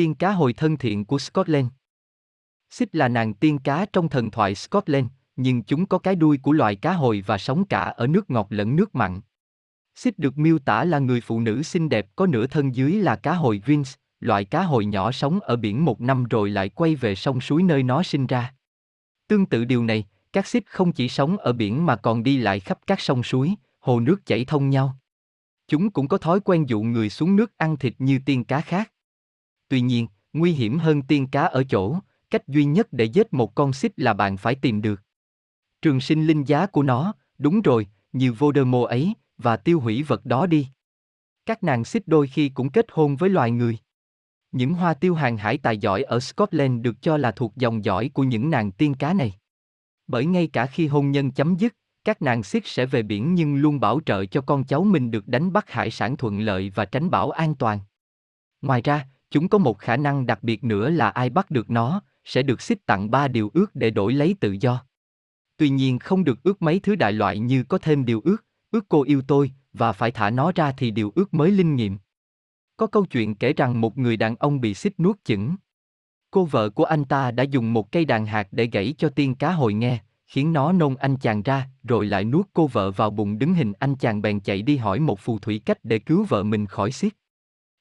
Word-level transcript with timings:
tiên 0.00 0.14
cá 0.14 0.30
hồi 0.30 0.52
thân 0.52 0.76
thiện 0.76 1.04
của 1.04 1.18
Scotland. 1.18 1.66
Xích 2.70 2.94
là 2.94 3.08
nàng 3.08 3.34
tiên 3.34 3.58
cá 3.58 3.86
trong 3.92 4.08
thần 4.08 4.30
thoại 4.30 4.54
Scotland, 4.54 5.06
nhưng 5.36 5.62
chúng 5.62 5.86
có 5.86 5.98
cái 5.98 6.16
đuôi 6.16 6.38
của 6.42 6.52
loài 6.52 6.76
cá 6.76 6.92
hồi 6.92 7.24
và 7.26 7.38
sống 7.38 7.64
cả 7.64 7.80
ở 7.80 8.06
nước 8.06 8.30
ngọt 8.30 8.46
lẫn 8.50 8.76
nước 8.76 8.94
mặn. 8.94 9.20
Xích 9.94 10.18
được 10.18 10.38
miêu 10.38 10.58
tả 10.58 10.84
là 10.84 10.98
người 10.98 11.20
phụ 11.20 11.40
nữ 11.40 11.62
xinh 11.62 11.88
đẹp 11.88 12.06
có 12.16 12.26
nửa 12.26 12.46
thân 12.46 12.74
dưới 12.74 12.92
là 12.92 13.16
cá 13.16 13.34
hồi 13.34 13.62
Vince, 13.66 13.90
loại 14.20 14.44
cá 14.44 14.62
hồi 14.62 14.84
nhỏ 14.84 15.12
sống 15.12 15.40
ở 15.40 15.56
biển 15.56 15.84
một 15.84 16.00
năm 16.00 16.24
rồi 16.24 16.50
lại 16.50 16.68
quay 16.68 16.94
về 16.94 17.14
sông 17.14 17.40
suối 17.40 17.62
nơi 17.62 17.82
nó 17.82 18.02
sinh 18.02 18.26
ra. 18.26 18.54
Tương 19.28 19.46
tự 19.46 19.64
điều 19.64 19.84
này, 19.84 20.04
các 20.32 20.46
xích 20.46 20.64
không 20.66 20.92
chỉ 20.92 21.08
sống 21.08 21.36
ở 21.36 21.52
biển 21.52 21.86
mà 21.86 21.96
còn 21.96 22.22
đi 22.22 22.36
lại 22.36 22.60
khắp 22.60 22.78
các 22.86 23.00
sông 23.00 23.22
suối, 23.22 23.54
hồ 23.80 24.00
nước 24.00 24.26
chảy 24.26 24.44
thông 24.44 24.70
nhau. 24.70 24.96
Chúng 25.68 25.90
cũng 25.90 26.08
có 26.08 26.18
thói 26.18 26.40
quen 26.40 26.64
dụ 26.68 26.82
người 26.82 27.10
xuống 27.10 27.36
nước 27.36 27.58
ăn 27.58 27.76
thịt 27.76 27.94
như 27.98 28.18
tiên 28.26 28.44
cá 28.44 28.60
khác. 28.60 28.89
Tuy 29.70 29.80
nhiên, 29.80 30.06
nguy 30.32 30.52
hiểm 30.52 30.78
hơn 30.78 31.02
tiên 31.02 31.26
cá 31.26 31.42
ở 31.42 31.64
chỗ, 31.64 31.96
cách 32.30 32.48
duy 32.48 32.64
nhất 32.64 32.88
để 32.92 33.04
giết 33.04 33.32
một 33.32 33.54
con 33.54 33.72
xích 33.72 33.92
là 33.96 34.12
bạn 34.12 34.36
phải 34.36 34.54
tìm 34.54 34.82
được. 34.82 35.02
Trường 35.82 36.00
sinh 36.00 36.26
linh 36.26 36.44
giá 36.44 36.66
của 36.66 36.82
nó, 36.82 37.14
đúng 37.38 37.60
rồi, 37.60 37.86
như 38.12 38.32
Voldemort 38.32 38.88
ấy, 38.88 39.14
và 39.38 39.56
tiêu 39.56 39.80
hủy 39.80 40.02
vật 40.02 40.26
đó 40.26 40.46
đi. 40.46 40.68
Các 41.46 41.62
nàng 41.62 41.84
xích 41.84 42.02
đôi 42.06 42.26
khi 42.26 42.48
cũng 42.48 42.70
kết 42.70 42.86
hôn 42.92 43.16
với 43.16 43.30
loài 43.30 43.50
người. 43.50 43.78
Những 44.52 44.74
hoa 44.74 44.94
tiêu 44.94 45.14
hàng 45.14 45.36
hải 45.36 45.58
tài 45.58 45.78
giỏi 45.78 46.02
ở 46.02 46.20
Scotland 46.20 46.82
được 46.82 47.02
cho 47.02 47.16
là 47.16 47.30
thuộc 47.30 47.56
dòng 47.56 47.84
dõi 47.84 48.10
của 48.14 48.22
những 48.22 48.50
nàng 48.50 48.72
tiên 48.72 48.94
cá 48.94 49.12
này. 49.12 49.34
Bởi 50.06 50.26
ngay 50.26 50.46
cả 50.46 50.66
khi 50.66 50.86
hôn 50.86 51.10
nhân 51.10 51.30
chấm 51.30 51.56
dứt, 51.56 51.76
các 52.04 52.22
nàng 52.22 52.42
xích 52.42 52.66
sẽ 52.66 52.86
về 52.86 53.02
biển 53.02 53.34
nhưng 53.34 53.56
luôn 53.56 53.80
bảo 53.80 54.00
trợ 54.06 54.26
cho 54.26 54.40
con 54.40 54.64
cháu 54.64 54.84
mình 54.84 55.10
được 55.10 55.28
đánh 55.28 55.52
bắt 55.52 55.70
hải 55.70 55.90
sản 55.90 56.16
thuận 56.16 56.40
lợi 56.40 56.72
và 56.74 56.84
tránh 56.84 57.10
bão 57.10 57.30
an 57.30 57.54
toàn. 57.54 57.80
Ngoài 58.62 58.82
ra, 58.82 59.06
chúng 59.30 59.48
có 59.48 59.58
một 59.58 59.78
khả 59.78 59.96
năng 59.96 60.26
đặc 60.26 60.42
biệt 60.42 60.64
nữa 60.64 60.90
là 60.90 61.10
ai 61.10 61.30
bắt 61.30 61.50
được 61.50 61.70
nó, 61.70 62.02
sẽ 62.24 62.42
được 62.42 62.60
xích 62.60 62.86
tặng 62.86 63.10
ba 63.10 63.28
điều 63.28 63.50
ước 63.54 63.74
để 63.74 63.90
đổi 63.90 64.12
lấy 64.12 64.36
tự 64.40 64.56
do. 64.60 64.84
Tuy 65.56 65.68
nhiên 65.68 65.98
không 65.98 66.24
được 66.24 66.42
ước 66.42 66.62
mấy 66.62 66.80
thứ 66.80 66.94
đại 66.94 67.12
loại 67.12 67.38
như 67.38 67.64
có 67.64 67.78
thêm 67.78 68.04
điều 68.04 68.20
ước, 68.24 68.44
ước 68.70 68.84
cô 68.88 69.02
yêu 69.02 69.22
tôi, 69.28 69.50
và 69.72 69.92
phải 69.92 70.10
thả 70.10 70.30
nó 70.30 70.52
ra 70.54 70.72
thì 70.76 70.90
điều 70.90 71.12
ước 71.14 71.34
mới 71.34 71.50
linh 71.50 71.76
nghiệm. 71.76 71.98
Có 72.76 72.86
câu 72.86 73.04
chuyện 73.04 73.34
kể 73.34 73.52
rằng 73.52 73.80
một 73.80 73.98
người 73.98 74.16
đàn 74.16 74.36
ông 74.36 74.60
bị 74.60 74.74
xích 74.74 75.00
nuốt 75.00 75.24
chửng. 75.24 75.56
Cô 76.30 76.44
vợ 76.44 76.70
của 76.70 76.84
anh 76.84 77.04
ta 77.04 77.30
đã 77.30 77.42
dùng 77.42 77.72
một 77.72 77.92
cây 77.92 78.04
đàn 78.04 78.26
hạt 78.26 78.48
để 78.50 78.68
gãy 78.72 78.94
cho 78.98 79.08
tiên 79.08 79.34
cá 79.34 79.52
hồi 79.52 79.74
nghe, 79.74 80.00
khiến 80.26 80.52
nó 80.52 80.72
nôn 80.72 80.94
anh 80.94 81.16
chàng 81.16 81.42
ra, 81.42 81.68
rồi 81.82 82.06
lại 82.06 82.24
nuốt 82.24 82.46
cô 82.52 82.66
vợ 82.66 82.90
vào 82.90 83.10
bụng 83.10 83.38
đứng 83.38 83.54
hình 83.54 83.72
anh 83.72 83.96
chàng 83.96 84.22
bèn 84.22 84.40
chạy 84.40 84.62
đi 84.62 84.76
hỏi 84.76 85.00
một 85.00 85.20
phù 85.20 85.38
thủy 85.38 85.62
cách 85.64 85.78
để 85.82 85.98
cứu 85.98 86.26
vợ 86.28 86.42
mình 86.42 86.66
khỏi 86.66 86.92
xiết. 86.92 87.12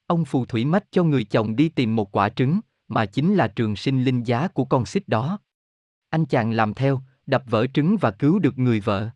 Ông 0.09 0.25
phù 0.25 0.45
thủy 0.45 0.65
mách 0.65 0.83
cho 0.91 1.03
người 1.03 1.23
chồng 1.23 1.55
đi 1.55 1.69
tìm 1.69 1.95
một 1.95 2.11
quả 2.11 2.29
trứng, 2.29 2.59
mà 2.87 3.05
chính 3.05 3.35
là 3.35 3.47
trường 3.47 3.75
sinh 3.75 4.03
linh 4.03 4.23
giá 4.23 4.47
của 4.47 4.65
con 4.65 4.85
xích 4.85 5.07
đó. 5.07 5.39
Anh 6.09 6.25
chàng 6.25 6.51
làm 6.51 6.73
theo, 6.73 7.01
đập 7.25 7.43
vỡ 7.45 7.67
trứng 7.73 7.97
và 7.97 8.11
cứu 8.11 8.39
được 8.39 8.57
người 8.57 8.79
vợ. 8.79 9.09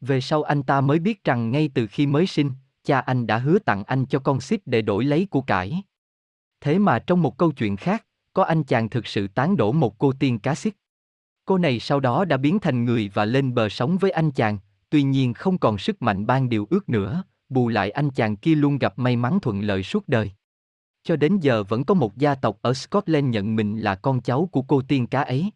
Về 0.00 0.20
sau 0.20 0.42
anh 0.42 0.62
ta 0.62 0.80
mới 0.80 0.98
biết 0.98 1.24
rằng 1.24 1.50
ngay 1.50 1.70
từ 1.74 1.86
khi 1.86 2.06
mới 2.06 2.26
sinh, 2.26 2.50
cha 2.84 3.00
anh 3.00 3.26
đã 3.26 3.38
hứa 3.38 3.58
tặng 3.58 3.84
anh 3.84 4.06
cho 4.06 4.18
con 4.18 4.40
xích 4.40 4.62
để 4.66 4.82
đổi 4.82 5.04
lấy 5.04 5.26
của 5.30 5.42
cải. 5.42 5.82
Thế 6.60 6.78
mà 6.78 6.98
trong 6.98 7.22
một 7.22 7.38
câu 7.38 7.52
chuyện 7.52 7.76
khác, 7.76 8.06
có 8.32 8.44
anh 8.44 8.64
chàng 8.64 8.88
thực 8.88 9.06
sự 9.06 9.28
tán 9.28 9.56
đổ 9.56 9.72
một 9.72 9.98
cô 9.98 10.12
tiên 10.12 10.38
cá 10.38 10.54
xích. 10.54 10.76
Cô 11.44 11.58
này 11.58 11.80
sau 11.80 12.00
đó 12.00 12.24
đã 12.24 12.36
biến 12.36 12.58
thành 12.58 12.84
người 12.84 13.10
và 13.14 13.24
lên 13.24 13.54
bờ 13.54 13.68
sống 13.68 13.98
với 13.98 14.10
anh 14.10 14.30
chàng, 14.30 14.58
tuy 14.90 15.02
nhiên 15.02 15.34
không 15.34 15.58
còn 15.58 15.78
sức 15.78 16.02
mạnh 16.02 16.26
ban 16.26 16.48
điều 16.48 16.66
ước 16.70 16.88
nữa, 16.88 17.22
bù 17.50 17.68
lại 17.68 17.90
anh 17.90 18.10
chàng 18.10 18.36
kia 18.36 18.54
luôn 18.54 18.78
gặp 18.78 18.98
may 18.98 19.16
mắn 19.16 19.38
thuận 19.40 19.60
lợi 19.60 19.82
suốt 19.82 20.08
đời. 20.08 20.32
Cho 21.02 21.16
đến 21.16 21.38
giờ 21.38 21.64
vẫn 21.64 21.84
có 21.84 21.94
một 21.94 22.16
gia 22.16 22.34
tộc 22.34 22.58
ở 22.62 22.74
Scotland 22.74 23.28
nhận 23.28 23.56
mình 23.56 23.78
là 23.80 23.94
con 23.94 24.20
cháu 24.20 24.48
của 24.52 24.62
cô 24.62 24.82
tiên 24.88 25.06
cá 25.06 25.22
ấy. 25.22 25.50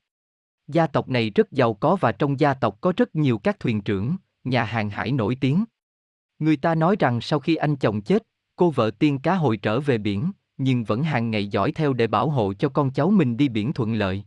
Gia 0.69 0.87
tộc 0.87 1.09
này 1.09 1.31
rất 1.31 1.53
giàu 1.53 1.75
có 1.75 1.97
và 1.97 2.13
trong 2.13 2.41
gia 2.41 2.55
tộc 2.55 2.81
có 2.81 2.93
rất 2.97 3.15
nhiều 3.15 3.39
các 3.39 3.61
thuyền 3.61 3.81
trưởng, 3.81 4.17
nhà 4.45 4.65
hàng 4.65 4.91
hải 4.91 5.13
nổi 5.13 5.37
tiếng. 5.41 5.65
Người 6.39 6.57
ta 6.57 6.75
nói 6.75 6.97
rằng 6.99 7.21
sau 7.21 7.41
khi 7.41 7.57
anh 7.57 7.77
chồng 7.77 8.03
chết, 8.03 8.23
cô 8.57 8.71
vợ 8.71 8.91
tiên 8.99 9.19
cá 9.19 9.35
hồi 9.35 9.57
trở 9.57 9.81
về 9.81 9.99
biển, 9.99 10.33
nhưng 10.57 10.85
vẫn 10.85 11.03
hàng 11.03 11.31
ngày 11.31 11.47
dõi 11.49 11.73
theo 11.73 11.93
để 11.93 12.07
bảo 12.07 12.31
hộ 12.31 12.55
cho 12.55 12.69
con 12.69 12.91
cháu 12.91 13.11
mình 13.11 13.37
đi 13.37 13.49
biển 13.49 13.73
thuận 13.73 13.95
lợi. 13.95 14.25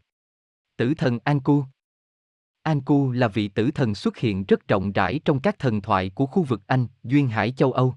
Tử 0.78 0.94
thần 0.98 1.20
Anku 1.24 1.64
Anku 2.68 3.12
là 3.12 3.28
vị 3.28 3.48
tử 3.48 3.72
thần 3.72 3.96
xuất 3.96 4.18
hiện 4.18 4.44
rất 4.48 4.68
rộng 4.68 4.92
rãi 4.92 5.20
trong 5.26 5.40
các 5.40 5.60
thần 5.60 5.82
thoại 5.82 6.10
của 6.16 6.26
khu 6.26 6.44
vực 6.44 6.62
Anh, 6.68 6.88
Duyên 7.04 7.28
Hải 7.28 7.52
châu 7.52 7.72
Âu. 7.72 7.96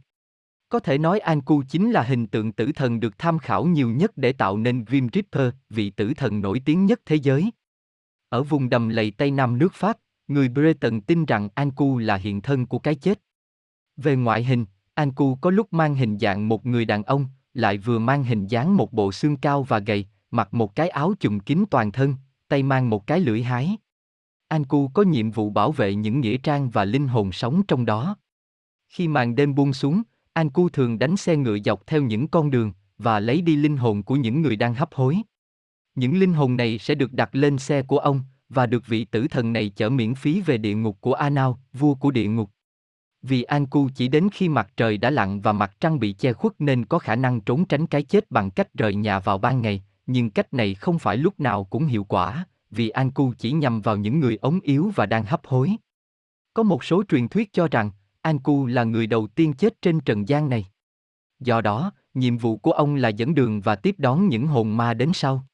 Có 0.69 0.81
thể 0.81 0.99
nói 0.99 1.19
Anku 1.19 1.63
chính 1.63 1.91
là 1.91 2.03
hình 2.03 2.27
tượng 2.27 2.53
tử 2.53 2.71
thần 2.75 3.01
được 3.01 3.19
tham 3.19 3.39
khảo 3.39 3.65
nhiều 3.65 3.91
nhất 3.91 4.11
để 4.17 4.33
tạo 4.33 4.57
nên 4.57 4.85
Grim 4.85 5.09
Reaper, 5.13 5.55
vị 5.71 5.91
tử 5.91 6.13
thần 6.17 6.41
nổi 6.41 6.63
tiếng 6.65 6.87
nhất 6.87 7.01
thế 7.07 7.17
giới. 7.17 7.51
Ở 8.29 8.43
vùng 8.43 8.69
đầm 8.69 8.89
lầy 8.89 9.11
Tây 9.11 9.31
Nam 9.31 9.59
nước 9.59 9.75
Pháp, 9.75 9.97
người 10.29 10.49
Breton 10.49 11.01
tin 11.01 11.25
rằng 11.25 11.49
Anku 11.55 11.99
là 11.99 12.17
hiện 12.17 12.41
thân 12.41 12.67
của 12.67 12.79
cái 12.79 12.95
chết. 12.95 13.21
Về 13.97 14.17
ngoại 14.17 14.45
hình, 14.45 14.67
Anku 14.95 15.35
có 15.35 15.51
lúc 15.51 15.73
mang 15.73 15.95
hình 15.95 16.19
dạng 16.19 16.49
một 16.49 16.67
người 16.67 16.85
đàn 16.85 17.03
ông, 17.03 17.27
lại 17.55 17.79
vừa 17.79 17.99
mang 17.99 18.25
hình 18.25 18.47
dáng 18.47 18.77
một 18.77 18.93
bộ 18.93 19.13
xương 19.13 19.37
cao 19.37 19.63
và 19.63 19.79
gầy, 19.79 20.07
mặc 20.31 20.55
một 20.55 20.75
cái 20.75 20.89
áo 20.89 21.15
trùm 21.21 21.39
kín 21.39 21.65
toàn 21.71 21.93
thân, 21.93 22.15
tay 22.49 22.63
mang 22.63 22.91
một 22.91 23.07
cái 23.07 23.21
lưỡi 23.21 23.43
hái. 23.43 23.77
Anku 24.51 24.89
có 24.89 25.03
nhiệm 25.03 25.31
vụ 25.31 25.51
bảo 25.51 25.73
vệ 25.73 25.95
những 25.95 26.21
nghĩa 26.21 26.37
trang 26.37 26.71
và 26.71 26.85
linh 26.85 27.09
hồn 27.09 27.33
sống 27.33 27.63
trong 27.69 27.87
đó. 27.87 28.17
Khi 28.89 29.09
màn 29.09 29.35
đêm 29.35 29.55
buông 29.55 29.73
xuống, 29.73 30.03
Anku 30.33 30.69
thường 30.69 30.99
đánh 30.99 31.17
xe 31.17 31.37
ngựa 31.37 31.59
dọc 31.65 31.87
theo 31.87 32.03
những 32.03 32.29
con 32.29 32.51
đường 32.51 32.73
và 32.99 33.21
lấy 33.21 33.41
đi 33.41 33.57
linh 33.57 33.77
hồn 33.77 34.03
của 34.03 34.17
những 34.17 34.43
người 34.43 34.57
đang 34.57 34.75
hấp 34.75 34.95
hối. 34.95 35.19
Những 35.95 36.19
linh 36.19 36.33
hồn 36.33 36.57
này 36.57 36.79
sẽ 36.79 36.95
được 36.95 37.13
đặt 37.13 37.31
lên 37.33 37.59
xe 37.59 37.83
của 37.83 37.99
ông 37.99 38.21
và 38.49 38.67
được 38.67 38.87
vị 38.87 39.05
tử 39.05 39.27
thần 39.29 39.53
này 39.53 39.69
chở 39.69 39.91
miễn 39.91 40.15
phí 40.15 40.41
về 40.41 40.59
địa 40.59 40.75
ngục 40.75 41.01
của 41.01 41.15
Anao, 41.15 41.61
vua 41.73 41.95
của 41.95 42.11
địa 42.11 42.29
ngục. 42.29 42.51
Vì 43.23 43.43
Anku 43.43 43.89
chỉ 43.95 44.09
đến 44.09 44.29
khi 44.33 44.49
mặt 44.49 44.73
trời 44.77 44.99
đã 44.99 45.11
lặn 45.11 45.41
và 45.41 45.53
mặt 45.53 45.77
trăng 45.81 45.99
bị 45.99 46.13
che 46.13 46.33
khuất 46.33 46.53
nên 46.59 46.85
có 46.85 46.99
khả 46.99 47.17
năng 47.17 47.41
trốn 47.41 47.65
tránh 47.65 47.87
cái 47.87 48.03
chết 48.03 48.31
bằng 48.31 48.51
cách 48.51 48.75
rời 48.75 48.95
nhà 48.95 49.19
vào 49.19 49.39
ban 49.39 49.63
ngày, 49.63 49.83
nhưng 50.07 50.31
cách 50.31 50.55
này 50.55 50.75
không 50.75 50.99
phải 50.99 51.17
lúc 51.17 51.41
nào 51.41 51.65
cũng 51.65 51.87
hiệu 51.87 52.05
quả, 52.05 52.47
vì 52.71 52.89
Anku 52.89 53.33
chỉ 53.39 53.53
nhằm 53.53 53.81
vào 53.81 53.97
những 53.97 54.21
người 54.21 54.37
ống 54.37 54.61
yếu 54.61 54.93
và 54.95 55.07
đang 55.07 55.25
hấp 55.25 55.47
hối. 55.47 55.77
Có 56.55 56.63
một 56.63 56.85
số 56.85 57.03
truyền 57.09 57.29
thuyết 57.29 57.53
cho 57.53 57.69
rằng, 57.69 57.91
Anku 58.23 58.67
là 58.67 58.85
người 58.85 59.07
đầu 59.07 59.27
tiên 59.27 59.53
chết 59.53 59.83
trên 59.83 60.01
trần 60.01 60.29
gian 60.29 60.49
này. 60.49 60.67
Do 61.39 61.61
đó, 61.61 61.93
nhiệm 62.15 62.39
vụ 62.39 62.57
của 62.57 62.73
ông 62.73 62.95
là 62.95 63.09
dẫn 63.09 63.35
đường 63.35 63.61
và 63.61 63.77
tiếp 63.77 63.95
đón 63.99 64.29
những 64.29 64.47
hồn 64.47 64.77
ma 64.77 64.95
đến 64.95 65.11
sau. 65.15 65.47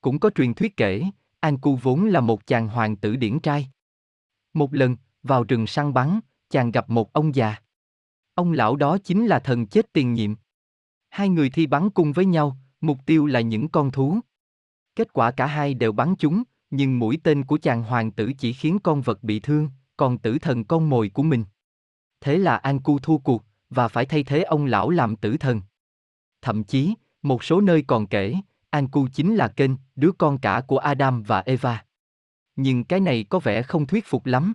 Cũng 0.00 0.18
có 0.18 0.30
truyền 0.30 0.54
thuyết 0.54 0.76
kể, 0.76 1.04
Anku 1.40 1.76
vốn 1.76 2.04
là 2.04 2.20
một 2.20 2.46
chàng 2.46 2.68
hoàng 2.68 2.96
tử 2.96 3.16
điển 3.16 3.40
trai. 3.40 3.70
Một 4.54 4.74
lần, 4.74 4.96
vào 5.22 5.44
rừng 5.44 5.66
săn 5.66 5.94
bắn, 5.94 6.20
chàng 6.50 6.70
gặp 6.70 6.90
một 6.90 7.12
ông 7.12 7.34
già. 7.34 7.56
Ông 8.34 8.52
lão 8.52 8.76
đó 8.76 8.98
chính 8.98 9.26
là 9.26 9.38
thần 9.38 9.66
chết 9.66 9.92
tiền 9.92 10.12
nhiệm. 10.12 10.34
Hai 11.08 11.28
người 11.28 11.50
thi 11.50 11.66
bắn 11.66 11.90
cùng 11.90 12.12
với 12.12 12.24
nhau, 12.24 12.56
mục 12.80 12.98
tiêu 13.06 13.26
là 13.26 13.40
những 13.40 13.68
con 13.68 13.90
thú. 13.90 14.20
Kết 14.96 15.12
quả 15.12 15.30
cả 15.30 15.46
hai 15.46 15.74
đều 15.74 15.92
bắn 15.92 16.14
chúng, 16.16 16.42
nhưng 16.70 16.98
mũi 16.98 17.18
tên 17.22 17.44
của 17.44 17.58
chàng 17.62 17.82
hoàng 17.82 18.10
tử 18.10 18.32
chỉ 18.38 18.52
khiến 18.52 18.78
con 18.82 19.00
vật 19.00 19.22
bị 19.22 19.40
thương, 19.40 19.70
còn 19.96 20.18
tử 20.18 20.38
thần 20.38 20.64
con 20.64 20.90
mồi 20.90 21.08
của 21.08 21.22
mình. 21.22 21.44
Thế 22.20 22.38
là 22.38 22.56
Anku 22.56 22.98
thua 22.98 23.18
cuộc, 23.18 23.44
và 23.70 23.88
phải 23.88 24.06
thay 24.06 24.24
thế 24.24 24.42
ông 24.42 24.64
lão 24.64 24.90
làm 24.90 25.16
tử 25.16 25.36
thần. 25.36 25.60
Thậm 26.42 26.64
chí, 26.64 26.94
một 27.22 27.44
số 27.44 27.60
nơi 27.60 27.84
còn 27.86 28.06
kể, 28.06 28.34
Anku 28.70 29.08
chính 29.14 29.34
là 29.34 29.48
kênh, 29.48 29.70
đứa 29.96 30.12
con 30.12 30.38
cả 30.38 30.62
của 30.66 30.78
Adam 30.78 31.22
và 31.22 31.40
Eva. 31.40 31.84
Nhưng 32.56 32.84
cái 32.84 33.00
này 33.00 33.24
có 33.28 33.38
vẻ 33.38 33.62
không 33.62 33.86
thuyết 33.86 34.06
phục 34.06 34.26
lắm. 34.26 34.54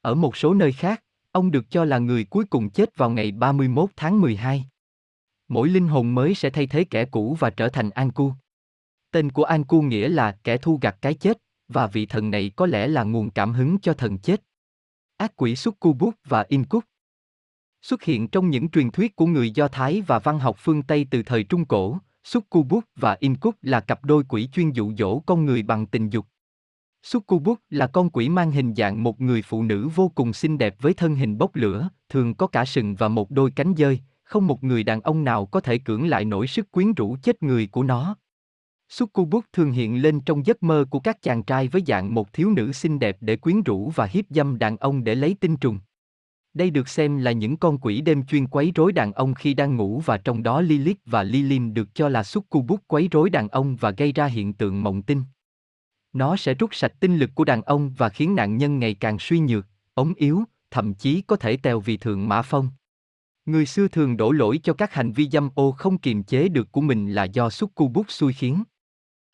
Ở 0.00 0.14
một 0.14 0.36
số 0.36 0.54
nơi 0.54 0.72
khác, 0.72 1.02
ông 1.32 1.50
được 1.50 1.70
cho 1.70 1.84
là 1.84 1.98
người 1.98 2.24
cuối 2.24 2.44
cùng 2.44 2.70
chết 2.70 2.96
vào 2.96 3.10
ngày 3.10 3.32
31 3.32 3.90
tháng 3.96 4.20
12. 4.20 4.64
Mỗi 5.48 5.68
linh 5.68 5.88
hồn 5.88 6.14
mới 6.14 6.34
sẽ 6.34 6.50
thay 6.50 6.66
thế 6.66 6.84
kẻ 6.84 7.04
cũ 7.04 7.36
và 7.40 7.50
trở 7.50 7.68
thành 7.68 7.90
Anku. 7.90 8.32
Tên 9.10 9.32
của 9.32 9.44
Anku 9.44 9.82
nghĩa 9.82 10.08
là 10.08 10.32
kẻ 10.44 10.56
thu 10.56 10.78
gặt 10.82 10.96
cái 11.00 11.14
chết, 11.14 11.38
và 11.68 11.86
vị 11.86 12.06
thần 12.06 12.30
này 12.30 12.52
có 12.56 12.66
lẽ 12.66 12.86
là 12.86 13.02
nguồn 13.02 13.30
cảm 13.30 13.52
hứng 13.52 13.78
cho 13.78 13.92
thần 13.92 14.18
chết. 14.18 14.42
Ác 15.16 15.36
quỷ 15.36 15.56
Succubus 15.56 16.14
và 16.24 16.44
Incubus 16.48 16.84
xuất 17.82 18.02
hiện 18.02 18.28
trong 18.28 18.50
những 18.50 18.68
truyền 18.68 18.90
thuyết 18.90 19.16
của 19.16 19.26
người 19.26 19.50
Do 19.50 19.68
Thái 19.68 20.02
và 20.06 20.18
văn 20.18 20.38
học 20.38 20.56
phương 20.58 20.82
Tây 20.82 21.06
từ 21.10 21.22
thời 21.22 21.44
Trung 21.44 21.64
Cổ. 21.64 21.98
Succubus 22.24 22.84
và 22.96 23.16
Incubus 23.20 23.58
là 23.62 23.80
cặp 23.80 24.04
đôi 24.04 24.24
quỷ 24.28 24.48
chuyên 24.52 24.70
dụ 24.70 24.92
dỗ 24.98 25.18
con 25.26 25.46
người 25.46 25.62
bằng 25.62 25.86
tình 25.86 26.10
dục. 26.10 26.26
Succubus 27.02 27.58
là 27.70 27.86
con 27.86 28.10
quỷ 28.10 28.28
mang 28.28 28.50
hình 28.50 28.74
dạng 28.74 29.02
một 29.02 29.20
người 29.20 29.42
phụ 29.42 29.62
nữ 29.62 29.88
vô 29.88 30.08
cùng 30.14 30.32
xinh 30.32 30.58
đẹp 30.58 30.76
với 30.80 30.94
thân 30.94 31.14
hình 31.14 31.38
bốc 31.38 31.56
lửa, 31.56 31.88
thường 32.08 32.34
có 32.34 32.46
cả 32.46 32.64
sừng 32.64 32.94
và 32.94 33.08
một 33.08 33.30
đôi 33.30 33.50
cánh 33.50 33.74
dơi, 33.76 34.00
không 34.22 34.46
một 34.46 34.64
người 34.64 34.82
đàn 34.82 35.00
ông 35.00 35.24
nào 35.24 35.46
có 35.46 35.60
thể 35.60 35.78
cưỡng 35.78 36.08
lại 36.08 36.24
nổi 36.24 36.46
sức 36.46 36.70
quyến 36.70 36.92
rũ 36.92 37.16
chết 37.22 37.42
người 37.42 37.66
của 37.66 37.82
nó. 37.82 38.16
Succubus 38.92 39.44
thường 39.52 39.72
hiện 39.72 40.02
lên 40.02 40.20
trong 40.20 40.46
giấc 40.46 40.62
mơ 40.62 40.84
của 40.90 41.00
các 41.00 41.22
chàng 41.22 41.42
trai 41.42 41.68
với 41.68 41.82
dạng 41.86 42.14
một 42.14 42.32
thiếu 42.32 42.50
nữ 42.50 42.72
xinh 42.72 42.98
đẹp 42.98 43.16
để 43.20 43.36
quyến 43.36 43.62
rũ 43.62 43.92
và 43.94 44.06
hiếp 44.06 44.24
dâm 44.30 44.58
đàn 44.58 44.76
ông 44.76 45.04
để 45.04 45.14
lấy 45.14 45.36
tinh 45.40 45.56
trùng. 45.56 45.78
Đây 46.54 46.70
được 46.70 46.88
xem 46.88 47.18
là 47.18 47.32
những 47.32 47.56
con 47.56 47.78
quỷ 47.78 48.00
đêm 48.00 48.26
chuyên 48.26 48.46
quấy 48.46 48.72
rối 48.74 48.92
đàn 48.92 49.12
ông 49.12 49.34
khi 49.34 49.54
đang 49.54 49.76
ngủ 49.76 50.02
và 50.04 50.18
trong 50.18 50.42
đó 50.42 50.60
Lilith 50.60 50.98
và 51.06 51.22
Lilim 51.22 51.74
được 51.74 51.94
cho 51.94 52.08
là 52.08 52.22
succubus 52.22 52.80
quấy 52.86 53.08
rối 53.10 53.30
đàn 53.30 53.48
ông 53.48 53.76
và 53.76 53.90
gây 53.90 54.12
ra 54.12 54.26
hiện 54.26 54.52
tượng 54.52 54.82
mộng 54.82 55.02
tinh. 55.02 55.22
Nó 56.12 56.36
sẽ 56.36 56.54
rút 56.54 56.74
sạch 56.74 56.92
tinh 57.00 57.16
lực 57.16 57.30
của 57.34 57.44
đàn 57.44 57.62
ông 57.62 57.92
và 57.96 58.08
khiến 58.08 58.34
nạn 58.34 58.56
nhân 58.56 58.78
ngày 58.78 58.94
càng 58.94 59.18
suy 59.18 59.38
nhược, 59.38 59.66
ống 59.94 60.14
yếu, 60.14 60.44
thậm 60.70 60.94
chí 60.94 61.20
có 61.20 61.36
thể 61.36 61.56
tèo 61.56 61.80
vì 61.80 61.96
thượng 61.96 62.28
mã 62.28 62.42
phong. 62.42 62.68
Người 63.46 63.66
xưa 63.66 63.88
thường 63.88 64.16
đổ 64.16 64.32
lỗi 64.32 64.60
cho 64.62 64.74
các 64.74 64.94
hành 64.94 65.12
vi 65.12 65.28
dâm 65.28 65.50
ô 65.54 65.72
không 65.72 65.98
kiềm 65.98 66.22
chế 66.22 66.48
được 66.48 66.72
của 66.72 66.80
mình 66.80 67.12
là 67.12 67.24
do 67.24 67.50
succubus 67.50 68.06
xui 68.08 68.32
khiến. 68.32 68.62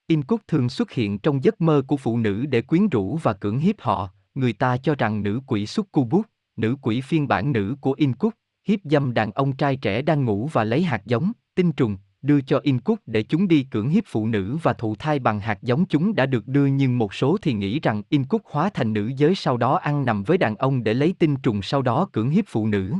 Incub 0.06 0.40
thường 0.48 0.68
xuất 0.68 0.92
hiện 0.92 1.18
trong 1.18 1.44
giấc 1.44 1.60
mơ 1.60 1.82
của 1.86 1.96
phụ 1.96 2.18
nữ 2.18 2.46
để 2.46 2.62
quyến 2.62 2.88
rũ 2.88 3.18
và 3.22 3.32
cưỡng 3.32 3.58
hiếp 3.58 3.80
họ, 3.80 4.10
người 4.34 4.52
ta 4.52 4.76
cho 4.76 4.94
rằng 4.94 5.22
nữ 5.22 5.40
quỷ 5.46 5.66
succubus, 5.66 6.24
nữ 6.56 6.76
quỷ 6.82 7.00
phiên 7.00 7.28
bản 7.28 7.52
nữ 7.52 7.76
của 7.80 7.92
Incub, 7.92 8.32
hiếp 8.68 8.80
dâm 8.84 9.14
đàn 9.14 9.32
ông 9.32 9.56
trai 9.56 9.76
trẻ 9.76 10.02
đang 10.02 10.24
ngủ 10.24 10.48
và 10.52 10.64
lấy 10.64 10.82
hạt 10.82 11.06
giống, 11.06 11.32
tinh 11.54 11.72
trùng, 11.72 11.96
đưa 12.22 12.40
cho 12.40 12.58
Incub 12.58 12.98
để 13.06 13.22
chúng 13.22 13.48
đi 13.48 13.62
cưỡng 13.62 13.88
hiếp 13.88 14.04
phụ 14.06 14.26
nữ 14.26 14.58
và 14.62 14.72
thụ 14.72 14.94
thai 14.94 15.18
bằng 15.18 15.40
hạt 15.40 15.58
giống 15.62 15.86
chúng 15.86 16.14
đã 16.14 16.26
được 16.26 16.48
đưa 16.48 16.66
nhưng 16.66 16.98
một 16.98 17.14
số 17.14 17.36
thì 17.42 17.52
nghĩ 17.52 17.80
rằng 17.80 18.02
Incub 18.08 18.42
hóa 18.44 18.70
thành 18.74 18.92
nữ 18.92 19.10
giới 19.16 19.34
sau 19.34 19.56
đó 19.56 19.76
ăn 19.76 20.04
nằm 20.04 20.22
với 20.22 20.38
đàn 20.38 20.56
ông 20.56 20.84
để 20.84 20.94
lấy 20.94 21.14
tinh 21.18 21.36
trùng 21.36 21.62
sau 21.62 21.82
đó 21.82 22.08
cưỡng 22.12 22.30
hiếp 22.30 22.44
phụ 22.48 22.66
nữ. 22.66 22.92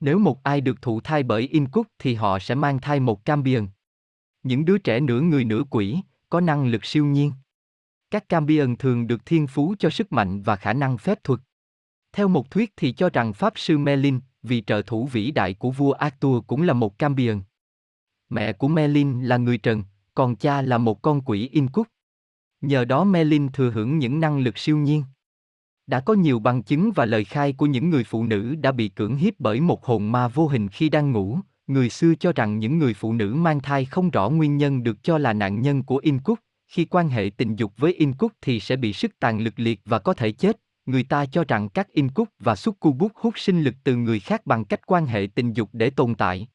Nếu 0.00 0.18
một 0.18 0.42
ai 0.42 0.60
được 0.60 0.82
thụ 0.82 1.00
thai 1.00 1.22
bởi 1.22 1.42
Incub 1.42 1.86
thì 1.98 2.14
họ 2.14 2.38
sẽ 2.38 2.54
mang 2.54 2.80
thai 2.80 3.00
một 3.00 3.24
Cambion. 3.24 3.66
Những 4.46 4.64
đứa 4.64 4.78
trẻ 4.78 5.00
nửa 5.00 5.20
người 5.20 5.44
nửa 5.44 5.62
quỷ, 5.70 6.00
có 6.30 6.40
năng 6.40 6.66
lực 6.66 6.84
siêu 6.84 7.04
nhiên. 7.04 7.32
Các 8.10 8.28
Cambion 8.28 8.76
thường 8.76 9.06
được 9.06 9.26
thiên 9.26 9.46
phú 9.46 9.74
cho 9.78 9.90
sức 9.90 10.12
mạnh 10.12 10.42
và 10.42 10.56
khả 10.56 10.72
năng 10.72 10.98
phép 10.98 11.24
thuật. 11.24 11.40
Theo 12.12 12.28
một 12.28 12.50
thuyết 12.50 12.72
thì 12.76 12.92
cho 12.92 13.10
rằng 13.10 13.32
Pháp 13.32 13.52
sư 13.56 13.78
Merlin, 13.78 14.20
vị 14.42 14.62
trợ 14.66 14.82
thủ 14.82 15.06
vĩ 15.06 15.30
đại 15.30 15.54
của 15.54 15.70
vua 15.70 15.92
Arthur 15.92 16.44
cũng 16.46 16.62
là 16.62 16.72
một 16.72 16.98
Cambion. 16.98 17.40
Mẹ 18.28 18.52
của 18.52 18.68
Merlin 18.68 19.22
là 19.22 19.36
người 19.36 19.58
Trần, 19.58 19.84
còn 20.14 20.36
cha 20.36 20.62
là 20.62 20.78
một 20.78 21.02
con 21.02 21.20
quỷ 21.20 21.48
Incub. 21.52 21.86
Nhờ 22.60 22.84
đó 22.84 23.04
Merlin 23.04 23.48
thừa 23.52 23.70
hưởng 23.70 23.98
những 23.98 24.20
năng 24.20 24.38
lực 24.38 24.58
siêu 24.58 24.76
nhiên. 24.78 25.04
Đã 25.86 26.00
có 26.00 26.14
nhiều 26.14 26.38
bằng 26.38 26.62
chứng 26.62 26.92
và 26.94 27.04
lời 27.04 27.24
khai 27.24 27.52
của 27.52 27.66
những 27.66 27.90
người 27.90 28.04
phụ 28.04 28.24
nữ 28.24 28.54
đã 28.54 28.72
bị 28.72 28.88
cưỡng 28.88 29.16
hiếp 29.16 29.40
bởi 29.40 29.60
một 29.60 29.84
hồn 29.84 30.12
ma 30.12 30.28
vô 30.28 30.48
hình 30.48 30.68
khi 30.68 30.88
đang 30.88 31.12
ngủ. 31.12 31.38
Người 31.66 31.90
xưa 31.90 32.14
cho 32.20 32.32
rằng 32.32 32.58
những 32.58 32.78
người 32.78 32.94
phụ 32.94 33.12
nữ 33.12 33.34
mang 33.34 33.60
thai 33.60 33.84
không 33.84 34.10
rõ 34.10 34.30
nguyên 34.30 34.56
nhân 34.56 34.82
được 34.82 35.02
cho 35.02 35.18
là 35.18 35.32
nạn 35.32 35.62
nhân 35.62 35.82
của 35.82 35.96
Incub. 35.96 36.38
Khi 36.66 36.84
quan 36.84 37.08
hệ 37.08 37.30
tình 37.36 37.56
dục 37.56 37.72
với 37.76 37.92
Incub 37.92 38.32
thì 38.40 38.60
sẽ 38.60 38.76
bị 38.76 38.92
sức 38.92 39.18
tàn 39.20 39.40
lực 39.40 39.54
liệt 39.56 39.80
và 39.84 39.98
có 39.98 40.14
thể 40.14 40.32
chết. 40.32 40.56
Người 40.86 41.02
ta 41.02 41.26
cho 41.26 41.44
rằng 41.48 41.68
các 41.68 41.92
Incub 41.92 42.28
và 42.38 42.56
Succubus 42.56 43.12
hút 43.14 43.38
sinh 43.38 43.62
lực 43.62 43.74
từ 43.84 43.96
người 43.96 44.20
khác 44.20 44.46
bằng 44.46 44.64
cách 44.64 44.80
quan 44.86 45.06
hệ 45.06 45.28
tình 45.34 45.52
dục 45.52 45.68
để 45.72 45.90
tồn 45.90 46.14
tại. 46.14 46.48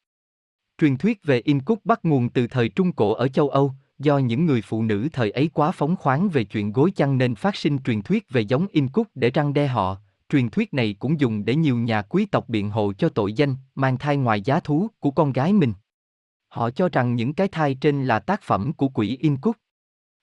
Truyền 0.77 0.97
thuyết 0.97 1.23
về 1.23 1.39
Incub 1.39 1.79
bắt 1.83 1.99
nguồn 2.03 2.29
từ 2.29 2.47
thời 2.47 2.69
Trung 2.69 2.91
Cổ 2.91 3.13
ở 3.13 3.27
châu 3.27 3.49
Âu, 3.49 3.73
do 3.99 4.17
những 4.17 4.45
người 4.45 4.61
phụ 4.61 4.83
nữ 4.83 5.07
thời 5.13 5.31
ấy 5.31 5.49
quá 5.53 5.71
phóng 5.71 5.95
khoáng 5.95 6.29
về 6.29 6.43
chuyện 6.43 6.71
gối 6.71 6.91
chăn 6.95 7.17
nên 7.17 7.35
phát 7.35 7.55
sinh 7.55 7.77
truyền 7.79 8.01
thuyết 8.01 8.29
về 8.29 8.41
giống 8.41 8.67
Incub 8.71 9.07
để 9.15 9.29
răng 9.29 9.53
đe 9.53 9.67
họ. 9.67 9.97
Truyền 10.31 10.49
thuyết 10.49 10.73
này 10.73 10.95
cũng 10.99 11.19
dùng 11.19 11.45
để 11.45 11.55
nhiều 11.55 11.77
nhà 11.77 12.01
quý 12.01 12.25
tộc 12.25 12.49
biện 12.49 12.69
hộ 12.69 12.93
cho 12.93 13.09
tội 13.09 13.33
danh 13.33 13.55
mang 13.75 13.97
thai 13.97 14.17
ngoài 14.17 14.41
giá 14.41 14.59
thú 14.59 14.87
của 14.99 15.11
con 15.11 15.33
gái 15.33 15.53
mình. 15.53 15.73
Họ 16.47 16.69
cho 16.71 16.89
rằng 16.89 17.15
những 17.15 17.33
cái 17.33 17.47
thai 17.47 17.75
trên 17.75 18.05
là 18.05 18.19
tác 18.19 18.41
phẩm 18.41 18.73
của 18.73 18.89
quỷ 18.89 19.17
Incub. 19.21 19.55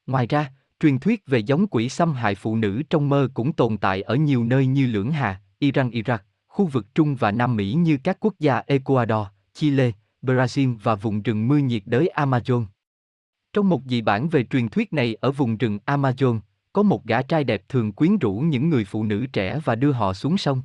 Ngoài 0.07 0.27
ra, 0.27 0.53
truyền 0.81 0.99
thuyết 0.99 1.27
về 1.27 1.39
giống 1.39 1.67
quỷ 1.67 1.89
xâm 1.89 2.13
hại 2.13 2.35
phụ 2.35 2.57
nữ 2.57 2.83
trong 2.91 3.09
mơ 3.09 3.29
cũng 3.35 3.53
tồn 3.53 3.79
tại 3.79 4.03
ở 4.03 4.15
nhiều 4.15 4.45
nơi 4.45 4.67
như 4.67 4.87
Lưỡng 4.87 5.11
Hà, 5.11 5.41
Iran 5.59 5.91
Iraq, 5.91 6.19
khu 6.47 6.67
vực 6.67 6.95
Trung 6.95 7.17
và 7.17 7.31
Nam 7.31 7.57
Mỹ 7.57 7.73
như 7.73 7.99
các 8.05 8.17
quốc 8.21 8.35
gia 8.39 8.63
Ecuador, 8.67 9.27
Chile, 9.53 9.91
Brazil 10.23 10.77
và 10.83 10.95
vùng 10.95 11.23
rừng 11.23 11.49
mưa 11.49 11.59
nhiệt 11.59 11.83
đới 11.87 12.11
Amazon. 12.15 12.65
Trong 13.53 13.69
một 13.69 13.83
dị 13.87 14.01
bản 14.01 14.29
về 14.29 14.45
truyền 14.45 14.69
thuyết 14.69 14.93
này 14.93 15.15
ở 15.15 15.31
vùng 15.31 15.57
rừng 15.57 15.79
Amazon, 15.87 16.41
có 16.79 16.83
một 16.83 17.05
gã 17.05 17.23
trai 17.23 17.45
đẹp 17.45 17.63
thường 17.69 17.93
quyến 17.93 18.19
rũ 18.19 18.35
những 18.35 18.71
người 18.71 18.85
phụ 18.85 19.05
nữ 19.05 19.27
trẻ 19.33 19.61
và 19.65 19.75
đưa 19.75 19.93
họ 19.93 20.15
xuống 20.15 20.39
sông. 20.39 20.63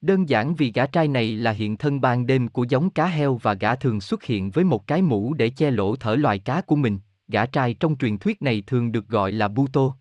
Đơn 0.00 0.28
giản 0.28 0.54
vì 0.54 0.72
gã 0.72 0.86
trai 0.86 1.08
này 1.08 1.32
là 1.32 1.50
hiện 1.50 1.76
thân 1.76 2.00
ban 2.00 2.26
đêm 2.26 2.48
của 2.48 2.64
giống 2.64 2.90
cá 2.90 3.06
heo 3.06 3.34
và 3.34 3.54
gã 3.54 3.74
thường 3.74 4.00
xuất 4.00 4.24
hiện 4.24 4.50
với 4.50 4.64
một 4.64 4.86
cái 4.86 5.02
mũ 5.02 5.34
để 5.34 5.50
che 5.50 5.70
lỗ 5.70 5.96
thở 5.96 6.14
loài 6.14 6.38
cá 6.38 6.60
của 6.60 6.76
mình, 6.76 6.98
gã 7.28 7.46
trai 7.46 7.74
trong 7.74 7.96
truyền 7.96 8.18
thuyết 8.18 8.42
này 8.42 8.62
thường 8.66 8.92
được 8.92 9.08
gọi 9.08 9.32
là 9.32 9.48
Buto. 9.48 9.96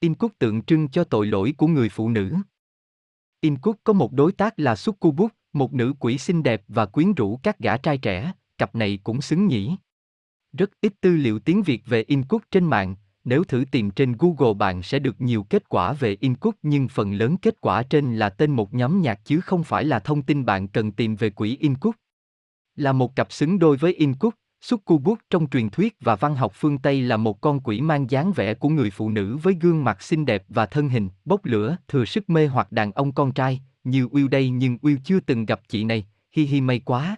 Incub 0.00 0.32
tượng 0.38 0.62
trưng 0.62 0.88
cho 0.88 1.04
tội 1.04 1.26
lỗi 1.26 1.54
của 1.56 1.66
người 1.66 1.88
phụ 1.88 2.08
nữ. 2.08 2.34
Incub 3.40 3.76
có 3.84 3.92
một 3.92 4.12
đối 4.12 4.32
tác 4.32 4.58
là 4.58 4.76
Succubus, 4.76 5.30
một 5.52 5.74
nữ 5.74 5.94
quỷ 6.00 6.18
xinh 6.18 6.42
đẹp 6.42 6.62
và 6.68 6.86
quyến 6.86 7.14
rũ 7.14 7.40
các 7.42 7.58
gã 7.58 7.76
trai 7.76 7.98
trẻ, 7.98 8.32
cặp 8.58 8.74
này 8.74 8.98
cũng 9.04 9.20
xứng 9.20 9.46
nhỉ. 9.46 9.76
Rất 10.52 10.70
ít 10.80 10.92
tư 11.00 11.16
liệu 11.16 11.38
tiếng 11.38 11.62
Việt 11.62 11.82
về 11.86 12.02
Incub 12.02 12.42
trên 12.50 12.64
mạng, 12.64 12.96
nếu 13.24 13.44
thử 13.44 13.64
tìm 13.70 13.90
trên 13.90 14.14
Google 14.18 14.54
bạn 14.54 14.82
sẽ 14.82 14.98
được 14.98 15.20
nhiều 15.20 15.42
kết 15.42 15.68
quả 15.68 15.92
về 15.92 16.16
Incub 16.20 16.54
nhưng 16.62 16.88
phần 16.88 17.12
lớn 17.12 17.36
kết 17.36 17.60
quả 17.60 17.82
trên 17.82 18.16
là 18.16 18.28
tên 18.28 18.50
một 18.50 18.74
nhóm 18.74 19.00
nhạc 19.00 19.20
chứ 19.24 19.40
không 19.40 19.64
phải 19.64 19.84
là 19.84 19.98
thông 19.98 20.22
tin 20.22 20.44
bạn 20.44 20.68
cần 20.68 20.92
tìm 20.92 21.16
về 21.16 21.30
quỷ 21.30 21.56
Incub. 21.60 21.94
Là 22.76 22.92
một 22.92 23.16
cặp 23.16 23.32
xứng 23.32 23.58
đôi 23.58 23.76
với 23.76 23.94
Incub, 23.94 24.34
Succubus 24.60 25.18
trong 25.30 25.50
truyền 25.50 25.70
thuyết 25.70 25.96
và 26.00 26.16
văn 26.16 26.36
học 26.36 26.52
phương 26.54 26.78
Tây 26.78 27.02
là 27.02 27.16
một 27.16 27.40
con 27.40 27.60
quỷ 27.60 27.80
mang 27.80 28.10
dáng 28.10 28.32
vẻ 28.32 28.54
của 28.54 28.68
người 28.68 28.90
phụ 28.90 29.10
nữ 29.10 29.36
với 29.36 29.54
gương 29.60 29.84
mặt 29.84 30.02
xinh 30.02 30.26
đẹp 30.26 30.44
và 30.48 30.66
thân 30.66 30.88
hình, 30.88 31.08
bốc 31.24 31.44
lửa, 31.44 31.76
thừa 31.88 32.04
sức 32.04 32.30
mê 32.30 32.46
hoặc 32.46 32.72
đàn 32.72 32.92
ông 32.92 33.12
con 33.12 33.32
trai, 33.32 33.60
như 33.84 34.06
Will 34.06 34.28
đây 34.28 34.50
nhưng 34.50 34.78
Will 34.82 34.98
chưa 35.04 35.20
từng 35.20 35.46
gặp 35.46 35.60
chị 35.68 35.84
này, 35.84 36.06
hi 36.32 36.44
hi 36.44 36.60
may 36.60 36.80
quá. 36.80 37.16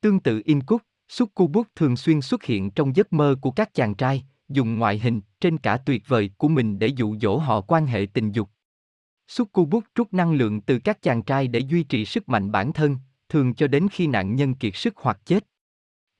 Tương 0.00 0.20
tự 0.20 0.42
Incub, 0.44 0.80
Succubus 1.08 1.66
thường 1.76 1.96
xuyên 1.96 2.20
xuất 2.20 2.44
hiện 2.44 2.70
trong 2.70 2.96
giấc 2.96 3.12
mơ 3.12 3.36
của 3.40 3.50
các 3.50 3.74
chàng 3.74 3.94
trai, 3.94 4.24
dùng 4.48 4.78
ngoại 4.78 4.98
hình, 4.98 5.20
trên 5.40 5.58
cả 5.58 5.76
tuyệt 5.76 6.02
vời 6.06 6.30
của 6.36 6.48
mình 6.48 6.78
để 6.78 6.86
dụ 6.86 7.16
dỗ 7.18 7.38
họ 7.38 7.60
quan 7.60 7.86
hệ 7.86 8.06
tình 8.12 8.32
dục. 8.32 8.50
Succubus 9.28 9.84
rút 9.94 10.14
năng 10.14 10.32
lượng 10.32 10.60
từ 10.60 10.78
các 10.78 11.02
chàng 11.02 11.22
trai 11.22 11.48
để 11.48 11.58
duy 11.58 11.82
trì 11.82 12.04
sức 12.04 12.28
mạnh 12.28 12.52
bản 12.52 12.72
thân, 12.72 12.96
thường 13.28 13.54
cho 13.54 13.66
đến 13.66 13.88
khi 13.92 14.06
nạn 14.06 14.36
nhân 14.36 14.54
kiệt 14.54 14.76
sức 14.76 14.94
hoặc 14.96 15.20
chết. 15.24 15.46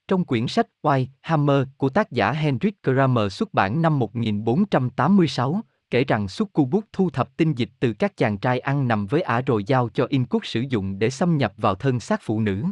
Trong 0.08 0.24
quyển 0.24 0.48
sách 0.48 0.66
White 0.82 1.06
Hammer 1.20 1.68
của 1.76 1.88
tác 1.88 2.12
giả 2.12 2.32
Henrik 2.32 2.82
Kramer 2.82 3.32
xuất 3.32 3.54
bản 3.54 3.82
năm 3.82 3.98
1486, 3.98 5.60
kể 5.90 6.04
rằng 6.04 6.28
Succubus 6.28 6.84
thu 6.92 7.10
thập 7.10 7.36
tinh 7.36 7.54
dịch 7.54 7.70
từ 7.80 7.92
các 7.92 8.16
chàng 8.16 8.38
trai 8.38 8.58
ăn 8.58 8.88
nằm 8.88 9.06
với 9.06 9.22
ả 9.22 9.40
rồi 9.40 9.64
giao 9.64 9.88
cho 9.88 10.06
Inkut 10.10 10.46
sử 10.46 10.60
dụng 10.60 10.98
để 10.98 11.10
xâm 11.10 11.36
nhập 11.36 11.52
vào 11.56 11.74
thân 11.74 12.00
xác 12.00 12.20
phụ 12.22 12.40
nữ. 12.40 12.64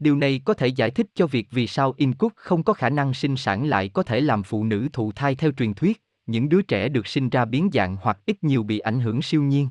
Điều 0.00 0.16
này 0.16 0.40
có 0.44 0.54
thể 0.54 0.66
giải 0.66 0.90
thích 0.90 1.06
cho 1.14 1.26
việc 1.26 1.48
vì 1.50 1.66
sao 1.66 1.94
Incook 1.96 2.36
không 2.36 2.62
có 2.62 2.72
khả 2.72 2.90
năng 2.90 3.14
sinh 3.14 3.36
sản 3.36 3.66
lại 3.66 3.88
có 3.88 4.02
thể 4.02 4.20
làm 4.20 4.42
phụ 4.42 4.64
nữ 4.64 4.88
thụ 4.92 5.12
thai 5.12 5.34
theo 5.34 5.52
truyền 5.52 5.74
thuyết, 5.74 6.02
những 6.26 6.48
đứa 6.48 6.62
trẻ 6.62 6.88
được 6.88 7.06
sinh 7.06 7.28
ra 7.28 7.44
biến 7.44 7.70
dạng 7.72 7.96
hoặc 8.00 8.18
ít 8.26 8.44
nhiều 8.44 8.62
bị 8.62 8.78
ảnh 8.78 9.00
hưởng 9.00 9.22
siêu 9.22 9.42
nhiên. 9.42 9.68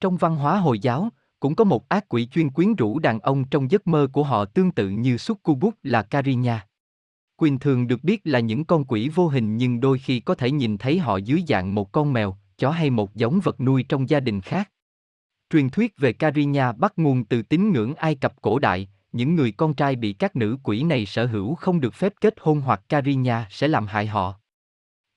Trong 0.00 0.16
văn 0.16 0.36
hóa 0.36 0.58
Hồi 0.58 0.78
giáo, 0.78 1.08
cũng 1.40 1.54
có 1.54 1.64
một 1.64 1.88
ác 1.88 2.08
quỷ 2.08 2.26
chuyên 2.26 2.50
quyến 2.50 2.74
rũ 2.74 2.98
đàn 2.98 3.20
ông 3.20 3.44
trong 3.44 3.70
giấc 3.70 3.86
mơ 3.86 4.08
của 4.12 4.22
họ 4.22 4.44
tương 4.44 4.72
tự 4.72 4.88
như 4.88 5.16
Succubus 5.16 5.74
là 5.82 6.02
Carinya. 6.02 6.66
Quỳnh 7.36 7.58
thường 7.58 7.86
được 7.86 8.04
biết 8.04 8.20
là 8.24 8.40
những 8.40 8.64
con 8.64 8.84
quỷ 8.84 9.08
vô 9.08 9.28
hình 9.28 9.56
nhưng 9.56 9.80
đôi 9.80 9.98
khi 9.98 10.20
có 10.20 10.34
thể 10.34 10.50
nhìn 10.50 10.78
thấy 10.78 10.98
họ 10.98 11.16
dưới 11.16 11.44
dạng 11.48 11.74
một 11.74 11.92
con 11.92 12.12
mèo, 12.12 12.36
chó 12.58 12.70
hay 12.70 12.90
một 12.90 13.14
giống 13.14 13.40
vật 13.40 13.60
nuôi 13.60 13.84
trong 13.88 14.08
gia 14.08 14.20
đình 14.20 14.40
khác. 14.40 14.70
Truyền 15.50 15.70
thuyết 15.70 15.98
về 15.98 16.12
Carinya 16.12 16.72
bắt 16.72 16.92
nguồn 16.96 17.24
từ 17.24 17.42
tín 17.42 17.72
ngưỡng 17.72 17.94
Ai 17.94 18.14
Cập 18.14 18.42
cổ 18.42 18.58
đại, 18.58 18.88
những 19.12 19.34
người 19.34 19.52
con 19.52 19.74
trai 19.74 19.96
bị 19.96 20.12
các 20.12 20.36
nữ 20.36 20.58
quỷ 20.62 20.82
này 20.82 21.06
sở 21.06 21.26
hữu 21.26 21.54
không 21.54 21.80
được 21.80 21.94
phép 21.94 22.12
kết 22.20 22.34
hôn 22.40 22.60
hoặc 22.60 22.82
Carinya 22.88 23.46
sẽ 23.50 23.68
làm 23.68 23.86
hại 23.86 24.06
họ. 24.06 24.34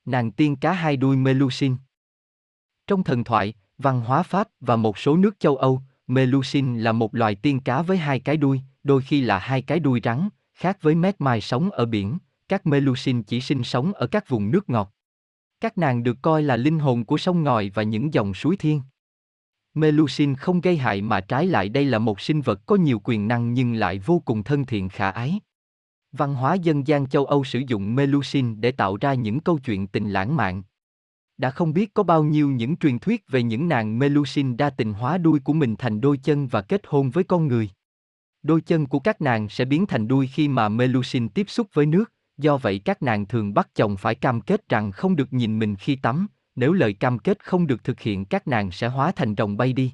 Nàng 0.05 0.31
tiên 0.31 0.55
cá 0.55 0.73
hai 0.73 0.97
đuôi 0.97 1.17
Melusin 1.17 1.75
Trong 2.87 3.03
thần 3.03 3.23
thoại, 3.23 3.53
văn 3.77 4.01
hóa 4.01 4.23
Pháp 4.23 4.47
và 4.59 4.75
một 4.75 4.97
số 4.97 5.17
nước 5.17 5.39
châu 5.39 5.55
Âu, 5.55 5.81
Melusin 6.07 6.79
là 6.79 6.91
một 6.91 7.15
loài 7.15 7.35
tiên 7.35 7.59
cá 7.59 7.81
với 7.81 7.97
hai 7.97 8.19
cái 8.19 8.37
đuôi, 8.37 8.61
đôi 8.83 9.01
khi 9.01 9.21
là 9.21 9.39
hai 9.39 9.61
cái 9.61 9.79
đuôi 9.79 10.01
rắn, 10.03 10.29
khác 10.53 10.77
với 10.81 10.95
mét 10.95 11.21
mai 11.21 11.41
sống 11.41 11.71
ở 11.71 11.85
biển, 11.85 12.17
các 12.49 12.65
Melusin 12.65 13.23
chỉ 13.23 13.41
sinh 13.41 13.63
sống 13.63 13.93
ở 13.93 14.07
các 14.07 14.29
vùng 14.29 14.51
nước 14.51 14.69
ngọt. 14.69 14.93
Các 15.61 15.77
nàng 15.77 16.03
được 16.03 16.17
coi 16.21 16.43
là 16.43 16.57
linh 16.57 16.79
hồn 16.79 17.05
của 17.05 17.17
sông 17.17 17.43
ngòi 17.43 17.71
và 17.73 17.83
những 17.83 18.13
dòng 18.13 18.33
suối 18.33 18.57
thiên. 18.57 18.81
Melusin 19.73 20.35
không 20.35 20.61
gây 20.61 20.77
hại 20.77 21.01
mà 21.01 21.21
trái 21.21 21.47
lại 21.47 21.69
đây 21.69 21.85
là 21.85 21.99
một 21.99 22.19
sinh 22.19 22.41
vật 22.41 22.59
có 22.65 22.75
nhiều 22.75 23.01
quyền 23.03 23.27
năng 23.27 23.53
nhưng 23.53 23.73
lại 23.73 23.99
vô 23.99 24.21
cùng 24.25 24.43
thân 24.43 24.65
thiện 24.65 24.89
khả 24.89 25.09
ái. 25.09 25.39
Văn 26.11 26.35
hóa 26.35 26.53
dân 26.53 26.87
gian 26.87 27.07
châu 27.07 27.25
Âu 27.25 27.43
sử 27.43 27.61
dụng 27.67 27.95
Melusin 27.95 28.61
để 28.61 28.71
tạo 28.71 28.97
ra 29.01 29.13
những 29.13 29.39
câu 29.39 29.59
chuyện 29.59 29.87
tình 29.87 30.09
lãng 30.09 30.35
mạn. 30.35 30.63
Đã 31.37 31.49
không 31.49 31.73
biết 31.73 31.93
có 31.93 32.03
bao 32.03 32.23
nhiêu 32.23 32.49
những 32.49 32.77
truyền 32.77 32.99
thuyết 32.99 33.23
về 33.27 33.43
những 33.43 33.67
nàng 33.67 33.99
Melusin 33.99 34.57
đa 34.57 34.69
tình 34.69 34.93
hóa 34.93 35.17
đuôi 35.17 35.39
của 35.39 35.53
mình 35.53 35.75
thành 35.75 36.01
đôi 36.01 36.17
chân 36.17 36.47
và 36.47 36.61
kết 36.61 36.81
hôn 36.87 37.09
với 37.09 37.23
con 37.23 37.47
người. 37.47 37.69
Đôi 38.43 38.61
chân 38.61 38.85
của 38.85 38.99
các 38.99 39.21
nàng 39.21 39.49
sẽ 39.49 39.65
biến 39.65 39.85
thành 39.85 40.07
đuôi 40.07 40.27
khi 40.27 40.47
mà 40.47 40.69
Melusin 40.69 41.29
tiếp 41.29 41.49
xúc 41.49 41.67
với 41.73 41.85
nước, 41.85 42.11
do 42.37 42.57
vậy 42.57 42.79
các 42.79 43.01
nàng 43.01 43.27
thường 43.27 43.53
bắt 43.53 43.69
chồng 43.75 43.97
phải 43.97 44.15
cam 44.15 44.41
kết 44.41 44.69
rằng 44.69 44.91
không 44.91 45.15
được 45.15 45.33
nhìn 45.33 45.59
mình 45.59 45.75
khi 45.75 45.95
tắm, 45.95 46.27
nếu 46.55 46.73
lời 46.73 46.93
cam 46.93 47.19
kết 47.19 47.45
không 47.45 47.67
được 47.67 47.83
thực 47.83 47.99
hiện 47.99 48.25
các 48.25 48.47
nàng 48.47 48.71
sẽ 48.71 48.87
hóa 48.87 49.11
thành 49.11 49.35
rồng 49.37 49.57
bay 49.57 49.73
đi. 49.73 49.93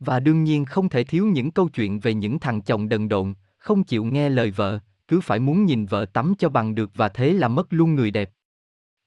Và 0.00 0.20
đương 0.20 0.44
nhiên 0.44 0.64
không 0.64 0.88
thể 0.88 1.04
thiếu 1.04 1.26
những 1.26 1.50
câu 1.50 1.68
chuyện 1.68 2.00
về 2.00 2.14
những 2.14 2.38
thằng 2.38 2.62
chồng 2.62 2.88
đần 2.88 3.08
độn, 3.08 3.34
không 3.58 3.84
chịu 3.84 4.04
nghe 4.04 4.28
lời 4.28 4.50
vợ, 4.50 4.78
cứ 5.08 5.20
phải 5.20 5.38
muốn 5.38 5.64
nhìn 5.64 5.86
vợ 5.86 6.06
tắm 6.12 6.34
cho 6.38 6.48
bằng 6.48 6.74
được 6.74 6.90
và 6.94 7.08
thế 7.08 7.32
là 7.32 7.48
mất 7.48 7.66
luôn 7.70 7.94
người 7.94 8.10
đẹp. 8.10 8.30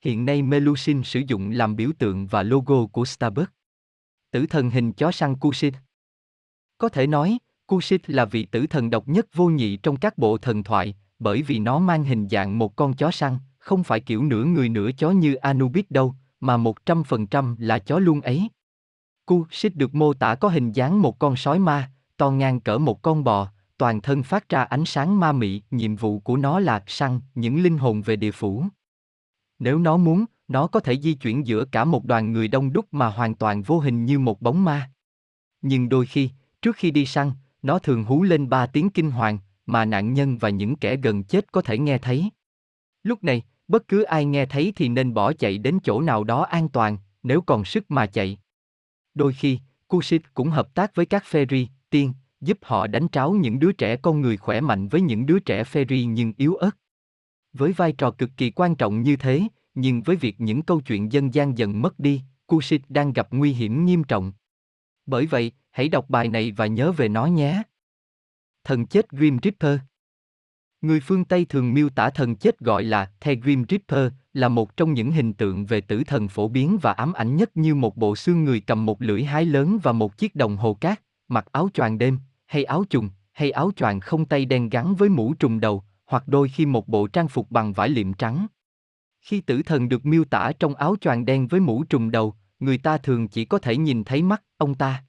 Hiện 0.01 0.25
nay 0.25 0.41
Melusin 0.41 1.03
sử 1.03 1.21
dụng 1.27 1.51
làm 1.51 1.75
biểu 1.75 1.91
tượng 1.99 2.27
và 2.27 2.43
logo 2.43 2.85
của 2.85 3.05
Starbucks. 3.05 3.51
Tử 4.31 4.45
thần 4.45 4.69
hình 4.69 4.93
chó 4.93 5.11
săn 5.11 5.35
Kushit. 5.35 5.73
Có 6.77 6.89
thể 6.89 7.07
nói, 7.07 7.37
Kushit 7.65 8.09
là 8.09 8.25
vị 8.25 8.45
tử 8.45 8.67
thần 8.67 8.89
độc 8.89 9.07
nhất 9.07 9.27
vô 9.33 9.47
nhị 9.47 9.77
trong 9.77 9.95
các 9.95 10.17
bộ 10.17 10.37
thần 10.37 10.63
thoại, 10.63 10.95
bởi 11.19 11.41
vì 11.41 11.59
nó 11.59 11.79
mang 11.79 12.03
hình 12.03 12.29
dạng 12.29 12.57
một 12.57 12.75
con 12.75 12.93
chó 12.93 13.11
săn, 13.11 13.37
không 13.57 13.83
phải 13.83 13.99
kiểu 13.99 14.23
nửa 14.23 14.43
người 14.43 14.69
nửa 14.69 14.89
chó 14.97 15.11
như 15.11 15.35
Anubis 15.35 15.85
đâu, 15.89 16.15
mà 16.39 16.57
100% 16.57 17.55
là 17.59 17.79
chó 17.79 17.99
luôn 17.99 18.21
ấy. 18.21 18.49
Kushit 19.25 19.75
được 19.75 19.95
mô 19.95 20.13
tả 20.13 20.35
có 20.35 20.49
hình 20.49 20.71
dáng 20.71 21.01
một 21.01 21.19
con 21.19 21.35
sói 21.35 21.59
ma, 21.59 21.91
to 22.17 22.31
ngang 22.31 22.59
cỡ 22.59 22.77
một 22.77 23.01
con 23.01 23.23
bò, 23.23 23.51
toàn 23.77 24.01
thân 24.01 24.23
phát 24.23 24.49
ra 24.49 24.63
ánh 24.63 24.85
sáng 24.85 25.19
ma 25.19 25.31
mị, 25.31 25.61
nhiệm 25.71 25.95
vụ 25.95 26.19
của 26.19 26.37
nó 26.37 26.59
là 26.59 26.83
săn 26.87 27.19
những 27.35 27.63
linh 27.63 27.77
hồn 27.77 28.01
về 28.01 28.15
địa 28.15 28.31
phủ. 28.31 28.65
Nếu 29.59 29.79
nó 29.79 29.97
muốn, 29.97 30.25
nó 30.47 30.67
có 30.67 30.79
thể 30.79 30.97
di 31.01 31.13
chuyển 31.13 31.47
giữa 31.47 31.65
cả 31.65 31.85
một 31.85 32.05
đoàn 32.05 32.31
người 32.31 32.47
đông 32.47 32.73
đúc 32.73 32.85
mà 32.91 33.07
hoàn 33.07 33.35
toàn 33.35 33.61
vô 33.61 33.79
hình 33.79 34.05
như 34.05 34.19
một 34.19 34.41
bóng 34.41 34.63
ma. 34.63 34.91
Nhưng 35.61 35.89
đôi 35.89 36.05
khi, 36.05 36.29
trước 36.61 36.75
khi 36.75 36.91
đi 36.91 37.05
săn, 37.05 37.31
nó 37.61 37.79
thường 37.79 38.03
hú 38.03 38.23
lên 38.23 38.49
ba 38.49 38.65
tiếng 38.65 38.89
kinh 38.89 39.11
hoàng, 39.11 39.37
mà 39.65 39.85
nạn 39.85 40.13
nhân 40.13 40.37
và 40.37 40.49
những 40.49 40.75
kẻ 40.75 40.95
gần 40.95 41.23
chết 41.23 41.51
có 41.51 41.61
thể 41.61 41.77
nghe 41.77 41.97
thấy. 41.97 42.29
Lúc 43.03 43.23
này, 43.23 43.43
bất 43.67 43.87
cứ 43.87 44.03
ai 44.03 44.25
nghe 44.25 44.45
thấy 44.45 44.73
thì 44.75 44.89
nên 44.89 45.13
bỏ 45.13 45.33
chạy 45.33 45.57
đến 45.57 45.79
chỗ 45.83 46.01
nào 46.01 46.23
đó 46.23 46.43
an 46.43 46.69
toàn, 46.69 46.97
nếu 47.23 47.41
còn 47.41 47.65
sức 47.65 47.91
mà 47.91 48.05
chạy. 48.05 48.37
Đôi 49.13 49.33
khi, 49.33 49.59
Kushit 49.87 50.33
cũng 50.33 50.49
hợp 50.49 50.73
tác 50.73 50.95
với 50.95 51.05
các 51.05 51.23
fairy, 51.31 51.65
tiên, 51.89 52.13
giúp 52.41 52.57
họ 52.61 52.87
đánh 52.87 53.07
tráo 53.11 53.31
những 53.31 53.59
đứa 53.59 53.71
trẻ 53.71 53.95
con 53.95 54.21
người 54.21 54.37
khỏe 54.37 54.61
mạnh 54.61 54.87
với 54.87 55.01
những 55.01 55.25
đứa 55.25 55.39
trẻ 55.39 55.63
fairy 55.63 56.07
nhưng 56.09 56.33
yếu 56.37 56.55
ớt. 56.55 56.71
Với 57.53 57.71
vai 57.71 57.91
trò 57.91 58.11
cực 58.11 58.29
kỳ 58.37 58.51
quan 58.51 58.75
trọng 58.75 59.01
như 59.01 59.15
thế, 59.15 59.41
nhưng 59.75 60.01
với 60.01 60.15
việc 60.15 60.41
những 60.41 60.61
câu 60.61 60.81
chuyện 60.81 61.11
dân 61.11 61.33
gian 61.33 61.57
dần 61.57 61.81
mất 61.81 61.99
đi, 61.99 62.21
Kushit 62.45 62.81
đang 62.89 63.13
gặp 63.13 63.27
nguy 63.31 63.53
hiểm 63.53 63.85
nghiêm 63.85 64.03
trọng. 64.03 64.33
Bởi 65.05 65.25
vậy, 65.25 65.51
hãy 65.71 65.89
đọc 65.89 66.09
bài 66.09 66.27
này 66.27 66.51
và 66.51 66.67
nhớ 66.67 66.91
về 66.91 67.09
nó 67.09 67.25
nhé. 67.25 67.63
Thần 68.63 68.85
chết 68.85 69.09
Grim 69.09 69.37
Reaper 69.43 69.79
Người 70.81 70.99
phương 70.99 71.25
Tây 71.25 71.45
thường 71.45 71.73
miêu 71.73 71.89
tả 71.89 72.09
thần 72.09 72.35
chết 72.35 72.59
gọi 72.59 72.83
là 72.83 73.11
The 73.21 73.35
Grim 73.35 73.65
Reaper, 73.69 74.11
là 74.33 74.49
một 74.49 74.77
trong 74.77 74.93
những 74.93 75.11
hình 75.11 75.33
tượng 75.33 75.65
về 75.65 75.81
tử 75.81 76.03
thần 76.03 76.27
phổ 76.27 76.47
biến 76.47 76.77
và 76.81 76.91
ám 76.91 77.13
ảnh 77.13 77.35
nhất 77.35 77.57
như 77.57 77.75
một 77.75 77.97
bộ 77.97 78.15
xương 78.15 78.43
người 78.43 78.59
cầm 78.59 78.85
một 78.85 79.01
lưỡi 79.01 79.23
hái 79.23 79.45
lớn 79.45 79.79
và 79.83 79.91
một 79.91 80.17
chiếc 80.17 80.35
đồng 80.35 80.57
hồ 80.57 80.73
cát, 80.73 81.01
mặc 81.27 81.45
áo 81.51 81.69
choàng 81.73 81.97
đêm, 81.97 82.19
hay 82.45 82.63
áo 82.63 82.83
trùng, 82.89 83.09
hay 83.31 83.51
áo 83.51 83.71
choàng 83.75 83.99
không 83.99 84.25
tay 84.25 84.45
đen 84.45 84.69
gắn 84.69 84.95
với 84.95 85.09
mũ 85.09 85.33
trùm 85.33 85.59
đầu, 85.59 85.83
hoặc 86.05 86.27
đôi 86.27 86.49
khi 86.49 86.65
một 86.65 86.87
bộ 86.87 87.07
trang 87.07 87.27
phục 87.27 87.51
bằng 87.51 87.73
vải 87.73 87.89
liệm 87.89 88.13
trắng. 88.13 88.47
Khi 89.21 89.41
tử 89.41 89.61
thần 89.61 89.89
được 89.89 90.05
miêu 90.05 90.25
tả 90.25 90.51
trong 90.59 90.75
áo 90.75 90.95
choàng 91.01 91.25
đen 91.25 91.47
với 91.47 91.59
mũ 91.59 91.83
trùm 91.83 92.11
đầu, 92.11 92.35
người 92.59 92.77
ta 92.77 92.97
thường 92.97 93.27
chỉ 93.27 93.45
có 93.45 93.59
thể 93.59 93.77
nhìn 93.77 94.03
thấy 94.03 94.23
mắt 94.23 94.43
ông 94.57 94.75
ta. 94.75 95.03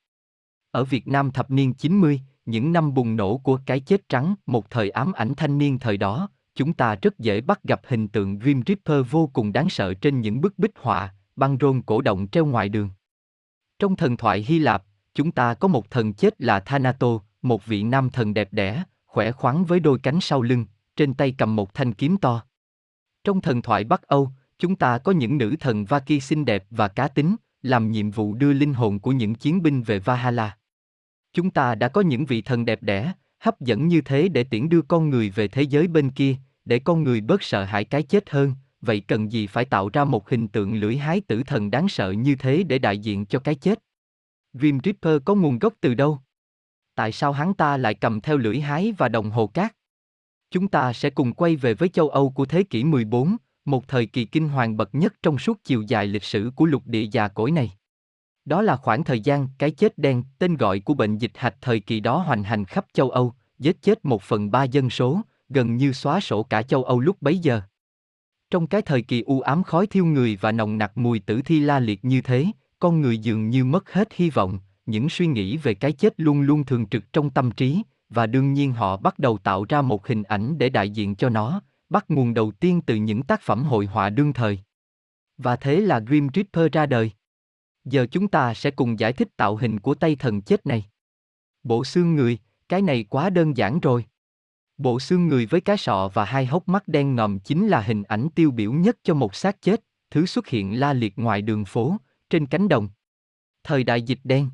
Ở 0.70 0.84
Việt 0.84 1.08
Nam 1.08 1.30
thập 1.30 1.50
niên 1.50 1.74
90, 1.74 2.20
những 2.46 2.72
năm 2.72 2.94
bùng 2.94 3.16
nổ 3.16 3.38
của 3.38 3.60
cái 3.66 3.80
chết 3.80 4.08
trắng, 4.08 4.34
một 4.46 4.70
thời 4.70 4.90
ám 4.90 5.12
ảnh 5.12 5.34
thanh 5.34 5.58
niên 5.58 5.78
thời 5.78 5.96
đó, 5.96 6.28
chúng 6.54 6.72
ta 6.72 6.94
rất 7.02 7.18
dễ 7.18 7.40
bắt 7.40 7.64
gặp 7.64 7.80
hình 7.86 8.08
tượng 8.08 8.38
Grim 8.38 8.62
Reaper 8.66 9.10
vô 9.10 9.30
cùng 9.32 9.52
đáng 9.52 9.68
sợ 9.68 9.94
trên 9.94 10.20
những 10.20 10.40
bức 10.40 10.58
bích 10.58 10.78
họa, 10.78 11.14
băng 11.36 11.56
rôn 11.60 11.82
cổ 11.82 12.00
động 12.00 12.26
treo 12.28 12.46
ngoài 12.46 12.68
đường. 12.68 12.90
Trong 13.78 13.96
thần 13.96 14.16
thoại 14.16 14.44
Hy 14.48 14.58
Lạp, 14.58 14.84
chúng 15.14 15.32
ta 15.32 15.54
có 15.54 15.68
một 15.68 15.90
thần 15.90 16.12
chết 16.12 16.40
là 16.40 16.60
Thanato, 16.60 17.18
một 17.42 17.66
vị 17.66 17.82
nam 17.82 18.10
thần 18.10 18.34
đẹp 18.34 18.52
đẽ, 18.52 18.82
khỏe 19.06 19.32
khoắn 19.32 19.64
với 19.64 19.80
đôi 19.80 19.98
cánh 19.98 20.20
sau 20.20 20.42
lưng, 20.42 20.66
trên 20.96 21.14
tay 21.14 21.34
cầm 21.38 21.56
một 21.56 21.74
thanh 21.74 21.92
kiếm 21.92 22.16
to. 22.16 22.42
Trong 23.24 23.40
thần 23.40 23.62
thoại 23.62 23.84
Bắc 23.84 24.02
Âu, 24.02 24.30
chúng 24.58 24.76
ta 24.76 24.98
có 24.98 25.12
những 25.12 25.38
nữ 25.38 25.54
thần 25.60 25.84
Vaki 25.84 26.22
xinh 26.22 26.44
đẹp 26.44 26.64
và 26.70 26.88
cá 26.88 27.08
tính, 27.08 27.36
làm 27.62 27.90
nhiệm 27.90 28.10
vụ 28.10 28.34
đưa 28.34 28.52
linh 28.52 28.74
hồn 28.74 28.98
của 28.98 29.12
những 29.12 29.34
chiến 29.34 29.62
binh 29.62 29.82
về 29.82 29.98
Valhalla. 29.98 30.56
Chúng 31.36 31.50
ta 31.50 31.74
đã 31.74 31.88
có 31.88 32.00
những 32.00 32.26
vị 32.26 32.42
thần 32.42 32.64
đẹp 32.64 32.82
đẽ, 32.82 33.12
hấp 33.38 33.60
dẫn 33.60 33.88
như 33.88 34.00
thế 34.00 34.28
để 34.28 34.44
tiễn 34.44 34.68
đưa 34.68 34.82
con 34.82 35.10
người 35.10 35.30
về 35.30 35.48
thế 35.48 35.62
giới 35.62 35.88
bên 35.88 36.10
kia, 36.10 36.36
để 36.64 36.78
con 36.78 37.04
người 37.04 37.20
bớt 37.20 37.42
sợ 37.42 37.64
hãi 37.64 37.84
cái 37.84 38.02
chết 38.02 38.30
hơn, 38.30 38.54
vậy 38.80 39.00
cần 39.00 39.32
gì 39.32 39.46
phải 39.46 39.64
tạo 39.64 39.90
ra 39.92 40.04
một 40.04 40.30
hình 40.30 40.48
tượng 40.48 40.74
lưỡi 40.74 40.96
hái 40.96 41.20
tử 41.20 41.42
thần 41.46 41.70
đáng 41.70 41.88
sợ 41.88 42.10
như 42.10 42.34
thế 42.34 42.62
để 42.62 42.78
đại 42.78 42.98
diện 42.98 43.26
cho 43.26 43.38
cái 43.38 43.54
chết? 43.54 43.78
Grim 44.52 44.78
Reaper 44.84 45.22
có 45.24 45.34
nguồn 45.34 45.58
gốc 45.58 45.74
từ 45.80 45.94
đâu? 45.94 46.18
Tại 46.94 47.12
sao 47.12 47.32
hắn 47.32 47.54
ta 47.54 47.76
lại 47.76 47.94
cầm 47.94 48.20
theo 48.20 48.36
lưỡi 48.36 48.60
hái 48.60 48.92
và 48.98 49.08
đồng 49.08 49.30
hồ 49.30 49.46
cát? 49.46 49.76
Chúng 50.50 50.68
ta 50.68 50.92
sẽ 50.92 51.10
cùng 51.10 51.32
quay 51.32 51.56
về 51.56 51.74
với 51.74 51.88
châu 51.88 52.08
Âu 52.08 52.30
của 52.30 52.46
thế 52.46 52.62
kỷ 52.62 52.84
14, 52.84 53.36
một 53.64 53.88
thời 53.88 54.06
kỳ 54.06 54.24
kinh 54.24 54.48
hoàng 54.48 54.76
bậc 54.76 54.94
nhất 54.94 55.14
trong 55.22 55.38
suốt 55.38 55.64
chiều 55.64 55.82
dài 55.82 56.06
lịch 56.06 56.24
sử 56.24 56.50
của 56.56 56.66
lục 56.66 56.82
địa 56.86 57.06
già 57.12 57.28
cỗi 57.28 57.50
này. 57.50 57.72
Đó 58.46 58.62
là 58.62 58.76
khoảng 58.76 59.04
thời 59.04 59.20
gian 59.20 59.48
cái 59.58 59.70
chết 59.70 59.98
đen, 59.98 60.22
tên 60.38 60.56
gọi 60.56 60.80
của 60.80 60.94
bệnh 60.94 61.18
dịch 61.18 61.30
hạch 61.34 61.56
thời 61.60 61.80
kỳ 61.80 62.00
đó 62.00 62.18
hoành 62.18 62.42
hành 62.42 62.64
khắp 62.64 62.86
châu 62.92 63.10
Âu, 63.10 63.34
giết 63.58 63.82
chết 63.82 64.04
một 64.04 64.22
phần 64.22 64.50
ba 64.50 64.64
dân 64.64 64.90
số, 64.90 65.20
gần 65.48 65.76
như 65.76 65.92
xóa 65.92 66.20
sổ 66.20 66.42
cả 66.42 66.62
châu 66.62 66.84
Âu 66.84 67.00
lúc 67.00 67.16
bấy 67.20 67.38
giờ. 67.38 67.60
Trong 68.50 68.66
cái 68.66 68.82
thời 68.82 69.02
kỳ 69.02 69.22
u 69.22 69.40
ám 69.40 69.62
khói 69.62 69.86
thiêu 69.86 70.04
người 70.04 70.38
và 70.40 70.52
nồng 70.52 70.78
nặc 70.78 70.98
mùi 70.98 71.18
tử 71.18 71.42
thi 71.44 71.60
la 71.60 71.80
liệt 71.80 72.04
như 72.04 72.20
thế, 72.20 72.46
con 72.78 73.00
người 73.00 73.18
dường 73.18 73.50
như 73.50 73.64
mất 73.64 73.92
hết 73.92 74.08
hy 74.14 74.30
vọng, 74.30 74.58
những 74.86 75.08
suy 75.08 75.26
nghĩ 75.26 75.56
về 75.56 75.74
cái 75.74 75.92
chết 75.92 76.14
luôn 76.16 76.40
luôn 76.40 76.64
thường 76.64 76.86
trực 76.86 77.12
trong 77.12 77.30
tâm 77.30 77.50
trí, 77.50 77.82
và 78.08 78.26
đương 78.26 78.52
nhiên 78.52 78.72
họ 78.72 78.96
bắt 78.96 79.18
đầu 79.18 79.38
tạo 79.38 79.64
ra 79.68 79.82
một 79.82 80.06
hình 80.06 80.22
ảnh 80.22 80.58
để 80.58 80.68
đại 80.68 80.90
diện 80.90 81.14
cho 81.14 81.28
nó, 81.28 81.60
bắt 81.88 82.04
nguồn 82.08 82.34
đầu 82.34 82.52
tiên 82.60 82.80
từ 82.86 82.94
những 82.94 83.22
tác 83.22 83.40
phẩm 83.42 83.64
hội 83.64 83.86
họa 83.86 84.10
đương 84.10 84.32
thời. 84.32 84.58
Và 85.38 85.56
thế 85.56 85.80
là 85.80 85.98
Grim 85.98 86.28
Reaper 86.34 86.72
ra 86.72 86.86
đời. 86.86 87.10
Giờ 87.86 88.06
chúng 88.10 88.28
ta 88.28 88.54
sẽ 88.54 88.70
cùng 88.70 88.98
giải 88.98 89.12
thích 89.12 89.28
tạo 89.36 89.56
hình 89.56 89.80
của 89.80 89.94
tay 89.94 90.16
thần 90.16 90.42
chết 90.42 90.66
này. 90.66 90.84
Bộ 91.62 91.84
xương 91.84 92.14
người, 92.14 92.38
cái 92.68 92.82
này 92.82 93.04
quá 93.04 93.30
đơn 93.30 93.56
giản 93.56 93.80
rồi. 93.80 94.04
Bộ 94.78 95.00
xương 95.00 95.28
người 95.28 95.46
với 95.46 95.60
cái 95.60 95.76
sọ 95.76 96.10
và 96.14 96.24
hai 96.24 96.46
hốc 96.46 96.68
mắt 96.68 96.88
đen 96.88 97.14
ngòm 97.14 97.38
chính 97.38 97.68
là 97.68 97.80
hình 97.80 98.02
ảnh 98.02 98.28
tiêu 98.34 98.50
biểu 98.50 98.72
nhất 98.72 98.96
cho 99.02 99.14
một 99.14 99.34
xác 99.34 99.62
chết, 99.62 99.84
thứ 100.10 100.26
xuất 100.26 100.46
hiện 100.46 100.80
la 100.80 100.92
liệt 100.92 101.18
ngoài 101.18 101.42
đường 101.42 101.64
phố, 101.64 101.96
trên 102.30 102.46
cánh 102.46 102.68
đồng. 102.68 102.88
Thời 103.64 103.84
đại 103.84 104.02
dịch 104.02 104.20
đen. 104.24 104.50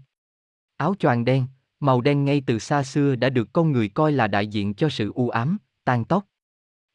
Áo 0.77 0.95
choàng 0.99 1.25
đen, 1.25 1.47
màu 1.81 2.01
đen 2.01 2.25
ngay 2.25 2.43
từ 2.47 2.59
xa 2.59 2.83
xưa 2.83 3.17
đã 3.17 3.31
được 3.31 3.49
con 3.53 3.73
người 3.73 3.89
coi 3.89 4.13
là 4.13 4.29
đại 4.29 4.47
diện 4.47 4.75
cho 4.75 4.89
sự 4.89 5.13
u 5.15 5.29
ám, 5.29 5.59
tan 5.85 6.05
tóc. 6.05 6.27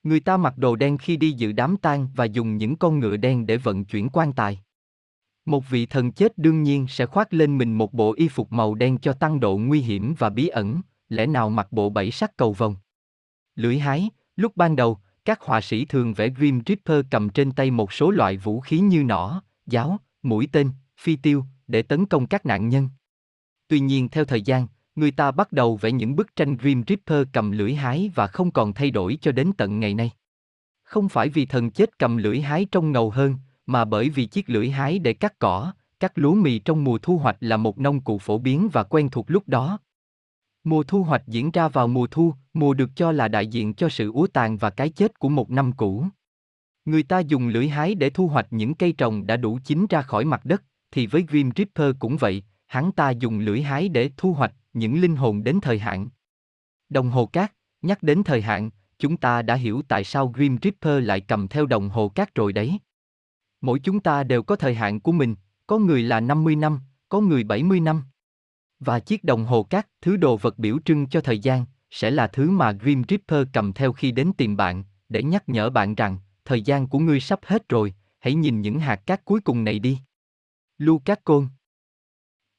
Người 0.03 0.19
ta 0.19 0.37
mặc 0.37 0.57
đồ 0.57 0.75
đen 0.75 0.97
khi 0.97 1.17
đi 1.17 1.31
dự 1.31 1.51
đám 1.51 1.77
tang 1.77 2.07
và 2.15 2.25
dùng 2.25 2.57
những 2.57 2.75
con 2.75 2.99
ngựa 2.99 3.17
đen 3.17 3.45
để 3.45 3.57
vận 3.57 3.85
chuyển 3.85 4.09
quan 4.09 4.33
tài. 4.33 4.59
Một 5.47 5.69
vị 5.69 5.85
thần 5.85 6.11
chết 6.11 6.37
đương 6.37 6.63
nhiên 6.63 6.87
sẽ 6.87 7.05
khoác 7.05 7.33
lên 7.33 7.57
mình 7.57 7.73
một 7.73 7.93
bộ 7.93 8.13
y 8.17 8.27
phục 8.27 8.51
màu 8.51 8.75
đen 8.75 8.97
cho 8.97 9.13
tăng 9.13 9.39
độ 9.39 9.57
nguy 9.57 9.81
hiểm 9.81 10.15
và 10.17 10.29
bí 10.29 10.47
ẩn, 10.47 10.81
lẽ 11.09 11.25
nào 11.25 11.49
mặc 11.49 11.67
bộ 11.71 11.89
bảy 11.89 12.11
sắc 12.11 12.37
cầu 12.37 12.53
vồng. 12.53 12.75
Lưỡi 13.55 13.79
hái, 13.79 14.09
lúc 14.35 14.57
ban 14.57 14.75
đầu, 14.75 14.97
các 15.25 15.41
họa 15.41 15.61
sĩ 15.61 15.85
thường 15.85 16.13
vẽ 16.13 16.29
Grim 16.29 16.61
Reaper 16.65 17.05
cầm 17.11 17.29
trên 17.29 17.51
tay 17.51 17.71
một 17.71 17.93
số 17.93 18.11
loại 18.11 18.37
vũ 18.37 18.59
khí 18.59 18.79
như 18.79 19.03
nỏ, 19.03 19.41
giáo, 19.65 19.97
mũi 20.23 20.47
tên, 20.51 20.69
phi 20.99 21.15
tiêu, 21.15 21.45
để 21.67 21.81
tấn 21.81 22.05
công 22.05 22.27
các 22.27 22.45
nạn 22.45 22.69
nhân. 22.69 22.89
Tuy 23.67 23.79
nhiên 23.79 24.09
theo 24.09 24.25
thời 24.25 24.41
gian, 24.41 24.67
người 24.95 25.11
ta 25.11 25.31
bắt 25.31 25.51
đầu 25.51 25.77
vẽ 25.77 25.91
những 25.91 26.15
bức 26.15 26.35
tranh 26.35 26.57
Grim 26.57 26.83
Reaper 26.87 27.27
cầm 27.33 27.51
lưỡi 27.51 27.73
hái 27.73 28.11
và 28.15 28.27
không 28.27 28.51
còn 28.51 28.73
thay 28.73 28.91
đổi 28.91 29.17
cho 29.21 29.31
đến 29.31 29.51
tận 29.57 29.79
ngày 29.79 29.93
nay. 29.93 30.11
Không 30.83 31.09
phải 31.09 31.29
vì 31.29 31.45
thần 31.45 31.71
chết 31.71 31.99
cầm 31.99 32.17
lưỡi 32.17 32.41
hái 32.41 32.65
trông 32.65 32.91
ngầu 32.91 33.09
hơn, 33.09 33.35
mà 33.67 33.85
bởi 33.85 34.09
vì 34.09 34.25
chiếc 34.25 34.49
lưỡi 34.49 34.69
hái 34.69 34.99
để 34.99 35.13
cắt 35.13 35.39
cỏ, 35.39 35.73
cắt 35.99 36.11
lúa 36.15 36.33
mì 36.33 36.59
trong 36.59 36.83
mùa 36.83 36.97
thu 36.97 37.17
hoạch 37.17 37.37
là 37.39 37.57
một 37.57 37.79
nông 37.79 38.01
cụ 38.01 38.17
phổ 38.17 38.37
biến 38.37 38.69
và 38.73 38.83
quen 38.83 39.09
thuộc 39.09 39.25
lúc 39.31 39.43
đó. 39.47 39.79
Mùa 40.63 40.83
thu 40.83 41.03
hoạch 41.03 41.27
diễn 41.27 41.51
ra 41.51 41.67
vào 41.67 41.87
mùa 41.87 42.07
thu, 42.07 42.33
mùa 42.53 42.73
được 42.73 42.89
cho 42.95 43.11
là 43.11 43.27
đại 43.27 43.47
diện 43.47 43.73
cho 43.73 43.89
sự 43.89 44.11
úa 44.11 44.27
tàn 44.33 44.57
và 44.57 44.69
cái 44.69 44.89
chết 44.89 45.19
của 45.19 45.29
một 45.29 45.51
năm 45.51 45.71
cũ. 45.71 46.05
Người 46.85 47.03
ta 47.03 47.19
dùng 47.19 47.47
lưỡi 47.47 47.67
hái 47.67 47.95
để 47.95 48.09
thu 48.09 48.27
hoạch 48.27 48.47
những 48.51 48.75
cây 48.75 48.91
trồng 48.91 49.27
đã 49.27 49.37
đủ 49.37 49.59
chín 49.63 49.85
ra 49.89 50.01
khỏi 50.01 50.25
mặt 50.25 50.45
đất, 50.45 50.63
thì 50.91 51.07
với 51.07 51.25
Grim 51.27 51.51
Reaper 51.55 51.95
cũng 51.99 52.17
vậy, 52.17 52.43
hắn 52.67 52.91
ta 52.91 53.09
dùng 53.09 53.39
lưỡi 53.39 53.61
hái 53.61 53.89
để 53.89 54.09
thu 54.17 54.33
hoạch 54.33 54.53
những 54.73 55.01
linh 55.01 55.15
hồn 55.15 55.43
đến 55.43 55.59
thời 55.61 55.79
hạn. 55.79 56.09
Đồng 56.89 57.09
hồ 57.09 57.25
cát, 57.25 57.53
nhắc 57.81 58.03
đến 58.03 58.23
thời 58.23 58.41
hạn, 58.41 58.69
chúng 58.99 59.17
ta 59.17 59.41
đã 59.41 59.55
hiểu 59.55 59.81
tại 59.87 60.03
sao 60.03 60.27
Grim 60.27 60.57
Reaper 60.61 61.03
lại 61.03 61.21
cầm 61.21 61.47
theo 61.47 61.65
đồng 61.65 61.89
hồ 61.89 62.09
cát 62.09 62.35
rồi 62.35 62.53
đấy. 62.53 62.79
Mỗi 63.61 63.79
chúng 63.79 63.99
ta 63.99 64.23
đều 64.23 64.43
có 64.43 64.55
thời 64.55 64.75
hạn 64.75 64.99
của 64.99 65.11
mình, 65.11 65.35
có 65.67 65.77
người 65.77 66.03
là 66.03 66.19
50 66.19 66.55
năm, 66.55 66.79
có 67.09 67.21
người 67.21 67.43
70 67.43 67.79
năm. 67.79 68.03
Và 68.79 68.99
chiếc 68.99 69.23
đồng 69.23 69.45
hồ 69.45 69.63
cát, 69.63 69.87
thứ 70.01 70.17
đồ 70.17 70.37
vật 70.37 70.59
biểu 70.59 70.77
trưng 70.85 71.07
cho 71.07 71.21
thời 71.21 71.39
gian, 71.39 71.65
sẽ 71.91 72.11
là 72.11 72.27
thứ 72.27 72.49
mà 72.49 72.71
Grim 72.71 73.03
Reaper 73.09 73.47
cầm 73.53 73.73
theo 73.73 73.93
khi 73.93 74.11
đến 74.11 74.31
tìm 74.37 74.57
bạn, 74.57 74.83
để 75.09 75.23
nhắc 75.23 75.49
nhở 75.49 75.69
bạn 75.69 75.95
rằng, 75.95 76.17
thời 76.45 76.61
gian 76.61 76.87
của 76.87 76.99
ngươi 76.99 77.19
sắp 77.19 77.39
hết 77.43 77.69
rồi, 77.69 77.93
hãy 78.19 78.33
nhìn 78.33 78.61
những 78.61 78.79
hạt 78.79 78.95
cát 78.95 79.25
cuối 79.25 79.41
cùng 79.41 79.63
này 79.63 79.79
đi. 79.79 79.99
Lucas 80.77 81.17
Côn 81.23 81.47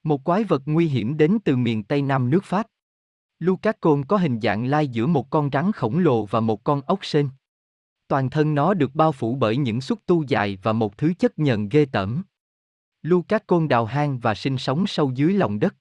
Một 0.02 0.24
quái 0.24 0.44
vật 0.44 0.62
nguy 0.66 0.86
hiểm 0.86 1.16
đến 1.16 1.38
từ 1.44 1.56
miền 1.56 1.84
Tây 1.84 2.02
Nam 2.02 2.30
nước 2.30 2.44
Pháp. 2.44 2.66
Lucas 3.38 3.74
Côn 3.80 4.04
có 4.04 4.16
hình 4.16 4.40
dạng 4.40 4.66
lai 4.66 4.88
giữa 4.88 5.06
một 5.06 5.30
con 5.30 5.50
rắn 5.52 5.72
khổng 5.72 5.98
lồ 5.98 6.26
và 6.26 6.40
một 6.40 6.64
con 6.64 6.80
ốc 6.86 7.04
sên. 7.04 7.28
Toàn 8.08 8.30
thân 8.30 8.54
nó 8.54 8.74
được 8.74 8.94
bao 8.94 9.12
phủ 9.12 9.34
bởi 9.34 9.56
những 9.56 9.80
xúc 9.80 9.98
tu 10.06 10.22
dài 10.22 10.58
và 10.62 10.72
một 10.72 10.98
thứ 10.98 11.12
chất 11.18 11.38
nhờn 11.38 11.68
ghê 11.68 11.84
tởm. 11.84 12.22
Lucas 13.02 13.42
Côn 13.46 13.68
đào 13.68 13.84
hang 13.84 14.18
và 14.18 14.34
sinh 14.34 14.58
sống 14.58 14.86
sâu 14.86 15.12
dưới 15.14 15.32
lòng 15.32 15.58
đất. 15.58 15.74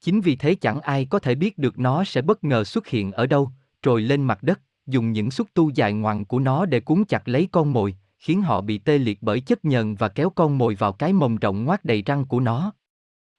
Chính 0.00 0.20
vì 0.20 0.36
thế 0.36 0.54
chẳng 0.54 0.80
ai 0.80 1.04
có 1.10 1.18
thể 1.18 1.34
biết 1.34 1.58
được 1.58 1.78
nó 1.78 2.04
sẽ 2.04 2.22
bất 2.22 2.44
ngờ 2.44 2.64
xuất 2.64 2.86
hiện 2.86 3.12
ở 3.12 3.26
đâu, 3.26 3.50
trồi 3.82 4.02
lên 4.02 4.22
mặt 4.22 4.42
đất, 4.42 4.60
dùng 4.86 5.12
những 5.12 5.30
xúc 5.30 5.48
tu 5.54 5.70
dài 5.70 5.92
ngoằng 5.92 6.24
của 6.24 6.38
nó 6.38 6.66
để 6.66 6.80
cuốn 6.80 7.04
chặt 7.04 7.28
lấy 7.28 7.48
con 7.52 7.72
mồi, 7.72 7.96
khiến 8.18 8.42
họ 8.42 8.60
bị 8.60 8.78
tê 8.78 8.98
liệt 8.98 9.18
bởi 9.20 9.40
chất 9.40 9.64
nhờn 9.64 9.94
và 9.94 10.08
kéo 10.08 10.30
con 10.30 10.58
mồi 10.58 10.74
vào 10.74 10.92
cái 10.92 11.12
mồm 11.12 11.36
rộng 11.36 11.64
ngoác 11.64 11.84
đầy 11.84 12.02
răng 12.02 12.24
của 12.24 12.40
nó. 12.40 12.72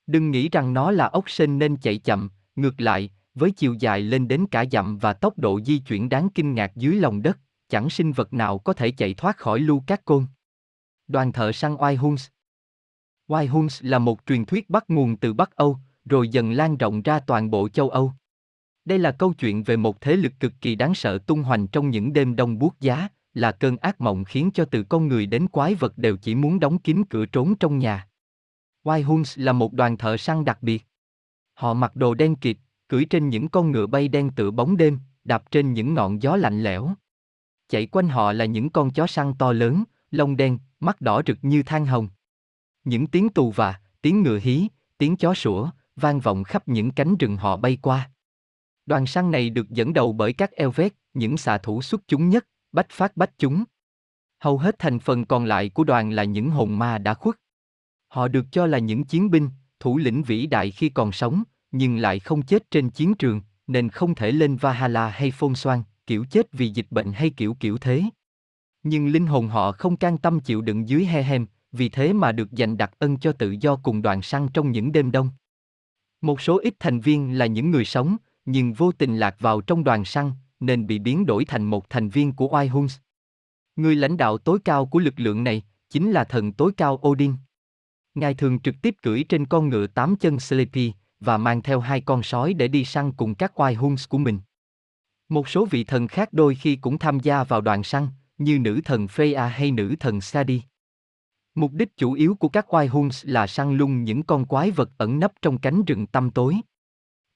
Đừng 0.07 0.31
nghĩ 0.31 0.49
rằng 0.49 0.73
nó 0.73 0.91
là 0.91 1.05
ốc 1.05 1.29
sên 1.29 1.59
nên 1.59 1.77
chạy 1.77 1.97
chậm, 1.97 2.29
ngược 2.55 2.81
lại, 2.81 3.09
với 3.35 3.51
chiều 3.51 3.75
dài 3.79 4.01
lên 4.01 4.27
đến 4.27 4.45
cả 4.51 4.65
dặm 4.71 4.97
và 4.97 5.13
tốc 5.13 5.39
độ 5.39 5.59
di 5.61 5.77
chuyển 5.77 6.09
đáng 6.09 6.29
kinh 6.35 6.53
ngạc 6.53 6.75
dưới 6.75 6.95
lòng 6.95 7.21
đất, 7.21 7.39
chẳng 7.69 7.89
sinh 7.89 8.11
vật 8.11 8.33
nào 8.33 8.57
có 8.57 8.73
thể 8.73 8.91
chạy 8.91 9.13
thoát 9.13 9.37
khỏi 9.37 9.59
lưu 9.59 9.83
các 9.87 10.05
côn. 10.05 10.25
Đoàn 11.07 11.31
thợ 11.31 11.51
săn 11.51 11.75
Oai 11.79 11.95
Huns 11.95 12.27
Oai 13.27 13.47
Huns 13.47 13.83
là 13.83 13.99
một 13.99 14.19
truyền 14.25 14.45
thuyết 14.45 14.69
bắt 14.69 14.83
nguồn 14.87 15.17
từ 15.17 15.33
Bắc 15.33 15.55
Âu, 15.55 15.77
rồi 16.05 16.29
dần 16.29 16.51
lan 16.51 16.77
rộng 16.77 17.01
ra 17.01 17.19
toàn 17.19 17.51
bộ 17.51 17.69
châu 17.69 17.89
Âu. 17.89 18.13
Đây 18.85 18.99
là 18.99 19.11
câu 19.11 19.33
chuyện 19.33 19.63
về 19.63 19.77
một 19.77 20.01
thế 20.01 20.15
lực 20.15 20.33
cực 20.39 20.53
kỳ 20.61 20.75
đáng 20.75 20.95
sợ 20.95 21.17
tung 21.17 21.43
hoành 21.43 21.67
trong 21.67 21.89
những 21.89 22.13
đêm 22.13 22.35
đông 22.35 22.59
buốt 22.59 22.79
giá, 22.79 23.07
là 23.33 23.51
cơn 23.51 23.77
ác 23.77 24.01
mộng 24.01 24.23
khiến 24.23 24.51
cho 24.53 24.65
từ 24.65 24.83
con 24.83 25.07
người 25.07 25.25
đến 25.25 25.47
quái 25.47 25.75
vật 25.75 25.97
đều 25.97 26.17
chỉ 26.17 26.35
muốn 26.35 26.59
đóng 26.59 26.79
kín 26.79 27.03
cửa 27.09 27.25
trốn 27.25 27.55
trong 27.55 27.79
nhà. 27.79 28.07
White 28.83 29.03
Huns 29.03 29.39
là 29.39 29.53
một 29.53 29.73
đoàn 29.73 29.97
thợ 29.97 30.17
săn 30.17 30.45
đặc 30.45 30.57
biệt. 30.63 30.87
Họ 31.53 31.73
mặc 31.73 31.95
đồ 31.95 32.13
đen 32.13 32.35
kịt, 32.35 32.57
cưỡi 32.87 33.05
trên 33.05 33.29
những 33.29 33.49
con 33.49 33.71
ngựa 33.71 33.87
bay 33.87 34.07
đen 34.07 34.31
tựa 34.35 34.51
bóng 34.51 34.77
đêm, 34.77 34.99
đạp 35.23 35.51
trên 35.51 35.73
những 35.73 35.93
ngọn 35.93 36.21
gió 36.21 36.35
lạnh 36.35 36.63
lẽo. 36.63 36.89
Chạy 37.73 37.85
quanh 37.85 38.09
họ 38.09 38.33
là 38.33 38.45
những 38.45 38.69
con 38.69 38.91
chó 38.91 39.07
săn 39.07 39.33
to 39.33 39.51
lớn, 39.51 39.83
lông 40.11 40.37
đen, 40.37 40.57
mắt 40.79 41.01
đỏ 41.01 41.21
rực 41.27 41.37
như 41.41 41.63
than 41.63 41.85
hồng. 41.85 42.07
Những 42.83 43.07
tiếng 43.07 43.29
tù 43.29 43.51
và, 43.51 43.79
tiếng 44.01 44.23
ngựa 44.23 44.39
hí, 44.39 44.67
tiếng 44.97 45.17
chó 45.17 45.33
sủa, 45.33 45.69
vang 45.95 46.19
vọng 46.19 46.43
khắp 46.43 46.67
những 46.67 46.91
cánh 46.91 47.15
rừng 47.17 47.37
họ 47.37 47.57
bay 47.57 47.77
qua. 47.81 48.09
Đoàn 48.85 49.05
săn 49.05 49.31
này 49.31 49.49
được 49.49 49.69
dẫn 49.69 49.93
đầu 49.93 50.13
bởi 50.13 50.33
các 50.33 50.51
Elvet, 50.51 50.93
những 51.13 51.37
xạ 51.37 51.57
thủ 51.57 51.81
xuất 51.81 52.01
chúng 52.07 52.29
nhất, 52.29 52.47
bách 52.71 52.89
phát 52.89 53.17
bách 53.17 53.37
chúng. 53.37 53.63
Hầu 54.39 54.57
hết 54.57 54.75
thành 54.79 54.99
phần 54.99 55.25
còn 55.25 55.45
lại 55.45 55.69
của 55.69 55.83
đoàn 55.83 56.11
là 56.11 56.23
những 56.23 56.49
hồn 56.49 56.79
ma 56.79 56.97
đã 56.97 57.13
khuất. 57.13 57.35
Họ 58.07 58.27
được 58.27 58.45
cho 58.51 58.65
là 58.65 58.77
những 58.77 59.03
chiến 59.03 59.31
binh, 59.31 59.49
thủ 59.79 59.97
lĩnh 59.97 60.23
vĩ 60.23 60.47
đại 60.47 60.71
khi 60.71 60.89
còn 60.89 61.11
sống, 61.11 61.43
nhưng 61.71 61.97
lại 61.97 62.19
không 62.19 62.41
chết 62.41 62.71
trên 62.71 62.89
chiến 62.89 63.13
trường, 63.13 63.41
nên 63.67 63.89
không 63.89 64.15
thể 64.15 64.31
lên 64.31 64.55
Valhalla 64.55 65.09
hay 65.09 65.31
Phôn 65.31 65.55
Xoan, 65.55 65.83
kiểu 66.07 66.25
chết 66.29 66.47
vì 66.51 66.69
dịch 66.69 66.87
bệnh 66.89 67.11
hay 67.11 67.29
kiểu 67.29 67.57
kiểu 67.59 67.77
thế. 67.77 68.03
Nhưng 68.83 69.07
linh 69.07 69.27
hồn 69.27 69.47
họ 69.47 69.71
không 69.71 69.97
can 69.97 70.17
tâm 70.17 70.39
chịu 70.39 70.61
đựng 70.61 70.89
dưới 70.89 71.05
he 71.05 71.23
hem, 71.23 71.45
vì 71.71 71.89
thế 71.89 72.13
mà 72.13 72.31
được 72.31 72.51
dành 72.51 72.77
đặc 72.77 72.91
ân 72.99 73.17
cho 73.17 73.31
tự 73.31 73.55
do 73.59 73.75
cùng 73.75 74.01
đoàn 74.01 74.21
săn 74.21 74.47
trong 74.53 74.71
những 74.71 74.91
đêm 74.91 75.11
đông. 75.11 75.29
Một 76.21 76.41
số 76.41 76.59
ít 76.59 76.73
thành 76.79 76.99
viên 76.99 77.37
là 77.37 77.45
những 77.45 77.71
người 77.71 77.85
sống, 77.85 78.17
nhưng 78.45 78.73
vô 78.73 78.91
tình 78.91 79.17
lạc 79.17 79.35
vào 79.39 79.61
trong 79.61 79.83
đoàn 79.83 80.05
săn, 80.05 80.31
nên 80.59 80.87
bị 80.87 80.99
biến 80.99 81.25
đổi 81.25 81.45
thành 81.45 81.63
một 81.63 81.89
thành 81.89 82.09
viên 82.09 82.31
của 82.31 82.47
Oai 82.51 82.67
Huns. 82.67 82.97
Người 83.75 83.95
lãnh 83.95 84.17
đạo 84.17 84.37
tối 84.37 84.59
cao 84.65 84.85
của 84.85 84.99
lực 84.99 85.13
lượng 85.17 85.43
này 85.43 85.63
chính 85.89 86.11
là 86.11 86.23
thần 86.23 86.53
tối 86.53 86.71
cao 86.77 86.99
Odin. 87.07 87.33
Ngài 88.15 88.33
thường 88.33 88.59
trực 88.59 88.75
tiếp 88.81 88.95
cưỡi 89.01 89.23
trên 89.23 89.45
con 89.45 89.69
ngựa 89.69 89.87
tám 89.87 90.15
chân 90.15 90.39
Sleepy 90.39 90.93
và 91.19 91.37
mang 91.37 91.61
theo 91.61 91.79
hai 91.79 92.01
con 92.01 92.23
sói 92.23 92.53
để 92.53 92.67
đi 92.67 92.85
săn 92.85 93.11
cùng 93.11 93.35
các 93.35 93.59
Oai 93.59 93.73
Huns 93.73 94.07
của 94.07 94.17
mình. 94.17 94.39
Một 95.33 95.49
số 95.49 95.65
vị 95.65 95.83
thần 95.83 96.07
khác 96.07 96.33
đôi 96.33 96.55
khi 96.55 96.75
cũng 96.75 96.99
tham 96.99 97.19
gia 97.19 97.43
vào 97.43 97.61
đoàn 97.61 97.83
săn, 97.83 98.07
như 98.37 98.59
nữ 98.59 98.81
thần 98.85 99.05
Freya 99.05 99.47
hay 99.47 99.71
nữ 99.71 99.95
thần 99.99 100.21
Sadi. 100.21 100.61
Mục 101.55 101.71
đích 101.73 101.97
chủ 101.97 102.13
yếu 102.13 102.35
của 102.35 102.49
các 102.49 102.73
Oai 102.73 102.87
Huns 102.87 103.25
là 103.25 103.47
săn 103.47 103.77
lung 103.77 104.03
những 104.03 104.23
con 104.23 104.45
quái 104.45 104.71
vật 104.71 104.89
ẩn 104.97 105.19
nấp 105.19 105.31
trong 105.41 105.57
cánh 105.57 105.83
rừng 105.83 106.07
tăm 106.07 106.31
tối. 106.31 106.55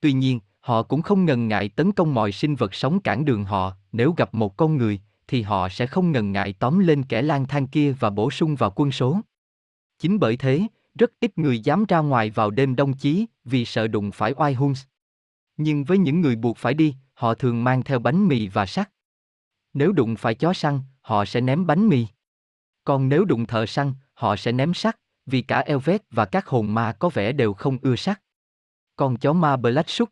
Tuy 0.02 0.14
nhiên, 0.14 0.40
Họ 0.68 0.84
cũng 0.84 1.02
không 1.02 1.26
ngần 1.26 1.48
ngại 1.48 1.70
tấn 1.70 1.92
công 1.92 2.14
mọi 2.14 2.32
sinh 2.32 2.56
vật 2.56 2.74
sống 2.74 3.00
cản 3.00 3.26
đường 3.26 3.44
họ, 3.44 3.74
nếu 3.92 4.14
gặp 4.18 4.34
một 4.34 4.58
con 4.58 4.78
người, 4.78 5.00
thì 5.28 5.42
họ 5.42 5.70
sẽ 5.70 5.88
không 5.88 6.12
ngần 6.12 6.32
ngại 6.32 6.54
tóm 6.60 6.80
lên 6.80 7.04
kẻ 7.04 7.22
lang 7.22 7.48
thang 7.48 7.68
kia 7.68 7.92
và 8.00 8.10
bổ 8.10 8.32
sung 8.32 8.56
vào 8.56 8.74
quân 8.76 8.92
số. 8.92 9.20
Chính 10.00 10.20
bởi 10.20 10.38
thế, 10.38 10.62
rất 11.00 11.12
ít 11.20 11.38
người 11.38 11.60
dám 11.60 11.86
ra 11.88 12.00
ngoài 12.00 12.30
vào 12.30 12.52
đêm 12.52 12.76
đông 12.76 12.94
chí 12.94 13.26
vì 13.46 13.66
sợ 13.66 13.88
đụng 13.88 14.12
phải 14.12 14.34
oai 14.38 14.54
hung. 14.54 14.74
Nhưng 15.58 15.84
với 15.84 15.98
những 15.98 16.22
người 16.22 16.36
buộc 16.36 16.58
phải 16.58 16.74
đi, 16.74 16.96
họ 17.18 17.34
thường 17.34 17.64
mang 17.64 17.84
theo 17.84 18.00
bánh 18.00 18.28
mì 18.28 18.48
và 18.48 18.66
sắt. 18.66 18.92
Nếu 19.74 19.92
đụng 19.92 20.16
phải 20.16 20.36
chó 20.36 20.54
săn, 20.54 20.80
họ 21.02 21.26
sẽ 21.26 21.42
ném 21.42 21.68
bánh 21.68 21.88
mì. 21.88 22.08
Còn 22.84 23.10
nếu 23.10 23.26
đụng 23.26 23.46
thợ 23.46 23.66
săn, 23.66 23.94
họ 24.14 24.36
sẽ 24.36 24.52
ném 24.52 24.74
sắt, 24.74 25.00
vì 25.26 25.42
cả 25.42 25.60
Elvet 25.60 26.02
và 26.12 26.26
các 26.26 26.48
hồn 26.48 26.74
ma 26.74 26.96
có 27.00 27.10
vẻ 27.10 27.32
đều 27.32 27.54
không 27.54 27.78
ưa 27.82 27.96
sắt. 27.96 28.22
còn 28.96 29.18
chó 29.18 29.34
ma 29.34 29.58
Black 29.58 29.90
Súc 29.90 30.10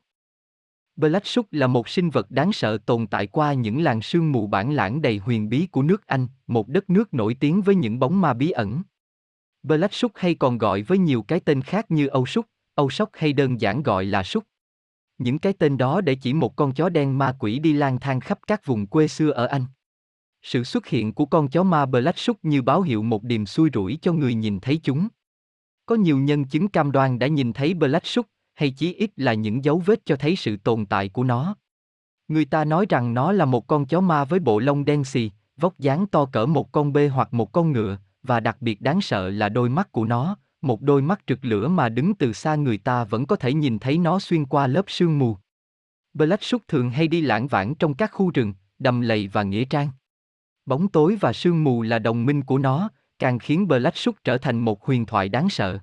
Black 0.95 1.27
Shark 1.27 1.47
là 1.51 1.67
một 1.67 1.89
sinh 1.89 2.09
vật 2.09 2.31
đáng 2.31 2.53
sợ 2.53 2.77
tồn 2.85 3.07
tại 3.07 3.27
qua 3.27 3.53
những 3.53 3.83
làng 3.83 4.01
sương 4.01 4.31
mù 4.31 4.47
bản 4.47 4.71
lãng 4.71 5.01
đầy 5.01 5.17
huyền 5.17 5.49
bí 5.49 5.67
của 5.71 5.81
nước 5.81 6.07
Anh, 6.07 6.27
một 6.47 6.67
đất 6.67 6.89
nước 6.89 7.13
nổi 7.13 7.37
tiếng 7.39 7.61
với 7.61 7.75
những 7.75 7.99
bóng 7.99 8.21
ma 8.21 8.33
bí 8.33 8.51
ẩn. 8.51 8.81
Black 9.63 9.93
Shark 9.93 10.17
hay 10.17 10.35
còn 10.35 10.57
gọi 10.57 10.81
với 10.81 10.97
nhiều 10.97 11.23
cái 11.23 11.39
tên 11.39 11.61
khác 11.61 11.91
như 11.91 12.07
Âu 12.07 12.25
Súc, 12.25 12.45
Âu 12.75 12.89
Sóc 12.89 13.09
hay 13.13 13.33
đơn 13.33 13.61
giản 13.61 13.83
gọi 13.83 14.05
là 14.05 14.23
Súc. 14.23 14.43
Những 15.17 15.39
cái 15.39 15.54
tên 15.54 15.78
đó 15.78 16.01
để 16.01 16.15
chỉ 16.15 16.34
một 16.34 16.56
con 16.56 16.73
chó 16.73 16.89
đen 16.89 17.17
ma 17.17 17.36
quỷ 17.39 17.60
đi 17.60 17.73
lang 17.73 17.99
thang 17.99 18.19
khắp 18.19 18.39
các 18.47 18.65
vùng 18.65 18.88
quê 18.88 19.08
xưa 19.08 19.30
ở 19.30 19.45
Anh. 19.45 19.65
Sự 20.41 20.63
xuất 20.63 20.88
hiện 20.88 21.13
của 21.13 21.25
con 21.25 21.47
chó 21.47 21.63
ma 21.63 21.86
Black 21.86 22.19
Shark 22.19 22.45
như 22.45 22.62
báo 22.62 22.82
hiệu 22.82 23.04
một 23.04 23.23
điềm 23.23 23.45
xui 23.45 23.69
rủi 23.73 23.99
cho 24.01 24.13
người 24.13 24.34
nhìn 24.34 24.60
thấy 24.60 24.80
chúng. 24.84 25.08
Có 25.86 25.95
nhiều 25.95 26.17
nhân 26.17 26.45
chứng 26.45 26.67
cam 26.67 26.91
đoan 26.91 27.19
đã 27.19 27.28
nhìn 27.28 27.54
thấy 27.54 27.73
Black 27.73 28.06
Shark, 28.06 28.28
hay 28.54 28.71
chí 28.71 28.93
ít 28.93 29.12
là 29.15 29.34
những 29.34 29.63
dấu 29.63 29.84
vết 29.86 30.06
cho 30.06 30.15
thấy 30.15 30.36
sự 30.36 30.58
tồn 30.58 30.86
tại 30.86 31.10
của 31.10 31.23
nó. 31.23 31.56
Người 32.28 32.45
ta 32.45 32.65
nói 32.65 32.86
rằng 32.89 33.13
nó 33.13 33.32
là 33.32 33.45
một 33.45 33.67
con 33.67 33.86
chó 33.86 34.01
ma 34.01 34.25
với 34.25 34.39
bộ 34.39 34.60
lông 34.60 34.86
đen 34.86 35.04
xì, 35.04 35.32
vóc 35.58 35.80
dáng 35.80 36.08
to 36.08 36.25
cỡ 36.25 36.45
một 36.45 36.71
con 36.71 36.93
bê 36.93 37.08
hoặc 37.08 37.34
một 37.34 37.51
con 37.51 37.71
ngựa, 37.71 37.97
và 38.23 38.39
đặc 38.39 38.58
biệt 38.62 38.82
đáng 38.82 39.01
sợ 39.01 39.30
là 39.30 39.49
đôi 39.49 39.69
mắt 39.69 39.91
của 39.91 40.06
nó, 40.06 40.38
một 40.65 40.82
đôi 40.82 41.01
mắt 41.01 41.21
rực 41.28 41.39
lửa 41.41 41.67
mà 41.67 41.89
đứng 41.89 42.15
từ 42.15 42.34
xa 42.34 42.56
người 42.56 42.78
ta 42.78 43.04
vẫn 43.04 43.25
có 43.25 43.36
thể 43.36 43.54
nhìn 43.54 43.80
thấy 43.80 43.97
nó 43.97 44.19
xuyên 44.19 44.45
qua 44.45 44.67
lớp 44.67 44.86
sương 44.88 45.19
mù. 45.19 45.38
Black 46.13 46.43
Shark 46.43 46.67
thường 46.67 46.89
hay 46.89 47.08
đi 47.08 47.21
lãng 47.21 47.47
vãng 47.47 47.75
trong 47.75 47.93
các 47.93 48.12
khu 48.13 48.32
rừng, 48.32 48.54
đầm 48.80 49.01
lầy 49.01 49.28
và 49.28 49.43
nghĩa 49.43 49.65
trang. 49.65 49.89
Bóng 50.65 50.88
tối 50.88 51.17
và 51.21 51.34
sương 51.34 51.63
mù 51.63 51.82
là 51.82 51.99
đồng 51.99 52.25
minh 52.25 52.41
của 52.41 52.58
nó, 52.58 52.89
càng 53.19 53.39
khiến 53.39 53.67
Black 53.67 53.97
Shark 53.97 54.23
trở 54.23 54.38
thành 54.38 54.60
một 54.60 54.86
huyền 54.86 55.06
thoại 55.06 55.30
đáng 55.30 55.49
sợ. 55.49 55.80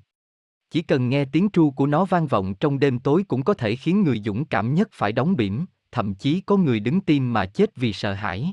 Chỉ 0.70 0.82
cần 0.82 1.08
nghe 1.08 1.24
tiếng 1.24 1.48
tru 1.50 1.70
của 1.70 1.86
nó 1.86 2.04
vang 2.04 2.26
vọng 2.26 2.54
trong 2.54 2.78
đêm 2.78 2.98
tối 2.98 3.24
cũng 3.28 3.44
có 3.44 3.54
thể 3.54 3.76
khiến 3.76 4.02
người 4.02 4.22
dũng 4.24 4.44
cảm 4.44 4.74
nhất 4.74 4.88
phải 4.92 5.12
đóng 5.12 5.36
bỉm, 5.36 5.66
thậm 5.92 6.14
chí 6.14 6.40
có 6.40 6.56
người 6.56 6.80
đứng 6.80 7.00
tim 7.00 7.32
mà 7.32 7.46
chết 7.46 7.76
vì 7.76 7.92
sợ 7.92 8.12
hãi. 8.12 8.52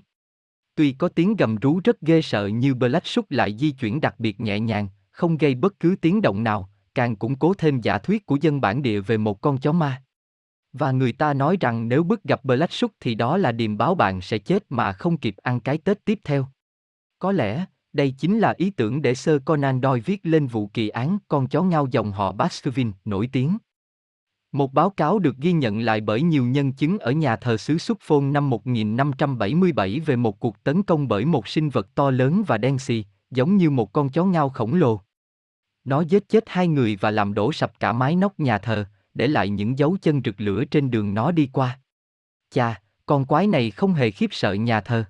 Tuy 0.75 0.91
có 0.91 1.09
tiếng 1.09 1.35
gầm 1.35 1.55
rú 1.55 1.81
rất 1.83 2.01
ghê 2.01 2.21
sợ 2.21 2.47
như 2.47 2.73
Black 2.73 3.07
Shark 3.07 3.31
lại 3.31 3.57
di 3.57 3.71
chuyển 3.71 4.01
đặc 4.01 4.19
biệt 4.19 4.39
nhẹ 4.39 4.59
nhàng, 4.59 4.87
không 5.19 5.37
gây 5.37 5.55
bất 5.55 5.79
cứ 5.79 5.95
tiếng 6.01 6.21
động 6.21 6.43
nào, 6.43 6.69
càng 6.95 7.15
củng 7.15 7.35
cố 7.35 7.53
thêm 7.53 7.81
giả 7.81 7.97
thuyết 7.97 8.25
của 8.25 8.37
dân 8.41 8.61
bản 8.61 8.81
địa 8.81 8.99
về 8.99 9.17
một 9.17 9.41
con 9.41 9.57
chó 9.57 9.71
ma. 9.71 10.03
Và 10.73 10.91
người 10.91 11.11
ta 11.11 11.33
nói 11.33 11.57
rằng 11.59 11.87
nếu 11.87 12.03
bước 12.03 12.23
gặp 12.23 12.45
Black 12.45 12.73
Shark 12.73 12.93
thì 12.99 13.15
đó 13.15 13.37
là 13.37 13.51
điềm 13.51 13.77
báo 13.77 13.95
bạn 13.95 14.21
sẽ 14.21 14.37
chết 14.37 14.63
mà 14.69 14.91
không 14.91 15.17
kịp 15.17 15.35
ăn 15.37 15.59
cái 15.59 15.77
Tết 15.77 16.05
tiếp 16.05 16.19
theo. 16.23 16.47
Có 17.19 17.31
lẽ, 17.31 17.65
đây 17.93 18.11
chính 18.17 18.39
là 18.39 18.53
ý 18.57 18.69
tưởng 18.69 19.01
để 19.01 19.15
Sir 19.15 19.35
Conan 19.45 19.81
Doyle 19.83 20.01
viết 20.01 20.19
lên 20.23 20.47
vụ 20.47 20.67
kỳ 20.67 20.89
án 20.89 21.17
con 21.27 21.47
chó 21.47 21.63
ngao 21.63 21.87
dòng 21.91 22.11
họ 22.11 22.31
Baskerville 22.31 22.91
nổi 23.05 23.29
tiếng. 23.31 23.57
Một 24.51 24.73
báo 24.73 24.89
cáo 24.89 25.19
được 25.19 25.37
ghi 25.37 25.51
nhận 25.51 25.79
lại 25.79 26.01
bởi 26.01 26.21
nhiều 26.21 26.45
nhân 26.45 26.73
chứng 26.73 26.99
ở 26.99 27.11
nhà 27.11 27.35
thờ 27.35 27.57
xứ 27.57 27.75
Suffolk 27.75 28.31
năm 28.31 28.49
1577 28.49 29.99
về 29.99 30.15
một 30.15 30.39
cuộc 30.39 30.63
tấn 30.63 30.83
công 30.83 31.07
bởi 31.07 31.25
một 31.25 31.47
sinh 31.47 31.69
vật 31.69 31.95
to 31.95 32.11
lớn 32.11 32.43
và 32.47 32.57
đen 32.57 32.79
xì, 32.79 33.05
giống 33.31 33.57
như 33.57 33.69
một 33.69 33.93
con 33.93 34.09
chó 34.09 34.25
ngao 34.25 34.49
khổng 34.49 34.75
lồ. 34.75 35.01
Nó 35.89 36.01
giết 36.01 36.29
chết 36.29 36.43
hai 36.47 36.67
người 36.67 36.95
và 36.95 37.11
làm 37.11 37.33
đổ 37.33 37.51
sập 37.51 37.79
cả 37.79 37.93
mái 37.93 38.15
nóc 38.15 38.39
nhà 38.39 38.57
thờ, 38.57 38.85
để 39.13 39.27
lại 39.27 39.49
những 39.49 39.77
dấu 39.77 39.97
chân 40.01 40.21
rực 40.25 40.41
lửa 40.41 40.63
trên 40.71 40.91
đường 40.91 41.13
nó 41.13 41.31
đi 41.31 41.49
qua. 41.53 41.79
Chà, 42.49 42.81
con 43.05 43.25
quái 43.25 43.47
này 43.47 43.71
không 43.71 43.93
hề 43.93 44.11
khiếp 44.11 44.27
sợ 44.31 44.53
nhà 44.53 44.81
thờ. 44.81 45.03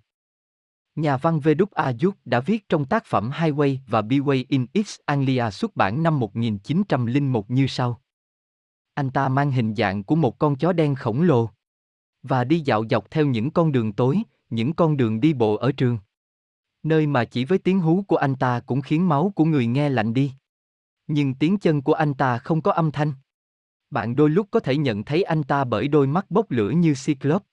Nhà 0.95 1.17
văn 1.17 1.39
V.A. 1.39 1.83
Ayuk 1.83 2.15
đã 2.25 2.39
viết 2.39 2.69
trong 2.69 2.85
tác 2.85 3.05
phẩm 3.05 3.31
Highway 3.31 3.77
và 3.87 4.01
Byway 4.01 4.43
in 4.49 4.65
East 4.73 4.99
Anglia 5.05 5.49
xuất 5.51 5.75
bản 5.75 6.03
năm 6.03 6.19
1901 6.19 7.51
như 7.51 7.67
sau. 7.67 8.01
Anh 8.93 9.09
ta 9.09 9.29
mang 9.29 9.51
hình 9.51 9.75
dạng 9.75 10.03
của 10.03 10.15
một 10.15 10.39
con 10.39 10.55
chó 10.55 10.73
đen 10.73 10.95
khổng 10.95 11.21
lồ 11.21 11.49
và 12.23 12.43
đi 12.43 12.59
dạo 12.59 12.83
dọc 12.89 13.11
theo 13.11 13.25
những 13.25 13.51
con 13.51 13.71
đường 13.71 13.93
tối, 13.93 14.21
những 14.49 14.73
con 14.73 14.97
đường 14.97 15.19
đi 15.19 15.33
bộ 15.33 15.55
ở 15.55 15.71
trường. 15.71 15.97
Nơi 16.83 17.07
mà 17.07 17.25
chỉ 17.25 17.45
với 17.45 17.57
tiếng 17.57 17.79
hú 17.79 18.03
của 18.07 18.17
anh 18.17 18.35
ta 18.35 18.59
cũng 18.59 18.81
khiến 18.81 19.09
máu 19.09 19.31
của 19.35 19.45
người 19.45 19.65
nghe 19.67 19.89
lạnh 19.89 20.13
đi. 20.13 20.33
Nhưng 21.09 21.33
tiếng 21.33 21.57
chân 21.57 21.81
của 21.81 21.93
anh 21.93 22.13
ta 22.13 22.37
không 22.37 22.61
có 22.61 22.71
âm 22.71 22.91
thanh. 22.91 23.13
Bạn 23.91 24.15
đôi 24.15 24.29
lúc 24.29 24.47
có 24.51 24.59
thể 24.59 24.77
nhận 24.77 25.03
thấy 25.03 25.23
anh 25.23 25.43
ta 25.43 25.63
bởi 25.63 25.87
đôi 25.87 26.07
mắt 26.07 26.31
bốc 26.31 26.51
lửa 26.51 26.69
như 26.69 26.93
Cyclops. 27.05 27.45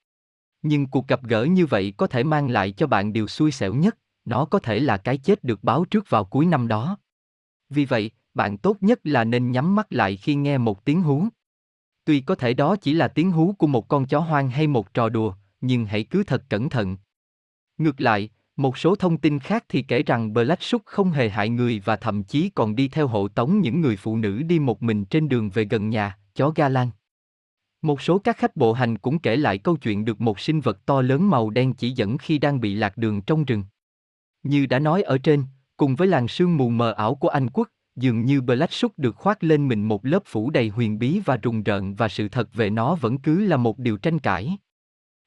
Nhưng 0.62 0.86
cuộc 0.86 1.08
gặp 1.08 1.22
gỡ 1.22 1.44
như 1.44 1.66
vậy 1.66 1.94
có 1.96 2.06
thể 2.06 2.24
mang 2.24 2.50
lại 2.50 2.72
cho 2.72 2.86
bạn 2.86 3.12
điều 3.12 3.28
xui 3.28 3.52
xẻo 3.52 3.74
nhất, 3.74 3.98
nó 4.24 4.44
có 4.44 4.58
thể 4.58 4.80
là 4.80 4.96
cái 4.96 5.18
chết 5.18 5.44
được 5.44 5.64
báo 5.64 5.84
trước 5.84 6.10
vào 6.10 6.24
cuối 6.24 6.46
năm 6.46 6.68
đó. 6.68 6.98
Vì 7.68 7.84
vậy, 7.84 8.10
bạn 8.34 8.58
tốt 8.58 8.76
nhất 8.80 9.00
là 9.04 9.24
nên 9.24 9.52
nhắm 9.52 9.74
mắt 9.74 9.92
lại 9.92 10.16
khi 10.16 10.34
nghe 10.34 10.58
một 10.58 10.84
tiếng 10.84 11.02
hú. 11.02 11.24
Tuy 12.04 12.20
có 12.20 12.34
thể 12.34 12.54
đó 12.54 12.76
chỉ 12.76 12.92
là 12.92 13.08
tiếng 13.08 13.30
hú 13.30 13.54
của 13.58 13.66
một 13.66 13.88
con 13.88 14.06
chó 14.06 14.20
hoang 14.20 14.50
hay 14.50 14.66
một 14.66 14.94
trò 14.94 15.08
đùa, 15.08 15.34
nhưng 15.60 15.86
hãy 15.86 16.04
cứ 16.04 16.24
thật 16.24 16.44
cẩn 16.48 16.68
thận. 16.68 16.96
Ngược 17.78 18.00
lại, 18.00 18.30
một 18.56 18.78
số 18.78 18.94
thông 18.94 19.16
tin 19.16 19.38
khác 19.38 19.64
thì 19.68 19.82
kể 19.82 20.02
rằng 20.02 20.32
Black 20.32 20.62
Shuck 20.62 20.86
không 20.86 21.10
hề 21.10 21.28
hại 21.28 21.48
người 21.48 21.82
và 21.84 21.96
thậm 21.96 22.22
chí 22.22 22.50
còn 22.54 22.76
đi 22.76 22.88
theo 22.88 23.06
hộ 23.06 23.28
tống 23.28 23.60
những 23.60 23.80
người 23.80 23.96
phụ 23.96 24.16
nữ 24.16 24.42
đi 24.42 24.58
một 24.58 24.82
mình 24.82 25.04
trên 25.04 25.28
đường 25.28 25.50
về 25.50 25.64
gần 25.64 25.90
nhà, 25.90 26.18
chó 26.34 26.50
Galan. 26.50 26.90
Một 27.82 28.00
số 28.00 28.18
các 28.18 28.36
khách 28.36 28.56
bộ 28.56 28.72
hành 28.72 28.98
cũng 28.98 29.18
kể 29.18 29.36
lại 29.36 29.58
câu 29.58 29.76
chuyện 29.76 30.04
được 30.04 30.20
một 30.20 30.40
sinh 30.40 30.60
vật 30.60 30.86
to 30.86 31.02
lớn 31.02 31.30
màu 31.30 31.50
đen 31.50 31.74
chỉ 31.74 31.90
dẫn 31.90 32.18
khi 32.18 32.38
đang 32.38 32.60
bị 32.60 32.74
lạc 32.74 32.96
đường 32.96 33.22
trong 33.22 33.44
rừng. 33.44 33.64
Như 34.42 34.66
đã 34.66 34.78
nói 34.78 35.02
ở 35.02 35.18
trên, 35.18 35.44
cùng 35.76 35.94
với 35.94 36.08
làn 36.08 36.28
sương 36.28 36.56
mù 36.56 36.70
mờ 36.70 36.92
ảo 36.92 37.14
của 37.14 37.28
Anh 37.28 37.50
quốc, 37.50 37.68
dường 37.96 38.24
như 38.24 38.40
Black 38.40 38.72
Shuck 38.72 38.98
được 38.98 39.16
khoác 39.16 39.44
lên 39.44 39.68
mình 39.68 39.88
một 39.88 40.04
lớp 40.06 40.22
phủ 40.26 40.50
đầy 40.50 40.68
huyền 40.68 40.98
bí 40.98 41.20
và 41.24 41.36
rùng 41.36 41.62
rợn 41.62 41.94
và 41.94 42.08
sự 42.08 42.28
thật 42.28 42.54
về 42.54 42.70
nó 42.70 42.94
vẫn 42.94 43.18
cứ 43.18 43.44
là 43.44 43.56
một 43.56 43.78
điều 43.78 43.96
tranh 43.96 44.18
cãi. 44.18 44.58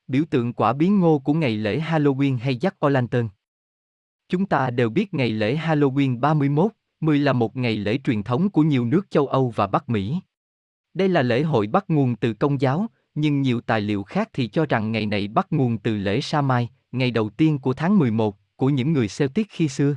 Biểu 0.10 0.24
tượng 0.30 0.54
quả 0.54 0.74
biến 0.74 1.00
ngô 1.00 1.20
của 1.20 1.34
ngày 1.34 1.58
lễ 1.58 1.80
Halloween 1.80 2.38
hay 2.38 2.56
Jack 2.56 2.72
O'Lantern. 2.80 3.28
Chúng 4.30 4.46
ta 4.46 4.70
đều 4.70 4.90
biết 4.90 5.14
ngày 5.14 5.30
lễ 5.30 5.56
Halloween 5.56 6.20
31, 6.20 6.72
10 7.00 7.20
là 7.20 7.34
một 7.34 7.58
ngày 7.58 7.76
lễ 7.76 7.98
truyền 8.04 8.24
thống 8.24 8.50
của 8.50 8.62
nhiều 8.62 8.86
nước 8.86 9.10
châu 9.10 9.28
Âu 9.28 9.54
và 9.56 9.68
Bắc 9.68 9.90
Mỹ. 9.90 10.20
Đây 10.94 11.10
là 11.10 11.22
lễ 11.22 11.44
hội 11.44 11.68
bắt 11.68 11.86
nguồn 11.88 12.16
từ 12.16 12.34
công 12.34 12.62
giáo, 12.62 12.88
nhưng 13.16 13.42
nhiều 13.42 13.62
tài 13.62 13.82
liệu 13.82 14.04
khác 14.04 14.30
thì 14.34 14.48
cho 14.48 14.66
rằng 14.66 14.92
ngày 14.92 15.06
này 15.06 15.28
bắt 15.28 15.48
nguồn 15.50 15.78
từ 15.78 15.98
lễ 15.98 16.22
Sa 16.22 16.42
Mai, 16.42 16.70
ngày 16.92 17.12
đầu 17.12 17.30
tiên 17.30 17.60
của 17.60 17.74
tháng 17.74 18.00
11, 18.00 18.38
của 18.56 18.70
những 18.70 18.94
người 18.94 19.08
Celtic 19.18 19.48
khi 19.50 19.68
xưa. 19.68 19.96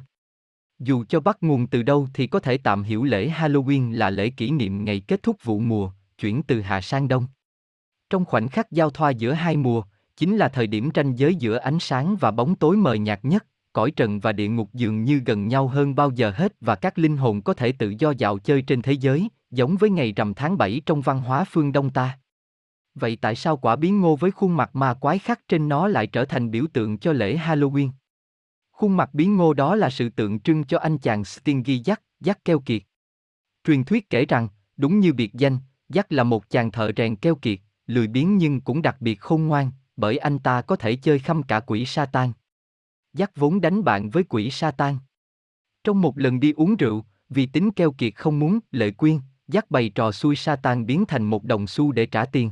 Dù 0.78 1.04
cho 1.08 1.20
bắt 1.20 1.38
nguồn 1.40 1.66
từ 1.66 1.82
đâu 1.82 2.08
thì 2.14 2.26
có 2.26 2.40
thể 2.40 2.58
tạm 2.58 2.82
hiểu 2.82 3.04
lễ 3.04 3.28
Halloween 3.28 3.92
là 3.92 4.10
lễ 4.10 4.30
kỷ 4.30 4.50
niệm 4.50 4.84
ngày 4.84 5.00
kết 5.00 5.22
thúc 5.22 5.36
vụ 5.44 5.58
mùa, 5.58 5.92
chuyển 6.18 6.42
từ 6.42 6.60
hạ 6.60 6.80
sang 6.80 7.08
đông. 7.08 7.26
Trong 8.10 8.24
khoảnh 8.24 8.48
khắc 8.48 8.70
giao 8.70 8.90
thoa 8.90 9.10
giữa 9.10 9.32
hai 9.32 9.56
mùa, 9.56 9.82
chính 10.22 10.36
là 10.36 10.48
thời 10.48 10.66
điểm 10.66 10.90
ranh 10.94 11.18
giới 11.18 11.34
giữa 11.34 11.56
ánh 11.56 11.78
sáng 11.78 12.16
và 12.16 12.30
bóng 12.30 12.54
tối 12.54 12.76
mờ 12.76 12.94
nhạt 12.94 13.20
nhất, 13.22 13.46
cõi 13.72 13.90
trần 13.90 14.20
và 14.20 14.32
địa 14.32 14.48
ngục 14.48 14.68
dường 14.72 15.04
như 15.04 15.22
gần 15.26 15.48
nhau 15.48 15.68
hơn 15.68 15.94
bao 15.94 16.10
giờ 16.10 16.30
hết 16.30 16.52
và 16.60 16.74
các 16.74 16.98
linh 16.98 17.16
hồn 17.16 17.42
có 17.42 17.54
thể 17.54 17.72
tự 17.72 17.94
do 17.98 18.10
dạo 18.18 18.38
chơi 18.38 18.62
trên 18.62 18.82
thế 18.82 18.92
giới, 18.92 19.28
giống 19.50 19.76
với 19.76 19.90
ngày 19.90 20.12
rằm 20.12 20.34
tháng 20.34 20.58
7 20.58 20.80
trong 20.86 21.00
văn 21.00 21.20
hóa 21.20 21.44
phương 21.44 21.72
Đông 21.72 21.90
ta. 21.90 22.18
Vậy 22.94 23.18
tại 23.20 23.34
sao 23.34 23.56
quả 23.56 23.76
biến 23.76 24.00
ngô 24.00 24.16
với 24.16 24.30
khuôn 24.30 24.56
mặt 24.56 24.76
ma 24.76 24.94
quái 24.94 25.18
khắc 25.18 25.48
trên 25.48 25.68
nó 25.68 25.88
lại 25.88 26.06
trở 26.06 26.24
thành 26.24 26.50
biểu 26.50 26.64
tượng 26.72 26.98
cho 26.98 27.12
lễ 27.12 27.36
Halloween? 27.36 27.88
Khuôn 28.72 28.96
mặt 28.96 29.14
biến 29.14 29.36
ngô 29.36 29.54
đó 29.54 29.74
là 29.74 29.90
sự 29.90 30.08
tượng 30.08 30.40
trưng 30.40 30.64
cho 30.64 30.78
anh 30.78 30.98
chàng 30.98 31.24
Stingy 31.24 31.80
Jack, 31.80 31.96
Jack 32.24 32.34
keo 32.44 32.60
kiệt. 32.60 32.82
Truyền 33.64 33.84
thuyết 33.84 34.10
kể 34.10 34.26
rằng, 34.26 34.48
đúng 34.76 35.00
như 35.00 35.12
biệt 35.12 35.34
danh, 35.34 35.58
Jack 35.88 36.04
là 36.10 36.24
một 36.24 36.50
chàng 36.50 36.70
thợ 36.70 36.90
rèn 36.96 37.16
keo 37.16 37.34
kiệt, 37.34 37.58
lười 37.86 38.06
biếng 38.06 38.38
nhưng 38.38 38.60
cũng 38.60 38.82
đặc 38.82 38.96
biệt 39.00 39.20
khôn 39.20 39.46
ngoan, 39.46 39.70
bởi 39.96 40.18
anh 40.18 40.38
ta 40.38 40.62
có 40.62 40.76
thể 40.76 40.96
chơi 40.96 41.18
khăm 41.18 41.42
cả 41.42 41.60
quỷ 41.60 41.86
Satan. 41.86 42.32
Giác 43.12 43.36
vốn 43.36 43.60
đánh 43.60 43.84
bạn 43.84 44.10
với 44.10 44.24
quỷ 44.24 44.50
Satan. 44.50 44.98
Trong 45.84 46.00
một 46.00 46.18
lần 46.18 46.40
đi 46.40 46.52
uống 46.52 46.76
rượu, 46.76 47.04
vì 47.28 47.46
tính 47.46 47.70
keo 47.70 47.92
kiệt 47.92 48.14
không 48.16 48.38
muốn 48.38 48.58
lệ 48.70 48.90
quyên, 48.90 49.18
giác 49.48 49.70
bày 49.70 49.88
trò 49.88 50.12
xui 50.12 50.36
Satan 50.36 50.86
biến 50.86 51.04
thành 51.08 51.24
một 51.24 51.44
đồng 51.44 51.66
xu 51.66 51.92
để 51.92 52.06
trả 52.06 52.24
tiền. 52.24 52.50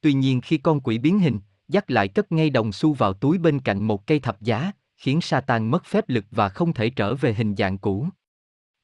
Tuy 0.00 0.12
nhiên 0.12 0.40
khi 0.40 0.58
con 0.58 0.80
quỷ 0.80 0.98
biến 0.98 1.18
hình, 1.18 1.38
giác 1.68 1.90
lại 1.90 2.08
cất 2.08 2.32
ngay 2.32 2.50
đồng 2.50 2.72
xu 2.72 2.92
vào 2.92 3.12
túi 3.12 3.38
bên 3.38 3.60
cạnh 3.60 3.82
một 3.86 4.06
cây 4.06 4.20
thập 4.20 4.40
giá, 4.40 4.72
khiến 4.96 5.20
Satan 5.20 5.70
mất 5.70 5.84
phép 5.84 6.08
lực 6.08 6.24
và 6.30 6.48
không 6.48 6.72
thể 6.72 6.90
trở 6.90 7.14
về 7.14 7.34
hình 7.34 7.54
dạng 7.56 7.78
cũ. 7.78 8.08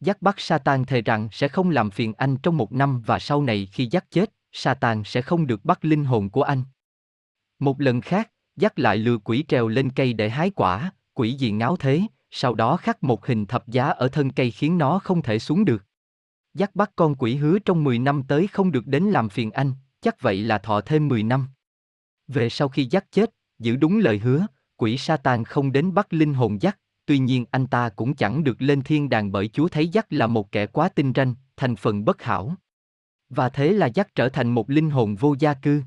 Giác 0.00 0.22
bắt 0.22 0.40
Satan 0.40 0.84
thề 0.84 1.02
rằng 1.02 1.28
sẽ 1.32 1.48
không 1.48 1.70
làm 1.70 1.90
phiền 1.90 2.12
anh 2.14 2.36
trong 2.36 2.56
một 2.56 2.72
năm 2.72 3.02
và 3.06 3.18
sau 3.18 3.42
này 3.42 3.68
khi 3.72 3.88
giác 3.90 4.10
chết, 4.10 4.32
Satan 4.52 5.04
sẽ 5.04 5.22
không 5.22 5.46
được 5.46 5.64
bắt 5.64 5.84
linh 5.84 6.04
hồn 6.04 6.30
của 6.30 6.42
anh. 6.42 6.62
Một 7.60 7.80
lần 7.80 8.00
khác, 8.00 8.30
dắt 8.56 8.78
lại 8.78 8.96
lừa 8.96 9.18
quỷ 9.18 9.44
trèo 9.48 9.68
lên 9.68 9.90
cây 9.90 10.12
để 10.12 10.30
hái 10.30 10.50
quả, 10.50 10.92
quỷ 11.14 11.32
gì 11.32 11.50
ngáo 11.50 11.76
thế, 11.76 12.02
sau 12.30 12.54
đó 12.54 12.76
khắc 12.76 13.04
một 13.04 13.26
hình 13.26 13.46
thập 13.46 13.68
giá 13.68 13.84
ở 13.84 14.08
thân 14.08 14.30
cây 14.30 14.50
khiến 14.50 14.78
nó 14.78 14.98
không 14.98 15.22
thể 15.22 15.38
xuống 15.38 15.64
được. 15.64 15.84
dắt 16.54 16.70
bắt 16.74 16.90
con 16.96 17.14
quỷ 17.14 17.36
hứa 17.36 17.58
trong 17.58 17.84
10 17.84 17.98
năm 17.98 18.22
tới 18.28 18.46
không 18.46 18.72
được 18.72 18.86
đến 18.86 19.04
làm 19.04 19.28
phiền 19.28 19.50
anh, 19.50 19.72
chắc 20.00 20.20
vậy 20.20 20.42
là 20.42 20.58
thọ 20.58 20.80
thêm 20.80 21.08
10 21.08 21.22
năm. 21.22 21.48
Về 22.28 22.48
sau 22.48 22.68
khi 22.68 22.84
dắt 22.90 23.04
chết, 23.12 23.30
giữ 23.58 23.76
đúng 23.76 23.98
lời 23.98 24.18
hứa, 24.18 24.46
quỷ 24.76 24.96
Satan 24.98 25.44
không 25.44 25.72
đến 25.72 25.94
bắt 25.94 26.12
linh 26.12 26.34
hồn 26.34 26.62
dắt, 26.62 26.78
tuy 27.06 27.18
nhiên 27.18 27.44
anh 27.50 27.66
ta 27.66 27.88
cũng 27.88 28.14
chẳng 28.14 28.44
được 28.44 28.62
lên 28.62 28.82
thiên 28.82 29.08
đàng 29.08 29.32
bởi 29.32 29.48
Chúa 29.48 29.68
thấy 29.68 29.88
dắt 29.88 30.12
là 30.12 30.26
một 30.26 30.52
kẻ 30.52 30.66
quá 30.66 30.88
tinh 30.88 31.12
ranh, 31.14 31.34
thành 31.56 31.76
phần 31.76 32.04
bất 32.04 32.22
hảo. 32.22 32.54
Và 33.28 33.48
thế 33.48 33.72
là 33.72 33.86
dắt 33.86 34.14
trở 34.14 34.28
thành 34.28 34.48
một 34.48 34.70
linh 34.70 34.90
hồn 34.90 35.16
vô 35.16 35.34
gia 35.38 35.54
cư. 35.54 35.82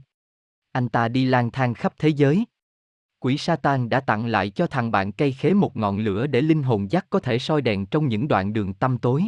Anh 0.73 0.89
ta 0.89 1.07
đi 1.07 1.25
lang 1.25 1.51
thang 1.51 1.73
khắp 1.73 1.93
thế 1.97 2.09
giới. 2.09 2.45
Quỷ 3.19 3.37
Satan 3.37 3.89
đã 3.89 3.99
tặng 3.99 4.25
lại 4.25 4.49
cho 4.49 4.67
thằng 4.67 4.91
bạn 4.91 5.11
cây 5.11 5.31
khế 5.31 5.53
một 5.53 5.77
ngọn 5.77 5.97
lửa 5.97 6.27
để 6.27 6.41
linh 6.41 6.63
hồn 6.63 6.91
dắt 6.91 7.05
có 7.09 7.19
thể 7.19 7.39
soi 7.39 7.61
đèn 7.61 7.85
trong 7.85 8.07
những 8.07 8.27
đoạn 8.27 8.53
đường 8.53 8.73
tăm 8.73 8.97
tối. 8.97 9.23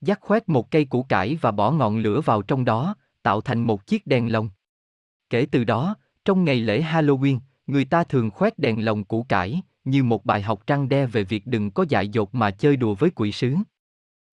Dắt 0.00 0.18
khoét 0.20 0.48
một 0.48 0.70
cây 0.70 0.84
củ 0.84 1.02
cải 1.02 1.38
và 1.40 1.50
bỏ 1.50 1.70
ngọn 1.70 1.98
lửa 1.98 2.20
vào 2.20 2.42
trong 2.42 2.64
đó, 2.64 2.94
tạo 3.22 3.40
thành 3.40 3.60
một 3.60 3.86
chiếc 3.86 4.06
đèn 4.06 4.32
lồng. 4.32 4.50
Kể 5.30 5.46
từ 5.50 5.64
đó, 5.64 5.96
trong 6.24 6.44
ngày 6.44 6.60
lễ 6.60 6.82
Halloween, 6.82 7.38
người 7.66 7.84
ta 7.84 8.04
thường 8.04 8.30
khoét 8.30 8.58
đèn 8.58 8.84
lồng 8.84 9.04
củ 9.04 9.22
cải, 9.22 9.62
như 9.84 10.04
một 10.04 10.24
bài 10.24 10.42
học 10.42 10.66
trăng 10.66 10.88
đe 10.88 11.06
về 11.06 11.24
việc 11.24 11.46
đừng 11.46 11.70
có 11.70 11.84
dại 11.88 12.08
dột 12.08 12.34
mà 12.34 12.50
chơi 12.50 12.76
đùa 12.76 12.94
với 12.94 13.10
quỷ 13.10 13.32
sứ. 13.32 13.54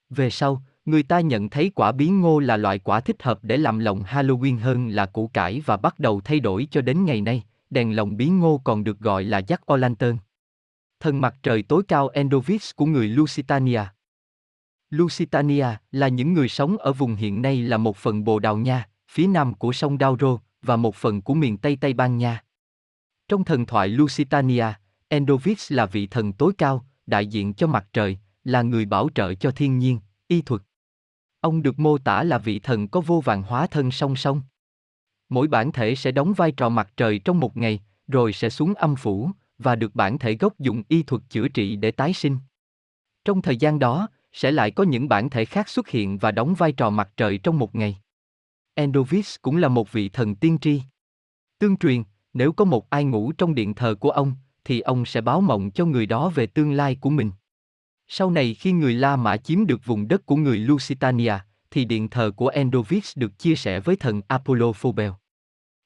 Về 0.09 0.29
sau, 0.29 0.63
người 0.89 1.03
ta 1.03 1.19
nhận 1.19 1.49
thấy 1.49 1.71
quả 1.75 1.91
bí 1.91 2.09
ngô 2.09 2.39
là 2.39 2.57
loại 2.57 2.79
quả 2.79 2.99
thích 2.99 3.23
hợp 3.23 3.39
để 3.41 3.57
làm 3.57 3.79
lồng 3.79 4.03
Halloween 4.03 4.59
hơn 4.59 4.89
là 4.89 5.05
củ 5.05 5.27
cải 5.27 5.61
và 5.65 5.77
bắt 5.77 5.99
đầu 5.99 6.21
thay 6.21 6.39
đổi 6.39 6.67
cho 6.71 6.81
đến 6.81 7.05
ngày 7.05 7.21
nay, 7.21 7.43
đèn 7.69 7.95
lồng 7.95 8.17
bí 8.17 8.29
ngô 8.29 8.61
còn 8.63 8.83
được 8.83 8.99
gọi 8.99 9.23
là 9.23 9.41
Jack 9.41 9.57
O'Lantern. 9.65 10.17
Thần 10.99 11.21
mặt 11.21 11.35
trời 11.43 11.63
tối 11.63 11.83
cao 11.87 12.07
Endovis 12.07 12.71
của 12.75 12.85
người 12.85 13.07
Lusitania 13.07 13.81
Lusitania 14.89 15.67
là 15.91 16.07
những 16.07 16.33
người 16.33 16.49
sống 16.49 16.77
ở 16.77 16.93
vùng 16.93 17.15
hiện 17.15 17.41
nay 17.41 17.61
là 17.61 17.77
một 17.77 17.97
phần 17.97 18.23
Bồ 18.23 18.39
Đào 18.39 18.57
Nha, 18.57 18.89
phía 19.07 19.27
nam 19.27 19.53
của 19.53 19.73
sông 19.73 19.97
Douro, 19.99 20.37
và 20.61 20.75
một 20.75 20.95
phần 20.95 21.21
của 21.21 21.33
miền 21.33 21.57
Tây 21.57 21.77
Tây 21.81 21.93
Ban 21.93 22.17
Nha. 22.17 22.43
Trong 23.27 23.43
thần 23.43 23.65
thoại 23.65 23.87
Lusitania, 23.87 24.65
Endovis 25.07 25.71
là 25.71 25.85
vị 25.85 26.07
thần 26.07 26.33
tối 26.33 26.53
cao, 26.57 26.85
đại 27.07 27.27
diện 27.27 27.53
cho 27.53 27.67
mặt 27.67 27.87
trời, 27.93 28.17
là 28.43 28.61
người 28.61 28.85
bảo 28.85 29.09
trợ 29.15 29.33
cho 29.33 29.51
thiên 29.51 29.79
nhiên, 29.79 29.99
y 30.27 30.41
thuật. 30.41 30.61
Ông 31.41 31.61
được 31.61 31.79
mô 31.79 31.97
tả 31.97 32.23
là 32.23 32.37
vị 32.37 32.59
thần 32.59 32.87
có 32.87 33.01
vô 33.01 33.21
vàng 33.21 33.43
hóa 33.43 33.67
thân 33.67 33.91
song 33.91 34.15
song. 34.15 34.41
Mỗi 35.29 35.47
bản 35.47 35.71
thể 35.71 35.95
sẽ 35.95 36.11
đóng 36.11 36.33
vai 36.33 36.51
trò 36.51 36.69
mặt 36.69 36.89
trời 36.97 37.19
trong 37.19 37.39
một 37.39 37.57
ngày, 37.57 37.79
rồi 38.07 38.33
sẽ 38.33 38.49
xuống 38.49 38.73
âm 38.73 38.95
phủ, 38.95 39.31
và 39.57 39.75
được 39.75 39.95
bản 39.95 40.19
thể 40.19 40.35
gốc 40.35 40.59
dùng 40.59 40.83
y 40.87 41.03
thuật 41.03 41.21
chữa 41.29 41.47
trị 41.47 41.75
để 41.75 41.91
tái 41.91 42.13
sinh. 42.13 42.37
Trong 43.25 43.41
thời 43.41 43.57
gian 43.57 43.79
đó, 43.79 44.07
sẽ 44.33 44.51
lại 44.51 44.71
có 44.71 44.83
những 44.83 45.09
bản 45.09 45.29
thể 45.29 45.45
khác 45.45 45.69
xuất 45.69 45.89
hiện 45.89 46.17
và 46.17 46.31
đóng 46.31 46.53
vai 46.53 46.71
trò 46.71 46.89
mặt 46.89 47.09
trời 47.17 47.37
trong 47.37 47.59
một 47.59 47.75
ngày. 47.75 47.97
Endovis 48.73 49.35
cũng 49.41 49.57
là 49.57 49.67
một 49.67 49.91
vị 49.91 50.09
thần 50.09 50.35
tiên 50.35 50.57
tri. 50.61 50.81
Tương 51.59 51.77
truyền, 51.77 52.03
nếu 52.33 52.51
có 52.51 52.65
một 52.65 52.89
ai 52.89 53.03
ngủ 53.03 53.31
trong 53.31 53.55
điện 53.55 53.73
thờ 53.73 53.95
của 53.99 54.09
ông, 54.09 54.33
thì 54.63 54.79
ông 54.79 55.05
sẽ 55.05 55.21
báo 55.21 55.41
mộng 55.41 55.71
cho 55.71 55.85
người 55.85 56.05
đó 56.05 56.29
về 56.29 56.45
tương 56.45 56.71
lai 56.71 56.95
của 56.95 57.09
mình. 57.09 57.31
Sau 58.11 58.31
này 58.31 58.53
khi 58.53 58.71
người 58.71 58.93
La 58.93 59.15
Mã 59.15 59.37
chiếm 59.37 59.65
được 59.65 59.85
vùng 59.85 60.07
đất 60.07 60.25
của 60.25 60.35
người 60.35 60.57
Lusitania, 60.57 61.33
thì 61.71 61.85
điện 61.85 62.09
thờ 62.09 62.31
của 62.35 62.47
Endovix 62.47 63.17
được 63.17 63.39
chia 63.39 63.55
sẻ 63.55 63.79
với 63.79 63.95
thần 63.95 64.21
Apollo 64.27 64.71
Phobel. 64.71 65.11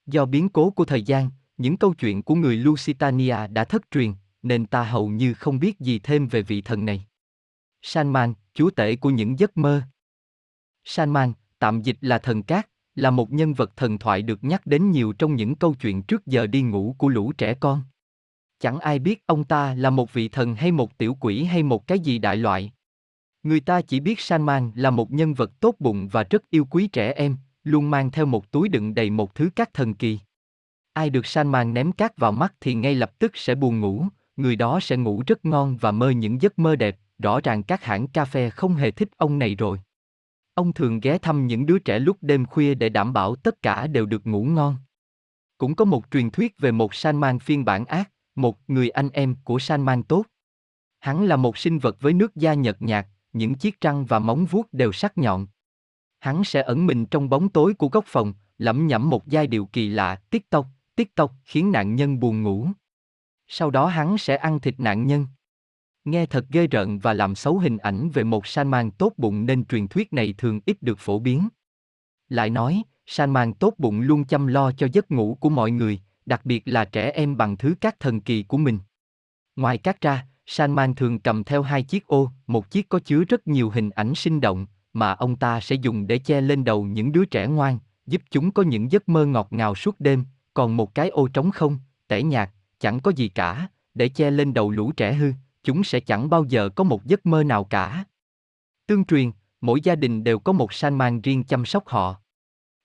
Do 0.06 0.26
biến 0.26 0.50
cố 0.50 0.70
của 0.70 0.86
thời 0.86 1.02
gian, 1.02 1.30
những 1.58 1.78
câu 1.78 1.94
chuyện 1.94 2.24
của 2.24 2.36
người 2.36 2.58
Lusitania 2.58 3.48
đã 3.48 3.64
thất 3.64 3.92
truyền, 3.92 4.14
nên 4.44 4.66
ta 4.66 4.84
hầu 4.84 5.10
như 5.10 5.34
không 5.34 5.60
biết 5.60 5.80
gì 5.80 6.00
thêm 6.00 6.28
về 6.28 6.42
vị 6.42 6.62
thần 6.62 6.86
này. 6.86 7.06
Sanman, 7.82 8.34
chúa 8.54 8.70
tể 8.70 8.96
của 8.96 9.10
những 9.10 9.40
giấc 9.40 9.58
mơ. 9.58 9.82
Sanman, 10.84 11.34
tạm 11.60 11.82
dịch 11.82 11.98
là 12.02 12.18
thần 12.18 12.44
cát, 12.44 12.70
là 12.96 13.12
một 13.12 13.32
nhân 13.32 13.54
vật 13.54 13.78
thần 13.78 13.98
thoại 13.98 14.22
được 14.22 14.44
nhắc 14.44 14.66
đến 14.66 14.92
nhiều 14.92 15.14
trong 15.14 15.36
những 15.36 15.56
câu 15.56 15.74
chuyện 15.74 16.04
trước 16.04 16.26
giờ 16.26 16.48
đi 16.48 16.62
ngủ 16.62 16.96
của 16.98 17.10
lũ 17.10 17.32
trẻ 17.38 17.54
con. 17.54 17.82
Chẳng 18.64 18.80
ai 18.80 19.00
biết 19.00 19.24
ông 19.26 19.44
ta 19.44 19.76
là 19.76 19.90
một 19.90 20.14
vị 20.14 20.28
thần 20.28 20.56
hay 20.56 20.72
một 20.72 20.98
tiểu 20.98 21.18
quỷ 21.20 21.44
hay 21.44 21.64
một 21.64 21.88
cái 21.88 22.00
gì 22.00 22.20
đại 22.20 22.38
loại. 22.38 22.72
Người 23.44 23.60
ta 23.60 23.82
chỉ 23.82 24.00
biết 24.00 24.20
Sanman 24.20 24.72
là 24.76 24.90
một 24.90 25.12
nhân 25.12 25.34
vật 25.34 25.60
tốt 25.60 25.76
bụng 25.80 26.08
và 26.08 26.24
rất 26.24 26.50
yêu 26.50 26.66
quý 26.66 26.88
trẻ 26.88 27.14
em, 27.14 27.38
luôn 27.64 27.92
mang 27.92 28.12
theo 28.12 28.26
một 28.26 28.52
túi 28.52 28.70
đựng 28.70 28.96
đầy 28.96 29.10
một 29.10 29.36
thứ 29.36 29.50
cát 29.56 29.74
thần 29.74 29.94
kỳ. 29.94 30.20
Ai 30.94 31.10
được 31.10 31.26
Sanman 31.26 31.74
ném 31.74 31.92
cát 31.92 32.18
vào 32.18 32.32
mắt 32.32 32.54
thì 32.62 32.74
ngay 32.74 32.96
lập 32.96 33.20
tức 33.20 33.32
sẽ 33.36 33.56
buồn 33.56 33.80
ngủ, 33.80 34.06
người 34.36 34.56
đó 34.56 34.80
sẽ 34.80 34.98
ngủ 34.98 35.24
rất 35.28 35.46
ngon 35.46 35.78
và 35.78 35.92
mơ 35.92 36.10
những 36.10 36.42
giấc 36.42 36.60
mơ 36.60 36.76
đẹp, 36.76 37.00
rõ 37.20 37.40
ràng 37.44 37.64
các 37.64 37.84
hãng 37.84 38.08
cà 38.08 38.26
phê 38.26 38.50
không 38.50 38.76
hề 38.76 38.92
thích 38.92 39.10
ông 39.18 39.40
này 39.40 39.56
rồi. 39.56 39.80
Ông 40.54 40.74
thường 40.74 41.00
ghé 41.00 41.18
thăm 41.18 41.48
những 41.48 41.66
đứa 41.66 41.80
trẻ 41.80 42.00
lúc 42.00 42.18
đêm 42.22 42.46
khuya 42.46 42.74
để 42.74 42.90
đảm 42.90 43.14
bảo 43.14 43.36
tất 43.36 43.62
cả 43.62 43.88
đều 43.88 44.06
được 44.06 44.28
ngủ 44.28 44.44
ngon. 44.44 44.76
Cũng 45.58 45.76
có 45.76 45.86
một 45.86 46.06
truyền 46.12 46.30
thuyết 46.32 46.60
về 46.60 46.72
một 46.72 46.94
Salman 46.94 47.40
phiên 47.40 47.66
bản 47.66 47.86
ác, 47.86 48.13
một 48.36 48.58
người 48.68 48.90
anh 48.90 49.10
em 49.10 49.36
của 49.44 49.60
Salman 49.60 50.04
tốt. 50.04 50.26
Hắn 51.00 51.26
là 51.26 51.36
một 51.36 51.58
sinh 51.58 51.80
vật 51.80 51.98
với 52.00 52.14
nước 52.14 52.36
da 52.36 52.54
nhợt 52.54 52.82
nhạt, 52.82 53.08
những 53.34 53.56
chiếc 53.56 53.82
răng 53.82 54.06
và 54.06 54.20
móng 54.20 54.46
vuốt 54.46 54.74
đều 54.74 54.92
sắc 54.92 55.18
nhọn. 55.18 55.48
Hắn 56.20 56.44
sẽ 56.44 56.62
ẩn 56.62 56.86
mình 56.86 57.06
trong 57.06 57.30
bóng 57.30 57.50
tối 57.50 57.74
của 57.74 57.88
góc 57.88 58.06
phòng, 58.08 58.34
lẩm 58.58 58.88
nhẩm 58.88 59.10
một 59.10 59.28
giai 59.28 59.48
điệu 59.48 59.66
kỳ 59.66 59.90
lạ, 59.90 60.16
tiết 60.30 60.50
tốc, 60.50 60.68
tiết 60.96 61.16
tốc, 61.16 61.34
khiến 61.44 61.72
nạn 61.72 61.96
nhân 61.96 62.20
buồn 62.20 62.44
ngủ. 62.44 62.68
Sau 63.48 63.72
đó 63.72 63.88
hắn 63.88 64.18
sẽ 64.18 64.36
ăn 64.36 64.60
thịt 64.60 64.80
nạn 64.80 65.08
nhân. 65.08 65.28
Nghe 66.06 66.26
thật 66.26 66.46
ghê 66.50 66.68
rợn 66.68 67.00
và 67.00 67.14
làm 67.14 67.36
xấu 67.36 67.60
hình 67.60 67.78
ảnh 67.78 68.10
về 68.10 68.24
một 68.24 68.48
Salman 68.48 68.92
tốt 68.92 69.14
bụng 69.18 69.46
nên 69.46 69.66
truyền 69.66 69.88
thuyết 69.88 70.14
này 70.14 70.36
thường 70.38 70.60
ít 70.66 70.82
được 70.82 71.00
phổ 71.00 71.20
biến. 71.20 71.48
Lại 72.30 72.50
nói, 72.50 72.84
Salman 73.06 73.54
tốt 73.54 73.74
bụng 73.78 74.02
luôn 74.02 74.24
chăm 74.24 74.48
lo 74.48 74.72
cho 74.72 74.88
giấc 74.94 75.12
ngủ 75.12 75.38
của 75.40 75.50
mọi 75.50 75.72
người, 75.72 76.00
đặc 76.26 76.46
biệt 76.46 76.64
là 76.66 76.86
trẻ 76.86 77.12
em 77.12 77.38
bằng 77.38 77.58
thứ 77.58 77.76
các 77.82 78.00
thần 78.00 78.22
kỳ 78.22 78.44
của 78.44 78.58
mình. 78.58 78.80
Ngoài 79.56 79.78
các 79.78 80.02
ra, 80.02 80.26
Salman 80.46 80.96
thường 80.96 81.20
cầm 81.20 81.44
theo 81.44 81.62
hai 81.62 81.84
chiếc 81.84 82.08
ô, 82.08 82.32
một 82.48 82.72
chiếc 82.72 82.90
có 82.90 83.00
chứa 83.00 83.24
rất 83.24 83.48
nhiều 83.48 83.70
hình 83.70 83.90
ảnh 83.90 84.16
sinh 84.16 84.42
động, 84.42 84.66
mà 84.94 85.12
ông 85.12 85.36
ta 85.36 85.60
sẽ 85.60 85.76
dùng 85.76 86.08
để 86.08 86.18
che 86.18 86.42
lên 86.42 86.64
đầu 86.64 86.84
những 86.84 87.12
đứa 87.12 87.26
trẻ 87.26 87.48
ngoan, 87.48 87.80
giúp 88.06 88.22
chúng 88.32 88.52
có 88.52 88.64
những 88.64 88.92
giấc 88.92 89.10
mơ 89.10 89.26
ngọt 89.26 89.48
ngào 89.52 89.76
suốt 89.76 90.00
đêm, 90.00 90.26
còn 90.54 90.78
một 90.78 90.96
cái 90.96 91.10
ô 91.10 91.28
trống 91.28 91.52
không, 91.52 91.78
tẻ 92.08 92.24
nhạt, 92.24 92.50
chẳng 92.80 93.00
có 93.00 93.12
gì 93.12 93.28
cả, 93.28 93.68
để 93.94 94.10
che 94.10 94.32
lên 94.32 94.54
đầu 94.54 94.72
lũ 94.72 94.92
trẻ 94.92 95.14
hư, 95.14 95.32
chúng 95.64 95.84
sẽ 95.84 96.00
chẳng 96.00 96.30
bao 96.30 96.44
giờ 96.44 96.70
có 96.70 96.84
một 96.84 97.06
giấc 97.06 97.26
mơ 97.26 97.44
nào 97.44 97.64
cả. 97.64 98.06
Tương 98.88 99.06
truyền, 99.06 99.32
mỗi 99.62 99.82
gia 99.82 99.96
đình 99.96 100.24
đều 100.24 100.40
có 100.40 100.52
một 100.52 100.74
Salman 100.74 101.22
riêng 101.22 101.44
chăm 101.44 101.66
sóc 101.66 101.88
họ. 101.88 102.16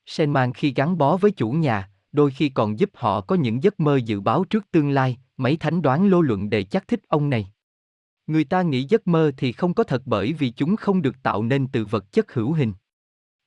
Salman 0.06 0.52
khi 0.52 0.72
gắn 0.76 0.98
bó 0.98 1.16
với 1.16 1.30
chủ 1.30 1.50
nhà, 1.50 1.90
đôi 2.12 2.30
khi 2.30 2.48
còn 2.48 2.78
giúp 2.78 2.90
họ 2.94 3.20
có 3.20 3.34
những 3.34 3.62
giấc 3.62 3.80
mơ 3.80 3.96
dự 3.96 4.20
báo 4.20 4.44
trước 4.44 4.70
tương 4.70 4.90
lai, 4.90 5.18
mấy 5.36 5.56
thánh 5.56 5.82
đoán 5.82 6.08
lô 6.08 6.20
luận 6.20 6.50
đề 6.50 6.62
chắc 6.62 6.88
thích 6.88 7.00
ông 7.08 7.30
này. 7.30 7.52
Người 8.26 8.44
ta 8.44 8.62
nghĩ 8.62 8.84
giấc 8.88 9.06
mơ 9.06 9.32
thì 9.36 9.52
không 9.52 9.74
có 9.74 9.84
thật 9.84 10.02
bởi 10.04 10.32
vì 10.32 10.50
chúng 10.50 10.76
không 10.76 11.02
được 11.02 11.22
tạo 11.22 11.42
nên 11.42 11.66
từ 11.72 11.84
vật 11.84 12.12
chất 12.12 12.32
hữu 12.32 12.52
hình. 12.52 12.72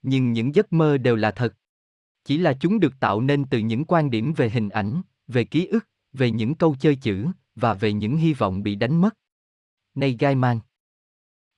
Nhưng 0.02 0.34
những 0.34 0.56
giấc 0.56 0.74
mơ 0.74 0.97
đều 0.97 1.15
là 1.15 1.32
thật. 1.32 1.56
Chỉ 2.24 2.38
là 2.38 2.54
chúng 2.54 2.80
được 2.80 3.00
tạo 3.00 3.21
nên 3.21 3.45
từ 3.45 3.60
những 3.60 3.86
quan 3.86 4.12
điểm 4.12 4.34
về 4.34 4.50
hình 4.50 4.69
ảnh, 4.69 5.02
về 5.28 5.43
ký 5.43 5.65
ức, 5.65 5.88
về 6.13 6.32
những 6.32 6.56
câu 6.56 6.76
chơi 6.80 6.95
chữ, 6.95 7.28
và 7.56 7.74
về 7.74 7.93
những 7.93 8.17
hy 8.17 8.34
vọng 8.34 8.63
bị 8.63 8.76
đánh 8.76 9.02
mất. 9.02 9.17
Này 9.95 10.17
Gaiman 10.19 10.60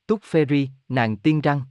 Túc 0.08 0.22
Ferry, 0.22 0.68
nàng 0.90 1.18
tiên 1.18 1.42
răng 1.42 1.62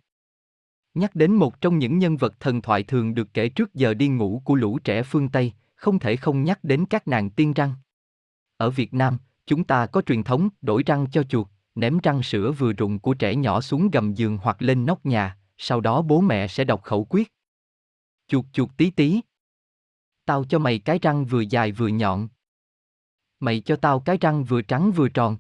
Nhắc 0.95 1.15
đến 1.15 1.33
một 1.33 1.61
trong 1.61 1.79
những 1.79 1.99
nhân 1.99 2.17
vật 2.17 2.41
thần 2.41 2.63
thoại 2.63 2.83
thường 2.83 3.15
được 3.15 3.35
kể 3.35 3.49
trước 3.49 3.75
giờ 3.75 3.95
đi 3.95 4.09
ngủ 4.09 4.43
của 4.45 4.55
lũ 4.55 4.79
trẻ 4.85 5.03
phương 5.03 5.29
Tây, 5.29 5.53
không 5.75 5.99
thể 5.99 6.17
không 6.17 6.45
nhắc 6.45 6.65
đến 6.65 6.87
các 6.87 7.09
nàng 7.09 7.31
tiên 7.31 7.53
răng. 7.53 7.75
Ở 8.57 8.71
Việt 8.71 8.95
Nam, 8.95 9.19
chúng 9.47 9.65
ta 9.65 9.87
có 9.87 10.03
truyền 10.03 10.23
thống 10.23 10.49
đổi 10.61 10.83
răng 10.87 11.07
cho 11.13 11.23
chuột, 11.23 11.47
ném 11.75 11.99
răng 12.03 12.23
sữa 12.23 12.53
vừa 12.53 12.73
rụng 12.73 12.99
của 12.99 13.15
trẻ 13.15 13.35
nhỏ 13.35 13.61
xuống 13.61 13.91
gầm 13.91 14.15
giường 14.15 14.39
hoặc 14.43 14.63
lên 14.63 14.87
nóc 14.87 15.07
nhà, 15.07 15.39
sau 15.59 15.81
đó 15.81 16.03
bố 16.03 16.21
mẹ 16.21 16.49
sẽ 16.49 16.65
đọc 16.65 16.83
khẩu 16.83 17.07
quyết. 17.11 17.33
Chuột 18.29 18.45
chuột 18.53 18.71
tí 18.77 18.91
tí. 18.91 19.21
Tao 20.25 20.45
cho 20.45 20.59
mày 20.59 20.79
cái 20.79 20.99
răng 21.03 21.25
vừa 21.25 21.41
dài 21.41 21.73
vừa 21.73 21.89
nhọn. 21.89 22.29
Mày 23.41 23.61
cho 23.61 23.77
tao 23.77 24.01
cái 24.01 24.19
răng 24.21 24.45
vừa 24.45 24.63
trắng 24.63 24.93
vừa 24.93 25.09
tròn. 25.09 25.37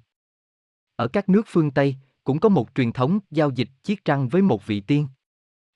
Ở 0.97 1.09
các 1.09 1.29
nước 1.29 1.43
phương 1.47 1.71
Tây, 1.71 1.97
cũng 2.25 2.41
có 2.41 2.49
một 2.49 2.69
truyền 2.75 2.93
thống 2.93 3.19
giao 3.31 3.51
dịch 3.51 3.69
chiếc 3.83 4.05
răng 4.05 4.29
với 4.29 4.43
một 4.43 4.67
vị 4.67 4.81
tiên. 4.81 5.09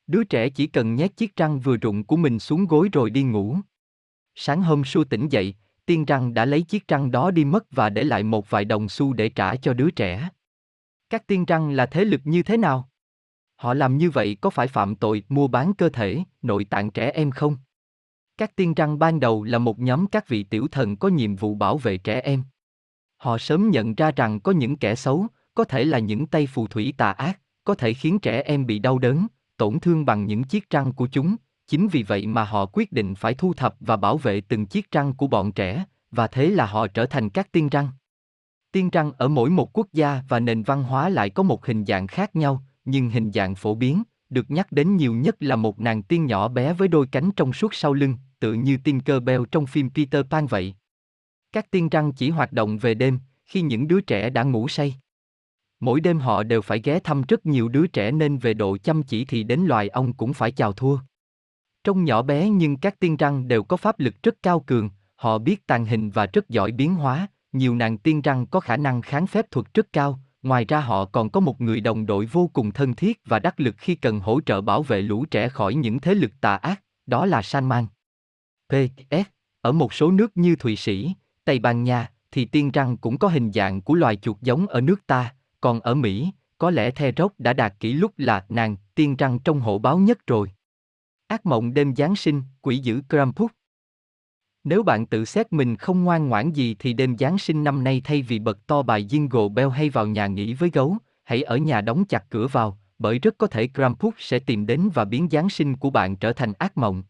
Đứa 0.06 0.24
trẻ 0.24 0.48
chỉ 0.48 0.66
cần 0.66 0.94
nhét 0.94 1.16
chiếc 1.16 1.36
răng 1.36 1.60
vừa 1.60 1.76
rụng 1.76 2.04
của 2.04 2.16
mình 2.16 2.38
xuống 2.38 2.66
gối 2.66 2.88
rồi 2.92 3.10
đi 3.10 3.22
ngủ. 3.22 3.56
Sáng 4.34 4.62
hôm 4.62 4.82
su 4.84 5.04
tỉnh 5.04 5.28
dậy, 5.28 5.54
tiên 5.86 6.04
răng 6.04 6.34
đã 6.34 6.44
lấy 6.44 6.62
chiếc 6.62 6.88
răng 6.88 7.10
đó 7.10 7.30
đi 7.30 7.44
mất 7.44 7.66
và 7.70 7.90
để 7.90 8.04
lại 8.04 8.22
một 8.22 8.50
vài 8.50 8.64
đồng 8.64 8.88
xu 8.88 9.12
để 9.12 9.28
trả 9.28 9.56
cho 9.56 9.72
đứa 9.72 9.90
trẻ. 9.90 10.28
Các 11.10 11.26
tiên 11.26 11.44
răng 11.44 11.70
là 11.70 11.86
thế 11.86 12.04
lực 12.04 12.20
như 12.24 12.42
thế 12.42 12.56
nào? 12.56 12.90
Họ 13.56 13.74
làm 13.74 13.98
như 13.98 14.10
vậy 14.10 14.36
có 14.40 14.50
phải 14.50 14.68
phạm 14.68 14.96
tội 14.96 15.22
mua 15.28 15.48
bán 15.48 15.74
cơ 15.74 15.88
thể, 15.88 16.22
nội 16.42 16.64
tạng 16.64 16.90
trẻ 16.90 17.10
em 17.10 17.30
không? 17.30 17.56
Các 18.38 18.56
tiên 18.56 18.74
răng 18.74 18.98
ban 18.98 19.20
đầu 19.20 19.44
là 19.44 19.58
một 19.58 19.78
nhóm 19.78 20.06
các 20.06 20.28
vị 20.28 20.42
tiểu 20.42 20.68
thần 20.68 20.96
có 20.96 21.08
nhiệm 21.08 21.36
vụ 21.36 21.54
bảo 21.54 21.78
vệ 21.78 21.98
trẻ 21.98 22.20
em. 22.20 22.42
Họ 23.16 23.38
sớm 23.38 23.70
nhận 23.70 23.94
ra 23.94 24.10
rằng 24.10 24.40
có 24.40 24.52
những 24.52 24.76
kẻ 24.76 24.94
xấu, 24.94 25.26
có 25.54 25.64
thể 25.64 25.84
là 25.84 25.98
những 25.98 26.26
tay 26.26 26.46
phù 26.46 26.66
thủy 26.66 26.94
tà 26.96 27.10
ác, 27.10 27.40
có 27.64 27.74
thể 27.74 27.94
khiến 27.94 28.18
trẻ 28.18 28.42
em 28.42 28.66
bị 28.66 28.78
đau 28.78 28.98
đớn, 28.98 29.26
tổn 29.56 29.80
thương 29.80 30.04
bằng 30.04 30.26
những 30.26 30.44
chiếc 30.44 30.70
răng 30.70 30.92
của 30.92 31.08
chúng, 31.12 31.36
chính 31.66 31.88
vì 31.88 32.02
vậy 32.02 32.26
mà 32.26 32.44
họ 32.44 32.66
quyết 32.66 32.92
định 32.92 33.14
phải 33.14 33.34
thu 33.34 33.54
thập 33.54 33.76
và 33.80 33.96
bảo 33.96 34.16
vệ 34.16 34.40
từng 34.40 34.66
chiếc 34.66 34.90
răng 34.90 35.14
của 35.14 35.26
bọn 35.26 35.52
trẻ, 35.52 35.84
và 36.10 36.26
thế 36.26 36.50
là 36.50 36.66
họ 36.66 36.86
trở 36.86 37.06
thành 37.06 37.30
các 37.30 37.52
tiên 37.52 37.68
răng. 37.68 37.88
Tiên 38.72 38.90
răng 38.90 39.12
ở 39.12 39.28
mỗi 39.28 39.50
một 39.50 39.78
quốc 39.78 39.86
gia 39.92 40.22
và 40.28 40.40
nền 40.40 40.62
văn 40.62 40.82
hóa 40.82 41.08
lại 41.08 41.30
có 41.30 41.42
một 41.42 41.66
hình 41.66 41.84
dạng 41.84 42.06
khác 42.06 42.36
nhau, 42.36 42.62
nhưng 42.84 43.10
hình 43.10 43.32
dạng 43.32 43.54
phổ 43.54 43.74
biến, 43.74 44.02
được 44.30 44.50
nhắc 44.50 44.72
đến 44.72 44.96
nhiều 44.96 45.14
nhất 45.14 45.36
là 45.40 45.56
một 45.56 45.80
nàng 45.80 46.02
tiên 46.02 46.26
nhỏ 46.26 46.48
bé 46.48 46.72
với 46.72 46.88
đôi 46.88 47.06
cánh 47.06 47.30
trong 47.36 47.52
suốt 47.52 47.74
sau 47.74 47.92
lưng, 47.92 48.16
tự 48.40 48.52
như 48.52 48.76
tiên 48.84 49.00
cơ 49.00 49.20
beo 49.20 49.44
trong 49.44 49.66
phim 49.66 49.90
Peter 49.90 50.26
Pan 50.30 50.46
vậy. 50.46 50.74
Các 51.52 51.70
tiên 51.70 51.88
răng 51.88 52.12
chỉ 52.12 52.30
hoạt 52.30 52.52
động 52.52 52.78
về 52.78 52.94
đêm, 52.94 53.18
khi 53.44 53.62
những 53.62 53.88
đứa 53.88 54.00
trẻ 54.00 54.30
đã 54.30 54.42
ngủ 54.42 54.68
say. 54.68 54.96
Mỗi 55.80 56.00
đêm 56.00 56.18
họ 56.18 56.42
đều 56.42 56.62
phải 56.62 56.80
ghé 56.84 57.00
thăm 57.00 57.22
rất 57.28 57.46
nhiều 57.46 57.68
đứa 57.68 57.86
trẻ 57.86 58.10
nên 58.10 58.38
về 58.38 58.54
độ 58.54 58.76
chăm 58.76 59.02
chỉ 59.02 59.24
thì 59.24 59.42
đến 59.42 59.60
loài 59.60 59.88
ong 59.88 60.12
cũng 60.12 60.32
phải 60.32 60.52
chào 60.52 60.72
thua. 60.72 60.98
Trông 61.84 62.04
nhỏ 62.04 62.22
bé 62.22 62.48
nhưng 62.48 62.76
các 62.76 63.00
tiên 63.00 63.16
răng 63.16 63.48
đều 63.48 63.62
có 63.62 63.76
pháp 63.76 64.00
lực 64.00 64.14
rất 64.22 64.34
cao 64.42 64.60
cường, 64.60 64.90
họ 65.16 65.38
biết 65.38 65.66
tàn 65.66 65.84
hình 65.84 66.10
và 66.10 66.26
rất 66.26 66.48
giỏi 66.48 66.72
biến 66.72 66.94
hóa, 66.94 67.28
nhiều 67.52 67.74
nàng 67.74 67.98
tiên 67.98 68.22
răng 68.22 68.46
có 68.46 68.60
khả 68.60 68.76
năng 68.76 69.02
kháng 69.02 69.26
phép 69.26 69.50
thuật 69.50 69.74
rất 69.74 69.92
cao, 69.92 70.20
ngoài 70.42 70.64
ra 70.64 70.80
họ 70.80 71.04
còn 71.04 71.30
có 71.30 71.40
một 71.40 71.60
người 71.60 71.80
đồng 71.80 72.06
đội 72.06 72.26
vô 72.26 72.50
cùng 72.52 72.72
thân 72.72 72.94
thiết 72.94 73.20
và 73.24 73.38
đắc 73.38 73.60
lực 73.60 73.74
khi 73.78 73.94
cần 73.94 74.20
hỗ 74.20 74.40
trợ 74.40 74.60
bảo 74.60 74.82
vệ 74.82 75.02
lũ 75.02 75.24
trẻ 75.30 75.48
khỏi 75.48 75.74
những 75.74 76.00
thế 76.00 76.14
lực 76.14 76.30
tà 76.40 76.56
ác, 76.56 76.82
đó 77.06 77.26
là 77.26 77.42
Salman. 77.42 77.86
P.S. 78.68 79.26
ở 79.60 79.72
một 79.72 79.94
số 79.94 80.10
nước 80.10 80.36
như 80.36 80.56
Thụy 80.56 80.76
Sĩ, 80.76 81.12
Tây 81.44 81.58
Ban 81.58 81.84
Nha, 81.84 82.10
thì 82.30 82.44
tiên 82.44 82.70
răng 82.70 82.96
cũng 82.96 83.18
có 83.18 83.28
hình 83.28 83.52
dạng 83.52 83.80
của 83.80 83.94
loài 83.94 84.16
chuột 84.16 84.36
giống 84.40 84.66
ở 84.66 84.80
nước 84.80 85.06
ta, 85.06 85.34
còn 85.60 85.80
ở 85.80 85.94
Mỹ, 85.94 86.30
có 86.58 86.70
lẽ 86.70 86.90
The 86.90 87.12
Rock 87.16 87.40
đã 87.40 87.52
đạt 87.52 87.74
kỷ 87.80 87.92
lục 87.92 88.12
là 88.16 88.46
nàng 88.48 88.76
tiên 88.94 89.16
răng 89.16 89.38
trong 89.38 89.60
hộ 89.60 89.78
báo 89.78 89.98
nhất 89.98 90.26
rồi. 90.26 90.50
Ác 91.26 91.46
mộng 91.46 91.74
đêm 91.74 91.96
Giáng 91.96 92.16
sinh, 92.16 92.42
quỷ 92.62 92.78
dữ 92.78 93.00
Krampus. 93.08 93.50
Nếu 94.64 94.82
bạn 94.82 95.06
tự 95.06 95.24
xét 95.24 95.52
mình 95.52 95.76
không 95.76 96.04
ngoan 96.04 96.28
ngoãn 96.28 96.52
gì 96.52 96.76
thì 96.78 96.92
đêm 96.92 97.18
Giáng 97.18 97.38
sinh 97.38 97.64
năm 97.64 97.84
nay 97.84 98.00
thay 98.04 98.22
vì 98.22 98.38
bật 98.38 98.66
to 98.66 98.82
bài 98.82 99.04
Jingle 99.04 99.48
Bell 99.48 99.70
hay 99.70 99.90
vào 99.90 100.06
nhà 100.06 100.26
nghỉ 100.26 100.54
với 100.54 100.70
gấu, 100.70 100.96
hãy 101.24 101.42
ở 101.42 101.56
nhà 101.56 101.80
đóng 101.80 102.04
chặt 102.04 102.24
cửa 102.30 102.46
vào, 102.46 102.78
bởi 102.98 103.18
rất 103.18 103.34
có 103.38 103.46
thể 103.46 103.68
Krampus 103.74 104.14
sẽ 104.18 104.38
tìm 104.38 104.66
đến 104.66 104.90
và 104.94 105.04
biến 105.04 105.28
Giáng 105.30 105.48
sinh 105.48 105.76
của 105.76 105.90
bạn 105.90 106.16
trở 106.16 106.32
thành 106.32 106.52
ác 106.52 106.76
mộng. 106.76 107.02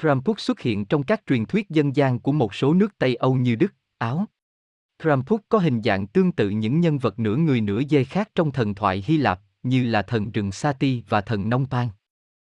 Krampus 0.00 0.38
xuất 0.38 0.60
hiện 0.60 0.84
trong 0.84 1.02
các 1.02 1.22
truyền 1.26 1.46
thuyết 1.46 1.70
dân 1.70 1.96
gian 1.96 2.18
của 2.18 2.32
một 2.32 2.54
số 2.54 2.74
nước 2.74 2.98
Tây 2.98 3.14
Âu 3.14 3.34
như 3.34 3.54
Đức, 3.54 3.74
Áo. 3.98 4.26
Krampus 5.02 5.40
có 5.48 5.58
hình 5.58 5.82
dạng 5.82 6.06
tương 6.06 6.32
tự 6.32 6.50
những 6.50 6.80
nhân 6.80 6.98
vật 6.98 7.18
nửa 7.18 7.36
người 7.36 7.60
nửa 7.60 7.82
dê 7.90 8.04
khác 8.04 8.30
trong 8.34 8.52
thần 8.52 8.74
thoại 8.74 9.04
Hy 9.06 9.16
Lạp, 9.16 9.40
như 9.62 9.84
là 9.84 10.02
thần 10.02 10.30
rừng 10.30 10.52
Sati 10.52 11.02
và 11.08 11.20
thần 11.20 11.48
Nông 11.48 11.66
Pan. 11.66 11.88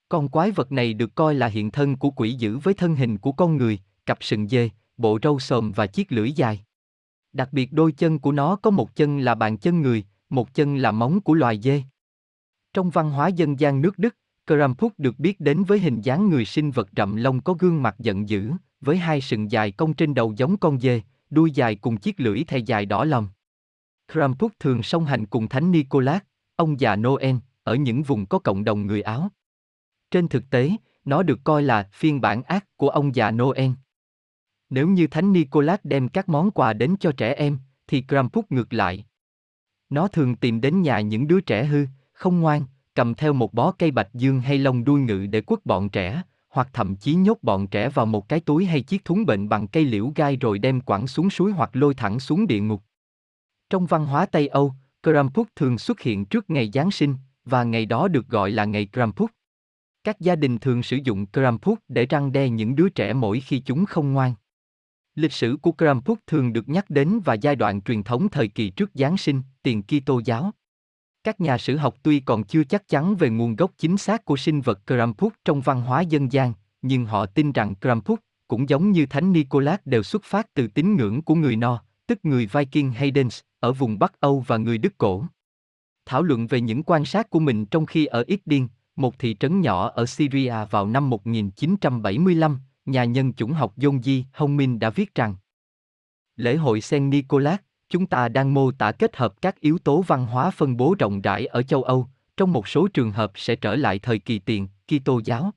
Con 0.09 0.29
quái 0.29 0.51
vật 0.51 0.71
này 0.71 0.93
được 0.93 1.15
coi 1.15 1.35
là 1.35 1.47
hiện 1.47 1.71
thân 1.71 1.95
của 1.95 2.09
quỷ 2.09 2.33
dữ 2.33 2.57
với 2.57 2.73
thân 2.73 2.95
hình 2.95 3.17
của 3.17 3.31
con 3.31 3.57
người, 3.57 3.79
cặp 4.05 4.17
sừng 4.21 4.47
dê, 4.47 4.69
bộ 4.97 5.19
râu 5.23 5.39
sồm 5.39 5.71
và 5.71 5.87
chiếc 5.87 6.11
lưỡi 6.11 6.31
dài. 6.31 6.63
Đặc 7.33 7.49
biệt 7.51 7.73
đôi 7.73 7.91
chân 7.91 8.19
của 8.19 8.31
nó 8.31 8.55
có 8.55 8.69
một 8.71 8.95
chân 8.95 9.19
là 9.19 9.35
bàn 9.35 9.57
chân 9.57 9.81
người, 9.81 10.03
một 10.29 10.53
chân 10.53 10.75
là 10.75 10.91
móng 10.91 11.21
của 11.21 11.33
loài 11.33 11.59
dê. 11.63 11.83
Trong 12.73 12.89
văn 12.89 13.09
hóa 13.09 13.27
dân 13.27 13.59
gian 13.59 13.81
nước 13.81 13.99
Đức, 13.99 14.15
Krampus 14.47 14.91
được 14.97 15.19
biết 15.19 15.39
đến 15.39 15.63
với 15.63 15.79
hình 15.79 16.01
dáng 16.01 16.29
người 16.29 16.45
sinh 16.45 16.71
vật 16.71 16.89
rậm 16.97 17.15
lông 17.15 17.41
có 17.41 17.53
gương 17.59 17.83
mặt 17.83 17.95
giận 17.99 18.29
dữ, 18.29 18.51
với 18.81 18.97
hai 18.97 19.21
sừng 19.21 19.51
dài 19.51 19.71
cong 19.71 19.93
trên 19.93 20.13
đầu 20.13 20.33
giống 20.37 20.57
con 20.57 20.79
dê, 20.79 21.01
đuôi 21.33 21.51
dài 21.51 21.75
cùng 21.75 21.97
chiếc 21.97 22.19
lưỡi 22.19 22.43
thè 22.43 22.57
dài 22.57 22.85
đỏ 22.85 23.03
lòng. 23.05 23.27
Krampus 24.11 24.51
thường 24.59 24.83
song 24.83 25.05
hành 25.05 25.25
cùng 25.25 25.47
Thánh 25.47 25.71
Nicholas, 25.71 26.21
ông 26.55 26.79
già 26.79 26.95
Noel, 26.95 27.35
ở 27.63 27.75
những 27.75 28.03
vùng 28.03 28.25
có 28.25 28.39
cộng 28.39 28.63
đồng 28.63 28.87
người 28.87 29.01
Áo. 29.01 29.29
Trên 30.11 30.27
thực 30.27 30.49
tế, 30.49 30.71
nó 31.05 31.23
được 31.23 31.39
coi 31.43 31.63
là 31.63 31.89
phiên 31.93 32.21
bản 32.21 32.43
ác 32.43 32.65
của 32.77 32.89
ông 32.89 33.15
già 33.15 33.31
Noel. 33.31 33.71
Nếu 34.69 34.87
như 34.87 35.07
Thánh 35.07 35.33
Nicholas 35.33 35.79
đem 35.83 36.09
các 36.09 36.29
món 36.29 36.51
quà 36.51 36.73
đến 36.73 36.95
cho 36.99 37.11
trẻ 37.11 37.33
em, 37.33 37.59
thì 37.87 38.03
Krampus 38.07 38.45
ngược 38.49 38.73
lại. 38.73 39.05
Nó 39.89 40.07
thường 40.07 40.35
tìm 40.35 40.61
đến 40.61 40.81
nhà 40.81 40.99
những 40.99 41.27
đứa 41.27 41.41
trẻ 41.41 41.65
hư, 41.65 41.85
không 42.13 42.39
ngoan, 42.39 42.65
cầm 42.95 43.13
theo 43.13 43.33
một 43.33 43.53
bó 43.53 43.71
cây 43.71 43.91
bạch 43.91 44.13
dương 44.13 44.41
hay 44.41 44.57
lông 44.57 44.83
đuôi 44.83 45.01
ngự 45.01 45.25
để 45.25 45.41
quất 45.41 45.65
bọn 45.65 45.89
trẻ, 45.89 46.21
hoặc 46.53 46.69
thậm 46.73 46.95
chí 46.95 47.13
nhốt 47.13 47.37
bọn 47.41 47.67
trẻ 47.67 47.89
vào 47.89 48.05
một 48.05 48.29
cái 48.29 48.39
túi 48.39 48.65
hay 48.65 48.81
chiếc 48.81 49.05
thúng 49.05 49.25
bệnh 49.25 49.49
bằng 49.49 49.67
cây 49.67 49.85
liễu 49.85 50.11
gai 50.15 50.35
rồi 50.35 50.59
đem 50.59 50.81
quẳng 50.81 51.07
xuống 51.07 51.29
suối 51.29 51.51
hoặc 51.51 51.69
lôi 51.73 51.93
thẳng 51.93 52.19
xuống 52.19 52.47
địa 52.47 52.59
ngục. 52.59 52.83
Trong 53.69 53.85
văn 53.85 54.05
hóa 54.05 54.25
Tây 54.25 54.47
Âu, 54.47 54.73
Krampus 55.03 55.47
thường 55.55 55.77
xuất 55.77 55.99
hiện 55.99 56.25
trước 56.25 56.49
ngày 56.49 56.69
Giáng 56.73 56.91
sinh, 56.91 57.15
và 57.45 57.63
ngày 57.63 57.85
đó 57.85 58.07
được 58.07 58.27
gọi 58.27 58.51
là 58.51 58.65
ngày 58.65 58.87
Krampus. 58.93 59.29
Các 60.03 60.19
gia 60.19 60.35
đình 60.35 60.57
thường 60.57 60.83
sử 60.83 60.97
dụng 61.03 61.25
Krampus 61.25 61.77
để 61.87 62.05
răng 62.05 62.31
đe 62.31 62.49
những 62.49 62.75
đứa 62.75 62.89
trẻ 62.89 63.13
mỗi 63.13 63.39
khi 63.39 63.59
chúng 63.59 63.85
không 63.85 64.13
ngoan. 64.13 64.33
Lịch 65.15 65.33
sử 65.33 65.57
của 65.61 65.71
Krampus 65.71 66.19
thường 66.27 66.53
được 66.53 66.69
nhắc 66.69 66.89
đến 66.89 67.19
và 67.25 67.33
giai 67.33 67.55
đoạn 67.55 67.81
truyền 67.81 68.03
thống 68.03 68.29
thời 68.29 68.47
kỳ 68.47 68.69
trước 68.69 68.91
Giáng 68.93 69.17
sinh, 69.17 69.41
tiền 69.63 69.83
Kitô 69.83 70.21
giáo. 70.25 70.51
Các 71.23 71.41
nhà 71.41 71.57
sử 71.57 71.77
học 71.77 71.95
tuy 72.03 72.19
còn 72.19 72.43
chưa 72.43 72.63
chắc 72.63 72.87
chắn 72.87 73.15
về 73.15 73.29
nguồn 73.29 73.55
gốc 73.55 73.71
chính 73.77 73.97
xác 73.97 74.25
của 74.25 74.37
sinh 74.37 74.61
vật 74.61 74.79
Krampus 74.87 75.33
trong 75.45 75.61
văn 75.61 75.81
hóa 75.81 76.01
dân 76.01 76.31
gian, 76.31 76.53
nhưng 76.81 77.05
họ 77.05 77.25
tin 77.25 77.51
rằng 77.51 77.75
Krampus, 77.75 78.19
cũng 78.47 78.69
giống 78.69 78.91
như 78.91 79.05
Thánh 79.05 79.33
Nicholas 79.33 79.79
đều 79.85 80.03
xuất 80.03 80.23
phát 80.23 80.53
từ 80.53 80.67
tín 80.67 80.95
ngưỡng 80.95 81.21
của 81.21 81.35
người 81.35 81.55
No, 81.55 81.83
tức 82.07 82.19
người 82.23 82.49
Viking 82.53 82.89
Haydens, 82.89 83.39
ở 83.59 83.73
vùng 83.73 83.99
Bắc 83.99 84.19
Âu 84.19 84.43
và 84.47 84.57
người 84.57 84.77
Đức 84.77 84.97
cổ. 84.97 85.25
Thảo 86.05 86.23
luận 86.23 86.47
về 86.47 86.61
những 86.61 86.83
quan 86.83 87.05
sát 87.05 87.29
của 87.29 87.39
mình 87.39 87.65
trong 87.65 87.85
khi 87.85 88.05
ở 88.05 88.23
Idlib, 88.27 88.63
một 88.95 89.19
thị 89.19 89.35
trấn 89.39 89.61
nhỏ 89.61 89.89
ở 89.89 90.05
Syria 90.05 90.55
vào 90.69 90.87
năm 90.87 91.09
1975, 91.09 92.59
nhà 92.85 93.03
nhân 93.03 93.33
chủng 93.33 93.51
học 93.51 93.77
Yonji 93.77 94.23
Hongmin 94.33 94.79
đã 94.79 94.89
viết 94.89 95.15
rằng 95.15 95.35
Lễ 96.35 96.55
hội 96.55 96.81
Saint 96.81 97.11
Nicholas, 97.11 97.59
chúng 97.93 98.05
ta 98.05 98.29
đang 98.29 98.53
mô 98.53 98.71
tả 98.71 98.91
kết 98.91 99.15
hợp 99.15 99.41
các 99.41 99.59
yếu 99.59 99.77
tố 99.77 100.01
văn 100.01 100.25
hóa 100.25 100.51
phân 100.51 100.77
bố 100.77 100.95
rộng 100.99 101.21
rãi 101.21 101.45
ở 101.45 101.63
châu 101.63 101.83
Âu, 101.83 102.07
trong 102.37 102.53
một 102.53 102.67
số 102.67 102.87
trường 102.87 103.11
hợp 103.11 103.31
sẽ 103.35 103.55
trở 103.55 103.75
lại 103.75 103.99
thời 103.99 104.19
kỳ 104.19 104.39
tiền, 104.39 104.67
Kitô 104.87 105.21
giáo. 105.25 105.51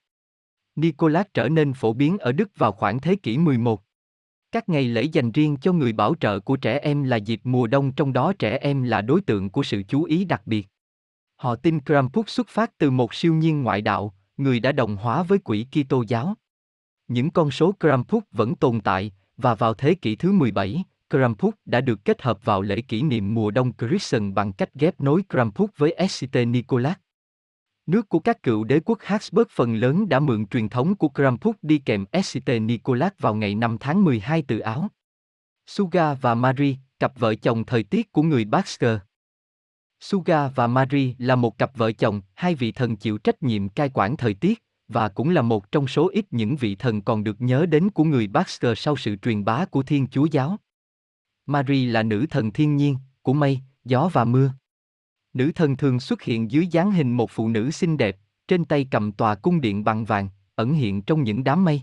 Nicholas 0.77 1.27
trở 1.35 1.49
nên 1.49 1.73
phổ 1.73 1.93
biến 1.93 2.19
ở 2.19 2.33
Đức 2.33 2.51
vào 2.57 2.73
khoảng 2.73 3.01
thế 3.01 3.17
kỷ 3.17 3.39
11. 3.39 3.83
Các 4.53 4.69
ngày 4.69 4.85
lễ 4.85 5.03
dành 5.03 5.33
riêng 5.33 5.57
cho 5.57 5.73
người 5.73 5.93
bảo 5.93 6.15
trợ 6.21 6.41
của 6.41 6.57
trẻ 6.57 6.79
em 6.79 7.03
là 7.03 7.17
dịp 7.17 7.41
mùa 7.45 7.67
đông 7.67 7.93
trong 7.93 8.13
đó 8.13 8.33
trẻ 8.39 8.59
em 8.59 8.83
là 8.83 9.01
đối 9.01 9.21
tượng 9.21 9.51
của 9.51 9.63
sự 9.63 9.83
chú 9.89 10.05
ý 10.05 10.25
đặc 10.25 10.43
biệt. 10.47 10.69
Họ 11.37 11.57
tin 11.57 11.81
Krampus 11.81 12.29
xuất 12.29 12.49
phát 12.49 12.79
từ 12.79 12.91
một 12.91 13.15
siêu 13.15 13.35
nhiên 13.35 13.63
ngoại 13.63 13.83
đạo, 13.83 14.15
người 14.37 14.61
đã 14.61 14.73
đồng 14.73 14.97
hóa 14.97 15.23
với 15.23 15.39
quỷ 15.39 15.67
Kitô 15.73 16.05
giáo. 16.09 16.35
Những 17.09 17.31
con 17.31 17.51
số 17.51 17.75
Krampus 17.81 18.23
vẫn 18.33 18.55
tồn 18.55 18.81
tại, 18.81 19.13
và 19.37 19.55
vào 19.55 19.75
thế 19.75 19.95
kỷ 19.95 20.17
thứ 20.17 20.33
17, 20.33 20.85
Krampus 21.11 21.55
đã 21.65 21.81
được 21.81 22.05
kết 22.05 22.23
hợp 22.23 22.45
vào 22.45 22.63
lễ 22.63 22.81
kỷ 22.81 23.03
niệm 23.03 23.35
mùa 23.35 23.51
đông 23.51 23.73
Christian 23.77 24.35
bằng 24.35 24.53
cách 24.53 24.75
ghép 24.75 25.01
nối 25.01 25.23
Krampus 25.29 25.71
với 25.77 25.97
St. 26.09 26.37
Nicholas. 26.47 26.97
Nước 27.87 28.09
của 28.09 28.19
các 28.19 28.43
cựu 28.43 28.65
đế 28.65 28.81
quốc 28.85 28.99
Habsburg 29.03 29.49
phần 29.51 29.75
lớn 29.75 30.09
đã 30.09 30.21
mượn 30.21 30.47
truyền 30.47 30.69
thống 30.69 30.95
của 30.95 31.09
Krampus 31.09 31.57
đi 31.63 31.79
kèm 31.79 32.05
St. 32.23 32.49
Nicholas 32.61 33.13
vào 33.19 33.35
ngày 33.35 33.55
5 33.55 33.77
tháng 33.81 34.05
12 34.05 34.43
từ 34.43 34.59
Áo. 34.59 34.89
Suga 35.67 36.15
và 36.15 36.35
Marie, 36.35 36.75
cặp 36.99 37.19
vợ 37.19 37.35
chồng 37.35 37.65
thời 37.65 37.83
tiết 37.83 38.13
của 38.13 38.23
người 38.23 38.45
Basque. 38.45 38.99
Suga 40.01 40.49
và 40.49 40.67
Marie 40.67 41.15
là 41.19 41.37
một 41.37 41.59
cặp 41.59 41.77
vợ 41.77 41.93
chồng, 41.93 42.21
hai 42.35 42.55
vị 42.55 42.73
thần 42.73 42.97
chịu 42.97 43.19
trách 43.19 43.43
nhiệm 43.43 43.69
cai 43.69 43.91
quản 43.95 44.17
thời 44.17 44.35
tiết, 44.35 44.63
và 44.89 45.09
cũng 45.09 45.31
là 45.31 45.43
một 45.43 45.73
trong 45.73 45.87
số 45.87 46.09
ít 46.09 46.27
những 46.31 46.57
vị 46.57 46.75
thần 46.75 47.03
còn 47.03 47.25
được 47.25 47.41
nhớ 47.41 47.67
đến 47.67 47.91
của 47.91 48.05
người 48.05 48.27
Basque 48.27 48.75
sau 48.75 48.97
sự 48.97 49.17
truyền 49.17 49.45
bá 49.45 49.65
của 49.65 49.83
Thiên 49.83 50.07
Chúa 50.07 50.27
Giáo. 50.31 50.59
Marie 51.47 51.87
là 51.87 52.03
nữ 52.03 52.27
thần 52.31 52.53
thiên 52.53 52.77
nhiên, 52.77 52.97
của 53.23 53.33
mây, 53.33 53.61
gió 53.85 54.11
và 54.13 54.25
mưa. 54.25 54.53
Nữ 55.33 55.53
thần 55.55 55.77
thường 55.77 56.01
xuất 56.01 56.23
hiện 56.23 56.51
dưới 56.51 56.67
dáng 56.67 56.93
hình 56.93 57.13
một 57.13 57.31
phụ 57.31 57.49
nữ 57.49 57.71
xinh 57.71 57.97
đẹp, 57.97 58.17
trên 58.49 58.65
tay 58.65 58.89
cầm 58.91 59.13
tòa 59.13 59.35
cung 59.35 59.61
điện 59.61 59.85
bằng 59.85 60.05
vàng, 60.05 60.29
ẩn 60.55 60.73
hiện 60.73 61.03
trong 61.03 61.23
những 61.23 61.45
đám 61.45 61.65
mây. 61.65 61.83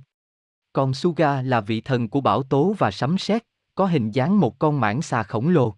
Còn 0.73 0.93
Suga 0.93 1.41
là 1.41 1.62
vị 1.62 1.82
thần 1.82 2.10
của 2.10 2.21
bão 2.21 2.43
tố 2.43 2.76
và 2.78 2.91
sấm 2.91 3.17
sét, 3.17 3.43
có 3.76 3.86
hình 3.86 4.12
dáng 4.12 4.39
một 4.39 4.60
con 4.60 4.80
mãng 4.80 5.02
xà 5.02 5.23
khổng 5.23 5.49
lồ. 5.49 5.76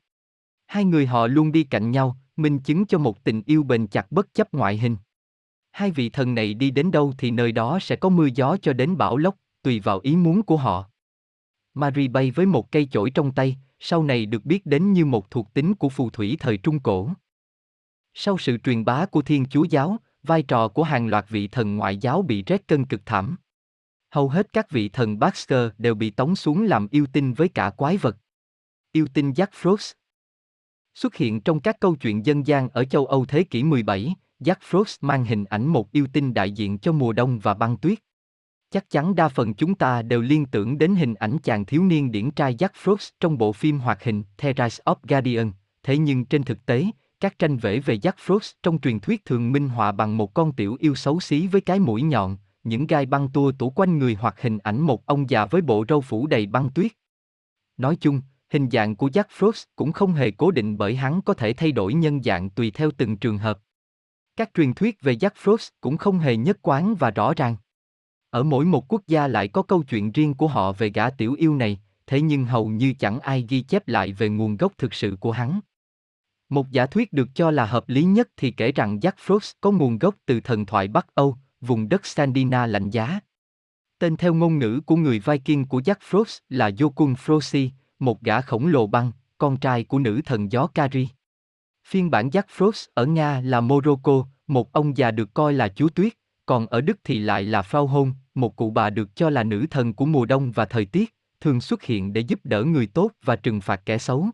Hai 0.68 0.86
người 0.86 1.06
họ 1.06 1.28
luôn 1.28 1.52
đi 1.52 1.64
cạnh 1.64 1.92
nhau, 1.92 2.18
minh 2.36 2.60
chứng 2.60 2.86
cho 2.86 2.98
một 2.98 3.24
tình 3.24 3.42
yêu 3.46 3.64
bền 3.64 3.88
chặt 3.88 4.12
bất 4.12 4.34
chấp 4.34 4.54
ngoại 4.54 4.78
hình. 4.78 4.98
Hai 5.72 5.92
vị 5.92 6.10
thần 6.10 6.36
này 6.36 6.54
đi 6.54 6.72
đến 6.72 6.92
đâu 6.92 7.14
thì 7.18 7.32
nơi 7.32 7.52
đó 7.52 7.80
sẽ 7.82 7.96
có 7.96 8.10
mưa 8.10 8.28
gió 8.36 8.58
cho 8.58 8.74
đến 8.74 8.98
bão 8.98 9.18
lốc, 9.18 9.36
tùy 9.64 9.80
vào 9.80 10.00
ý 10.00 10.16
muốn 10.16 10.44
của 10.44 10.58
họ. 10.58 10.90
Marie 11.74 12.08
bay 12.08 12.32
với 12.32 12.46
một 12.46 12.72
cây 12.72 12.88
chổi 12.92 13.10
trong 13.10 13.32
tay, 13.32 13.58
sau 13.80 14.04
này 14.04 14.26
được 14.26 14.46
biết 14.46 14.66
đến 14.66 14.94
như 14.94 15.06
một 15.06 15.32
thuộc 15.32 15.54
tính 15.54 15.76
của 15.76 15.90
phù 15.90 16.10
thủy 16.10 16.38
thời 16.40 16.58
Trung 16.58 16.80
Cổ. 16.80 17.10
Sau 18.14 18.38
sự 18.38 18.58
truyền 18.58 18.86
bá 18.86 19.06
của 19.06 19.22
Thiên 19.22 19.46
Chúa 19.46 19.64
Giáo, 19.64 19.98
vai 20.24 20.44
trò 20.44 20.68
của 20.68 20.84
hàng 20.84 21.08
loạt 21.08 21.26
vị 21.30 21.48
thần 21.48 21.76
ngoại 21.76 21.98
giáo 21.98 22.22
bị 22.22 22.44
rét 22.44 22.68
cân 22.68 22.86
cực 22.86 23.02
thảm. 23.06 23.38
Hầu 24.12 24.30
hết 24.30 24.54
các 24.54 24.70
vị 24.70 24.90
thần 24.90 25.20
Baxter 25.20 25.72
đều 25.78 25.96
bị 25.96 26.10
tống 26.10 26.36
xuống 26.36 26.64
làm 26.64 26.88
yêu 26.92 27.06
tinh 27.14 27.34
với 27.34 27.50
cả 27.50 27.70
quái 27.70 27.98
vật. 27.98 28.18
Yêu 28.92 29.08
tinh 29.14 29.32
Jack 29.32 29.48
Frost 29.62 29.94
Xuất 30.94 31.16
hiện 31.16 31.42
trong 31.42 31.60
các 31.60 31.80
câu 31.80 31.96
chuyện 31.96 32.26
dân 32.26 32.48
gian 32.48 32.70
ở 32.70 32.86
châu 32.86 33.06
Âu 33.06 33.26
thế 33.26 33.44
kỷ 33.44 33.64
17, 33.64 34.16
Jack 34.40 34.56
Frost 34.70 34.98
mang 35.02 35.26
hình 35.26 35.46
ảnh 35.46 35.68
một 35.68 35.92
yêu 35.92 36.08
tinh 36.14 36.34
đại 36.34 36.52
diện 36.52 36.78
cho 36.80 36.92
mùa 36.92 37.14
đông 37.14 37.40
và 37.40 37.54
băng 37.54 37.78
tuyết. 37.78 38.00
Chắc 38.76 38.90
chắn 38.90 39.16
đa 39.16 39.28
phần 39.30 39.54
chúng 39.54 39.76
ta 39.76 40.02
đều 40.02 40.22
liên 40.22 40.46
tưởng 40.46 40.78
đến 40.78 40.96
hình 40.96 41.14
ảnh 41.14 41.38
chàng 41.44 41.66
thiếu 41.66 41.84
niên 41.84 42.12
điển 42.12 42.32
trai 42.32 42.56
Jack 42.56 42.70
Frost 42.84 43.12
trong 43.20 43.38
bộ 43.38 43.54
phim 43.54 43.80
hoạt 43.80 44.04
hình 44.04 44.24
The 44.38 44.54
Rise 44.54 44.84
of 44.86 44.96
Guardian, 45.04 45.52
thế 45.84 45.98
nhưng 45.98 46.26
trên 46.26 46.44
thực 46.44 46.66
tế, 46.66 46.86
các 47.20 47.40
tranh 47.40 47.58
vẽ 47.58 47.80
về 47.80 47.98
Jack 47.98 48.12
Frost 48.26 48.54
trong 48.64 48.80
truyền 48.80 49.00
thuyết 49.00 49.26
thường 49.26 49.52
minh 49.52 49.70
họa 49.70 49.92
bằng 49.92 50.18
một 50.18 50.34
con 50.34 50.52
tiểu 50.52 50.78
yêu 50.80 50.96
xấu 50.96 51.20
xí 51.20 51.48
với 51.48 51.62
cái 51.62 51.80
mũi 51.80 52.02
nhọn, 52.02 52.38
những 52.64 52.88
gai 52.88 53.06
băng 53.06 53.30
tua 53.30 53.52
tủ 53.52 53.70
quanh 53.70 53.98
người 54.00 54.18
hoặc 54.20 54.42
hình 54.42 54.58
ảnh 54.58 54.82
một 54.82 55.06
ông 55.06 55.30
già 55.30 55.46
với 55.46 55.62
bộ 55.62 55.86
râu 55.90 56.02
phủ 56.02 56.28
đầy 56.28 56.46
băng 56.46 56.70
tuyết. 56.70 56.92
Nói 57.78 57.96
chung, 57.96 58.22
hình 58.50 58.70
dạng 58.72 58.96
của 58.96 59.08
Jack 59.08 59.28
Frost 59.38 59.66
cũng 59.76 59.92
không 59.92 60.14
hề 60.14 60.32
cố 60.32 60.52
định 60.52 60.78
bởi 60.78 60.96
hắn 60.96 61.22
có 61.22 61.34
thể 61.34 61.54
thay 61.54 61.72
đổi 61.72 61.94
nhân 61.94 62.24
dạng 62.24 62.50
tùy 62.50 62.72
theo 62.72 62.92
từng 62.98 63.18
trường 63.18 63.38
hợp. 63.38 63.60
Các 64.36 64.50
truyền 64.54 64.74
thuyết 64.74 65.02
về 65.02 65.14
Jack 65.14 65.44
Frost 65.44 65.70
cũng 65.82 65.98
không 65.98 66.20
hề 66.20 66.38
nhất 66.38 66.58
quán 66.62 66.96
và 66.96 67.12
rõ 67.12 67.34
ràng. 67.34 67.56
Ở 68.36 68.44
mỗi 68.44 68.66
một 68.66 68.94
quốc 68.94 69.02
gia 69.08 69.28
lại 69.28 69.48
có 69.48 69.62
câu 69.62 69.84
chuyện 69.84 70.12
riêng 70.12 70.34
của 70.34 70.48
họ 70.48 70.72
về 70.72 70.90
gã 70.90 71.10
tiểu 71.10 71.34
yêu 71.34 71.56
này, 71.56 71.80
thế 72.08 72.22
nhưng 72.22 72.46
hầu 72.46 72.68
như 72.68 72.94
chẳng 73.00 73.20
ai 73.20 73.46
ghi 73.50 73.62
chép 73.62 73.88
lại 73.88 74.14
về 74.14 74.30
nguồn 74.30 74.58
gốc 74.58 74.74
thực 74.78 74.94
sự 74.94 75.18
của 75.20 75.32
hắn. 75.32 75.60
Một 76.50 76.72
giả 76.72 76.86
thuyết 76.86 77.14
được 77.14 77.28
cho 77.36 77.52
là 77.52 77.66
hợp 77.66 77.90
lý 77.90 78.04
nhất 78.04 78.30
thì 78.38 78.52
kể 78.52 78.72
rằng 78.72 79.00
Jack 79.00 79.12
Frost 79.26 79.54
có 79.62 79.72
nguồn 79.72 80.00
gốc 80.00 80.16
từ 80.26 80.40
thần 80.40 80.66
thoại 80.66 80.88
Bắc 80.88 81.16
Âu, 81.16 81.38
vùng 81.62 81.90
đất 81.90 82.06
Sandina 82.06 82.66
lạnh 82.66 82.90
giá. 82.90 83.20
Tên 84.00 84.18
theo 84.18 84.34
ngôn 84.34 84.60
ngữ 84.60 84.82
của 84.86 84.96
người 84.96 85.20
Viking 85.20 85.64
của 85.66 85.80
Jack 85.80 86.10
Frost 86.10 86.40
là 86.50 86.70
Jokun 86.70 87.16
Frosti, 87.16 87.70
một 88.00 88.22
gã 88.22 88.42
khổng 88.42 88.68
lồ 88.68 88.88
băng, 88.88 89.12
con 89.38 89.58
trai 89.58 89.84
của 89.84 90.00
nữ 90.00 90.22
thần 90.26 90.52
gió 90.52 90.68
Kari. 90.68 91.08
Phiên 91.88 92.12
bản 92.12 92.30
Jack 92.30 92.44
Frost 92.58 92.88
ở 92.94 93.06
Nga 93.06 93.42
là 93.42 93.62
Morocco, 93.62 94.26
một 94.48 94.72
ông 94.72 94.98
già 94.98 95.12
được 95.12 95.34
coi 95.34 95.54
là 95.54 95.70
chúa 95.70 95.90
tuyết, 95.90 96.14
còn 96.46 96.68
ở 96.68 96.82
Đức 96.82 97.00
thì 97.04 97.20
lại 97.20 97.44
là 97.44 97.62
Frau 97.62 97.86
Hôn, 97.86 98.14
một 98.36 98.56
cụ 98.56 98.70
bà 98.70 98.90
được 98.90 99.16
cho 99.16 99.30
là 99.30 99.44
nữ 99.44 99.66
thần 99.70 99.94
của 99.94 100.06
mùa 100.06 100.26
đông 100.26 100.52
và 100.52 100.66
thời 100.66 100.86
tiết, 100.86 101.16
thường 101.42 101.62
xuất 101.62 101.84
hiện 101.84 102.14
để 102.14 102.22
giúp 102.22 102.40
đỡ 102.44 102.64
người 102.64 102.88
tốt 102.88 103.12
và 103.24 103.36
trừng 103.36 103.62
phạt 103.62 103.82
kẻ 103.86 103.98
xấu. 103.98 104.30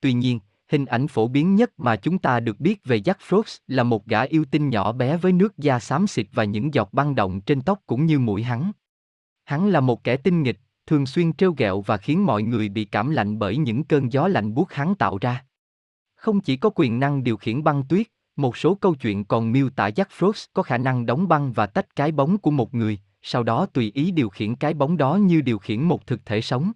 Tuy 0.00 0.12
nhiên, 0.12 0.40
hình 0.68 0.84
ảnh 0.84 1.08
phổ 1.08 1.28
biến 1.28 1.56
nhất 1.56 1.70
mà 1.76 1.96
chúng 1.96 2.18
ta 2.18 2.40
được 2.40 2.60
biết 2.60 2.84
về 2.84 2.98
Jack 2.98 3.14
Frost 3.28 3.58
là 3.66 3.82
một 3.82 4.06
gã 4.06 4.22
yêu 4.22 4.44
tinh 4.50 4.68
nhỏ 4.68 4.92
bé 4.92 5.16
với 5.16 5.32
nước 5.32 5.58
da 5.58 5.78
xám 5.78 6.06
xịt 6.06 6.26
và 6.32 6.44
những 6.44 6.74
giọt 6.74 6.92
băng 6.92 7.14
động 7.14 7.40
trên 7.40 7.62
tóc 7.62 7.78
cũng 7.86 8.06
như 8.06 8.18
mũi 8.18 8.42
hắn. 8.42 8.72
Hắn 9.44 9.68
là 9.68 9.80
một 9.80 10.04
kẻ 10.04 10.16
tinh 10.16 10.42
nghịch, 10.42 10.58
thường 10.86 11.06
xuyên 11.06 11.32
trêu 11.32 11.52
ghẹo 11.52 11.80
và 11.80 11.96
khiến 11.96 12.26
mọi 12.26 12.42
người 12.42 12.68
bị 12.68 12.84
cảm 12.84 13.10
lạnh 13.10 13.38
bởi 13.38 13.56
những 13.56 13.84
cơn 13.84 14.12
gió 14.12 14.28
lạnh 14.28 14.54
buốt 14.54 14.72
hắn 14.72 14.94
tạo 14.94 15.18
ra. 15.20 15.44
Không 16.14 16.40
chỉ 16.40 16.56
có 16.56 16.70
quyền 16.74 17.00
năng 17.00 17.24
điều 17.24 17.36
khiển 17.36 17.64
băng 17.64 17.82
tuyết, 17.88 18.06
một 18.36 18.56
số 18.56 18.74
câu 18.74 18.94
chuyện 18.94 19.24
còn 19.24 19.52
miêu 19.52 19.70
tả 19.70 19.88
Jack 19.88 20.04
Frost 20.18 20.46
có 20.52 20.62
khả 20.62 20.78
năng 20.78 21.06
đóng 21.06 21.28
băng 21.28 21.52
và 21.52 21.66
tách 21.66 21.96
cái 21.96 22.12
bóng 22.12 22.38
của 22.38 22.50
một 22.50 22.74
người, 22.74 22.98
sau 23.22 23.42
đó 23.42 23.66
tùy 23.66 23.90
ý 23.94 24.10
điều 24.10 24.28
khiển 24.28 24.56
cái 24.56 24.74
bóng 24.74 24.96
đó 24.96 25.16
như 25.16 25.40
điều 25.40 25.58
khiển 25.58 25.82
một 25.82 26.06
thực 26.06 26.26
thể 26.26 26.40
sống. 26.40 26.72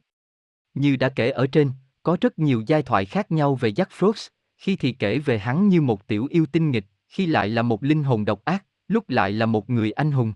Như 0.74 0.96
đã 0.96 1.08
kể 1.08 1.30
ở 1.30 1.46
trên, 1.46 1.70
có 2.02 2.16
rất 2.20 2.38
nhiều 2.38 2.62
giai 2.66 2.82
thoại 2.82 3.04
khác 3.04 3.32
nhau 3.32 3.54
về 3.54 3.70
Jack 3.70 3.86
Frost, 3.98 4.28
khi 4.56 4.76
thì 4.76 4.92
kể 4.92 5.18
về 5.18 5.38
hắn 5.38 5.68
như 5.68 5.80
một 5.80 6.06
tiểu 6.06 6.26
yêu 6.30 6.46
tinh 6.46 6.70
nghịch, 6.70 6.86
khi 7.08 7.26
lại 7.26 7.48
là 7.48 7.62
một 7.62 7.82
linh 7.82 8.04
hồn 8.04 8.24
độc 8.24 8.44
ác, 8.44 8.64
lúc 8.88 9.10
lại 9.10 9.32
là 9.32 9.46
một 9.46 9.70
người 9.70 9.92
anh 9.92 10.12
hùng. 10.12 10.32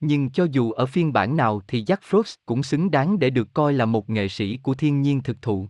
Nhưng 0.00 0.30
cho 0.30 0.44
dù 0.44 0.72
ở 0.72 0.86
phiên 0.86 1.12
bản 1.12 1.36
nào 1.36 1.60
thì 1.68 1.84
Jack 1.84 1.96
Frost 2.10 2.36
cũng 2.46 2.62
xứng 2.62 2.90
đáng 2.90 3.18
để 3.18 3.30
được 3.30 3.54
coi 3.54 3.72
là 3.72 3.84
một 3.84 4.10
nghệ 4.10 4.28
sĩ 4.28 4.58
của 4.62 4.74
thiên 4.74 5.02
nhiên 5.02 5.22
thực 5.22 5.42
thụ. 5.42 5.68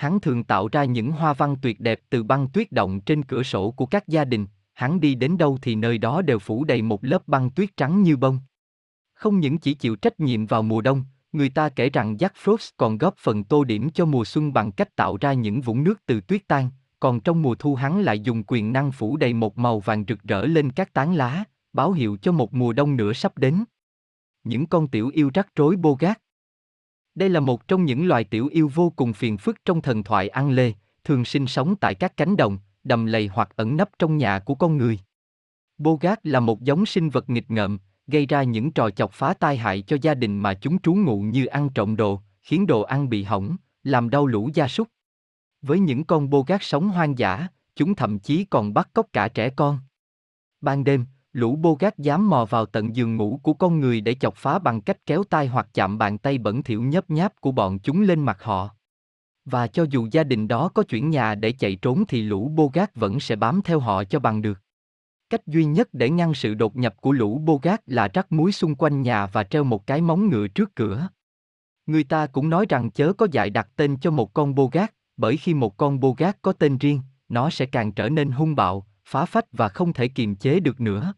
Hắn 0.00 0.20
thường 0.20 0.44
tạo 0.44 0.68
ra 0.72 0.84
những 0.84 1.12
hoa 1.12 1.32
văn 1.32 1.56
tuyệt 1.62 1.80
đẹp 1.80 2.00
từ 2.10 2.22
băng 2.22 2.48
tuyết 2.48 2.72
động 2.72 3.00
trên 3.00 3.22
cửa 3.22 3.42
sổ 3.42 3.70
của 3.70 3.86
các 3.86 4.08
gia 4.08 4.24
đình, 4.24 4.46
hắn 4.74 5.00
đi 5.00 5.14
đến 5.14 5.38
đâu 5.38 5.58
thì 5.62 5.74
nơi 5.74 5.98
đó 5.98 6.22
đều 6.22 6.38
phủ 6.38 6.64
đầy 6.64 6.82
một 6.82 7.04
lớp 7.04 7.28
băng 7.28 7.50
tuyết 7.50 7.76
trắng 7.76 8.02
như 8.02 8.16
bông. 8.16 8.38
Không 9.14 9.40
những 9.40 9.58
chỉ 9.58 9.74
chịu 9.74 9.96
trách 9.96 10.20
nhiệm 10.20 10.46
vào 10.46 10.62
mùa 10.62 10.80
đông, 10.80 11.04
người 11.32 11.48
ta 11.48 11.68
kể 11.68 11.90
rằng 11.90 12.16
Jack 12.16 12.28
Frost 12.44 12.70
còn 12.76 12.98
góp 12.98 13.14
phần 13.18 13.44
tô 13.44 13.64
điểm 13.64 13.90
cho 13.90 14.04
mùa 14.04 14.24
xuân 14.24 14.52
bằng 14.52 14.72
cách 14.72 14.96
tạo 14.96 15.16
ra 15.20 15.32
những 15.32 15.60
vũng 15.60 15.84
nước 15.84 16.06
từ 16.06 16.20
tuyết 16.20 16.48
tan, 16.48 16.70
còn 17.00 17.20
trong 17.20 17.42
mùa 17.42 17.54
thu 17.54 17.74
hắn 17.74 18.00
lại 18.00 18.20
dùng 18.20 18.42
quyền 18.46 18.72
năng 18.72 18.92
phủ 18.92 19.16
đầy 19.16 19.32
một 19.32 19.58
màu 19.58 19.80
vàng 19.80 20.04
rực 20.08 20.22
rỡ 20.22 20.46
lên 20.46 20.72
các 20.72 20.92
tán 20.92 21.14
lá, 21.14 21.44
báo 21.72 21.92
hiệu 21.92 22.16
cho 22.22 22.32
một 22.32 22.54
mùa 22.54 22.72
đông 22.72 22.96
nữa 22.96 23.12
sắp 23.12 23.38
đến. 23.38 23.64
Những 24.44 24.66
con 24.66 24.88
tiểu 24.88 25.10
yêu 25.14 25.30
rắc 25.34 25.48
rối 25.56 25.76
bô 25.76 25.94
gác. 25.94 26.20
Đây 27.14 27.28
là 27.28 27.40
một 27.40 27.68
trong 27.68 27.84
những 27.84 28.06
loài 28.06 28.24
tiểu 28.24 28.46
yêu 28.46 28.70
vô 28.74 28.90
cùng 28.96 29.12
phiền 29.12 29.38
phức 29.38 29.64
trong 29.64 29.82
thần 29.82 30.02
thoại 30.02 30.28
ăn 30.28 30.50
lê, 30.50 30.72
thường 31.04 31.24
sinh 31.24 31.46
sống 31.46 31.76
tại 31.76 31.94
các 31.94 32.16
cánh 32.16 32.36
đồng, 32.36 32.58
đầm 32.84 33.06
lầy 33.06 33.26
hoặc 33.26 33.48
ẩn 33.56 33.76
nấp 33.76 33.90
trong 33.98 34.16
nhà 34.16 34.38
của 34.38 34.54
con 34.54 34.76
người. 34.76 34.98
Bogart 35.78 36.20
là 36.22 36.40
một 36.40 36.60
giống 36.62 36.86
sinh 36.86 37.10
vật 37.10 37.30
nghịch 37.30 37.50
ngợm, 37.50 37.78
gây 38.06 38.26
ra 38.26 38.42
những 38.42 38.70
trò 38.70 38.90
chọc 38.90 39.12
phá 39.12 39.34
tai 39.34 39.56
hại 39.56 39.82
cho 39.82 39.96
gia 40.02 40.14
đình 40.14 40.38
mà 40.38 40.54
chúng 40.54 40.78
trú 40.78 40.94
ngụ 40.94 41.20
như 41.20 41.46
ăn 41.46 41.68
trộm 41.74 41.96
đồ, 41.96 42.20
khiến 42.42 42.66
đồ 42.66 42.82
ăn 42.82 43.08
bị 43.08 43.22
hỏng, 43.22 43.56
làm 43.84 44.10
đau 44.10 44.26
lũ 44.26 44.50
gia 44.54 44.68
súc. 44.68 44.88
Với 45.62 45.80
những 45.80 46.04
con 46.04 46.30
Bogart 46.30 46.62
sống 46.62 46.88
hoang 46.88 47.18
dã, 47.18 47.48
chúng 47.76 47.94
thậm 47.94 48.18
chí 48.18 48.44
còn 48.44 48.74
bắt 48.74 48.90
cóc 48.92 49.06
cả 49.12 49.28
trẻ 49.28 49.50
con. 49.50 49.78
Ban 50.60 50.84
đêm, 50.84 51.06
lũ 51.32 51.56
Bogart 51.56 51.98
dám 51.98 52.30
mò 52.30 52.44
vào 52.44 52.66
tận 52.66 52.96
giường 52.96 53.16
ngủ 53.16 53.40
của 53.42 53.52
con 53.52 53.80
người 53.80 54.00
để 54.00 54.14
chọc 54.14 54.36
phá 54.36 54.58
bằng 54.58 54.80
cách 54.80 55.06
kéo 55.06 55.24
tai 55.24 55.46
hoặc 55.46 55.68
chạm 55.74 55.98
bàn 55.98 56.18
tay 56.18 56.38
bẩn 56.38 56.62
thỉu 56.62 56.82
nhấp 56.82 57.10
nháp 57.10 57.40
của 57.40 57.52
bọn 57.52 57.78
chúng 57.78 58.02
lên 58.02 58.20
mặt 58.20 58.42
họ. 58.42 58.70
Và 59.44 59.66
cho 59.66 59.86
dù 59.90 60.08
gia 60.10 60.24
đình 60.24 60.48
đó 60.48 60.68
có 60.68 60.82
chuyển 60.82 61.10
nhà 61.10 61.34
để 61.34 61.52
chạy 61.52 61.76
trốn 61.76 62.04
thì 62.08 62.22
lũ 62.22 62.48
Bogart 62.48 62.90
vẫn 62.94 63.20
sẽ 63.20 63.36
bám 63.36 63.62
theo 63.64 63.80
họ 63.80 64.04
cho 64.04 64.18
bằng 64.18 64.42
được. 64.42 64.60
Cách 65.30 65.46
duy 65.46 65.64
nhất 65.64 65.88
để 65.92 66.10
ngăn 66.10 66.34
sự 66.34 66.54
đột 66.54 66.76
nhập 66.76 66.94
của 67.00 67.12
lũ 67.12 67.38
Bogart 67.38 67.80
là 67.86 68.08
rắc 68.14 68.32
muối 68.32 68.52
xung 68.52 68.74
quanh 68.74 69.02
nhà 69.02 69.26
và 69.26 69.44
treo 69.44 69.64
một 69.64 69.86
cái 69.86 70.00
móng 70.00 70.28
ngựa 70.28 70.48
trước 70.48 70.74
cửa. 70.74 71.08
Người 71.86 72.04
ta 72.04 72.26
cũng 72.26 72.50
nói 72.50 72.66
rằng 72.68 72.90
chớ 72.90 73.12
có 73.12 73.26
dại 73.32 73.50
đặt 73.50 73.68
tên 73.76 73.96
cho 73.96 74.10
một 74.10 74.34
con 74.34 74.54
Bogart, 74.54 74.90
bởi 75.16 75.36
khi 75.36 75.54
một 75.54 75.76
con 75.76 76.00
Bogart 76.00 76.36
có 76.42 76.52
tên 76.52 76.78
riêng, 76.78 77.00
nó 77.28 77.50
sẽ 77.50 77.66
càng 77.66 77.92
trở 77.92 78.08
nên 78.08 78.30
hung 78.30 78.56
bạo, 78.56 78.86
phá 79.04 79.24
phách 79.24 79.44
và 79.52 79.68
không 79.68 79.92
thể 79.92 80.08
kiềm 80.08 80.36
chế 80.36 80.60
được 80.60 80.80
nữa. 80.80 81.12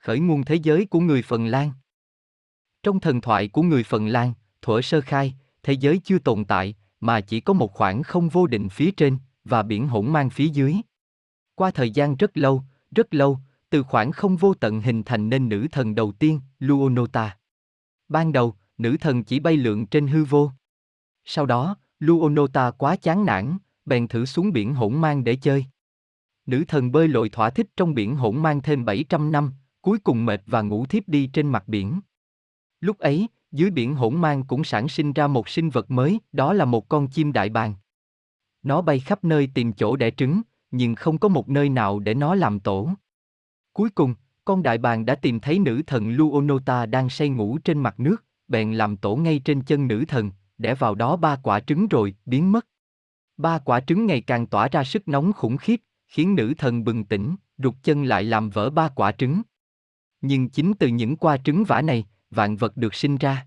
Khởi 0.00 0.20
nguồn 0.20 0.44
thế 0.44 0.54
giới 0.54 0.86
của 0.86 1.00
người 1.00 1.22
Phần 1.22 1.46
Lan 1.46 1.72
Trong 2.82 3.00
thần 3.00 3.20
thoại 3.20 3.48
của 3.48 3.62
người 3.62 3.82
Phần 3.82 4.06
Lan, 4.06 4.32
thuở 4.62 4.82
sơ 4.82 5.00
khai, 5.00 5.34
thế 5.62 5.72
giới 5.72 6.00
chưa 6.04 6.18
tồn 6.18 6.44
tại, 6.44 6.74
mà 7.00 7.20
chỉ 7.20 7.40
có 7.40 7.52
một 7.52 7.72
khoảng 7.74 8.02
không 8.02 8.28
vô 8.28 8.46
định 8.46 8.68
phía 8.68 8.90
trên, 8.90 9.18
và 9.44 9.62
biển 9.62 9.88
hỗn 9.88 10.12
mang 10.12 10.30
phía 10.30 10.48
dưới. 10.48 10.76
Qua 11.54 11.70
thời 11.70 11.90
gian 11.90 12.16
rất 12.16 12.36
lâu, 12.36 12.62
rất 12.90 13.14
lâu, 13.14 13.38
từ 13.70 13.82
khoảng 13.82 14.12
không 14.12 14.36
vô 14.36 14.54
tận 14.54 14.80
hình 14.80 15.02
thành 15.02 15.28
nên 15.28 15.48
nữ 15.48 15.66
thần 15.72 15.94
đầu 15.94 16.12
tiên, 16.12 16.40
Luonota. 16.58 17.36
Ban 18.08 18.32
đầu, 18.32 18.54
nữ 18.78 18.96
thần 19.00 19.24
chỉ 19.24 19.40
bay 19.40 19.56
lượn 19.56 19.86
trên 19.86 20.06
hư 20.06 20.24
vô. 20.24 20.50
Sau 21.24 21.46
đó, 21.46 21.76
Luonota 21.98 22.70
quá 22.70 22.96
chán 22.96 23.26
nản, 23.26 23.58
bèn 23.84 24.08
thử 24.08 24.24
xuống 24.24 24.52
biển 24.52 24.74
hỗn 24.74 25.00
mang 25.00 25.24
để 25.24 25.36
chơi. 25.36 25.64
Nữ 26.46 26.64
thần 26.68 26.92
bơi 26.92 27.08
lội 27.08 27.28
thỏa 27.28 27.50
thích 27.50 27.66
trong 27.76 27.94
biển 27.94 28.16
hỗn 28.16 28.42
mang 28.42 28.62
thêm 28.62 28.84
700 28.84 29.32
năm, 29.32 29.52
cuối 29.82 29.98
cùng 29.98 30.26
mệt 30.26 30.42
và 30.46 30.62
ngủ 30.62 30.86
thiếp 30.86 31.08
đi 31.08 31.26
trên 31.26 31.48
mặt 31.48 31.68
biển. 31.68 32.00
Lúc 32.80 32.98
ấy, 32.98 33.28
dưới 33.52 33.70
biển 33.70 33.94
hỗn 33.94 34.20
mang 34.20 34.44
cũng 34.44 34.64
sản 34.64 34.88
sinh 34.88 35.12
ra 35.12 35.26
một 35.26 35.48
sinh 35.48 35.70
vật 35.70 35.90
mới, 35.90 36.20
đó 36.32 36.52
là 36.52 36.64
một 36.64 36.88
con 36.88 37.08
chim 37.08 37.32
đại 37.32 37.48
bàng. 37.48 37.74
Nó 38.62 38.82
bay 38.82 39.00
khắp 39.00 39.24
nơi 39.24 39.48
tìm 39.54 39.72
chỗ 39.72 39.96
đẻ 39.96 40.10
trứng, 40.10 40.42
nhưng 40.70 40.94
không 40.94 41.18
có 41.18 41.28
một 41.28 41.48
nơi 41.48 41.68
nào 41.68 41.98
để 41.98 42.14
nó 42.14 42.34
làm 42.34 42.60
tổ. 42.60 42.90
Cuối 43.72 43.90
cùng, 43.90 44.14
con 44.44 44.62
đại 44.62 44.78
bàng 44.78 45.06
đã 45.06 45.14
tìm 45.14 45.40
thấy 45.40 45.58
nữ 45.58 45.82
thần 45.86 46.10
Luonota 46.10 46.86
đang 46.86 47.10
say 47.10 47.28
ngủ 47.28 47.58
trên 47.58 47.78
mặt 47.78 48.00
nước, 48.00 48.24
bèn 48.48 48.72
làm 48.72 48.96
tổ 48.96 49.16
ngay 49.16 49.38
trên 49.38 49.62
chân 49.62 49.88
nữ 49.88 50.04
thần, 50.08 50.30
đẻ 50.58 50.74
vào 50.74 50.94
đó 50.94 51.16
ba 51.16 51.36
quả 51.36 51.60
trứng 51.60 51.88
rồi, 51.88 52.14
biến 52.26 52.52
mất. 52.52 52.66
Ba 53.36 53.58
quả 53.58 53.80
trứng 53.80 54.06
ngày 54.06 54.20
càng 54.20 54.46
tỏa 54.46 54.68
ra 54.68 54.84
sức 54.84 55.08
nóng 55.08 55.32
khủng 55.32 55.56
khiếp, 55.56 55.80
khiến 56.06 56.34
nữ 56.34 56.54
thần 56.58 56.84
bừng 56.84 57.04
tỉnh, 57.04 57.36
rụt 57.58 57.74
chân 57.82 58.04
lại 58.04 58.24
làm 58.24 58.50
vỡ 58.50 58.70
ba 58.70 58.88
quả 58.88 59.12
trứng. 59.12 59.42
Nhưng 60.20 60.48
chính 60.48 60.72
từ 60.78 60.88
những 60.88 61.16
quả 61.16 61.36
trứng 61.36 61.64
vả 61.64 61.82
này, 61.82 62.06
vạn 62.30 62.56
vật 62.56 62.76
được 62.76 62.94
sinh 62.94 63.16
ra. 63.16 63.46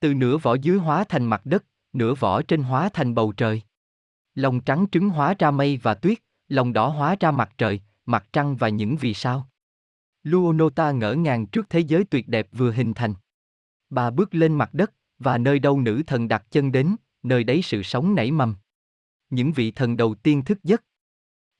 Từ 0.00 0.14
nửa 0.14 0.36
vỏ 0.36 0.54
dưới 0.54 0.78
hóa 0.78 1.04
thành 1.08 1.24
mặt 1.24 1.40
đất, 1.44 1.64
nửa 1.92 2.14
vỏ 2.14 2.42
trên 2.42 2.62
hóa 2.62 2.88
thành 2.92 3.14
bầu 3.14 3.32
trời. 3.32 3.62
Lòng 4.34 4.60
trắng 4.60 4.86
trứng 4.92 5.08
hóa 5.08 5.34
ra 5.38 5.50
mây 5.50 5.80
và 5.82 5.94
tuyết, 5.94 6.18
lòng 6.48 6.72
đỏ 6.72 6.88
hóa 6.88 7.16
ra 7.20 7.30
mặt 7.30 7.50
trời, 7.58 7.80
mặt 8.06 8.26
trăng 8.32 8.56
và 8.56 8.68
những 8.68 8.96
vì 8.96 9.14
sao. 9.14 9.48
Luonota 10.22 10.90
ngỡ 10.90 11.14
ngàng 11.14 11.46
trước 11.46 11.66
thế 11.70 11.80
giới 11.80 12.04
tuyệt 12.04 12.28
đẹp 12.28 12.48
vừa 12.52 12.72
hình 12.72 12.94
thành. 12.94 13.14
Bà 13.90 14.10
bước 14.10 14.34
lên 14.34 14.54
mặt 14.54 14.74
đất, 14.74 14.92
và 15.18 15.38
nơi 15.38 15.58
đâu 15.58 15.80
nữ 15.80 16.02
thần 16.06 16.28
đặt 16.28 16.46
chân 16.50 16.72
đến, 16.72 16.96
nơi 17.22 17.44
đấy 17.44 17.62
sự 17.62 17.82
sống 17.82 18.14
nảy 18.14 18.30
mầm. 18.30 18.54
Những 19.30 19.52
vị 19.52 19.70
thần 19.70 19.96
đầu 19.96 20.14
tiên 20.14 20.44
thức 20.44 20.58
giấc. 20.62 20.82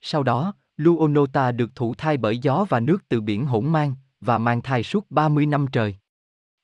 Sau 0.01 0.22
đó, 0.22 0.55
Luonota 0.76 1.53
được 1.53 1.74
thụ 1.74 1.95
thai 1.95 2.16
bởi 2.16 2.38
gió 2.38 2.66
và 2.68 2.80
nước 2.80 3.09
từ 3.09 3.20
biển 3.20 3.47
hỗn 3.47 3.68
mang, 3.68 3.95
và 4.20 4.38
mang 4.38 4.62
thai 4.62 4.82
suốt 4.82 5.10
30 5.10 5.46
năm 5.46 5.66
trời. 5.72 5.96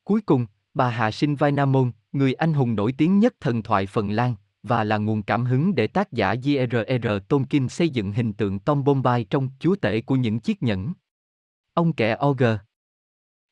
Cuối 0.05 0.21
cùng, 0.21 0.47
bà 0.75 0.91
hạ 0.91 1.11
sinh 1.11 1.37
Vainamon, 1.37 1.93
người 2.13 2.35
anh 2.35 2.53
hùng 2.53 2.75
nổi 2.75 2.93
tiếng 2.99 3.19
nhất 3.19 3.35
thần 3.41 3.63
thoại 3.63 3.87
Phần 3.87 4.11
Lan, 4.11 4.35
và 4.63 4.85
là 4.85 4.97
nguồn 4.97 5.23
cảm 5.23 5.45
hứng 5.45 5.75
để 5.75 5.87
tác 5.87 6.13
giả 6.13 6.35
J.R.R. 6.35 7.09
Tolkien 7.29 7.69
xây 7.69 7.89
dựng 7.89 8.13
hình 8.13 8.33
tượng 8.33 8.59
Tom 8.59 8.85
Bombay 8.85 9.25
trong 9.25 9.49
chúa 9.59 9.77
tể 9.77 10.01
của 10.01 10.17
những 10.17 10.41
chiếc 10.41 10.63
nhẫn. 10.63 10.93
Ông 11.75 11.93
kẻ 11.93 12.17
Ogre 12.27 12.59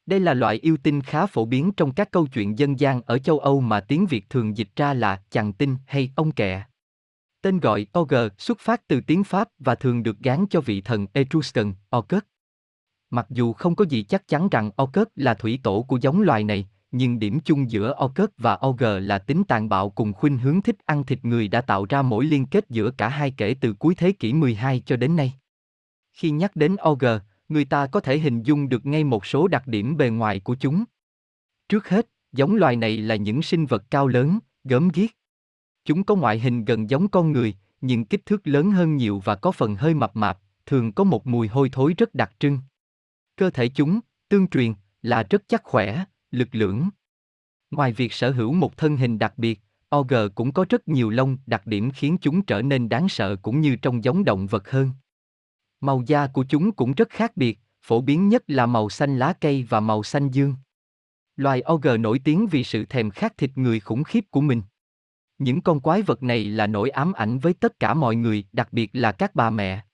Đây 0.06 0.20
là 0.20 0.34
loại 0.34 0.56
yêu 0.56 0.76
tinh 0.82 1.00
khá 1.00 1.26
phổ 1.26 1.44
biến 1.44 1.72
trong 1.76 1.94
các 1.94 2.10
câu 2.10 2.26
chuyện 2.26 2.58
dân 2.58 2.80
gian 2.80 3.02
ở 3.02 3.18
châu 3.18 3.38
Âu 3.38 3.60
mà 3.60 3.80
tiếng 3.80 4.06
Việt 4.06 4.30
thường 4.30 4.56
dịch 4.56 4.68
ra 4.76 4.94
là 4.94 5.22
chàng 5.30 5.52
tinh 5.52 5.76
hay 5.86 6.12
ông 6.16 6.32
kẹ. 6.32 6.64
Tên 7.42 7.60
gọi 7.60 7.86
Ogre 7.98 8.28
xuất 8.38 8.58
phát 8.60 8.88
từ 8.88 9.00
tiếng 9.00 9.24
Pháp 9.24 9.48
và 9.58 9.74
thường 9.74 10.02
được 10.02 10.18
gán 10.18 10.46
cho 10.50 10.60
vị 10.60 10.80
thần 10.80 11.06
Etruscan, 11.12 11.72
Orcus. 11.96 12.22
Mặc 13.14 13.26
dù 13.30 13.52
không 13.52 13.76
có 13.76 13.84
gì 13.84 14.02
chắc 14.02 14.28
chắn 14.28 14.48
rằng 14.48 14.70
Orcus 14.82 15.06
là 15.16 15.34
thủy 15.34 15.60
tổ 15.62 15.82
của 15.82 15.98
giống 16.00 16.20
loài 16.20 16.44
này, 16.44 16.68
nhưng 16.92 17.18
điểm 17.18 17.40
chung 17.44 17.70
giữa 17.70 17.94
Orcus 18.04 18.28
và 18.38 18.58
Ogre 18.66 19.00
là 19.00 19.18
tính 19.18 19.42
tàn 19.48 19.68
bạo 19.68 19.90
cùng 19.90 20.12
khuynh 20.12 20.38
hướng 20.38 20.62
thích 20.62 20.76
ăn 20.86 21.04
thịt 21.04 21.24
người 21.24 21.48
đã 21.48 21.60
tạo 21.60 21.86
ra 21.88 22.02
mối 22.02 22.24
liên 22.24 22.46
kết 22.46 22.70
giữa 22.70 22.90
cả 22.90 23.08
hai 23.08 23.30
kể 23.30 23.54
từ 23.60 23.72
cuối 23.72 23.94
thế 23.94 24.12
kỷ 24.12 24.32
12 24.32 24.82
cho 24.86 24.96
đến 24.96 25.16
nay. 25.16 25.32
Khi 26.12 26.30
nhắc 26.30 26.56
đến 26.56 26.76
Ogre, 26.88 27.20
người 27.48 27.64
ta 27.64 27.86
có 27.86 28.00
thể 28.00 28.18
hình 28.18 28.42
dung 28.42 28.68
được 28.68 28.86
ngay 28.86 29.04
một 29.04 29.26
số 29.26 29.48
đặc 29.48 29.66
điểm 29.66 29.96
bề 29.96 30.10
ngoài 30.10 30.40
của 30.40 30.54
chúng. 30.54 30.84
Trước 31.68 31.88
hết, 31.88 32.06
giống 32.32 32.54
loài 32.56 32.76
này 32.76 32.96
là 32.96 33.16
những 33.16 33.42
sinh 33.42 33.66
vật 33.66 33.84
cao 33.90 34.08
lớn, 34.08 34.38
gớm 34.64 34.88
ghiếc. 34.88 35.10
Chúng 35.84 36.04
có 36.04 36.14
ngoại 36.14 36.38
hình 36.38 36.64
gần 36.64 36.90
giống 36.90 37.08
con 37.08 37.32
người, 37.32 37.54
nhưng 37.80 38.04
kích 38.04 38.26
thước 38.26 38.46
lớn 38.46 38.70
hơn 38.70 38.96
nhiều 38.96 39.22
và 39.24 39.34
có 39.34 39.52
phần 39.52 39.76
hơi 39.76 39.94
mập 39.94 40.16
mạp, 40.16 40.38
thường 40.66 40.92
có 40.92 41.04
một 41.04 41.26
mùi 41.26 41.48
hôi 41.48 41.68
thối 41.72 41.94
rất 41.98 42.14
đặc 42.14 42.32
trưng. 42.38 42.58
Cơ 43.36 43.50
thể 43.50 43.68
chúng, 43.68 44.00
tương 44.28 44.48
truyền, 44.48 44.74
là 45.02 45.22
rất 45.30 45.42
chắc 45.48 45.62
khỏe, 45.64 46.04
lực 46.30 46.48
lưỡng. 46.52 46.88
Ngoài 47.70 47.92
việc 47.92 48.12
sở 48.12 48.30
hữu 48.30 48.52
một 48.52 48.76
thân 48.76 48.96
hình 48.96 49.18
đặc 49.18 49.34
biệt, 49.36 49.60
Ogre 49.96 50.28
cũng 50.34 50.52
có 50.52 50.64
rất 50.68 50.88
nhiều 50.88 51.10
lông 51.10 51.38
đặc 51.46 51.66
điểm 51.66 51.90
khiến 51.90 52.18
chúng 52.20 52.42
trở 52.42 52.62
nên 52.62 52.88
đáng 52.88 53.08
sợ 53.08 53.36
cũng 53.36 53.60
như 53.60 53.76
trong 53.76 54.04
giống 54.04 54.24
động 54.24 54.46
vật 54.46 54.70
hơn. 54.70 54.90
Màu 55.80 56.02
da 56.06 56.26
của 56.26 56.44
chúng 56.48 56.72
cũng 56.72 56.92
rất 56.92 57.08
khác 57.10 57.36
biệt, 57.36 57.58
phổ 57.82 58.00
biến 58.00 58.28
nhất 58.28 58.42
là 58.46 58.66
màu 58.66 58.88
xanh 58.88 59.18
lá 59.18 59.32
cây 59.40 59.66
và 59.68 59.80
màu 59.80 60.02
xanh 60.02 60.30
dương. 60.30 60.54
Loài 61.36 61.62
Ogre 61.72 61.96
nổi 61.96 62.20
tiếng 62.24 62.46
vì 62.46 62.64
sự 62.64 62.84
thèm 62.84 63.10
khát 63.10 63.36
thịt 63.38 63.50
người 63.54 63.80
khủng 63.80 64.04
khiếp 64.04 64.24
của 64.30 64.40
mình. 64.40 64.62
Những 65.38 65.60
con 65.60 65.80
quái 65.80 66.02
vật 66.02 66.22
này 66.22 66.44
là 66.44 66.66
nỗi 66.66 66.90
ám 66.90 67.12
ảnh 67.12 67.38
với 67.38 67.54
tất 67.54 67.80
cả 67.80 67.94
mọi 67.94 68.16
người, 68.16 68.44
đặc 68.52 68.72
biệt 68.72 68.90
là 68.92 69.12
các 69.12 69.34
bà 69.34 69.50
mẹ. 69.50 69.84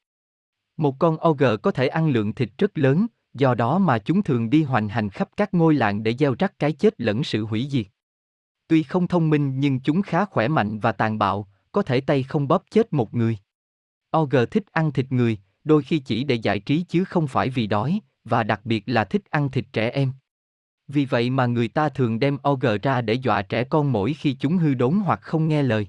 Một 0.77 0.97
con 0.99 1.29
Ogre 1.29 1.57
có 1.57 1.71
thể 1.71 1.89
ăn 1.89 2.11
lượng 2.11 2.35
thịt 2.35 2.51
rất 2.59 2.79
lớn, 2.79 3.07
do 3.35 3.55
đó 3.55 3.79
mà 3.79 3.99
chúng 3.99 4.23
thường 4.23 4.51
đi 4.51 4.63
hoành 4.63 4.89
hành 4.89 5.11
khắp 5.11 5.29
các 5.37 5.55
ngôi 5.55 5.75
làng 5.75 6.03
để 6.03 6.15
gieo 6.19 6.35
rắc 6.39 6.59
cái 6.59 6.73
chết 6.73 6.95
lẫn 6.99 7.25
sự 7.25 7.45
hủy 7.45 7.69
diệt. 7.71 7.87
Tuy 8.69 8.83
không 8.83 9.07
thông 9.07 9.31
minh 9.31 9.61
nhưng 9.61 9.81
chúng 9.81 10.03
khá 10.03 10.25
khỏe 10.25 10.49
mạnh 10.49 10.79
và 10.79 10.93
tàn 10.93 11.19
bạo, 11.19 11.49
có 11.73 11.83
thể 11.83 12.01
tay 12.01 12.23
không 12.23 12.49
bóp 12.49 12.65
chết 12.71 12.93
một 12.93 13.15
người. 13.15 13.39
Ogre 14.17 14.47
thích 14.47 14.65
ăn 14.73 14.93
thịt 14.93 15.13
người, 15.13 15.39
đôi 15.65 15.83
khi 15.83 15.99
chỉ 15.99 16.25
để 16.25 16.35
giải 16.35 16.59
trí 16.59 16.85
chứ 16.89 17.05
không 17.05 17.27
phải 17.27 17.51
vì 17.51 17.67
đói, 17.67 18.01
và 18.25 18.43
đặc 18.43 18.61
biệt 18.65 18.83
là 18.87 19.05
thích 19.05 19.23
ăn 19.31 19.51
thịt 19.51 19.65
trẻ 19.73 19.91
em. 19.91 20.13
Vì 20.89 21.05
vậy 21.05 21.31
mà 21.31 21.47
người 21.47 21.69
ta 21.69 21.89
thường 21.89 22.19
đem 22.19 22.39
Ogre 22.49 22.79
ra 22.79 23.01
để 23.01 23.15
dọa 23.15 23.43
trẻ 23.43 23.65
con 23.65 23.93
mỗi 23.93 24.15
khi 24.15 24.37
chúng 24.41 24.57
hư 24.57 24.75
đốn 24.75 24.95
hoặc 24.95 25.21
không 25.23 25.49
nghe 25.49 25.63
lời. 25.63 25.89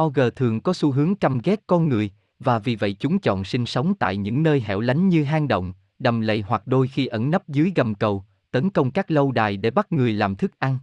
Ogre 0.00 0.30
thường 0.30 0.60
có 0.60 0.72
xu 0.72 0.92
hướng 0.92 1.14
căm 1.14 1.38
ghét 1.44 1.60
con 1.66 1.88
người, 1.88 2.10
và 2.38 2.58
vì 2.58 2.76
vậy 2.76 2.96
chúng 3.00 3.18
chọn 3.18 3.44
sinh 3.44 3.66
sống 3.66 3.94
tại 3.94 4.16
những 4.16 4.42
nơi 4.42 4.60
hẻo 4.60 4.80
lánh 4.80 5.08
như 5.08 5.24
hang 5.24 5.48
động, 5.48 5.72
đầm 6.00 6.20
lầy 6.20 6.40
hoặc 6.46 6.62
đôi 6.66 6.88
khi 6.88 7.06
ẩn 7.06 7.30
nấp 7.30 7.48
dưới 7.48 7.72
gầm 7.76 7.94
cầu, 7.94 8.24
tấn 8.50 8.70
công 8.70 8.90
các 8.90 9.10
lâu 9.10 9.32
đài 9.32 9.56
để 9.56 9.70
bắt 9.70 9.92
người 9.92 10.12
làm 10.12 10.36
thức 10.36 10.58
ăn. 10.58 10.78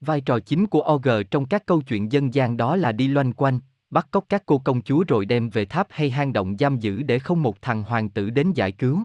Vai 0.00 0.20
trò 0.20 0.40
chính 0.40 0.66
của 0.66 0.92
Ogre 0.92 1.22
trong 1.22 1.46
các 1.46 1.66
câu 1.66 1.82
chuyện 1.82 2.12
dân 2.12 2.34
gian 2.34 2.56
đó 2.56 2.76
là 2.76 2.92
đi 2.92 3.08
loanh 3.08 3.32
quanh, 3.32 3.60
bắt 3.90 4.08
cóc 4.10 4.24
các 4.28 4.42
cô 4.46 4.58
công 4.58 4.82
chúa 4.82 5.04
rồi 5.08 5.24
đem 5.24 5.50
về 5.50 5.64
tháp 5.64 5.86
hay 5.90 6.10
hang 6.10 6.32
động 6.32 6.56
giam 6.58 6.78
giữ 6.78 7.02
để 7.02 7.18
không 7.18 7.42
một 7.42 7.62
thằng 7.62 7.82
hoàng 7.82 8.10
tử 8.10 8.30
đến 8.30 8.52
giải 8.52 8.72
cứu. 8.72 9.02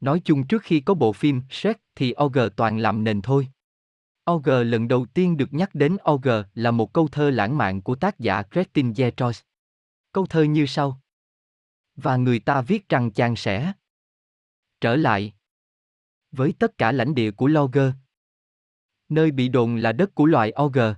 Nói 0.00 0.20
chung 0.24 0.46
trước 0.46 0.62
khi 0.62 0.80
có 0.80 0.94
bộ 0.94 1.12
phim 1.12 1.42
Shrek 1.50 1.80
thì 1.94 2.14
Ogre 2.22 2.48
toàn 2.48 2.78
làm 2.78 3.04
nền 3.04 3.22
thôi. 3.22 3.48
Ogre 4.30 4.64
lần 4.64 4.88
đầu 4.88 5.06
tiên 5.14 5.36
được 5.36 5.52
nhắc 5.52 5.74
đến 5.74 5.96
Ogre 6.10 6.42
là 6.54 6.70
một 6.70 6.92
câu 6.92 7.08
thơ 7.08 7.30
lãng 7.30 7.58
mạn 7.58 7.82
của 7.82 7.94
tác 7.94 8.18
giả 8.18 8.42
Christine 8.42 8.92
Yetrois. 8.96 9.40
Câu 10.12 10.26
thơ 10.26 10.42
như 10.42 10.66
sau. 10.66 11.00
Và 11.96 12.16
người 12.16 12.38
ta 12.38 12.60
viết 12.60 12.88
rằng 12.88 13.10
chàng 13.10 13.36
sẽ 13.36 13.72
trở 14.80 14.96
lại 14.96 15.32
với 16.32 16.54
tất 16.58 16.78
cả 16.78 16.92
lãnh 16.92 17.14
địa 17.14 17.30
của 17.30 17.46
Logger. 17.46 17.92
Nơi 19.08 19.30
bị 19.30 19.48
đồn 19.48 19.76
là 19.76 19.92
đất 19.92 20.14
của 20.14 20.26
loài 20.26 20.52
Ogre. 20.62 20.94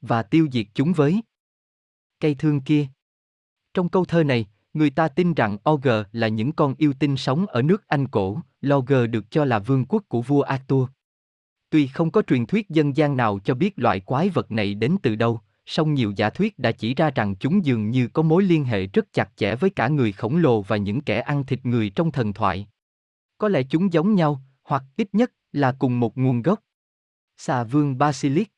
Và 0.00 0.22
tiêu 0.22 0.48
diệt 0.52 0.66
chúng 0.74 0.92
với 0.92 1.22
cây 2.20 2.34
thương 2.34 2.60
kia. 2.60 2.86
Trong 3.74 3.88
câu 3.88 4.04
thơ 4.04 4.24
này, 4.24 4.46
người 4.72 4.90
ta 4.90 5.08
tin 5.08 5.34
rằng 5.34 5.56
Ogre 5.70 6.04
là 6.12 6.28
những 6.28 6.52
con 6.52 6.74
yêu 6.78 6.92
tinh 6.98 7.16
sống 7.16 7.46
ở 7.46 7.62
nước 7.62 7.88
Anh 7.88 8.08
cổ, 8.08 8.40
Logger 8.60 9.10
được 9.10 9.30
cho 9.30 9.44
là 9.44 9.58
vương 9.58 9.84
quốc 9.88 10.04
của 10.08 10.22
vua 10.22 10.42
Arthur. 10.42 10.88
Tuy 11.70 11.86
không 11.86 12.10
có 12.10 12.22
truyền 12.22 12.46
thuyết 12.46 12.68
dân 12.68 12.96
gian 12.96 13.16
nào 13.16 13.38
cho 13.44 13.54
biết 13.54 13.78
loại 13.78 14.00
quái 14.00 14.28
vật 14.28 14.50
này 14.50 14.74
đến 14.74 14.96
từ 15.02 15.14
đâu, 15.14 15.40
song 15.70 15.94
nhiều 15.94 16.12
giả 16.16 16.30
thuyết 16.30 16.58
đã 16.58 16.72
chỉ 16.72 16.94
ra 16.94 17.10
rằng 17.10 17.34
chúng 17.36 17.64
dường 17.64 17.90
như 17.90 18.08
có 18.08 18.22
mối 18.22 18.42
liên 18.42 18.64
hệ 18.64 18.86
rất 18.86 19.12
chặt 19.12 19.30
chẽ 19.36 19.54
với 19.54 19.70
cả 19.70 19.88
người 19.88 20.12
khổng 20.12 20.36
lồ 20.36 20.62
và 20.62 20.76
những 20.76 21.00
kẻ 21.00 21.20
ăn 21.20 21.46
thịt 21.46 21.66
người 21.66 21.90
trong 21.90 22.12
thần 22.12 22.32
thoại. 22.32 22.68
Có 23.38 23.48
lẽ 23.48 23.62
chúng 23.62 23.92
giống 23.92 24.14
nhau, 24.14 24.40
hoặc 24.64 24.82
ít 24.96 25.08
nhất 25.12 25.32
là 25.52 25.72
cùng 25.78 26.00
một 26.00 26.18
nguồn 26.18 26.42
gốc. 26.42 26.60
Xà 27.36 27.64
vương 27.64 27.98
Basilisk 27.98 28.50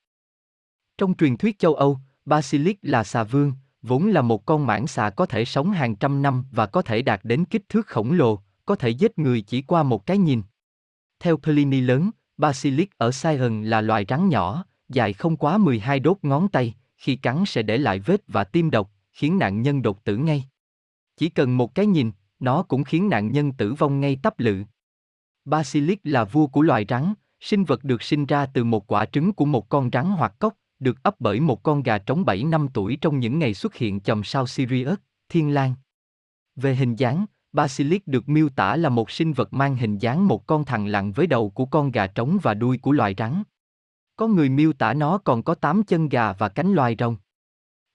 Trong 0.98 1.14
truyền 1.14 1.36
thuyết 1.36 1.58
châu 1.58 1.74
Âu, 1.74 1.98
Basilisk 2.24 2.78
là 2.82 3.04
xà 3.04 3.24
vương, 3.24 3.52
vốn 3.82 4.06
là 4.06 4.22
một 4.22 4.46
con 4.46 4.66
mãng 4.66 4.86
xà 4.86 5.10
có 5.10 5.26
thể 5.26 5.44
sống 5.44 5.70
hàng 5.70 5.96
trăm 5.96 6.22
năm 6.22 6.44
và 6.50 6.66
có 6.66 6.82
thể 6.82 7.02
đạt 7.02 7.20
đến 7.22 7.44
kích 7.44 7.68
thước 7.68 7.86
khổng 7.86 8.12
lồ, 8.12 8.38
có 8.66 8.74
thể 8.74 8.88
giết 8.88 9.18
người 9.18 9.40
chỉ 9.40 9.62
qua 9.62 9.82
một 9.82 10.06
cái 10.06 10.18
nhìn. 10.18 10.42
Theo 11.20 11.36
Pliny 11.36 11.80
lớn, 11.80 12.10
Basilisk 12.36 12.98
ở 12.98 13.12
Sion 13.12 13.62
là 13.64 13.80
loài 13.80 14.04
rắn 14.08 14.28
nhỏ, 14.28 14.64
dài 14.88 15.12
không 15.12 15.36
quá 15.36 15.58
12 15.58 16.00
đốt 16.00 16.18
ngón 16.22 16.48
tay, 16.48 16.74
khi 17.03 17.16
cắn 17.16 17.44
sẽ 17.46 17.62
để 17.62 17.78
lại 17.78 17.98
vết 17.98 18.22
và 18.28 18.44
tiêm 18.44 18.70
độc, 18.70 18.90
khiến 19.12 19.38
nạn 19.38 19.62
nhân 19.62 19.82
đột 19.82 20.05
tử 20.05 20.16
ngay. 20.16 20.44
Chỉ 21.16 21.28
cần 21.28 21.57
một 21.57 21.74
cái 21.74 21.86
nhìn, 21.86 22.12
nó 22.40 22.62
cũng 22.62 22.84
khiến 22.84 23.09
nạn 23.09 23.32
nhân 23.32 23.53
tử 23.53 23.74
vong 23.74 24.00
ngay 24.00 24.18
tấp 24.22 24.34
lự. 24.38 24.62
Basilisk 25.44 26.00
là 26.05 26.24
vua 26.24 26.46
của 26.46 26.62
loài 26.62 26.86
rắn, 26.88 27.14
sinh 27.40 27.64
vật 27.64 27.84
được 27.84 28.03
sinh 28.03 28.26
ra 28.26 28.46
từ 28.46 28.64
một 28.64 28.86
quả 28.86 29.05
trứng 29.05 29.32
của 29.32 29.44
một 29.44 29.68
con 29.68 29.90
rắn 29.92 30.05
hoặc 30.05 30.34
cốc, 30.38 30.55
được 30.78 31.03
ấp 31.03 31.20
bởi 31.20 31.40
một 31.40 31.62
con 31.62 31.82
gà 31.82 31.98
trống 31.98 32.24
7 32.24 32.44
năm 32.44 32.68
tuổi 32.74 32.98
trong 33.00 33.18
những 33.18 33.38
ngày 33.38 33.55
xuất 33.55 33.74
hiện 33.74 34.00
chòm 34.00 34.24
sao 34.24 34.46
Sirius, 34.46 34.98
Thiên 35.28 35.55
Lang. 35.55 35.74
Về 36.57 36.74
hình 36.74 36.96
dáng, 36.96 37.26
Basilisk 37.53 38.07
được 38.07 38.28
miêu 38.28 38.48
tả 38.48 38.76
là 38.76 38.88
một 38.88 39.11
sinh 39.11 39.32
vật 39.32 39.53
mang 39.53 39.76
hình 39.76 39.98
dáng 39.98 40.28
một 40.28 40.46
con 40.46 40.64
thằn 40.64 40.88
lằn 40.88 41.12
với 41.12 41.26
đầu 41.26 41.50
của 41.50 41.66
con 41.66 41.90
gà 41.90 42.07
trống 42.07 42.38
và 42.42 42.55
đuôi 42.55 42.78
của 42.78 42.92
loài 42.92 43.14
rắn. 43.18 43.42
Có 44.22 44.28
người 44.28 44.48
miêu 44.48 44.72
tả 44.72 44.94
nó 44.94 45.18
còn 45.18 45.42
có 45.42 45.54
8 45.54 45.82
chân 45.82 46.08
gà 46.08 46.32
và 46.32 46.48
cánh 46.48 46.72
loài 46.72 46.96
rồng. 46.98 47.16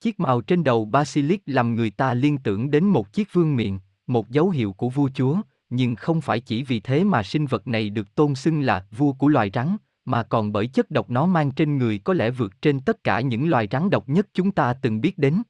Chiếc 0.02 0.20
màu 0.20 0.42
trên 0.42 0.64
đầu 0.64 0.86
Basilisk 0.86 1.42
làm 1.46 1.76
người 1.76 1.90
ta 1.90 2.14
liên 2.14 2.38
tưởng 2.38 2.72
đến 2.72 2.86
một 2.86 3.14
chiếc 3.14 3.34
vương 3.34 3.56
miện, 3.56 3.80
một 4.08 4.30
dấu 4.30 4.50
hiệu 4.50 4.74
của 4.74 4.90
vua 4.90 5.10
chúa, 5.14 5.38
nhưng 5.70 5.96
không 5.96 6.22
phải 6.22 6.40
chỉ 6.40 6.64
vì 6.64 6.80
thế 6.80 7.04
mà 7.04 7.24
sinh 7.24 7.46
vật 7.46 7.68
này 7.68 7.90
được 7.90 8.16
tôn 8.16 8.36
xưng 8.36 8.62
là 8.62 8.86
vua 8.98 9.14
của 9.14 9.28
loài 9.28 9.52
rắn, 9.54 9.78
mà 10.06 10.24
còn 10.24 10.52
bởi 10.52 10.68
chất 10.68 10.92
độc 10.92 11.10
nó 11.10 11.26
mang 11.26 11.52
trên 11.52 11.78
người 11.78 11.98
có 11.98 12.14
lẽ 12.14 12.30
vượt 12.30 12.62
trên 12.62 12.80
tất 12.80 13.04
cả 13.04 13.22
những 13.22 13.50
loài 13.50 13.68
rắn 13.72 13.90
độc 13.90 14.10
nhất 14.10 14.28
chúng 14.34 14.52
ta 14.52 14.74
từng 14.74 15.02
biết 15.02 15.18
đến. 15.18 15.42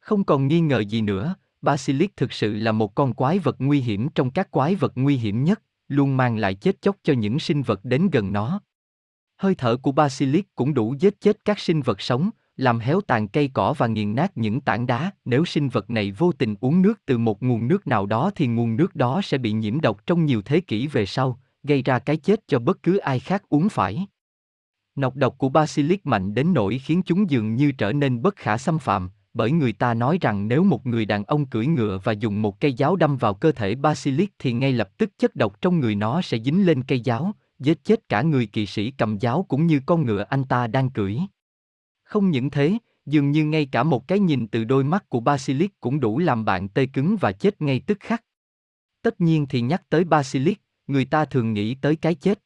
Không 0.00 0.24
còn 0.24 0.48
nghi 0.48 0.60
ngờ 0.60 0.80
gì 0.80 1.00
nữa, 1.00 1.34
Basilisk 1.62 2.16
thực 2.16 2.32
sự 2.32 2.54
là 2.54 2.72
một 2.72 2.94
con 2.94 3.14
quái 3.14 3.38
vật 3.38 3.56
nguy 3.58 3.80
hiểm 3.80 4.08
trong 4.08 4.30
các 4.30 4.50
quái 4.50 4.74
vật 4.74 4.92
nguy 4.94 5.16
hiểm 5.16 5.44
nhất, 5.44 5.62
luôn 5.88 6.16
mang 6.16 6.36
lại 6.36 6.54
chết 6.54 6.82
chóc 6.82 6.96
cho 7.02 7.12
những 7.12 7.38
sinh 7.38 7.62
vật 7.62 7.80
đến 7.84 8.08
gần 8.12 8.32
nó. 8.32 8.60
Hơi 9.36 9.54
thở 9.54 9.76
của 9.76 9.92
Basilisk 9.92 10.54
cũng 10.54 10.74
đủ 10.74 10.94
giết 10.98 11.20
chết 11.20 11.44
các 11.44 11.58
sinh 11.58 11.82
vật 11.82 12.00
sống, 12.00 12.30
làm 12.56 12.78
héo 12.78 13.00
tàn 13.00 13.28
cây 13.28 13.50
cỏ 13.54 13.74
và 13.78 13.86
nghiền 13.86 14.14
nát 14.14 14.32
những 14.36 14.60
tảng 14.60 14.86
đá. 14.86 15.10
Nếu 15.24 15.44
sinh 15.44 15.68
vật 15.68 15.90
này 15.90 16.10
vô 16.12 16.32
tình 16.32 16.54
uống 16.60 16.82
nước 16.82 17.00
từ 17.06 17.18
một 17.18 17.42
nguồn 17.42 17.68
nước 17.68 17.86
nào 17.86 18.06
đó 18.06 18.30
thì 18.34 18.46
nguồn 18.46 18.76
nước 18.76 18.96
đó 18.96 19.20
sẽ 19.22 19.38
bị 19.38 19.52
nhiễm 19.52 19.80
độc 19.80 20.06
trong 20.06 20.24
nhiều 20.24 20.42
thế 20.42 20.60
kỷ 20.60 20.86
về 20.86 21.06
sau, 21.06 21.40
gây 21.62 21.82
ra 21.82 21.98
cái 21.98 22.16
chết 22.16 22.40
cho 22.46 22.58
bất 22.58 22.82
cứ 22.82 22.96
ai 22.96 23.20
khác 23.20 23.42
uống 23.48 23.68
phải. 23.68 24.06
Nọc 24.96 25.16
độc 25.16 25.38
của 25.38 25.48
Basilisk 25.48 26.06
mạnh 26.06 26.34
đến 26.34 26.54
nỗi 26.54 26.78
khiến 26.78 27.02
chúng 27.02 27.30
dường 27.30 27.54
như 27.54 27.72
trở 27.72 27.92
nên 27.92 28.22
bất 28.22 28.36
khả 28.36 28.58
xâm 28.58 28.78
phạm, 28.78 29.10
bởi 29.34 29.50
người 29.50 29.72
ta 29.72 29.94
nói 29.94 30.18
rằng 30.20 30.48
nếu 30.48 30.64
một 30.64 30.86
người 30.86 31.04
đàn 31.04 31.24
ông 31.24 31.46
cưỡi 31.46 31.66
ngựa 31.66 31.98
và 32.04 32.12
dùng 32.12 32.42
một 32.42 32.60
cây 32.60 32.72
giáo 32.72 32.96
đâm 32.96 33.16
vào 33.16 33.34
cơ 33.34 33.52
thể 33.52 33.74
Basilisk 33.74 34.32
thì 34.38 34.52
ngay 34.52 34.72
lập 34.72 34.98
tức 34.98 35.10
chất 35.18 35.36
độc 35.36 35.60
trong 35.60 35.80
người 35.80 35.94
nó 35.94 36.22
sẽ 36.22 36.38
dính 36.38 36.66
lên 36.66 36.82
cây 36.82 37.00
giáo, 37.00 37.34
giết 37.58 37.84
chết 37.84 38.08
cả 38.08 38.22
người 38.22 38.46
kỵ 38.46 38.66
sĩ 38.66 38.90
cầm 38.90 39.18
giáo 39.18 39.46
cũng 39.48 39.66
như 39.66 39.80
con 39.86 40.06
ngựa 40.06 40.24
anh 40.28 40.44
ta 40.44 40.66
đang 40.66 40.90
cưỡi. 40.90 41.18
Không 42.02 42.30
những 42.30 42.50
thế, 42.50 42.78
dường 43.06 43.30
như 43.30 43.44
ngay 43.44 43.66
cả 43.66 43.82
một 43.82 44.08
cái 44.08 44.18
nhìn 44.18 44.48
từ 44.48 44.64
đôi 44.64 44.84
mắt 44.84 45.08
của 45.08 45.20
Basilisk 45.20 45.80
cũng 45.80 46.00
đủ 46.00 46.18
làm 46.18 46.44
bạn 46.44 46.68
tê 46.68 46.86
cứng 46.86 47.16
và 47.20 47.32
chết 47.32 47.62
ngay 47.62 47.80
tức 47.80 47.98
khắc. 48.00 48.24
Tất 49.02 49.20
nhiên 49.20 49.46
thì 49.46 49.60
nhắc 49.60 49.82
tới 49.88 50.04
Basilisk, 50.04 50.60
người 50.86 51.04
ta 51.04 51.24
thường 51.24 51.52
nghĩ 51.52 51.74
tới 51.74 51.96
cái 51.96 52.14
chết. 52.14 52.42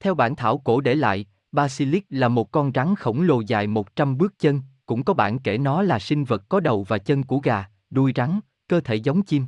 Theo 0.00 0.14
bản 0.14 0.36
thảo 0.36 0.58
cổ 0.58 0.80
để 0.80 0.94
lại, 0.94 1.26
Basilisk 1.52 2.06
là 2.10 2.28
một 2.28 2.52
con 2.52 2.72
rắn 2.74 2.94
khổng 2.94 3.22
lồ 3.22 3.40
dài 3.40 3.66
100 3.66 4.18
bước 4.18 4.38
chân, 4.38 4.60
cũng 4.86 5.04
có 5.04 5.14
bản 5.14 5.38
kể 5.38 5.58
nó 5.58 5.82
là 5.82 5.98
sinh 5.98 6.24
vật 6.24 6.42
có 6.48 6.60
đầu 6.60 6.84
và 6.88 6.98
chân 6.98 7.22
của 7.22 7.38
gà, 7.38 7.68
đuôi 7.90 8.12
rắn, 8.16 8.40
cơ 8.68 8.80
thể 8.80 8.94
giống 8.94 9.22
chim. 9.22 9.46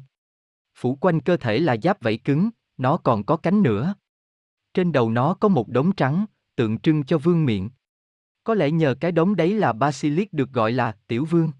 Phủ 0.75 0.95
quanh 1.01 1.21
cơ 1.21 1.37
thể 1.37 1.59
là 1.59 1.77
giáp 1.83 2.03
vảy 2.03 2.17
cứng, 2.17 2.51
nó 2.77 2.97
còn 2.97 3.25
có 3.25 3.37
cánh 3.37 3.63
nữa. 3.63 3.95
Trên 4.77 4.93
đầu 4.93 5.11
nó 5.11 5.35
có 5.35 5.49
một 5.49 5.69
đống 5.69 5.93
trắng, 5.93 6.27
tượng 6.57 6.79
trưng 6.79 7.05
cho 7.05 7.19
vương 7.19 7.45
miện. 7.45 7.69
Có 8.45 8.55
lẽ 8.55 8.71
nhờ 8.71 8.95
cái 9.01 9.13
đống 9.13 9.37
đấy 9.37 9.55
là 9.55 9.73
Basilisk 9.73 10.33
được 10.33 10.53
gọi 10.53 10.73
là 10.73 10.97
tiểu 11.07 11.25
vương. 11.25 11.51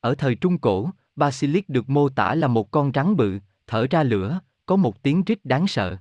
Ở 0.00 0.14
thời 0.14 0.34
Trung 0.34 0.58
Cổ, 0.58 0.90
Basilisk 1.16 1.68
được 1.68 1.90
mô 1.90 2.08
tả 2.08 2.34
là 2.34 2.48
một 2.48 2.70
con 2.70 2.90
rắn 2.94 3.16
bự, 3.16 3.38
thở 3.66 3.86
ra 3.90 4.02
lửa, 4.02 4.40
có 4.66 4.76
một 4.76 5.02
tiếng 5.02 5.24
rít 5.24 5.44
đáng 5.44 5.66
sợ. 5.66 5.96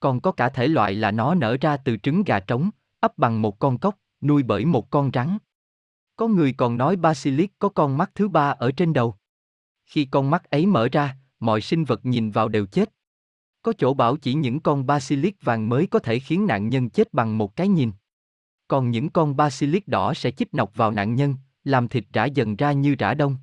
Còn 0.00 0.20
có 0.20 0.32
cả 0.32 0.48
thể 0.48 0.68
loại 0.68 0.94
là 0.94 1.10
nó 1.10 1.34
nở 1.34 1.56
ra 1.60 1.76
từ 1.76 1.96
trứng 1.96 2.22
gà 2.22 2.40
trống, 2.40 2.70
ấp 3.00 3.18
bằng 3.18 3.42
một 3.42 3.58
con 3.58 3.78
cốc, 3.78 3.98
nuôi 4.20 4.42
bởi 4.42 4.64
một 4.64 4.90
con 4.90 5.10
rắn. 5.14 5.38
Có 6.16 6.28
người 6.28 6.52
còn 6.52 6.76
nói 6.76 6.96
Basilisk 6.96 7.52
có 7.58 7.68
con 7.68 7.98
mắt 7.98 8.10
thứ 8.14 8.28
ba 8.28 8.50
ở 8.50 8.72
trên 8.72 8.92
đầu. 8.92 9.14
Khi 9.86 10.04
con 10.04 10.30
mắt 10.30 10.50
ấy 10.50 10.66
mở 10.66 10.88
ra, 10.92 11.16
mọi 11.40 11.60
sinh 11.60 11.84
vật 11.84 12.00
nhìn 12.06 12.30
vào 12.30 12.48
đều 12.48 12.66
chết. 12.66 12.92
Có 13.62 13.72
chỗ 13.78 13.94
bảo 13.94 14.16
chỉ 14.16 14.34
những 14.34 14.60
con 14.60 14.86
Basilisk 14.86 15.42
vàng 15.42 15.68
mới 15.68 15.86
có 15.86 15.98
thể 15.98 16.18
khiến 16.18 16.46
nạn 16.46 16.68
nhân 16.68 16.90
chết 16.90 17.14
bằng 17.14 17.38
một 17.38 17.56
cái 17.56 17.68
nhìn. 17.68 17.92
Còn 18.68 18.90
những 18.90 19.10
con 19.10 19.36
Basilisk 19.36 19.88
đỏ 19.88 20.14
sẽ 20.14 20.30
chích 20.30 20.54
nọc 20.54 20.76
vào 20.76 20.90
nạn 20.90 21.14
nhân, 21.14 21.34
làm 21.64 21.88
thịt 21.88 22.04
rã 22.12 22.24
dần 22.24 22.56
ra 22.56 22.72
như 22.72 22.94
rã 22.98 23.14
đông. 23.14 23.36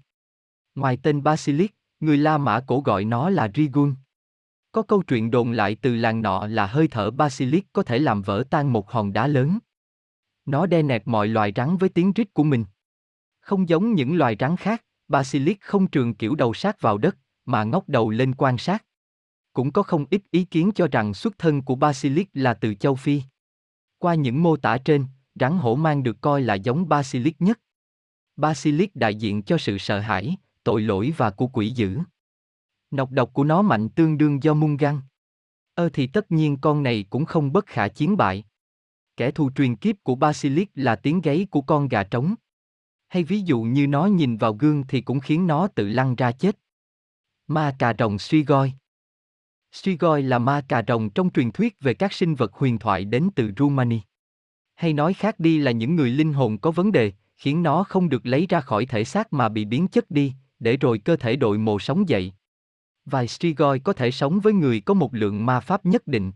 Ngoài 0.75 0.97
tên 1.03 1.23
Basilisk, 1.23 1.73
người 1.99 2.17
La 2.17 2.37
Mã 2.37 2.59
cổ 2.67 2.81
gọi 2.81 3.05
nó 3.05 3.29
là 3.29 3.51
Rigun. 3.55 3.95
Có 4.71 4.81
câu 4.81 5.03
chuyện 5.03 5.31
đồn 5.31 5.51
lại 5.51 5.77
từ 5.81 5.95
làng 5.95 6.21
nọ 6.21 6.47
là 6.47 6.67
hơi 6.67 6.87
thở 6.87 7.11
Basilisk 7.11 7.65
có 7.73 7.83
thể 7.83 7.99
làm 7.99 8.21
vỡ 8.21 8.43
tan 8.49 8.73
một 8.73 8.91
hòn 8.91 9.13
đá 9.13 9.27
lớn. 9.27 9.59
Nó 10.45 10.65
đe 10.65 10.81
nẹt 10.81 11.01
mọi 11.05 11.27
loài 11.27 11.53
rắn 11.55 11.77
với 11.77 11.89
tiếng 11.89 12.13
rít 12.13 12.33
của 12.33 12.43
mình. 12.43 12.65
Không 13.41 13.69
giống 13.69 13.93
những 13.93 14.17
loài 14.17 14.35
rắn 14.39 14.55
khác, 14.55 14.85
Basilisk 15.07 15.61
không 15.61 15.87
trường 15.87 16.13
kiểu 16.13 16.35
đầu 16.35 16.53
sát 16.53 16.81
vào 16.81 16.97
đất, 16.97 17.17
mà 17.45 17.63
ngóc 17.63 17.89
đầu 17.89 18.09
lên 18.09 18.35
quan 18.37 18.57
sát. 18.57 18.85
Cũng 19.59 19.71
có 19.71 19.83
không 19.83 20.05
ít 20.09 20.21
ý 20.31 20.43
kiến 20.43 20.71
cho 20.75 20.87
rằng 20.87 21.13
xuất 21.13 21.37
thân 21.37 21.61
của 21.61 21.75
Basilisk 21.75 22.29
là 22.33 22.53
từ 22.53 22.73
châu 22.73 22.95
Phi. 22.95 23.21
Qua 23.97 24.15
những 24.15 24.43
mô 24.43 24.57
tả 24.57 24.77
trên, 24.77 25.05
rắn 25.35 25.57
hổ 25.57 25.75
mang 25.75 26.03
được 26.03 26.21
coi 26.21 26.41
là 26.41 26.53
giống 26.53 26.89
Basilisk 26.89 27.41
nhất. 27.41 27.59
Basilisk 28.35 28.95
đại 28.95 29.15
diện 29.15 29.43
cho 29.43 29.57
sự 29.57 29.77
sợ 29.77 29.99
hãi, 29.99 30.37
tội 30.63 30.81
lỗi 30.81 31.13
và 31.17 31.29
của 31.29 31.47
quỷ 31.47 31.69
dữ. 31.69 31.99
Nọc 32.91 33.11
độc 33.11 33.33
của 33.33 33.43
nó 33.43 33.61
mạnh 33.61 33.89
tương 33.89 34.17
đương 34.17 34.43
do 34.43 34.53
mung 34.53 34.77
găng. 34.77 35.01
Ơ 35.73 35.89
thì 35.93 36.07
tất 36.07 36.31
nhiên 36.31 36.57
con 36.61 36.83
này 36.83 37.05
cũng 37.09 37.25
không 37.25 37.53
bất 37.53 37.65
khả 37.65 37.87
chiến 37.87 38.17
bại. 38.17 38.45
Kẻ 39.17 39.31
thù 39.31 39.51
truyền 39.51 39.75
kiếp 39.75 39.95
của 40.03 40.15
Basilisk 40.15 40.71
là 40.75 40.95
tiếng 40.95 41.21
gáy 41.21 41.47
của 41.51 41.61
con 41.61 41.87
gà 41.87 42.03
trống. 42.03 42.35
Hay 43.07 43.23
ví 43.23 43.41
dụ 43.41 43.61
như 43.61 43.87
nó 43.87 44.05
nhìn 44.05 44.37
vào 44.37 44.53
gương 44.53 44.83
thì 44.87 45.01
cũng 45.01 45.19
khiến 45.19 45.47
nó 45.47 45.67
tự 45.67 45.87
lăn 45.87 46.15
ra 46.15 46.31
chết. 46.31 46.59
Ma 47.47 47.75
cà 47.79 47.93
rồng 47.99 48.19
suy 48.19 48.43
goi 48.43 48.73
Strigoi 49.71 50.21
là 50.21 50.39
ma 50.39 50.61
cà 50.67 50.83
rồng 50.87 51.09
trong 51.09 51.29
truyền 51.29 51.51
thuyết 51.51 51.79
về 51.79 51.93
các 51.93 52.13
sinh 52.13 52.35
vật 52.35 52.53
huyền 52.53 52.79
thoại 52.79 53.05
đến 53.05 53.29
từ 53.35 53.51
Rumani. 53.57 53.99
Hay 54.75 54.93
nói 54.93 55.13
khác 55.13 55.39
đi 55.39 55.57
là 55.57 55.71
những 55.71 55.95
người 55.95 56.09
linh 56.09 56.33
hồn 56.33 56.57
có 56.57 56.71
vấn 56.71 56.91
đề, 56.91 57.11
khiến 57.37 57.63
nó 57.63 57.83
không 57.83 58.09
được 58.09 58.25
lấy 58.25 58.45
ra 58.49 58.61
khỏi 58.61 58.85
thể 58.85 59.03
xác 59.03 59.33
mà 59.33 59.49
bị 59.49 59.65
biến 59.65 59.87
chất 59.87 60.11
đi, 60.11 60.33
để 60.59 60.77
rồi 60.77 60.99
cơ 60.99 61.15
thể 61.15 61.35
đội 61.35 61.57
mồ 61.57 61.79
sống 61.79 62.09
dậy. 62.09 62.33
Vài 63.05 63.27
Strigoi 63.27 63.79
có 63.79 63.93
thể 63.93 64.11
sống 64.11 64.39
với 64.39 64.53
người 64.53 64.81
có 64.81 64.93
một 64.93 65.13
lượng 65.13 65.45
ma 65.45 65.59
pháp 65.59 65.85
nhất 65.85 66.07
định. 66.07 66.31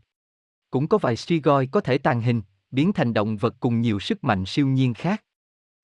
Cũng 0.70 0.88
có 0.88 0.98
vài 0.98 1.16
Strigoi 1.16 1.68
có 1.68 1.82
thể 1.82 1.98
tàn 1.98 2.22
hình, 2.22 2.42
biến 2.72 2.94
thành 2.94 3.14
động 3.14 3.38
vật 3.38 3.56
cùng 3.60 3.82
nhiều 3.82 4.00
sức 4.00 4.24
mạnh 4.24 4.44
siêu 4.46 4.68
nhiên 4.68 4.94
khác. 4.94 5.24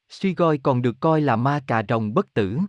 Strigoi 0.09 0.57
còn 0.57 0.81
được 0.81 0.99
coi 0.99 1.21
là 1.21 1.35
ma 1.35 1.63
cà 1.67 1.83
rồng 1.89 2.13
bất 2.13 2.33
tử. 2.33 2.59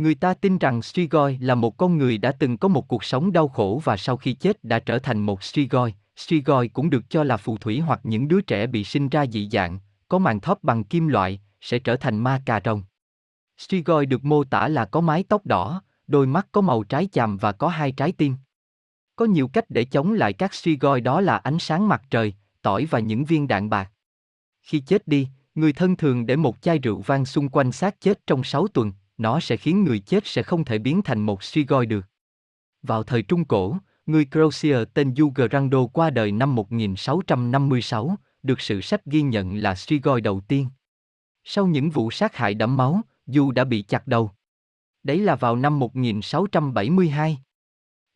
Người 0.00 0.14
ta 0.14 0.34
tin 0.34 0.58
rằng 0.58 0.82
Strigoi 0.82 1.38
là 1.40 1.54
một 1.54 1.76
con 1.76 1.98
người 1.98 2.18
đã 2.18 2.32
từng 2.32 2.56
có 2.58 2.68
một 2.68 2.88
cuộc 2.88 3.04
sống 3.04 3.32
đau 3.32 3.48
khổ 3.48 3.80
và 3.84 3.96
sau 3.96 4.16
khi 4.16 4.32
chết 4.32 4.64
đã 4.64 4.78
trở 4.78 4.98
thành 4.98 5.20
một 5.20 5.42
Strigoi. 5.42 5.94
Strigoi 6.16 6.68
cũng 6.68 6.90
được 6.90 7.10
cho 7.10 7.24
là 7.24 7.36
phù 7.36 7.56
thủy 7.56 7.80
hoặc 7.80 8.00
những 8.02 8.28
đứa 8.28 8.40
trẻ 8.40 8.66
bị 8.66 8.84
sinh 8.84 9.08
ra 9.08 9.26
dị 9.26 9.48
dạng, 9.52 9.78
có 10.08 10.18
màn 10.18 10.40
thóp 10.40 10.64
bằng 10.64 10.84
kim 10.84 11.08
loại, 11.08 11.40
sẽ 11.60 11.78
trở 11.78 11.96
thành 11.96 12.18
ma 12.18 12.42
cà 12.46 12.60
rồng. 12.64 12.82
Strigoi 13.58 14.06
được 14.06 14.24
mô 14.24 14.44
tả 14.44 14.68
là 14.68 14.84
có 14.84 15.00
mái 15.00 15.24
tóc 15.28 15.46
đỏ, 15.46 15.82
đôi 16.06 16.26
mắt 16.26 16.46
có 16.52 16.60
màu 16.60 16.82
trái 16.82 17.08
chàm 17.12 17.36
và 17.36 17.52
có 17.52 17.68
hai 17.68 17.92
trái 17.92 18.12
tim. 18.12 18.36
Có 19.16 19.24
nhiều 19.24 19.48
cách 19.48 19.64
để 19.68 19.84
chống 19.84 20.12
lại 20.12 20.32
các 20.32 20.54
Strigoi 20.54 21.00
đó 21.00 21.20
là 21.20 21.36
ánh 21.36 21.58
sáng 21.58 21.88
mặt 21.88 22.02
trời, 22.10 22.34
tỏi 22.62 22.84
và 22.84 22.98
những 22.98 23.24
viên 23.24 23.48
đạn 23.48 23.70
bạc. 23.70 23.90
Khi 24.62 24.80
chết 24.80 25.08
đi, 25.08 25.28
người 25.54 25.72
thân 25.72 25.96
thường 25.96 26.26
để 26.26 26.36
một 26.36 26.62
chai 26.62 26.78
rượu 26.78 27.00
vang 27.00 27.24
xung 27.24 27.48
quanh 27.48 27.72
xác 27.72 28.00
chết 28.00 28.26
trong 28.26 28.44
6 28.44 28.68
tuần, 28.68 28.92
nó 29.20 29.40
sẽ 29.40 29.56
khiến 29.56 29.84
người 29.84 29.98
chết 29.98 30.26
sẽ 30.26 30.42
không 30.42 30.64
thể 30.64 30.78
biến 30.78 31.02
thành 31.02 31.20
một 31.20 31.42
suy 31.42 31.64
goi 31.64 31.86
được. 31.86 32.06
Vào 32.82 33.02
thời 33.02 33.22
Trung 33.22 33.44
Cổ, 33.44 33.76
người 34.06 34.24
Croatia 34.24 34.84
tên 34.94 35.14
Jugrando 35.14 35.88
qua 35.88 36.10
đời 36.10 36.32
năm 36.32 36.54
1656, 36.54 38.16
được 38.42 38.60
sự 38.60 38.80
sách 38.80 39.04
ghi 39.06 39.22
nhận 39.22 39.56
là 39.56 39.74
suy 39.74 40.00
goi 40.00 40.20
đầu 40.20 40.40
tiên. 40.40 40.66
Sau 41.44 41.66
những 41.66 41.90
vụ 41.90 42.10
sát 42.10 42.36
hại 42.36 42.54
đẫm 42.54 42.76
máu, 42.76 43.00
Du 43.26 43.50
đã 43.50 43.64
bị 43.64 43.82
chặt 43.82 44.06
đầu. 44.06 44.30
Đấy 45.02 45.18
là 45.18 45.36
vào 45.36 45.56
năm 45.56 45.78
1672. 45.78 47.38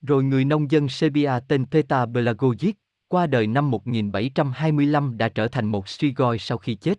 Rồi 0.03 0.25
người 0.25 0.45
nông 0.45 0.71
dân 0.71 0.89
Serbia 0.89 1.33
tên 1.49 1.67
Peta 1.67 2.07
Blagojic, 2.07 2.73
qua 3.09 3.27
đời 3.27 3.47
năm 3.47 3.71
1725 3.71 5.19
đã 5.19 5.29
trở 5.29 5.49
thành 5.49 5.67
một 5.67 5.89
suy 5.89 6.13
goi 6.13 6.39
sau 6.39 6.59
khi 6.59 6.75
chết. 6.75 6.99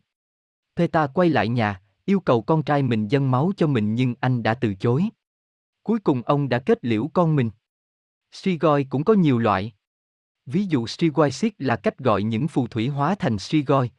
Peta 0.75 1.07
quay 1.07 1.29
lại 1.29 1.47
nhà, 1.47 1.81
yêu 2.05 2.19
cầu 2.19 2.41
con 2.41 2.63
trai 2.63 2.83
mình 2.83 3.07
dâng 3.07 3.31
máu 3.31 3.51
cho 3.57 3.67
mình 3.67 3.95
nhưng 3.95 4.15
anh 4.19 4.43
đã 4.43 4.53
từ 4.53 4.75
chối. 4.75 5.05
Cuối 5.83 5.99
cùng 5.99 6.21
ông 6.25 6.49
đã 6.49 6.59
kết 6.59 6.79
liễu 6.81 7.07
con 7.13 7.35
mình. 7.35 7.49
Strigoi 8.31 8.83
cũng 8.89 9.03
có 9.03 9.13
nhiều 9.13 9.39
loại. 9.39 9.73
Ví 10.45 10.65
dụ 10.65 10.87
Strigoisit 10.87 11.53
là 11.57 11.75
cách 11.75 11.97
gọi 11.97 12.23
những 12.23 12.47
phù 12.47 12.67
thủy 12.67 12.87
hóa 12.87 13.15
thành 13.15 13.37
Strigoi, 13.39 13.89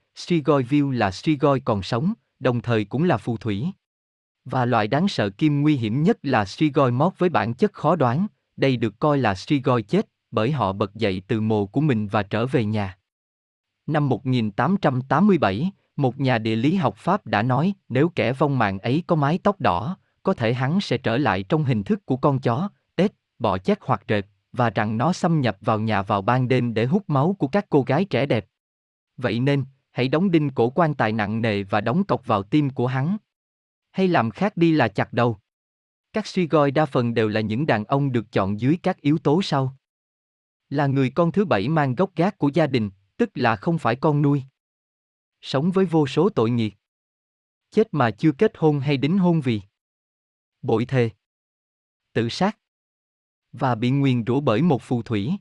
view 0.62 0.90
là 0.90 1.10
Strigoi 1.10 1.60
còn 1.60 1.82
sống, 1.82 2.12
đồng 2.38 2.60
thời 2.60 2.84
cũng 2.84 3.04
là 3.04 3.16
phù 3.16 3.36
thủy. 3.36 3.66
Và 4.44 4.64
loại 4.64 4.88
đáng 4.88 5.08
sợ 5.08 5.30
kim 5.30 5.62
nguy 5.62 5.76
hiểm 5.76 6.02
nhất 6.02 6.18
là 6.22 6.44
Strigoi 6.44 6.90
mót 6.90 7.12
với 7.18 7.28
bản 7.28 7.54
chất 7.54 7.72
khó 7.72 7.96
đoán, 7.96 8.26
đây 8.56 8.76
được 8.76 8.98
coi 8.98 9.18
là 9.18 9.34
Strigoi 9.34 9.82
chết, 9.82 10.08
bởi 10.30 10.52
họ 10.52 10.72
bật 10.72 10.94
dậy 10.94 11.22
từ 11.28 11.40
mồ 11.40 11.66
của 11.66 11.80
mình 11.80 12.08
và 12.08 12.22
trở 12.22 12.46
về 12.46 12.64
nhà. 12.64 12.98
Năm 13.86 14.08
1887, 14.08 15.70
một 15.96 16.20
nhà 16.20 16.38
địa 16.38 16.56
lý 16.56 16.74
học 16.74 16.96
Pháp 16.96 17.26
đã 17.26 17.42
nói 17.42 17.74
nếu 17.88 18.08
kẻ 18.08 18.32
vong 18.32 18.58
mạng 18.58 18.78
ấy 18.78 19.02
có 19.06 19.16
mái 19.16 19.38
tóc 19.42 19.60
đỏ, 19.60 19.96
có 20.22 20.34
thể 20.34 20.54
hắn 20.54 20.80
sẽ 20.80 20.98
trở 20.98 21.16
lại 21.16 21.42
trong 21.42 21.64
hình 21.64 21.84
thức 21.84 22.06
của 22.06 22.16
con 22.16 22.38
chó, 22.40 22.68
ếch, 22.96 23.12
bọ 23.38 23.58
chét 23.58 23.78
hoặc 23.80 24.02
rệt, 24.08 24.26
và 24.52 24.70
rằng 24.70 24.98
nó 24.98 25.12
xâm 25.12 25.40
nhập 25.40 25.56
vào 25.60 25.80
nhà 25.80 26.02
vào 26.02 26.22
ban 26.22 26.48
đêm 26.48 26.74
để 26.74 26.86
hút 26.86 27.04
máu 27.06 27.36
của 27.38 27.48
các 27.48 27.66
cô 27.70 27.82
gái 27.82 28.04
trẻ 28.04 28.26
đẹp. 28.26 28.46
Vậy 29.16 29.40
nên, 29.40 29.64
hãy 29.92 30.08
đóng 30.08 30.30
đinh 30.30 30.50
cổ 30.50 30.70
quan 30.70 30.94
tài 30.94 31.12
nặng 31.12 31.42
nề 31.42 31.62
và 31.62 31.80
đóng 31.80 32.04
cọc 32.04 32.26
vào 32.26 32.42
tim 32.42 32.70
của 32.70 32.86
hắn. 32.86 33.16
Hay 33.92 34.08
làm 34.08 34.30
khác 34.30 34.56
đi 34.56 34.72
là 34.72 34.88
chặt 34.88 35.12
đầu. 35.12 35.38
Các 36.12 36.26
suy 36.26 36.46
goi 36.46 36.70
đa 36.70 36.86
phần 36.86 37.14
đều 37.14 37.28
là 37.28 37.40
những 37.40 37.66
đàn 37.66 37.84
ông 37.84 38.12
được 38.12 38.32
chọn 38.32 38.60
dưới 38.60 38.78
các 38.82 39.00
yếu 39.00 39.18
tố 39.18 39.42
sau. 39.42 39.76
Là 40.70 40.86
người 40.86 41.10
con 41.10 41.32
thứ 41.32 41.44
bảy 41.44 41.68
mang 41.68 41.94
gốc 41.94 42.10
gác 42.16 42.38
của 42.38 42.50
gia 42.54 42.66
đình, 42.66 42.90
tức 43.16 43.30
là 43.34 43.56
không 43.56 43.78
phải 43.78 43.96
con 43.96 44.22
nuôi. 44.22 44.42
Sống 45.40 45.70
với 45.70 45.84
vô 45.84 46.06
số 46.06 46.28
tội 46.28 46.50
nghiệt. 46.50 46.74
Chết 47.70 47.88
mà 47.92 48.10
chưa 48.10 48.32
kết 48.32 48.52
hôn 48.56 48.80
hay 48.80 48.96
đính 48.96 49.18
hôn 49.18 49.40
vì. 49.40 49.60
Bội 50.62 50.84
thề. 50.84 51.10
Tự 52.12 52.28
sát. 52.28 52.58
Và 53.52 53.74
bị 53.74 53.90
nguyền 53.90 54.24
rủa 54.26 54.40
bởi 54.40 54.62
một 54.62 54.82
phù 54.82 55.02
thủy. 55.02 55.32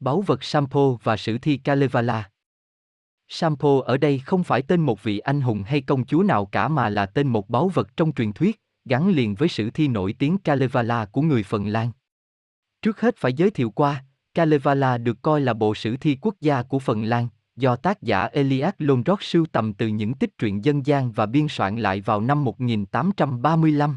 Báu 0.00 0.20
vật 0.20 0.44
Sampo 0.44 0.98
và 1.02 1.16
sử 1.16 1.38
thi 1.38 1.56
Kalevala. 1.56 2.30
Sampo 3.28 3.80
ở 3.84 3.96
đây 3.96 4.18
không 4.18 4.44
phải 4.44 4.62
tên 4.62 4.80
một 4.80 5.02
vị 5.02 5.18
anh 5.18 5.40
hùng 5.40 5.62
hay 5.66 5.80
công 5.80 6.06
chúa 6.06 6.22
nào 6.22 6.46
cả 6.46 6.68
mà 6.68 6.88
là 6.88 7.06
tên 7.06 7.28
một 7.28 7.48
báu 7.48 7.68
vật 7.68 7.96
trong 7.96 8.12
truyền 8.12 8.32
thuyết, 8.32 8.60
gắn 8.84 9.08
liền 9.08 9.34
với 9.34 9.48
sử 9.48 9.70
thi 9.70 9.88
nổi 9.88 10.14
tiếng 10.18 10.38
Kalevala 10.38 11.06
của 11.06 11.22
người 11.22 11.42
Phần 11.42 11.66
Lan. 11.66 11.90
Trước 12.82 13.00
hết 13.00 13.16
phải 13.16 13.32
giới 13.32 13.50
thiệu 13.50 13.70
qua, 13.70 14.04
Kalevala 14.34 14.98
được 14.98 15.22
coi 15.22 15.40
là 15.40 15.54
bộ 15.54 15.74
sử 15.74 15.96
thi 15.96 16.18
quốc 16.20 16.34
gia 16.40 16.62
của 16.62 16.78
Phần 16.78 17.04
Lan, 17.04 17.28
do 17.60 17.76
tác 17.76 18.02
giả 18.02 18.24
Elias 18.32 18.74
Londrot 18.78 19.22
sưu 19.22 19.46
tầm 19.46 19.74
từ 19.74 19.88
những 19.88 20.14
tích 20.14 20.38
truyện 20.38 20.64
dân 20.64 20.86
gian 20.86 21.12
và 21.12 21.26
biên 21.26 21.48
soạn 21.48 21.76
lại 21.76 22.00
vào 22.00 22.20
năm 22.20 22.44
1835. 22.44 23.96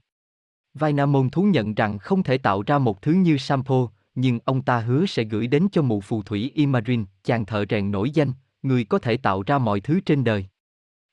Vainamon 0.75 1.31
thú 1.31 1.43
nhận 1.43 1.75
rằng 1.75 1.99
không 1.99 2.23
thể 2.23 2.39
tạo 2.39 2.63
ra 2.67 2.79
một 2.79 3.03
thứ 3.03 3.13
như 3.13 3.37
Sampo, 3.37 3.89
nhưng 4.15 4.39
ông 4.45 4.63
ta 4.63 4.81
hứa 4.81 5.07
sẽ 5.07 5.25
gửi 5.25 5.47
đến 5.47 5.69
cho 5.73 5.83
mụ 5.83 6.01
phù 6.01 6.23
thủy 6.23 6.53
Imarin, 6.55 7.05
chàng 7.25 7.47
thợ 7.47 7.65
rèn 7.71 7.91
nổi 7.91 8.11
danh, 8.11 8.33
người 8.63 8.85
có 8.85 8.99
thể 8.99 9.17
tạo 9.17 9.43
ra 9.43 9.59
mọi 9.59 9.81
thứ 9.81 10.01
trên 10.01 10.25
đời. 10.25 10.47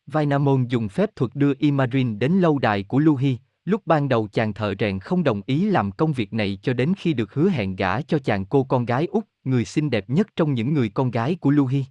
Vainamon 0.08 0.68
dùng 0.68 0.90
phép 0.90 1.16
thuật 1.16 1.32
đưa 1.36 1.54
Imarin 1.60 2.20
đến 2.20 2.32
lâu 2.32 2.60
đài 2.60 2.84
của 2.84 3.00
Luhi, 3.00 3.38
lúc 3.66 3.82
ban 3.86 4.10
đầu 4.10 4.28
chàng 4.28 4.54
thợ 4.54 4.74
rèn 4.80 5.00
không 5.00 5.24
đồng 5.24 5.42
ý 5.46 5.70
làm 5.70 5.92
công 5.92 6.14
việc 6.14 6.34
này 6.34 6.60
cho 6.62 6.74
đến 6.74 6.94
khi 6.98 7.14
được 7.14 7.34
hứa 7.34 7.50
hẹn 7.50 7.76
gả 7.76 8.02
cho 8.02 8.20
chàng 8.20 8.46
cô 8.46 8.64
con 8.64 8.86
gái 8.86 9.06
út, 9.06 9.24
người 9.44 9.66
xinh 9.66 9.90
đẹp 9.90 10.10
nhất 10.10 10.28
trong 10.36 10.54
những 10.54 10.74
người 10.74 10.90
con 10.90 11.12
gái 11.12 11.36
của 11.36 11.50
Luhi. 11.50 11.86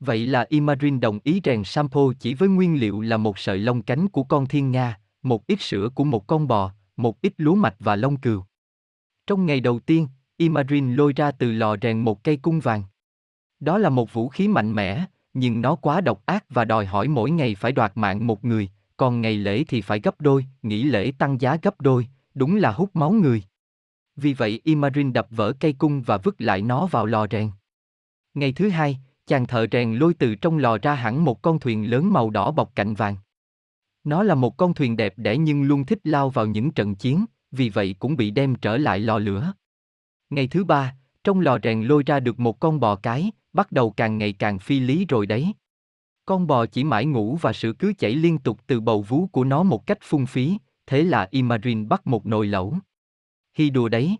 Vậy 0.00 0.26
là 0.26 0.46
Imarin 0.48 1.00
đồng 1.00 1.18
ý 1.24 1.40
rèn 1.44 1.64
Sampo 1.64 2.12
chỉ 2.20 2.34
với 2.34 2.48
nguyên 2.48 2.80
liệu 2.80 3.00
là 3.00 3.16
một 3.16 3.38
sợi 3.38 3.58
lông 3.58 3.82
cánh 3.82 4.08
của 4.08 4.22
con 4.22 4.46
thiên 4.46 4.70
nga, 4.70 5.00
một 5.22 5.46
ít 5.46 5.60
sữa 5.60 5.88
của 5.94 6.04
một 6.04 6.26
con 6.26 6.48
bò, 6.48 6.72
một 6.96 7.22
ít 7.22 7.32
lúa 7.36 7.54
mạch 7.54 7.76
và 7.78 7.96
lông 7.96 8.16
cừu. 8.16 8.44
Trong 9.26 9.46
ngày 9.46 9.60
đầu 9.60 9.78
tiên, 9.78 10.08
Imarin 10.36 10.94
lôi 10.94 11.12
ra 11.12 11.30
từ 11.30 11.52
lò 11.52 11.76
rèn 11.82 11.98
một 12.00 12.24
cây 12.24 12.36
cung 12.36 12.60
vàng. 12.60 12.82
Đó 13.60 13.78
là 13.78 13.88
một 13.88 14.12
vũ 14.12 14.28
khí 14.28 14.48
mạnh 14.48 14.72
mẽ, 14.72 15.04
nhưng 15.34 15.60
nó 15.60 15.74
quá 15.74 16.00
độc 16.00 16.26
ác 16.26 16.44
và 16.50 16.64
đòi 16.64 16.86
hỏi 16.86 17.08
mỗi 17.08 17.30
ngày 17.30 17.54
phải 17.54 17.72
đoạt 17.72 17.92
mạng 17.94 18.26
một 18.26 18.44
người, 18.44 18.68
còn 18.96 19.20
ngày 19.20 19.36
lễ 19.36 19.64
thì 19.68 19.80
phải 19.80 20.00
gấp 20.00 20.20
đôi, 20.20 20.46
nghỉ 20.62 20.82
lễ 20.82 21.12
tăng 21.18 21.40
giá 21.40 21.56
gấp 21.62 21.80
đôi, 21.80 22.06
đúng 22.34 22.56
là 22.56 22.72
hút 22.72 22.96
máu 22.96 23.12
người. 23.12 23.42
Vì 24.16 24.32
vậy 24.32 24.60
Imarin 24.64 25.12
đập 25.12 25.26
vỡ 25.30 25.52
cây 25.60 25.72
cung 25.72 26.02
và 26.02 26.16
vứt 26.16 26.40
lại 26.40 26.62
nó 26.62 26.86
vào 26.86 27.06
lò 27.06 27.26
rèn. 27.30 27.50
Ngày 28.34 28.52
thứ 28.52 28.68
hai, 28.68 28.98
chàng 29.26 29.46
thợ 29.46 29.66
rèn 29.72 29.94
lôi 29.94 30.14
từ 30.14 30.34
trong 30.34 30.58
lò 30.58 30.78
ra 30.82 30.94
hẳn 30.94 31.24
một 31.24 31.42
con 31.42 31.58
thuyền 31.58 31.90
lớn 31.90 32.12
màu 32.12 32.30
đỏ 32.30 32.50
bọc 32.50 32.74
cạnh 32.74 32.94
vàng. 32.94 33.16
Nó 34.04 34.22
là 34.22 34.34
một 34.34 34.56
con 34.56 34.74
thuyền 34.74 34.96
đẹp 34.96 35.14
đẽ 35.16 35.36
nhưng 35.36 35.62
luôn 35.62 35.84
thích 35.84 35.98
lao 36.04 36.30
vào 36.30 36.46
những 36.46 36.70
trận 36.70 36.94
chiến, 36.94 37.24
vì 37.50 37.68
vậy 37.68 37.94
cũng 37.98 38.16
bị 38.16 38.30
đem 38.30 38.54
trở 38.54 38.76
lại 38.76 39.00
lò 39.00 39.18
lửa. 39.18 39.52
Ngày 40.30 40.46
thứ 40.46 40.64
ba, 40.64 40.94
trong 41.24 41.40
lò 41.40 41.58
rèn 41.62 41.82
lôi 41.82 42.02
ra 42.06 42.20
được 42.20 42.40
một 42.40 42.60
con 42.60 42.80
bò 42.80 42.96
cái, 42.96 43.30
bắt 43.52 43.72
đầu 43.72 43.90
càng 43.90 44.18
ngày 44.18 44.32
càng 44.32 44.58
phi 44.58 44.80
lý 44.80 45.06
rồi 45.08 45.26
đấy. 45.26 45.52
Con 46.24 46.46
bò 46.46 46.66
chỉ 46.66 46.84
mãi 46.84 47.06
ngủ 47.06 47.38
và 47.40 47.52
sữa 47.52 47.72
cứ 47.78 47.92
chảy 47.98 48.14
liên 48.14 48.38
tục 48.38 48.60
từ 48.66 48.80
bầu 48.80 49.02
vú 49.02 49.26
của 49.26 49.44
nó 49.44 49.62
một 49.62 49.86
cách 49.86 49.98
phung 50.00 50.26
phí, 50.26 50.58
thế 50.86 51.02
là 51.02 51.28
Imarin 51.30 51.88
bắt 51.88 52.06
một 52.06 52.26
nồi 52.26 52.46
lẩu. 52.46 52.74
Hi 53.54 53.70
đùa 53.70 53.88
đấy. 53.88 54.16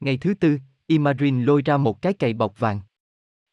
Ngày 0.00 0.16
thứ 0.16 0.34
tư, 0.34 0.58
Imarin 0.86 1.44
lôi 1.44 1.62
ra 1.64 1.76
một 1.76 2.02
cái 2.02 2.12
cày 2.12 2.32
bọc 2.32 2.58
vàng. 2.58 2.80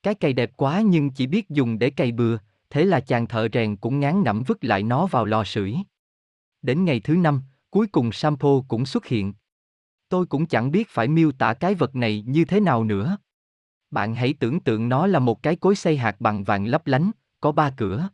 Cái 0.03 0.15
cày 0.15 0.34
đẹp 0.34 0.51
quá 0.57 0.82
nhưng 0.86 1.09
chỉ 1.09 1.28
biết 1.28 1.49
dùng 1.49 1.80
để 1.80 1.89
cày 1.89 2.11
bừa, 2.11 2.38
thế 2.69 2.86
là 2.86 2.99
chàng 2.99 3.28
thợ 3.28 3.47
rèn 3.53 3.75
cũng 3.75 3.99
ngán 3.99 4.23
ngẩm 4.23 4.43
vứt 4.47 4.63
lại 4.63 4.84
nó 4.84 5.05
vào 5.05 5.25
lò 5.25 5.43
sưởi. 5.43 5.75
Đến 6.61 6.86
ngày 6.86 6.99
thứ 6.99 7.15
năm, 7.15 7.41
cuối 7.69 7.88
cùng 7.88 8.11
Sampo 8.11 8.61
cũng 8.67 8.86
xuất 8.86 9.05
hiện. 9.05 9.34
Tôi 10.10 10.26
cũng 10.26 10.45
chẳng 10.45 10.72
biết 10.72 10.89
phải 10.89 11.08
miêu 11.08 11.32
tả 11.32 11.53
cái 11.53 11.76
vật 11.76 11.95
này 11.95 12.24
như 12.28 12.45
thế 12.45 12.60
nào 12.60 12.84
nữa. 12.84 13.18
Bạn 13.91 14.16
hãy 14.16 14.34
tưởng 14.39 14.60
tượng 14.60 14.89
nó 14.89 15.08
là 15.08 15.20
một 15.20 15.43
cái 15.43 15.55
cối 15.55 15.76
xay 15.76 15.97
hạt 15.97 16.16
bằng 16.20 16.43
vàng 16.43 16.66
lấp 16.66 16.88
lánh, 16.88 17.12
có 17.41 17.51
ba 17.51 17.70
cửa. 17.78 18.10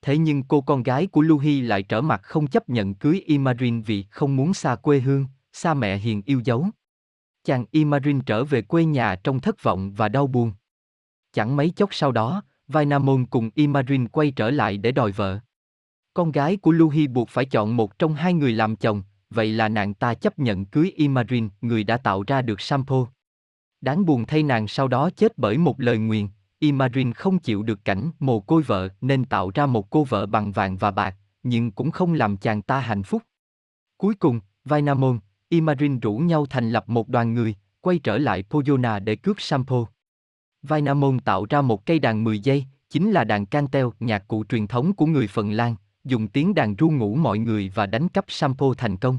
Thế 0.03 0.19
nhưng 0.19 0.43
cô 0.43 0.61
con 0.61 0.83
gái 0.83 1.07
của 1.07 1.21
Luhi 1.21 1.61
lại 1.61 1.83
trở 1.83 2.01
mặt 2.01 2.21
không 2.23 2.47
chấp 2.47 2.69
nhận 2.69 2.95
cưới 2.95 3.23
Imarin 3.27 3.83
vì 3.83 4.05
không 4.11 4.37
muốn 4.37 4.55
xa 4.55 4.77
quê 4.77 5.01
hương, 5.01 5.27
xa 5.53 5.75
mẹ 5.75 5.97
hiền 5.97 6.23
yêu 6.27 6.41
dấu. 6.45 6.67
Chàng 7.45 7.65
Imarin 7.71 8.21
trở 8.21 8.45
về 8.45 8.63
quê 8.63 8.85
nhà 8.85 9.17
trong 9.25 9.41
thất 9.41 9.63
vọng 9.63 9.93
và 9.93 10.09
đau 10.09 10.27
buồn. 10.27 10.53
Chẳng 11.33 11.57
mấy 11.57 11.71
chốc 11.71 11.95
sau 11.95 12.13
đó, 12.13 12.43
Vainamon 12.69 13.27
cùng 13.27 13.51
Imarin 13.55 14.09
quay 14.09 14.31
trở 14.31 14.51
lại 14.51 14.77
để 14.77 14.93
đòi 14.93 15.13
vợ. 15.13 15.39
Con 16.15 16.33
gái 16.33 16.57
của 16.57 16.73
Luhi 16.73 17.07
buộc 17.07 17.29
phải 17.29 17.45
chọn 17.45 17.77
một 17.77 17.99
trong 17.99 18.15
hai 18.15 18.35
người 18.35 18.53
làm 18.53 18.77
chồng, 18.77 19.03
vậy 19.31 19.53
là 19.53 19.69
nàng 19.69 19.95
ta 19.95 20.15
chấp 20.15 20.39
nhận 20.39 20.65
cưới 20.65 20.93
Imarin, 20.97 21.49
người 21.61 21.85
đã 21.85 21.97
tạo 21.97 22.25
ra 22.27 22.43
được 22.43 22.61
Sampo. 22.61 23.07
Đáng 23.81 24.05
buồn 24.05 24.27
thay 24.27 24.43
nàng 24.43 24.69
sau 24.69 24.89
đó 24.89 25.11
chết 25.11 25.39
bởi 25.39 25.59
một 25.59 25.81
lời 25.81 25.99
nguyền, 25.99 26.29
Imarin 26.59 27.13
không 27.13 27.39
chịu 27.39 27.63
được 27.63 27.85
cảnh 27.85 28.11
mồ 28.19 28.41
côi 28.41 28.63
vợ 28.63 28.89
nên 29.01 29.25
tạo 29.25 29.51
ra 29.55 29.67
một 29.67 29.91
cô 29.91 30.05
vợ 30.05 30.27
bằng 30.27 30.53
vàng 30.53 30.77
và 30.77 30.91
bạc, 30.91 31.17
nhưng 31.43 31.71
cũng 31.71 31.91
không 31.91 32.13
làm 32.13 32.37
chàng 32.37 32.63
ta 32.63 32.81
hạnh 32.81 33.03
phúc. 33.03 33.23
Cuối 33.97 34.15
cùng, 34.15 34.41
Vainamon, 34.65 35.19
Imarin 35.49 36.01
rủ 36.01 36.19
nhau 36.19 36.47
thành 36.47 36.71
lập 36.71 36.89
một 36.89 37.09
đoàn 37.09 37.35
người, 37.35 37.55
quay 37.81 37.99
trở 37.99 38.19
lại 38.19 38.43
Poyona 38.43 38.99
để 38.99 39.17
cướp 39.17 39.41
Sampo. 39.41 39.87
Vainamon 40.63 41.19
tạo 41.19 41.47
ra 41.51 41.61
một 41.61 41.87
cây 41.87 41.99
đàn 41.99 42.25
10 42.25 42.41
giây, 42.41 42.65
chính 42.91 43.11
là 43.11 43.25
đàn 43.25 43.47
cantel, 43.47 43.87
nhạc 44.01 44.29
cụ 44.29 44.45
truyền 44.45 44.67
thống 44.67 44.93
của 44.93 45.07
người 45.07 45.27
Phần 45.27 45.51
Lan, 45.51 45.77
dùng 46.05 46.29
tiếng 46.29 46.55
đàn 46.55 46.75
ru 46.77 46.91
ngủ 46.91 47.15
mọi 47.15 47.39
người 47.39 47.73
và 47.75 47.87
đánh 47.87 48.09
cắp 48.09 48.25
Sampo 48.29 48.75
thành 48.79 48.97
công. 48.97 49.19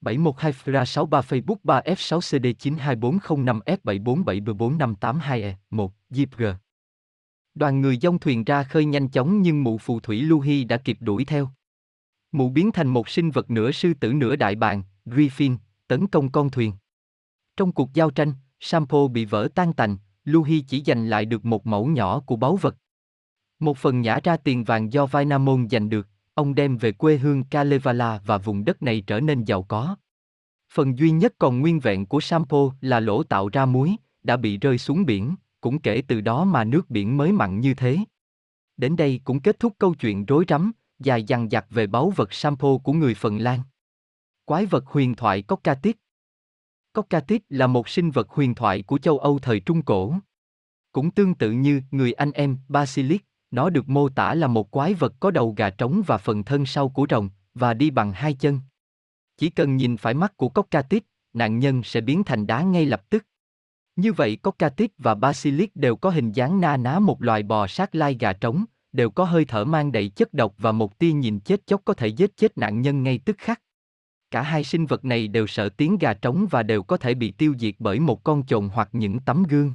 712 0.00 0.52
Fra 0.52 0.84
63 0.84 1.20
Facebook 1.20 1.56
3 1.62 1.80
F6 1.80 2.20
CD 2.20 2.46
92405 2.58 3.60
F7474582 3.66 5.42
E 5.42 5.56
1 5.70 5.92
Jeep 6.10 6.54
Đoàn 7.54 7.80
người 7.80 7.98
dông 8.02 8.18
thuyền 8.18 8.44
ra 8.44 8.62
khơi 8.62 8.84
nhanh 8.84 9.08
chóng 9.08 9.42
nhưng 9.42 9.64
mụ 9.64 9.78
phù 9.78 10.00
thủy 10.00 10.22
Luhi 10.22 10.64
đã 10.64 10.76
kịp 10.76 10.98
đuổi 11.00 11.24
theo. 11.24 11.48
Mụ 12.32 12.48
biến 12.48 12.72
thành 12.72 12.88
một 12.88 13.08
sinh 13.08 13.30
vật 13.30 13.50
nửa 13.50 13.70
sư 13.70 13.94
tử 14.00 14.12
nửa 14.12 14.36
đại 14.36 14.54
bàng, 14.54 14.82
Griffin, 15.06 15.56
tấn 15.88 16.06
công 16.06 16.32
con 16.32 16.50
thuyền. 16.50 16.72
Trong 17.56 17.72
cuộc 17.72 17.94
giao 17.94 18.10
tranh, 18.10 18.32
Sampo 18.60 19.06
bị 19.08 19.24
vỡ 19.24 19.48
tan 19.54 19.72
tành, 19.72 19.96
Luhi 20.24 20.60
chỉ 20.60 20.82
giành 20.86 21.08
lại 21.08 21.24
được 21.24 21.44
một 21.44 21.66
mẫu 21.66 21.86
nhỏ 21.86 22.20
của 22.20 22.36
báu 22.36 22.56
vật. 22.56 22.76
Một 23.58 23.78
phần 23.78 24.00
nhả 24.00 24.18
ra 24.24 24.36
tiền 24.36 24.64
vàng 24.64 24.92
do 24.92 25.06
Vainamon 25.06 25.68
giành 25.70 25.88
được, 25.88 26.08
ông 26.34 26.54
đem 26.54 26.76
về 26.76 26.92
quê 26.92 27.16
hương 27.16 27.44
Kalevala 27.44 28.20
và 28.26 28.38
vùng 28.38 28.64
đất 28.64 28.82
này 28.82 29.00
trở 29.06 29.20
nên 29.20 29.44
giàu 29.44 29.62
có. 29.62 29.96
Phần 30.72 30.98
duy 30.98 31.10
nhất 31.10 31.34
còn 31.38 31.60
nguyên 31.60 31.80
vẹn 31.80 32.06
của 32.06 32.20
Sampo 32.20 32.70
là 32.80 33.00
lỗ 33.00 33.22
tạo 33.22 33.48
ra 33.48 33.66
muối, 33.66 33.96
đã 34.22 34.36
bị 34.36 34.58
rơi 34.58 34.78
xuống 34.78 35.06
biển, 35.06 35.34
cũng 35.60 35.80
kể 35.80 36.02
từ 36.08 36.20
đó 36.20 36.44
mà 36.44 36.64
nước 36.64 36.90
biển 36.90 37.16
mới 37.16 37.32
mặn 37.32 37.60
như 37.60 37.74
thế. 37.74 37.98
Đến 38.76 38.96
đây 38.96 39.20
cũng 39.24 39.40
kết 39.40 39.58
thúc 39.58 39.74
câu 39.78 39.94
chuyện 39.94 40.24
rối 40.24 40.44
rắm, 40.48 40.72
dài 40.98 41.24
dằng 41.24 41.50
dặc 41.50 41.66
về 41.70 41.86
báu 41.86 42.10
vật 42.16 42.32
Sampo 42.32 42.78
của 42.84 42.92
người 42.92 43.14
Phần 43.14 43.38
Lan. 43.38 43.60
Quái 44.44 44.66
vật 44.66 44.86
huyền 44.86 45.14
thoại 45.14 45.42
Cockatit 45.42 45.96
Cockatit 46.94 47.42
là 47.48 47.66
một 47.66 47.88
sinh 47.88 48.10
vật 48.10 48.30
huyền 48.30 48.54
thoại 48.54 48.82
của 48.82 48.98
châu 48.98 49.18
Âu 49.18 49.38
thời 49.38 49.60
Trung 49.60 49.82
Cổ. 49.82 50.14
Cũng 50.92 51.10
tương 51.10 51.34
tự 51.34 51.50
như 51.50 51.82
người 51.90 52.12
anh 52.12 52.32
em 52.32 52.58
Basilisk, 52.68 53.24
nó 53.50 53.70
được 53.70 53.88
mô 53.88 54.08
tả 54.08 54.34
là 54.34 54.46
một 54.46 54.70
quái 54.70 54.94
vật 54.94 55.12
có 55.20 55.30
đầu 55.30 55.54
gà 55.56 55.70
trống 55.70 56.02
và 56.06 56.18
phần 56.18 56.44
thân 56.44 56.66
sau 56.66 56.88
của 56.88 57.06
rồng, 57.10 57.30
và 57.54 57.74
đi 57.74 57.90
bằng 57.90 58.12
hai 58.12 58.34
chân. 58.34 58.60
Chỉ 59.36 59.50
cần 59.50 59.76
nhìn 59.76 59.96
phải 59.96 60.14
mắt 60.14 60.36
của 60.36 60.48
Cockatit, 60.48 61.04
nạn 61.32 61.58
nhân 61.58 61.82
sẽ 61.82 62.00
biến 62.00 62.24
thành 62.24 62.46
đá 62.46 62.62
ngay 62.62 62.86
lập 62.86 63.10
tức. 63.10 63.26
Như 63.96 64.12
vậy 64.12 64.36
Cockatit 64.36 64.90
và 64.98 65.14
Basilisk 65.14 65.76
đều 65.76 65.96
có 65.96 66.10
hình 66.10 66.32
dáng 66.32 66.60
na 66.60 66.76
ná 66.76 66.98
một 66.98 67.22
loài 67.22 67.42
bò 67.42 67.66
sát 67.66 67.94
lai 67.94 68.16
gà 68.20 68.32
trống, 68.32 68.64
đều 68.92 69.10
có 69.10 69.24
hơi 69.24 69.44
thở 69.44 69.64
mang 69.64 69.92
đầy 69.92 70.08
chất 70.08 70.34
độc 70.34 70.54
và 70.58 70.72
một 70.72 70.98
tia 70.98 71.12
nhìn 71.12 71.40
chết 71.40 71.66
chóc 71.66 71.82
có 71.84 71.94
thể 71.94 72.06
giết 72.06 72.36
chết 72.36 72.58
nạn 72.58 72.80
nhân 72.80 73.02
ngay 73.02 73.20
tức 73.24 73.36
khắc. 73.38 73.60
Cả 74.30 74.42
hai 74.42 74.64
sinh 74.64 74.86
vật 74.86 75.04
này 75.04 75.28
đều 75.28 75.46
sợ 75.46 75.68
tiếng 75.68 75.98
gà 75.98 76.14
trống 76.14 76.46
và 76.50 76.62
đều 76.62 76.82
có 76.82 76.96
thể 76.96 77.14
bị 77.14 77.30
tiêu 77.30 77.54
diệt 77.58 77.74
bởi 77.78 78.00
một 78.00 78.24
con 78.24 78.46
chồn 78.46 78.68
hoặc 78.68 78.88
những 78.92 79.20
tấm 79.20 79.42
gương. 79.42 79.72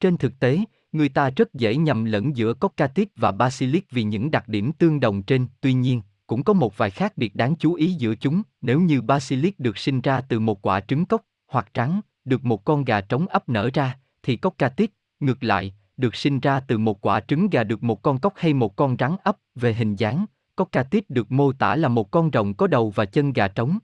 Trên 0.00 0.16
thực 0.16 0.38
tế, 0.40 0.58
người 0.92 1.08
ta 1.08 1.30
rất 1.30 1.54
dễ 1.54 1.76
nhầm 1.76 2.04
lẫn 2.04 2.36
giữa 2.36 2.54
Cockatit 2.54 3.08
và 3.16 3.32
Basilisk 3.32 3.90
vì 3.90 4.02
những 4.02 4.30
đặc 4.30 4.48
điểm 4.48 4.72
tương 4.72 5.00
đồng 5.00 5.22
trên, 5.22 5.46
tuy 5.60 5.72
nhiên, 5.72 6.02
cũng 6.26 6.44
có 6.44 6.52
một 6.52 6.76
vài 6.76 6.90
khác 6.90 7.16
biệt 7.16 7.36
đáng 7.36 7.56
chú 7.56 7.74
ý 7.74 7.92
giữa 7.92 8.14
chúng, 8.14 8.42
nếu 8.60 8.80
như 8.80 9.02
Basilisk 9.02 9.58
được 9.58 9.78
sinh 9.78 10.00
ra 10.00 10.20
từ 10.20 10.40
một 10.40 10.62
quả 10.62 10.80
trứng 10.80 11.06
cốc, 11.06 11.22
hoặc 11.46 11.74
trắng, 11.74 12.00
được 12.24 12.44
một 12.44 12.64
con 12.64 12.84
gà 12.84 13.00
trống 13.00 13.26
ấp 13.26 13.48
nở 13.48 13.70
ra, 13.74 13.98
thì 14.22 14.36
Cockatit, 14.36 14.90
ngược 15.20 15.44
lại, 15.44 15.74
được 15.96 16.16
sinh 16.16 16.40
ra 16.40 16.60
từ 16.60 16.78
một 16.78 17.00
quả 17.06 17.20
trứng 17.20 17.50
gà 17.50 17.64
được 17.64 17.82
một 17.82 18.02
con 18.02 18.18
cóc 18.18 18.32
hay 18.36 18.54
một 18.54 18.76
con 18.76 18.96
rắn 18.98 19.16
ấp, 19.24 19.36
về 19.54 19.74
hình 19.74 19.96
dáng, 19.96 20.26
Cockatit 20.56 21.10
được 21.10 21.32
mô 21.32 21.52
tả 21.52 21.76
là 21.76 21.88
một 21.88 22.10
con 22.10 22.30
rồng 22.32 22.54
có 22.54 22.66
đầu 22.66 22.90
và 22.90 23.04
chân 23.04 23.32
gà 23.32 23.48
trống. 23.48 23.78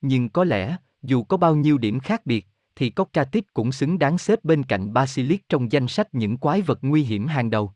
Nhưng 0.00 0.28
có 0.28 0.44
lẽ, 0.44 0.76
dù 1.02 1.22
có 1.22 1.36
bao 1.36 1.56
nhiêu 1.56 1.78
điểm 1.78 2.00
khác 2.00 2.26
biệt, 2.26 2.46
thì 2.76 2.90
Cockatit 2.90 3.54
cũng 3.54 3.72
xứng 3.72 3.98
đáng 3.98 4.18
xếp 4.18 4.44
bên 4.44 4.62
cạnh 4.62 4.92
Basilisk 4.92 5.48
trong 5.48 5.72
danh 5.72 5.88
sách 5.88 6.08
những 6.12 6.36
quái 6.36 6.62
vật 6.62 6.78
nguy 6.82 7.02
hiểm 7.02 7.26
hàng 7.26 7.50
đầu. 7.50 7.72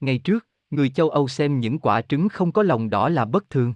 Ngày 0.00 0.18
trước, 0.18 0.46
người 0.70 0.88
châu 0.88 1.10
Âu 1.10 1.28
xem 1.28 1.60
những 1.60 1.78
quả 1.78 2.02
trứng 2.02 2.28
không 2.28 2.52
có 2.52 2.62
lòng 2.62 2.90
đỏ 2.90 3.08
là 3.08 3.24
bất 3.24 3.50
thường. 3.50 3.74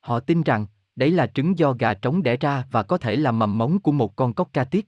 Họ 0.00 0.20
tin 0.20 0.42
rằng, 0.42 0.66
đấy 0.96 1.10
là 1.10 1.26
trứng 1.26 1.58
do 1.58 1.72
gà 1.72 1.94
trống 1.94 2.22
đẻ 2.22 2.36
ra 2.36 2.64
và 2.70 2.82
có 2.82 2.98
thể 2.98 3.16
là 3.16 3.32
mầm 3.32 3.58
móng 3.58 3.78
của 3.78 3.92
một 3.92 4.16
con 4.16 4.34
Cockatit. 4.34 4.84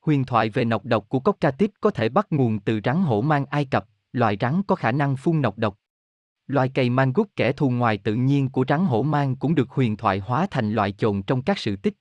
Huyền 0.00 0.24
thoại 0.24 0.50
về 0.50 0.64
nọc 0.64 0.84
độc 0.84 1.08
của 1.08 1.20
Cockatit 1.20 1.70
có 1.80 1.90
thể 1.90 2.08
bắt 2.08 2.26
nguồn 2.30 2.60
từ 2.60 2.80
rắn 2.84 3.02
hổ 3.02 3.20
mang 3.20 3.46
Ai 3.46 3.64
Cập, 3.64 3.86
loài 4.12 4.36
rắn 4.40 4.62
có 4.62 4.74
khả 4.74 4.92
năng 4.92 5.16
phun 5.16 5.42
nọc 5.42 5.58
độc. 5.58 5.78
Loài 6.46 6.68
cầy 6.68 6.90
mangut 6.90 7.28
kẻ 7.36 7.52
thù 7.52 7.70
ngoài 7.70 7.98
tự 7.98 8.14
nhiên 8.14 8.48
của 8.48 8.64
rắn 8.68 8.84
hổ 8.84 9.02
mang 9.02 9.36
cũng 9.36 9.54
được 9.54 9.70
huyền 9.70 9.96
thoại 9.96 10.18
hóa 10.18 10.46
thành 10.50 10.72
loài 10.72 10.92
chồn 10.92 11.22
trong 11.22 11.42
các 11.42 11.58
sự 11.58 11.76
tích. 11.76 11.94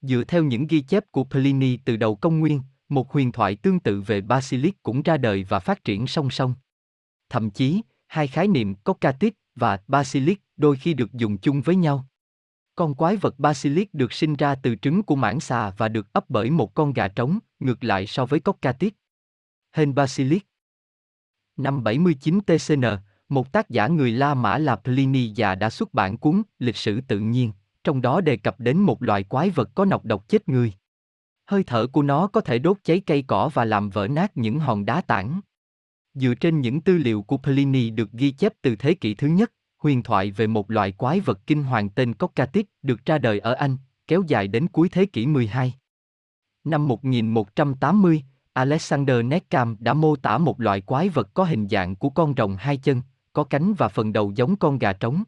Dựa 0.00 0.24
theo 0.28 0.44
những 0.44 0.66
ghi 0.66 0.80
chép 0.80 1.04
của 1.10 1.24
Pliny 1.24 1.76
từ 1.76 1.96
đầu 1.96 2.16
công 2.16 2.40
nguyên, 2.40 2.60
một 2.88 3.12
huyền 3.12 3.32
thoại 3.32 3.56
tương 3.56 3.80
tự 3.80 4.00
về 4.00 4.20
Basilisk 4.20 4.82
cũng 4.82 5.02
ra 5.02 5.16
đời 5.16 5.44
và 5.48 5.58
phát 5.58 5.84
triển 5.84 6.06
song 6.06 6.30
song. 6.30 6.54
Thậm 7.28 7.50
chí, 7.50 7.82
hai 8.06 8.28
khái 8.28 8.48
niệm 8.48 8.74
cocatit 8.74 9.34
và 9.54 9.80
Basilisk 9.88 10.40
đôi 10.56 10.76
khi 10.76 10.94
được 10.94 11.12
dùng 11.12 11.38
chung 11.38 11.60
với 11.60 11.76
nhau. 11.76 12.06
Con 12.74 12.94
quái 12.94 13.16
vật 13.16 13.38
Basilisk 13.38 13.94
được 13.94 14.12
sinh 14.12 14.34
ra 14.34 14.54
từ 14.54 14.76
trứng 14.76 15.02
của 15.02 15.16
mãng 15.16 15.40
xà 15.40 15.70
và 15.70 15.88
được 15.88 16.12
ấp 16.12 16.30
bởi 16.30 16.50
một 16.50 16.74
con 16.74 16.92
gà 16.92 17.08
trống, 17.08 17.38
ngược 17.60 17.84
lại 17.84 18.06
so 18.06 18.26
với 18.26 18.40
cocatit. 18.40 18.94
Hên 19.72 19.94
Basilisk 19.94 20.46
Năm 21.56 21.84
79 21.84 22.40
TCN, 22.40 22.84
một 23.28 23.52
tác 23.52 23.70
giả 23.70 23.86
người 23.86 24.12
La 24.12 24.34
Mã 24.34 24.58
là 24.58 24.76
Pliny 24.76 25.28
già 25.28 25.54
đã 25.54 25.70
xuất 25.70 25.94
bản 25.94 26.18
cuốn 26.18 26.42
Lịch 26.58 26.76
sử 26.76 27.00
tự 27.00 27.18
nhiên, 27.18 27.52
trong 27.84 28.02
đó 28.02 28.20
đề 28.20 28.36
cập 28.36 28.60
đến 28.60 28.78
một 28.78 29.02
loài 29.02 29.22
quái 29.22 29.50
vật 29.50 29.70
có 29.74 29.84
nọc 29.84 30.04
độc 30.04 30.28
chết 30.28 30.48
người. 30.48 30.72
Hơi 31.46 31.64
thở 31.64 31.86
của 31.86 32.02
nó 32.02 32.26
có 32.26 32.40
thể 32.40 32.58
đốt 32.58 32.76
cháy 32.84 33.00
cây 33.06 33.24
cỏ 33.26 33.50
và 33.54 33.64
làm 33.64 33.90
vỡ 33.90 34.08
nát 34.08 34.36
những 34.36 34.58
hòn 34.58 34.84
đá 34.84 35.00
tảng. 35.00 35.40
Dựa 36.14 36.34
trên 36.34 36.60
những 36.60 36.80
tư 36.80 36.98
liệu 36.98 37.22
của 37.22 37.36
Pliny 37.36 37.90
được 37.90 38.12
ghi 38.12 38.30
chép 38.30 38.52
từ 38.62 38.76
thế 38.76 38.94
kỷ 38.94 39.14
thứ 39.14 39.26
nhất, 39.26 39.52
huyền 39.78 40.02
thoại 40.02 40.30
về 40.30 40.46
một 40.46 40.70
loài 40.70 40.92
quái 40.92 41.20
vật 41.20 41.46
kinh 41.46 41.62
hoàng 41.62 41.88
tên 41.88 42.14
Cockatit 42.14 42.66
được 42.82 43.04
ra 43.04 43.18
đời 43.18 43.38
ở 43.38 43.52
Anh, 43.52 43.76
kéo 44.06 44.22
dài 44.26 44.48
đến 44.48 44.68
cuối 44.68 44.88
thế 44.88 45.06
kỷ 45.06 45.26
12. 45.26 45.74
Năm 46.64 46.88
1180, 46.88 48.22
Alexander 48.52 49.24
Neckam 49.24 49.76
đã 49.80 49.94
mô 49.94 50.16
tả 50.16 50.38
một 50.38 50.60
loại 50.60 50.80
quái 50.80 51.08
vật 51.08 51.34
có 51.34 51.44
hình 51.44 51.68
dạng 51.68 51.96
của 51.96 52.10
con 52.10 52.34
rồng 52.36 52.56
hai 52.56 52.76
chân, 52.76 53.02
có 53.36 53.44
cánh 53.44 53.74
và 53.74 53.88
phần 53.88 54.12
đầu 54.12 54.32
giống 54.34 54.56
con 54.56 54.78
gà 54.78 54.92
trống. 54.92 55.24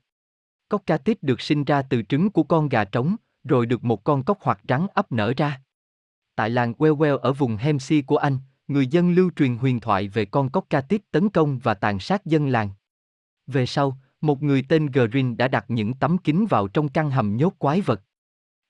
Cóc 0.69 0.83
ca 0.87 0.99
tít 0.99 1.23
được 1.23 1.41
sinh 1.41 1.65
ra 1.65 1.83
từ 1.83 2.03
trứng 2.03 2.31
của 2.31 2.43
con 2.43 2.69
gà 2.69 2.85
trống, 2.85 3.17
rồi 3.45 3.67
được 3.67 3.85
một 3.85 4.05
con 4.05 4.23
cóc 4.23 4.39
hoặc 4.41 4.61
rắn 4.69 4.87
ấp 4.95 5.13
nở 5.13 5.33
ra. 5.37 5.61
Tại 6.35 6.51
làng 6.51 6.73
Wellwell 6.79 7.19
ở 7.19 7.33
vùng 7.33 7.57
Hampshire 7.57 8.03
của 8.03 8.17
Anh, 8.17 8.39
người 8.69 8.87
dân 8.87 9.13
lưu 9.13 9.31
truyền 9.37 9.57
huyền 9.57 9.81
thoại 9.81 10.09
về 10.09 10.25
con 10.25 10.51
cóc 10.51 10.67
ca 10.71 10.81
tít 10.81 11.03
tấn 11.11 11.29
công 11.29 11.59
và 11.59 11.75
tàn 11.75 11.99
sát 11.99 12.27
dân 12.27 12.49
làng. 12.49 12.71
Về 13.47 13.67
sau, 13.67 13.99
một 14.21 14.43
người 14.43 14.65
tên 14.69 14.87
Green 14.87 15.37
đã 15.37 15.49
đặt 15.49 15.65
những 15.69 15.95
tấm 15.95 16.19
kính 16.19 16.47
vào 16.47 16.69
trong 16.69 16.89
căn 16.89 17.11
hầm 17.11 17.37
nhốt 17.37 17.55
quái 17.59 17.81
vật. 17.81 18.03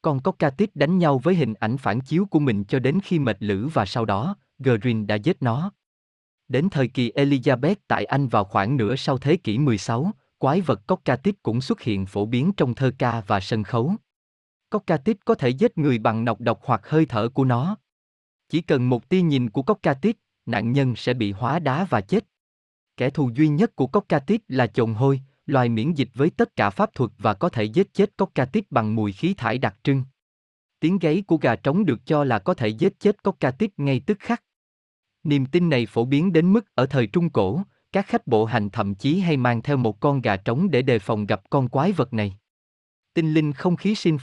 Con 0.02 0.20
cóc 0.20 0.36
ca 0.38 0.50
tít 0.50 0.76
đánh 0.76 0.98
nhau 0.98 1.18
với 1.18 1.34
hình 1.34 1.54
ảnh 1.54 1.76
phản 1.76 2.00
chiếu 2.00 2.26
của 2.26 2.40
mình 2.40 2.64
cho 2.64 2.78
đến 2.78 2.98
khi 3.04 3.18
mệt 3.18 3.36
lử 3.40 3.68
và 3.68 3.86
sau 3.86 4.04
đó, 4.04 4.36
Green 4.58 5.06
đã 5.06 5.14
giết 5.14 5.42
nó. 5.42 5.72
Đến 6.48 6.68
thời 6.70 6.88
kỳ 6.88 7.10
Elizabeth 7.10 7.74
tại 7.88 8.04
Anh 8.04 8.28
vào 8.28 8.44
khoảng 8.44 8.76
nửa 8.76 8.96
sau 8.96 9.18
thế 9.18 9.36
kỷ 9.36 9.58
16, 9.58 10.12
quái 10.38 10.60
vật 10.60 10.86
Cockatit 10.86 11.42
cũng 11.42 11.60
xuất 11.60 11.80
hiện 11.80 12.06
phổ 12.06 12.26
biến 12.26 12.52
trong 12.56 12.74
thơ 12.74 12.90
ca 12.98 13.22
và 13.26 13.40
sân 13.40 13.62
khấu. 13.62 13.94
Cockatit 14.70 15.24
có 15.24 15.34
thể 15.34 15.48
giết 15.48 15.78
người 15.78 15.98
bằng 15.98 16.24
nọc 16.24 16.40
độc 16.40 16.60
hoặc 16.62 16.88
hơi 16.88 17.06
thở 17.06 17.28
của 17.28 17.44
nó. 17.44 17.76
Chỉ 18.48 18.60
cần 18.60 18.88
một 18.88 19.08
tia 19.08 19.22
nhìn 19.22 19.50
của 19.50 19.62
Cockatit, 19.62 20.16
nạn 20.46 20.72
nhân 20.72 20.96
sẽ 20.96 21.14
bị 21.14 21.32
hóa 21.32 21.58
đá 21.58 21.84
và 21.84 22.00
chết. 22.00 22.24
Kẻ 22.96 23.10
thù 23.10 23.30
duy 23.34 23.48
nhất 23.48 23.76
của 23.76 23.86
Cockatit 23.86 24.40
là 24.48 24.66
chồn 24.66 24.94
hôi, 24.94 25.20
loài 25.46 25.68
miễn 25.68 25.92
dịch 25.92 26.08
với 26.14 26.30
tất 26.30 26.56
cả 26.56 26.70
pháp 26.70 26.94
thuật 26.94 27.10
và 27.18 27.34
có 27.34 27.48
thể 27.48 27.64
giết 27.64 27.94
chết 27.94 28.16
Cockatit 28.16 28.70
bằng 28.70 28.94
mùi 28.94 29.12
khí 29.12 29.34
thải 29.34 29.58
đặc 29.58 29.76
trưng. 29.82 30.04
Tiếng 30.80 30.98
gáy 30.98 31.22
của 31.26 31.36
gà 31.36 31.56
trống 31.56 31.84
được 31.84 32.06
cho 32.06 32.24
là 32.24 32.38
có 32.38 32.54
thể 32.54 32.68
giết 32.68 33.00
chết 33.00 33.22
Cockatit 33.22 33.70
ngay 33.76 34.00
tức 34.06 34.18
khắc. 34.20 34.42
Niềm 35.24 35.46
tin 35.46 35.68
này 35.68 35.86
phổ 35.86 36.04
biến 36.04 36.32
đến 36.32 36.52
mức 36.52 36.74
ở 36.74 36.86
thời 36.86 37.06
Trung 37.06 37.30
Cổ, 37.30 37.62
các 37.92 38.06
khách 38.06 38.26
bộ 38.26 38.44
hành 38.44 38.70
thậm 38.70 38.94
chí 38.94 39.20
hay 39.20 39.36
mang 39.36 39.62
theo 39.62 39.76
một 39.76 40.00
con 40.00 40.20
gà 40.20 40.36
trống 40.36 40.70
để 40.70 40.82
đề 40.82 40.98
phòng 40.98 41.26
gặp 41.26 41.50
con 41.50 41.68
quái 41.68 41.92
vật 41.92 42.12
này. 42.12 42.38
Tinh 43.14 43.34
linh 43.34 43.52
không 43.52 43.76
khí 43.76 43.94
Sinf 43.94 44.18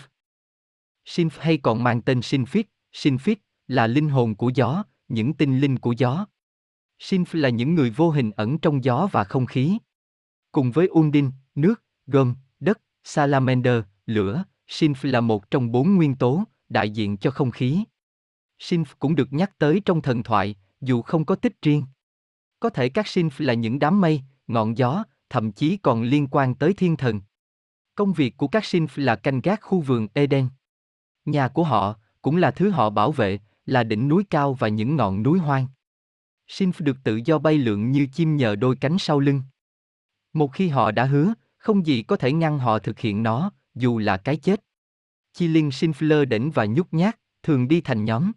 Sinf 1.06 1.30
hay 1.39 1.58
còn 1.58 1.84
mang 1.84 2.02
tên 2.02 2.20
Sinfit, 2.20 2.64
Sinfit 2.93 3.36
là 3.68 3.88
linh 3.88 4.10
hồn 4.10 4.36
của 4.36 4.52
gió, 4.56 4.84
những 5.08 5.34
tinh 5.34 5.60
linh 5.60 5.80
của 5.80 5.91
gió. 5.98 6.26
Sinf 7.00 7.26
là 7.39 7.50
những 7.50 7.76
người 7.76 7.89
vô 7.89 8.10
hình 8.10 8.32
ẩn 8.32 8.60
trong 8.60 8.84
gió 8.84 9.08
và 9.12 9.24
không 9.24 9.46
khí. 9.46 9.78
Cùng 10.52 10.72
với 10.72 10.88
Undin, 10.88 11.32
nước, 11.56 11.84
gom, 12.08 12.36
đất, 12.60 12.82
salamander, 13.04 13.84
lửa, 14.06 14.43
Sinf 14.68 15.12
là 15.12 15.22
một 15.22 15.52
trong 15.52 15.72
bốn 15.72 15.96
nguyên 15.96 16.16
tố, 16.16 16.43
đại 16.70 16.89
diện 16.89 17.18
cho 17.18 17.32
không 17.32 17.52
khí. 17.52 17.84
Sinf 18.60 18.86
cũng 19.00 19.16
được 19.16 19.34
nhắc 19.34 19.58
tới 19.58 19.82
trong 19.86 20.02
thần 20.02 20.24
thoại, 20.24 20.56
dù 20.86 21.02
không 21.02 21.26
có 21.26 21.36
tích 21.36 21.62
riêng. 21.62 21.84
Có 22.60 22.70
thể 22.70 22.90
các 22.90 23.08
sinh 23.08 23.30
là 23.38 23.54
những 23.54 23.80
đám 23.80 24.02
mây, 24.02 24.22
ngọn 24.48 24.78
gió, 24.78 25.04
thậm 25.30 25.52
chí 25.52 25.78
còn 25.78 26.04
liên 26.04 26.28
quan 26.32 26.56
tới 26.56 26.74
thiên 26.74 26.98
thần. 26.98 27.22
Công 27.96 28.14
việc 28.14 28.38
của 28.38 28.48
các 28.48 28.66
sinh 28.66 28.88
là 28.96 29.16
canh 29.16 29.42
gác 29.42 29.62
khu 29.62 29.82
vườn 29.82 30.08
Eden. 30.14 30.48
Nhà 31.26 31.48
của 31.48 31.64
họ, 31.64 31.96
cũng 32.22 32.38
là 32.38 32.52
thứ 32.52 32.70
họ 32.70 32.90
bảo 32.90 33.12
vệ, 33.12 33.40
là 33.66 33.84
đỉnh 33.84 34.08
núi 34.08 34.24
cao 34.30 34.54
và 34.54 34.68
những 34.68 34.96
ngọn 34.96 35.24
núi 35.24 35.40
hoang. 35.40 35.68
Sinf 36.48 36.72
được 36.80 36.98
tự 37.04 37.20
do 37.26 37.40
bay 37.40 37.58
lượn 37.58 37.92
như 37.92 38.08
chim 38.14 38.38
nhờ 38.38 38.56
đôi 38.56 38.76
cánh 38.76 38.98
sau 39.00 39.20
lưng. 39.20 39.42
Một 40.34 40.54
khi 40.54 40.68
họ 40.68 40.92
đã 40.92 41.06
hứa, 41.06 41.34
không 41.58 41.86
gì 41.86 42.04
có 42.04 42.18
thể 42.18 42.32
ngăn 42.32 42.60
họ 42.60 42.80
thực 42.80 43.00
hiện 43.00 43.24
nó, 43.24 43.52
dù 43.76 43.98
là 43.98 44.18
cái 44.18 44.38
chết. 44.38 44.64
Chi 45.34 45.48
Linh 45.48 45.70
Sinf 45.70 45.94
lơ 46.00 46.26
đỉnh 46.26 46.52
và 46.52 46.66
nhút 46.66 46.88
nhát, 46.92 47.20
thường 47.44 47.68
đi 47.68 47.82
thành 47.82 48.06
nhóm. 48.06 48.32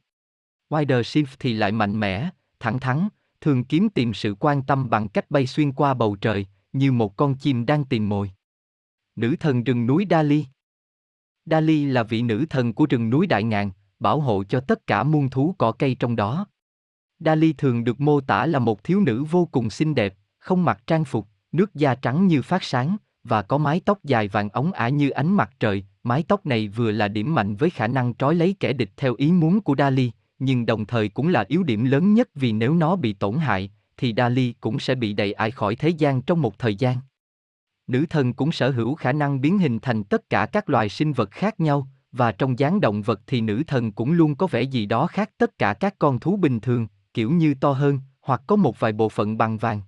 Wider 0.70 1.02
Sinf 1.02 1.26
thì 1.38 1.54
lại 1.54 1.72
mạnh 1.72 2.00
mẽ, 2.00 2.30
thẳng 2.60 2.80
thắn, 2.80 3.08
thường 3.40 3.64
kiếm 3.64 3.88
tìm 3.88 4.14
sự 4.14 4.34
quan 4.40 4.62
tâm 4.62 4.90
bằng 4.90 5.08
cách 5.08 5.30
bay 5.30 5.46
xuyên 5.46 5.72
qua 5.72 5.94
bầu 5.94 6.16
trời, 6.16 6.46
như 6.72 6.92
một 6.92 7.16
con 7.16 7.34
chim 7.34 7.66
đang 7.66 7.84
tìm 7.84 8.08
mồi. 8.08 8.30
Nữ 9.16 9.36
thần 9.40 9.64
rừng 9.64 9.86
núi 9.86 10.06
Dali 10.10 10.46
Dali 11.46 11.84
là 11.84 12.02
vị 12.02 12.22
nữ 12.22 12.44
thần 12.50 12.72
của 12.72 12.86
rừng 12.90 13.10
núi 13.10 13.26
Đại 13.26 13.42
Ngàn, 13.42 13.70
bảo 14.00 14.20
hộ 14.20 14.44
cho 14.44 14.60
tất 14.60 14.86
cả 14.86 15.02
muôn 15.02 15.30
thú 15.30 15.54
cỏ 15.58 15.72
cây 15.72 15.96
trong 15.98 16.16
đó. 16.16 16.46
Dali 17.18 17.52
thường 17.52 17.84
được 17.84 18.00
mô 18.00 18.20
tả 18.20 18.46
là 18.46 18.58
một 18.58 18.84
thiếu 18.84 19.00
nữ 19.00 19.24
vô 19.24 19.48
cùng 19.52 19.70
xinh 19.70 19.94
đẹp, 19.94 20.14
không 20.38 20.64
mặc 20.64 20.82
trang 20.86 21.04
phục, 21.04 21.26
nước 21.52 21.74
da 21.74 21.94
trắng 21.94 22.26
như 22.26 22.42
phát 22.42 22.62
sáng, 22.62 22.96
và 23.24 23.42
có 23.42 23.58
mái 23.58 23.80
tóc 23.84 24.04
dài 24.04 24.28
vàng 24.28 24.48
ống 24.48 24.72
ả 24.72 24.88
như 24.88 25.10
ánh 25.10 25.32
mặt 25.32 25.50
trời. 25.60 25.84
Mái 26.02 26.24
tóc 26.28 26.46
này 26.46 26.68
vừa 26.68 26.90
là 26.90 27.08
điểm 27.08 27.34
mạnh 27.34 27.56
với 27.56 27.70
khả 27.70 27.86
năng 27.86 28.14
trói 28.14 28.34
lấy 28.34 28.56
kẻ 28.60 28.72
địch 28.72 28.90
theo 28.96 29.14
ý 29.14 29.32
muốn 29.32 29.60
của 29.60 29.74
Dali, 29.78 30.10
nhưng 30.38 30.66
đồng 30.66 30.86
thời 30.86 31.08
cũng 31.08 31.28
là 31.28 31.44
yếu 31.48 31.62
điểm 31.62 31.84
lớn 31.84 32.14
nhất 32.14 32.28
vì 32.34 32.52
nếu 32.52 32.74
nó 32.74 32.96
bị 32.96 33.12
tổn 33.12 33.38
hại, 33.38 33.70
thì 33.96 34.14
Dali 34.16 34.54
cũng 34.60 34.78
sẽ 34.78 34.94
bị 34.94 35.12
đẩy 35.12 35.32
ải 35.32 35.50
khỏi 35.50 35.76
thế 35.76 35.88
gian 35.88 36.22
trong 36.22 36.42
một 36.42 36.58
thời 36.58 36.74
gian. 36.74 36.96
Nữ 37.86 38.06
thần 38.10 38.32
cũng 38.32 38.52
sở 38.52 38.70
hữu 38.70 38.94
khả 38.94 39.12
năng 39.12 39.40
biến 39.40 39.58
hình 39.58 39.78
thành 39.82 40.04
tất 40.04 40.30
cả 40.30 40.46
các 40.46 40.70
loài 40.70 40.88
sinh 40.88 41.12
vật 41.12 41.30
khác 41.30 41.60
nhau, 41.60 41.88
và 42.12 42.32
trong 42.32 42.58
dáng 42.58 42.80
động 42.80 43.02
vật 43.02 43.20
thì 43.26 43.40
nữ 43.40 43.62
thần 43.66 43.92
cũng 43.92 44.12
luôn 44.12 44.34
có 44.34 44.46
vẻ 44.46 44.62
gì 44.62 44.86
đó 44.86 45.06
khác 45.06 45.30
tất 45.38 45.58
cả 45.58 45.74
các 45.74 45.94
con 45.98 46.20
thú 46.20 46.36
bình 46.36 46.60
thường, 46.60 46.86
kiểu 47.14 47.30
như 47.30 47.54
to 47.54 47.72
hơn, 47.72 48.00
hoặc 48.22 48.42
có 48.46 48.56
một 48.56 48.80
vài 48.80 48.92
bộ 48.92 49.08
phận 49.08 49.38
bằng 49.38 49.58
vàng. 49.58 49.80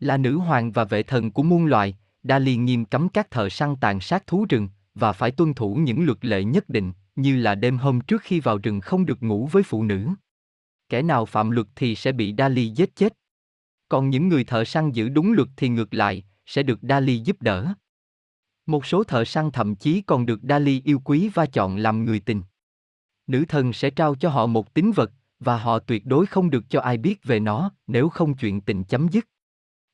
Là 0.00 0.16
nữ 0.16 0.36
hoàng 0.36 0.72
và 0.72 0.84
vệ 0.84 1.02
thần 1.02 1.30
của 1.30 1.42
muôn 1.42 1.66
loài, 1.66 1.96
Dali 2.22 2.56
nghiêm 2.56 2.84
cấm 2.84 3.08
các 3.08 3.30
thợ 3.30 3.48
săn 3.48 3.76
tàn 3.76 4.00
sát 4.00 4.26
thú 4.26 4.46
rừng, 4.48 4.68
và 4.94 5.12
phải 5.12 5.30
tuân 5.30 5.54
thủ 5.54 5.74
những 5.74 6.04
luật 6.04 6.24
lệ 6.24 6.44
nhất 6.44 6.68
định, 6.68 6.92
như 7.16 7.36
là 7.36 7.54
đêm 7.54 7.78
hôm 7.78 8.00
trước 8.00 8.22
khi 8.22 8.40
vào 8.40 8.58
rừng 8.58 8.80
không 8.80 9.06
được 9.06 9.22
ngủ 9.22 9.48
với 9.52 9.62
phụ 9.62 9.84
nữ. 9.84 10.08
Kẻ 10.88 11.02
nào 11.02 11.26
phạm 11.26 11.50
luật 11.50 11.66
thì 11.76 11.94
sẽ 11.94 12.12
bị 12.12 12.34
Dali 12.38 12.68
giết 12.68 12.96
chết. 12.96 13.16
Còn 13.88 14.10
những 14.10 14.28
người 14.28 14.44
thợ 14.44 14.64
săn 14.64 14.92
giữ 14.92 15.08
đúng 15.08 15.32
luật 15.32 15.48
thì 15.56 15.68
ngược 15.68 15.94
lại, 15.94 16.24
sẽ 16.46 16.62
được 16.62 16.78
Dali 16.82 17.18
giúp 17.18 17.42
đỡ. 17.42 17.74
Một 18.66 18.86
số 18.86 19.04
thợ 19.04 19.24
săn 19.24 19.50
thậm 19.50 19.74
chí 19.74 20.00
còn 20.00 20.26
được 20.26 20.40
Dali 20.42 20.82
yêu 20.84 21.00
quý 21.04 21.30
và 21.34 21.46
chọn 21.46 21.76
làm 21.76 22.04
người 22.04 22.20
tình. 22.20 22.42
Nữ 23.26 23.44
thần 23.48 23.72
sẽ 23.72 23.90
trao 23.90 24.14
cho 24.14 24.28
họ 24.28 24.46
một 24.46 24.74
tín 24.74 24.90
vật, 24.92 25.12
và 25.40 25.58
họ 25.58 25.78
tuyệt 25.78 26.06
đối 26.06 26.26
không 26.26 26.50
được 26.50 26.64
cho 26.68 26.80
ai 26.80 26.96
biết 26.96 27.24
về 27.24 27.40
nó, 27.40 27.70
nếu 27.86 28.08
không 28.08 28.36
chuyện 28.36 28.60
tình 28.60 28.84
chấm 28.84 29.08
dứt. 29.08 29.28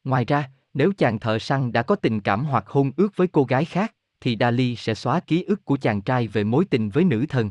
Ngoài 0.04 0.24
ra, 0.24 0.50
nếu 0.74 0.92
chàng 0.98 1.18
thợ 1.18 1.38
săn 1.38 1.72
đã 1.72 1.82
có 1.82 1.94
tình 1.94 2.20
cảm 2.20 2.44
hoặc 2.44 2.64
hôn 2.68 2.92
ước 2.96 3.16
với 3.16 3.28
cô 3.28 3.44
gái 3.44 3.64
khác, 3.64 3.94
thì 4.20 4.36
Dali 4.40 4.76
sẽ 4.76 4.94
xóa 4.94 5.20
ký 5.20 5.42
ức 5.42 5.64
của 5.64 5.76
chàng 5.76 6.02
trai 6.02 6.28
về 6.28 6.44
mối 6.44 6.64
tình 6.64 6.90
với 6.90 7.04
nữ 7.04 7.26
thần. 7.28 7.50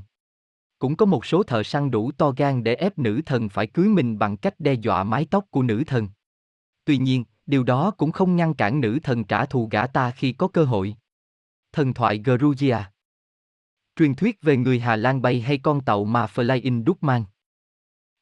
Cũng 0.80 0.96
có 0.96 1.06
một 1.06 1.26
số 1.26 1.44
thợ 1.44 1.64
săn 1.64 1.92
đủ 1.92 2.12
to 2.12 2.34
gan 2.38 2.64
để 2.64 2.76
ép 2.76 2.98
nữ 2.98 3.22
thần 3.26 3.50
phải 3.50 3.68
cưới 3.68 3.88
mình 3.88 4.20
bằng 4.20 4.38
cách 4.38 4.60
đe 4.60 4.74
dọa 4.74 5.04
mái 5.04 5.28
tóc 5.32 5.46
của 5.50 5.64
nữ 5.64 5.84
thần. 5.88 6.08
Tuy 6.86 6.98
nhiên, 6.98 7.24
điều 7.46 7.64
đó 7.64 7.92
cũng 7.92 8.12
không 8.12 8.36
ngăn 8.36 8.54
cản 8.54 8.82
nữ 8.82 9.00
thần 9.04 9.24
trả 9.24 9.46
thù 9.46 9.68
gã 9.72 9.88
ta 9.88 10.12
khi 10.12 10.32
có 10.32 10.48
cơ 10.48 10.64
hội. 10.66 10.96
Thần 11.72 11.94
thoại 11.94 12.24
Georgia 12.26 12.92
Truyền 13.96 14.16
thuyết 14.16 14.42
về 14.42 14.58
người 14.58 14.80
Hà 14.80 14.96
Lan 14.96 15.22
bay 15.22 15.42
hay 15.42 15.58
con 15.58 15.82
tàu 15.82 16.06
mà 16.06 16.26
Flying 16.26 16.84
Dutchman 16.86 17.24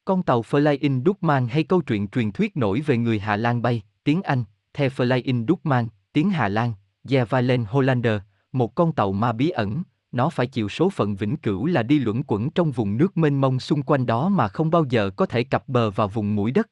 Con 0.04 0.22
tàu 0.22 0.42
Flying 0.42 1.04
Dutchman 1.04 1.48
hay 1.48 1.64
câu 1.64 1.80
chuyện 1.80 2.08
truyền 2.08 2.32
thuyết 2.32 2.56
nổi 2.56 2.80
về 2.80 2.96
người 2.96 3.18
Hà 3.18 3.36
Lan 3.36 3.62
bay, 3.62 3.82
tiếng 4.04 4.22
Anh, 4.22 4.44
The 4.72 4.88
Flying 4.88 5.46
Dutchman, 5.48 5.88
tiếng 6.12 6.30
Hà 6.30 6.48
Lan, 6.48 6.72
Jevalen 7.04 7.64
Hollander, 7.64 8.20
một 8.52 8.74
con 8.74 8.92
tàu 8.92 9.12
ma 9.12 9.32
bí 9.32 9.50
ẩn, 9.50 9.82
nó 10.12 10.28
phải 10.28 10.46
chịu 10.46 10.68
số 10.68 10.90
phận 10.90 11.16
vĩnh 11.16 11.36
cửu 11.36 11.66
là 11.66 11.82
đi 11.82 11.98
luẩn 11.98 12.22
quẩn 12.22 12.50
trong 12.50 12.70
vùng 12.70 12.96
nước 12.96 13.16
mênh 13.16 13.40
mông 13.40 13.60
xung 13.60 13.82
quanh 13.82 14.06
đó 14.06 14.28
mà 14.28 14.48
không 14.48 14.70
bao 14.70 14.84
giờ 14.90 15.10
có 15.16 15.26
thể 15.26 15.44
cập 15.44 15.68
bờ 15.68 15.90
vào 15.90 16.08
vùng 16.08 16.34
mũi 16.34 16.50
đất. 16.50 16.68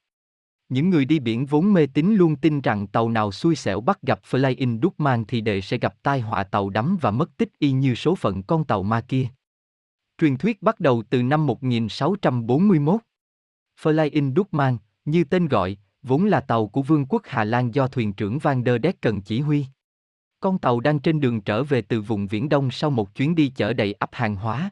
Những 0.68 0.90
người 0.90 1.04
đi 1.04 1.18
biển 1.18 1.46
vốn 1.46 1.72
mê 1.72 1.86
tín 1.86 2.14
luôn 2.14 2.36
tin 2.36 2.60
rằng 2.60 2.86
tàu 2.86 3.08
nào 3.08 3.32
xui 3.32 3.56
xẻo 3.56 3.80
bắt 3.80 4.02
gặp 4.02 4.20
Flying 4.30 4.80
Dutchman 4.82 5.24
thì 5.24 5.40
đệ 5.40 5.60
sẽ 5.60 5.78
gặp 5.78 5.94
tai 6.02 6.20
họa 6.20 6.44
tàu 6.44 6.70
đắm 6.70 6.96
và 7.00 7.10
mất 7.10 7.36
tích 7.36 7.48
y 7.58 7.72
như 7.72 7.94
số 7.94 8.14
phận 8.14 8.42
con 8.42 8.64
tàu 8.64 8.82
ma 8.82 9.00
kia. 9.00 9.26
Truyền 10.18 10.36
thuyết 10.36 10.62
bắt 10.62 10.80
đầu 10.80 11.02
từ 11.10 11.22
năm 11.22 11.46
1641. 11.46 13.00
Flying 13.82 14.34
Dutchman, 14.36 14.76
như 15.04 15.24
tên 15.24 15.48
gọi, 15.48 15.76
vốn 16.02 16.24
là 16.24 16.40
tàu 16.40 16.68
của 16.68 16.82
Vương 16.82 17.06
quốc 17.06 17.22
Hà 17.24 17.44
Lan 17.44 17.74
do 17.74 17.88
thuyền 17.88 18.12
trưởng 18.12 18.38
Van 18.38 18.64
der 18.64 18.82
Decken 18.82 19.20
chỉ 19.20 19.40
huy. 19.40 19.66
Con 20.40 20.58
tàu 20.58 20.80
đang 20.80 20.98
trên 20.98 21.20
đường 21.20 21.40
trở 21.40 21.64
về 21.64 21.82
từ 21.82 22.00
vùng 22.00 22.26
Viễn 22.26 22.48
Đông 22.48 22.70
sau 22.70 22.90
một 22.90 23.14
chuyến 23.14 23.34
đi 23.34 23.48
chở 23.48 23.72
đầy 23.72 23.92
ắp 23.92 24.10
hàng 24.12 24.36
hóa. 24.36 24.70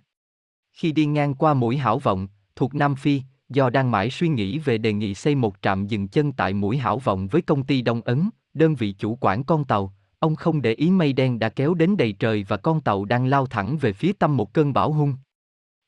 Khi 0.73 0.93
đi 0.93 1.07
ngang 1.07 1.35
qua 1.35 1.55
mũi 1.55 1.77
Hảo 1.77 1.99
Vọng, 1.99 2.29
thuộc 2.57 2.75
Nam 2.75 2.95
Phi, 2.95 3.23
do 3.49 3.71
đang 3.71 3.91
mãi 3.91 4.11
suy 4.11 4.29
nghĩ 4.29 4.59
về 4.59 4.79
đề 4.79 4.93
nghị 4.93 5.15
xây 5.15 5.35
một 5.35 5.55
trạm 5.63 5.87
dừng 5.87 6.09
chân 6.09 6.33
tại 6.33 6.53
mũi 6.53 6.77
Hảo 6.77 6.99
Vọng 6.99 7.29
với 7.29 7.43
công 7.43 7.65
ty 7.65 7.83
Đông 7.83 8.01
Ấn, 8.01 8.31
đơn 8.55 8.75
vị 8.75 8.93
chủ 8.99 9.19
quản 9.21 9.45
con 9.45 9.65
tàu, 9.65 9.95
ông 10.19 10.37
không 10.37 10.63
để 10.63 10.73
ý 10.73 10.91
mây 10.91 11.13
đen 11.13 11.39
đã 11.39 11.49
kéo 11.49 11.75
đến 11.75 11.97
đầy 11.97 12.13
trời 12.13 12.45
và 12.49 12.57
con 12.57 12.81
tàu 12.81 13.05
đang 13.05 13.27
lao 13.27 13.47
thẳng 13.47 13.79
về 13.79 13.93
phía 13.93 14.13
tâm 14.13 14.37
một 14.37 14.53
cơn 14.53 14.73
bão 14.73 14.93
hung. 14.93 15.15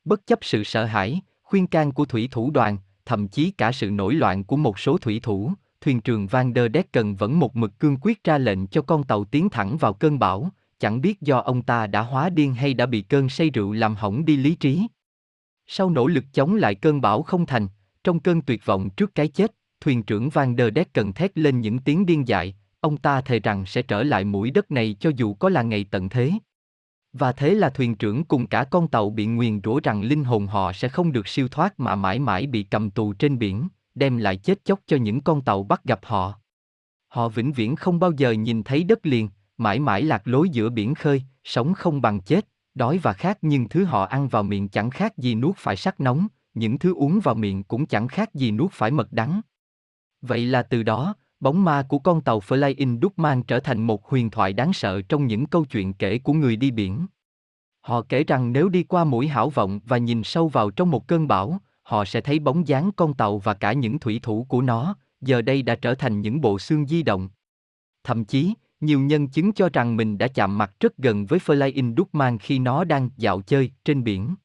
Bất 0.05 0.27
chấp 0.27 0.39
sự 0.41 0.63
sợ 0.63 0.85
hãi, 0.85 1.21
khuyên 1.43 1.67
can 1.67 1.91
của 1.91 2.05
thủy 2.05 2.27
thủ 2.31 2.51
đoàn, 2.51 2.77
thậm 3.05 3.27
chí 3.27 3.51
cả 3.51 3.71
sự 3.71 3.91
nổi 3.91 4.13
loạn 4.13 4.43
của 4.43 4.57
một 4.57 4.79
số 4.79 4.97
thủy 4.97 5.19
thủ, 5.23 5.51
thuyền 5.81 6.01
trưởng 6.01 6.27
Van 6.27 6.53
der 6.55 6.71
Decken 6.73 7.15
vẫn 7.15 7.39
một 7.39 7.55
mực 7.55 7.79
cương 7.79 7.97
quyết 8.01 8.23
ra 8.23 8.37
lệnh 8.37 8.67
cho 8.67 8.81
con 8.81 9.03
tàu 9.03 9.25
tiến 9.25 9.49
thẳng 9.49 9.77
vào 9.77 9.93
cơn 9.93 10.19
bão, 10.19 10.49
chẳng 10.79 11.01
biết 11.01 11.21
do 11.21 11.37
ông 11.37 11.61
ta 11.61 11.87
đã 11.87 12.01
hóa 12.01 12.29
điên 12.29 12.53
hay 12.53 12.73
đã 12.73 12.85
bị 12.85 13.01
cơn 13.01 13.29
say 13.29 13.49
rượu 13.49 13.71
làm 13.71 13.95
hỏng 13.95 14.25
đi 14.25 14.37
lý 14.37 14.55
trí. 14.55 14.87
Sau 15.67 15.89
nỗ 15.89 16.07
lực 16.07 16.23
chống 16.33 16.55
lại 16.55 16.75
cơn 16.75 17.01
bão 17.01 17.21
không 17.21 17.45
thành, 17.45 17.67
trong 18.03 18.19
cơn 18.19 18.41
tuyệt 18.41 18.65
vọng 18.65 18.89
trước 18.89 19.15
cái 19.15 19.27
chết, 19.27 19.55
thuyền 19.81 20.03
trưởng 20.03 20.29
Van 20.29 20.55
der 20.57 20.73
Decken 20.75 21.13
thét 21.13 21.37
lên 21.37 21.61
những 21.61 21.79
tiếng 21.79 22.05
điên 22.05 22.27
dại, 22.27 22.55
ông 22.79 22.97
ta 22.97 23.21
thề 23.21 23.39
rằng 23.39 23.65
sẽ 23.65 23.81
trở 23.81 24.03
lại 24.03 24.23
mũi 24.23 24.51
đất 24.51 24.71
này 24.71 24.95
cho 24.99 25.11
dù 25.15 25.33
có 25.33 25.49
là 25.49 25.61
ngày 25.61 25.85
tận 25.91 26.09
thế. 26.09 26.31
Và 27.13 27.31
thế 27.31 27.53
là 27.53 27.69
thuyền 27.69 27.95
trưởng 27.95 28.23
cùng 28.23 28.47
cả 28.47 28.63
con 28.63 28.87
tàu 28.87 29.09
bị 29.09 29.25
nguyền 29.25 29.61
rủa 29.63 29.79
rằng 29.83 30.01
linh 30.01 30.23
hồn 30.23 30.47
họ 30.47 30.73
sẽ 30.73 30.89
không 30.89 31.11
được 31.11 31.27
siêu 31.27 31.47
thoát 31.47 31.79
mà 31.79 31.95
mãi 31.95 32.19
mãi 32.19 32.47
bị 32.47 32.63
cầm 32.63 32.89
tù 32.89 33.13
trên 33.13 33.37
biển 33.39 33.67
đem 33.97 34.17
lại 34.17 34.37
chết 34.37 34.65
chóc 34.65 34.79
cho 34.87 34.97
những 34.97 35.21
con 35.21 35.41
tàu 35.41 35.63
bắt 35.63 35.83
gặp 35.83 35.99
họ. 36.03 36.33
Họ 37.07 37.29
vĩnh 37.29 37.51
viễn 37.51 37.75
không 37.75 37.99
bao 37.99 38.11
giờ 38.11 38.31
nhìn 38.31 38.63
thấy 38.63 38.83
đất 38.83 39.05
liền, 39.05 39.29
mãi 39.57 39.79
mãi 39.79 40.01
lạc 40.01 40.27
lối 40.27 40.49
giữa 40.49 40.69
biển 40.69 40.95
khơi, 40.95 41.23
sống 41.43 41.73
không 41.73 42.01
bằng 42.01 42.21
chết, 42.21 42.47
đói 42.75 42.97
và 42.97 43.13
khát 43.13 43.37
nhưng 43.41 43.69
thứ 43.69 43.83
họ 43.83 44.03
ăn 44.05 44.27
vào 44.27 44.43
miệng 44.43 44.69
chẳng 44.69 44.89
khác 44.89 45.17
gì 45.17 45.35
nuốt 45.35 45.57
phải 45.57 45.75
sắc 45.75 45.99
nóng, 45.99 46.27
những 46.53 46.79
thứ 46.79 46.93
uống 46.93 47.19
vào 47.19 47.35
miệng 47.35 47.63
cũng 47.63 47.85
chẳng 47.85 48.07
khác 48.07 48.33
gì 48.33 48.51
nuốt 48.51 48.71
phải 48.71 48.91
mật 48.91 49.13
đắng. 49.13 49.41
Vậy 50.21 50.45
là 50.45 50.63
từ 50.63 50.83
đó, 50.83 51.15
bóng 51.39 51.63
ma 51.63 51.85
của 51.89 51.99
con 51.99 52.21
tàu 52.21 52.39
Flying 52.39 52.99
Dutchman 53.01 53.43
trở 53.43 53.59
thành 53.59 53.87
một 53.87 54.09
huyền 54.09 54.29
thoại 54.29 54.53
đáng 54.53 54.73
sợ 54.73 55.01
trong 55.01 55.27
những 55.27 55.45
câu 55.45 55.65
chuyện 55.65 55.93
kể 55.93 56.19
của 56.19 56.33
người 56.33 56.55
đi 56.55 56.71
biển. 56.71 57.07
Họ 57.81 58.01
kể 58.09 58.23
rằng 58.23 58.53
nếu 58.53 58.69
đi 58.69 58.83
qua 58.83 59.03
mũi 59.03 59.27
hảo 59.27 59.49
vọng 59.49 59.79
và 59.85 59.97
nhìn 59.97 60.23
sâu 60.23 60.47
vào 60.47 60.71
trong 60.71 60.91
một 60.91 61.07
cơn 61.07 61.27
bão, 61.27 61.59
họ 61.87 62.05
sẽ 62.05 62.21
thấy 62.21 62.39
bóng 62.39 62.67
dáng 62.67 62.91
con 62.95 63.13
tàu 63.13 63.37
và 63.37 63.53
cả 63.53 63.73
những 63.73 63.99
thủy 63.99 64.19
thủ 64.23 64.45
của 64.49 64.61
nó, 64.61 64.95
giờ 65.21 65.41
đây 65.41 65.61
đã 65.61 65.75
trở 65.75 65.95
thành 65.95 66.21
những 66.21 66.41
bộ 66.41 66.59
xương 66.59 66.87
di 66.87 67.03
động. 67.03 67.29
Thậm 68.03 68.25
chí, 68.25 68.53
nhiều 68.79 68.99
nhân 68.99 69.27
chứng 69.27 69.53
cho 69.53 69.69
rằng 69.73 69.97
mình 69.97 70.17
đã 70.17 70.27
chạm 70.27 70.57
mặt 70.57 70.73
rất 70.79 70.97
gần 70.97 71.25
với 71.25 71.39
Flying 71.39 71.95
Dutchman 71.97 72.37
khi 72.37 72.59
nó 72.59 72.83
đang 72.83 73.09
dạo 73.17 73.41
chơi 73.41 73.71
trên 73.85 74.03
biển. 74.03 74.35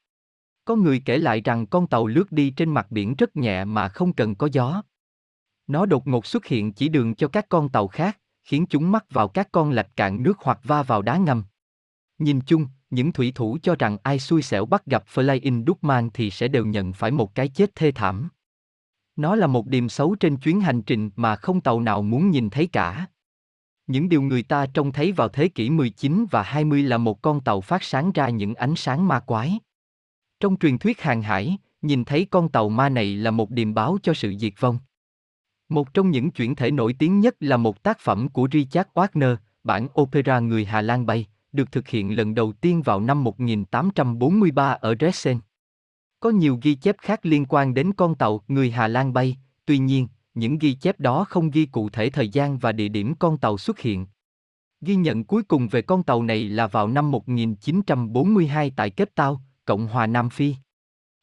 Có 0.64 0.76
người 0.76 1.03
kể 1.05 1.18
lại 1.18 1.40
rằng 1.40 1.66
con 1.66 1.86
tàu 1.86 2.07
lướt 2.07 2.32
đi 2.32 2.51
trên 2.51 2.70
mặt 2.70 2.86
biển 2.90 3.14
rất 3.18 3.36
nhẹ 3.36 3.64
mà 3.64 3.88
không 3.88 4.12
cần 4.12 4.34
có 4.34 4.49
gió. 4.53 4.82
Nó 5.66 5.86
đột 5.86 6.07
ngột 6.07 6.26
xuất 6.26 6.47
hiện 6.47 6.72
chỉ 6.72 6.88
đường 6.88 7.14
cho 7.14 7.28
các 7.28 7.49
con 7.49 7.68
tàu 7.68 7.88
khác, 7.88 8.18
khiến 8.43 8.66
chúng 8.66 8.93
mắc 8.93 9.05
vào 9.11 9.28
các 9.28 9.49
con 9.53 9.70
lạch 9.70 9.97
cạn 9.97 10.22
nước 10.22 10.38
hoặc 10.38 10.59
va 10.62 10.82
vào 10.82 11.03
đá 11.03 11.16
ngầm. 11.16 11.45
Nhìn 12.18 12.40
chung, 12.40 12.66
những 12.93 13.12
thủy 13.12 13.32
thủ 13.34 13.59
cho 13.62 13.76
rằng 13.78 13.99
ai 14.03 14.18
xui 14.18 14.43
xẻo 14.43 14.66
bắt 14.66 14.86
gặp 14.86 15.05
Flying 15.14 15.64
Dutchman 15.66 16.11
thì 16.14 16.30
sẽ 16.30 16.49
đều 16.49 16.66
nhận 16.66 16.93
phải 16.93 17.11
một 17.11 17.34
cái 17.34 17.49
chết 17.49 17.74
thê 17.74 17.93
thảm. 17.93 18.28
Nó 19.16 19.34
là 19.34 19.47
một 19.47 19.66
điểm 19.66 19.88
xấu 19.88 20.14
trên 20.14 20.36
chuyến 20.36 20.61
hành 20.61 20.82
trình 20.82 21.11
mà 21.16 21.36
không 21.36 21.61
tàu 21.61 21.80
nào 21.80 22.03
muốn 22.03 22.30
nhìn 22.30 22.51
thấy 22.51 22.66
cả. 22.66 23.07
Những 23.86 24.09
điều 24.09 24.22
người 24.22 24.43
ta 24.43 24.66
trông 24.66 24.93
thấy 24.93 25.12
vào 25.12 25.28
thế 25.28 25.49
kỷ 25.49 25.70
19 25.70 26.26
và 26.30 26.43
20 26.43 26.82
là 26.82 26.99
một 26.99 27.22
con 27.22 27.40
tàu 27.40 27.61
phát 27.61 27.82
sáng 27.82 28.12
ra 28.12 28.28
những 28.28 28.55
ánh 28.55 28.76
sáng 28.76 29.09
ma 29.09 29.20
quái. 29.20 29.59
Trong 30.40 30.57
truyền 30.57 30.78
thuyết 30.78 31.01
hàng 31.01 31.22
hải, 31.22 31.59
nhìn 31.82 32.05
thấy 32.05 32.26
con 32.30 32.49
tàu 32.49 32.68
ma 32.68 32.88
này 32.88 33.16
là 33.16 33.30
một 33.30 33.51
điềm 33.51 33.74
báo 33.74 33.99
cho 34.03 34.14
sự 34.14 34.34
diệt 34.38 34.53
vong. 34.61 34.78
Một 35.68 35.95
trong 35.95 36.11
những 36.11 36.30
chuyển 36.30 36.55
thể 36.55 36.70
nổi 36.70 36.95
tiếng 36.99 37.20
nhất 37.20 37.36
là 37.40 37.57
một 37.57 37.82
tác 37.82 37.99
phẩm 37.99 38.28
của 38.28 38.49
Richard 38.53 38.90
Wagner, 38.95 39.36
bản 39.64 39.88
opera 40.01 40.40
Người 40.40 40.64
Hà 40.64 40.82
Lan 40.82 41.07
bay, 41.07 41.26
được 41.53 41.72
thực 41.72 41.88
hiện 41.88 42.16
lần 42.16 42.34
đầu 42.34 42.53
tiên 42.53 42.82
vào 42.82 43.00
năm 43.00 43.24
1843 43.24 44.70
ở 44.72 44.94
Dresden. 45.00 45.38
Có 46.20 46.30
nhiều 46.30 46.59
ghi 46.62 46.74
chép 46.74 46.96
khác 46.98 47.26
liên 47.26 47.46
quan 47.48 47.74
đến 47.74 47.92
con 47.92 48.14
tàu 48.14 48.40
Người 48.48 48.70
Hà 48.70 48.88
Lan 48.88 49.12
bay, 49.12 49.36
tuy 49.66 49.78
nhiên, 49.78 50.09
những 50.34 50.59
ghi 50.59 50.74
chép 50.74 51.00
đó 51.00 51.24
không 51.24 51.50
ghi 51.50 51.66
cụ 51.66 51.88
thể 51.88 52.11
thời 52.11 52.28
gian 52.28 52.59
và 52.59 52.72
địa 52.72 52.88
điểm 52.88 53.14
con 53.14 53.38
tàu 53.38 53.59
xuất 53.59 53.78
hiện. 53.78 54.07
Ghi 54.80 54.94
nhận 54.94 55.24
cuối 55.24 55.42
cùng 55.42 55.68
về 55.68 55.82
con 55.82 56.03
tàu 56.03 56.22
này 56.22 56.44
là 56.44 56.66
vào 56.66 56.88
năm 56.88 57.11
1942 57.11 58.72
tại 58.76 58.90
Cape 58.90 59.12
Town, 59.16 59.36
Cộng 59.64 59.86
hòa 59.86 60.07
Nam 60.07 60.30
Phi. 60.30 60.55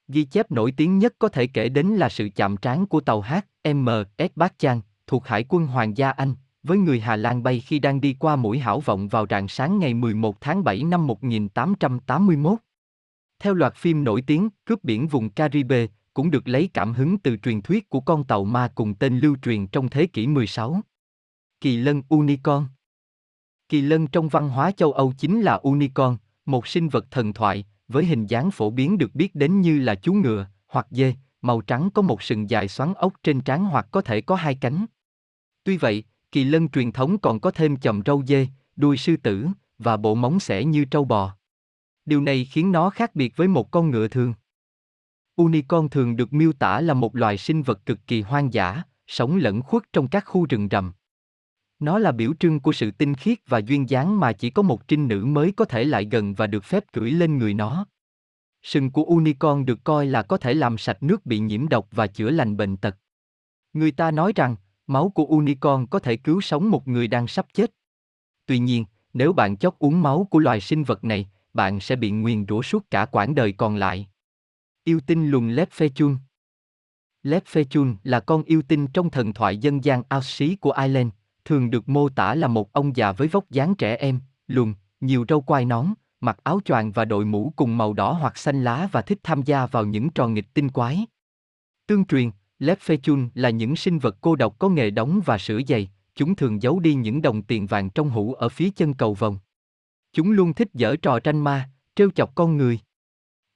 Ghi 0.08 0.24
chép 0.24 0.52
nổi 0.52 0.74
tiếng 0.78 1.00
nhất 1.00 1.14
có 1.20 1.30
thể 1.30 1.48
kể 1.48 1.70
đến 1.70 1.88
là 1.88 2.10
sự 2.10 2.30
chạm 2.36 2.58
trán 2.58 2.86
của 2.86 3.02
tàu 3.02 3.22
HMS 3.22 4.32
Bát 4.36 4.54
Chan, 4.58 4.82
thuộc 5.08 5.28
Hải 5.28 5.46
quân 5.50 5.68
Hoàng 5.68 5.98
gia 5.98 6.10
Anh, 6.12 6.36
với 6.64 6.78
người 6.78 7.00
Hà 7.00 7.16
Lan 7.16 7.44
bay 7.44 7.60
khi 7.60 7.80
đang 7.80 8.02
đi 8.02 8.16
qua 8.20 8.36
mũi 8.36 8.60
hảo 8.60 8.80
vọng 8.80 9.08
vào 9.08 9.26
rạng 9.30 9.48
sáng 9.48 9.80
ngày 9.80 9.94
11 9.94 10.42
tháng 10.42 10.64
7 10.64 10.84
năm 10.84 11.08
1881. 11.08 12.60
Theo 13.40 13.54
loạt 13.54 13.76
phim 13.76 14.04
nổi 14.04 14.22
tiếng, 14.22 14.50
Cướp 14.66 14.84
biển 14.84 15.08
vùng 15.08 15.30
Caribe, 15.30 15.88
cũng 16.14 16.32
được 16.32 16.48
lấy 16.48 16.70
cảm 16.74 16.94
hứng 16.94 17.18
từ 17.18 17.38
truyền 17.38 17.62
thuyết 17.62 17.90
của 17.90 18.00
con 18.00 18.24
tàu 18.24 18.44
ma 18.44 18.72
cùng 18.76 18.96
tên 18.96 19.20
lưu 19.20 19.36
truyền 19.42 19.68
trong 19.68 19.90
thế 19.90 20.06
kỷ 20.06 20.28
16. 20.28 20.82
Kỳ 21.62 21.78
lân 21.78 22.02
Unicorn 22.10 22.66
Kỳ 23.70 23.82
lân 23.82 24.08
trong 24.08 24.28
văn 24.28 24.50
hóa 24.50 24.72
châu 24.72 24.92
Âu 24.92 25.14
chính 25.18 25.42
là 25.42 25.54
unicorn, 25.54 26.18
một 26.46 26.68
sinh 26.68 26.90
vật 26.90 27.06
thần 27.12 27.34
thoại, 27.34 27.66
với 27.88 28.06
hình 28.06 28.26
dáng 28.26 28.52
phổ 28.52 28.70
biến 28.70 28.98
được 28.98 29.16
biết 29.16 29.36
đến 29.36 29.62
như 29.62 29.80
là 29.80 29.96
chú 29.96 30.14
ngựa, 30.14 30.48
hoặc 30.68 30.88
dê, 30.90 31.16
màu 31.42 31.62
trắng 31.62 31.90
có 31.94 32.02
một 32.02 32.24
sừng 32.24 32.50
dài 32.50 32.68
xoắn 32.68 32.94
ốc 32.94 33.14
trên 33.24 33.42
trán 33.42 33.66
hoặc 33.66 33.88
có 33.92 34.02
thể 34.02 34.22
có 34.22 34.36
hai 34.36 34.56
cánh. 34.56 34.86
Tuy 35.64 35.78
vậy, 35.78 36.04
kỳ 36.32 36.44
lân 36.44 36.70
truyền 36.70 36.92
thống 36.92 37.18
còn 37.18 37.40
có 37.40 37.52
thêm 37.52 37.78
chòm 37.78 38.02
râu 38.06 38.24
dê, 38.26 38.48
đuôi 38.76 38.98
sư 38.98 39.18
tử, 39.18 39.48
và 39.78 39.98
bộ 39.98 40.16
móng 40.16 40.40
xẻ 40.40 40.64
như 40.64 40.86
trâu 40.86 41.06
bò. 41.06 41.36
Điều 42.06 42.22
này 42.22 42.46
khiến 42.46 42.72
nó 42.72 42.90
khác 42.90 43.16
biệt 43.16 43.34
với 43.36 43.48
một 43.48 43.72
con 43.72 43.92
ngựa 43.92 44.08
thường. 44.08 44.34
Unicorn 45.36 45.90
thường 45.90 46.16
được 46.16 46.34
miêu 46.34 46.54
tả 46.54 46.82
là 46.82 46.94
một 46.94 47.16
loài 47.16 47.38
sinh 47.38 47.64
vật 47.64 47.86
cực 47.86 48.00
kỳ 48.08 48.22
hoang 48.22 48.54
dã, 48.54 48.84
sống 49.08 49.36
lẫn 49.36 49.62
khuất 49.62 49.84
trong 49.94 50.08
các 50.08 50.24
khu 50.26 50.46
rừng 50.46 50.68
rậm. 50.72 50.92
Nó 51.80 52.00
là 52.00 52.12
biểu 52.12 52.34
trưng 52.40 52.60
của 52.60 52.72
sự 52.72 52.92
tinh 52.92 53.16
khiết 53.16 53.38
và 53.48 53.58
duyên 53.58 53.90
dáng 53.90 54.20
mà 54.20 54.34
chỉ 54.34 54.50
có 54.50 54.62
một 54.62 54.88
trinh 54.88 55.08
nữ 55.08 55.26
mới 55.26 55.52
có 55.52 55.66
thể 55.66 55.84
lại 55.84 56.08
gần 56.12 56.34
và 56.34 56.48
được 56.48 56.64
phép 56.64 56.84
cưỡi 56.94 57.12
lên 57.12 57.38
người 57.38 57.54
nó. 57.54 57.86
Sừng 58.64 58.92
của 58.92 59.04
unicorn 59.04 59.66
được 59.66 59.80
coi 59.84 60.06
là 60.06 60.22
có 60.22 60.38
thể 60.38 60.54
làm 60.54 60.78
sạch 60.78 61.04
nước 61.04 61.26
bị 61.26 61.40
nhiễm 61.40 61.70
độc 61.70 61.88
và 61.92 62.08
chữa 62.08 62.30
lành 62.30 62.58
bệnh 62.58 62.78
tật. 62.78 62.96
Người 63.74 63.92
ta 63.92 64.12
nói 64.12 64.34
rằng, 64.36 64.56
máu 64.90 65.10
của 65.10 65.26
unicorn 65.26 65.86
có 65.86 66.00
thể 66.00 66.16
cứu 66.16 66.42
sống 66.42 66.72
một 66.72 66.88
người 66.88 67.08
đang 67.08 67.28
sắp 67.28 67.46
chết. 67.54 67.72
Tuy 68.46 68.60
nhiên, 68.60 68.86
nếu 69.14 69.34
bạn 69.34 69.58
chót 69.58 69.74
uống 69.80 70.02
máu 70.02 70.28
của 70.32 70.40
loài 70.40 70.62
sinh 70.62 70.84
vật 70.84 71.04
này, 71.04 71.30
bạn 71.54 71.80
sẽ 71.80 71.96
bị 71.96 72.12
nguyền 72.12 72.46
rủa 72.50 72.62
suốt 72.62 72.92
cả 72.92 73.06
quãng 73.06 73.36
đời 73.36 73.52
còn 73.52 73.76
lại. 73.76 74.08
Yêu 74.84 75.00
tinh 75.08 75.30
lùn 75.30 75.52
Lép 75.52 75.72
Phê 75.72 75.90
Chun 75.90 76.18
Lép 77.24 77.46
Phê 77.46 77.64
Chun 77.64 77.96
là 78.04 78.20
con 78.20 78.44
yêu 78.44 78.62
tinh 78.62 78.88
trong 78.88 79.10
thần 79.10 79.34
thoại 79.34 79.58
dân 79.58 79.84
gian 79.84 80.04
Aussie 80.10 80.56
của 80.56 80.72
Ireland, 80.72 81.10
thường 81.46 81.70
được 81.70 81.90
mô 81.90 82.10
tả 82.10 82.36
là 82.36 82.48
một 82.48 82.74
ông 82.74 82.96
già 82.96 83.12
với 83.12 83.28
vóc 83.28 83.50
dáng 83.50 83.76
trẻ 83.76 83.96
em, 83.96 84.20
lùn, 84.48 84.74
nhiều 85.02 85.26
râu 85.30 85.42
quai 85.42 85.66
nón, 85.66 85.86
mặc 86.22 86.38
áo 86.44 86.60
choàng 86.66 86.92
và 86.92 87.06
đội 87.06 87.26
mũ 87.26 87.54
cùng 87.56 87.78
màu 87.78 87.94
đỏ 87.94 88.12
hoặc 88.12 88.38
xanh 88.38 88.64
lá 88.64 88.90
và 88.92 89.02
thích 89.02 89.20
tham 89.24 89.42
gia 89.42 89.66
vào 89.66 89.86
những 89.86 90.10
trò 90.10 90.28
nghịch 90.28 90.54
tinh 90.54 90.70
quái. 90.70 91.06
Tương 91.88 92.06
truyền, 92.06 92.32
Lép 92.60 92.80
Phê 92.80 92.98
Chun 92.98 93.30
là 93.34 93.50
những 93.50 93.76
sinh 93.76 94.00
vật 94.00 94.18
cô 94.22 94.36
độc 94.36 94.60
có 94.60 94.70
nghề 94.70 94.90
đóng 94.90 95.22
và 95.26 95.38
sửa 95.38 95.60
giày, 95.68 95.90
chúng 96.16 96.36
thường 96.36 96.62
giấu 96.62 96.80
đi 96.80 96.94
những 96.94 97.22
đồng 97.22 97.42
tiền 97.42 97.68
vàng 97.68 97.90
trong 97.90 98.10
hũ 98.10 98.34
ở 98.34 98.50
phía 98.50 98.70
chân 98.70 98.94
cầu 98.94 99.14
vòng. 99.14 99.38
Chúng 100.14 100.32
luôn 100.32 100.54
thích 100.54 100.70
dở 100.74 100.96
trò 101.02 101.20
tranh 101.20 101.40
ma, 101.40 101.70
trêu 101.96 102.12
chọc 102.12 102.36
con 102.36 102.58
người. 102.58 102.80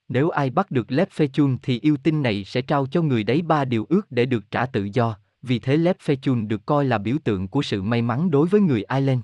Nếu 0.08 0.30
ai 0.30 0.50
bắt 0.50 0.72
được 0.72 0.92
Lép 0.92 1.12
Phê 1.12 1.28
Chun 1.28 1.58
thì 1.62 1.80
yêu 1.80 1.98
tinh 2.04 2.22
này 2.22 2.44
sẽ 2.44 2.62
trao 2.62 2.88
cho 2.88 3.02
người 3.02 3.24
đấy 3.24 3.42
ba 3.42 3.66
điều 3.66 3.86
ước 3.90 4.12
để 4.12 4.26
được 4.26 4.52
trả 4.52 4.66
tự 4.66 4.90
do, 4.94 5.18
vì 5.42 5.60
thế 5.60 5.78
Lép 5.78 6.00
Phê 6.00 6.16
Chun 6.16 6.48
được 6.48 6.66
coi 6.66 6.86
là 6.86 6.98
biểu 6.98 7.18
tượng 7.24 7.48
của 7.48 7.62
sự 7.62 7.82
may 7.82 8.02
mắn 8.02 8.32
đối 8.32 8.48
với 8.48 8.62
người 8.62 8.84
Ireland. 8.90 9.22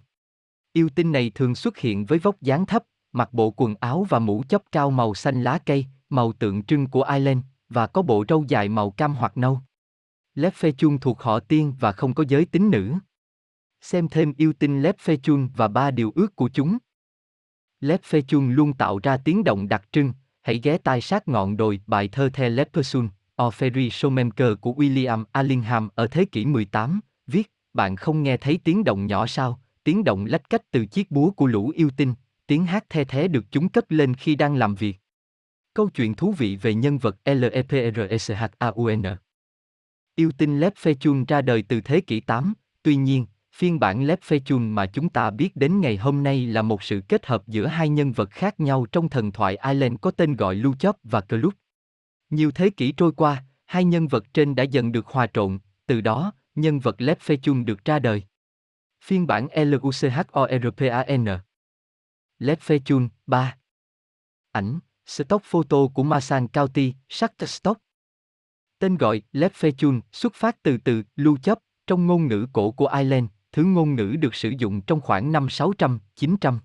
Yêu 0.74 0.90
tinh 0.96 1.12
này 1.12 1.32
thường 1.36 1.56
xuất 1.56 1.78
hiện 1.78 2.06
với 2.06 2.20
vóc 2.20 2.42
dáng 2.42 2.66
thấp, 2.66 2.84
mặc 3.12 3.34
bộ 3.34 3.52
quần 3.52 3.76
áo 3.80 4.06
và 4.10 4.20
mũ 4.20 4.44
chóp 4.50 4.64
cao 4.72 4.92
màu 4.92 5.14
xanh 5.14 5.44
lá 5.44 5.60
cây, 5.66 5.86
màu 6.10 6.34
tượng 6.34 6.64
trưng 6.64 6.88
của 6.88 7.04
Ireland, 7.04 7.40
và 7.70 7.88
có 7.88 8.02
bộ 8.02 8.26
râu 8.30 8.46
dài 8.48 8.70
màu 8.70 8.92
cam 8.92 9.16
hoặc 9.16 9.38
nâu. 9.38 9.62
Lép 10.36 10.54
Phê 10.54 10.72
Chun 10.72 10.98
thuộc 10.98 11.22
họ 11.22 11.40
tiên 11.40 11.74
và 11.80 11.92
không 11.92 12.14
có 12.14 12.24
giới 12.28 12.46
tính 12.46 12.70
nữ. 12.70 12.94
Xem 13.82 14.08
thêm 14.10 14.34
yêu 14.38 14.54
tinh 14.54 14.82
Lép 14.82 15.00
Phê 15.00 15.18
Chun 15.18 15.50
và 15.56 15.68
ba 15.68 15.92
điều 15.92 16.12
ước 16.16 16.36
của 16.36 16.50
chúng. 16.54 16.78
Lép 17.80 18.04
Phê 18.04 18.22
Chun 18.22 18.54
luôn 18.54 18.74
tạo 18.74 19.00
ra 19.04 19.18
tiếng 19.18 19.44
động 19.44 19.70
đặc 19.70 19.84
trưng, 19.92 20.14
hãy 20.42 20.60
ghé 20.64 20.78
tai 20.78 21.02
sát 21.02 21.28
ngọn 21.28 21.58
đồi 21.58 21.82
bài 21.88 22.08
thơ 22.08 22.30
The 22.34 22.50
Leperson, 22.50 23.10
Ophery 23.44 23.90
Showmaker 23.90 24.56
của 24.56 24.72
William 24.72 25.24
Allingham 25.32 25.90
ở 25.96 26.08
thế 26.08 26.26
kỷ 26.26 26.46
18, 26.46 27.00
viết, 27.28 27.52
bạn 27.74 27.96
không 27.96 28.24
nghe 28.24 28.38
thấy 28.38 28.60
tiếng 28.64 28.84
động 28.84 29.08
nhỏ 29.08 29.28
sao, 29.28 29.60
tiếng 29.84 30.04
động 30.04 30.26
lách 30.26 30.50
cách 30.50 30.72
từ 30.72 30.86
chiếc 30.86 31.12
búa 31.12 31.32
của 31.32 31.46
lũ 31.46 31.72
yêu 31.76 31.90
tinh, 31.98 32.14
tiếng 32.48 32.66
hát 32.66 32.86
the 32.90 33.04
thế 33.04 33.28
được 33.28 33.46
chúng 33.52 33.70
cất 33.70 33.92
lên 33.92 34.14
khi 34.14 34.36
đang 34.36 34.56
làm 34.56 34.76
việc. 34.76 34.98
Câu 35.74 35.90
chuyện 35.90 36.14
thú 36.14 36.32
vị 36.32 36.56
về 36.56 36.74
nhân 36.74 36.98
vật 36.98 37.18
Leprechaun 37.26 39.18
Yêu 40.20 40.32
tinh 40.38 40.60
lép 40.60 40.76
phè 40.76 40.94
chun 40.94 41.26
ra 41.26 41.42
đời 41.42 41.62
từ 41.62 41.82
thế 41.82 42.02
kỷ 42.02 42.20
8, 42.20 42.54
tuy 42.84 42.96
nhiên, 42.96 43.26
phiên 43.54 43.80
bản 43.80 44.06
lép 44.06 44.22
phè 44.22 44.40
chun 44.40 44.70
mà 44.70 44.86
chúng 44.86 45.10
ta 45.10 45.30
biết 45.30 45.56
đến 45.56 45.82
ngày 45.82 45.98
hôm 45.98 46.24
nay 46.24 46.46
là 46.46 46.62
một 46.62 46.84
sự 46.84 47.02
kết 47.08 47.26
hợp 47.26 47.48
giữa 47.48 47.68
hai 47.68 47.90
nhân 47.90 48.12
vật 48.12 48.30
khác 48.32 48.60
nhau 48.60 48.86
trong 48.92 49.10
thần 49.10 49.32
thoại 49.32 49.58
Ireland 49.64 49.96
có 50.02 50.12
tên 50.12 50.36
gọi 50.36 50.56
Luchop 50.56 50.98
và 51.04 51.22
Club. 51.22 51.54
Nhiều 52.30 52.52
thế 52.52 52.70
kỷ 52.70 52.92
trôi 52.92 53.12
qua, 53.12 53.44
hai 53.66 53.84
nhân 53.84 54.08
vật 54.08 54.24
trên 54.34 54.56
đã 54.56 54.64
dần 54.64 54.92
được 54.92 55.08
hòa 55.08 55.28
trộn, 55.28 55.60
từ 55.86 56.02
đó, 56.02 56.34
nhân 56.56 56.80
vật 56.80 56.96
lép 57.02 57.20
phè 57.20 57.36
chun 57.36 57.66
được 57.66 57.86
ra 57.86 58.00
đời. 58.00 58.24
Phiên 59.04 59.28
bản 59.28 59.48
LUCHORPAN 59.56 61.26
chun 62.86 63.10
3 63.28 63.58
Ảnh, 64.52 64.80
stock 65.06 65.46
photo 65.46 65.78
của 65.94 66.04
Masan 66.04 66.48
County, 66.48 66.94
Shutterstock 67.10 67.82
Tên 68.80 68.98
gọi 68.98 69.22
Leprechaun 69.32 70.02
xuất 70.12 70.34
phát 70.34 70.64
từ 70.64 70.78
từ 70.78 71.04
lưu 71.16 71.38
chấp 71.38 71.60
trong 71.88 72.08
ngôn 72.08 72.28
ngữ 72.28 72.48
cổ 72.54 72.72
của 72.72 72.88
Ireland, 72.88 73.26
thứ 73.52 73.64
ngôn 73.64 73.96
ngữ 73.96 74.16
được 74.20 74.36
sử 74.36 74.50
dụng 74.58 74.82
trong 74.82 75.02
khoảng 75.02 75.32
năm 75.32 75.50
600, 75.50 76.00
900. 76.16 76.60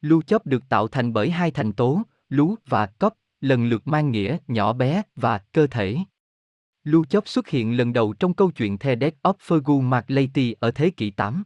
Lưu 0.00 0.22
chấp 0.22 0.46
được 0.46 0.62
tạo 0.68 0.88
thành 0.88 1.12
bởi 1.12 1.30
hai 1.30 1.50
thành 1.50 1.72
tố, 1.72 2.02
lú 2.28 2.54
và 2.66 2.86
cấp, 2.86 3.14
lần 3.40 3.66
lượt 3.68 3.88
mang 3.88 4.10
nghĩa 4.10 4.38
nhỏ 4.48 4.72
bé 4.72 5.02
và 5.16 5.38
cơ 5.38 5.66
thể. 5.66 5.98
Lưu 6.84 7.04
chấp 7.04 7.28
xuất 7.28 7.48
hiện 7.48 7.76
lần 7.76 7.92
đầu 7.92 8.12
trong 8.12 8.34
câu 8.34 8.50
chuyện 8.50 8.78
The 8.78 8.96
Death 8.96 9.16
of 9.22 9.34
Fergus 9.46 9.80
MacLady 9.80 10.54
ở 10.60 10.70
thế 10.70 10.90
kỷ 10.90 11.10
8. 11.10 11.44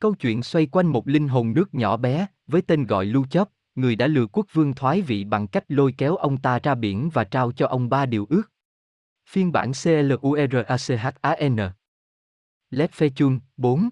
Câu 0.00 0.14
chuyện 0.14 0.42
xoay 0.42 0.66
quanh 0.66 0.86
một 0.86 1.08
linh 1.08 1.28
hồn 1.28 1.54
nước 1.54 1.74
nhỏ 1.74 1.96
bé, 1.96 2.26
với 2.46 2.62
tên 2.62 2.86
gọi 2.86 3.04
Lưu 3.04 3.26
chấp, 3.30 3.48
người 3.74 3.96
đã 3.96 4.06
lừa 4.06 4.26
quốc 4.26 4.46
vương 4.52 4.74
thoái 4.74 5.02
vị 5.02 5.24
bằng 5.24 5.46
cách 5.46 5.64
lôi 5.68 5.94
kéo 5.98 6.16
ông 6.16 6.36
ta 6.36 6.58
ra 6.58 6.74
biển 6.74 7.10
và 7.12 7.24
trao 7.24 7.52
cho 7.52 7.66
ông 7.66 7.88
ba 7.88 8.06
điều 8.06 8.26
ước. 8.30 8.42
Phiên 9.28 9.52
bản 9.52 9.72
CLURACHAN 9.82 11.56
Led 12.70 12.90
Fechun 12.90 13.38
4 13.56 13.88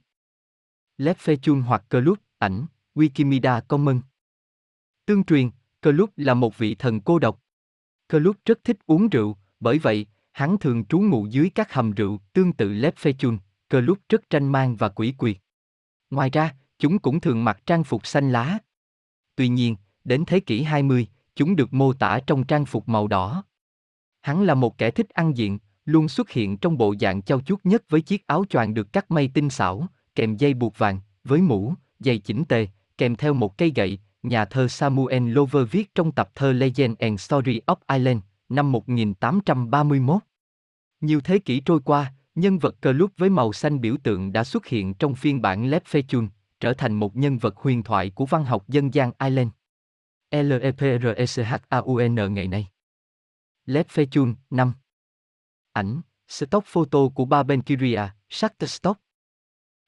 Led 0.97 1.17
Fechun 1.17 1.63
hoặc 1.63 1.85
Club, 1.91 2.19
ảnh, 2.39 2.67
Wikimedia 2.95 3.61
Commons 3.69 4.03
Tương 5.07 5.25
truyền, 5.25 5.51
Club 5.83 6.11
là 6.17 6.35
một 6.35 6.59
vị 6.59 6.75
thần 6.75 7.01
cô 7.01 7.19
độc. 7.19 7.43
Club 8.09 8.37
rất 8.45 8.65
thích 8.65 8.79
uống 8.87 9.09
rượu, 9.09 9.37
bởi 9.61 9.79
vậy, 9.79 10.07
hắn 10.33 10.59
thường 10.59 10.85
trú 10.85 10.99
ngụ 10.99 11.27
dưới 11.27 11.51
các 11.55 11.73
hầm 11.73 11.93
rượu 11.93 12.19
tương 12.33 12.53
tự 12.53 12.73
Led 12.73 12.95
Fechun, 12.95 13.39
Club 13.71 13.99
rất 14.09 14.31
tranh 14.31 14.53
mang 14.53 14.77
và 14.77 14.89
quỷ 14.89 15.15
quyệt. 15.19 15.37
Ngoài 16.11 16.31
ra, 16.31 16.55
chúng 16.79 16.99
cũng 16.99 17.21
thường 17.21 17.45
mặc 17.45 17.61
trang 17.67 17.85
phục 17.85 18.07
xanh 18.07 18.33
lá. 18.33 18.59
Tuy 19.35 19.49
nhiên, 19.49 19.77
đến 20.05 20.25
thế 20.27 20.41
kỷ 20.41 20.63
20, 20.63 21.09
chúng 21.35 21.57
được 21.57 21.73
mô 21.73 21.93
tả 21.93 22.21
trong 22.27 22.47
trang 22.47 22.67
phục 22.67 22.89
màu 22.89 23.09
đỏ. 23.09 23.45
Hắn 24.27 24.43
là 24.43 24.55
một 24.55 24.79
kẻ 24.79 24.91
thích 24.91 25.11
ăn 25.11 25.37
diện, 25.37 25.59
luôn 25.85 26.09
xuất 26.09 26.31
hiện 26.31 26.57
trong 26.57 26.79
bộ 26.79 26.95
dạng 27.01 27.23
châu 27.23 27.41
chuốt 27.41 27.61
nhất 27.65 27.83
với 27.89 28.01
chiếc 28.01 28.27
áo 28.27 28.45
choàng 28.51 28.75
được 28.75 28.93
cắt 28.93 29.11
may 29.11 29.31
tinh 29.35 29.51
xảo, 29.51 29.87
kèm 30.15 30.37
dây 30.37 30.55
buộc 30.55 30.79
vàng, 30.79 31.01
với 31.25 31.41
mũ, 31.41 31.75
giày 31.99 32.19
chỉnh 32.19 32.45
tề, 32.45 32.67
kèm 32.99 33.17
theo 33.17 33.35
một 33.35 33.59
cây 33.59 33.73
gậy, 33.75 33.99
nhà 34.23 34.45
thơ 34.45 34.69
Samuel 34.69 35.33
Lover 35.33 35.71
viết 35.71 35.95
trong 35.95 36.13
tập 36.13 36.31
thơ 36.35 36.53
Legend 36.53 36.99
and 36.99 37.21
Story 37.21 37.61
of 37.67 37.77
Ireland, 37.89 38.21
năm 38.49 38.73
1831. 38.73 40.23
Nhiều 41.01 41.21
thế 41.21 41.39
kỷ 41.39 41.61
trôi 41.61 41.81
qua, 41.85 42.13
nhân 42.35 42.59
vật 42.59 42.77
cờ 42.81 42.93
lúc 42.93 43.11
với 43.17 43.31
màu 43.31 43.53
xanh 43.53 43.81
biểu 43.81 43.97
tượng 44.03 44.33
đã 44.33 44.45
xuất 44.45 44.67
hiện 44.67 44.95
trong 44.95 45.15
phiên 45.15 45.43
bản 45.43 45.71
Led 45.71 45.83
Fechun, 45.83 46.29
trở 46.61 46.73
thành 46.73 46.95
một 46.95 47.17
nhân 47.17 47.39
vật 47.39 47.57
huyền 47.57 47.83
thoại 47.83 48.11
của 48.11 48.27
văn 48.27 48.45
học 48.45 48.69
dân 48.69 48.95
gian 48.95 49.13
Ireland. 49.19 49.51
LEPRECHAUN 50.31 52.15
ngày 52.35 52.49
nay. 52.49 52.69
Led 53.67 53.87
Fechun, 53.87 54.35
5. 54.51 54.73
Ảnh, 55.73 56.01
stock 56.29 56.67
photo 56.67 57.09
của 57.15 57.25
ba 57.25 57.43
Benkiria, 57.43 58.03
Shutterstock. 58.31 59.01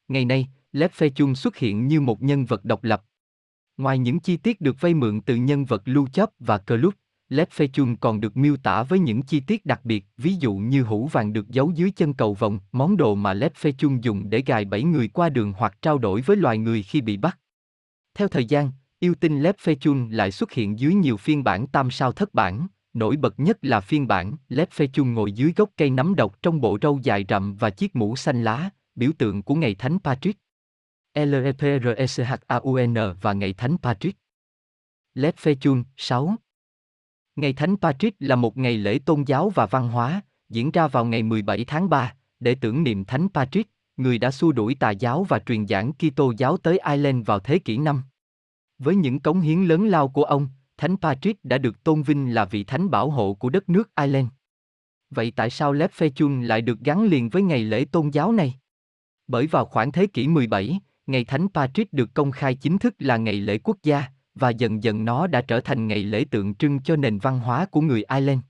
Ngày 0.09 0.25
nay, 0.25 0.49
Led 0.73 0.91
Fechun 0.91 1.35
xuất 1.35 1.57
hiện 1.57 1.89
như 1.89 2.01
một 2.01 2.23
nhân 2.23 2.45
vật 2.45 2.65
độc 2.65 2.85
lập. 2.85 3.05
Ngoài 3.77 3.99
những 3.99 4.21
chi 4.21 4.37
tiết 4.37 4.61
được 4.61 4.81
vay 4.81 4.95
mượn 4.95 5.21
từ 5.21 5.37
nhân 5.37 5.65
vật 5.65 5.83
Lưu 5.85 6.09
Chấp 6.13 6.31
và 6.39 6.59
Club, 6.59 6.95
Led 7.29 7.49
Fechun 7.49 7.97
còn 8.01 8.21
được 8.21 8.37
miêu 8.37 8.57
tả 8.57 8.83
với 8.83 8.99
những 8.99 9.23
chi 9.23 9.41
tiết 9.41 9.67
đặc 9.67 9.81
biệt, 9.85 10.07
ví 10.17 10.35
dụ 10.35 10.55
như 10.55 10.83
hũ 10.83 11.07
vàng 11.13 11.33
được 11.33 11.49
giấu 11.49 11.71
dưới 11.71 11.91
chân 11.91 12.15
cầu 12.15 12.35
vồng, 12.35 12.59
món 12.73 12.97
đồ 12.97 13.15
mà 13.15 13.35
Led 13.35 13.53
Fechun 13.53 14.01
dùng 14.01 14.31
để 14.31 14.43
gài 14.47 14.65
bẫy 14.65 14.83
người 14.83 15.09
qua 15.09 15.29
đường 15.29 15.53
hoặc 15.53 15.83
trao 15.83 15.99
đổi 15.99 16.21
với 16.21 16.37
loài 16.37 16.59
người 16.59 16.83
khi 16.83 17.01
bị 17.01 17.17
bắt. 17.17 17.39
Theo 18.15 18.29
thời 18.29 18.45
gian, 18.45 18.73
yêu 18.99 19.15
tinh 19.15 19.43
Led 19.43 19.55
Fechun 19.55 20.11
lại 20.11 20.31
xuất 20.31 20.53
hiện 20.53 20.79
dưới 20.79 20.95
nhiều 20.95 21.17
phiên 21.17 21.45
bản 21.45 21.67
tam 21.67 21.91
sao 21.91 22.13
thất 22.13 22.35
bản, 22.35 22.67
nổi 22.99 23.17
bật 23.17 23.41
nhất 23.41 23.59
là 23.63 23.81
phiên 23.81 24.07
bản 24.07 24.37
Led 24.49 24.69
chung 24.93 25.15
ngồi 25.15 25.33
dưới 25.33 25.53
gốc 25.57 25.71
cây 25.77 25.91
nắm 25.91 26.15
độc 26.15 26.43
trong 26.43 26.61
bộ 26.61 26.79
râu 26.83 27.01
dài 27.03 27.25
rậm 27.29 27.55
và 27.55 27.71
chiếc 27.71 27.97
mũ 27.97 28.17
xanh 28.17 28.45
lá, 28.45 28.71
biểu 28.95 29.11
tượng 29.19 29.43
của 29.43 29.55
ngày 29.55 29.75
Thánh 29.75 29.99
Patrick. 30.05 30.41
LEPRECHAUN 31.15 32.95
và 33.21 33.33
ngày 33.33 33.53
Thánh 33.53 33.77
Patrick. 33.83 34.19
Led 35.15 35.35
Fechun 35.35 35.85
6 35.97 36.37
Ngày 37.37 37.53
Thánh 37.53 37.77
Patrick 37.77 38.17
là 38.21 38.37
một 38.37 38.57
ngày 38.57 38.77
lễ 38.79 38.99
tôn 39.07 39.23
giáo 39.23 39.51
và 39.51 39.67
văn 39.67 39.89
hóa, 39.89 40.23
diễn 40.49 40.71
ra 40.71 40.89
vào 40.89 41.05
ngày 41.05 41.23
17 41.23 41.65
tháng 41.65 41.89
3, 41.89 42.15
để 42.41 42.55
tưởng 42.55 42.83
niệm 42.83 43.05
Thánh 43.05 43.29
Patrick, 43.35 43.71
người 43.97 44.19
đã 44.19 44.31
xua 44.31 44.53
đuổi 44.53 44.75
tà 44.75 44.91
giáo 44.91 45.25
và 45.25 45.39
truyền 45.39 45.67
giảng 45.67 45.93
Kitô 45.93 46.33
giáo 46.39 46.57
tới 46.57 46.79
Ireland 46.89 47.27
vào 47.27 47.39
thế 47.39 47.59
kỷ 47.59 47.77
5. 47.77 48.03
Với 48.79 48.97
những 48.97 49.21
cống 49.21 49.41
hiến 49.41 49.65
lớn 49.65 49.89
lao 49.89 50.09
của 50.09 50.25
ông, 50.25 50.49
Thánh 50.79 50.97
Patrick 50.97 51.45
đã 51.45 51.59
được 51.59 51.85
tôn 51.85 52.03
vinh 52.03 52.35
là 52.35 52.45
vị 52.45 52.65
thánh 52.65 52.91
bảo 52.91 53.11
hộ 53.11 53.35
của 53.35 53.51
đất 53.51 53.69
nước 53.69 53.91
Ireland. 53.97 54.29
Vậy 55.11 55.33
tại 55.37 55.51
sao 55.51 55.73
Lép 55.73 55.93
Phê 55.93 56.11
Chun 56.11 56.43
lại 56.43 56.63
được 56.63 56.81
gắn 56.81 57.03
liền 57.03 57.29
với 57.29 57.43
ngày 57.43 57.65
lễ 57.65 57.85
tôn 57.85 58.11
giáo 58.11 58.33
này? 58.33 58.55
Bởi 59.27 59.47
vào 59.47 59.65
khoảng 59.65 59.93
thế 59.93 60.07
kỷ 60.07 60.29
17, 60.29 60.81
ngày 61.07 61.25
Thánh 61.25 61.49
Patrick 61.55 61.93
được 61.93 62.15
công 62.15 62.31
khai 62.31 62.55
chính 62.55 62.79
thức 62.79 62.95
là 62.99 63.17
ngày 63.17 63.35
lễ 63.35 63.59
quốc 63.59 63.77
gia, 63.83 64.05
và 64.35 64.51
dần 64.51 64.83
dần 64.83 65.05
nó 65.05 65.27
đã 65.27 65.41
trở 65.41 65.61
thành 65.61 65.89
ngày 65.89 66.03
lễ 66.03 66.25
tượng 66.31 66.55
trưng 66.55 66.83
cho 66.83 66.97
nền 66.97 67.19
văn 67.19 67.39
hóa 67.39 67.67
của 67.67 67.81
người 67.81 68.05
Ireland. 68.09 68.41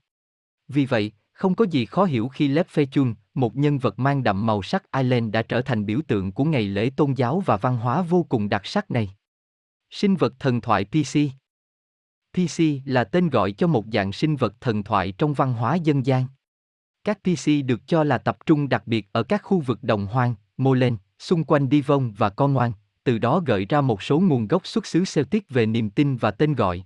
Vì 0.67 0.85
vậy, 0.85 1.11
không 1.31 1.55
có 1.55 1.65
gì 1.65 1.85
khó 1.85 2.05
hiểu 2.05 2.27
khi 2.27 2.47
Lép 2.47 2.67
Phê 2.67 2.85
Chun, 2.85 3.13
một 3.33 3.55
nhân 3.55 3.77
vật 3.77 3.99
mang 3.99 4.23
đậm 4.23 4.45
màu 4.45 4.61
sắc 4.61 4.91
Ireland 4.91 5.31
đã 5.31 5.41
trở 5.41 5.61
thành 5.61 5.85
biểu 5.85 5.99
tượng 6.07 6.31
của 6.31 6.43
ngày 6.43 6.63
lễ 6.63 6.89
tôn 6.95 7.13
giáo 7.13 7.43
và 7.45 7.57
văn 7.57 7.77
hóa 7.77 8.01
vô 8.01 8.25
cùng 8.29 8.49
đặc 8.49 8.65
sắc 8.65 8.91
này. 8.91 9.09
Sinh 9.89 10.15
vật 10.15 10.33
thần 10.39 10.61
thoại 10.61 10.85
PC 10.85 11.38
PC 12.33 12.63
là 12.85 13.03
tên 13.03 13.29
gọi 13.29 13.51
cho 13.51 13.67
một 13.67 13.85
dạng 13.93 14.11
sinh 14.11 14.35
vật 14.35 14.53
thần 14.61 14.83
thoại 14.83 15.11
trong 15.11 15.33
văn 15.33 15.53
hóa 15.53 15.75
dân 15.75 16.05
gian. 16.05 16.25
Các 17.03 17.19
PC 17.23 17.65
được 17.65 17.87
cho 17.87 18.03
là 18.03 18.17
tập 18.17 18.37
trung 18.45 18.69
đặc 18.69 18.87
biệt 18.87 19.09
ở 19.11 19.23
các 19.23 19.43
khu 19.43 19.59
vực 19.59 19.83
đồng 19.83 20.05
hoang, 20.05 20.35
Molen, 20.57 20.97
xung 21.19 21.43
quanh 21.43 21.67
Devon 21.71 22.11
và 22.11 22.29
con 22.29 22.53
ngoan, 22.53 22.71
từ 23.03 23.17
đó 23.17 23.41
gợi 23.45 23.65
ra 23.65 23.81
một 23.81 24.03
số 24.03 24.19
nguồn 24.19 24.47
gốc 24.47 24.67
xuất 24.67 24.85
xứ 24.85 25.03
Celtic 25.13 25.49
về 25.49 25.65
niềm 25.65 25.89
tin 25.89 26.17
và 26.17 26.31
tên 26.31 26.55
gọi. 26.55 26.83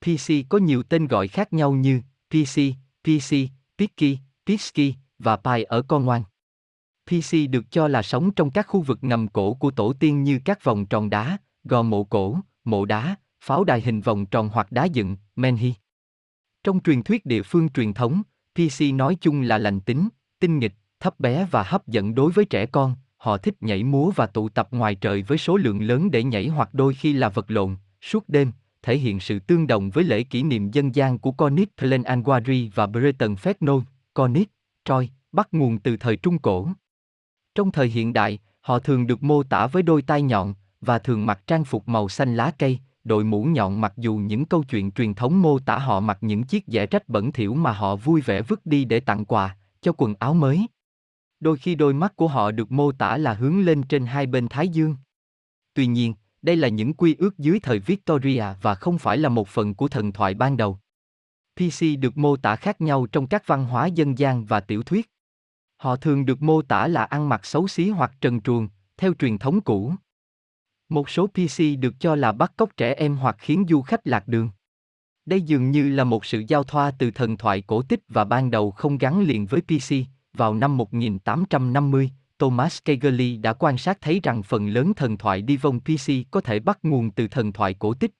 PC 0.00 0.32
có 0.48 0.58
nhiều 0.58 0.82
tên 0.82 1.06
gọi 1.06 1.28
khác 1.28 1.52
nhau 1.52 1.72
như 1.72 2.00
PC, 2.30 2.60
PC, 3.04 3.34
Piki, 3.78 4.18
Piski 4.46 4.94
và 5.18 5.36
Pai 5.36 5.64
ở 5.64 5.82
con 5.82 6.04
ngoan. 6.04 6.22
PC 7.06 7.36
được 7.50 7.64
cho 7.70 7.88
là 7.88 8.02
sống 8.02 8.30
trong 8.30 8.50
các 8.50 8.66
khu 8.68 8.80
vực 8.80 8.98
ngầm 9.02 9.28
cổ 9.28 9.54
của 9.54 9.70
tổ 9.70 9.92
tiên 9.92 10.22
như 10.22 10.40
các 10.44 10.64
vòng 10.64 10.86
tròn 10.86 11.10
đá, 11.10 11.38
gò 11.64 11.82
mộ 11.82 12.04
cổ, 12.04 12.38
mộ 12.64 12.84
đá, 12.84 13.16
pháo 13.40 13.64
đài 13.64 13.80
hình 13.80 14.00
vòng 14.00 14.26
tròn 14.26 14.48
hoặc 14.52 14.72
đá 14.72 14.84
dựng, 14.84 15.16
menhi. 15.36 15.74
Trong 16.64 16.80
truyền 16.80 17.02
thuyết 17.02 17.26
địa 17.26 17.42
phương 17.42 17.68
truyền 17.68 17.92
thống, 17.92 18.22
PC 18.54 18.94
nói 18.94 19.16
chung 19.20 19.40
là 19.40 19.58
lành 19.58 19.80
tính, 19.80 20.08
tinh 20.40 20.58
nghịch, 20.58 20.74
thấp 21.00 21.20
bé 21.20 21.46
và 21.50 21.62
hấp 21.62 21.86
dẫn 21.86 22.14
đối 22.14 22.32
với 22.32 22.44
trẻ 22.44 22.66
con, 22.66 22.96
họ 23.16 23.36
thích 23.36 23.54
nhảy 23.60 23.84
múa 23.84 24.10
và 24.16 24.26
tụ 24.26 24.48
tập 24.48 24.68
ngoài 24.70 24.94
trời 24.94 25.22
với 25.22 25.38
số 25.38 25.56
lượng 25.56 25.82
lớn 25.82 26.10
để 26.10 26.22
nhảy 26.22 26.48
hoặc 26.48 26.74
đôi 26.74 26.94
khi 26.94 27.12
là 27.12 27.28
vật 27.28 27.50
lộn, 27.50 27.76
suốt 28.00 28.28
đêm, 28.28 28.52
thể 28.82 28.98
hiện 28.98 29.20
sự 29.20 29.38
tương 29.38 29.66
đồng 29.66 29.90
với 29.90 30.04
lễ 30.04 30.22
kỷ 30.22 30.42
niệm 30.42 30.70
dân 30.70 30.94
gian 30.94 31.18
của 31.18 31.32
Cornish 31.32 31.76
Plain 31.76 32.02
Anguari 32.02 32.70
và 32.74 32.86
Breton 32.86 33.34
Fetno, 33.34 33.82
Cornish, 34.14 34.50
Troy, 34.84 35.08
bắt 35.32 35.48
nguồn 35.52 35.78
từ 35.78 35.96
thời 35.96 36.16
Trung 36.16 36.38
Cổ. 36.38 36.68
Trong 37.54 37.70
thời 37.70 37.88
hiện 37.88 38.12
đại, 38.12 38.38
họ 38.60 38.78
thường 38.78 39.06
được 39.06 39.22
mô 39.22 39.42
tả 39.42 39.66
với 39.66 39.82
đôi 39.82 40.02
tai 40.02 40.22
nhọn, 40.22 40.54
và 40.80 40.98
thường 40.98 41.26
mặc 41.26 41.46
trang 41.46 41.64
phục 41.64 41.88
màu 41.88 42.08
xanh 42.08 42.36
lá 42.36 42.52
cây, 42.58 42.78
đội 43.04 43.24
mũ 43.24 43.44
nhọn 43.44 43.80
mặc 43.80 43.92
dù 43.96 44.16
những 44.16 44.44
câu 44.44 44.64
chuyện 44.64 44.90
truyền 44.90 45.14
thống 45.14 45.42
mô 45.42 45.58
tả 45.58 45.78
họ 45.78 46.00
mặc 46.00 46.18
những 46.20 46.42
chiếc 46.42 46.64
dẻ 46.66 46.86
rách 46.86 47.08
bẩn 47.08 47.32
thỉu 47.32 47.54
mà 47.54 47.72
họ 47.72 47.96
vui 47.96 48.20
vẻ 48.20 48.42
vứt 48.42 48.66
đi 48.66 48.84
để 48.84 49.00
tặng 49.00 49.24
quà, 49.24 49.56
cho 49.80 49.92
quần 49.96 50.14
áo 50.18 50.34
mới. 50.34 50.66
Đôi 51.40 51.56
khi 51.56 51.74
đôi 51.74 51.94
mắt 51.94 52.16
của 52.16 52.28
họ 52.28 52.50
được 52.50 52.72
mô 52.72 52.92
tả 52.92 53.16
là 53.16 53.34
hướng 53.34 53.60
lên 53.60 53.82
trên 53.82 54.06
hai 54.06 54.26
bên 54.26 54.48
thái 54.48 54.68
dương. 54.68 54.96
Tuy 55.74 55.86
nhiên, 55.86 56.14
đây 56.42 56.56
là 56.56 56.68
những 56.68 56.94
quy 56.94 57.14
ước 57.18 57.38
dưới 57.38 57.60
thời 57.60 57.78
Victoria 57.78 58.44
và 58.62 58.74
không 58.74 58.98
phải 58.98 59.18
là 59.18 59.28
một 59.28 59.48
phần 59.48 59.74
của 59.74 59.88
thần 59.88 60.12
thoại 60.12 60.34
ban 60.34 60.56
đầu. 60.56 60.78
PC 61.56 61.84
được 61.98 62.16
mô 62.16 62.36
tả 62.36 62.56
khác 62.56 62.80
nhau 62.80 63.06
trong 63.06 63.26
các 63.26 63.46
văn 63.46 63.64
hóa 63.64 63.86
dân 63.86 64.18
gian 64.18 64.44
và 64.44 64.60
tiểu 64.60 64.82
thuyết. 64.82 65.10
Họ 65.76 65.96
thường 65.96 66.24
được 66.24 66.42
mô 66.42 66.62
tả 66.62 66.88
là 66.88 67.04
ăn 67.04 67.28
mặc 67.28 67.46
xấu 67.46 67.68
xí 67.68 67.88
hoặc 67.88 68.12
trần 68.20 68.40
truồng, 68.40 68.68
theo 68.96 69.14
truyền 69.14 69.38
thống 69.38 69.60
cũ. 69.60 69.94
Một 70.88 71.10
số 71.10 71.26
PC 71.26 71.62
được 71.78 71.94
cho 72.00 72.14
là 72.14 72.32
bắt 72.32 72.52
cóc 72.56 72.76
trẻ 72.76 72.94
em 72.94 73.16
hoặc 73.16 73.36
khiến 73.38 73.64
du 73.68 73.82
khách 73.82 74.06
lạc 74.06 74.28
đường. 74.28 74.50
Đây 75.26 75.40
dường 75.40 75.70
như 75.70 75.88
là 75.88 76.04
một 76.04 76.24
sự 76.24 76.44
giao 76.48 76.64
thoa 76.64 76.90
từ 76.98 77.10
thần 77.10 77.36
thoại 77.36 77.62
cổ 77.66 77.82
tích 77.82 78.00
và 78.08 78.24
ban 78.24 78.50
đầu 78.50 78.70
không 78.70 78.98
gắn 78.98 79.20
liền 79.20 79.46
với 79.46 79.60
PC, 79.60 79.94
vào 80.34 80.54
năm 80.54 80.76
1850, 80.76 82.10
Thomas 82.38 82.78
Kegley 82.84 83.36
đã 83.36 83.52
quan 83.52 83.78
sát 83.78 84.00
thấy 84.00 84.20
rằng 84.22 84.42
phần 84.42 84.68
lớn 84.68 84.94
thần 84.94 85.18
thoại 85.18 85.42
đi 85.42 85.56
vòng 85.56 85.80
PC 85.80 86.12
có 86.30 86.40
thể 86.40 86.60
bắt 86.60 86.78
nguồn 86.82 87.10
từ 87.10 87.28
thần 87.28 87.52
thoại 87.52 87.74
cổ 87.74 87.94
tích. 87.94 88.10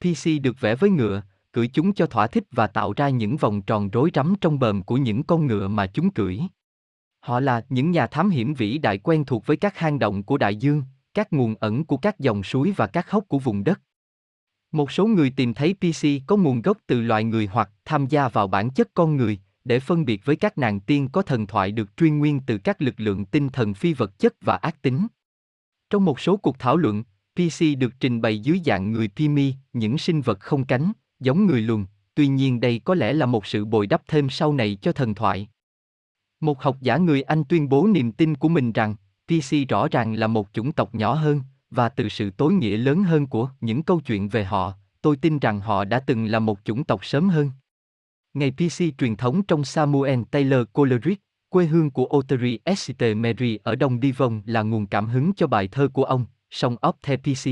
PC 0.00 0.42
được 0.42 0.60
vẽ 0.60 0.74
với 0.74 0.90
ngựa, 0.90 1.22
cưỡi 1.52 1.68
chúng 1.68 1.94
cho 1.94 2.06
thỏa 2.06 2.26
thích 2.26 2.44
và 2.50 2.66
tạo 2.66 2.92
ra 2.96 3.08
những 3.08 3.36
vòng 3.36 3.62
tròn 3.62 3.90
rối 3.90 4.10
rắm 4.14 4.34
trong 4.40 4.58
bờm 4.58 4.82
của 4.82 4.96
những 4.96 5.22
con 5.22 5.46
ngựa 5.46 5.68
mà 5.68 5.86
chúng 5.86 6.10
cưỡi. 6.10 6.38
Họ 7.20 7.40
là 7.40 7.64
những 7.68 7.90
nhà 7.90 8.06
thám 8.06 8.30
hiểm 8.30 8.54
vĩ 8.54 8.78
đại 8.78 8.98
quen 8.98 9.24
thuộc 9.24 9.46
với 9.46 9.56
các 9.56 9.78
hang 9.78 9.98
động 9.98 10.22
của 10.22 10.38
đại 10.38 10.56
dương, 10.56 10.82
các 11.16 11.32
nguồn 11.32 11.54
ẩn 11.60 11.84
của 11.84 11.96
các 11.96 12.18
dòng 12.18 12.42
suối 12.42 12.72
và 12.76 12.86
các 12.86 13.10
hốc 13.10 13.24
của 13.28 13.38
vùng 13.38 13.64
đất. 13.64 13.80
Một 14.72 14.90
số 14.92 15.06
người 15.06 15.30
tìm 15.30 15.54
thấy 15.54 15.74
PC 15.74 16.06
có 16.26 16.36
nguồn 16.36 16.62
gốc 16.62 16.78
từ 16.86 17.00
loài 17.00 17.24
người 17.24 17.46
hoặc 17.46 17.70
tham 17.84 18.06
gia 18.06 18.28
vào 18.28 18.46
bản 18.46 18.70
chất 18.70 18.88
con 18.94 19.16
người, 19.16 19.38
để 19.64 19.80
phân 19.80 20.04
biệt 20.04 20.24
với 20.24 20.36
các 20.36 20.58
nàng 20.58 20.80
tiên 20.80 21.08
có 21.12 21.22
thần 21.22 21.46
thoại 21.46 21.72
được 21.72 21.96
truyền 21.96 22.18
nguyên 22.18 22.40
từ 22.46 22.58
các 22.58 22.82
lực 22.82 22.94
lượng 22.96 23.24
tinh 23.24 23.48
thần 23.48 23.74
phi 23.74 23.94
vật 23.94 24.18
chất 24.18 24.34
và 24.40 24.56
ác 24.56 24.82
tính. 24.82 25.06
Trong 25.90 26.04
một 26.04 26.20
số 26.20 26.36
cuộc 26.36 26.58
thảo 26.58 26.76
luận, 26.76 27.04
PC 27.34 27.78
được 27.78 27.92
trình 28.00 28.20
bày 28.20 28.38
dưới 28.38 28.60
dạng 28.64 28.92
người 28.92 29.08
Pimi, 29.08 29.54
những 29.72 29.98
sinh 29.98 30.20
vật 30.20 30.40
không 30.40 30.64
cánh, 30.64 30.92
giống 31.20 31.46
người 31.46 31.62
lùn, 31.62 31.84
tuy 32.14 32.26
nhiên 32.26 32.60
đây 32.60 32.80
có 32.84 32.94
lẽ 32.94 33.12
là 33.12 33.26
một 33.26 33.46
sự 33.46 33.64
bồi 33.64 33.86
đắp 33.86 34.02
thêm 34.08 34.30
sau 34.30 34.52
này 34.52 34.78
cho 34.82 34.92
thần 34.92 35.14
thoại. 35.14 35.48
Một 36.40 36.62
học 36.62 36.76
giả 36.80 36.96
người 36.96 37.22
Anh 37.22 37.44
tuyên 37.44 37.68
bố 37.68 37.86
niềm 37.86 38.12
tin 38.12 38.34
của 38.34 38.48
mình 38.48 38.72
rằng, 38.72 38.94
PC 39.28 39.68
rõ 39.68 39.88
ràng 39.88 40.14
là 40.14 40.26
một 40.26 40.48
chủng 40.52 40.72
tộc 40.72 40.94
nhỏ 40.94 41.14
hơn, 41.14 41.42
và 41.70 41.88
từ 41.88 42.08
sự 42.08 42.30
tối 42.30 42.52
nghĩa 42.52 42.76
lớn 42.76 43.02
hơn 43.02 43.26
của 43.26 43.50
những 43.60 43.82
câu 43.82 44.00
chuyện 44.00 44.28
về 44.28 44.44
họ, 44.44 44.72
tôi 45.02 45.16
tin 45.16 45.38
rằng 45.38 45.60
họ 45.60 45.84
đã 45.84 46.00
từng 46.00 46.26
là 46.26 46.38
một 46.38 46.58
chủng 46.64 46.84
tộc 46.84 47.04
sớm 47.04 47.28
hơn. 47.28 47.50
Ngày 48.34 48.50
PC 48.50 48.98
truyền 48.98 49.16
thống 49.16 49.42
trong 49.42 49.64
Samuel 49.64 50.20
Taylor 50.30 50.66
Coleridge, 50.72 51.20
quê 51.48 51.66
hương 51.66 51.90
của 51.90 52.08
Ottery 52.16 52.58
St. 52.76 53.02
Mary 53.16 53.58
ở 53.62 53.74
Đông 53.74 54.00
Devon 54.00 54.42
là 54.46 54.62
nguồn 54.62 54.86
cảm 54.86 55.08
hứng 55.08 55.32
cho 55.36 55.46
bài 55.46 55.68
thơ 55.68 55.88
của 55.88 56.04
ông, 56.04 56.26
Song 56.50 56.76
of 56.76 56.92
the 57.02 57.16
PC. 57.16 57.50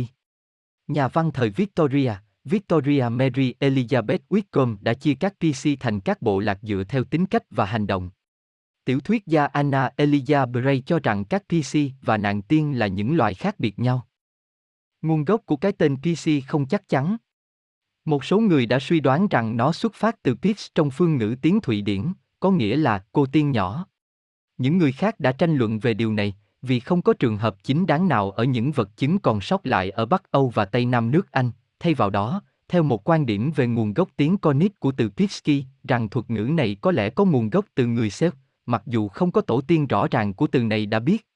Nhà 0.86 1.09
văn 1.09 1.30
thời 1.32 1.51
Victoria, 1.51 2.12
Victoria 2.44 3.09
Mary 3.09 3.55
Elizabeth 3.60 4.18
Whitcomb 4.28 4.76
đã 4.80 4.94
chia 4.94 5.14
các 5.14 5.34
PC 5.38 5.68
thành 5.80 6.01
các 6.01 6.22
bộ 6.22 6.38
lạc 6.38 6.59
dựa 6.62 6.84
theo 6.88 7.05
tính 7.05 7.26
cách 7.26 7.42
và 7.51 7.64
hành 7.64 7.86
động. 7.86 8.10
Tiểu 8.85 9.01
thuyết 9.01 9.27
gia 9.27 9.44
Anna 9.44 9.90
Elia 9.97 10.47
Bray 10.47 10.82
cho 10.86 10.98
rằng 11.02 11.24
các 11.24 11.43
PC 11.48 11.78
và 12.02 12.16
nạn 12.16 12.43
tiên 12.43 12.78
là 12.78 12.86
những 12.86 13.16
loài 13.16 13.35
khác 13.35 13.61
biệt 13.61 13.78
nhau. 13.78 14.06
Nguồn 15.02 15.24
gốc 15.24 15.43
của 15.47 15.56
cái 15.56 15.73
tên 15.73 15.97
PC 15.97 16.31
không 16.48 16.66
chắc 16.66 16.89
chắn. 16.89 17.16
Một 18.05 18.24
số 18.24 18.40
người 18.40 18.66
đã 18.66 18.78
suy 18.78 19.01
đoán 19.01 19.28
rằng 19.28 19.56
nó 19.56 19.73
xuất 19.73 19.94
phát 19.94 20.23
từ 20.23 20.35
Pix 20.35 20.69
trong 20.74 20.90
phương 20.90 21.16
ngữ 21.16 21.36
tiếng 21.43 21.61
Thụy 21.61 21.82
Điển, 21.82 22.12
có 22.40 22.51
nghĩa 22.51 22.77
là 22.77 23.05
cô 23.12 23.27
tiên 23.27 23.51
nhỏ. 23.51 23.86
Những 24.59 24.78
người 24.78 24.93
khác 24.93 25.20
đã 25.20 25.32
tranh 25.32 25.56
luận 25.56 25.78
về 25.78 25.94
điều 25.94 26.12
này, 26.12 26.35
vì 26.62 26.81
không 26.81 27.02
có 27.02 27.12
trường 27.12 27.36
hợp 27.36 27.56
chính 27.62 27.86
đáng 27.86 28.09
nào 28.09 28.31
ở 28.31 28.44
những 28.44 28.73
vật 28.73 28.97
chứng 28.97 29.19
còn 29.19 29.40
sót 29.40 29.66
lại 29.66 29.90
ở 29.90 30.06
Bắc 30.06 30.31
Âu 30.31 30.48
và 30.55 30.65
Tây 30.65 30.86
Nam 30.86 31.11
nước 31.11 31.32
Anh, 31.32 31.51
thay 31.81 31.94
vào 31.94 32.11
đó, 32.11 32.43
theo 32.69 32.82
một 32.82 33.09
quan 33.09 33.27
điểm 33.27 33.51
về 33.56 33.66
nguồn 33.66 33.94
gốc 33.94 34.09
tiếng 34.16 34.36
Cornish 34.36 34.81
của 34.81 34.93
từ 34.93 35.09
Pitsky, 35.09 35.65
rằng 35.89 36.09
thuật 36.09 36.31
ngữ 36.31 36.43
này 36.43 36.77
có 36.81 36.90
lẽ 36.90 37.11
có 37.11 37.24
nguồn 37.24 37.51
gốc 37.51 37.65
từ 37.74 37.86
người 37.86 38.09
Celt, 38.20 38.35
mặc 38.66 38.82
dù 38.86 39.08
không 39.08 39.32
có 39.32 39.40
tổ 39.40 39.60
tiên 39.60 39.86
rõ 39.86 40.06
ràng 40.10 40.34
của 40.34 40.46
từ 40.46 40.62
này 40.62 40.86
đã 40.86 41.00
biết. 41.00 41.26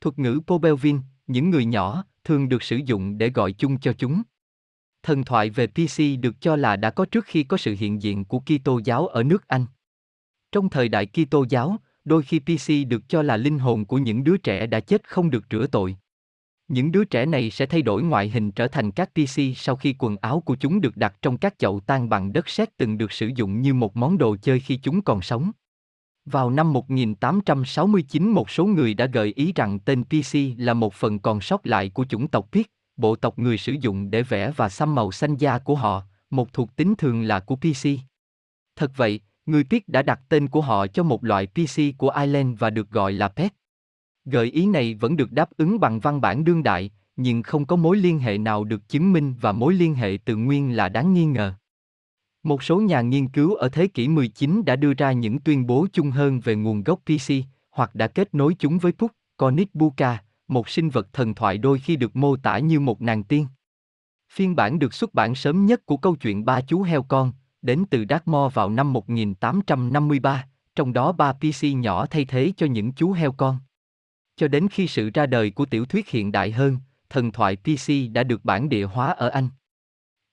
Thuật 0.00 0.18
ngữ 0.18 0.40
Pobelvin, 0.46 1.00
những 1.26 1.50
người 1.50 1.64
nhỏ, 1.64 2.04
thường 2.24 2.48
được 2.48 2.62
sử 2.62 2.76
dụng 2.76 3.18
để 3.18 3.30
gọi 3.30 3.52
chung 3.52 3.80
cho 3.80 3.92
chúng. 3.92 4.22
Thần 5.02 5.24
thoại 5.24 5.50
về 5.50 5.66
PC 5.66 6.20
được 6.20 6.40
cho 6.40 6.56
là 6.56 6.76
đã 6.76 6.90
có 6.90 7.04
trước 7.04 7.24
khi 7.24 7.42
có 7.42 7.56
sự 7.56 7.76
hiện 7.78 8.02
diện 8.02 8.24
của 8.24 8.40
Kitô 8.40 8.80
giáo 8.84 9.06
ở 9.06 9.22
nước 9.22 9.48
Anh. 9.48 9.66
Trong 10.52 10.68
thời 10.68 10.88
đại 10.88 11.06
Kitô 11.06 11.44
giáo, 11.48 11.76
đôi 12.04 12.22
khi 12.22 12.38
PC 12.38 12.88
được 12.88 13.08
cho 13.08 13.22
là 13.22 13.36
linh 13.36 13.58
hồn 13.58 13.84
của 13.84 13.98
những 13.98 14.24
đứa 14.24 14.36
trẻ 14.36 14.66
đã 14.66 14.80
chết 14.80 15.08
không 15.08 15.30
được 15.30 15.44
rửa 15.50 15.66
tội. 15.66 15.96
Những 16.68 16.92
đứa 16.92 17.04
trẻ 17.04 17.26
này 17.26 17.50
sẽ 17.50 17.66
thay 17.66 17.82
đổi 17.82 18.02
ngoại 18.02 18.28
hình 18.28 18.50
trở 18.50 18.68
thành 18.68 18.90
các 18.90 19.10
PC 19.14 19.40
sau 19.56 19.76
khi 19.76 19.94
quần 19.98 20.16
áo 20.16 20.40
của 20.40 20.56
chúng 20.56 20.80
được 20.80 20.96
đặt 20.96 21.14
trong 21.22 21.38
các 21.38 21.58
chậu 21.58 21.80
tan 21.80 22.08
bằng 22.08 22.32
đất 22.32 22.48
sét 22.48 22.76
từng 22.76 22.98
được 22.98 23.12
sử 23.12 23.30
dụng 23.36 23.62
như 23.62 23.74
một 23.74 23.96
món 23.96 24.18
đồ 24.18 24.36
chơi 24.42 24.60
khi 24.60 24.76
chúng 24.76 25.02
còn 25.02 25.22
sống. 25.22 25.50
Vào 26.30 26.50
năm 26.50 26.72
1869 26.72 28.28
một 28.28 28.50
số 28.50 28.66
người 28.66 28.94
đã 28.94 29.06
gợi 29.06 29.32
ý 29.36 29.52
rằng 29.54 29.78
tên 29.78 30.04
PC 30.04 30.36
là 30.56 30.74
một 30.74 30.94
phần 30.94 31.18
còn 31.18 31.40
sót 31.40 31.66
lại 31.66 31.88
của 31.88 32.04
chủng 32.04 32.28
tộc 32.28 32.48
Piet, 32.52 32.66
bộ 32.96 33.16
tộc 33.16 33.38
người 33.38 33.58
sử 33.58 33.72
dụng 33.80 34.10
để 34.10 34.22
vẽ 34.22 34.52
và 34.56 34.68
xăm 34.68 34.94
màu 34.94 35.12
xanh 35.12 35.36
da 35.36 35.58
của 35.58 35.74
họ, 35.74 36.02
một 36.30 36.52
thuộc 36.52 36.76
tính 36.76 36.94
thường 36.98 37.22
là 37.22 37.40
của 37.40 37.56
PC. 37.56 37.88
Thật 38.76 38.92
vậy, 38.96 39.20
người 39.46 39.64
Piet 39.64 39.88
đã 39.88 40.02
đặt 40.02 40.20
tên 40.28 40.48
của 40.48 40.60
họ 40.60 40.86
cho 40.86 41.02
một 41.02 41.24
loại 41.24 41.46
PC 41.46 41.80
của 41.98 42.10
Ireland 42.10 42.58
và 42.58 42.70
được 42.70 42.90
gọi 42.90 43.12
là 43.12 43.28
Pet. 43.28 43.52
Gợi 44.24 44.46
ý 44.46 44.66
này 44.66 44.94
vẫn 44.94 45.16
được 45.16 45.32
đáp 45.32 45.50
ứng 45.56 45.80
bằng 45.80 46.00
văn 46.00 46.20
bản 46.20 46.44
đương 46.44 46.62
đại, 46.62 46.90
nhưng 47.16 47.42
không 47.42 47.64
có 47.64 47.76
mối 47.76 47.96
liên 47.96 48.18
hệ 48.18 48.38
nào 48.38 48.64
được 48.64 48.88
chứng 48.88 49.12
minh 49.12 49.34
và 49.40 49.52
mối 49.52 49.74
liên 49.74 49.94
hệ 49.94 50.18
tự 50.24 50.36
nguyên 50.36 50.76
là 50.76 50.88
đáng 50.88 51.14
nghi 51.14 51.24
ngờ. 51.24 51.54
Một 52.42 52.62
số 52.62 52.80
nhà 52.80 53.00
nghiên 53.00 53.28
cứu 53.28 53.54
ở 53.54 53.68
thế 53.68 53.86
kỷ 53.86 54.08
19 54.08 54.64
đã 54.64 54.76
đưa 54.76 54.94
ra 54.94 55.12
những 55.12 55.38
tuyên 55.40 55.66
bố 55.66 55.86
chung 55.92 56.10
hơn 56.10 56.40
về 56.40 56.54
nguồn 56.54 56.82
gốc 56.82 57.00
PC, 57.04 57.32
hoặc 57.70 57.94
đã 57.94 58.06
kết 58.06 58.34
nối 58.34 58.54
chúng 58.58 58.78
với 58.78 58.92
Puck, 58.92 59.14
Cornish 59.36 59.74
Buka, 59.74 60.22
một 60.48 60.68
sinh 60.68 60.90
vật 60.90 61.12
thần 61.12 61.34
thoại 61.34 61.58
đôi 61.58 61.78
khi 61.78 61.96
được 61.96 62.16
mô 62.16 62.36
tả 62.36 62.58
như 62.58 62.80
một 62.80 63.02
nàng 63.02 63.24
tiên. 63.24 63.46
Phiên 64.32 64.56
bản 64.56 64.78
được 64.78 64.94
xuất 64.94 65.14
bản 65.14 65.34
sớm 65.34 65.66
nhất 65.66 65.86
của 65.86 65.96
câu 65.96 66.16
chuyện 66.16 66.44
ba 66.44 66.60
chú 66.60 66.82
heo 66.82 67.02
con, 67.02 67.32
đến 67.62 67.84
từ 67.90 68.04
Dartmoor 68.08 68.54
vào 68.54 68.70
năm 68.70 68.92
1853, 68.92 70.46
trong 70.74 70.92
đó 70.92 71.12
ba 71.12 71.32
PC 71.32 71.64
nhỏ 71.76 72.06
thay 72.06 72.24
thế 72.24 72.52
cho 72.56 72.66
những 72.66 72.92
chú 72.92 73.12
heo 73.12 73.32
con. 73.32 73.58
Cho 74.36 74.48
đến 74.48 74.68
khi 74.68 74.86
sự 74.86 75.10
ra 75.14 75.26
đời 75.26 75.50
của 75.50 75.66
tiểu 75.66 75.84
thuyết 75.84 76.08
hiện 76.08 76.32
đại 76.32 76.50
hơn, 76.50 76.78
thần 77.10 77.32
thoại 77.32 77.56
PC 77.56 77.92
đã 78.12 78.22
được 78.22 78.44
bản 78.44 78.68
địa 78.68 78.84
hóa 78.84 79.12
ở 79.12 79.28
Anh. 79.28 79.48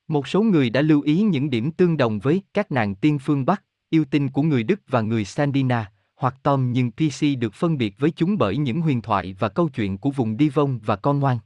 Một 0.08 0.28
số 0.28 0.42
người 0.42 0.70
đã 0.70 0.82
lưu 0.82 1.02
ý 1.02 1.22
những 1.22 1.50
điểm 1.50 1.72
tương 1.72 1.98
đồng 1.98 2.20
với 2.20 2.42
các 2.54 2.72
nàng 2.72 2.96
tiên 2.96 3.20
phương 3.20 3.46
Bắc, 3.46 3.64
yêu 3.90 4.06
tinh 4.06 4.30
của 4.30 4.42
người 4.42 4.64
Đức 4.64 4.82
và 4.88 5.02
người 5.02 5.26
Sandina, 5.26 5.92
hoặc 6.16 6.36
Tom 6.44 6.72
nhưng 6.72 6.92
PC 6.92 7.40
được 7.40 7.54
phân 7.54 7.78
biệt 7.78 8.00
với 8.00 8.12
chúng 8.12 8.38
bởi 8.38 8.58
những 8.58 8.82
huyền 8.82 9.02
thoại 9.02 9.36
và 9.40 9.50
câu 9.50 9.70
chuyện 9.70 9.98
của 9.98 10.12
vùng 10.12 10.38
Divon 10.38 10.80
và 10.86 10.96
Con 10.96 11.20
Ngoan. 11.20 11.38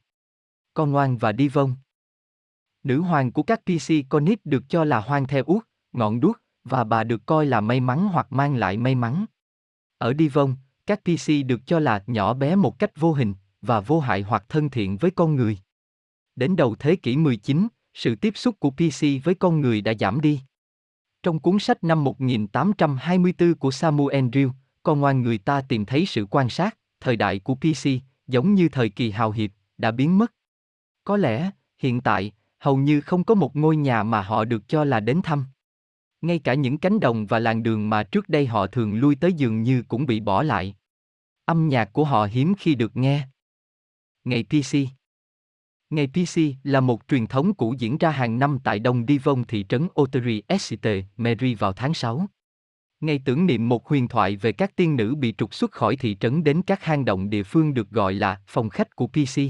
Con 0.74 0.92
Ngoan 0.92 1.18
và 1.18 1.34
Divon 1.38 1.76
Nữ 2.84 3.02
hoàng 3.02 3.32
của 3.32 3.44
các 3.44 3.62
PC 3.66 3.94
Conit 4.10 4.46
được 4.46 4.64
cho 4.70 4.84
là 4.84 5.00
hoang 5.00 5.28
theo 5.28 5.44
út, 5.44 5.64
ngọn 5.92 6.20
đuốc, 6.20 6.38
và 6.64 6.84
bà 6.84 7.04
được 7.04 7.26
coi 7.26 7.46
là 7.46 7.62
may 7.62 7.80
mắn 7.80 8.08
hoặc 8.08 8.32
mang 8.32 8.56
lại 8.56 8.78
may 8.78 8.96
mắn. 8.96 9.26
Ở 9.98 10.14
Divon, 10.20 10.56
các 10.86 11.02
PC 11.04 11.32
được 11.46 11.60
cho 11.66 11.80
là 11.80 12.04
nhỏ 12.08 12.34
bé 12.34 12.56
một 12.56 12.80
cách 12.80 12.92
vô 13.00 13.14
hình 13.14 13.34
và 13.62 13.80
vô 13.80 14.00
hại 14.00 14.22
hoặc 14.22 14.46
thân 14.50 14.70
thiện 14.70 14.98
với 14.98 15.12
con 15.12 15.36
người. 15.36 15.58
Đến 16.36 16.56
đầu 16.56 16.76
thế 16.80 16.96
kỷ 16.96 17.18
19, 17.18 17.68
sự 17.94 18.16
tiếp 18.16 18.38
xúc 18.38 18.56
của 18.60 18.72
PC 18.72 19.24
với 19.24 19.36
con 19.36 19.62
người 19.62 19.82
đã 19.82 19.94
giảm 20.00 20.22
đi. 20.22 20.42
Trong 21.24 21.40
cuốn 21.40 21.60
sách 21.60 21.84
năm 21.84 22.04
1824 22.04 23.56
của 23.56 23.72
Samuel 23.72 24.26
Drew, 24.26 24.52
con 24.84 25.00
ngoan 25.00 25.22
người 25.22 25.38
ta 25.38 25.62
tìm 25.62 25.86
thấy 25.86 26.06
sự 26.06 26.26
quan 26.26 26.50
sát, 26.50 26.78
thời 27.00 27.16
đại 27.16 27.40
của 27.40 27.56
PC, 27.56 27.88
giống 28.28 28.56
như 28.56 28.70
thời 28.70 28.90
kỳ 28.90 29.12
hào 29.12 29.32
hiệp, 29.32 29.52
đã 29.78 29.92
biến 29.92 30.18
mất. 30.18 30.34
Có 31.04 31.18
lẽ, 31.18 31.52
hiện 31.78 32.02
tại, 32.02 32.32
hầu 32.60 32.78
như 32.78 33.02
không 33.02 33.24
có 33.24 33.36
một 33.36 33.56
ngôi 33.56 33.76
nhà 33.76 34.04
mà 34.04 34.22
họ 34.22 34.46
được 34.46 34.68
cho 34.68 34.84
là 34.84 35.00
đến 35.00 35.22
thăm. 35.24 35.46
Ngay 36.22 36.40
cả 36.40 36.54
những 36.54 36.78
cánh 36.78 37.00
đồng 37.00 37.26
và 37.26 37.40
làng 37.40 37.64
đường 37.64 37.90
mà 37.90 38.04
trước 38.04 38.30
đây 38.30 38.48
họ 38.48 38.68
thường 38.68 39.00
lui 39.00 39.16
tới 39.16 39.34
dường 39.34 39.64
như 39.64 39.84
cũng 39.88 40.06
bị 40.06 40.20
bỏ 40.20 40.44
lại. 40.44 40.76
Âm 41.46 41.70
nhạc 41.70 41.94
của 41.94 42.04
họ 42.04 42.26
hiếm 42.26 42.54
khi 42.60 42.76
được 42.76 42.98
nghe. 42.98 43.28
Ngày 44.24 44.44
PC 44.44 44.78
Ngày 45.92 46.08
PC 46.08 46.40
là 46.64 46.80
một 46.80 47.02
truyền 47.08 47.28
thống 47.28 47.54
cũ 47.54 47.76
diễn 47.78 47.98
ra 47.98 48.10
hàng 48.10 48.40
năm 48.40 48.60
tại 48.64 48.80
Đông 48.80 49.06
Devon 49.08 49.44
thị 49.44 49.66
trấn 49.70 49.88
Ottery 50.02 50.42
St. 50.60 50.88
Mary 51.18 51.56
vào 51.56 51.74
tháng 51.74 51.94
6. 51.94 52.26
Ngày 53.02 53.22
tưởng 53.26 53.46
niệm 53.46 53.70
một 53.70 53.88
huyền 53.88 54.08
thoại 54.08 54.36
về 54.36 54.52
các 54.52 54.76
tiên 54.76 54.96
nữ 54.96 55.16
bị 55.16 55.34
trục 55.38 55.54
xuất 55.54 55.72
khỏi 55.72 55.96
thị 55.96 56.18
trấn 56.20 56.44
đến 56.44 56.62
các 56.62 56.84
hang 56.84 57.06
động 57.06 57.30
địa 57.30 57.44
phương 57.44 57.74
được 57.74 57.90
gọi 57.90 58.14
là 58.14 58.42
phòng 58.48 58.70
khách 58.70 58.96
của 58.96 59.08
PC. 59.08 59.42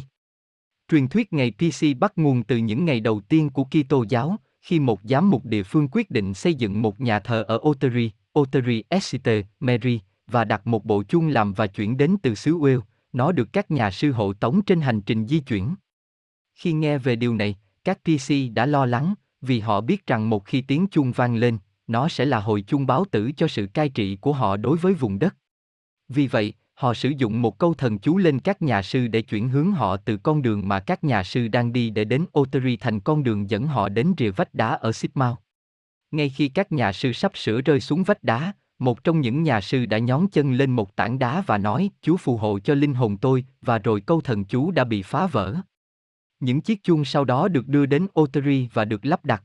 Truyền 0.92 1.08
thuyết 1.08 1.34
ngày 1.34 1.52
PC 1.52 1.98
bắt 2.00 2.14
nguồn 2.16 2.44
từ 2.44 2.58
những 2.58 2.86
ngày 2.86 3.00
đầu 3.00 3.22
tiên 3.22 3.50
của 3.50 3.64
Kitô 3.64 4.06
giáo, 4.10 4.38
khi 4.62 4.80
một 4.80 5.00
giám 5.04 5.30
mục 5.30 5.46
địa 5.46 5.64
phương 5.64 5.88
quyết 5.92 6.12
định 6.12 6.34
xây 6.34 6.54
dựng 6.54 6.82
một 6.82 7.02
nhà 7.02 7.20
thờ 7.20 7.44
ở 7.48 7.60
Ottery, 7.70 8.12
Ottery 8.40 8.84
St. 9.02 9.30
Mary, 9.60 10.00
và 10.28 10.46
đặt 10.46 10.68
một 10.68 10.86
bộ 10.86 11.04
chuông 11.04 11.28
làm 11.28 11.54
và 11.54 11.68
chuyển 11.68 11.98
đến 11.98 12.16
từ 12.24 12.36
xứ 12.36 12.58
Wales, 12.58 12.82
nó 13.14 13.32
được 13.32 13.54
các 13.54 13.72
nhà 13.72 13.92
sư 13.92 14.12
hộ 14.12 14.34
tống 14.34 14.62
trên 14.62 14.82
hành 14.82 15.02
trình 15.02 15.28
di 15.28 15.40
chuyển. 15.40 15.76
Khi 16.62 16.74
nghe 16.74 16.98
về 16.98 17.16
điều 17.16 17.36
này, 17.36 17.56
các 17.84 18.00
PC 18.04 18.34
đã 18.54 18.66
lo 18.66 18.86
lắng, 18.86 19.14
vì 19.42 19.60
họ 19.60 19.82
biết 19.82 20.08
rằng 20.08 20.30
một 20.30 20.46
khi 20.46 20.62
tiếng 20.62 20.88
chuông 20.88 21.12
vang 21.12 21.36
lên, 21.36 21.58
nó 21.88 22.10
sẽ 22.10 22.26
là 22.26 22.40
hồi 22.40 22.62
chuông 22.62 22.86
báo 22.86 23.06
tử 23.12 23.32
cho 23.38 23.48
sự 23.48 23.68
cai 23.74 23.90
trị 23.90 24.16
của 24.16 24.34
họ 24.34 24.58
đối 24.58 24.78
với 24.78 24.94
vùng 24.94 25.20
đất. 25.20 25.36
Vì 26.10 26.28
vậy, 26.28 26.54
họ 26.74 26.94
sử 26.94 27.10
dụng 27.18 27.42
một 27.42 27.58
câu 27.58 27.74
thần 27.74 28.00
chú 28.00 28.18
lên 28.18 28.40
các 28.40 28.62
nhà 28.62 28.82
sư 28.82 29.08
để 29.08 29.22
chuyển 29.22 29.50
hướng 29.50 29.72
họ 29.72 29.98
từ 29.98 30.18
con 30.18 30.42
đường 30.42 30.68
mà 30.68 30.80
các 30.80 31.04
nhà 31.04 31.24
sư 31.24 31.48
đang 31.48 31.74
đi 31.74 31.90
để 31.90 32.06
đến 32.06 32.26
Oteri 32.40 32.78
thành 32.78 33.00
con 33.00 33.24
đường 33.24 33.50
dẫn 33.50 33.68
họ 33.68 33.90
đến 33.90 34.14
rìa 34.18 34.32
vách 34.32 34.54
đá 34.54 34.68
ở 34.70 34.92
Sidmouth. 34.92 35.40
Ngay 36.12 36.30
khi 36.30 36.50
các 36.50 36.72
nhà 36.72 36.92
sư 36.92 37.14
sắp 37.14 37.32
sửa 37.38 37.62
rơi 37.62 37.80
xuống 37.80 38.04
vách 38.04 38.24
đá, 38.24 38.54
một 38.80 39.04
trong 39.04 39.22
những 39.22 39.44
nhà 39.44 39.62
sư 39.62 39.86
đã 39.86 39.98
nhón 39.98 40.28
chân 40.32 40.54
lên 40.54 40.72
một 40.72 40.96
tảng 40.96 41.20
đá 41.20 41.44
và 41.48 41.58
nói, 41.58 41.90
Chúa 42.02 42.18
phù 42.18 42.38
hộ 42.38 42.60
cho 42.60 42.74
linh 42.74 42.94
hồn 42.94 43.18
tôi, 43.18 43.46
và 43.62 43.78
rồi 43.78 44.02
câu 44.02 44.22
thần 44.22 44.46
chú 44.46 44.72
đã 44.72 44.84
bị 44.84 45.02
phá 45.02 45.28
vỡ. 45.28 45.56
Những 46.42 46.62
chiếc 46.62 46.84
chuông 46.84 47.06
sau 47.06 47.26
đó 47.26 47.48
được 47.48 47.68
đưa 47.68 47.86
đến 47.86 48.08
Ottery 48.20 48.70
và 48.74 48.86
được 48.86 49.06
lắp 49.06 49.26
đặt. 49.26 49.44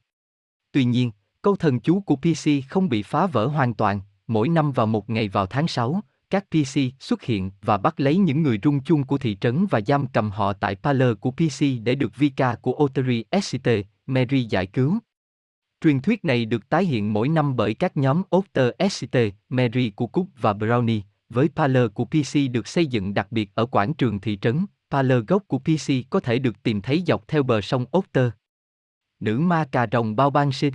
Tuy 0.72 0.84
nhiên, 0.84 1.10
câu 1.42 1.56
thần 1.56 1.80
chú 1.80 2.00
của 2.00 2.16
PC 2.16 2.68
không 2.68 2.88
bị 2.88 3.02
phá 3.02 3.26
vỡ 3.26 3.46
hoàn 3.46 3.74
toàn, 3.74 4.00
mỗi 4.26 4.48
năm 4.48 4.72
vào 4.72 4.86
một 4.86 5.10
ngày 5.10 5.28
vào 5.28 5.46
tháng 5.46 5.68
6, 5.68 6.00
các 6.30 6.44
PC 6.50 6.80
xuất 7.00 7.22
hiện 7.22 7.50
và 7.62 7.76
bắt 7.76 8.00
lấy 8.00 8.16
những 8.16 8.42
người 8.42 8.58
rung 8.62 8.82
chuông 8.82 9.04
của 9.04 9.18
thị 9.18 9.36
trấn 9.40 9.66
và 9.66 9.80
giam 9.86 10.06
cầm 10.06 10.30
họ 10.30 10.52
tại 10.52 10.74
parlor 10.74 11.18
của 11.20 11.30
PC 11.30 11.64
để 11.82 11.94
được 11.94 12.16
Vika 12.16 12.54
của 12.54 12.84
Ottery 12.84 13.24
Sct. 13.42 13.68
Mary 14.06 14.42
giải 14.42 14.66
cứu. 14.66 14.98
Truyền 15.80 16.00
thuyết 16.00 16.24
này 16.24 16.44
được 16.44 16.68
tái 16.68 16.84
hiện 16.84 17.12
mỗi 17.12 17.28
năm 17.28 17.56
bởi 17.56 17.74
các 17.74 17.96
nhóm 17.96 18.22
Otter 18.36 18.70
Sct. 18.90 19.16
Mary 19.48 19.90
của 19.90 20.06
Cook 20.06 20.26
và 20.40 20.52
Brownie, 20.52 21.00
với 21.28 21.48
parlor 21.56 21.92
của 21.94 22.04
PC 22.04 22.52
được 22.52 22.66
xây 22.66 22.86
dựng 22.86 23.14
đặc 23.14 23.32
biệt 23.32 23.50
ở 23.54 23.66
quảng 23.66 23.94
trường 23.94 24.20
thị 24.20 24.38
trấn, 24.42 24.66
Parler 24.90 25.18
gốc 25.26 25.42
của 25.48 25.58
PC 25.58 25.92
có 26.10 26.20
thể 26.20 26.38
được 26.38 26.62
tìm 26.62 26.82
thấy 26.82 27.02
dọc 27.06 27.28
theo 27.28 27.42
bờ 27.42 27.60
sông 27.60 27.84
Otter. 27.98 28.30
Nữ 29.20 29.38
ma 29.38 29.68
cà 29.72 29.86
rồng 29.92 30.16
Bao 30.16 30.30
Ban 30.30 30.52
Shit 30.52 30.74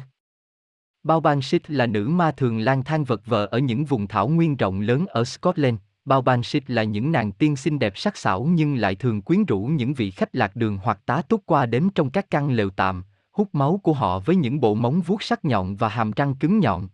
Bao 1.04 1.20
Ban 1.20 1.42
Shit 1.42 1.72
là 1.72 1.86
nữ 1.86 2.08
ma 2.08 2.32
thường 2.32 2.60
lang 2.60 2.84
thang 2.84 3.04
vật 3.04 3.22
vờ 3.26 3.46
ở 3.46 3.60
những 3.60 3.86
vùng 3.86 4.08
thảo 4.08 4.28
nguyên 4.28 4.58
rộng 4.58 4.82
lớn 4.82 5.06
ở 5.06 5.24
Scotland. 5.24 5.78
Bao 6.06 6.22
Ban 6.22 6.44
Shit 6.44 6.70
là 6.70 6.84
những 6.84 7.12
nàng 7.12 7.32
tiên 7.32 7.56
xinh 7.56 7.80
đẹp 7.80 7.98
sắc 7.98 8.18
sảo 8.18 8.44
nhưng 8.44 8.76
lại 8.76 8.96
thường 8.96 9.22
quyến 9.22 9.46
rũ 9.46 9.60
những 9.60 9.94
vị 9.94 10.12
khách 10.12 10.36
lạc 10.36 10.56
đường 10.56 10.78
hoặc 10.84 11.00
tá 11.06 11.22
túc 11.22 11.46
qua 11.46 11.66
đến 11.66 11.90
trong 11.96 12.10
các 12.10 12.30
căn 12.30 12.52
lều 12.52 12.70
tạm, 12.70 13.04
hút 13.32 13.56
máu 13.56 13.80
của 13.84 13.94
họ 13.94 14.20
với 14.20 14.36
những 14.36 14.60
bộ 14.60 14.76
móng 14.76 15.02
vuốt 15.02 15.24
sắc 15.24 15.46
nhọn 15.46 15.76
và 15.76 15.90
hàm 15.90 16.12
răng 16.12 16.36
cứng 16.36 16.60
nhọn. 16.60 16.88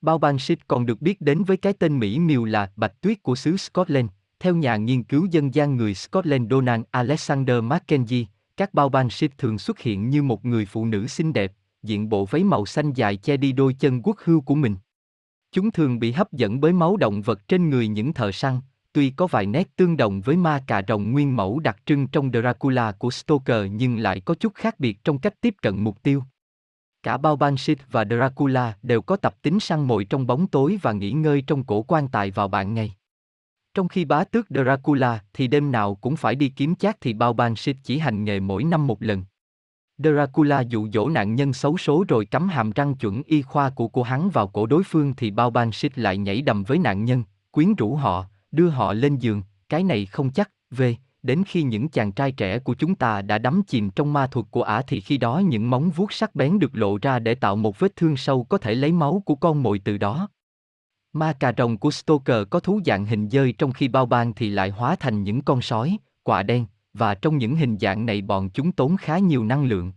Bao 0.00 0.18
Banshee 0.18 0.56
còn 0.68 0.86
được 0.86 1.00
biết 1.02 1.20
đến 1.20 1.44
với 1.44 1.56
cái 1.56 1.72
tên 1.72 1.98
Mỹ 1.98 2.18
miều 2.18 2.44
là 2.44 2.72
Bạch 2.76 3.00
Tuyết 3.00 3.22
của 3.22 3.34
xứ 3.34 3.56
Scotland. 3.56 4.10
Theo 4.44 4.56
nhà 4.56 4.76
nghiên 4.76 5.02
cứu 5.02 5.26
dân 5.30 5.54
gian 5.54 5.76
người 5.76 5.94
Scotland 5.94 6.50
Donald 6.50 6.82
Alexander 6.90 7.56
Mackenzie, 7.56 8.24
các 8.56 8.74
bao 8.74 8.88
ban 8.88 9.10
ship 9.10 9.38
thường 9.38 9.58
xuất 9.58 9.78
hiện 9.78 10.10
như 10.10 10.22
một 10.22 10.44
người 10.44 10.66
phụ 10.66 10.84
nữ 10.84 11.06
xinh 11.06 11.32
đẹp, 11.32 11.52
diện 11.82 12.08
bộ 12.08 12.24
váy 12.24 12.44
màu 12.44 12.66
xanh 12.66 12.92
dài 12.92 13.16
che 13.16 13.36
đi 13.36 13.52
đôi 13.52 13.74
chân 13.74 14.00
quốc 14.02 14.16
hưu 14.24 14.40
của 14.40 14.54
mình. 14.54 14.76
Chúng 15.52 15.70
thường 15.70 15.98
bị 15.98 16.12
hấp 16.12 16.32
dẫn 16.32 16.60
bởi 16.60 16.72
máu 16.72 16.96
động 16.96 17.22
vật 17.22 17.48
trên 17.48 17.70
người 17.70 17.88
những 17.88 18.12
thợ 18.12 18.32
săn, 18.32 18.60
tuy 18.92 19.10
có 19.10 19.26
vài 19.26 19.46
nét 19.46 19.76
tương 19.76 19.96
đồng 19.96 20.20
với 20.20 20.36
ma 20.36 20.64
cà 20.66 20.82
rồng 20.88 21.12
nguyên 21.12 21.36
mẫu 21.36 21.58
đặc 21.58 21.76
trưng 21.86 22.06
trong 22.06 22.30
Dracula 22.30 22.92
của 22.92 23.10
Stoker 23.10 23.70
nhưng 23.72 23.98
lại 23.98 24.20
có 24.20 24.34
chút 24.34 24.54
khác 24.54 24.80
biệt 24.80 25.04
trong 25.04 25.18
cách 25.18 25.40
tiếp 25.40 25.54
cận 25.62 25.84
mục 25.84 26.02
tiêu. 26.02 26.22
Cả 27.02 27.16
bao 27.16 27.36
Banshee 27.36 27.76
và 27.90 28.04
Dracula 28.04 28.76
đều 28.82 29.02
có 29.02 29.16
tập 29.16 29.42
tính 29.42 29.60
săn 29.60 29.84
mồi 29.84 30.04
trong 30.04 30.26
bóng 30.26 30.46
tối 30.46 30.78
và 30.82 30.92
nghỉ 30.92 31.12
ngơi 31.12 31.42
trong 31.46 31.64
cổ 31.64 31.82
quan 31.82 32.08
tài 32.08 32.30
vào 32.30 32.48
ban 32.48 32.74
ngày. 32.74 32.94
Trong 33.74 33.88
khi 33.88 34.04
bá 34.04 34.24
tước 34.24 34.46
Dracula 34.50 35.22
thì 35.34 35.46
đêm 35.46 35.72
nào 35.72 35.94
cũng 35.94 36.16
phải 36.16 36.34
đi 36.34 36.48
kiếm 36.48 36.74
chác 36.74 36.96
thì 37.00 37.12
bao 37.12 37.32
Banshee 37.32 37.74
chỉ 37.84 37.98
hành 37.98 38.24
nghề 38.24 38.40
mỗi 38.40 38.64
năm 38.64 38.86
một 38.86 39.02
lần. 39.02 39.24
Dracula 39.98 40.60
dụ 40.60 40.88
dỗ 40.92 41.08
nạn 41.08 41.34
nhân 41.34 41.52
xấu 41.52 41.78
số 41.78 42.04
rồi 42.08 42.26
cắm 42.26 42.48
hàm 42.48 42.70
răng 42.70 42.94
chuẩn 42.94 43.22
y 43.22 43.42
khoa 43.42 43.70
của 43.70 43.88
của 43.88 44.02
hắn 44.02 44.30
vào 44.30 44.48
cổ 44.48 44.66
đối 44.66 44.82
phương 44.84 45.14
thì 45.16 45.30
bao 45.30 45.50
Banshee 45.50 45.90
lại 45.94 46.16
nhảy 46.16 46.42
đầm 46.42 46.64
với 46.64 46.78
nạn 46.78 47.04
nhân, 47.04 47.24
quyến 47.50 47.74
rũ 47.74 47.94
họ, 47.94 48.26
đưa 48.52 48.68
họ 48.68 48.92
lên 48.92 49.16
giường, 49.16 49.42
cái 49.68 49.82
này 49.82 50.06
không 50.06 50.30
chắc, 50.30 50.50
về, 50.70 50.96
đến 51.22 51.42
khi 51.46 51.62
những 51.62 51.88
chàng 51.88 52.12
trai 52.12 52.32
trẻ 52.32 52.58
của 52.58 52.74
chúng 52.74 52.94
ta 52.94 53.22
đã 53.22 53.38
đắm 53.38 53.62
chìm 53.66 53.90
trong 53.90 54.12
ma 54.12 54.26
thuật 54.26 54.46
của 54.50 54.62
ả 54.62 54.82
thì 54.82 55.00
khi 55.00 55.18
đó 55.18 55.38
những 55.38 55.70
móng 55.70 55.90
vuốt 55.90 56.12
sắc 56.12 56.34
bén 56.34 56.58
được 56.58 56.70
lộ 56.76 56.98
ra 57.02 57.18
để 57.18 57.34
tạo 57.34 57.56
một 57.56 57.78
vết 57.78 57.96
thương 57.96 58.16
sâu 58.16 58.44
có 58.44 58.58
thể 58.58 58.74
lấy 58.74 58.92
máu 58.92 59.22
của 59.26 59.34
con 59.34 59.62
mồi 59.62 59.78
từ 59.78 59.98
đó. 59.98 60.28
Ma 61.16 61.32
cà 61.32 61.52
rồng 61.58 61.78
của 61.78 61.90
Stoker 61.90 62.46
có 62.50 62.60
thú 62.60 62.80
dạng 62.86 63.06
hình 63.06 63.30
dơi 63.30 63.52
trong 63.52 63.72
khi 63.72 63.88
bao 63.88 64.06
ban 64.06 64.32
thì 64.34 64.50
lại 64.50 64.70
hóa 64.70 64.96
thành 64.96 65.22
những 65.22 65.42
con 65.42 65.62
sói, 65.62 65.98
quạ 66.22 66.42
đen, 66.42 66.66
và 66.94 67.14
trong 67.14 67.38
những 67.38 67.56
hình 67.56 67.78
dạng 67.80 68.06
này 68.06 68.22
bọn 68.22 68.50
chúng 68.50 68.72
tốn 68.72 68.96
khá 68.96 69.18
nhiều 69.18 69.44
năng 69.44 69.64
lượng. 69.64 69.92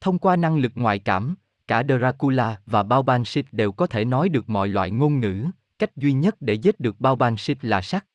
Thông 0.00 0.18
qua 0.18 0.36
năng 0.36 0.58
lực 0.58 0.72
ngoại 0.74 0.98
cảm, 0.98 1.34
cả 1.66 1.82
Dracula 1.88 2.60
và 2.66 2.82
Bao 2.82 3.02
Banshee 3.02 3.42
đều 3.52 3.72
có 3.72 3.86
thể 3.86 4.04
nói 4.04 4.28
được 4.28 4.50
mọi 4.50 4.68
loại 4.68 4.90
ngôn 4.90 5.20
ngữ, 5.20 5.46
cách 5.78 5.96
duy 5.96 6.12
nhất 6.12 6.36
để 6.40 6.54
giết 6.54 6.80
được 6.80 7.00
Bao 7.00 7.16
Banshee 7.16 7.56
là 7.62 7.80
sắc. 7.80 8.06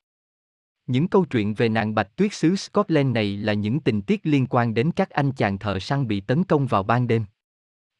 Những 0.87 1.07
câu 1.07 1.25
chuyện 1.25 1.53
về 1.53 1.69
nàng 1.69 1.95
bạch 1.95 2.15
tuyết 2.15 2.33
xứ 2.33 2.55
Scotland 2.55 3.13
này 3.13 3.37
là 3.37 3.53
những 3.53 3.79
tình 3.79 4.01
tiết 4.01 4.21
liên 4.23 4.47
quan 4.49 4.73
đến 4.73 4.91
các 4.91 5.09
anh 5.09 5.31
chàng 5.31 5.59
thợ 5.59 5.79
săn 5.79 6.07
bị 6.07 6.21
tấn 6.21 6.43
công 6.43 6.67
vào 6.67 6.83
ban 6.83 7.07
đêm. 7.07 7.25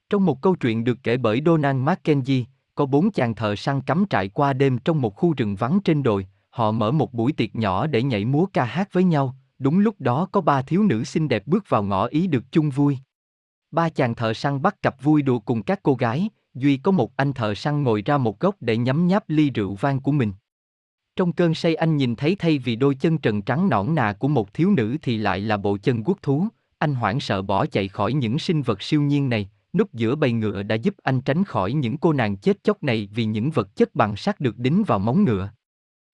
Trong 0.10 0.26
một 0.26 0.42
câu 0.42 0.56
chuyện 0.56 0.84
được 0.84 0.98
kể 1.04 1.18
bởi 1.18 1.42
Donald 1.46 1.78
Mackenzie, 1.78 2.44
có 2.76 2.86
bốn 2.86 3.12
chàng 3.12 3.36
thợ 3.36 3.56
săn 3.56 3.82
cắm 3.82 4.06
trại 4.10 4.30
qua 4.30 4.54
đêm 4.54 4.78
trong 4.78 5.02
một 5.02 5.16
khu 5.16 5.34
rừng 5.38 5.56
vắng 5.56 5.80
trên 5.84 6.04
đồi, 6.04 6.28
họ 6.50 6.72
mở 6.72 6.92
một 6.92 7.14
buổi 7.14 7.32
tiệc 7.32 7.56
nhỏ 7.56 7.88
để 7.88 8.04
nhảy 8.04 8.26
múa 8.26 8.46
ca 8.54 8.66
hát 8.66 8.94
với 8.94 9.04
nhau, 9.04 9.36
đúng 9.60 9.80
lúc 9.80 9.96
đó 10.00 10.28
có 10.32 10.42
ba 10.42 10.62
thiếu 10.62 10.84
nữ 10.84 11.04
xinh 11.04 11.28
đẹp 11.28 11.48
bước 11.48 11.70
vào 11.70 11.84
ngõ 11.84 12.06
ý 12.06 12.28
được 12.28 12.44
chung 12.52 12.70
vui. 12.70 12.98
Ba 13.72 13.90
chàng 13.90 14.16
thợ 14.16 14.34
săn 14.34 14.62
bắt 14.62 14.82
cặp 14.82 15.04
vui 15.04 15.22
đùa 15.22 15.40
cùng 15.40 15.64
các 15.64 15.80
cô 15.84 15.96
gái, 15.96 16.30
duy 16.54 16.78
có 16.78 16.92
một 16.92 17.16
anh 17.16 17.34
thợ 17.34 17.54
săn 17.56 17.84
ngồi 17.84 18.02
ra 18.02 18.18
một 18.18 18.40
góc 18.40 18.56
để 18.60 18.78
nhấm 18.78 19.08
nháp 19.08 19.24
ly 19.28 19.50
rượu 19.50 19.76
vang 19.76 20.00
của 20.00 20.12
mình. 20.12 20.34
Trong 21.16 21.34
cơn 21.34 21.54
say 21.54 21.76
anh 21.76 21.98
nhìn 21.98 22.16
thấy 22.16 22.36
thay 22.36 22.58
vì 22.58 22.76
đôi 22.76 22.96
chân 22.96 23.18
trần 23.18 23.42
trắng 23.42 23.70
nõn 23.70 23.96
nà 23.96 24.14
của 24.14 24.28
một 24.28 24.54
thiếu 24.54 24.72
nữ 24.72 24.98
thì 25.02 25.18
lại 25.18 25.40
là 25.40 25.58
bộ 25.58 25.78
chân 25.78 26.04
quốc 26.04 26.18
thú, 26.22 26.48
anh 26.78 26.96
hoảng 26.96 27.20
sợ 27.20 27.42
bỏ 27.42 27.66
chạy 27.66 27.88
khỏi 27.88 28.14
những 28.14 28.40
sinh 28.40 28.62
vật 28.62 28.82
siêu 28.82 29.02
nhiên 29.02 29.30
này, 29.30 29.50
núp 29.74 29.94
giữa 29.94 30.16
bầy 30.16 30.32
ngựa 30.32 30.64
đã 30.64 30.76
giúp 30.76 30.96
anh 31.04 31.22
tránh 31.22 31.44
khỏi 31.44 31.74
những 31.74 31.98
cô 31.98 32.14
nàng 32.14 32.38
chết 32.38 32.64
chóc 32.64 32.84
này 32.84 33.10
vì 33.14 33.26
những 33.26 33.52
vật 33.52 33.76
chất 33.76 33.96
bằng 33.96 34.16
sắt 34.16 34.40
được 34.40 34.58
đính 34.58 34.84
vào 34.84 35.00
móng 35.00 35.24
ngựa. 35.24 35.50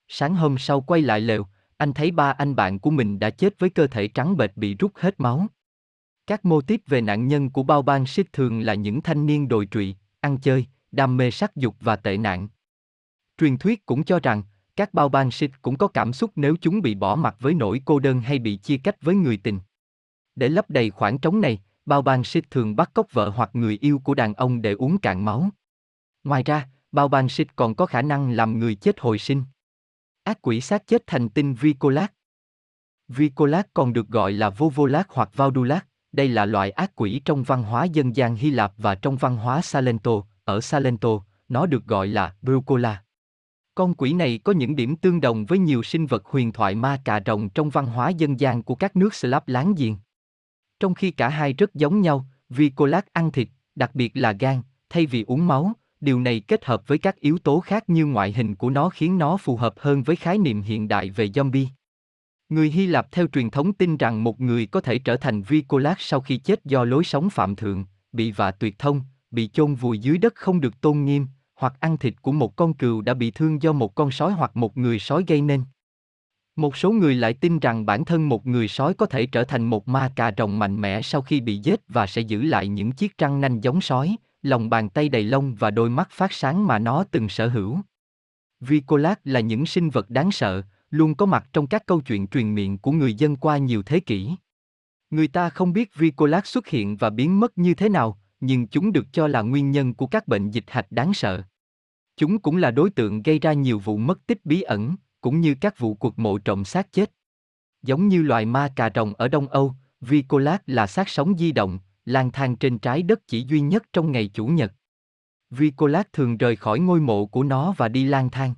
Sáng 0.07 0.36
hôm 0.36 0.57
sau 0.57 0.81
quay 0.81 1.02
lại 1.02 1.22
lều, 1.22 1.45
anh 1.77 1.94
thấy 1.94 2.11
ba 2.11 2.31
anh 2.31 2.56
bạn 2.56 2.80
của 2.80 2.90
mình 2.90 3.19
đã 3.19 3.30
chết 3.30 3.60
với 3.60 3.69
cơ 3.69 3.88
thể 3.88 4.07
trắng 4.07 4.38
bệch 4.38 4.57
bị 4.57 4.76
rút 4.76 4.91
hết 4.95 5.19
máu. 5.19 5.48
Các 6.27 6.45
mô 6.45 6.61
típ 6.61 6.81
về 6.88 7.02
nạn 7.02 7.27
nhân 7.27 7.49
của 7.49 7.64
bao 7.64 7.81
ban 7.81 8.06
xích 8.06 8.34
thường 8.34 8.60
là 8.60 8.73
những 8.73 9.02
thanh 9.02 9.26
niên 9.26 9.48
đồi 9.48 9.68
trụy, 9.72 9.95
ăn 10.19 10.38
chơi, 10.38 10.65
đam 10.91 11.18
mê 11.18 11.31
sắc 11.31 11.56
dục 11.56 11.76
và 11.80 11.95
tệ 11.95 12.18
nạn. 12.18 12.48
Truyền 13.38 13.57
thuyết 13.57 13.86
cũng 13.86 14.03
cho 14.03 14.19
rằng, 14.19 14.44
các 14.76 14.94
bao 14.94 15.10
ban 15.10 15.31
xích 15.31 15.52
cũng 15.61 15.77
có 15.77 15.88
cảm 15.88 16.14
xúc 16.14 16.31
nếu 16.36 16.56
chúng 16.61 16.81
bị 16.81 16.95
bỏ 16.95 17.15
mặt 17.15 17.36
với 17.40 17.53
nỗi 17.53 17.81
cô 17.86 17.99
đơn 17.99 18.22
hay 18.22 18.40
bị 18.40 18.57
chia 18.57 18.77
cách 18.77 18.95
với 19.02 19.15
người 19.15 19.38
tình. 19.38 19.60
Để 20.36 20.49
lấp 20.49 20.69
đầy 20.69 20.90
khoảng 20.90 21.18
trống 21.18 21.41
này, 21.41 21.61
bao 21.90 22.02
ban 22.02 22.24
xích 22.24 22.52
thường 22.52 22.76
bắt 22.76 22.91
cóc 22.94 23.07
vợ 23.11 23.30
hoặc 23.30 23.49
người 23.53 23.78
yêu 23.82 24.02
của 24.03 24.14
đàn 24.14 24.34
ông 24.34 24.61
để 24.61 24.74
uống 24.74 24.98
cạn 24.98 25.26
máu. 25.26 25.49
Ngoài 26.24 26.44
ra, 26.44 26.68
bao 26.91 27.07
ban 27.07 27.30
xích 27.30 27.56
còn 27.56 27.76
có 27.76 27.86
khả 27.86 28.02
năng 28.02 28.32
làm 28.32 28.60
người 28.60 28.76
chết 28.76 28.99
hồi 28.99 29.18
sinh. 29.18 29.44
Ác 30.24 30.41
quỷ 30.41 30.61
xác 30.61 30.88
chết 30.88 31.03
thành 31.07 31.30
tinh 31.30 31.53
Vicolat. 31.53 32.14
Vicolat 33.07 33.68
còn 33.74 33.94
được 33.94 34.07
gọi 34.07 34.32
là 34.32 34.49
Vovolat 34.49 35.07
hoặc 35.10 35.30
Vaudulat, 35.36 35.86
đây 36.11 36.28
là 36.28 36.45
loại 36.45 36.72
ác 36.72 36.91
quỷ 36.95 37.22
trong 37.26 37.44
văn 37.44 37.64
hóa 37.64 37.86
dân 37.86 38.16
gian 38.16 38.36
Hy 38.36 38.49
Lạp 38.49 38.74
và 38.78 38.95
trong 38.95 39.18
văn 39.18 39.38
hóa 39.38 39.61
Salento, 39.61 40.11
ở 40.44 40.61
Salento, 40.61 41.10
nó 41.49 41.66
được 41.66 41.86
gọi 41.86 42.07
là 42.07 42.36
Brucola. 42.41 43.03
Con 43.76 43.94
quỷ 43.94 44.14
này 44.14 44.40
có 44.44 44.52
những 44.52 44.76
điểm 44.76 44.95
tương 44.95 45.22
đồng 45.22 45.45
với 45.45 45.60
nhiều 45.60 45.84
sinh 45.84 46.06
vật 46.06 46.26
huyền 46.26 46.52
thoại 46.52 46.76
ma 46.76 47.02
cà 47.06 47.22
rồng 47.26 47.49
trong 47.49 47.70
văn 47.70 47.86
hóa 47.86 48.10
dân 48.10 48.40
gian 48.40 48.64
của 48.64 48.76
các 48.76 48.95
nước 48.95 49.14
Slav 49.14 49.44
láng 49.45 49.74
giềng. 49.78 49.98
Trong 50.80 50.94
khi 50.94 51.12
cả 51.12 51.30
hai 51.30 51.54
rất 51.54 51.76
giống 51.76 52.02
nhau, 52.02 52.26
Vicolat 52.50 53.14
ăn 53.14 53.32
thịt, 53.32 53.48
đặc 53.76 53.96
biệt 53.96 54.12
là 54.14 54.32
gan, 54.32 54.62
thay 54.90 55.06
vì 55.06 55.24
uống 55.28 55.48
máu, 55.48 55.74
điều 56.02 56.20
này 56.20 56.40
kết 56.40 56.66
hợp 56.66 56.88
với 56.88 56.98
các 56.98 57.16
yếu 57.20 57.38
tố 57.38 57.60
khác 57.60 57.90
như 57.90 58.06
ngoại 58.06 58.32
hình 58.32 58.56
của 58.56 58.70
nó 58.70 58.90
khiến 58.90 59.18
nó 59.18 59.38
phù 59.38 59.58
hợp 59.58 59.74
hơn 59.78 60.04
với 60.04 60.16
khái 60.16 60.38
niệm 60.38 60.62
hiện 60.62 60.88
đại 60.88 61.10
về 61.10 61.28
zombie. 61.28 61.68
Người 62.50 62.72
Hy 62.72 62.86
Lạp 62.88 63.12
theo 63.12 63.28
truyền 63.28 63.50
thống 63.50 63.74
tin 63.74 63.98
rằng 63.98 64.24
một 64.24 64.42
người 64.42 64.66
có 64.66 64.82
thể 64.82 65.00
trở 65.00 65.18
thành 65.18 65.42
Vicolas 65.42 65.98
sau 66.00 66.22
khi 66.22 66.38
chết 66.38 66.66
do 66.66 66.84
lối 66.84 67.04
sống 67.04 67.30
phạm 67.30 67.56
thượng, 67.56 67.86
bị 68.12 68.32
vạ 68.32 68.52
tuyệt 68.52 68.80
thông, 68.80 69.02
bị 69.32 69.48
chôn 69.48 69.76
vùi 69.76 70.00
dưới 70.00 70.18
đất 70.18 70.36
không 70.36 70.62
được 70.62 70.82
tôn 70.82 71.06
nghiêm, 71.06 71.28
hoặc 71.56 71.74
ăn 71.80 71.98
thịt 71.98 72.14
của 72.22 72.32
một 72.32 72.56
con 72.56 72.74
cừu 72.74 73.02
đã 73.02 73.14
bị 73.14 73.32
thương 73.32 73.62
do 73.62 73.74
một 73.74 73.96
con 73.96 74.12
sói 74.12 74.32
hoặc 74.32 74.58
một 74.58 74.78
người 74.78 75.00
sói 75.00 75.24
gây 75.28 75.42
nên. 75.42 75.64
Một 76.60 76.77
số 76.77 76.91
người 76.91 77.15
lại 77.15 77.34
tin 77.34 77.60
rằng 77.60 77.86
bản 77.86 78.06
thân 78.06 78.30
một 78.30 78.48
người 78.48 78.68
sói 78.68 78.94
có 78.94 79.06
thể 79.06 79.26
trở 79.26 79.44
thành 79.44 79.65
một 79.65 79.88
ma 79.88 80.11
cà 80.15 80.31
rồng 80.38 80.60
mạnh 80.60 80.81
mẽ 80.81 81.02
sau 81.02 81.22
khi 81.22 81.41
bị 81.41 81.57
giết 81.57 81.80
và 81.88 82.07
sẽ 82.07 82.22
giữ 82.22 82.41
lại 82.41 82.68
những 82.68 82.91
chiếc 82.91 83.18
răng 83.18 83.41
nanh 83.41 83.64
giống 83.64 83.81
sói, 83.81 84.15
lòng 84.41 84.69
bàn 84.69 84.90
tay 84.90 85.10
đầy 85.10 85.23
lông 85.23 85.56
và 85.56 85.72
đôi 85.72 85.90
mắt 85.90 86.10
phát 86.11 86.34
sáng 86.34 86.68
mà 86.68 86.80
nó 86.80 87.03
từng 87.11 87.30
sở 87.30 87.48
hữu. 87.48 87.80
Vicolat 88.60 89.19
là 89.23 89.40
những 89.40 89.65
sinh 89.65 89.90
vật 89.90 90.10
đáng 90.10 90.31
sợ, 90.31 90.61
luôn 90.90 91.15
có 91.15 91.26
mặt 91.26 91.49
trong 91.53 91.68
các 91.68 91.86
câu 91.86 92.02
chuyện 92.02 92.27
truyền 92.27 92.56
miệng 92.56 92.77
của 92.77 92.91
người 92.91 93.14
dân 93.14 93.36
qua 93.36 93.57
nhiều 93.57 93.84
thế 93.84 93.99
kỷ. 93.99 94.30
Người 95.10 95.27
ta 95.27 95.49
không 95.49 95.73
biết 95.73 95.95
Vicolat 95.95 96.48
xuất 96.48 96.68
hiện 96.68 96.98
và 96.98 97.10
biến 97.10 97.40
mất 97.40 97.57
như 97.57 97.73
thế 97.73 97.90
nào, 97.90 98.19
nhưng 98.40 98.68
chúng 98.68 98.91
được 98.91 99.06
cho 99.11 99.27
là 99.27 99.41
nguyên 99.41 99.72
nhân 99.72 99.94
của 99.94 100.07
các 100.07 100.27
bệnh 100.27 100.52
dịch 100.52 100.65
hạch 100.68 100.91
đáng 100.91 101.14
sợ. 101.14 101.44
Chúng 102.18 102.40
cũng 102.40 102.57
là 102.57 102.72
đối 102.72 102.90
tượng 102.90 103.23
gây 103.23 103.40
ra 103.40 103.53
nhiều 103.53 103.80
vụ 103.80 103.98
mất 103.98 104.27
tích 104.27 104.45
bí 104.45 104.61
ẩn, 104.61 104.95
cũng 105.22 105.41
như 105.41 105.56
các 105.62 105.80
vụ 105.80 105.94
cuộc 105.94 106.20
mộ 106.20 106.38
trộm 106.38 106.66
xác 106.66 106.91
chết. 106.91 107.12
Giống 107.82 108.08
như 108.08 108.22
loài 108.22 108.46
ma 108.46 108.74
cà 108.76 108.90
rồng 108.96 109.14
ở 109.14 109.28
Đông 109.28 109.48
Âu, 109.48 109.76
Vicolat 110.02 110.64
là 110.66 110.88
xác 110.88 111.10
sống 111.10 111.38
di 111.38 111.52
động, 111.52 111.80
lang 112.06 112.32
thang 112.32 112.56
trên 112.56 112.80
trái 112.80 113.04
đất 113.04 113.28
chỉ 113.28 113.46
duy 113.48 113.62
nhất 113.62 113.84
trong 113.94 114.12
ngày 114.12 114.28
Chủ 114.34 114.46
nhật. 114.46 114.74
Vicolat 115.50 116.14
thường 116.14 116.38
rời 116.38 116.56
khỏi 116.56 116.80
ngôi 116.80 117.02
mộ 117.02 117.26
của 117.26 117.44
nó 117.44 117.74
và 117.78 117.88
đi 117.88 118.06
lang 118.06 118.30
thang. 118.30 118.54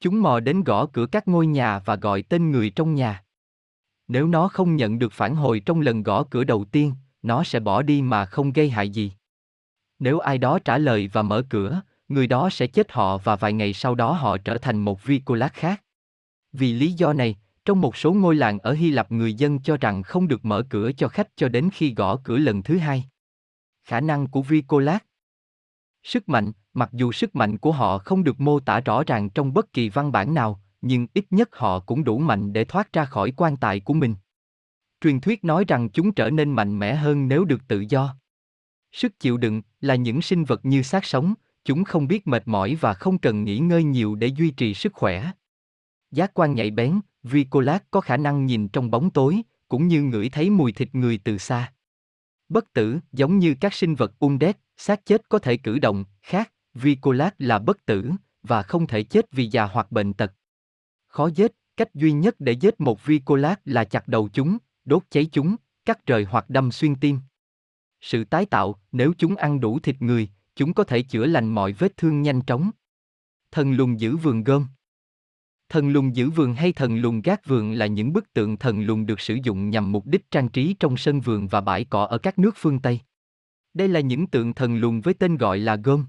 Chúng 0.00 0.22
mò 0.22 0.40
đến 0.40 0.64
gõ 0.64 0.86
cửa 0.86 1.06
các 1.06 1.28
ngôi 1.28 1.46
nhà 1.46 1.78
và 1.78 1.96
gọi 1.96 2.22
tên 2.22 2.50
người 2.50 2.70
trong 2.70 2.94
nhà. 2.94 3.24
Nếu 4.08 4.26
nó 4.26 4.48
không 4.48 4.76
nhận 4.76 4.98
được 4.98 5.12
phản 5.12 5.36
hồi 5.36 5.60
trong 5.60 5.80
lần 5.80 6.02
gõ 6.02 6.24
cửa 6.24 6.44
đầu 6.44 6.64
tiên, 6.64 6.94
nó 7.22 7.44
sẽ 7.44 7.60
bỏ 7.60 7.82
đi 7.82 8.02
mà 8.02 8.24
không 8.24 8.52
gây 8.52 8.70
hại 8.70 8.90
gì. 8.90 9.12
Nếu 9.98 10.18
ai 10.18 10.38
đó 10.38 10.58
trả 10.58 10.78
lời 10.78 11.10
và 11.12 11.22
mở 11.22 11.42
cửa, 11.50 11.80
người 12.10 12.26
đó 12.26 12.50
sẽ 12.50 12.66
chết 12.66 12.92
họ 12.92 13.18
và 13.18 13.36
vài 13.36 13.52
ngày 13.52 13.72
sau 13.72 13.94
đó 13.94 14.12
họ 14.12 14.38
trở 14.38 14.58
thành 14.58 14.78
một 14.78 15.04
Vicolat 15.04 15.52
khác. 15.52 15.82
Vì 16.52 16.72
lý 16.72 16.92
do 16.92 17.12
này, 17.12 17.36
trong 17.64 17.80
một 17.80 17.96
số 17.96 18.12
ngôi 18.12 18.34
làng 18.34 18.58
ở 18.58 18.72
Hy 18.72 18.90
Lạp 18.90 19.12
người 19.12 19.34
dân 19.34 19.62
cho 19.62 19.76
rằng 19.76 20.02
không 20.02 20.28
được 20.28 20.44
mở 20.44 20.62
cửa 20.70 20.92
cho 20.92 21.08
khách 21.08 21.28
cho 21.36 21.48
đến 21.48 21.70
khi 21.72 21.94
gõ 21.94 22.16
cửa 22.16 22.38
lần 22.38 22.62
thứ 22.62 22.78
hai. 22.78 23.04
Khả 23.84 24.00
năng 24.00 24.26
của 24.26 24.42
Vicolat 24.42 25.04
Sức 26.02 26.28
mạnh, 26.28 26.52
mặc 26.74 26.90
dù 26.92 27.12
sức 27.12 27.36
mạnh 27.36 27.58
của 27.58 27.72
họ 27.72 27.98
không 27.98 28.24
được 28.24 28.40
mô 28.40 28.60
tả 28.60 28.80
rõ 28.80 29.02
ràng 29.06 29.30
trong 29.30 29.54
bất 29.54 29.72
kỳ 29.72 29.88
văn 29.88 30.12
bản 30.12 30.34
nào, 30.34 30.62
nhưng 30.80 31.06
ít 31.14 31.24
nhất 31.30 31.48
họ 31.52 31.80
cũng 31.80 32.04
đủ 32.04 32.18
mạnh 32.18 32.52
để 32.52 32.64
thoát 32.64 32.92
ra 32.92 33.04
khỏi 33.04 33.32
quan 33.36 33.56
tài 33.56 33.80
của 33.80 33.94
mình. 33.94 34.14
Truyền 35.00 35.20
thuyết 35.20 35.44
nói 35.44 35.64
rằng 35.68 35.88
chúng 35.90 36.12
trở 36.12 36.30
nên 36.30 36.52
mạnh 36.52 36.78
mẽ 36.78 36.94
hơn 36.94 37.28
nếu 37.28 37.44
được 37.44 37.68
tự 37.68 37.84
do. 37.88 38.16
Sức 38.92 39.20
chịu 39.20 39.36
đựng 39.36 39.62
là 39.80 39.94
những 39.94 40.22
sinh 40.22 40.44
vật 40.44 40.60
như 40.64 40.82
xác 40.82 41.04
sống, 41.04 41.34
chúng 41.64 41.84
không 41.84 42.08
biết 42.08 42.26
mệt 42.26 42.42
mỏi 42.46 42.74
và 42.80 42.94
không 42.94 43.18
cần 43.18 43.44
nghỉ 43.44 43.58
ngơi 43.58 43.84
nhiều 43.84 44.14
để 44.14 44.26
duy 44.26 44.50
trì 44.50 44.74
sức 44.74 44.92
khỏe. 44.92 45.30
Giác 46.10 46.30
quan 46.34 46.54
nhạy 46.54 46.70
bén, 46.70 47.00
Vicolat 47.22 47.84
có 47.90 48.00
khả 48.00 48.16
năng 48.16 48.46
nhìn 48.46 48.68
trong 48.68 48.90
bóng 48.90 49.10
tối, 49.10 49.42
cũng 49.68 49.88
như 49.88 50.02
ngửi 50.02 50.28
thấy 50.28 50.50
mùi 50.50 50.72
thịt 50.72 50.94
người 50.94 51.20
từ 51.24 51.38
xa. 51.38 51.72
Bất 52.48 52.72
tử, 52.72 52.98
giống 53.12 53.38
như 53.38 53.54
các 53.60 53.74
sinh 53.74 53.94
vật 53.94 54.18
undead, 54.18 54.54
xác 54.76 55.06
chết 55.06 55.28
có 55.28 55.38
thể 55.38 55.56
cử 55.56 55.78
động, 55.78 56.04
khác, 56.22 56.52
Vicolat 56.74 57.34
là 57.38 57.58
bất 57.58 57.86
tử, 57.86 58.10
và 58.42 58.62
không 58.62 58.86
thể 58.86 59.02
chết 59.02 59.32
vì 59.32 59.46
già 59.46 59.64
hoặc 59.64 59.92
bệnh 59.92 60.12
tật. 60.12 60.32
Khó 61.06 61.26
giết, 61.26 61.52
cách 61.76 61.94
duy 61.94 62.12
nhất 62.12 62.34
để 62.38 62.52
giết 62.52 62.80
một 62.80 63.04
Vicolat 63.04 63.60
là 63.64 63.84
chặt 63.84 64.08
đầu 64.08 64.28
chúng, 64.32 64.58
đốt 64.84 65.02
cháy 65.10 65.26
chúng, 65.32 65.56
cắt 65.84 66.06
rời 66.06 66.24
hoặc 66.24 66.50
đâm 66.50 66.72
xuyên 66.72 66.94
tim. 66.94 67.18
Sự 68.00 68.24
tái 68.24 68.46
tạo, 68.46 68.80
nếu 68.92 69.12
chúng 69.18 69.36
ăn 69.36 69.60
đủ 69.60 69.78
thịt 69.78 70.02
người, 70.02 70.28
chúng 70.56 70.74
có 70.74 70.84
thể 70.84 71.02
chữa 71.02 71.26
lành 71.26 71.48
mọi 71.48 71.72
vết 71.72 71.96
thương 71.96 72.22
nhanh 72.22 72.40
chóng. 72.40 72.70
Thần 73.50 73.72
lùng 73.72 74.00
giữ 74.00 74.16
vườn 74.16 74.44
gom 74.44 74.66
Thần 75.70 75.88
lùng 75.88 76.16
giữ 76.16 76.30
vườn 76.30 76.54
hay 76.54 76.72
thần 76.72 76.96
lùng 76.96 77.20
gác 77.20 77.46
vườn 77.46 77.72
là 77.72 77.86
những 77.86 78.12
bức 78.12 78.32
tượng 78.32 78.56
thần 78.56 78.82
lùng 78.82 79.06
được 79.06 79.20
sử 79.20 79.38
dụng 79.42 79.70
nhằm 79.70 79.92
mục 79.92 80.06
đích 80.06 80.30
trang 80.30 80.48
trí 80.48 80.76
trong 80.80 80.96
sân 80.96 81.20
vườn 81.20 81.48
và 81.48 81.60
bãi 81.60 81.84
cỏ 81.84 82.04
ở 82.04 82.18
các 82.18 82.38
nước 82.38 82.54
phương 82.56 82.78
Tây. 82.78 83.00
Đây 83.74 83.88
là 83.88 84.00
những 84.00 84.26
tượng 84.26 84.54
thần 84.54 84.76
lùng 84.76 85.00
với 85.00 85.14
tên 85.14 85.36
gọi 85.36 85.58
là 85.58 85.76
gom. 85.76 86.06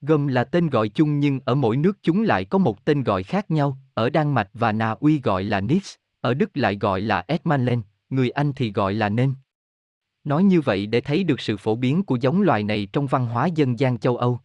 Gom 0.00 0.26
là 0.26 0.44
tên 0.44 0.70
gọi 0.70 0.88
chung 0.88 1.20
nhưng 1.20 1.40
ở 1.44 1.54
mỗi 1.54 1.76
nước 1.76 1.98
chúng 2.02 2.22
lại 2.22 2.44
có 2.44 2.58
một 2.58 2.84
tên 2.84 3.02
gọi 3.02 3.22
khác 3.22 3.50
nhau, 3.50 3.78
ở 3.94 4.10
Đan 4.10 4.34
Mạch 4.34 4.50
và 4.54 4.72
Na 4.72 4.90
Uy 4.90 5.20
gọi 5.20 5.44
là 5.44 5.60
Nix, 5.60 5.94
ở 6.20 6.34
Đức 6.34 6.56
lại 6.56 6.76
gọi 6.76 7.00
là 7.00 7.24
Edmanlen, 7.26 7.82
người 8.10 8.30
Anh 8.30 8.52
thì 8.52 8.72
gọi 8.72 8.94
là 8.94 9.08
Nen. 9.08 9.34
Nói 10.24 10.44
như 10.44 10.60
vậy 10.60 10.86
để 10.86 11.00
thấy 11.00 11.24
được 11.24 11.40
sự 11.40 11.56
phổ 11.56 11.76
biến 11.76 12.02
của 12.02 12.16
giống 12.16 12.42
loài 12.42 12.62
này 12.62 12.88
trong 12.92 13.06
văn 13.06 13.26
hóa 13.26 13.46
dân 13.46 13.78
gian 13.78 13.98
châu 13.98 14.16
Âu. 14.16 14.40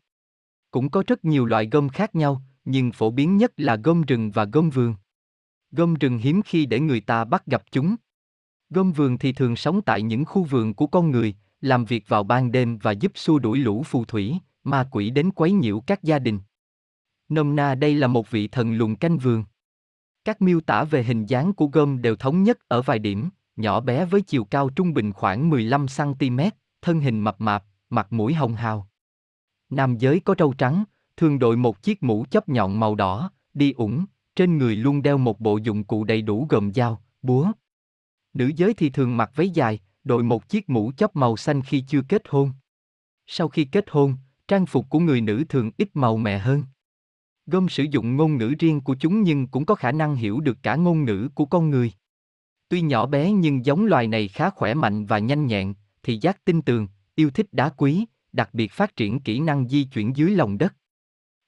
Cũng 0.71 0.89
có 0.89 1.03
rất 1.07 1.25
nhiều 1.25 1.45
loại 1.45 1.69
gom 1.71 1.89
khác 1.89 2.15
nhau, 2.15 2.41
nhưng 2.65 2.91
phổ 2.91 3.11
biến 3.11 3.37
nhất 3.37 3.51
là 3.57 3.75
gom 3.75 4.01
rừng 4.01 4.31
và 4.31 4.45
gom 4.45 4.69
vườn. 4.69 4.95
Gom 5.71 5.93
rừng 5.93 6.17
hiếm 6.17 6.41
khi 6.45 6.65
để 6.65 6.79
người 6.79 7.01
ta 7.01 7.25
bắt 7.25 7.45
gặp 7.45 7.63
chúng. 7.71 7.95
Gom 8.69 8.91
vườn 8.91 9.17
thì 9.17 9.33
thường 9.33 9.55
sống 9.55 9.81
tại 9.81 10.01
những 10.01 10.25
khu 10.25 10.43
vườn 10.43 10.73
của 10.73 10.87
con 10.87 11.11
người, 11.11 11.35
làm 11.61 11.85
việc 11.85 12.07
vào 12.07 12.23
ban 12.23 12.51
đêm 12.51 12.77
và 12.77 12.91
giúp 12.91 13.11
xua 13.15 13.39
đuổi 13.39 13.57
lũ 13.57 13.83
phù 13.83 14.05
thủy, 14.05 14.37
ma 14.63 14.87
quỷ 14.91 15.09
đến 15.09 15.31
quấy 15.31 15.51
nhiễu 15.51 15.79
các 15.79 16.03
gia 16.03 16.19
đình. 16.19 16.39
Nôm 17.29 17.55
na 17.55 17.75
đây 17.75 17.95
là 17.95 18.07
một 18.07 18.31
vị 18.31 18.47
thần 18.47 18.73
lùn 18.73 18.95
canh 18.95 19.17
vườn. 19.17 19.43
Các 20.25 20.41
miêu 20.41 20.61
tả 20.61 20.83
về 20.83 21.03
hình 21.03 21.25
dáng 21.25 21.53
của 21.53 21.67
gom 21.67 22.01
đều 22.01 22.15
thống 22.15 22.43
nhất 22.43 22.59
ở 22.67 22.81
vài 22.81 22.99
điểm, 22.99 23.29
nhỏ 23.55 23.79
bé 23.79 24.05
với 24.05 24.21
chiều 24.21 24.43
cao 24.43 24.69
trung 24.69 24.93
bình 24.93 25.13
khoảng 25.13 25.49
15cm, 25.49 26.51
thân 26.81 26.99
hình 26.99 27.19
mập 27.19 27.41
mạp, 27.41 27.63
mặt 27.89 28.13
mũi 28.13 28.33
hồng 28.33 28.53
hào. 28.53 28.87
Nam 29.69 29.97
giới 29.97 30.19
có 30.19 30.35
râu 30.39 30.53
trắng, 30.53 30.83
thường 31.17 31.39
đội 31.39 31.57
một 31.57 31.81
chiếc 31.81 32.03
mũ 32.03 32.25
chấp 32.31 32.49
nhọn 32.49 32.79
màu 32.79 32.95
đỏ, 32.95 33.31
đi 33.53 33.71
ủng, 33.71 34.05
trên 34.35 34.57
người 34.57 34.75
luôn 34.75 35.01
đeo 35.01 35.17
một 35.17 35.39
bộ 35.39 35.57
dụng 35.57 35.83
cụ 35.83 36.03
đầy 36.03 36.21
đủ 36.21 36.47
gồm 36.49 36.73
dao, 36.73 37.01
búa. 37.21 37.51
Nữ 38.33 38.51
giới 38.55 38.73
thì 38.73 38.89
thường 38.89 39.17
mặc 39.17 39.31
váy 39.35 39.49
dài, 39.49 39.79
đội 40.03 40.23
một 40.23 40.49
chiếc 40.49 40.69
mũ 40.69 40.91
chấp 40.97 41.15
màu 41.15 41.37
xanh 41.37 41.61
khi 41.61 41.83
chưa 41.87 42.01
kết 42.01 42.21
hôn. 42.29 42.51
Sau 43.27 43.47
khi 43.47 43.65
kết 43.65 43.85
hôn, 43.89 44.15
trang 44.47 44.65
phục 44.65 44.89
của 44.89 44.99
người 44.99 45.21
nữ 45.21 45.43
thường 45.49 45.71
ít 45.77 45.89
màu 45.93 46.17
mè 46.17 46.37
hơn. 46.37 46.63
Gom 47.45 47.69
sử 47.69 47.83
dụng 47.83 48.15
ngôn 48.15 48.37
ngữ 48.37 48.53
riêng 48.59 48.81
của 48.81 48.95
chúng 48.99 49.23
nhưng 49.23 49.47
cũng 49.47 49.65
có 49.65 49.75
khả 49.75 49.91
năng 49.91 50.15
hiểu 50.15 50.39
được 50.39 50.57
cả 50.63 50.75
ngôn 50.75 51.05
ngữ 51.05 51.29
của 51.35 51.45
con 51.45 51.69
người. 51.69 51.91
Tuy 52.69 52.81
nhỏ 52.81 53.05
bé 53.05 53.31
nhưng 53.31 53.65
giống 53.65 53.85
loài 53.85 54.07
này 54.07 54.27
khá 54.27 54.49
khỏe 54.49 54.73
mạnh 54.73 55.05
và 55.05 55.19
nhanh 55.19 55.45
nhẹn, 55.45 55.73
thì 56.03 56.17
giác 56.17 56.45
tinh 56.45 56.61
tường, 56.61 56.87
yêu 57.15 57.29
thích 57.29 57.47
đá 57.51 57.69
quý, 57.69 58.05
đặc 58.33 58.49
biệt 58.53 58.71
phát 58.71 58.95
triển 58.95 59.19
kỹ 59.19 59.39
năng 59.39 59.69
di 59.69 59.83
chuyển 59.83 60.15
dưới 60.15 60.31
lòng 60.31 60.57
đất. 60.57 60.75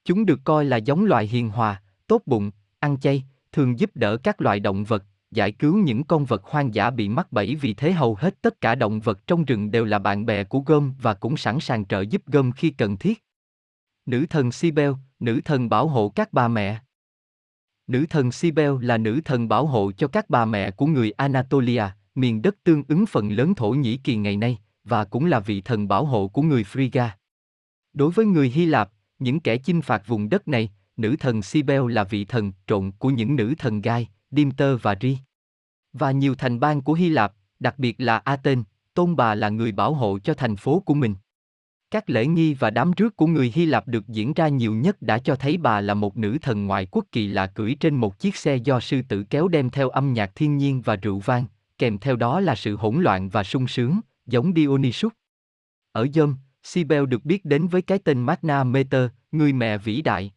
Chúng 0.04 0.26
được 0.26 0.40
coi 0.44 0.64
là 0.64 0.76
giống 0.76 1.04
loài 1.04 1.26
hiền 1.26 1.48
hòa, 1.48 1.82
tốt 2.06 2.22
bụng, 2.26 2.50
ăn 2.78 3.00
chay, 3.00 3.24
thường 3.52 3.78
giúp 3.78 3.90
đỡ 3.94 4.16
các 4.16 4.40
loài 4.40 4.60
động 4.60 4.84
vật, 4.84 5.04
giải 5.30 5.52
cứu 5.52 5.76
những 5.76 6.04
con 6.04 6.24
vật 6.24 6.44
hoang 6.44 6.74
dã 6.74 6.90
bị 6.90 7.08
mắc 7.08 7.32
bẫy 7.32 7.54
vì 7.54 7.74
thế 7.74 7.92
hầu 7.92 8.14
hết 8.14 8.42
tất 8.42 8.60
cả 8.60 8.74
động 8.74 9.00
vật 9.00 9.26
trong 9.26 9.44
rừng 9.44 9.70
đều 9.70 9.84
là 9.84 9.98
bạn 9.98 10.26
bè 10.26 10.44
của 10.44 10.60
Gom 10.60 10.94
và 11.02 11.14
cũng 11.14 11.36
sẵn 11.36 11.60
sàng 11.60 11.86
trợ 11.86 12.00
giúp 12.00 12.22
Gom 12.26 12.52
khi 12.52 12.70
cần 12.70 12.96
thiết. 12.96 13.24
Nữ 14.06 14.26
thần 14.30 14.52
Sibel, 14.52 14.90
nữ 15.20 15.40
thần 15.44 15.68
bảo 15.68 15.88
hộ 15.88 16.08
các 16.08 16.32
bà 16.32 16.48
mẹ. 16.48 16.80
Nữ 17.88 18.06
thần 18.10 18.32
Sibel 18.32 18.72
là 18.80 18.98
nữ 18.98 19.20
thần 19.24 19.48
bảo 19.48 19.66
hộ 19.66 19.92
cho 19.92 20.08
các 20.08 20.30
bà 20.30 20.44
mẹ 20.44 20.70
của 20.70 20.86
người 20.86 21.10
Anatolia, 21.10 21.84
miền 22.14 22.42
đất 22.42 22.56
tương 22.64 22.82
ứng 22.88 23.06
phần 23.06 23.32
lớn 23.32 23.54
Thổ 23.54 23.70
Nhĩ 23.70 23.96
Kỳ 23.96 24.16
ngày 24.16 24.36
nay, 24.36 24.58
và 24.84 25.04
cũng 25.04 25.24
là 25.24 25.40
vị 25.40 25.60
thần 25.60 25.88
bảo 25.88 26.04
hộ 26.04 26.28
của 26.28 26.42
người 26.42 26.64
Phrygia. 26.64 27.10
Đối 27.92 28.10
với 28.10 28.26
người 28.26 28.48
Hy 28.50 28.66
Lạp, 28.66 28.90
những 29.18 29.40
kẻ 29.40 29.56
chinh 29.56 29.82
phạt 29.82 30.06
vùng 30.06 30.28
đất 30.28 30.48
này, 30.48 30.70
nữ 30.96 31.16
thần 31.20 31.42
Sibel 31.42 31.92
là 31.92 32.04
vị 32.04 32.24
thần 32.24 32.52
trộn 32.66 32.92
của 32.98 33.10
những 33.10 33.36
nữ 33.36 33.54
thần 33.58 33.80
Gai, 33.80 34.08
Dimter 34.30 34.76
và 34.82 34.96
Ri. 35.00 35.18
Và 35.92 36.10
nhiều 36.10 36.34
thành 36.34 36.60
bang 36.60 36.80
của 36.80 36.92
Hy 36.92 37.08
Lạp, 37.08 37.32
đặc 37.60 37.78
biệt 37.78 37.94
là 37.98 38.18
Athens, 38.18 38.64
tôn 38.94 39.16
bà 39.16 39.34
là 39.34 39.48
người 39.48 39.72
bảo 39.72 39.94
hộ 39.94 40.18
cho 40.18 40.34
thành 40.34 40.56
phố 40.56 40.80
của 40.80 40.94
mình. 40.94 41.14
Các 41.90 42.10
lễ 42.10 42.26
nghi 42.26 42.54
và 42.54 42.70
đám 42.70 42.92
rước 42.96 43.16
của 43.16 43.26
người 43.26 43.52
Hy 43.54 43.66
Lạp 43.66 43.88
được 43.88 44.08
diễn 44.08 44.34
ra 44.34 44.48
nhiều 44.48 44.74
nhất 44.74 45.02
đã 45.02 45.18
cho 45.18 45.36
thấy 45.36 45.56
bà 45.56 45.80
là 45.80 45.94
một 45.94 46.16
nữ 46.16 46.38
thần 46.42 46.66
ngoại 46.66 46.86
quốc 46.90 47.04
kỳ 47.12 47.26
lạ 47.26 47.46
cưỡi 47.46 47.74
trên 47.74 47.94
một 47.94 48.18
chiếc 48.18 48.36
xe 48.36 48.56
do 48.56 48.80
sư 48.80 49.02
tử 49.08 49.24
kéo 49.30 49.48
đem 49.48 49.70
theo 49.70 49.88
âm 49.88 50.12
nhạc 50.12 50.30
thiên 50.34 50.58
nhiên 50.58 50.82
và 50.82 50.96
rượu 50.96 51.18
vang, 51.18 51.44
kèm 51.78 51.98
theo 51.98 52.16
đó 52.16 52.40
là 52.40 52.54
sự 52.54 52.76
hỗn 52.76 53.02
loạn 53.02 53.28
và 53.28 53.44
sung 53.44 53.66
sướng, 53.66 54.00
giống 54.26 54.52
Dionysus. 54.56 55.12
Ở 55.92 56.06
Dơm, 56.14 56.36
Sibel 56.62 57.06
được 57.06 57.24
biết 57.24 57.44
đến 57.44 57.66
với 57.66 57.82
cái 57.82 57.98
tên 57.98 58.20
Magna 58.20 58.64
Meter, 58.64 59.10
người 59.32 59.52
mẹ 59.52 59.78
vĩ 59.78 60.02
đại. 60.02 60.32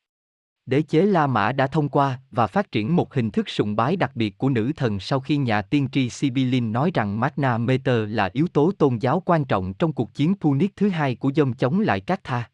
Đế 0.71 0.81
chế 0.81 1.05
La 1.05 1.27
Mã 1.27 1.51
đã 1.51 1.67
thông 1.67 1.89
qua 1.89 2.19
và 2.31 2.47
phát 2.47 2.71
triển 2.71 2.95
một 2.95 3.13
hình 3.13 3.31
thức 3.31 3.49
sùng 3.49 3.75
bái 3.75 3.95
đặc 3.95 4.11
biệt 4.15 4.37
của 4.37 4.49
nữ 4.49 4.71
thần 4.75 4.99
sau 4.99 5.19
khi 5.19 5.37
nhà 5.37 5.61
tiên 5.61 5.87
tri 5.91 6.09
Sibyllin 6.09 6.71
nói 6.71 6.91
rằng 6.93 7.19
Magna 7.19 7.57
Mater 7.57 8.09
là 8.09 8.29
yếu 8.33 8.47
tố 8.47 8.71
tôn 8.77 8.97
giáo 8.97 9.21
quan 9.25 9.45
trọng 9.45 9.73
trong 9.73 9.93
cuộc 9.93 10.13
chiến 10.13 10.33
Punic 10.41 10.75
thứ 10.75 10.89
hai 10.89 11.15
của 11.15 11.31
dâm 11.35 11.53
chống 11.53 11.79
lại 11.79 11.99
các 11.99 12.23
tha. 12.23 12.49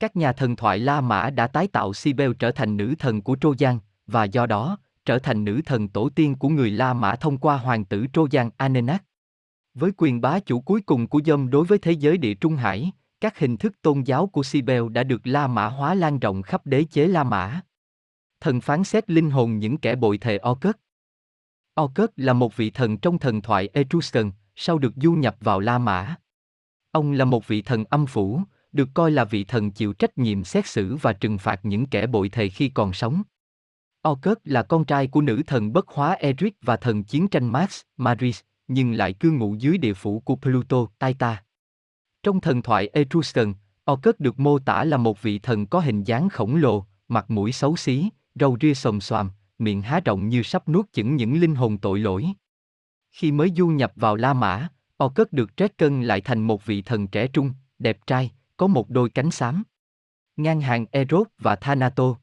Các 0.00 0.16
nhà 0.16 0.32
thần 0.32 0.56
thoại 0.56 0.78
La 0.78 1.00
Mã 1.00 1.30
đã 1.30 1.46
tái 1.46 1.66
tạo 1.66 1.94
Sibel 1.94 2.32
trở 2.38 2.50
thành 2.50 2.76
nữ 2.76 2.94
thần 2.98 3.22
của 3.22 3.34
Trojan, 3.34 3.78
và 4.06 4.24
do 4.24 4.46
đó, 4.46 4.78
trở 5.04 5.18
thành 5.18 5.44
nữ 5.44 5.60
thần 5.66 5.88
tổ 5.88 6.08
tiên 6.08 6.34
của 6.34 6.48
người 6.48 6.70
La 6.70 6.92
Mã 6.92 7.16
thông 7.16 7.38
qua 7.38 7.56
hoàng 7.56 7.84
tử 7.84 8.06
Trojan 8.12 8.50
Anenak. 8.56 9.04
Với 9.74 9.90
quyền 9.96 10.20
bá 10.20 10.40
chủ 10.40 10.60
cuối 10.60 10.80
cùng 10.80 11.06
của 11.06 11.20
dâm 11.26 11.50
đối 11.50 11.64
với 11.64 11.78
thế 11.78 11.92
giới 11.92 12.18
địa 12.18 12.34
Trung 12.34 12.56
Hải, 12.56 12.92
các 13.20 13.38
hình 13.38 13.56
thức 13.56 13.82
tôn 13.82 14.02
giáo 14.02 14.26
của 14.26 14.42
Sibel 14.42 14.88
đã 14.88 15.04
được 15.04 15.26
La 15.26 15.46
Mã 15.46 15.66
hóa 15.66 15.94
lan 15.94 16.18
rộng 16.18 16.42
khắp 16.42 16.66
đế 16.66 16.84
chế 16.84 17.06
La 17.06 17.24
Mã. 17.24 17.60
Thần 18.40 18.60
phán 18.60 18.84
xét 18.84 19.10
linh 19.10 19.30
hồn 19.30 19.58
những 19.58 19.78
kẻ 19.78 19.96
bội 19.96 20.18
thề 20.18 20.38
Orcus. 20.50 20.74
Orcus 21.80 22.08
là 22.16 22.32
một 22.32 22.56
vị 22.56 22.70
thần 22.70 22.98
trong 22.98 23.18
thần 23.18 23.42
thoại 23.42 23.68
Etruscan, 23.72 24.30
sau 24.56 24.78
được 24.78 24.92
du 24.96 25.12
nhập 25.12 25.36
vào 25.40 25.60
La 25.60 25.78
Mã. 25.78 26.14
Ông 26.90 27.12
là 27.12 27.24
một 27.24 27.46
vị 27.46 27.62
thần 27.62 27.84
âm 27.84 28.06
phủ, 28.06 28.40
được 28.72 28.88
coi 28.94 29.10
là 29.10 29.24
vị 29.24 29.44
thần 29.44 29.70
chịu 29.70 29.92
trách 29.92 30.18
nhiệm 30.18 30.44
xét 30.44 30.66
xử 30.66 30.96
và 30.96 31.12
trừng 31.12 31.38
phạt 31.38 31.60
những 31.62 31.86
kẻ 31.86 32.06
bội 32.06 32.28
thề 32.28 32.48
khi 32.48 32.68
còn 32.68 32.92
sống. 32.92 33.22
Orcus 34.08 34.36
là 34.44 34.62
con 34.62 34.84
trai 34.84 35.06
của 35.06 35.20
nữ 35.20 35.42
thần 35.46 35.72
bất 35.72 35.88
hóa 35.88 36.12
Eric 36.12 36.54
và 36.62 36.76
thần 36.76 37.04
chiến 37.04 37.28
tranh 37.28 37.46
Max, 37.46 37.80
Maris, 37.96 38.40
nhưng 38.68 38.92
lại 38.92 39.12
cư 39.12 39.30
ngụ 39.30 39.54
dưới 39.54 39.78
địa 39.78 39.94
phủ 39.94 40.20
của 40.20 40.36
Pluto, 40.36 40.76
Taita. 40.98 41.42
Trong 42.22 42.40
thần 42.40 42.62
thoại 42.62 42.90
Etruscan, 42.92 43.54
Orcus 43.92 44.14
được 44.18 44.40
mô 44.40 44.58
tả 44.58 44.84
là 44.84 44.96
một 44.96 45.22
vị 45.22 45.38
thần 45.38 45.66
có 45.66 45.80
hình 45.80 46.04
dáng 46.04 46.28
khổng 46.28 46.56
lồ, 46.56 46.84
mặt 47.08 47.30
mũi 47.30 47.52
xấu 47.52 47.76
xí, 47.76 48.08
râu 48.34 48.56
ria 48.60 48.74
xồm 48.74 49.00
xoàm, 49.00 49.30
miệng 49.58 49.82
há 49.82 50.00
rộng 50.00 50.28
như 50.28 50.42
sắp 50.42 50.68
nuốt 50.68 50.92
chửng 50.92 51.16
những 51.16 51.40
linh 51.40 51.54
hồn 51.54 51.78
tội 51.78 51.98
lỗi. 51.98 52.26
Khi 53.10 53.32
mới 53.32 53.52
du 53.56 53.68
nhập 53.68 53.92
vào 53.96 54.16
La 54.16 54.34
Mã, 54.34 54.68
Orcus 55.04 55.26
được 55.30 55.56
trét 55.56 55.78
cân 55.78 56.02
lại 56.02 56.20
thành 56.20 56.42
một 56.42 56.66
vị 56.66 56.82
thần 56.82 57.06
trẻ 57.06 57.26
trung, 57.26 57.52
đẹp 57.78 58.06
trai, 58.06 58.32
có 58.56 58.66
một 58.66 58.90
đôi 58.90 59.10
cánh 59.10 59.30
xám. 59.30 59.62
Ngang 60.36 60.60
hàng 60.60 60.86
Eros 60.90 61.28
và 61.38 61.56
Thanato. 61.56 62.14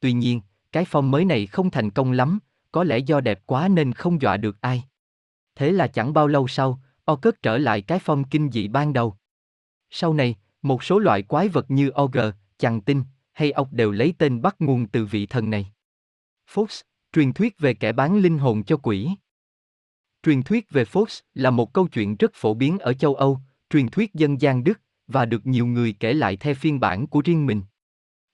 Tuy 0.00 0.12
nhiên, 0.12 0.40
cái 0.72 0.84
phong 0.84 1.10
mới 1.10 1.24
này 1.24 1.46
không 1.46 1.70
thành 1.70 1.90
công 1.90 2.12
lắm, 2.12 2.38
có 2.72 2.84
lẽ 2.84 2.98
do 2.98 3.20
đẹp 3.20 3.40
quá 3.46 3.68
nên 3.68 3.92
không 3.92 4.22
dọa 4.22 4.36
được 4.36 4.60
ai. 4.60 4.84
Thế 5.54 5.72
là 5.72 5.86
chẳng 5.86 6.12
bao 6.12 6.26
lâu 6.26 6.48
sau, 6.48 6.80
Orcus 7.12 7.34
trở 7.42 7.58
lại 7.58 7.82
cái 7.82 7.98
phong 7.98 8.24
kinh 8.24 8.50
dị 8.50 8.68
ban 8.68 8.92
đầu. 8.92 9.16
Sau 9.90 10.14
này, 10.14 10.34
một 10.62 10.84
số 10.84 10.98
loại 10.98 11.22
quái 11.22 11.48
vật 11.48 11.70
như 11.70 11.90
ogre, 12.00 12.32
chằn 12.58 12.80
tinh 12.80 13.04
hay 13.32 13.50
ốc 13.50 13.72
đều 13.72 13.90
lấy 13.90 14.14
tên 14.18 14.42
bắt 14.42 14.56
nguồn 14.58 14.86
từ 14.86 15.04
vị 15.04 15.26
thần 15.26 15.50
này. 15.50 15.72
Fox, 16.52 16.82
truyền 17.12 17.32
thuyết 17.32 17.58
về 17.58 17.74
kẻ 17.74 17.92
bán 17.92 18.18
linh 18.18 18.38
hồn 18.38 18.64
cho 18.64 18.76
quỷ. 18.76 19.08
Truyền 20.22 20.42
thuyết 20.42 20.70
về 20.70 20.84
Fox 20.84 21.20
là 21.34 21.50
một 21.50 21.72
câu 21.72 21.88
chuyện 21.88 22.16
rất 22.16 22.34
phổ 22.34 22.54
biến 22.54 22.78
ở 22.78 22.92
châu 22.92 23.14
Âu, 23.14 23.40
truyền 23.70 23.88
thuyết 23.88 24.14
dân 24.14 24.40
gian 24.40 24.64
Đức, 24.64 24.80
và 25.06 25.24
được 25.24 25.46
nhiều 25.46 25.66
người 25.66 25.94
kể 26.00 26.12
lại 26.12 26.36
theo 26.36 26.54
phiên 26.54 26.80
bản 26.80 27.06
của 27.06 27.22
riêng 27.24 27.46
mình. 27.46 27.62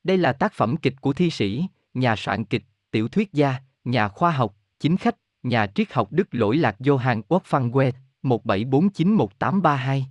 Đây 0.04 0.18
là 0.18 0.32
tác 0.32 0.52
phẩm 0.52 0.76
kịch 0.76 1.00
của 1.00 1.12
thi 1.12 1.30
sĩ, 1.30 1.66
nhà 1.94 2.16
soạn 2.16 2.44
kịch, 2.44 2.62
tiểu 2.90 3.08
thuyết 3.08 3.32
gia, 3.32 3.56
nhà 3.84 4.08
khoa 4.08 4.30
học, 4.30 4.56
chính 4.80 4.96
khách, 4.96 5.16
nhà 5.42 5.66
triết 5.66 5.92
học 5.92 6.08
Đức 6.12 6.28
lỗi 6.30 6.56
lạc 6.56 6.76
Johann 6.78 7.22
Wolfgang 7.28 7.70
Goethe, 7.70 7.98
17491832. 8.24 10.02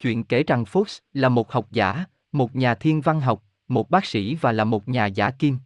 Chuyện 0.00 0.24
kể 0.24 0.42
rằng 0.42 0.64
Fox 0.64 1.00
là 1.12 1.28
một 1.28 1.52
học 1.52 1.66
giả, 1.70 2.04
một 2.32 2.56
nhà 2.56 2.74
thiên 2.74 3.00
văn 3.00 3.20
học, 3.20 3.44
một 3.68 3.90
bác 3.90 4.04
sĩ 4.04 4.34
và 4.34 4.52
là 4.52 4.64
một 4.64 4.88
nhà 4.88 5.06
giả 5.06 5.30
kim. 5.30 5.58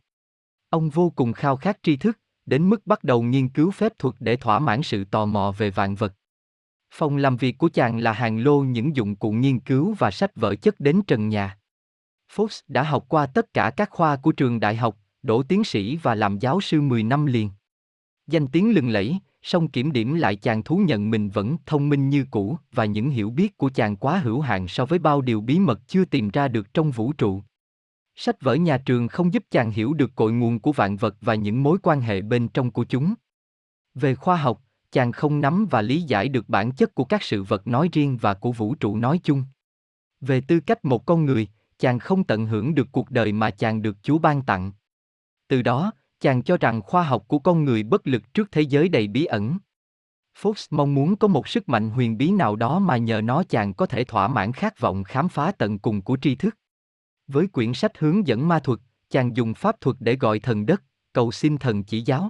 Ông 0.71 0.91
vô 0.91 1.13
cùng 1.17 1.33
khao 1.33 1.57
khát 1.57 1.79
tri 1.83 1.97
thức, 1.97 2.19
đến 2.47 2.71
mức 2.71 2.87
bắt 2.87 3.05
đầu 3.05 3.23
nghiên 3.23 3.49
cứu 3.49 3.71
phép 3.71 3.93
thuật 3.99 4.15
để 4.21 4.37
thỏa 4.37 4.59
mãn 4.59 4.83
sự 4.83 5.05
tò 5.05 5.27
mò 5.27 5.55
về 5.59 5.71
vạn 5.71 5.95
vật. 5.95 6.15
Phòng 6.95 7.17
làm 7.17 7.37
việc 7.37 7.59
của 7.59 7.69
chàng 7.69 7.99
là 7.99 8.13
hàng 8.13 8.45
lô 8.45 8.61
những 8.61 8.97
dụng 8.97 9.17
cụ 9.17 9.33
nghiên 9.33 9.61
cứu 9.61 9.95
và 9.99 10.11
sách 10.11 10.37
vở 10.37 10.55
chất 10.55 10.81
đến 10.81 11.03
trần 11.07 11.29
nhà. 11.29 11.59
Fox 12.35 12.61
đã 12.69 12.83
học 12.83 13.05
qua 13.09 13.27
tất 13.27 13.55
cả 13.55 13.71
các 13.77 13.91
khoa 13.91 14.17
của 14.17 14.33
trường 14.33 14.61
đại 14.61 14.77
học, 14.77 14.99
đỗ 15.23 15.43
tiến 15.43 15.65
sĩ 15.65 15.97
và 15.97 16.15
làm 16.15 16.39
giáo 16.39 16.61
sư 16.61 16.81
10 16.81 17.03
năm 17.03 17.27
liền. 17.27 17.51
Danh 18.27 18.49
tiếng 18.49 18.75
lừng 18.75 18.89
lẫy, 18.89 19.19
song 19.43 19.69
kiểm 19.69 19.93
điểm 19.93 20.15
lại 20.15 20.37
chàng 20.37 20.63
thú 20.63 20.77
nhận 20.77 21.11
mình 21.11 21.31
vẫn 21.31 21.57
thông 21.67 21.89
minh 21.89 22.09
như 22.09 22.27
cũ 22.31 22.59
và 22.73 22.85
những 22.85 23.11
hiểu 23.11 23.31
biết 23.31 23.59
của 23.59 23.71
chàng 23.71 23.97
quá 23.97 24.19
hữu 24.19 24.41
hạn 24.41 24.69
so 24.69 24.85
với 24.85 24.99
bao 24.99 25.21
điều 25.21 25.41
bí 25.41 25.59
mật 25.59 25.81
chưa 25.87 26.05
tìm 26.05 26.31
ra 26.31 26.49
được 26.49 26.75
trong 26.75 26.91
vũ 26.91 27.13
trụ. 27.13 27.43
Sách 28.15 28.41
vở 28.41 28.55
nhà 28.55 28.79
trường 28.79 29.09
không 29.09 29.35
giúp 29.35 29.45
chàng 29.51 29.71
hiểu 29.71 29.95
được 29.95 30.15
cội 30.15 30.33
nguồn 30.33 30.61
của 30.61 30.73
vạn 30.73 30.97
vật 30.97 31.17
và 31.21 31.35
những 31.35 31.63
mối 31.63 31.79
quan 31.83 32.01
hệ 32.01 32.23
bên 32.23 32.49
trong 32.49 32.71
của 32.71 32.85
chúng. 32.85 33.15
Về 33.95 34.15
khoa 34.15 34.37
học, 34.37 34.63
chàng 34.93 35.13
không 35.13 35.41
nắm 35.41 35.67
và 35.71 35.83
lý 35.83 36.03
giải 36.03 36.29
được 36.29 36.49
bản 36.49 36.73
chất 36.73 36.95
của 36.95 37.05
các 37.05 37.23
sự 37.23 37.43
vật 37.43 37.67
nói 37.67 37.89
riêng 37.93 38.17
và 38.17 38.35
của 38.35 38.53
vũ 38.53 38.75
trụ 38.75 38.97
nói 38.97 39.21
chung. 39.25 39.45
Về 40.21 40.41
tư 40.41 40.61
cách 40.61 40.85
một 40.85 41.07
con 41.07 41.25
người, 41.25 41.49
chàng 41.79 41.99
không 41.99 42.25
tận 42.25 42.47
hưởng 42.47 42.75
được 42.75 42.89
cuộc 42.93 43.11
đời 43.11 43.33
mà 43.33 43.51
chàng 43.51 43.83
được 43.83 43.97
Chúa 44.03 44.19
ban 44.19 44.43
tặng. 44.43 44.73
Từ 45.49 45.63
đó, 45.63 45.93
chàng 46.23 46.43
cho 46.43 46.57
rằng 46.57 46.83
khoa 46.83 47.03
học 47.03 47.25
của 47.29 47.39
con 47.39 47.65
người 47.65 47.83
bất 47.83 48.07
lực 48.07 48.35
trước 48.35 48.49
thế 48.53 48.63
giới 48.63 48.89
đầy 48.89 49.09
bí 49.09 49.25
ẩn. 49.25 49.59
Fox 50.41 50.67
mong 50.71 50.95
muốn 50.95 51.17
có 51.17 51.29
một 51.29 51.49
sức 51.49 51.69
mạnh 51.69 51.91
huyền 51.91 52.19
bí 52.19 52.31
nào 52.31 52.57
đó 52.57 52.79
mà 52.79 52.97
nhờ 52.97 53.21
nó 53.21 53.43
chàng 53.43 53.75
có 53.75 53.87
thể 53.87 54.05
thỏa 54.05 54.29
mãn 54.29 54.53
khát 54.53 54.81
vọng 54.81 55.05
khám 55.05 55.29
phá 55.29 55.53
tận 55.53 55.79
cùng 55.79 56.03
của 56.03 56.17
tri 56.23 56.35
thức. 56.35 56.57
Với 57.27 57.47
quyển 57.47 57.75
sách 57.75 57.99
hướng 57.99 58.27
dẫn 58.27 58.49
ma 58.49 58.59
thuật, 58.59 58.79
chàng 59.11 59.37
dùng 59.37 59.55
pháp 59.55 59.81
thuật 59.81 59.97
để 60.01 60.17
gọi 60.17 60.39
thần 60.39 60.67
đất, 60.67 60.83
cầu 61.13 61.33
xin 61.33 61.59
thần 61.59 61.85
chỉ 61.85 62.01
giáo. 62.01 62.29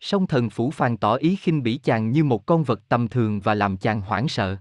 Song 0.00 0.26
thần 0.26 0.50
phủ 0.50 0.70
phàn 0.70 0.96
tỏ 0.96 1.14
ý 1.14 1.36
khinh 1.36 1.62
bỉ 1.62 1.76
chàng 1.76 2.10
như 2.10 2.24
một 2.24 2.46
con 2.46 2.64
vật 2.64 2.80
tầm 2.88 3.08
thường 3.08 3.40
và 3.40 3.54
làm 3.54 3.76
chàng 3.76 4.00
hoảng 4.00 4.28
sợ. 4.28 4.56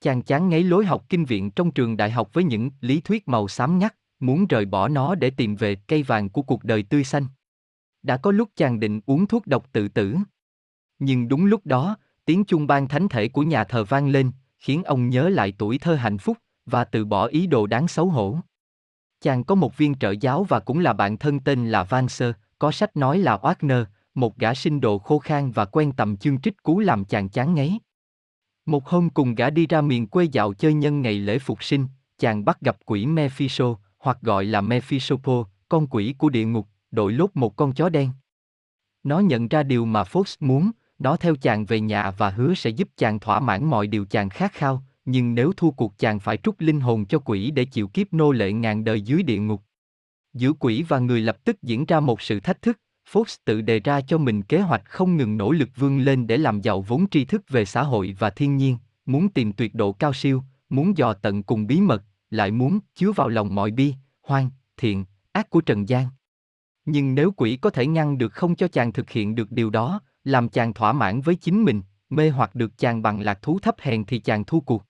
Chàng 0.00 0.22
chán 0.22 0.48
ngấy 0.48 0.64
lối 0.64 0.86
học 0.86 1.04
kinh 1.08 1.24
viện 1.24 1.50
trong 1.50 1.70
trường 1.70 1.96
đại 1.96 2.10
học 2.10 2.30
với 2.32 2.44
những 2.44 2.70
lý 2.80 3.00
thuyết 3.00 3.28
màu 3.28 3.48
xám 3.48 3.78
ngắt, 3.78 3.94
muốn 4.20 4.46
rời 4.46 4.64
bỏ 4.64 4.88
nó 4.88 5.14
để 5.14 5.30
tìm 5.30 5.56
về 5.56 5.74
cây 5.74 6.02
vàng 6.02 6.28
của 6.28 6.42
cuộc 6.42 6.64
đời 6.64 6.82
tươi 6.82 7.04
xanh. 7.04 7.26
Đã 8.04 8.16
có 8.16 8.30
lúc 8.30 8.48
chàng 8.56 8.80
định 8.80 9.00
uống 9.06 9.26
thuốc 9.26 9.46
độc 9.46 9.72
tự 9.72 9.88
tử. 9.88 10.16
Nhưng 10.98 11.28
đúng 11.28 11.44
lúc 11.44 11.66
đó, 11.66 11.96
tiếng 12.24 12.44
chuông 12.44 12.66
ban 12.66 12.88
thánh 12.88 13.08
thể 13.08 13.28
của 13.28 13.42
nhà 13.42 13.64
thờ 13.64 13.84
vang 13.84 14.08
lên, 14.08 14.30
khiến 14.58 14.84
ông 14.84 15.08
nhớ 15.08 15.28
lại 15.28 15.52
tuổi 15.58 15.78
thơ 15.78 15.94
hạnh 15.94 16.18
phúc 16.18 16.38
và 16.66 16.84
từ 16.84 17.04
bỏ 17.04 17.26
ý 17.26 17.46
đồ 17.46 17.66
đáng 17.66 17.88
xấu 17.88 18.06
hổ. 18.06 18.38
Chàng 19.20 19.44
có 19.44 19.54
một 19.54 19.76
viên 19.76 19.94
trợ 19.94 20.14
giáo 20.20 20.44
và 20.44 20.60
cũng 20.60 20.78
là 20.78 20.92
bạn 20.92 21.18
thân 21.18 21.40
tên 21.40 21.70
là 21.70 21.84
Van 21.84 22.08
Sơ, 22.08 22.32
có 22.58 22.72
sách 22.72 22.96
nói 22.96 23.18
là 23.18 23.36
Wagner, 23.36 23.84
một 24.14 24.38
gã 24.38 24.54
sinh 24.54 24.80
đồ 24.80 24.98
khô 24.98 25.18
khan 25.18 25.50
và 25.50 25.64
quen 25.64 25.92
tầm 25.92 26.16
chương 26.16 26.40
trích 26.40 26.62
cú 26.62 26.78
làm 26.78 27.04
chàng 27.04 27.28
chán 27.28 27.54
ngấy. 27.54 27.78
Một 28.66 28.88
hôm 28.88 29.10
cùng 29.10 29.34
gã 29.34 29.50
đi 29.50 29.66
ra 29.66 29.80
miền 29.80 30.06
quê 30.06 30.24
dạo 30.24 30.52
chơi 30.52 30.74
nhân 30.74 31.02
ngày 31.02 31.18
lễ 31.18 31.38
phục 31.38 31.64
sinh, 31.64 31.86
chàng 32.18 32.44
bắt 32.44 32.60
gặp 32.60 32.76
quỷ 32.86 33.06
Mephisto, 33.06 33.76
hoặc 33.98 34.18
gọi 34.22 34.44
là 34.44 34.60
Mephisopo, 34.60 35.44
con 35.68 35.86
quỷ 35.86 36.14
của 36.18 36.28
địa 36.28 36.44
ngục, 36.44 36.68
đội 36.94 37.12
lốt 37.12 37.30
một 37.34 37.56
con 37.56 37.72
chó 37.72 37.88
đen. 37.88 38.10
Nó 39.02 39.18
nhận 39.18 39.48
ra 39.48 39.62
điều 39.62 39.84
mà 39.84 40.02
Fox 40.02 40.36
muốn, 40.40 40.70
nó 40.98 41.16
theo 41.16 41.36
chàng 41.36 41.64
về 41.64 41.80
nhà 41.80 42.10
và 42.10 42.30
hứa 42.30 42.54
sẽ 42.54 42.70
giúp 42.70 42.88
chàng 42.96 43.20
thỏa 43.20 43.40
mãn 43.40 43.64
mọi 43.64 43.86
điều 43.86 44.04
chàng 44.04 44.28
khát 44.28 44.52
khao, 44.52 44.82
nhưng 45.04 45.34
nếu 45.34 45.52
thua 45.56 45.70
cuộc 45.70 45.98
chàng 45.98 46.20
phải 46.20 46.36
trút 46.36 46.54
linh 46.58 46.80
hồn 46.80 47.06
cho 47.06 47.18
quỷ 47.18 47.50
để 47.50 47.64
chịu 47.64 47.88
kiếp 47.88 48.12
nô 48.12 48.32
lệ 48.32 48.52
ngàn 48.52 48.84
đời 48.84 49.00
dưới 49.00 49.22
địa 49.22 49.38
ngục. 49.38 49.62
Giữa 50.32 50.52
quỷ 50.52 50.82
và 50.82 50.98
người 50.98 51.20
lập 51.20 51.44
tức 51.44 51.62
diễn 51.62 51.84
ra 51.84 52.00
một 52.00 52.20
sự 52.20 52.40
thách 52.40 52.62
thức, 52.62 52.80
Fox 53.12 53.36
tự 53.44 53.60
đề 53.60 53.80
ra 53.80 54.00
cho 54.00 54.18
mình 54.18 54.42
kế 54.42 54.60
hoạch 54.60 54.82
không 54.84 55.16
ngừng 55.16 55.36
nỗ 55.36 55.52
lực 55.52 55.68
vươn 55.76 55.98
lên 55.98 56.26
để 56.26 56.36
làm 56.36 56.60
giàu 56.60 56.80
vốn 56.80 57.08
tri 57.10 57.24
thức 57.24 57.42
về 57.48 57.64
xã 57.64 57.82
hội 57.82 58.16
và 58.18 58.30
thiên 58.30 58.56
nhiên, 58.56 58.78
muốn 59.06 59.28
tìm 59.28 59.52
tuyệt 59.52 59.74
độ 59.74 59.92
cao 59.92 60.12
siêu, 60.12 60.42
muốn 60.68 60.96
dò 60.96 61.12
tận 61.12 61.42
cùng 61.42 61.66
bí 61.66 61.80
mật, 61.80 62.02
lại 62.30 62.50
muốn 62.50 62.78
chứa 62.94 63.12
vào 63.12 63.28
lòng 63.28 63.54
mọi 63.54 63.70
bi, 63.70 63.94
hoang, 64.22 64.50
thiện, 64.76 65.04
ác 65.32 65.50
của 65.50 65.60
Trần 65.60 65.88
gian. 65.88 66.06
Nhưng 66.84 67.14
nếu 67.14 67.30
quỷ 67.30 67.56
có 67.56 67.70
thể 67.70 67.86
ngăn 67.86 68.18
được 68.18 68.32
không 68.32 68.56
cho 68.56 68.68
chàng 68.68 68.92
thực 68.92 69.10
hiện 69.10 69.34
được 69.34 69.50
điều 69.50 69.70
đó, 69.70 70.00
làm 70.24 70.48
chàng 70.48 70.74
thỏa 70.74 70.92
mãn 70.92 71.20
với 71.20 71.34
chính 71.34 71.64
mình, 71.64 71.82
mê 72.08 72.30
hoặc 72.30 72.54
được 72.54 72.78
chàng 72.78 73.02
bằng 73.02 73.20
lạc 73.20 73.42
thú 73.42 73.58
thấp 73.58 73.74
hèn 73.78 74.04
thì 74.04 74.18
chàng 74.18 74.44
thua 74.44 74.60
cuộc. 74.60 74.84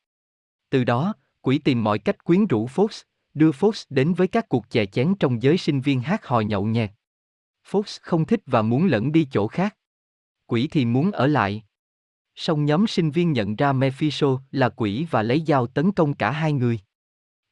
Từ 0.71 0.85
đó, 0.85 1.15
quỷ 1.41 1.59
tìm 1.59 1.85
mọi 1.85 1.99
cách 1.99 2.25
quyến 2.25 2.47
rũ 2.47 2.67
Fox, 2.67 3.03
đưa 3.35 3.51
Fox 3.51 3.85
đến 3.91 4.15
với 4.15 4.29
các 4.29 4.49
cuộc 4.49 4.71
chè 4.71 4.87
chén 4.87 5.15
trong 5.21 5.43
giới 5.43 5.59
sinh 5.59 5.81
viên 5.81 6.01
hát 6.01 6.27
hò 6.27 6.41
nhậu 6.41 6.65
nhẹt. 6.65 6.91
Fox 7.71 7.99
không 8.03 8.27
thích 8.27 8.41
và 8.47 8.63
muốn 8.63 8.87
lẫn 8.87 9.13
đi 9.13 9.29
chỗ 9.31 9.49
khác. 9.49 9.77
Quỷ 10.47 10.69
thì 10.71 10.85
muốn 10.85 11.11
ở 11.11 11.27
lại. 11.27 11.63
Song 12.35 12.65
nhóm 12.65 12.87
sinh 12.87 13.11
viên 13.11 13.33
nhận 13.33 13.57
ra 13.57 13.73
Mephisto 13.73 14.27
là 14.51 14.69
quỷ 14.69 15.07
và 15.11 15.23
lấy 15.23 15.43
dao 15.47 15.67
tấn 15.67 15.93
công 15.93 16.15
cả 16.15 16.31
hai 16.31 16.53
người. 16.53 16.79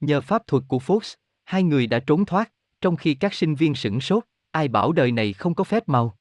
Nhờ 0.01 0.21
pháp 0.21 0.47
thuật 0.47 0.65
của 0.69 0.79
Fox, 0.79 1.15
hai 1.45 1.63
người 1.63 1.87
đã 1.87 1.99
trốn 1.99 2.25
thoát, 2.25 2.53
trong 2.81 2.97
khi 2.97 3.15
các 3.15 3.35
sinh 3.35 3.55
viên 3.55 3.75
sửng 3.75 4.01
sốt, 4.01 4.25
ai 4.53 4.69
bảo 4.69 4.93
đời 4.93 5.13
này 5.13 5.33
không 5.33 5.55
có 5.55 5.65
phép 5.65 5.89
màu. 5.89 6.19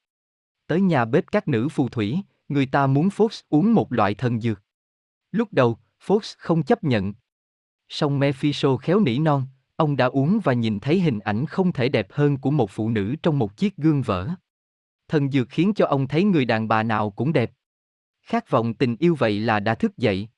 Tới 0.68 0.82
nhà 0.82 1.06
bếp 1.06 1.32
các 1.32 1.48
nữ 1.48 1.70
phù 1.70 1.90
thủy, 1.90 2.22
người 2.50 2.66
ta 2.66 2.88
muốn 2.88 3.08
Fox 3.08 3.42
uống 3.50 3.74
một 3.74 3.94
loại 3.94 4.14
thần 4.14 4.42
dược. 4.42 4.62
Lúc 5.32 5.54
đầu, 5.54 5.78
Fox 6.06 6.36
không 6.38 6.64
chấp 6.64 6.84
nhận. 6.84 7.14
Song 7.90 8.20
Mephisto 8.20 8.78
khéo 8.78 9.00
nỉ 9.00 9.20
non, 9.20 9.46
ông 9.76 9.96
đã 9.96 10.06
uống 10.06 10.40
và 10.44 10.54
nhìn 10.54 10.80
thấy 10.80 11.00
hình 11.00 11.20
ảnh 11.20 11.46
không 11.46 11.72
thể 11.72 11.90
đẹp 11.90 12.08
hơn 12.12 12.38
của 12.38 12.52
một 12.52 12.72
phụ 12.72 12.90
nữ 12.90 13.16
trong 13.24 13.40
một 13.40 13.58
chiếc 13.58 13.78
gương 13.78 14.02
vỡ. 14.02 14.30
Thần 15.08 15.32
dược 15.32 15.50
khiến 15.50 15.74
cho 15.74 15.86
ông 15.86 16.08
thấy 16.08 16.24
người 16.24 16.46
đàn 16.46 16.68
bà 16.68 16.84
nào 16.84 17.10
cũng 17.10 17.34
đẹp. 17.34 17.52
Khát 18.22 18.50
vọng 18.50 18.74
tình 18.74 18.96
yêu 19.00 19.16
vậy 19.16 19.40
là 19.40 19.60
đã 19.60 19.76
thức 19.76 19.98
dậy. 19.98 20.30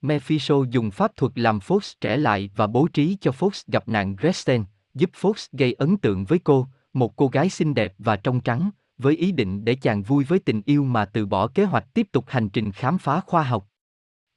Mephisto 0.00 0.54
dùng 0.70 0.90
pháp 0.90 1.16
thuật 1.16 1.32
làm 1.34 1.58
Fox 1.58 1.94
trẻ 2.00 2.16
lại 2.16 2.50
và 2.56 2.66
bố 2.66 2.88
trí 2.92 3.16
cho 3.20 3.30
Fox 3.30 3.64
gặp 3.72 3.88
nạn 3.88 4.16
Gretchen, 4.16 4.64
giúp 4.94 5.10
Fox 5.20 5.48
gây 5.52 5.72
ấn 5.72 5.96
tượng 5.96 6.24
với 6.24 6.38
cô, 6.38 6.68
một 6.94 7.16
cô 7.16 7.28
gái 7.28 7.48
xinh 7.48 7.74
đẹp 7.74 7.94
và 7.98 8.16
trong 8.16 8.40
trắng, 8.40 8.70
với 8.98 9.16
ý 9.16 9.32
định 9.32 9.64
để 9.64 9.74
chàng 9.74 10.02
vui 10.02 10.24
với 10.24 10.38
tình 10.38 10.62
yêu 10.66 10.84
mà 10.84 11.04
từ 11.04 11.26
bỏ 11.26 11.46
kế 11.46 11.64
hoạch 11.64 11.94
tiếp 11.94 12.08
tục 12.12 12.24
hành 12.28 12.48
trình 12.48 12.72
khám 12.72 12.98
phá 12.98 13.20
khoa 13.20 13.42
học. 13.42 13.68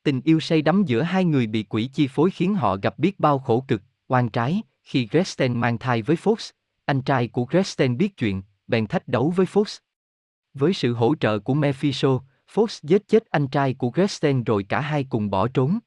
Tình 0.03 0.21
yêu 0.21 0.39
say 0.39 0.61
đắm 0.61 0.83
giữa 0.85 1.01
hai 1.01 1.25
người 1.25 1.47
bị 1.47 1.63
quỷ 1.63 1.89
chi 1.93 2.07
phối 2.07 2.31
khiến 2.31 2.55
họ 2.55 2.75
gặp 2.75 2.99
biết 2.99 3.19
bao 3.19 3.39
khổ 3.39 3.65
cực, 3.67 3.81
oan 4.07 4.29
trái, 4.29 4.61
khi 4.83 5.07
Gresten 5.11 5.59
mang 5.59 5.77
thai 5.77 6.01
với 6.01 6.15
Fox, 6.15 6.51
anh 6.85 7.01
trai 7.01 7.27
của 7.27 7.45
Gresten 7.45 7.97
biết 7.97 8.17
chuyện, 8.17 8.41
bèn 8.67 8.87
thách 8.87 9.07
đấu 9.07 9.33
với 9.35 9.45
Fox. 9.45 9.79
Với 10.53 10.73
sự 10.73 10.93
hỗ 10.93 11.15
trợ 11.15 11.39
của 11.39 11.53
Mephisto, 11.53 12.19
Fox 12.53 12.79
giết 12.83 13.07
chết 13.07 13.25
anh 13.25 13.47
trai 13.47 13.73
của 13.73 13.89
Gresten 13.89 14.43
rồi 14.43 14.63
cả 14.63 14.81
hai 14.81 15.03
cùng 15.03 15.29
bỏ 15.29 15.47
trốn. 15.47 15.79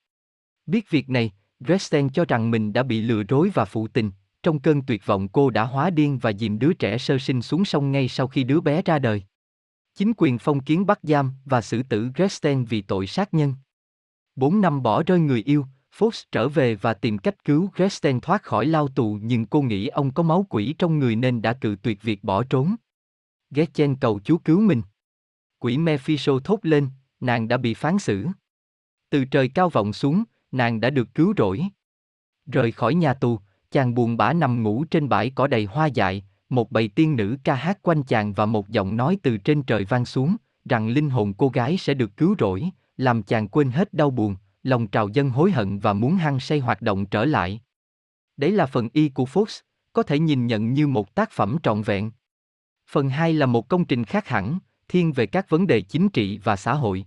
Biết 0.67 0.91
việc 0.91 1.09
này, 1.09 1.33
Gresten 1.61 2.11
cho 2.11 2.25
rằng 2.25 2.51
mình 2.51 2.73
đã 2.73 2.83
bị 2.83 3.01
lừa 3.01 3.23
dối 3.29 3.51
và 3.55 3.65
phụ 3.65 3.89
tình, 3.89 4.11
trong 4.43 4.61
cơn 4.61 4.83
tuyệt 4.83 5.07
vọng 5.07 5.29
cô 5.29 5.51
đã 5.51 5.65
hóa 5.65 5.91
điên 5.91 6.19
và 6.19 6.33
dìm 6.33 6.59
đứa 6.59 6.73
trẻ 6.73 6.99
sơ 6.99 7.19
sinh 7.19 7.43
xuống 7.43 7.65
sông 7.65 7.93
ngay 7.93 8.09
sau 8.09 8.29
khi 8.29 8.45
đứa 8.45 8.61
bé 8.61 8.83
ra 8.83 8.99
đời. 8.99 9.23
Chính 9.95 10.13
quyền 10.17 10.39
phong 10.39 10.61
kiến 10.61 10.87
bắt 10.87 10.99
giam 11.03 11.33
và 11.45 11.61
xử 11.61 11.83
tử 11.83 12.11
Gresten 12.15 12.65
vì 12.65 12.83
tội 12.83 13.07
sát 13.07 13.35
nhân. 13.35 13.55
Bốn 14.37 14.61
năm 14.61 14.83
bỏ 14.83 15.03
rơi 15.03 15.21
người 15.21 15.43
yêu, 15.43 15.67
Fox 15.99 16.25
trở 16.33 16.49
về 16.49 16.75
và 16.75 16.95
tìm 16.95 17.19
cách 17.19 17.45
cứu 17.45 17.71
Gresten 17.75 18.21
thoát 18.21 18.43
khỏi 18.43 18.67
lao 18.67 18.89
tù 18.89 19.19
nhưng 19.23 19.47
cô 19.47 19.63
nghĩ 19.63 19.87
ông 19.87 20.15
có 20.15 20.23
máu 20.23 20.47
quỷ 20.49 20.75
trong 20.79 20.99
người 20.99 21.17
nên 21.17 21.43
đã 21.43 21.53
cự 21.53 21.77
tuyệt 21.83 22.03
việc 22.03 22.25
bỏ 22.25 22.43
trốn. 22.43 22.75
Gretchen 23.51 23.97
cầu 23.97 24.21
Chúa 24.25 24.39
cứu 24.39 24.61
mình. 24.61 24.83
Quỷ 25.59 25.79
Mephisto 25.79 26.33
thốt 26.45 26.59
lên, 26.63 26.89
nàng 27.21 27.49
đã 27.49 27.57
bị 27.57 27.75
phán 27.75 27.99
xử. 27.99 28.27
Từ 29.11 29.25
trời 29.25 29.49
cao 29.49 29.69
vọng 29.69 29.93
xuống, 29.93 30.25
nàng 30.53 30.81
đã 30.81 30.91
được 30.91 31.09
cứu 31.15 31.35
rỗi. 31.37 31.63
Rời 32.47 32.73
khỏi 32.73 32.95
nhà 32.95 33.15
tù, 33.15 33.41
chàng 33.71 33.95
buồn 33.95 34.17
bã 34.17 34.33
nằm 34.33 34.63
ngủ 34.63 34.85
trên 34.85 35.09
bãi 35.09 35.31
cỏ 35.31 35.47
đầy 35.47 35.65
hoa 35.65 35.87
dại, 35.87 36.25
một 36.49 36.71
bầy 36.71 36.89
tiên 36.89 37.17
nữ 37.17 37.37
ca 37.45 37.55
hát 37.55 37.79
quanh 37.83 38.03
chàng 38.03 38.33
và 38.33 38.47
một 38.47 38.69
giọng 38.69 38.97
nói 38.97 39.19
từ 39.23 39.37
trên 39.37 39.63
trời 39.63 39.85
vang 39.85 40.05
xuống, 40.05 40.37
rằng 40.65 40.89
linh 40.89 41.11
hồn 41.11 41.35
cô 41.35 41.49
gái 41.49 41.77
sẽ 41.77 41.95
được 41.95 42.17
cứu 42.17 42.35
rỗi, 42.39 42.71
làm 42.97 43.23
chàng 43.23 43.49
quên 43.49 43.71
hết 43.71 43.95
đau 43.95 44.11
buồn, 44.11 44.37
lòng 44.63 44.87
trào 44.87 45.09
dân 45.09 45.31
hối 45.31 45.51
hận 45.51 45.79
và 45.79 45.93
muốn 45.93 46.17
hăng 46.17 46.41
say 46.41 46.59
hoạt 46.59 46.83
động 46.83 47.07
trở 47.07 47.25
lại. 47.25 47.61
Đấy 48.37 48.51
là 48.51 48.67
phần 48.67 48.89
y 48.93 49.09
của 49.09 49.25
Fox, 49.25 49.61
có 49.93 50.03
thể 50.03 50.19
nhìn 50.19 50.47
nhận 50.47 50.73
như 50.73 50.87
một 50.87 51.15
tác 51.15 51.31
phẩm 51.31 51.57
trọn 51.63 51.83
vẹn. 51.83 52.11
Phần 52.91 53.09
2 53.09 53.33
là 53.33 53.47
một 53.47 53.69
công 53.69 53.85
trình 53.85 54.05
khác 54.05 54.29
hẳn, 54.29 54.59
thiên 54.89 55.13
về 55.13 55.27
các 55.27 55.51
vấn 55.51 55.67
đề 55.67 55.81
chính 55.81 56.09
trị 56.09 56.39
và 56.45 56.57
xã 56.57 56.75
hội. 56.75 57.05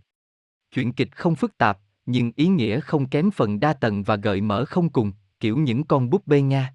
Chuyện 0.72 0.94
kịch 0.94 1.16
không 1.16 1.36
phức 1.36 1.58
tạp, 1.58 1.80
nhưng 2.06 2.32
ý 2.36 2.48
nghĩa 2.48 2.80
không 2.80 3.10
kém 3.10 3.32
phần 3.32 3.60
đa 3.60 3.74
tầng 3.74 4.04
và 4.04 4.16
gợi 4.16 4.42
mở 4.42 4.66
không 4.66 4.90
cùng, 4.90 5.12
kiểu 5.44 5.58
những 5.58 5.84
con 5.84 6.10
búp 6.10 6.28
bê 6.28 6.42
Nga. 6.42 6.74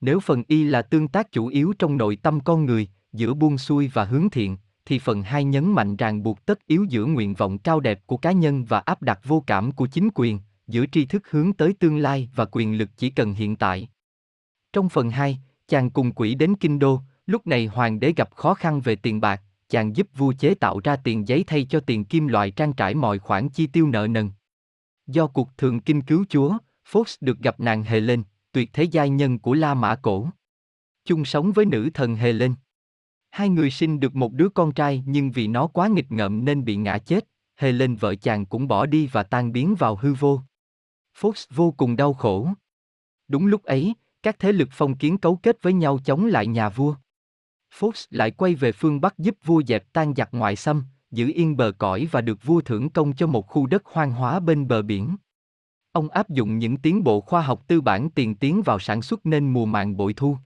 Nếu 0.00 0.20
phần 0.20 0.42
y 0.48 0.64
là 0.64 0.82
tương 0.82 1.08
tác 1.08 1.32
chủ 1.32 1.46
yếu 1.46 1.72
trong 1.78 1.96
nội 1.96 2.16
tâm 2.16 2.40
con 2.40 2.64
người, 2.64 2.88
giữa 3.12 3.34
buông 3.34 3.58
xuôi 3.58 3.90
và 3.94 4.04
hướng 4.04 4.30
thiện, 4.30 4.56
thì 4.86 4.98
phần 4.98 5.22
2 5.22 5.44
nhấn 5.44 5.72
mạnh 5.72 5.96
ràng 5.96 6.22
buộc 6.22 6.46
tất 6.46 6.66
yếu 6.66 6.84
giữa 6.84 7.04
nguyện 7.04 7.34
vọng 7.34 7.58
cao 7.58 7.80
đẹp 7.80 8.06
của 8.06 8.16
cá 8.16 8.32
nhân 8.32 8.64
và 8.64 8.78
áp 8.78 9.02
đặt 9.02 9.20
vô 9.24 9.44
cảm 9.46 9.72
của 9.72 9.86
chính 9.86 10.08
quyền, 10.14 10.40
giữa 10.66 10.86
tri 10.92 11.04
thức 11.04 11.30
hướng 11.30 11.52
tới 11.52 11.72
tương 11.72 11.98
lai 11.98 12.28
và 12.34 12.44
quyền 12.52 12.78
lực 12.78 12.90
chỉ 12.96 13.10
cần 13.10 13.32
hiện 13.32 13.56
tại. 13.56 13.88
Trong 14.72 14.88
phần 14.88 15.10
2, 15.10 15.38
chàng 15.68 15.90
cùng 15.90 16.12
quỷ 16.12 16.34
đến 16.34 16.54
kinh 16.60 16.78
đô, 16.78 17.00
lúc 17.26 17.46
này 17.46 17.66
hoàng 17.66 18.00
đế 18.00 18.12
gặp 18.16 18.34
khó 18.34 18.54
khăn 18.54 18.80
về 18.80 18.96
tiền 18.96 19.20
bạc, 19.20 19.42
chàng 19.68 19.96
giúp 19.96 20.08
vua 20.16 20.32
chế 20.32 20.54
tạo 20.54 20.80
ra 20.84 20.96
tiền 20.96 21.28
giấy 21.28 21.44
thay 21.46 21.64
cho 21.64 21.80
tiền 21.80 22.04
kim 22.04 22.26
loại 22.26 22.50
trang 22.50 22.72
trải 22.72 22.94
mọi 22.94 23.18
khoản 23.18 23.48
chi 23.48 23.66
tiêu 23.66 23.88
nợ 23.88 24.06
nần. 24.06 24.30
Do 25.06 25.26
cuộc 25.26 25.58
thường 25.58 25.80
kinh 25.80 26.02
cứu 26.02 26.24
chúa, 26.28 26.58
Fox 26.90 27.16
được 27.20 27.38
gặp 27.38 27.60
nàng 27.60 27.82
Helen, 27.82 28.22
tuyệt 28.52 28.70
thế 28.72 28.82
giai 28.82 29.10
nhân 29.10 29.38
của 29.38 29.54
La 29.54 29.74
Mã 29.74 29.96
Cổ. 29.96 30.28
Chung 31.04 31.24
sống 31.24 31.52
với 31.52 31.64
nữ 31.64 31.90
thần 31.94 32.16
Helen. 32.16 32.54
Hai 33.30 33.48
người 33.48 33.70
sinh 33.70 34.00
được 34.00 34.14
một 34.14 34.32
đứa 34.32 34.48
con 34.48 34.72
trai 34.72 35.04
nhưng 35.06 35.30
vì 35.30 35.46
nó 35.46 35.66
quá 35.66 35.88
nghịch 35.88 36.12
ngợm 36.12 36.44
nên 36.44 36.64
bị 36.64 36.76
ngã 36.76 36.98
chết, 36.98 37.28
Helen 37.56 37.96
vợ 37.96 38.14
chàng 38.14 38.46
cũng 38.46 38.68
bỏ 38.68 38.86
đi 38.86 39.06
và 39.06 39.22
tan 39.22 39.52
biến 39.52 39.74
vào 39.74 39.96
hư 39.96 40.14
vô. 40.14 40.40
Fox 41.20 41.46
vô 41.54 41.70
cùng 41.70 41.96
đau 41.96 42.14
khổ. 42.14 42.48
Đúng 43.28 43.46
lúc 43.46 43.62
ấy, 43.62 43.94
các 44.22 44.38
thế 44.38 44.52
lực 44.52 44.68
phong 44.72 44.96
kiến 44.96 45.18
cấu 45.18 45.36
kết 45.36 45.62
với 45.62 45.72
nhau 45.72 45.98
chống 46.04 46.26
lại 46.26 46.46
nhà 46.46 46.68
vua. 46.68 46.94
Fox 47.78 48.06
lại 48.10 48.30
quay 48.30 48.54
về 48.54 48.72
phương 48.72 49.00
Bắc 49.00 49.18
giúp 49.18 49.36
vua 49.44 49.62
dẹp 49.62 49.92
tan 49.92 50.14
giặc 50.16 50.28
ngoại 50.32 50.56
xâm, 50.56 50.84
giữ 51.10 51.32
yên 51.34 51.56
bờ 51.56 51.72
cõi 51.78 52.08
và 52.10 52.20
được 52.20 52.44
vua 52.44 52.60
thưởng 52.60 52.90
công 52.90 53.12
cho 53.12 53.26
một 53.26 53.46
khu 53.46 53.66
đất 53.66 53.82
hoang 53.84 54.12
hóa 54.12 54.40
bên 54.40 54.68
bờ 54.68 54.82
biển. 54.82 55.16
Ông 55.96 56.08
áp 56.08 56.30
dụng 56.30 56.58
những 56.58 56.76
tiến 56.76 57.04
bộ 57.04 57.20
khoa 57.20 57.42
học 57.42 57.64
tư 57.66 57.80
bản 57.80 58.10
tiền 58.10 58.34
tiến 58.34 58.62
vào 58.62 58.78
sản 58.78 59.02
xuất 59.02 59.26
nên 59.26 59.52
mùa 59.52 59.66
màng 59.66 59.96
bội 59.96 60.12
thu. 60.12 60.36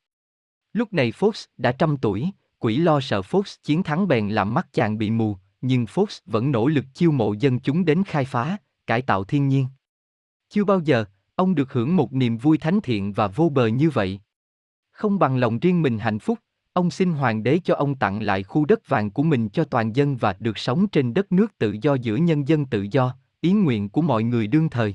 Lúc 0.72 0.93
này 0.93 1.10
Fox 1.10 1.47
đã 1.56 1.72
trăm 1.72 1.97
tuổi, 1.97 2.31
quỷ 2.59 2.77
lo 2.77 3.01
sợ 3.01 3.20
Fox 3.20 3.43
chiến 3.62 3.82
thắng 3.82 4.09
bèn 4.09 4.28
làm 4.28 4.55
mắt 4.55 4.66
chàng 4.72 4.98
bị 4.98 5.10
mù, 5.10 5.36
nhưng 5.60 5.85
Fox 5.85 6.20
vẫn 6.27 6.52
nỗ 6.52 6.66
lực 6.66 6.85
chiêu 6.94 7.12
mộ 7.12 7.32
dân 7.32 7.60
chúng 7.60 7.85
đến 7.85 8.02
khai 8.05 8.24
phá, 8.24 8.56
cải 8.86 9.02
tạo 9.02 9.24
thiên 9.24 9.48
nhiên. 9.48 9.66
Chưa 10.48 10.64
bao 10.64 10.81
giờ, 10.81 11.05
ông 11.35 11.55
được 11.55 11.72
hưởng 11.72 11.97
một 11.97 12.12
niềm 12.12 12.36
vui 12.36 12.59
thánh 12.59 12.81
thiện 12.81 13.12
và 13.12 13.27
vô 13.27 13.48
bờ 13.48 13.66
như 13.66 13.90
vậy. 13.90 14.20
Không 14.90 15.18
bằng 15.18 15.36
lòng 15.36 15.59
riêng 15.59 15.82
mình 15.82 15.98
hạnh 15.98 16.18
phúc, 16.18 16.39
ông 16.72 16.90
xin 16.90 17.12
hoàng 17.12 17.43
đế 17.43 17.59
cho 17.64 17.74
ông 17.74 17.94
tặng 17.94 18.22
lại 18.22 18.43
khu 18.43 18.64
đất 18.64 18.89
vàng 18.89 19.10
của 19.10 19.22
mình 19.22 19.48
cho 19.48 19.64
toàn 19.64 19.97
dân 19.97 20.16
và 20.16 20.36
được 20.40 20.59
sống 20.59 20.89
trên 20.89 21.14
đất 21.14 21.32
nước 21.32 21.59
tự 21.59 21.77
do 21.82 21.94
giữa 21.94 22.16
nhân 22.16 22.48
dân 22.48 22.66
tự 22.66 22.86
do, 22.90 23.16
ý 23.40 23.52
nguyện 23.52 23.89
của 23.89 24.02
mọi 24.02 24.22
người 24.22 24.47
đương 24.47 24.68
thời. 24.68 24.94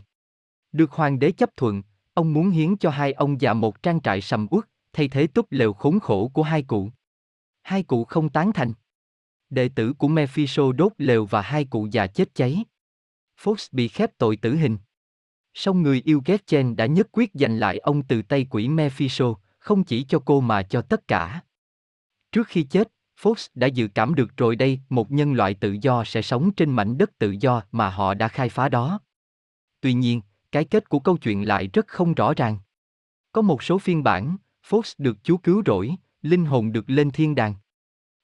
Được 0.75 0.91
hoàng 0.91 1.19
đế 1.19 1.31
chấp 1.31 1.57
thuận, 1.57 1.83
ông 2.13 2.33
muốn 2.33 2.49
hiến 2.49 2.77
cho 2.77 2.89
hai 2.89 3.13
ông 3.13 3.41
già 3.41 3.53
một 3.53 3.83
trang 3.83 4.01
trại 4.01 4.21
sầm 4.21 4.47
uất, 4.51 4.65
thay 4.93 5.07
thế 5.07 5.27
túp 5.27 5.51
lều 5.51 5.73
khốn 5.73 5.99
khổ 5.99 6.31
của 6.33 6.43
hai 6.43 6.63
cụ. 6.63 6.89
Hai 7.61 7.83
cụ 7.83 8.03
không 8.05 8.29
tán 8.29 8.51
thành. 8.53 8.73
Đệ 9.49 9.69
tử 9.69 9.93
của 9.93 10.07
Mephisto 10.07 10.71
đốt 10.71 10.91
lều 10.97 11.25
và 11.25 11.41
hai 11.41 11.65
cụ 11.65 11.87
già 11.91 12.07
chết 12.07 12.35
cháy. 12.35 12.63
Fox 13.41 13.67
bị 13.71 13.87
khép 13.87 14.11
tội 14.17 14.37
tử 14.37 14.55
hình. 14.55 14.77
Song 15.53 15.81
người 15.81 16.01
yêu 16.05 16.21
ghét 16.25 16.47
Chen 16.47 16.75
đã 16.75 16.85
nhất 16.85 17.07
quyết 17.11 17.31
giành 17.33 17.59
lại 17.59 17.77
ông 17.77 18.03
từ 18.03 18.21
tay 18.21 18.47
quỷ 18.49 18.67
Mephisto, 18.67 19.25
không 19.59 19.83
chỉ 19.83 20.03
cho 20.03 20.19
cô 20.25 20.41
mà 20.41 20.63
cho 20.63 20.81
tất 20.81 21.07
cả. 21.07 21.41
Trước 22.31 22.47
khi 22.47 22.63
chết, 22.63 22.91
Fox 23.21 23.47
đã 23.53 23.67
dự 23.67 23.87
cảm 23.87 24.15
được 24.15 24.37
rồi 24.37 24.55
đây, 24.55 24.79
một 24.89 25.11
nhân 25.11 25.33
loại 25.33 25.53
tự 25.53 25.77
do 25.81 26.03
sẽ 26.03 26.21
sống 26.21 26.51
trên 26.51 26.71
mảnh 26.71 26.97
đất 26.97 27.17
tự 27.19 27.31
do 27.31 27.63
mà 27.71 27.89
họ 27.89 28.13
đã 28.13 28.27
khai 28.27 28.49
phá 28.49 28.69
đó. 28.69 28.99
Tuy 29.81 29.93
nhiên, 29.93 30.21
cái 30.55 30.65
kết 30.65 30.89
của 30.89 30.99
câu 30.99 31.17
chuyện 31.17 31.47
lại 31.47 31.69
rất 31.73 31.87
không 31.87 32.13
rõ 32.13 32.33
ràng. 32.33 32.57
Có 33.31 33.41
một 33.41 33.63
số 33.63 33.77
phiên 33.77 34.03
bản, 34.03 34.37
Fox 34.69 34.93
được 34.97 35.17
Chúa 35.23 35.37
cứu 35.37 35.63
rỗi, 35.65 35.95
linh 36.21 36.45
hồn 36.45 36.71
được 36.71 36.89
lên 36.89 37.11
thiên 37.11 37.35
đàng. 37.35 37.53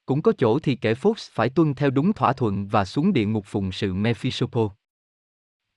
Cũng 0.06 0.22
có 0.22 0.32
chỗ 0.38 0.58
thì 0.58 0.76
kẻ 0.76 0.94
Fox 0.94 1.14
phải 1.32 1.48
tuân 1.48 1.74
theo 1.74 1.90
đúng 1.90 2.12
thỏa 2.12 2.32
thuận 2.32 2.66
và 2.66 2.84
xuống 2.84 3.12
địa 3.12 3.26
ngục 3.26 3.44
phụng 3.46 3.72
sự 3.72 3.94
Mephisopo. 3.94 4.68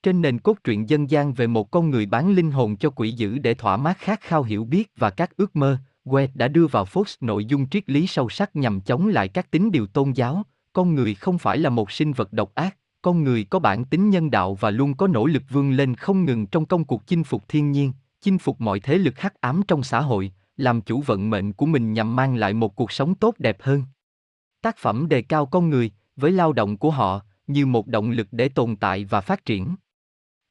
Trên 0.02 0.22
nền 0.22 0.38
cốt 0.38 0.56
truyện 0.64 0.88
dân 0.88 1.10
gian 1.10 1.32
về 1.32 1.46
một 1.46 1.70
con 1.70 1.90
người 1.90 2.06
bán 2.06 2.34
linh 2.34 2.50
hồn 2.50 2.76
cho 2.76 2.90
quỷ 2.90 3.10
dữ 3.10 3.38
để 3.38 3.54
thỏa 3.54 3.76
mát 3.76 3.98
khát 3.98 4.20
khao 4.20 4.42
hiểu 4.42 4.64
biết 4.64 4.92
và 4.96 5.10
các 5.10 5.36
ước 5.36 5.56
mơ, 5.56 5.78
Wade 6.04 6.28
đã 6.34 6.48
đưa 6.48 6.66
vào 6.66 6.84
Fox 6.84 7.16
nội 7.20 7.44
dung 7.44 7.68
triết 7.68 7.90
lý 7.90 8.06
sâu 8.06 8.28
sắc 8.28 8.56
nhằm 8.56 8.80
chống 8.80 9.08
lại 9.08 9.28
các 9.28 9.50
tín 9.50 9.70
điều 9.72 9.86
tôn 9.86 10.12
giáo, 10.12 10.42
con 10.72 10.94
người 10.94 11.14
không 11.14 11.38
phải 11.38 11.58
là 11.58 11.70
một 11.70 11.90
sinh 11.90 12.12
vật 12.12 12.32
độc 12.32 12.54
ác, 12.54 12.76
con 13.06 13.24
người 13.24 13.44
có 13.44 13.58
bản 13.58 13.84
tính 13.84 14.10
nhân 14.10 14.30
đạo 14.30 14.54
và 14.54 14.70
luôn 14.70 14.94
có 14.94 15.06
nỗ 15.06 15.26
lực 15.26 15.42
vươn 15.50 15.70
lên 15.70 15.94
không 15.94 16.24
ngừng 16.24 16.46
trong 16.46 16.66
công 16.66 16.84
cuộc 16.84 17.06
chinh 17.06 17.24
phục 17.24 17.48
thiên 17.48 17.72
nhiên, 17.72 17.92
chinh 18.20 18.38
phục 18.38 18.60
mọi 18.60 18.80
thế 18.80 18.98
lực 18.98 19.18
hắc 19.18 19.40
ám 19.40 19.60
trong 19.68 19.82
xã 19.82 20.00
hội, 20.00 20.32
làm 20.56 20.80
chủ 20.80 21.00
vận 21.00 21.30
mệnh 21.30 21.52
của 21.52 21.66
mình 21.66 21.92
nhằm 21.92 22.16
mang 22.16 22.36
lại 22.36 22.54
một 22.54 22.76
cuộc 22.76 22.92
sống 22.92 23.14
tốt 23.14 23.34
đẹp 23.38 23.56
hơn. 23.60 23.82
Tác 24.62 24.76
phẩm 24.76 25.08
đề 25.08 25.22
cao 25.22 25.46
con 25.46 25.70
người, 25.70 25.90
với 26.16 26.32
lao 26.32 26.52
động 26.52 26.76
của 26.76 26.90
họ, 26.90 27.20
như 27.46 27.66
một 27.66 27.86
động 27.86 28.10
lực 28.10 28.28
để 28.30 28.48
tồn 28.48 28.76
tại 28.76 29.04
và 29.04 29.20
phát 29.20 29.44
triển. 29.44 29.76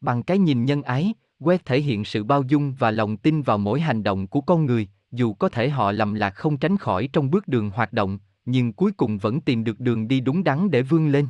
Bằng 0.02 0.24
cái 0.24 0.38
nhìn 0.38 0.66
nhân 0.66 0.82
ái, 0.82 1.14
quét 1.40 1.66
thể 1.66 1.82
hiện 1.82 2.06
sự 2.06 2.24
bao 2.24 2.44
dung 2.44 2.74
và 2.80 2.92
lòng 2.92 3.18
tin 3.18 3.42
vào 3.42 3.58
mỗi 3.58 3.82
hành 3.82 4.04
động 4.04 4.28
của 4.28 4.42
con 4.42 4.66
người, 4.66 4.88
dù 5.12 5.34
có 5.34 5.50
thể 5.50 5.70
họ 5.70 5.92
lầm 5.92 6.14
lạc 6.14 6.32
không 6.32 6.58
tránh 6.58 6.78
khỏi 6.78 7.10
trong 7.14 7.32
bước 7.32 7.48
đường 7.48 7.70
hoạt 7.70 7.94
động, 7.94 8.20
nhưng 8.46 8.74
cuối 8.74 8.92
cùng 8.92 9.18
vẫn 9.18 9.42
tìm 9.42 9.64
được 9.64 9.80
đường 9.80 10.08
đi 10.08 10.20
đúng 10.20 10.44
đắn 10.44 10.72
để 10.72 10.82
vươn 10.82 11.08
lên. 11.08 11.28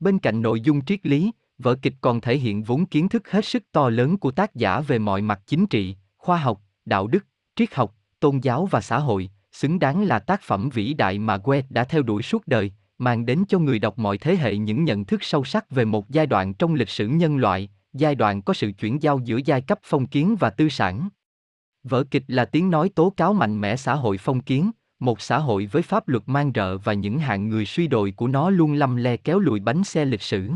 Bên 0.00 0.18
cạnh 0.18 0.42
nội 0.42 0.60
dung 0.60 0.84
triết 0.84 1.06
lý, 1.06 1.30
vở 1.58 1.74
kịch 1.82 1.94
còn 2.00 2.20
thể 2.20 2.36
hiện 2.36 2.62
vốn 2.62 2.86
kiến 2.86 3.08
thức 3.08 3.30
hết 3.30 3.44
sức 3.44 3.62
to 3.72 3.88
lớn 3.88 4.16
của 4.18 4.30
tác 4.30 4.54
giả 4.54 4.80
về 4.80 4.98
mọi 4.98 5.22
mặt 5.22 5.40
chính 5.46 5.66
trị, 5.66 5.96
khoa 6.16 6.38
học, 6.38 6.60
đạo 6.84 7.06
đức, 7.06 7.26
triết 7.56 7.74
học, 7.74 7.94
tôn 8.20 8.38
giáo 8.38 8.66
và 8.66 8.80
xã 8.80 8.98
hội, 8.98 9.30
xứng 9.52 9.78
đáng 9.78 10.02
là 10.02 10.18
tác 10.18 10.42
phẩm 10.42 10.68
vĩ 10.72 10.94
đại 10.94 11.18
mà 11.18 11.36
Goethe 11.36 11.66
đã 11.70 11.84
theo 11.84 12.02
đuổi 12.02 12.22
suốt 12.22 12.46
đời, 12.46 12.72
mang 12.98 13.26
đến 13.26 13.44
cho 13.48 13.58
người 13.58 13.78
đọc 13.78 13.98
mọi 13.98 14.18
thế 14.18 14.36
hệ 14.36 14.56
những 14.56 14.84
nhận 14.84 15.04
thức 15.04 15.22
sâu 15.22 15.44
sắc 15.44 15.70
về 15.70 15.84
một 15.84 16.10
giai 16.10 16.26
đoạn 16.26 16.54
trong 16.54 16.74
lịch 16.74 16.88
sử 16.88 17.08
nhân 17.08 17.36
loại, 17.36 17.68
giai 17.92 18.14
đoạn 18.14 18.42
có 18.42 18.54
sự 18.54 18.72
chuyển 18.78 19.02
giao 19.02 19.20
giữa 19.24 19.38
giai 19.44 19.60
cấp 19.60 19.78
phong 19.82 20.06
kiến 20.06 20.36
và 20.40 20.50
tư 20.50 20.68
sản. 20.68 21.08
Vở 21.82 22.04
kịch 22.10 22.24
là 22.28 22.44
tiếng 22.44 22.70
nói 22.70 22.90
tố 22.94 23.10
cáo 23.16 23.34
mạnh 23.34 23.60
mẽ 23.60 23.76
xã 23.76 23.94
hội 23.94 24.18
phong 24.18 24.40
kiến, 24.40 24.70
một 25.04 25.20
xã 25.20 25.38
hội 25.38 25.66
với 25.66 25.82
pháp 25.82 26.08
luật 26.08 26.22
mang 26.26 26.52
rợ 26.54 26.78
và 26.78 26.92
những 26.92 27.18
hạng 27.18 27.48
người 27.48 27.66
suy 27.66 27.86
đồi 27.86 28.10
của 28.16 28.28
nó 28.28 28.50
luôn 28.50 28.72
lăm 28.72 28.96
le 28.96 29.16
kéo 29.16 29.38
lùi 29.38 29.60
bánh 29.60 29.84
xe 29.84 30.04
lịch 30.04 30.22
sử. 30.22 30.50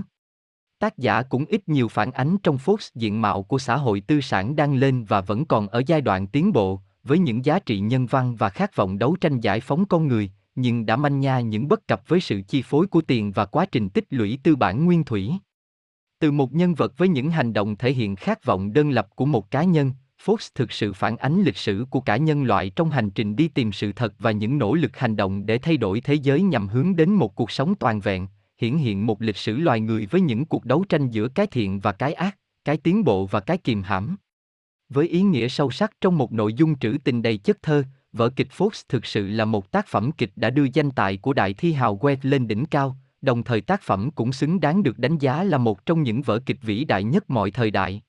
Tác 0.78 0.98
giả 0.98 1.22
cũng 1.22 1.44
ít 1.44 1.68
nhiều 1.68 1.88
phản 1.88 2.10
ánh 2.10 2.38
trong 2.38 2.58
phốt 2.58 2.80
diện 2.94 3.20
mạo 3.20 3.42
của 3.42 3.58
xã 3.58 3.76
hội 3.76 4.00
tư 4.00 4.20
sản 4.20 4.56
đang 4.56 4.74
lên 4.74 5.04
và 5.04 5.20
vẫn 5.20 5.44
còn 5.44 5.68
ở 5.68 5.82
giai 5.86 6.00
đoạn 6.00 6.26
tiến 6.26 6.52
bộ, 6.52 6.80
với 7.02 7.18
những 7.18 7.44
giá 7.44 7.58
trị 7.58 7.78
nhân 7.78 8.06
văn 8.06 8.36
và 8.36 8.48
khát 8.48 8.76
vọng 8.76 8.98
đấu 8.98 9.16
tranh 9.20 9.40
giải 9.40 9.60
phóng 9.60 9.84
con 9.84 10.08
người, 10.08 10.30
nhưng 10.54 10.86
đã 10.86 10.96
manh 10.96 11.20
nha 11.20 11.40
những 11.40 11.68
bất 11.68 11.86
cập 11.86 12.08
với 12.08 12.20
sự 12.20 12.42
chi 12.48 12.62
phối 12.62 12.86
của 12.86 13.00
tiền 13.00 13.32
và 13.32 13.44
quá 13.44 13.66
trình 13.66 13.88
tích 13.88 14.04
lũy 14.10 14.38
tư 14.42 14.56
bản 14.56 14.84
nguyên 14.84 15.04
thủy. 15.04 15.32
Từ 16.18 16.30
một 16.30 16.52
nhân 16.52 16.74
vật 16.74 16.98
với 16.98 17.08
những 17.08 17.30
hành 17.30 17.52
động 17.52 17.76
thể 17.76 17.92
hiện 17.92 18.16
khát 18.16 18.44
vọng 18.44 18.72
đơn 18.72 18.90
lập 18.90 19.08
của 19.14 19.26
một 19.26 19.50
cá 19.50 19.64
nhân, 19.64 19.92
Fox 20.24 20.48
thực 20.54 20.72
sự 20.72 20.92
phản 20.92 21.16
ánh 21.16 21.42
lịch 21.42 21.56
sử 21.56 21.86
của 21.90 22.00
cả 22.00 22.16
nhân 22.16 22.42
loại 22.42 22.70
trong 22.70 22.90
hành 22.90 23.10
trình 23.10 23.36
đi 23.36 23.48
tìm 23.48 23.72
sự 23.72 23.92
thật 23.92 24.14
và 24.18 24.30
những 24.30 24.58
nỗ 24.58 24.74
lực 24.74 24.96
hành 24.96 25.16
động 25.16 25.46
để 25.46 25.58
thay 25.58 25.76
đổi 25.76 26.00
thế 26.00 26.14
giới 26.14 26.42
nhằm 26.42 26.68
hướng 26.68 26.96
đến 26.96 27.10
một 27.10 27.34
cuộc 27.34 27.50
sống 27.50 27.74
toàn 27.74 28.00
vẹn, 28.00 28.26
hiển 28.58 28.76
hiện 28.76 29.06
một 29.06 29.22
lịch 29.22 29.36
sử 29.36 29.56
loài 29.56 29.80
người 29.80 30.06
với 30.06 30.20
những 30.20 30.44
cuộc 30.44 30.64
đấu 30.64 30.84
tranh 30.88 31.10
giữa 31.10 31.28
cái 31.28 31.46
thiện 31.46 31.80
và 31.80 31.92
cái 31.92 32.12
ác, 32.12 32.38
cái 32.64 32.76
tiến 32.76 33.04
bộ 33.04 33.26
và 33.26 33.40
cái 33.40 33.58
kiềm 33.58 33.82
hãm. 33.82 34.16
Với 34.88 35.08
ý 35.08 35.22
nghĩa 35.22 35.48
sâu 35.48 35.70
sắc 35.70 35.92
trong 36.00 36.18
một 36.18 36.32
nội 36.32 36.54
dung 36.54 36.78
trữ 36.78 36.96
tình 37.04 37.22
đầy 37.22 37.38
chất 37.38 37.62
thơ, 37.62 37.84
vở 38.12 38.30
kịch 38.30 38.48
Fox 38.56 38.82
thực 38.88 39.06
sự 39.06 39.28
là 39.28 39.44
một 39.44 39.70
tác 39.70 39.86
phẩm 39.86 40.12
kịch 40.12 40.32
đã 40.36 40.50
đưa 40.50 40.66
danh 40.72 40.90
tài 40.90 41.16
của 41.16 41.32
đại 41.32 41.54
thi 41.54 41.72
hào 41.72 41.96
Goethe 41.96 42.20
lên 42.22 42.48
đỉnh 42.48 42.64
cao, 42.66 42.96
đồng 43.22 43.42
thời 43.42 43.60
tác 43.60 43.82
phẩm 43.82 44.10
cũng 44.10 44.32
xứng 44.32 44.60
đáng 44.60 44.82
được 44.82 44.98
đánh 44.98 45.18
giá 45.18 45.44
là 45.44 45.58
một 45.58 45.86
trong 45.86 46.02
những 46.02 46.22
vở 46.22 46.40
kịch 46.46 46.62
vĩ 46.62 46.84
đại 46.84 47.04
nhất 47.04 47.30
mọi 47.30 47.50
thời 47.50 47.70
đại. 47.70 48.02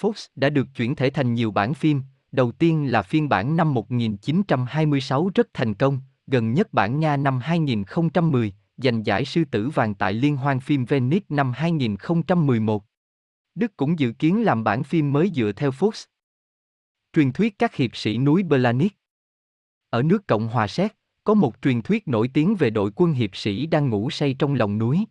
Fox 0.00 0.26
đã 0.34 0.50
được 0.50 0.66
chuyển 0.76 0.94
thể 0.94 1.10
thành 1.10 1.34
nhiều 1.34 1.50
bản 1.50 1.74
phim, 1.74 2.02
đầu 2.32 2.52
tiên 2.52 2.92
là 2.92 3.02
phiên 3.02 3.28
bản 3.28 3.56
năm 3.56 3.74
1926 3.74 5.30
rất 5.34 5.48
thành 5.54 5.74
công, 5.74 6.00
gần 6.26 6.54
nhất 6.54 6.72
bản 6.72 7.00
Nga 7.00 7.16
năm 7.16 7.38
2010, 7.38 8.52
giành 8.76 9.06
giải 9.06 9.24
sư 9.24 9.44
tử 9.50 9.68
vàng 9.68 9.94
tại 9.94 10.12
Liên 10.12 10.36
hoan 10.36 10.60
phim 10.60 10.84
Venice 10.84 11.26
năm 11.28 11.52
2011. 11.52 12.84
Đức 13.54 13.76
cũng 13.76 13.98
dự 13.98 14.12
kiến 14.12 14.44
làm 14.44 14.64
bản 14.64 14.82
phim 14.82 15.12
mới 15.12 15.30
dựa 15.34 15.52
theo 15.56 15.70
Fox. 15.70 16.06
Truyền 17.12 17.32
thuyết 17.32 17.58
các 17.58 17.74
hiệp 17.74 17.96
sĩ 17.96 18.18
núi 18.18 18.42
Belanik 18.42 18.96
Ở 19.90 20.02
nước 20.02 20.26
Cộng 20.26 20.48
hòa 20.48 20.66
Séc, 20.66 20.96
có 21.24 21.34
một 21.34 21.62
truyền 21.62 21.82
thuyết 21.82 22.08
nổi 22.08 22.30
tiếng 22.34 22.54
về 22.54 22.70
đội 22.70 22.90
quân 22.96 23.12
hiệp 23.12 23.36
sĩ 23.36 23.66
đang 23.66 23.88
ngủ 23.88 24.10
say 24.10 24.36
trong 24.38 24.54
lòng 24.54 24.78
núi. 24.78 25.04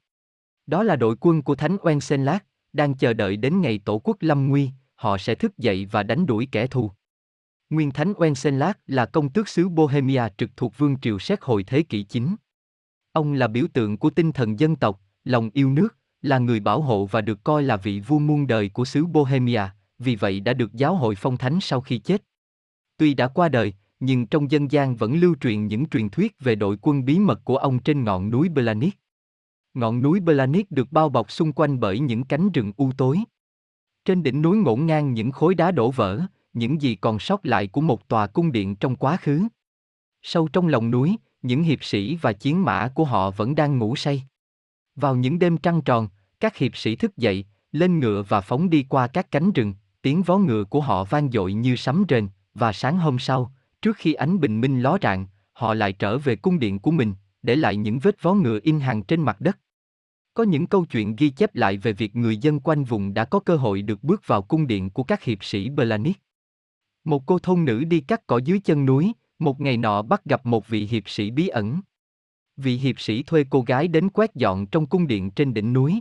Đó 0.67 0.83
là 0.83 0.95
đội 0.95 1.15
quân 1.19 1.41
của 1.41 1.55
Thánh 1.55 1.75
Wenceslav, 1.75 2.39
đang 2.73 2.93
chờ 2.93 3.13
đợi 3.13 3.37
đến 3.37 3.61
ngày 3.61 3.79
tổ 3.85 4.01
quốc 4.03 4.17
lâm 4.19 4.47
nguy, 4.47 4.69
họ 4.95 5.17
sẽ 5.17 5.35
thức 5.35 5.57
dậy 5.57 5.87
và 5.91 6.03
đánh 6.03 6.25
đuổi 6.25 6.47
kẻ 6.51 6.67
thù. 6.67 6.91
Nguyên 7.69 7.91
Thánh 7.91 8.13
Wenceslav 8.13 8.73
là 8.87 9.05
công 9.05 9.29
tước 9.29 9.47
xứ 9.47 9.69
Bohemia 9.69 10.23
trực 10.37 10.57
thuộc 10.57 10.77
vương 10.77 10.99
triều 10.99 11.19
Séc 11.19 11.41
hồi 11.41 11.63
thế 11.63 11.83
kỷ 11.83 12.03
9. 12.03 12.35
Ông 13.11 13.33
là 13.33 13.47
biểu 13.47 13.65
tượng 13.73 13.97
của 13.97 14.09
tinh 14.09 14.31
thần 14.31 14.59
dân 14.59 14.75
tộc, 14.75 15.01
lòng 15.23 15.49
yêu 15.53 15.69
nước, 15.69 15.95
là 16.21 16.39
người 16.39 16.59
bảo 16.59 16.81
hộ 16.81 17.05
và 17.05 17.21
được 17.21 17.43
coi 17.43 17.63
là 17.63 17.77
vị 17.77 17.99
vua 17.99 18.19
muôn 18.19 18.47
đời 18.47 18.69
của 18.69 18.85
xứ 18.85 19.05
Bohemia, 19.05 19.63
vì 19.99 20.15
vậy 20.15 20.39
đã 20.39 20.53
được 20.53 20.73
giáo 20.73 20.95
hội 20.95 21.15
phong 21.15 21.37
thánh 21.37 21.61
sau 21.61 21.81
khi 21.81 21.97
chết. 21.97 22.23
Tuy 22.97 23.13
đã 23.13 23.27
qua 23.27 23.49
đời, 23.49 23.73
nhưng 23.99 24.27
trong 24.27 24.51
dân 24.51 24.71
gian 24.71 24.95
vẫn 24.95 25.19
lưu 25.19 25.35
truyền 25.41 25.67
những 25.67 25.85
truyền 25.85 26.09
thuyết 26.09 26.35
về 26.39 26.55
đội 26.55 26.77
quân 26.81 27.05
bí 27.05 27.19
mật 27.19 27.45
của 27.45 27.57
ông 27.57 27.79
trên 27.79 28.03
ngọn 28.03 28.29
núi 28.29 28.49
Belanik. 28.49 28.95
Ngọn 29.73 30.01
núi 30.01 30.19
Belanik 30.19 30.71
được 30.71 30.91
bao 30.91 31.09
bọc 31.09 31.31
xung 31.31 31.53
quanh 31.53 31.79
bởi 31.79 31.99
những 31.99 32.23
cánh 32.23 32.51
rừng 32.51 32.71
u 32.77 32.91
tối. 32.97 33.19
Trên 34.05 34.23
đỉnh 34.23 34.41
núi 34.41 34.57
ngổn 34.57 34.85
ngang 34.85 35.13
những 35.13 35.31
khối 35.31 35.55
đá 35.55 35.71
đổ 35.71 35.91
vỡ, 35.91 36.21
những 36.53 36.81
gì 36.81 36.95
còn 36.95 37.19
sót 37.19 37.45
lại 37.45 37.67
của 37.67 37.81
một 37.81 38.07
tòa 38.07 38.27
cung 38.27 38.51
điện 38.51 38.75
trong 38.75 38.95
quá 38.95 39.17
khứ. 39.17 39.47
Sâu 40.21 40.47
trong 40.47 40.67
lòng 40.67 40.91
núi, 40.91 41.15
những 41.41 41.63
hiệp 41.63 41.83
sĩ 41.83 42.15
và 42.15 42.33
chiến 42.33 42.63
mã 42.63 42.87
của 42.95 43.05
họ 43.05 43.31
vẫn 43.31 43.55
đang 43.55 43.77
ngủ 43.77 43.95
say. 43.95 44.23
Vào 44.95 45.15
những 45.15 45.39
đêm 45.39 45.57
trăng 45.57 45.81
tròn, 45.81 46.07
các 46.39 46.57
hiệp 46.57 46.77
sĩ 46.77 46.95
thức 46.95 47.17
dậy, 47.17 47.45
lên 47.71 47.99
ngựa 47.99 48.23
và 48.27 48.41
phóng 48.41 48.69
đi 48.69 48.85
qua 48.89 49.07
các 49.07 49.31
cánh 49.31 49.51
rừng, 49.51 49.73
tiếng 50.01 50.21
vó 50.21 50.37
ngựa 50.37 50.63
của 50.63 50.81
họ 50.81 51.03
vang 51.03 51.31
dội 51.31 51.53
như 51.53 51.75
sấm 51.75 52.05
rền, 52.09 52.27
và 52.53 52.73
sáng 52.73 52.97
hôm 52.97 53.19
sau, 53.19 53.51
trước 53.81 53.97
khi 53.97 54.13
ánh 54.13 54.39
bình 54.39 54.61
minh 54.61 54.81
ló 54.81 54.97
rạng, 55.01 55.25
họ 55.53 55.73
lại 55.73 55.93
trở 55.93 56.17
về 56.17 56.35
cung 56.35 56.59
điện 56.59 56.79
của 56.79 56.91
mình, 56.91 57.13
để 57.41 57.55
lại 57.55 57.75
những 57.75 57.99
vết 57.99 58.21
vó 58.21 58.33
ngựa 58.33 58.59
in 58.63 58.79
hàng 58.79 59.03
trên 59.03 59.21
mặt 59.21 59.41
đất. 59.41 59.59
Có 60.33 60.43
những 60.43 60.67
câu 60.67 60.85
chuyện 60.85 61.15
ghi 61.15 61.29
chép 61.29 61.55
lại 61.55 61.77
về 61.77 61.93
việc 61.93 62.15
người 62.15 62.37
dân 62.37 62.59
quanh 62.59 62.83
vùng 62.83 63.13
đã 63.13 63.25
có 63.25 63.39
cơ 63.39 63.55
hội 63.55 63.81
được 63.81 64.03
bước 64.03 64.27
vào 64.27 64.41
cung 64.41 64.67
điện 64.67 64.89
của 64.89 65.03
các 65.03 65.23
hiệp 65.23 65.43
sĩ 65.43 65.69
Belanis. 65.69 66.15
Một 67.03 67.25
cô 67.25 67.39
thôn 67.39 67.65
nữ 67.65 67.83
đi 67.83 67.99
cắt 67.99 68.27
cỏ 68.27 68.39
dưới 68.45 68.59
chân 68.59 68.85
núi, 68.85 69.13
một 69.39 69.61
ngày 69.61 69.77
nọ 69.77 70.01
bắt 70.01 70.25
gặp 70.25 70.45
một 70.45 70.67
vị 70.67 70.85
hiệp 70.85 71.09
sĩ 71.09 71.31
bí 71.31 71.47
ẩn. 71.47 71.81
Vị 72.57 72.77
hiệp 72.77 72.99
sĩ 72.99 73.23
thuê 73.23 73.45
cô 73.49 73.61
gái 73.61 73.87
đến 73.87 74.09
quét 74.09 74.35
dọn 74.35 74.65
trong 74.65 74.87
cung 74.87 75.07
điện 75.07 75.31
trên 75.31 75.53
đỉnh 75.53 75.73
núi. 75.73 75.99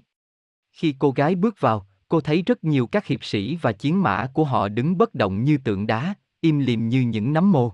Khi 0.73 0.95
cô 0.99 1.11
gái 1.11 1.35
bước 1.35 1.61
vào, 1.61 1.87
cô 2.09 2.21
thấy 2.21 2.43
rất 2.43 2.65
nhiều 2.65 2.87
các 2.87 3.07
hiệp 3.07 3.25
sĩ 3.25 3.57
và 3.57 3.73
chiến 3.73 4.03
mã 4.03 4.27
của 4.35 4.45
họ 4.45 4.69
đứng 4.69 4.99
bất 4.99 5.15
động 5.15 5.45
như 5.45 5.59
tượng 5.59 5.87
đá, 5.87 6.15
im 6.41 6.59
lìm 6.59 6.89
như 6.89 7.01
những 7.01 7.33
nấm 7.33 7.53
mồ. 7.53 7.73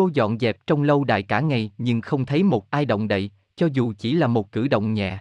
Cô 0.00 0.10
dọn 0.14 0.38
dẹp 0.38 0.66
trong 0.66 0.82
lâu 0.82 1.04
đài 1.04 1.22
cả 1.22 1.40
ngày 1.40 1.70
nhưng 1.78 2.00
không 2.00 2.26
thấy 2.26 2.42
một 2.42 2.70
ai 2.70 2.84
động 2.84 3.08
đậy, 3.08 3.30
cho 3.56 3.68
dù 3.72 3.92
chỉ 3.98 4.12
là 4.12 4.26
một 4.26 4.52
cử 4.52 4.68
động 4.68 4.94
nhẹ. 4.94 5.18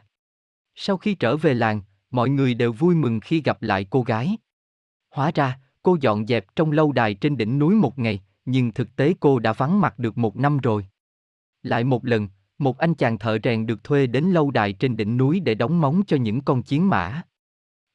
Sau 0.75 0.97
khi 0.97 1.15
trở 1.15 1.37
về 1.37 1.53
làng, 1.53 1.81
mọi 2.11 2.29
người 2.29 2.53
đều 2.53 2.71
vui 2.73 2.95
mừng 2.95 3.19
khi 3.19 3.41
gặp 3.41 3.61
lại 3.61 3.85
cô 3.89 4.01
gái. 4.01 4.37
Hóa 5.09 5.31
ra, 5.35 5.59
cô 5.83 5.97
dọn 6.01 6.27
dẹp 6.27 6.55
trong 6.55 6.71
lâu 6.71 6.91
đài 6.91 7.13
trên 7.13 7.37
đỉnh 7.37 7.59
núi 7.59 7.75
một 7.75 7.99
ngày, 7.99 8.19
nhưng 8.45 8.71
thực 8.71 8.95
tế 8.95 9.13
cô 9.19 9.39
đã 9.39 9.53
vắng 9.53 9.81
mặt 9.81 9.99
được 9.99 10.17
một 10.17 10.37
năm 10.37 10.57
rồi. 10.57 10.85
Lại 11.63 11.83
một 11.83 12.05
lần, 12.05 12.27
một 12.57 12.77
anh 12.77 12.93
chàng 12.93 13.17
thợ 13.17 13.37
rèn 13.43 13.65
được 13.65 13.83
thuê 13.83 14.07
đến 14.07 14.23
lâu 14.23 14.51
đài 14.51 14.73
trên 14.73 14.97
đỉnh 14.97 15.17
núi 15.17 15.39
để 15.39 15.55
đóng 15.55 15.81
móng 15.81 16.01
cho 16.07 16.17
những 16.17 16.41
con 16.41 16.63
chiến 16.63 16.89
mã. 16.89 17.21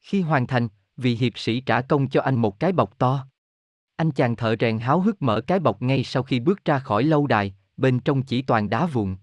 Khi 0.00 0.20
hoàn 0.20 0.46
thành, 0.46 0.68
vị 0.96 1.16
hiệp 1.16 1.38
sĩ 1.38 1.60
trả 1.60 1.80
công 1.80 2.08
cho 2.08 2.20
anh 2.20 2.34
một 2.34 2.60
cái 2.60 2.72
bọc 2.72 2.98
to. 2.98 3.26
Anh 3.96 4.10
chàng 4.10 4.36
thợ 4.36 4.56
rèn 4.60 4.78
háo 4.78 5.00
hức 5.00 5.22
mở 5.22 5.40
cái 5.40 5.58
bọc 5.58 5.82
ngay 5.82 6.04
sau 6.04 6.22
khi 6.22 6.40
bước 6.40 6.64
ra 6.64 6.78
khỏi 6.78 7.04
lâu 7.04 7.26
đài, 7.26 7.54
bên 7.76 8.00
trong 8.00 8.22
chỉ 8.22 8.42
toàn 8.42 8.70
đá 8.70 8.86
vụn. 8.86 9.16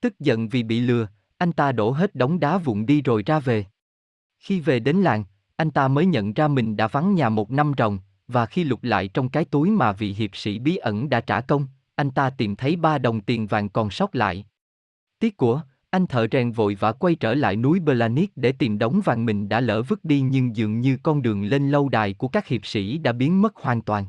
Tức 0.00 0.20
giận 0.20 0.48
vì 0.48 0.62
bị 0.62 0.80
lừa, 0.80 1.08
anh 1.38 1.52
ta 1.52 1.72
đổ 1.72 1.90
hết 1.90 2.14
đống 2.14 2.40
đá 2.40 2.58
vụn 2.58 2.86
đi 2.86 3.02
rồi 3.02 3.22
ra 3.26 3.40
về. 3.40 3.64
Khi 4.38 4.60
về 4.60 4.80
đến 4.80 4.96
làng, 4.96 5.24
anh 5.56 5.70
ta 5.70 5.88
mới 5.88 6.06
nhận 6.06 6.32
ra 6.32 6.48
mình 6.48 6.76
đã 6.76 6.88
vắng 6.88 7.14
nhà 7.14 7.28
một 7.28 7.50
năm 7.50 7.72
ròng, 7.78 7.98
và 8.28 8.46
khi 8.46 8.64
lục 8.64 8.84
lại 8.84 9.08
trong 9.08 9.28
cái 9.28 9.44
túi 9.44 9.70
mà 9.70 9.92
vị 9.92 10.12
hiệp 10.12 10.36
sĩ 10.36 10.58
bí 10.58 10.76
ẩn 10.76 11.08
đã 11.08 11.20
trả 11.20 11.40
công, 11.40 11.66
anh 11.94 12.10
ta 12.10 12.30
tìm 12.30 12.56
thấy 12.56 12.76
ba 12.76 12.98
đồng 12.98 13.20
tiền 13.20 13.46
vàng 13.46 13.68
còn 13.68 13.90
sót 13.90 14.14
lại. 14.14 14.46
Tiếc 15.18 15.36
của, 15.36 15.62
anh 15.92 16.06
thợ 16.06 16.26
rèn 16.32 16.52
vội 16.52 16.74
vã 16.74 16.92
quay 16.92 17.14
trở 17.14 17.34
lại 17.34 17.56
núi 17.56 17.80
Belanis 17.80 18.28
để 18.36 18.52
tìm 18.52 18.78
đống 18.78 19.00
vàng 19.04 19.26
mình 19.26 19.48
đã 19.48 19.60
lỡ 19.60 19.82
vứt 19.82 20.04
đi 20.04 20.20
nhưng 20.20 20.56
dường 20.56 20.80
như 20.80 20.96
con 21.02 21.22
đường 21.22 21.44
lên 21.44 21.70
lâu 21.70 21.88
đài 21.88 22.14
của 22.14 22.28
các 22.28 22.46
hiệp 22.46 22.66
sĩ 22.66 22.98
đã 22.98 23.12
biến 23.12 23.42
mất 23.42 23.56
hoàn 23.56 23.82
toàn. 23.82 24.06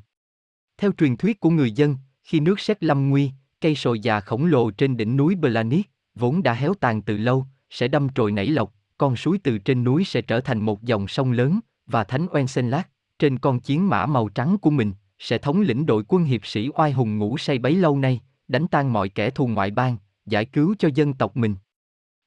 Theo 0.78 0.92
truyền 0.92 1.18
thuyết 1.18 1.40
của 1.40 1.50
người 1.50 1.72
dân, 1.72 1.98
khi 2.24 2.40
nước 2.40 2.60
sét 2.60 2.84
lâm 2.84 3.10
nguy, 3.10 3.32
cây 3.62 3.76
sồi 3.76 4.00
già 4.00 4.20
khổng 4.20 4.46
lồ 4.46 4.72
trên 4.72 4.98
đỉnh 4.98 5.18
núi 5.18 5.36
Belanis, 5.36 5.86
vốn 6.16 6.44
đã 6.44 6.54
héo 6.54 6.74
tàn 6.74 7.02
từ 7.02 7.18
lâu, 7.18 7.46
sẽ 7.70 7.88
đâm 7.88 8.10
trồi 8.10 8.32
nảy 8.32 8.48
lộc, 8.48 8.74
con 8.98 9.16
suối 9.16 9.38
từ 9.44 9.58
trên 9.58 9.84
núi 9.84 10.04
sẽ 10.04 10.22
trở 10.22 10.40
thành 10.40 10.62
một 10.62 10.84
dòng 10.84 11.08
sông 11.08 11.32
lớn, 11.32 11.60
và 11.86 12.04
Thánh 12.04 12.28
Oensenlat, 12.28 12.90
trên 13.20 13.40
con 13.40 13.60
chiến 13.60 13.90
mã 13.90 14.06
màu 14.06 14.30
trắng 14.30 14.58
của 14.58 14.70
mình, 14.70 14.94
sẽ 15.20 15.38
thống 15.38 15.62
lĩnh 15.62 15.86
đội 15.86 16.04
quân 16.08 16.24
hiệp 16.24 16.46
sĩ 16.46 16.70
oai 16.74 16.92
hùng 16.92 17.18
ngủ 17.18 17.38
say 17.38 17.58
bấy 17.58 17.76
lâu 17.76 17.98
nay, 17.98 18.22
đánh 18.48 18.68
tan 18.68 18.94
mọi 18.94 19.10
kẻ 19.10 19.30
thù 19.30 19.48
ngoại 19.48 19.72
bang, 19.72 19.98
giải 20.26 20.46
cứu 20.46 20.76
cho 20.80 20.90
dân 20.96 21.14
tộc 21.14 21.38
mình. 21.38 21.56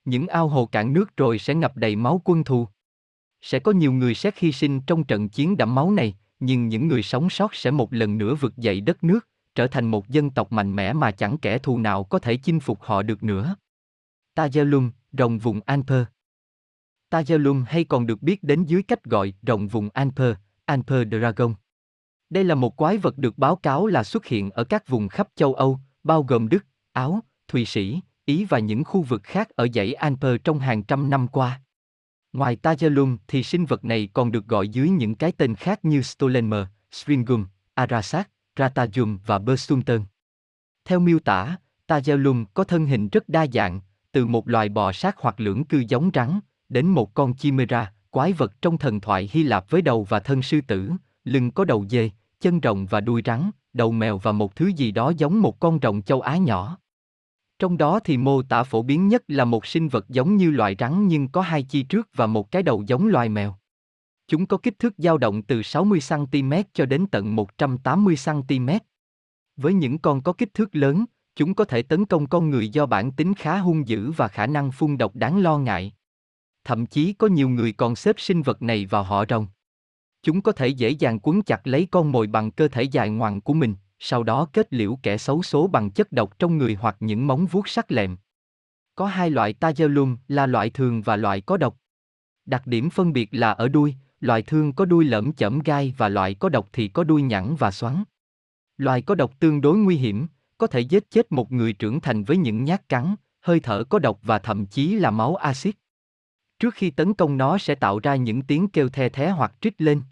Những 0.06 0.26
ao 0.26 0.48
hồ 0.48 0.66
cạn 0.66 0.92
nước 0.92 1.16
rồi 1.16 1.38
sẽ 1.38 1.54
ngập 1.54 1.76
đầy 1.76 1.96
máu 1.96 2.20
quân 2.24 2.44
thù. 2.44 2.68
Sẽ 3.40 3.58
có 3.58 3.72
nhiều 3.72 3.92
người 3.92 4.14
xét 4.14 4.38
hy 4.38 4.52
sinh 4.52 4.80
trong 4.80 5.04
trận 5.04 5.28
chiến 5.28 5.56
đẫm 5.56 5.74
máu 5.74 5.90
này, 5.90 6.16
nhưng 6.40 6.68
những 6.68 6.88
người 6.88 7.02
sống 7.02 7.30
sót 7.30 7.54
sẽ 7.54 7.70
một 7.70 7.92
lần 7.92 8.18
nữa 8.18 8.34
vực 8.34 8.56
dậy 8.56 8.80
đất 8.80 9.04
nước, 9.04 9.28
trở 9.54 9.66
thành 9.66 9.90
một 9.90 10.08
dân 10.08 10.30
tộc 10.30 10.52
mạnh 10.52 10.76
mẽ 10.76 10.92
mà 10.92 11.10
chẳng 11.10 11.38
kẻ 11.38 11.58
thù 11.58 11.78
nào 11.78 12.04
có 12.04 12.18
thể 12.18 12.36
chinh 12.36 12.60
phục 12.60 12.82
họ 12.82 13.02
được 13.02 13.22
nữa. 13.22 13.56
Tajalum, 14.34 14.90
rồng 15.12 15.38
vùng 15.38 15.60
Anper 15.66 16.04
Tajalum 17.10 17.64
hay 17.68 17.84
còn 17.84 18.06
được 18.06 18.22
biết 18.22 18.42
đến 18.42 18.64
dưới 18.64 18.82
cách 18.82 19.04
gọi 19.04 19.32
rồng 19.46 19.68
vùng 19.68 19.88
Anper, 19.94 20.34
Anper 20.64 21.08
Dragon. 21.08 21.54
Đây 22.30 22.44
là 22.44 22.54
một 22.54 22.76
quái 22.76 22.98
vật 22.98 23.18
được 23.18 23.38
báo 23.38 23.56
cáo 23.56 23.86
là 23.86 24.04
xuất 24.04 24.26
hiện 24.26 24.50
ở 24.50 24.64
các 24.64 24.88
vùng 24.88 25.08
khắp 25.08 25.28
châu 25.34 25.54
Âu, 25.54 25.78
bao 26.04 26.22
gồm 26.22 26.48
Đức, 26.48 26.66
Áo, 26.92 27.20
Thụy 27.48 27.64
Sĩ, 27.64 28.00
Ý 28.26 28.44
và 28.44 28.58
những 28.58 28.84
khu 28.84 29.02
vực 29.02 29.22
khác 29.24 29.48
ở 29.50 29.68
dãy 29.74 29.94
Alper 29.94 30.36
trong 30.44 30.58
hàng 30.58 30.82
trăm 30.82 31.10
năm 31.10 31.28
qua. 31.28 31.60
Ngoài 32.32 32.56
Tajalung 32.62 33.16
thì 33.28 33.42
sinh 33.42 33.64
vật 33.64 33.84
này 33.84 34.08
còn 34.12 34.32
được 34.32 34.46
gọi 34.46 34.68
dưới 34.68 34.88
những 34.88 35.14
cái 35.14 35.32
tên 35.32 35.54
khác 35.54 35.84
như 35.84 36.02
Stolenmer, 36.02 36.66
Stringum, 36.92 37.46
Arasat, 37.74 38.28
Ratajum 38.56 39.18
và 39.26 39.38
Bersumten. 39.38 40.02
Theo 40.84 41.00
miêu 41.00 41.18
tả, 41.18 41.56
Tajalung 41.88 42.44
có 42.54 42.64
thân 42.64 42.86
hình 42.86 43.08
rất 43.08 43.28
đa 43.28 43.46
dạng, 43.52 43.80
từ 44.12 44.26
một 44.26 44.48
loài 44.48 44.68
bò 44.68 44.92
sát 44.92 45.16
hoặc 45.18 45.40
lưỡng 45.40 45.64
cư 45.64 45.84
giống 45.88 46.10
rắn, 46.14 46.40
đến 46.68 46.86
một 46.86 47.14
con 47.14 47.34
chimera, 47.34 47.92
quái 48.10 48.32
vật 48.32 48.62
trong 48.62 48.78
thần 48.78 49.00
thoại 49.00 49.30
Hy 49.32 49.42
Lạp 49.42 49.70
với 49.70 49.82
đầu 49.82 50.04
và 50.04 50.20
thân 50.20 50.42
sư 50.42 50.60
tử, 50.66 50.90
lưng 51.24 51.50
có 51.50 51.64
đầu 51.64 51.86
dê, 51.90 52.10
chân 52.40 52.60
rồng 52.62 52.86
và 52.86 53.00
đuôi 53.00 53.22
rắn, 53.24 53.50
đầu 53.72 53.92
mèo 53.92 54.18
và 54.18 54.32
một 54.32 54.56
thứ 54.56 54.66
gì 54.66 54.90
đó 54.90 55.12
giống 55.18 55.42
một 55.42 55.60
con 55.60 55.78
rồng 55.82 56.02
châu 56.02 56.20
Á 56.20 56.36
nhỏ. 56.36 56.78
Trong 57.58 57.76
đó 57.76 58.00
thì 58.04 58.16
mô 58.16 58.42
tả 58.42 58.62
phổ 58.62 58.82
biến 58.82 59.08
nhất 59.08 59.22
là 59.28 59.44
một 59.44 59.66
sinh 59.66 59.88
vật 59.88 60.08
giống 60.08 60.36
như 60.36 60.50
loài 60.50 60.76
rắn 60.78 61.08
nhưng 61.08 61.28
có 61.28 61.40
hai 61.40 61.62
chi 61.62 61.82
trước 61.82 62.08
và 62.14 62.26
một 62.26 62.50
cái 62.50 62.62
đầu 62.62 62.82
giống 62.86 63.06
loài 63.06 63.28
mèo. 63.28 63.56
Chúng 64.28 64.46
có 64.46 64.56
kích 64.56 64.78
thước 64.78 64.94
dao 64.98 65.18
động 65.18 65.42
từ 65.42 65.60
60cm 65.60 66.64
cho 66.72 66.86
đến 66.86 67.06
tận 67.06 67.36
180cm. 67.36 68.80
Với 69.56 69.74
những 69.74 69.98
con 69.98 70.22
có 70.22 70.32
kích 70.32 70.54
thước 70.54 70.76
lớn, 70.76 71.04
chúng 71.36 71.54
có 71.54 71.64
thể 71.64 71.82
tấn 71.82 72.04
công 72.04 72.26
con 72.26 72.50
người 72.50 72.68
do 72.68 72.86
bản 72.86 73.12
tính 73.12 73.34
khá 73.34 73.58
hung 73.58 73.88
dữ 73.88 74.10
và 74.10 74.28
khả 74.28 74.46
năng 74.46 74.72
phun 74.72 74.98
độc 74.98 75.16
đáng 75.16 75.42
lo 75.42 75.58
ngại. 75.58 75.92
Thậm 76.64 76.86
chí 76.86 77.12
có 77.12 77.26
nhiều 77.26 77.48
người 77.48 77.72
còn 77.72 77.96
xếp 77.96 78.16
sinh 78.18 78.42
vật 78.42 78.62
này 78.62 78.86
vào 78.86 79.02
họ 79.02 79.24
rồng. 79.28 79.46
Chúng 80.22 80.42
có 80.42 80.52
thể 80.52 80.68
dễ 80.68 80.90
dàng 80.90 81.18
quấn 81.22 81.42
chặt 81.42 81.66
lấy 81.66 81.88
con 81.90 82.12
mồi 82.12 82.26
bằng 82.26 82.50
cơ 82.50 82.68
thể 82.68 82.82
dài 82.82 83.10
ngoằng 83.10 83.40
của 83.40 83.54
mình, 83.54 83.74
sau 83.98 84.22
đó 84.22 84.48
kết 84.52 84.72
liễu 84.72 84.98
kẻ 85.02 85.18
xấu 85.18 85.42
số 85.42 85.66
bằng 85.66 85.90
chất 85.90 86.12
độc 86.12 86.38
trong 86.38 86.58
người 86.58 86.74
hoặc 86.74 86.96
những 87.00 87.26
móng 87.26 87.46
vuốt 87.46 87.68
sắc 87.68 87.92
lẹm. 87.92 88.16
Có 88.94 89.06
hai 89.06 89.30
loại 89.30 89.54
Tajalum 89.60 90.16
là 90.28 90.46
loại 90.46 90.70
thường 90.70 91.02
và 91.02 91.16
loại 91.16 91.40
có 91.40 91.56
độc. 91.56 91.76
Đặc 92.46 92.66
điểm 92.66 92.90
phân 92.90 93.12
biệt 93.12 93.28
là 93.32 93.52
ở 93.52 93.68
đuôi, 93.68 93.94
loại 94.20 94.42
thường 94.42 94.72
có 94.72 94.84
đuôi 94.84 95.04
lởm 95.04 95.32
chởm 95.32 95.58
gai 95.58 95.94
và 95.96 96.08
loại 96.08 96.34
có 96.34 96.48
độc 96.48 96.68
thì 96.72 96.88
có 96.88 97.04
đuôi 97.04 97.22
nhẵn 97.22 97.56
và 97.56 97.70
xoắn. 97.70 98.04
Loại 98.76 99.02
có 99.02 99.14
độc 99.14 99.40
tương 99.40 99.60
đối 99.60 99.76
nguy 99.76 99.96
hiểm, 99.96 100.26
có 100.58 100.66
thể 100.66 100.80
giết 100.80 101.10
chết 101.10 101.32
một 101.32 101.52
người 101.52 101.72
trưởng 101.72 102.00
thành 102.00 102.24
với 102.24 102.36
những 102.36 102.64
nhát 102.64 102.88
cắn, 102.88 103.14
hơi 103.40 103.60
thở 103.60 103.84
có 103.84 103.98
độc 103.98 104.18
và 104.22 104.38
thậm 104.38 104.66
chí 104.66 104.94
là 104.94 105.10
máu 105.10 105.36
axit. 105.36 105.76
Trước 106.58 106.74
khi 106.74 106.90
tấn 106.90 107.14
công 107.14 107.36
nó 107.36 107.58
sẽ 107.58 107.74
tạo 107.74 107.98
ra 107.98 108.16
những 108.16 108.42
tiếng 108.42 108.68
kêu 108.68 108.88
the 108.88 109.08
thé 109.08 109.30
hoặc 109.30 109.54
trích 109.60 109.80
lên. 109.80 110.02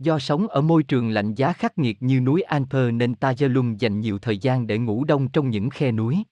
Do 0.00 0.18
sống 0.18 0.48
ở 0.48 0.60
môi 0.60 0.82
trường 0.82 1.10
lạnh 1.10 1.34
giá 1.34 1.52
khắc 1.52 1.78
nghiệt 1.78 2.02
như 2.02 2.20
núi 2.20 2.42
Alper 2.42 2.94
nên 2.94 3.12
Tajalum 3.12 3.76
dành 3.78 4.00
nhiều 4.00 4.18
thời 4.18 4.38
gian 4.38 4.66
để 4.66 4.78
ngủ 4.78 5.04
đông 5.04 5.28
trong 5.28 5.50
những 5.50 5.70
khe 5.70 5.92
núi. 5.92 6.22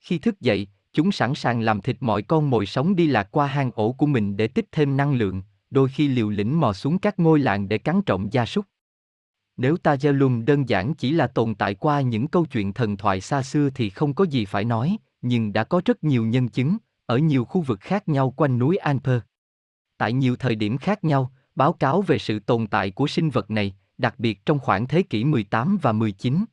Khi 0.00 0.18
thức 0.18 0.40
dậy, 0.40 0.68
chúng 0.92 1.12
sẵn 1.12 1.34
sàng 1.34 1.60
làm 1.60 1.80
thịt 1.80 1.96
mọi 2.00 2.22
con 2.22 2.50
mồi 2.50 2.66
sống 2.66 2.96
đi 2.96 3.06
lạc 3.06 3.28
qua 3.30 3.46
hang 3.46 3.70
ổ 3.74 3.92
của 3.92 4.06
mình 4.06 4.36
để 4.36 4.48
tích 4.48 4.66
thêm 4.72 4.96
năng 4.96 5.14
lượng, 5.14 5.42
đôi 5.70 5.88
khi 5.88 6.08
liều 6.08 6.30
lĩnh 6.30 6.60
mò 6.60 6.72
xuống 6.72 6.98
các 6.98 7.18
ngôi 7.18 7.38
làng 7.38 7.68
để 7.68 7.78
cắn 7.78 8.02
trộm 8.02 8.28
gia 8.30 8.46
súc. 8.46 8.64
Nếu 9.56 9.76
Tajalum 9.82 10.44
đơn 10.44 10.68
giản 10.68 10.94
chỉ 10.94 11.10
là 11.10 11.26
tồn 11.26 11.54
tại 11.54 11.74
qua 11.74 12.00
những 12.00 12.28
câu 12.28 12.46
chuyện 12.46 12.72
thần 12.72 12.96
thoại 12.96 13.20
xa 13.20 13.42
xưa 13.42 13.70
thì 13.74 13.90
không 13.90 14.14
có 14.14 14.24
gì 14.24 14.44
phải 14.44 14.64
nói, 14.64 14.96
nhưng 15.22 15.52
đã 15.52 15.64
có 15.64 15.80
rất 15.84 16.04
nhiều 16.04 16.24
nhân 16.24 16.48
chứng, 16.48 16.76
ở 17.06 17.18
nhiều 17.18 17.44
khu 17.44 17.60
vực 17.60 17.80
khác 17.80 18.08
nhau 18.08 18.30
quanh 18.36 18.58
núi 18.58 18.76
Alper. 18.76 19.20
Tại 19.98 20.12
nhiều 20.12 20.36
thời 20.36 20.54
điểm 20.54 20.78
khác 20.78 21.04
nhau, 21.04 21.32
báo 21.54 21.72
cáo 21.72 22.02
về 22.02 22.18
sự 22.18 22.38
tồn 22.38 22.66
tại 22.66 22.90
của 22.90 23.06
sinh 23.06 23.30
vật 23.30 23.50
này, 23.50 23.74
đặc 23.98 24.14
biệt 24.18 24.46
trong 24.46 24.58
khoảng 24.58 24.86
thế 24.86 25.02
kỷ 25.02 25.24
18 25.24 25.78
và 25.82 25.92
19. 25.92 26.44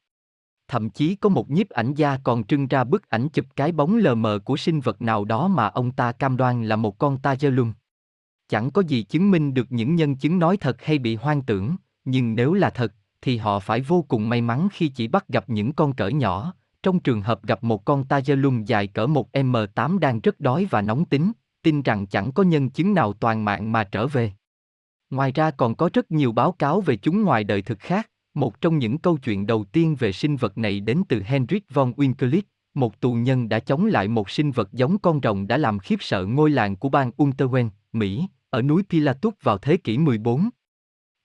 Thậm 0.68 0.90
chí 0.90 1.16
có 1.16 1.30
một 1.30 1.50
nhiếp 1.50 1.70
ảnh 1.70 1.94
gia 1.94 2.18
còn 2.18 2.44
trưng 2.44 2.68
ra 2.68 2.84
bức 2.84 3.10
ảnh 3.10 3.30
chụp 3.30 3.46
cái 3.56 3.72
bóng 3.72 3.98
lờ 3.98 4.16
mờ 4.16 4.40
của 4.46 4.58
sinh 4.58 4.80
vật 4.80 5.02
nào 5.02 5.26
đó 5.26 5.48
mà 5.48 5.68
ông 5.68 5.92
ta 5.92 6.12
cam 6.12 6.38
đoan 6.38 6.66
là 6.66 6.76
một 6.76 6.98
con 6.98 7.18
Tajalum. 7.24 7.72
Chẳng 8.50 8.72
có 8.72 8.82
gì 8.82 9.04
chứng 9.04 9.32
minh 9.32 9.54
được 9.54 9.72
những 9.72 9.96
nhân 9.96 10.16
chứng 10.16 10.40
nói 10.40 10.58
thật 10.58 10.82
hay 10.82 10.98
bị 10.98 11.16
hoang 11.16 11.42
tưởng, 11.42 11.76
nhưng 12.06 12.36
nếu 12.36 12.54
là 12.54 12.70
thật, 12.70 12.94
thì 13.22 13.38
họ 13.38 13.60
phải 13.60 13.82
vô 13.82 14.06
cùng 14.08 14.30
may 14.30 14.42
mắn 14.42 14.68
khi 14.72 14.88
chỉ 14.88 15.08
bắt 15.08 15.28
gặp 15.28 15.50
những 15.50 15.74
con 15.74 15.94
cỡ 15.94 16.08
nhỏ, 16.08 16.54
trong 16.84 17.00
trường 17.00 17.22
hợp 17.22 17.44
gặp 17.44 17.64
một 17.64 17.86
con 17.86 18.04
Tajalum 18.04 18.64
dài 18.64 18.88
cỡ 18.88 19.08
một 19.08 19.30
M8 19.34 20.00
đang 20.00 20.20
rất 20.20 20.40
đói 20.40 20.68
và 20.70 20.82
nóng 20.82 21.06
tính, 21.06 21.32
tin 21.64 21.82
rằng 21.82 22.08
chẳng 22.08 22.32
có 22.32 22.44
nhân 22.44 22.70
chứng 22.70 22.94
nào 22.94 23.14
toàn 23.14 23.46
mạng 23.46 23.72
mà 23.72 23.84
trở 23.84 24.08
về. 24.08 24.32
Ngoài 25.12 25.32
ra 25.32 25.52
còn 25.52 25.76
có 25.76 25.90
rất 25.94 26.12
nhiều 26.12 26.32
báo 26.32 26.52
cáo 26.52 26.82
về 26.82 26.96
chúng 26.96 27.24
ngoài 27.24 27.44
đời 27.44 27.62
thực 27.62 27.80
khác, 27.80 28.10
một 28.34 28.62
trong 28.62 28.78
những 28.78 28.98
câu 28.98 29.18
chuyện 29.18 29.48
đầu 29.48 29.64
tiên 29.64 29.96
về 30.00 30.12
sinh 30.12 30.36
vật 30.36 30.58
này 30.58 30.80
đến 30.80 31.04
từ 31.10 31.22
Henrik 31.26 31.66
von 31.74 31.92
Winkelried, 31.92 32.42
một 32.74 33.00
tù 33.00 33.14
nhân 33.14 33.50
đã 33.50 33.60
chống 33.60 33.86
lại 33.86 34.08
một 34.08 34.30
sinh 34.30 34.52
vật 34.52 34.70
giống 34.74 34.98
con 35.00 35.20
rồng 35.24 35.48
đã 35.48 35.58
làm 35.58 35.80
khiếp 35.80 35.96
sợ 36.00 36.26
ngôi 36.26 36.50
làng 36.50 36.76
của 36.76 36.90
bang 36.90 37.12
Unterwen, 37.18 37.70
Mỹ, 37.94 38.28
ở 38.50 38.62
núi 38.62 38.84
Pilatus 38.90 39.34
vào 39.44 39.58
thế 39.58 39.78
kỷ 39.78 39.98
14. 39.98 40.50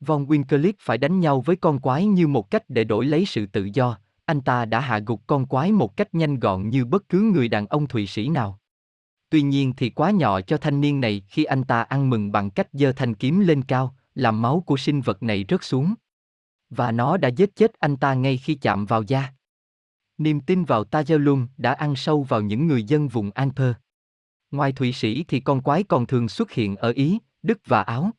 Von 0.01 0.27
Winklev 0.27 0.73
phải 0.81 0.99
đánh 0.99 1.21
nhau 1.21 1.41
với 1.41 1.57
con 1.57 1.79
quái 1.79 2.07
như 2.07 2.27
một 2.27 2.51
cách 2.51 2.63
để 2.69 2.85
đổi 2.85 3.05
lấy 3.05 3.27
sự 3.27 3.47
tự 3.47 3.69
do, 3.75 3.99
anh 4.25 4.41
ta 4.41 4.65
đã 4.65 4.81
hạ 4.81 4.99
gục 5.07 5.27
con 5.27 5.47
quái 5.47 5.73
một 5.73 5.97
cách 5.97 6.15
nhanh 6.15 6.39
gọn 6.39 6.69
như 6.69 6.85
bất 6.85 7.09
cứ 7.09 7.21
người 7.21 7.49
đàn 7.49 7.67
ông 7.67 7.87
Thụy 7.87 8.07
Sĩ 8.07 8.29
nào. 8.29 8.59
Tuy 9.31 9.43
nhiên 9.43 9.73
thì 9.77 9.91
quá 9.91 10.11
nhỏ 10.11 10.41
cho 10.41 10.57
thanh 10.57 10.81
niên 10.81 11.01
này 11.01 11.23
khi 11.29 11.45
anh 11.45 11.65
ta 11.65 11.83
ăn 11.83 12.11
mừng 12.11 12.33
bằng 12.33 12.51
cách 12.51 12.69
giơ 12.73 12.93
thanh 12.93 13.15
kiếm 13.15 13.41
lên 13.41 13.63
cao, 13.63 13.97
làm 14.15 14.43
máu 14.43 14.63
của 14.67 14.77
sinh 14.77 15.01
vật 15.01 15.23
này 15.23 15.45
rớt 15.49 15.65
xuống. 15.65 15.95
Và 16.71 16.93
nó 16.93 17.17
đã 17.17 17.29
giết 17.29 17.57
chết 17.57 17.73
anh 17.79 17.97
ta 17.97 18.15
ngay 18.15 18.37
khi 18.37 18.55
chạm 18.55 18.87
vào 18.87 19.03
da. 19.03 19.33
Niềm 20.19 20.41
tin 20.41 20.65
vào 20.65 20.85
Tajalum 20.85 21.47
đã 21.57 21.73
ăn 21.73 21.97
sâu 21.97 22.23
vào 22.23 22.41
những 22.41 22.67
người 22.67 22.85
dân 22.85 23.09
vùng 23.09 23.31
Alper. 23.31 23.73
Ngoài 24.51 24.73
Thụy 24.73 24.93
Sĩ 24.93 25.25
thì 25.29 25.41
con 25.41 25.63
quái 25.63 25.83
còn 25.83 26.07
thường 26.07 26.29
xuất 26.29 26.53
hiện 26.53 26.77
ở 26.77 26.93
Ý, 26.97 27.19
Đức 27.43 27.59
và 27.67 27.83
Áo. 27.83 28.11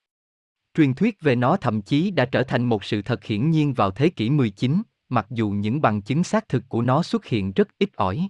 Truyền 0.74 0.94
thuyết 0.94 1.22
về 1.22 1.36
nó 1.36 1.58
thậm 1.58 1.82
chí 1.82 2.12
đã 2.12 2.26
trở 2.26 2.44
thành 2.44 2.66
một 2.66 2.84
sự 2.84 3.02
thật 3.02 3.24
hiển 3.24 3.52
nhiên 3.52 3.74
vào 3.74 3.92
thế 3.92 4.10
kỷ 4.10 4.30
19, 4.30 4.82
mặc 5.10 5.28
dù 5.30 5.50
những 5.50 5.82
bằng 5.82 6.02
chứng 6.02 6.24
xác 6.24 6.50
thực 6.50 6.64
của 6.70 6.82
nó 6.82 7.04
xuất 7.04 7.26
hiện 7.26 7.52
rất 7.52 7.68
ít 7.78 7.90
ỏi. 7.96 8.30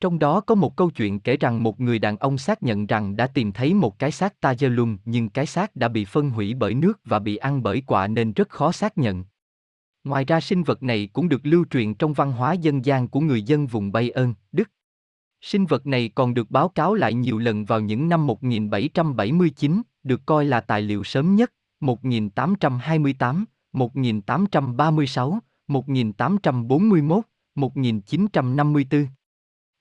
Trong 0.00 0.18
đó 0.18 0.40
có 0.40 0.54
một 0.54 0.76
câu 0.76 0.90
chuyện 0.90 1.20
kể 1.20 1.36
rằng 1.36 1.62
một 1.62 1.80
người 1.80 1.98
đàn 1.98 2.16
ông 2.16 2.38
xác 2.38 2.62
nhận 2.62 2.86
rằng 2.86 3.16
đã 3.16 3.26
tìm 3.26 3.52
thấy 3.52 3.74
một 3.74 3.98
cái 3.98 4.10
xác 4.10 4.34
Tajalum 4.40 4.96
nhưng 5.04 5.28
cái 5.28 5.46
xác 5.46 5.76
đã 5.76 5.88
bị 5.88 6.04
phân 6.04 6.30
hủy 6.30 6.54
bởi 6.54 6.74
nước 6.74 7.00
và 7.04 7.18
bị 7.18 7.36
ăn 7.36 7.62
bởi 7.62 7.82
quạ 7.86 8.06
nên 8.06 8.32
rất 8.32 8.48
khó 8.48 8.72
xác 8.72 8.98
nhận. 8.98 9.24
Ngoài 10.04 10.24
ra 10.24 10.40
sinh 10.40 10.62
vật 10.62 10.82
này 10.82 11.08
cũng 11.12 11.28
được 11.28 11.40
lưu 11.42 11.64
truyền 11.70 11.94
trong 11.94 12.12
văn 12.12 12.32
hóa 12.32 12.52
dân 12.52 12.84
gian 12.84 13.08
của 13.08 13.20
người 13.20 13.42
dân 13.42 13.66
vùng 13.66 13.92
Bayern, 13.92 14.34
Đức. 14.52 14.70
Sinh 15.40 15.66
vật 15.66 15.86
này 15.86 16.10
còn 16.14 16.34
được 16.34 16.50
báo 16.50 16.68
cáo 16.68 16.94
lại 16.94 17.14
nhiều 17.14 17.38
lần 17.38 17.64
vào 17.64 17.80
những 17.80 18.08
năm 18.08 18.26
1779, 18.26 19.82
được 20.02 20.20
coi 20.26 20.44
là 20.44 20.60
tài 20.60 20.82
liệu 20.82 21.04
sớm 21.04 21.36
nhất, 21.36 21.52
1828, 21.80 23.44
1836, 23.72 25.38
1841, 25.68 27.24
1954 27.54 29.06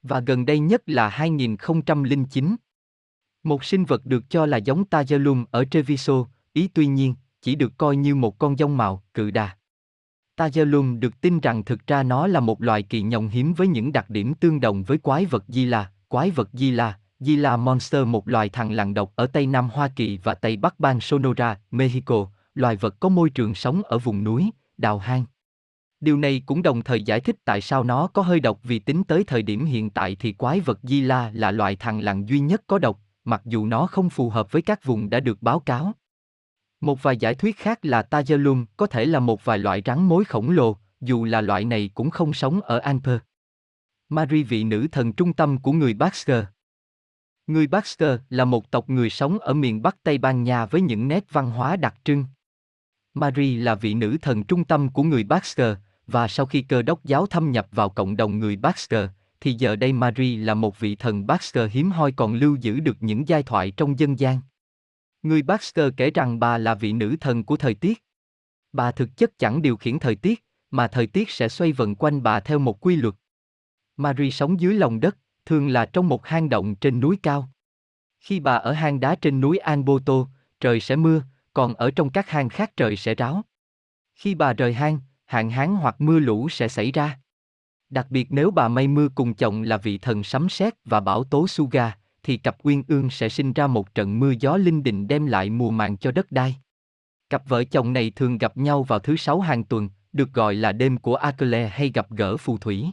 và 0.08 0.20
gần 0.20 0.46
đây 0.46 0.60
nhất 0.60 0.82
là 0.86 1.10
2009. 1.10 2.56
Một 3.44 3.64
sinh 3.64 3.86
vật 3.86 4.06
được 4.06 4.30
cho 4.30 4.46
là 4.46 4.58
giống 4.58 4.84
Tajalum 4.90 5.46
ở 5.52 5.66
Treviso, 5.66 6.26
Ý 6.54 6.68
tuy 6.68 6.86
nhiên, 6.86 7.16
chỉ 7.42 7.56
được 7.56 7.78
coi 7.78 7.96
như 7.96 8.16
một 8.16 8.38
con 8.38 8.58
dông 8.58 8.78
màu, 8.78 9.04
cự 9.14 9.32
đà. 9.32 9.58
Tajalum 10.38 11.00
được 11.00 11.22
tin 11.22 11.40
rằng 11.40 11.64
thực 11.64 11.88
ra 11.88 12.04
nó 12.04 12.28
là 12.28 12.40
một 12.40 12.62
loài 12.62 12.84
kỳ 12.84 13.02
nhồng 13.02 13.28
hiếm 13.28 13.54
với 13.54 13.68
những 13.68 13.92
đặc 13.92 14.10
điểm 14.10 14.34
tương 14.34 14.60
đồng 14.60 14.84
với 14.84 14.98
quái 14.98 15.26
vật 15.26 15.44
Di 15.48 15.66
La, 15.66 15.92
quái 16.08 16.32
vật 16.32 16.50
Di 16.54 16.72
La, 16.72 17.00
Di 17.20 17.36
La 17.36 17.58
Monster 17.58 18.08
một 18.08 18.28
loài 18.28 18.50
thằn 18.50 18.74
lằn 18.74 18.94
độc 18.94 19.12
ở 19.16 19.28
Tây 19.28 19.48
Nam 19.48 19.70
Hoa 19.70 19.88
Kỳ 19.96 20.20
và 20.24 20.34
Tây 20.34 20.58
Bắc 20.58 20.80
bang 20.80 21.00
Sonora, 21.02 21.60
Mexico, 21.72 22.28
loài 22.54 22.76
vật 22.76 23.00
có 23.00 23.10
môi 23.10 23.30
trường 23.30 23.56
sống 23.56 23.82
ở 23.84 23.98
vùng 23.98 24.24
núi, 24.24 24.50
đào 24.78 25.00
hang. 25.00 25.26
Điều 26.00 26.18
này 26.18 26.42
cũng 26.46 26.62
đồng 26.62 26.82
thời 26.82 27.04
giải 27.04 27.20
thích 27.20 27.36
tại 27.46 27.62
sao 27.62 27.84
nó 27.84 28.08
có 28.08 28.22
hơi 28.22 28.40
độc 28.40 28.60
vì 28.64 28.80
tính 28.80 29.04
tới 29.04 29.24
thời 29.24 29.42
điểm 29.42 29.66
hiện 29.66 29.90
tại 29.90 30.16
thì 30.20 30.32
quái 30.32 30.60
vật 30.60 30.80
Di 30.84 31.02
La 31.02 31.32
là 31.34 31.52
loại 31.52 31.76
thằn 31.76 32.02
lằn 32.02 32.26
duy 32.26 32.40
nhất 32.40 32.62
có 32.68 32.80
độc, 32.80 33.00
mặc 33.24 33.42
dù 33.46 33.66
nó 33.66 33.88
không 33.88 34.10
phù 34.10 34.30
hợp 34.30 34.52
với 34.52 34.62
các 34.62 34.84
vùng 34.84 35.10
đã 35.10 35.20
được 35.20 35.42
báo 35.42 35.60
cáo. 35.60 35.94
Một 36.82 37.04
vài 37.04 37.18
giải 37.18 37.36
thuyết 37.36 37.58
khác 37.58 37.86
là 37.86 38.02
Tajalum 38.02 38.66
có 38.78 38.88
thể 38.88 39.06
là 39.06 39.20
một 39.20 39.46
vài 39.46 39.58
loại 39.58 39.82
rắn 39.86 40.04
mối 40.04 40.26
khổng 40.26 40.50
lồ, 40.50 40.78
dù 41.02 41.24
là 41.24 41.42
loại 41.42 41.66
này 41.66 41.90
cũng 41.94 42.10
không 42.10 42.34
sống 42.34 42.62
ở 42.62 42.78
Anper. 42.78 43.18
Marie 44.10 44.44
vị 44.44 44.64
nữ 44.64 44.88
thần 44.92 45.14
trung 45.14 45.34
tâm 45.34 45.58
của 45.58 45.72
người 45.72 45.94
Baxter. 45.94 46.46
Người 47.48 47.68
Baxter 47.68 48.20
là 48.30 48.46
một 48.46 48.72
tộc 48.72 48.90
người 48.90 49.10
sống 49.10 49.40
ở 49.40 49.54
miền 49.54 49.82
Bắc 49.82 50.04
Tây 50.04 50.18
Ban 50.18 50.44
Nha 50.44 50.66
với 50.66 50.82
những 50.82 51.08
nét 51.08 51.26
văn 51.32 51.52
hóa 51.52 51.76
đặc 51.76 51.96
trưng. 52.04 52.26
Marie 53.16 53.58
là 53.58 53.76
vị 53.76 53.94
nữ 53.94 54.18
thần 54.22 54.44
trung 54.44 54.64
tâm 54.64 54.90
của 54.90 55.04
người 55.04 55.24
Baxter, 55.24 55.78
và 56.08 56.28
sau 56.28 56.46
khi 56.46 56.62
cơ 56.62 56.82
đốc 56.82 57.04
giáo 57.04 57.26
thâm 57.26 57.52
nhập 57.52 57.68
vào 57.72 57.90
cộng 57.90 58.18
đồng 58.18 58.40
người 58.40 58.56
Baxter, 58.56 59.10
thì 59.42 59.54
giờ 59.54 59.76
đây 59.76 59.94
Marie 59.94 60.38
là 60.38 60.54
một 60.54 60.80
vị 60.80 60.96
thần 60.96 61.28
Baxter 61.28 61.72
hiếm 61.72 61.92
hoi 61.92 62.12
còn 62.12 62.34
lưu 62.34 62.56
giữ 62.56 62.80
được 62.80 62.98
những 63.00 63.28
giai 63.28 63.44
thoại 63.44 63.72
trong 63.72 64.00
dân 64.00 64.20
gian. 64.20 64.40
Người 65.24 65.42
Baxter 65.42 65.94
kể 65.98 66.12
rằng 66.12 66.40
bà 66.40 66.58
là 66.58 66.76
vị 66.76 66.94
nữ 66.94 67.16
thần 67.22 67.44
của 67.44 67.58
thời 67.58 67.74
tiết. 67.74 68.04
Bà 68.74 68.92
thực 68.92 69.18
chất 69.18 69.40
chẳng 69.40 69.62
điều 69.62 69.78
khiển 69.78 70.00
thời 70.00 70.16
tiết, 70.16 70.44
mà 70.72 70.88
thời 70.88 71.08
tiết 71.08 71.30
sẽ 71.30 71.50
xoay 71.50 71.72
vần 71.72 71.96
quanh 71.96 72.24
bà 72.24 72.40
theo 72.40 72.60
một 72.60 72.86
quy 72.86 72.96
luật. 72.96 73.16
Marie 73.98 74.30
sống 74.30 74.60
dưới 74.60 74.74
lòng 74.74 75.00
đất, 75.00 75.18
thường 75.46 75.68
là 75.68 75.86
trong 75.86 76.10
một 76.10 76.26
hang 76.26 76.50
động 76.50 76.76
trên 76.76 77.00
núi 77.00 77.20
cao. 77.24 77.50
Khi 78.20 78.40
bà 78.40 78.56
ở 78.56 78.72
hang 78.72 79.00
đá 79.00 79.16
trên 79.16 79.42
núi 79.42 79.58
Anboto, 79.58 80.28
trời 80.60 80.80
sẽ 80.80 80.96
mưa, 80.96 81.22
còn 81.56 81.74
ở 81.74 81.92
trong 81.92 82.10
các 82.10 82.30
hang 82.30 82.50
khác 82.50 82.72
trời 82.78 82.96
sẽ 82.96 83.16
ráo. 83.16 83.42
Khi 84.16 84.36
bà 84.36 84.54
rời 84.54 84.74
hang, 84.74 85.00
hạn 85.26 85.50
hán 85.50 85.76
hoặc 85.76 86.02
mưa 86.02 86.20
lũ 86.20 86.50
sẽ 86.50 86.68
xảy 86.68 86.92
ra. 86.92 87.20
Đặc 87.90 88.08
biệt 88.10 88.28
nếu 88.30 88.52
bà 88.52 88.68
mây 88.68 88.88
mưa 88.88 89.08
cùng 89.16 89.34
chồng 89.34 89.62
là 89.62 89.78
vị 89.78 89.98
thần 89.98 90.24
sấm 90.24 90.50
sét 90.50 90.74
và 90.86 91.00
bão 91.00 91.24
tố 91.24 91.48
Suga, 91.48 91.98
thì 92.24 92.38
cặp 92.38 92.58
uyên 92.64 92.84
ương 92.88 93.10
sẽ 93.10 93.30
sinh 93.30 93.54
ra 93.54 93.68
một 93.68 93.96
trận 93.96 94.20
mưa 94.20 94.34
gió 94.40 94.58
linh 94.58 94.84
đình 94.84 95.08
đem 95.08 95.26
lại 95.26 95.50
mùa 95.50 95.72
màng 95.72 95.98
cho 95.98 96.12
đất 96.12 96.32
đai. 96.32 96.56
Cặp 97.30 97.48
vợ 97.48 97.64
chồng 97.64 97.94
này 97.94 98.12
thường 98.16 98.38
gặp 98.38 98.58
nhau 98.58 98.84
vào 98.84 99.00
thứ 99.00 99.16
sáu 99.16 99.40
hàng 99.40 99.64
tuần, 99.64 99.90
được 100.14 100.34
gọi 100.34 100.56
là 100.56 100.72
đêm 100.72 100.98
của 100.98 101.16
Akele 101.16 101.68
hay 101.68 101.92
gặp 101.94 102.12
gỡ 102.12 102.38
phù 102.38 102.58
thủy. 102.58 102.86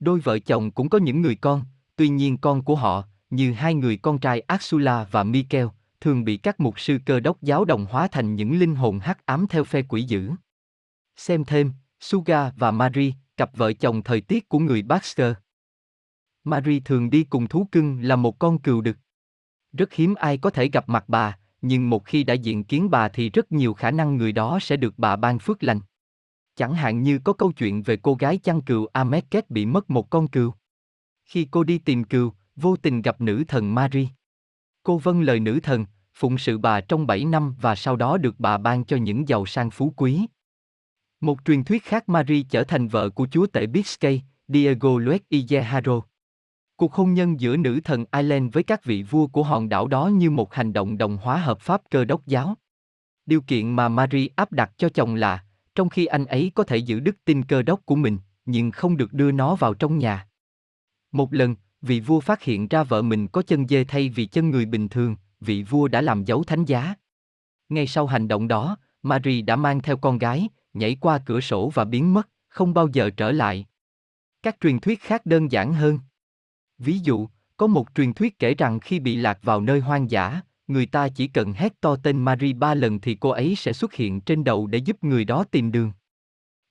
Đôi 0.00 0.20
vợ 0.20 0.38
chồng 0.38 0.70
cũng 0.70 0.88
có 0.88 0.98
những 0.98 1.22
người 1.22 1.34
con, 1.34 1.62
tuy 1.96 2.08
nhiên 2.08 2.36
con 2.36 2.64
của 2.64 2.76
họ, 2.76 3.04
như 3.30 3.52
hai 3.52 3.74
người 3.74 3.96
con 3.96 4.18
trai 4.18 4.40
Axula 4.40 5.06
và 5.10 5.24
Mikel, 5.24 5.66
thường 6.00 6.24
bị 6.24 6.36
các 6.36 6.60
mục 6.60 6.80
sư 6.80 6.98
cơ 7.06 7.20
đốc 7.20 7.42
giáo 7.42 7.64
đồng 7.64 7.86
hóa 7.86 8.08
thành 8.08 8.34
những 8.34 8.58
linh 8.58 8.74
hồn 8.74 8.98
hắc 8.98 9.26
ám 9.26 9.46
theo 9.50 9.64
phe 9.64 9.82
quỷ 9.82 10.02
dữ. 10.02 10.30
Xem 11.16 11.44
thêm, 11.44 11.72
Suga 12.00 12.50
và 12.50 12.70
Marie, 12.70 13.12
cặp 13.36 13.56
vợ 13.56 13.72
chồng 13.72 14.02
thời 14.02 14.20
tiết 14.20 14.48
của 14.48 14.58
người 14.58 14.82
Baxter. 14.82 15.34
Marie 16.44 16.80
thường 16.84 17.10
đi 17.10 17.24
cùng 17.24 17.48
thú 17.48 17.68
cưng 17.72 18.00
là 18.02 18.16
một 18.16 18.38
con 18.38 18.58
cừu 18.58 18.80
đực. 18.80 18.96
Rất 19.72 19.92
hiếm 19.92 20.14
ai 20.14 20.38
có 20.38 20.50
thể 20.50 20.68
gặp 20.68 20.88
mặt 20.88 21.04
bà, 21.08 21.38
nhưng 21.62 21.90
một 21.90 22.04
khi 22.04 22.24
đã 22.24 22.34
diện 22.34 22.64
kiến 22.64 22.90
bà 22.90 23.08
thì 23.08 23.30
rất 23.30 23.52
nhiều 23.52 23.74
khả 23.74 23.90
năng 23.90 24.16
người 24.16 24.32
đó 24.32 24.58
sẽ 24.62 24.76
được 24.76 24.94
bà 24.96 25.16
ban 25.16 25.38
phước 25.38 25.62
lành. 25.62 25.80
Chẳng 26.56 26.74
hạn 26.74 27.02
như 27.02 27.18
có 27.18 27.32
câu 27.32 27.52
chuyện 27.52 27.82
về 27.82 27.96
cô 27.96 28.14
gái 28.14 28.38
chăn 28.38 28.62
cừu 28.62 28.86
Ameket 28.86 29.50
bị 29.50 29.66
mất 29.66 29.90
một 29.90 30.10
con 30.10 30.28
cừu. 30.28 30.54
Khi 31.24 31.48
cô 31.50 31.64
đi 31.64 31.78
tìm 31.78 32.04
cừu, 32.04 32.32
vô 32.56 32.76
tình 32.76 33.02
gặp 33.02 33.20
nữ 33.20 33.44
thần 33.48 33.74
Marie. 33.74 34.06
Cô 34.90 34.98
vâng 34.98 35.20
lời 35.20 35.40
nữ 35.40 35.60
thần, 35.62 35.86
phụng 36.14 36.38
sự 36.38 36.58
bà 36.58 36.80
trong 36.80 37.06
7 37.06 37.24
năm 37.24 37.54
và 37.60 37.74
sau 37.74 37.96
đó 37.96 38.16
được 38.16 38.34
bà 38.38 38.58
ban 38.58 38.84
cho 38.84 38.96
những 38.96 39.28
giàu 39.28 39.46
sang 39.46 39.70
phú 39.70 39.92
quý. 39.96 40.26
Một 41.20 41.38
truyền 41.44 41.64
thuyết 41.64 41.84
khác 41.84 42.08
Marie 42.08 42.42
trở 42.50 42.64
thành 42.64 42.88
vợ 42.88 43.10
của 43.10 43.28
chúa 43.30 43.46
tể 43.46 43.66
Biscay, 43.66 44.22
Diego 44.48 44.98
Luis 44.98 45.20
Ijeharo. 45.30 46.00
Cuộc 46.76 46.92
hôn 46.94 47.14
nhân 47.14 47.40
giữa 47.40 47.56
nữ 47.56 47.80
thần 47.84 48.04
Ireland 48.12 48.54
với 48.54 48.62
các 48.62 48.84
vị 48.84 49.02
vua 49.02 49.26
của 49.26 49.42
hòn 49.42 49.68
đảo 49.68 49.88
đó 49.88 50.06
như 50.06 50.30
một 50.30 50.54
hành 50.54 50.72
động 50.72 50.98
đồng 50.98 51.16
hóa 51.16 51.36
hợp 51.36 51.60
pháp 51.60 51.82
cơ 51.90 52.04
đốc 52.04 52.26
giáo. 52.26 52.54
Điều 53.26 53.40
kiện 53.40 53.76
mà 53.76 53.88
Marie 53.88 54.28
áp 54.36 54.52
đặt 54.52 54.72
cho 54.76 54.88
chồng 54.88 55.14
là, 55.14 55.44
trong 55.74 55.88
khi 55.88 56.06
anh 56.06 56.24
ấy 56.24 56.52
có 56.54 56.64
thể 56.64 56.76
giữ 56.76 57.00
đức 57.00 57.16
tin 57.24 57.42
cơ 57.42 57.62
đốc 57.62 57.86
của 57.86 57.96
mình, 57.96 58.18
nhưng 58.44 58.70
không 58.70 58.96
được 58.96 59.12
đưa 59.12 59.32
nó 59.32 59.54
vào 59.54 59.74
trong 59.74 59.98
nhà. 59.98 60.26
Một 61.12 61.34
lần, 61.34 61.56
vị 61.82 62.00
vua 62.00 62.20
phát 62.20 62.42
hiện 62.42 62.68
ra 62.68 62.82
vợ 62.82 63.02
mình 63.02 63.28
có 63.28 63.42
chân 63.42 63.68
dê 63.68 63.84
thay 63.84 64.08
vì 64.08 64.26
chân 64.26 64.50
người 64.50 64.64
bình 64.64 64.88
thường, 64.88 65.16
vị 65.40 65.62
vua 65.62 65.88
đã 65.88 66.00
làm 66.00 66.24
dấu 66.24 66.44
thánh 66.44 66.64
giá. 66.64 66.94
Ngay 67.68 67.86
sau 67.86 68.06
hành 68.06 68.28
động 68.28 68.48
đó, 68.48 68.76
Marie 69.02 69.42
đã 69.42 69.56
mang 69.56 69.82
theo 69.82 69.96
con 69.96 70.18
gái, 70.18 70.48
nhảy 70.74 70.96
qua 71.00 71.18
cửa 71.26 71.40
sổ 71.40 71.70
và 71.74 71.84
biến 71.84 72.14
mất, 72.14 72.28
không 72.48 72.74
bao 72.74 72.88
giờ 72.92 73.10
trở 73.10 73.32
lại. 73.32 73.66
Các 74.42 74.56
truyền 74.60 74.80
thuyết 74.80 75.00
khác 75.00 75.26
đơn 75.26 75.52
giản 75.52 75.72
hơn. 75.72 75.98
Ví 76.78 76.98
dụ, 76.98 77.28
có 77.56 77.66
một 77.66 77.86
truyền 77.94 78.12
thuyết 78.12 78.38
kể 78.38 78.54
rằng 78.54 78.80
khi 78.80 79.00
bị 79.00 79.16
lạc 79.16 79.38
vào 79.42 79.60
nơi 79.60 79.80
hoang 79.80 80.10
dã, 80.10 80.40
người 80.66 80.86
ta 80.86 81.08
chỉ 81.08 81.26
cần 81.26 81.52
hét 81.52 81.80
to 81.80 81.96
tên 81.96 82.24
Marie 82.24 82.52
ba 82.52 82.74
lần 82.74 83.00
thì 83.00 83.14
cô 83.14 83.30
ấy 83.30 83.54
sẽ 83.56 83.72
xuất 83.72 83.94
hiện 83.94 84.20
trên 84.20 84.44
đầu 84.44 84.66
để 84.66 84.78
giúp 84.78 85.04
người 85.04 85.24
đó 85.24 85.44
tìm 85.50 85.72
đường. 85.72 85.92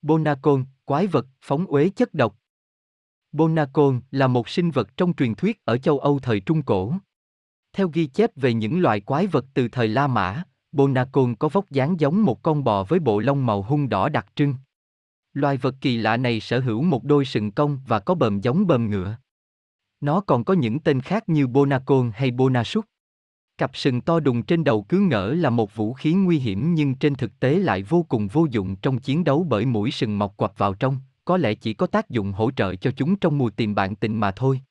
Bonacon, 0.01 0.65
quái 0.85 1.07
vật, 1.07 1.25
phóng 1.41 1.65
uế 1.65 1.89
chất 1.89 2.13
độc. 2.13 2.35
Bonacon 3.31 4.01
là 4.11 4.27
một 4.27 4.49
sinh 4.49 4.71
vật 4.71 4.97
trong 4.97 5.13
truyền 5.13 5.35
thuyết 5.35 5.65
ở 5.65 5.77
châu 5.77 5.99
Âu 5.99 6.19
thời 6.19 6.39
Trung 6.39 6.61
Cổ. 6.61 6.93
Theo 7.73 7.89
ghi 7.93 8.05
chép 8.05 8.31
về 8.35 8.53
những 8.53 8.81
loài 8.81 8.99
quái 8.99 9.27
vật 9.27 9.45
từ 9.53 9.67
thời 9.67 9.87
La 9.87 10.07
Mã, 10.07 10.43
Bonacon 10.71 11.35
có 11.35 11.49
vóc 11.49 11.69
dáng 11.69 11.99
giống 11.99 12.23
một 12.23 12.43
con 12.43 12.63
bò 12.63 12.83
với 12.83 12.99
bộ 12.99 13.19
lông 13.19 13.45
màu 13.45 13.61
hung 13.61 13.89
đỏ 13.89 14.09
đặc 14.09 14.27
trưng. 14.35 14.55
Loài 15.33 15.57
vật 15.57 15.75
kỳ 15.81 15.97
lạ 15.97 16.17
này 16.17 16.39
sở 16.39 16.59
hữu 16.59 16.81
một 16.81 17.03
đôi 17.03 17.25
sừng 17.25 17.51
cong 17.51 17.79
và 17.87 17.99
có 17.99 18.15
bờm 18.15 18.41
giống 18.41 18.67
bờm 18.67 18.89
ngựa. 18.89 19.17
Nó 20.01 20.21
còn 20.21 20.43
có 20.43 20.53
những 20.53 20.79
tên 20.79 21.01
khác 21.01 21.29
như 21.29 21.47
Bonacon 21.47 22.11
hay 22.15 22.31
Bonasuk. 22.31 22.85
Cặp 23.57 23.71
sừng 23.73 24.01
to 24.01 24.19
đùng 24.19 24.43
trên 24.43 24.63
đầu 24.63 24.83
cứ 24.83 24.99
ngỡ 24.99 25.33
là 25.33 25.49
một 25.49 25.75
vũ 25.75 25.93
khí 25.93 26.13
nguy 26.13 26.39
hiểm 26.39 26.75
nhưng 26.75 26.95
trên 26.95 27.15
thực 27.15 27.39
tế 27.39 27.59
lại 27.59 27.83
vô 27.83 28.05
cùng 28.09 28.27
vô 28.27 28.47
dụng 28.51 28.75
trong 28.75 28.99
chiến 28.99 29.23
đấu 29.23 29.45
bởi 29.49 29.65
mũi 29.65 29.91
sừng 29.91 30.19
mọc 30.19 30.37
quặp 30.37 30.57
vào 30.57 30.73
trong, 30.73 30.97
có 31.29 31.37
lẽ 31.37 31.53
chỉ 31.53 31.73
có 31.73 31.87
tác 31.87 32.09
dụng 32.09 32.31
hỗ 32.31 32.51
trợ 32.51 32.75
cho 32.75 32.91
chúng 32.91 33.15
trong 33.15 33.37
mùa 33.37 33.49
tìm 33.49 33.75
bạn 33.75 33.95
tình 33.95 34.19
mà 34.19 34.31
thôi. 34.31 34.61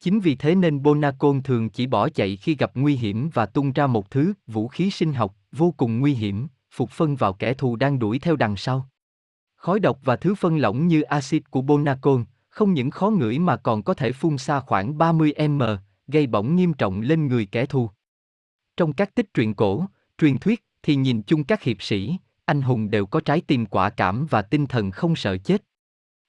Chính 0.00 0.20
vì 0.20 0.34
thế 0.34 0.54
nên 0.54 0.82
Bonacon 0.82 1.42
thường 1.42 1.70
chỉ 1.70 1.86
bỏ 1.86 2.08
chạy 2.08 2.36
khi 2.36 2.56
gặp 2.56 2.70
nguy 2.74 2.96
hiểm 2.96 3.30
và 3.34 3.46
tung 3.46 3.72
ra 3.72 3.86
một 3.86 4.10
thứ 4.10 4.32
vũ 4.46 4.68
khí 4.68 4.90
sinh 4.90 5.12
học 5.12 5.36
vô 5.52 5.74
cùng 5.76 6.00
nguy 6.00 6.14
hiểm, 6.14 6.46
phục 6.70 6.90
phân 6.90 7.16
vào 7.16 7.32
kẻ 7.32 7.54
thù 7.54 7.76
đang 7.76 7.98
đuổi 7.98 8.18
theo 8.18 8.36
đằng 8.36 8.56
sau. 8.56 8.88
Khói 9.56 9.80
độc 9.80 9.98
và 10.04 10.16
thứ 10.16 10.34
phân 10.34 10.58
lỏng 10.58 10.86
như 10.86 11.02
axit 11.02 11.50
của 11.50 11.60
Bonacon 11.60 12.24
không 12.48 12.74
những 12.74 12.90
khó 12.90 13.10
ngửi 13.10 13.38
mà 13.38 13.56
còn 13.56 13.82
có 13.82 13.94
thể 13.94 14.12
phun 14.12 14.38
xa 14.38 14.60
khoảng 14.60 14.98
30m, 14.98 15.76
gây 16.08 16.26
bỏng 16.26 16.56
nghiêm 16.56 16.72
trọng 16.72 17.00
lên 17.00 17.26
người 17.26 17.46
kẻ 17.46 17.66
thù. 17.66 17.90
Trong 18.76 18.92
các 18.92 19.14
tích 19.14 19.34
truyện 19.34 19.54
cổ, 19.54 19.86
truyền 20.18 20.38
thuyết 20.38 20.64
thì 20.82 20.96
nhìn 20.96 21.22
chung 21.22 21.44
các 21.44 21.62
hiệp 21.62 21.82
sĩ, 21.82 22.16
anh 22.44 22.62
hùng 22.62 22.90
đều 22.90 23.06
có 23.06 23.20
trái 23.20 23.40
tim 23.40 23.66
quả 23.66 23.90
cảm 23.90 24.26
và 24.26 24.42
tinh 24.42 24.66
thần 24.66 24.90
không 24.90 25.16
sợ 25.16 25.36
chết. 25.38 25.62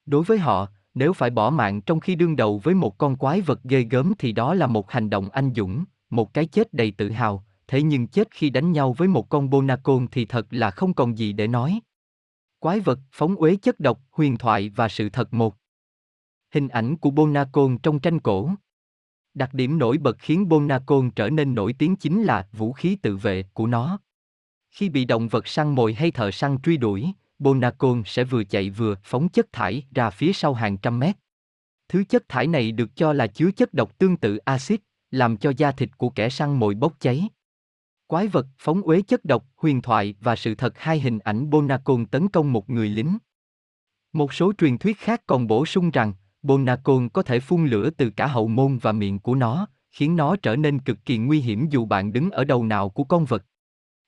Đối 0.07 0.23
với 0.23 0.37
họ, 0.37 0.67
nếu 0.93 1.13
phải 1.13 1.29
bỏ 1.29 1.49
mạng 1.49 1.81
trong 1.81 1.99
khi 1.99 2.15
đương 2.15 2.35
đầu 2.35 2.61
với 2.63 2.75
một 2.75 2.97
con 2.97 3.15
quái 3.15 3.41
vật 3.41 3.59
ghê 3.63 3.81
gớm 3.81 4.13
thì 4.19 4.31
đó 4.31 4.53
là 4.53 4.67
một 4.67 4.91
hành 4.91 5.09
động 5.09 5.29
anh 5.29 5.53
dũng, 5.55 5.83
một 6.09 6.33
cái 6.33 6.45
chết 6.45 6.73
đầy 6.73 6.91
tự 6.91 7.09
hào, 7.09 7.43
thế 7.67 7.81
nhưng 7.81 8.07
chết 8.07 8.27
khi 8.31 8.49
đánh 8.49 8.71
nhau 8.71 8.93
với 8.93 9.07
một 9.07 9.29
con 9.29 9.49
Bonacon 9.49 10.07
thì 10.11 10.25
thật 10.25 10.47
là 10.49 10.71
không 10.71 10.93
còn 10.93 11.17
gì 11.17 11.33
để 11.33 11.47
nói. 11.47 11.79
Quái 12.59 12.79
vật, 12.79 12.99
phóng 13.11 13.35
uế 13.35 13.55
chất 13.55 13.79
độc, 13.79 13.99
huyền 14.11 14.37
thoại 14.37 14.69
và 14.75 14.87
sự 14.87 15.09
thật 15.09 15.33
một. 15.33 15.55
Hình 16.53 16.67
ảnh 16.67 16.97
của 16.97 17.11
Bonacon 17.11 17.77
trong 17.77 17.99
tranh 17.99 18.19
cổ. 18.19 18.49
Đặc 19.33 19.53
điểm 19.53 19.79
nổi 19.79 19.97
bật 19.97 20.17
khiến 20.19 20.49
Bonacon 20.49 21.11
trở 21.11 21.29
nên 21.29 21.55
nổi 21.55 21.73
tiếng 21.73 21.95
chính 21.95 22.23
là 22.23 22.47
vũ 22.53 22.73
khí 22.73 22.97
tự 23.01 23.17
vệ 23.17 23.43
của 23.43 23.67
nó. 23.67 23.99
Khi 24.71 24.89
bị 24.89 25.05
động 25.05 25.27
vật 25.27 25.47
săn 25.47 25.75
mồi 25.75 25.93
hay 25.93 26.11
thợ 26.11 26.31
săn 26.31 26.57
truy 26.63 26.77
đuổi, 26.77 27.11
Bonacon 27.39 28.03
sẽ 28.05 28.23
vừa 28.23 28.43
chạy 28.43 28.69
vừa 28.69 28.95
phóng 29.03 29.29
chất 29.29 29.51
thải 29.51 29.83
ra 29.95 30.09
phía 30.09 30.33
sau 30.33 30.53
hàng 30.53 30.77
trăm 30.77 30.99
mét. 30.99 31.15
Thứ 31.89 32.03
chất 32.03 32.29
thải 32.29 32.47
này 32.47 32.71
được 32.71 32.95
cho 32.95 33.13
là 33.13 33.27
chứa 33.27 33.51
chất 33.51 33.73
độc 33.73 33.97
tương 33.97 34.17
tự 34.17 34.37
axit, 34.37 34.81
làm 35.11 35.37
cho 35.37 35.53
da 35.57 35.71
thịt 35.71 35.97
của 35.97 36.09
kẻ 36.09 36.29
săn 36.29 36.59
mồi 36.59 36.75
bốc 36.75 36.93
cháy. 36.99 37.29
Quái 38.07 38.27
vật, 38.27 38.47
phóng 38.59 38.81
uế 38.81 39.01
chất 39.01 39.25
độc, 39.25 39.45
huyền 39.55 39.81
thoại 39.81 40.15
và 40.19 40.35
sự 40.35 40.55
thật 40.55 40.73
hai 40.77 40.99
hình 40.99 41.19
ảnh 41.19 41.49
Bonacon 41.49 42.05
tấn 42.05 42.29
công 42.29 42.53
một 42.53 42.69
người 42.69 42.89
lính. 42.89 43.17
Một 44.13 44.33
số 44.33 44.53
truyền 44.57 44.77
thuyết 44.77 44.97
khác 44.97 45.21
còn 45.27 45.47
bổ 45.47 45.65
sung 45.65 45.91
rằng, 45.91 46.13
Bonacon 46.41 47.09
có 47.09 47.23
thể 47.23 47.39
phun 47.39 47.67
lửa 47.67 47.89
từ 47.89 48.09
cả 48.09 48.27
hậu 48.27 48.47
môn 48.47 48.77
và 48.77 48.91
miệng 48.91 49.19
của 49.19 49.35
nó, 49.35 49.67
khiến 49.91 50.15
nó 50.15 50.35
trở 50.35 50.55
nên 50.55 50.79
cực 50.79 50.97
kỳ 51.05 51.17
nguy 51.17 51.39
hiểm 51.39 51.69
dù 51.69 51.85
bạn 51.85 52.13
đứng 52.13 52.31
ở 52.31 52.43
đầu 52.43 52.63
nào 52.63 52.89
của 52.89 53.03
con 53.03 53.25
vật. 53.25 53.45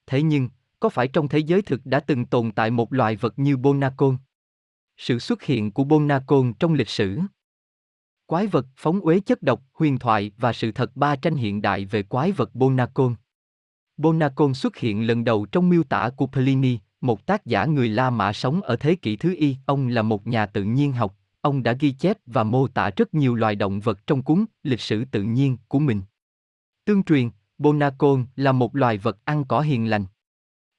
Thế 0.07 0.21
nhưng, 0.21 0.49
có 0.79 0.89
phải 0.89 1.07
trong 1.07 1.27
thế 1.27 1.39
giới 1.39 1.61
thực 1.61 1.85
đã 1.85 1.99
từng 1.99 2.25
tồn 2.25 2.51
tại 2.51 2.71
một 2.71 2.93
loài 2.93 3.15
vật 3.15 3.39
như 3.39 3.57
Bonacon? 3.57 4.17
Sự 4.97 5.19
xuất 5.19 5.43
hiện 5.43 5.71
của 5.71 5.83
Bonacon 5.83 6.53
trong 6.53 6.73
lịch 6.73 6.89
sử 6.89 7.19
Quái 8.25 8.47
vật, 8.47 8.65
phóng 8.77 8.99
uế 9.01 9.19
chất 9.19 9.41
độc, 9.43 9.61
huyền 9.73 9.97
thoại 9.97 10.31
và 10.37 10.53
sự 10.53 10.71
thật 10.71 10.95
ba 10.95 11.15
tranh 11.15 11.35
hiện 11.35 11.61
đại 11.61 11.85
về 11.85 12.03
quái 12.03 12.31
vật 12.31 12.55
Bonacon. 12.55 13.15
Bonacon 13.97 14.53
xuất 14.53 14.77
hiện 14.77 15.07
lần 15.07 15.23
đầu 15.23 15.45
trong 15.45 15.69
miêu 15.69 15.83
tả 15.83 16.09
của 16.17 16.27
Pliny, 16.27 16.79
một 17.01 17.25
tác 17.25 17.45
giả 17.45 17.65
người 17.65 17.89
La 17.89 18.09
Mã 18.09 18.33
sống 18.33 18.61
ở 18.61 18.75
thế 18.75 18.95
kỷ 18.95 19.15
thứ 19.15 19.35
Y. 19.35 19.55
Ông 19.65 19.87
là 19.87 20.01
một 20.01 20.27
nhà 20.27 20.45
tự 20.45 20.63
nhiên 20.63 20.93
học, 20.93 21.15
ông 21.41 21.63
đã 21.63 21.73
ghi 21.79 21.91
chép 21.91 22.17
và 22.25 22.43
mô 22.43 22.67
tả 22.67 22.89
rất 22.95 23.13
nhiều 23.13 23.35
loài 23.35 23.55
động 23.55 23.79
vật 23.79 24.07
trong 24.07 24.21
cuốn 24.21 24.45
Lịch 24.63 24.81
sử 24.81 25.05
tự 25.05 25.23
nhiên 25.23 25.57
của 25.67 25.79
mình. 25.79 26.01
Tương 26.85 27.03
truyền, 27.03 27.29
Bonacon 27.57 28.25
là 28.35 28.51
một 28.51 28.75
loài 28.75 28.97
vật 28.97 29.17
ăn 29.25 29.45
cỏ 29.45 29.61
hiền 29.61 29.89
lành. 29.89 30.05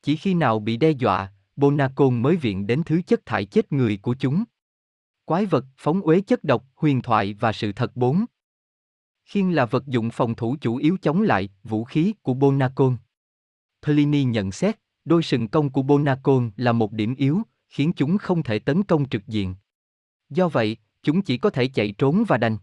Chỉ 0.02 0.16
khi 0.16 0.34
nào 0.34 0.58
bị 0.58 0.76
đe 0.76 0.90
dọa, 0.90 1.32
Bonacon 1.56 2.22
mới 2.22 2.36
viện 2.36 2.66
đến 2.66 2.82
thứ 2.86 3.02
chất 3.02 3.26
thải 3.26 3.44
chết 3.44 3.72
người 3.72 3.96
của 4.02 4.14
chúng. 4.14 4.44
Quái 5.24 5.46
vật, 5.46 5.64
phóng 5.78 6.00
uế 6.00 6.20
chất 6.20 6.44
độc, 6.44 6.64
huyền 6.74 7.02
thoại 7.02 7.34
và 7.34 7.52
sự 7.52 7.72
thật 7.72 7.96
bốn. 7.96 8.24
Khiên 9.24 9.52
là 9.52 9.66
vật 9.66 9.86
dụng 9.86 10.10
phòng 10.10 10.34
thủ 10.34 10.56
chủ 10.60 10.76
yếu 10.76 10.96
chống 11.02 11.22
lại 11.22 11.48
vũ 11.64 11.84
khí 11.84 12.14
của 12.22 12.34
Bonacon. 12.34 12.96
Pliny 13.82 14.24
nhận 14.24 14.52
xét, 14.52 14.76
đôi 15.04 15.22
sừng 15.22 15.48
công 15.48 15.70
của 15.70 15.82
Bonacon 15.82 16.50
là 16.56 16.72
một 16.72 16.92
điểm 16.92 17.14
yếu, 17.14 17.42
khiến 17.68 17.92
chúng 17.96 18.18
không 18.18 18.42
thể 18.42 18.58
tấn 18.58 18.82
công 18.82 19.08
trực 19.08 19.26
diện. 19.26 19.54
Do 20.30 20.48
vậy, 20.48 20.76
chúng 21.02 21.22
chỉ 21.22 21.38
có 21.38 21.50
thể 21.50 21.68
chạy 21.68 21.94
trốn 21.98 22.24
và 22.28 22.36
đành. 22.36 22.56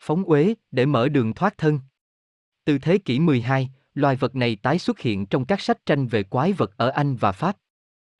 Phóng 0.00 0.24
uế 0.24 0.54
để 0.70 0.86
mở 0.86 1.08
đường 1.08 1.34
thoát 1.34 1.58
thân. 1.58 1.80
Từ 2.64 2.78
thế 2.78 2.98
kỷ 2.98 3.18
12, 3.20 3.70
loài 3.96 4.16
vật 4.16 4.36
này 4.36 4.56
tái 4.56 4.78
xuất 4.78 5.00
hiện 5.00 5.26
trong 5.26 5.44
các 5.44 5.60
sách 5.60 5.86
tranh 5.86 6.06
về 6.06 6.22
quái 6.22 6.52
vật 6.52 6.76
ở 6.76 6.88
Anh 6.88 7.16
và 7.16 7.32
Pháp. 7.32 7.56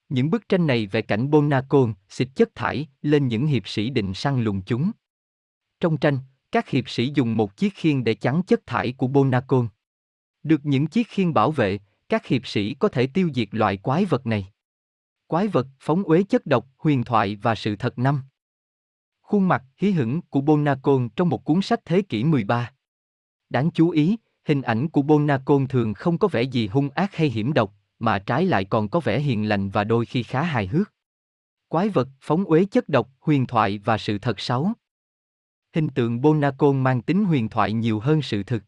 Những 0.08 0.30
bức 0.30 0.48
tranh 0.48 0.66
này 0.66 0.86
vẽ 0.86 1.02
cảnh 1.02 1.30
Bonacon 1.30 1.94
xịt 2.08 2.28
chất 2.34 2.54
thải 2.54 2.86
lên 3.02 3.28
những 3.28 3.46
hiệp 3.46 3.68
sĩ 3.68 3.90
định 3.90 4.14
săn 4.14 4.44
lùng 4.44 4.62
chúng. 4.62 4.90
Trong 5.80 5.96
tranh, 5.96 6.18
các 6.52 6.68
hiệp 6.68 6.88
sĩ 6.88 7.12
dùng 7.14 7.36
một 7.36 7.56
chiếc 7.56 7.74
khiên 7.74 8.04
để 8.04 8.14
chắn 8.14 8.42
chất 8.42 8.66
thải 8.66 8.92
của 8.92 9.06
Bonacon. 9.06 9.68
Được 10.42 10.60
những 10.66 10.86
chiếc 10.86 11.08
khiên 11.08 11.34
bảo 11.34 11.50
vệ, 11.50 11.78
các 12.08 12.26
hiệp 12.26 12.46
sĩ 12.46 12.74
có 12.74 12.88
thể 12.88 13.06
tiêu 13.06 13.30
diệt 13.34 13.48
loại 13.50 13.76
quái 13.76 14.04
vật 14.04 14.26
này. 14.26 14.52
Quái 15.26 15.48
vật, 15.48 15.66
phóng 15.80 16.02
uế 16.02 16.22
chất 16.22 16.46
độc, 16.46 16.66
huyền 16.76 17.04
thoại 17.04 17.36
và 17.36 17.54
sự 17.54 17.76
thật 17.76 17.98
năm. 17.98 18.22
Khuôn 19.20 19.48
mặt 19.48 19.64
hí 19.76 19.90
hửng 19.90 20.22
của 20.22 20.40
Bonacon 20.40 21.08
trong 21.16 21.28
một 21.28 21.44
cuốn 21.44 21.62
sách 21.62 21.80
thế 21.84 22.02
kỷ 22.02 22.24
13. 22.24 22.72
Đáng 23.48 23.70
chú 23.70 23.90
ý, 23.90 24.16
hình 24.46 24.62
ảnh 24.62 24.88
của 24.88 25.02
Bonacon 25.02 25.66
thường 25.66 25.94
không 25.94 26.18
có 26.18 26.28
vẻ 26.28 26.42
gì 26.42 26.66
hung 26.66 26.90
ác 26.90 27.14
hay 27.14 27.28
hiểm 27.28 27.52
độc, 27.52 27.74
mà 27.98 28.18
trái 28.18 28.46
lại 28.46 28.64
còn 28.64 28.88
có 28.88 29.00
vẻ 29.00 29.20
hiền 29.20 29.48
lành 29.48 29.70
và 29.70 29.84
đôi 29.84 30.06
khi 30.06 30.22
khá 30.22 30.42
hài 30.42 30.66
hước. 30.66 30.92
Quái 31.68 31.88
vật, 31.88 32.08
phóng 32.20 32.44
uế 32.44 32.64
chất 32.64 32.88
độc, 32.88 33.10
huyền 33.20 33.46
thoại 33.46 33.78
và 33.84 33.98
sự 33.98 34.18
thật 34.18 34.40
xấu. 34.40 34.72
Hình 35.74 35.88
tượng 35.88 36.20
Bonacon 36.20 36.82
mang 36.82 37.02
tính 37.02 37.24
huyền 37.24 37.48
thoại 37.48 37.72
nhiều 37.72 38.00
hơn 38.00 38.22
sự 38.22 38.42
thực. 38.42 38.62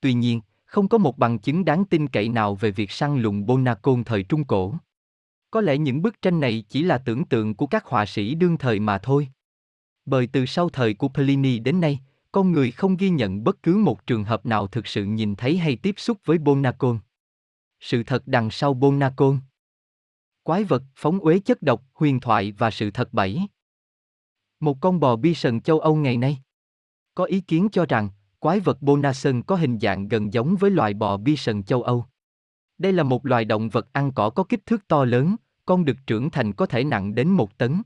Tuy 0.00 0.12
nhiên, 0.12 0.40
không 0.64 0.88
có 0.88 0.98
một 0.98 1.18
bằng 1.18 1.38
chứng 1.38 1.64
đáng 1.64 1.84
tin 1.84 2.08
cậy 2.08 2.28
nào 2.28 2.54
về 2.54 2.70
việc 2.70 2.90
săn 2.90 3.18
lùng 3.22 3.46
Bonacon 3.46 4.04
thời 4.04 4.22
Trung 4.22 4.44
Cổ. 4.44 4.74
Có 5.50 5.60
lẽ 5.60 5.78
những 5.78 6.02
bức 6.02 6.22
tranh 6.22 6.40
này 6.40 6.64
chỉ 6.68 6.82
là 6.82 6.98
tưởng 6.98 7.24
tượng 7.24 7.54
của 7.54 7.66
các 7.66 7.84
họa 7.84 8.06
sĩ 8.06 8.34
đương 8.34 8.58
thời 8.58 8.80
mà 8.80 8.98
thôi. 8.98 9.28
Bởi 10.04 10.26
từ 10.26 10.46
sau 10.46 10.68
thời 10.68 10.94
của 10.94 11.08
Pliny 11.08 11.58
đến 11.58 11.80
nay, 11.80 12.00
con 12.32 12.52
người 12.52 12.70
không 12.70 12.96
ghi 12.96 13.10
nhận 13.10 13.44
bất 13.44 13.62
cứ 13.62 13.76
một 13.76 14.06
trường 14.06 14.24
hợp 14.24 14.46
nào 14.46 14.66
thực 14.66 14.86
sự 14.86 15.04
nhìn 15.04 15.36
thấy 15.36 15.58
hay 15.58 15.76
tiếp 15.76 15.94
xúc 15.98 16.18
với 16.24 16.38
Bonacon. 16.38 16.98
Sự 17.80 18.02
thật 18.02 18.22
đằng 18.26 18.50
sau 18.50 18.74
Bonacon 18.74 19.40
Quái 20.42 20.64
vật, 20.64 20.82
phóng 20.94 21.18
uế 21.18 21.38
chất 21.38 21.62
độc, 21.62 21.82
huyền 21.94 22.20
thoại 22.20 22.52
và 22.52 22.70
sự 22.70 22.90
thật 22.90 23.12
bảy. 23.12 23.46
Một 24.60 24.76
con 24.80 25.00
bò 25.00 25.16
bi 25.16 25.34
sần 25.34 25.60
châu 25.60 25.80
Âu 25.80 25.96
ngày 25.96 26.16
nay. 26.16 26.42
Có 27.14 27.24
ý 27.24 27.40
kiến 27.40 27.68
cho 27.72 27.86
rằng, 27.86 28.10
quái 28.38 28.60
vật 28.60 28.82
Bonacon 28.82 29.42
có 29.42 29.56
hình 29.56 29.78
dạng 29.78 30.08
gần 30.08 30.32
giống 30.32 30.56
với 30.56 30.70
loài 30.70 30.94
bò 30.94 31.16
bi 31.16 31.36
sần 31.36 31.62
châu 31.62 31.82
Âu. 31.82 32.04
Đây 32.78 32.92
là 32.92 33.02
một 33.02 33.26
loài 33.26 33.44
động 33.44 33.68
vật 33.68 33.92
ăn 33.92 34.12
cỏ 34.12 34.30
có 34.30 34.44
kích 34.44 34.66
thước 34.66 34.88
to 34.88 35.04
lớn, 35.04 35.36
con 35.66 35.84
được 35.84 35.96
trưởng 36.06 36.30
thành 36.30 36.52
có 36.52 36.66
thể 36.66 36.84
nặng 36.84 37.14
đến 37.14 37.28
một 37.28 37.58
tấn. 37.58 37.82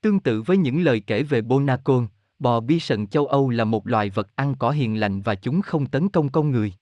Tương 0.00 0.20
tự 0.20 0.42
với 0.42 0.56
những 0.56 0.82
lời 0.82 1.00
kể 1.06 1.22
về 1.22 1.42
Bonacon, 1.42 2.06
bò 2.40 2.60
bi 2.60 2.80
sần 2.80 3.06
châu 3.06 3.26
Âu 3.26 3.50
là 3.50 3.64
một 3.64 3.86
loài 3.86 4.10
vật 4.10 4.36
ăn 4.36 4.54
cỏ 4.58 4.70
hiền 4.70 5.00
lành 5.00 5.20
và 5.20 5.34
chúng 5.34 5.62
không 5.62 5.86
tấn 5.86 6.08
công 6.08 6.28
con 6.28 6.50
người. 6.50 6.72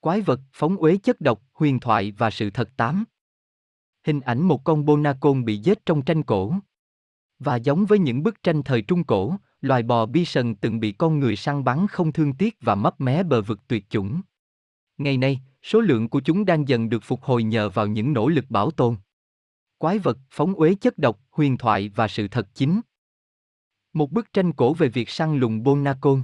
Quái 0.00 0.20
vật, 0.20 0.40
phóng 0.52 0.76
uế 0.76 0.96
chất 0.96 1.20
độc, 1.20 1.42
huyền 1.52 1.80
thoại 1.80 2.12
và 2.18 2.30
sự 2.30 2.50
thật 2.50 2.70
tám. 2.76 3.04
Hình 4.06 4.20
ảnh 4.20 4.42
một 4.42 4.64
con 4.64 4.84
Bonacon 4.84 5.44
bị 5.44 5.56
giết 5.56 5.86
trong 5.86 6.02
tranh 6.02 6.22
cổ. 6.22 6.54
Và 7.38 7.56
giống 7.56 7.86
với 7.86 7.98
những 7.98 8.22
bức 8.22 8.42
tranh 8.42 8.62
thời 8.62 8.82
Trung 8.82 9.04
Cổ, 9.04 9.34
loài 9.60 9.82
bò 9.82 10.06
bi 10.06 10.24
sần 10.24 10.54
từng 10.54 10.80
bị 10.80 10.92
con 10.92 11.18
người 11.18 11.36
săn 11.36 11.64
bắn 11.64 11.86
không 11.86 12.12
thương 12.12 12.32
tiếc 12.32 12.56
và 12.60 12.74
mấp 12.74 13.00
mé 13.00 13.22
bờ 13.22 13.42
vực 13.42 13.60
tuyệt 13.68 13.90
chủng. 13.90 14.20
Ngày 14.98 15.16
nay, 15.16 15.40
số 15.62 15.80
lượng 15.80 16.08
của 16.08 16.20
chúng 16.20 16.44
đang 16.44 16.68
dần 16.68 16.88
được 16.88 17.02
phục 17.02 17.22
hồi 17.22 17.42
nhờ 17.42 17.68
vào 17.68 17.86
những 17.86 18.12
nỗ 18.12 18.28
lực 18.28 18.44
bảo 18.48 18.70
tồn. 18.70 18.96
Quái 19.78 19.98
vật, 19.98 20.18
phóng 20.30 20.54
uế 20.54 20.74
chất 20.74 20.98
độc, 20.98 21.20
huyền 21.30 21.58
thoại 21.58 21.88
và 21.94 22.08
sự 22.08 22.28
thật 22.28 22.48
chính. 22.54 22.80
Một 23.92 24.12
bức 24.12 24.32
tranh 24.32 24.52
cổ 24.52 24.74
về 24.74 24.88
việc 24.88 25.10
săn 25.10 25.38
lùng 25.38 25.62
Bonacon. 25.62 26.22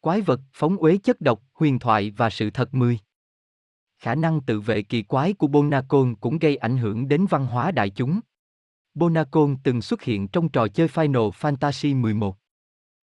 Quái 0.00 0.20
vật, 0.20 0.40
phóng 0.52 0.76
uế 0.76 0.96
chất 0.96 1.20
độc, 1.20 1.42
huyền 1.54 1.78
thoại 1.78 2.10
và 2.10 2.30
sự 2.30 2.50
thật 2.50 2.74
10. 2.74 2.98
Khả 3.98 4.14
năng 4.14 4.40
tự 4.40 4.60
vệ 4.60 4.82
kỳ 4.82 5.02
quái 5.02 5.32
của 5.32 5.46
Bonacon 5.46 6.14
cũng 6.14 6.38
gây 6.38 6.56
ảnh 6.56 6.76
hưởng 6.76 7.08
đến 7.08 7.26
văn 7.30 7.46
hóa 7.46 7.70
đại 7.70 7.90
chúng. 7.90 8.20
Bonacon 8.94 9.56
từng 9.64 9.82
xuất 9.82 10.02
hiện 10.02 10.28
trong 10.28 10.48
trò 10.48 10.68
chơi 10.68 10.86
Final 10.86 11.30
Fantasy 11.30 12.00
11. 12.00 12.36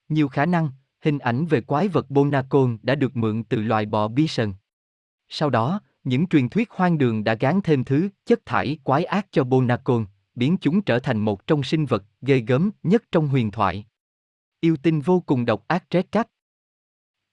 Nhiều 0.09 0.27
khả 0.27 0.45
năng, 0.45 0.69
hình 1.01 1.19
ảnh 1.19 1.45
về 1.45 1.61
quái 1.61 1.87
vật 1.87 2.09
Bonacon 2.09 2.77
đã 2.81 2.95
được 2.95 3.17
mượn 3.17 3.43
từ 3.43 3.61
loài 3.61 3.85
bò 3.85 4.07
bison. 4.07 4.53
Sau 5.29 5.49
đó, 5.49 5.81
những 6.03 6.27
truyền 6.27 6.49
thuyết 6.49 6.69
hoang 6.71 6.97
đường 6.97 7.23
đã 7.23 7.33
gán 7.33 7.59
thêm 7.63 7.83
thứ 7.83 8.09
chất 8.25 8.45
thải 8.45 8.77
quái 8.83 9.03
ác 9.03 9.27
cho 9.31 9.43
Bonacon, 9.43 10.05
biến 10.39 10.57
chúng 10.61 10.81
trở 10.81 10.99
thành 10.99 11.19
một 11.19 11.47
trong 11.47 11.63
sinh 11.63 11.85
vật 11.85 12.03
ghê 12.21 12.39
gớm 12.47 12.71
nhất 12.83 13.03
trong 13.11 13.27
huyền 13.27 13.51
thoại. 13.51 13.85
Yêu 14.59 14.75
tinh 14.83 15.01
vô 15.01 15.19
cùng 15.19 15.45
độc 15.45 15.67
ác 15.67 15.83
Red 15.91 16.05
Cap 16.11 16.27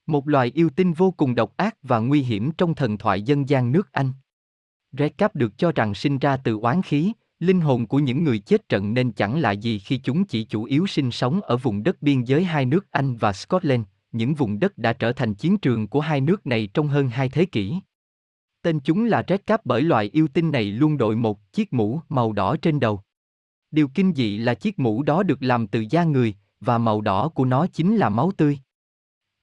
Một 0.07 0.28
loài 0.28 0.53
yêu 0.55 0.70
tinh 0.77 0.93
vô 0.93 1.11
cùng 1.11 1.35
độc 1.35 1.57
ác 1.57 1.77
và 1.83 1.99
nguy 1.99 2.23
hiểm 2.23 2.51
trong 2.59 2.74
thần 2.74 2.99
thoại 2.99 3.23
dân 3.23 3.49
gian 3.49 3.73
nước 3.73 3.93
Anh. 3.93 4.12
Red 4.93 5.12
Cap 5.19 5.35
được 5.35 5.59
cho 5.59 5.73
rằng 5.73 5.95
sinh 5.95 6.19
ra 6.19 6.37
từ 6.37 6.59
oán 6.59 6.83
khí, 6.83 7.12
linh 7.41 7.61
hồn 7.61 7.87
của 7.87 7.99
những 7.99 8.24
người 8.24 8.39
chết 8.39 8.69
trận 8.69 8.95
nên 8.95 9.12
chẳng 9.12 9.39
là 9.39 9.51
gì 9.51 9.78
khi 9.78 9.99
chúng 9.99 10.24
chỉ 10.24 10.45
chủ 10.45 10.65
yếu 10.65 10.87
sinh 10.87 11.11
sống 11.11 11.41
ở 11.41 11.57
vùng 11.57 11.83
đất 11.83 12.03
biên 12.03 12.23
giới 12.23 12.45
hai 12.45 12.65
nước 12.65 12.87
Anh 12.91 13.16
và 13.16 13.33
Scotland, 13.33 13.83
những 14.12 14.35
vùng 14.35 14.59
đất 14.59 14.78
đã 14.78 14.93
trở 14.93 15.12
thành 15.12 15.35
chiến 15.35 15.59
trường 15.59 15.89
của 15.89 16.01
hai 16.01 16.20
nước 16.20 16.47
này 16.47 16.69
trong 16.74 16.89
hơn 16.89 17.09
hai 17.09 17.28
thế 17.28 17.45
kỷ. 17.45 17.74
Tên 18.66 18.80
chúng 18.80 19.05
là 19.05 19.24
Red 19.28 19.40
Cap 19.47 19.66
bởi 19.66 19.82
loài 19.82 20.10
yêu 20.12 20.28
tinh 20.28 20.51
này 20.51 20.64
luôn 20.64 20.98
đội 20.98 21.16
một 21.16 21.52
chiếc 21.52 21.72
mũ 21.72 22.01
màu 22.09 22.32
đỏ 22.32 22.56
trên 22.62 22.80
đầu. 22.80 23.01
Điều 23.70 23.88
kinh 23.88 24.14
dị 24.14 24.38
là 24.38 24.55
chiếc 24.55 24.78
mũ 24.78 25.02
đó 25.02 25.22
được 25.22 25.43
làm 25.43 25.66
từ 25.66 25.84
da 25.90 26.05
người, 26.05 26.34
và 26.60 26.78
màu 26.78 27.01
đỏ 27.01 27.28
của 27.28 27.44
nó 27.44 27.66
chính 27.66 27.97
là 27.97 28.09
máu 28.09 28.32
tươi. 28.36 28.59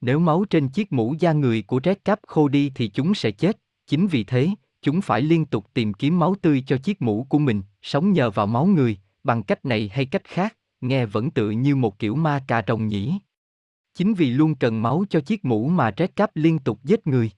Nếu 0.01 0.19
máu 0.19 0.45
trên 0.49 0.69
chiếc 0.69 0.93
mũ 0.93 1.15
da 1.19 1.33
người 1.33 1.61
của 1.61 1.79
Red 1.83 1.97
Cap 2.05 2.19
khô 2.27 2.47
đi 2.47 2.71
thì 2.75 2.87
chúng 2.87 3.13
sẽ 3.13 3.31
chết, 3.31 3.57
chính 3.87 4.07
vì 4.07 4.23
thế, 4.23 4.49
chúng 4.81 5.01
phải 5.01 5.21
liên 5.21 5.45
tục 5.45 5.73
tìm 5.73 5.93
kiếm 5.93 6.19
máu 6.19 6.35
tươi 6.41 6.63
cho 6.67 6.77
chiếc 6.77 7.01
mũ 7.01 7.25
của 7.29 7.39
mình, 7.39 7.61
sống 7.81 8.13
nhờ 8.13 8.31
vào 8.31 8.47
máu 8.47 8.65
người, 8.65 8.97
bằng 9.23 9.43
cách 9.43 9.65
này 9.65 9.89
hay 9.93 10.05
cách 10.05 10.23
khác, 10.23 10.57
nghe 10.81 11.05
vẫn 11.05 11.31
tự 11.31 11.49
như 11.51 11.75
một 11.75 11.99
kiểu 11.99 12.15
ma 12.15 12.43
cà 12.47 12.63
rồng 12.67 12.87
nhỉ. 12.87 13.13
Chính 13.93 14.13
vì 14.13 14.29
luôn 14.29 14.55
cần 14.55 14.81
máu 14.81 15.05
cho 15.09 15.19
chiếc 15.19 15.45
mũ 15.45 15.67
mà 15.67 15.91
Red 15.97 16.09
Cap 16.15 16.31
liên 16.35 16.59
tục 16.59 16.79
giết 16.83 17.07
người. 17.07 17.31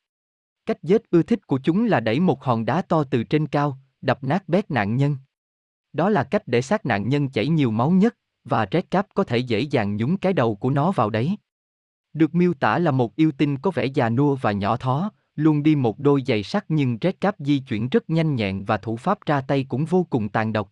Cách 0.66 0.84
giết 0.84 1.10
ưa 1.10 1.24
thích 1.24 1.48
của 1.48 1.60
chúng 1.64 1.86
là 1.86 2.00
đẩy 2.00 2.20
một 2.20 2.44
hòn 2.44 2.66
đá 2.66 2.82
to 2.82 3.04
từ 3.04 3.24
trên 3.24 3.48
cao, 3.48 3.78
đập 4.02 4.24
nát 4.24 4.50
bét 4.50 4.72
nạn 4.72 4.96
nhân. 4.96 5.18
Đó 5.94 6.10
là 6.10 6.24
cách 6.24 6.44
để 6.46 6.62
xác 6.62 6.86
nạn 6.86 7.10
nhân 7.10 7.30
chảy 7.30 7.48
nhiều 7.48 7.72
máu 7.72 7.92
nhất, 7.92 8.16
và 8.44 8.68
Red 8.72 8.84
Cap 8.92 9.08
có 9.14 9.24
thể 9.24 9.38
dễ 9.38 9.60
dàng 9.60 9.98
nhúng 9.98 10.18
cái 10.18 10.34
đầu 10.34 10.56
của 10.56 10.70
nó 10.70 10.92
vào 10.92 11.10
đấy. 11.10 11.38
Được 12.14 12.36
miêu 12.36 12.54
tả 12.54 12.80
là 12.80 12.92
một 12.92 13.16
yêu 13.16 13.32
tinh 13.38 13.58
có 13.58 13.72
vẻ 13.72 13.86
già 13.86 14.10
nua 14.10 14.36
và 14.36 14.52
nhỏ 14.52 14.78
thó, 14.78 15.12
luôn 15.36 15.64
đi 15.64 15.76
một 15.76 16.00
đôi 16.00 16.24
giày 16.28 16.44
sắt 16.44 16.66
nhưng 16.70 16.98
Red 17.02 17.14
Cap 17.22 17.36
di 17.40 17.60
chuyển 17.60 17.90
rất 17.90 18.10
nhanh 18.10 18.36
nhẹn 18.36 18.66
và 18.66 18.78
thủ 18.78 18.98
pháp 18.98 19.18
ra 19.26 19.42
tay 19.42 19.66
cũng 19.70 19.86
vô 19.86 20.08
cùng 20.10 20.30
tàn 20.30 20.54
độc. 20.54 20.72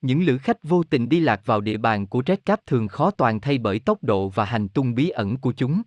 Những 0.00 0.22
lữ 0.22 0.38
khách 0.38 0.62
vô 0.62 0.82
tình 0.82 1.08
đi 1.08 1.20
lạc 1.20 1.40
vào 1.44 1.60
địa 1.60 1.76
bàn 1.76 2.06
của 2.06 2.22
Red 2.26 2.38
Cap 2.44 2.60
thường 2.66 2.88
khó 2.88 3.10
toàn 3.10 3.40
thay 3.40 3.58
bởi 3.58 3.78
tốc 3.78 4.04
độ 4.04 4.28
và 4.28 4.44
hành 4.44 4.68
tung 4.68 4.94
bí 4.94 5.08
ẩn 5.08 5.36
của 5.36 5.52
chúng. 5.52 5.82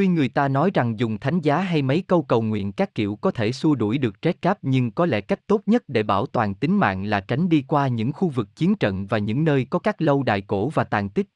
Tuy 0.00 0.08
người 0.08 0.28
ta 0.28 0.48
nói 0.48 0.70
rằng 0.74 0.98
dùng 0.98 1.18
thánh 1.18 1.40
giá 1.40 1.60
hay 1.60 1.82
mấy 1.82 2.02
câu 2.02 2.22
cầu 2.22 2.42
nguyện 2.42 2.72
các 2.72 2.94
kiểu 2.94 3.18
có 3.20 3.30
thể 3.30 3.52
xua 3.52 3.74
đuổi 3.74 3.98
được 3.98 4.14
Red 4.22 4.34
Cap 4.42 4.58
nhưng 4.62 4.90
có 4.90 5.06
lẽ 5.06 5.20
cách 5.20 5.46
tốt 5.46 5.62
nhất 5.66 5.84
để 5.88 6.02
bảo 6.02 6.26
toàn 6.26 6.54
tính 6.54 6.78
mạng 6.78 7.04
là 7.04 7.20
tránh 7.20 7.48
đi 7.48 7.64
qua 7.68 7.88
những 7.88 8.12
khu 8.12 8.28
vực 8.28 8.56
chiến 8.56 8.74
trận 8.74 9.06
và 9.06 9.18
những 9.18 9.44
nơi 9.44 9.66
có 9.70 9.78
các 9.78 10.02
lâu 10.02 10.22
đài 10.22 10.40
cổ 10.40 10.68
và 10.68 10.84
tàn 10.84 11.08
tích. 11.08 11.26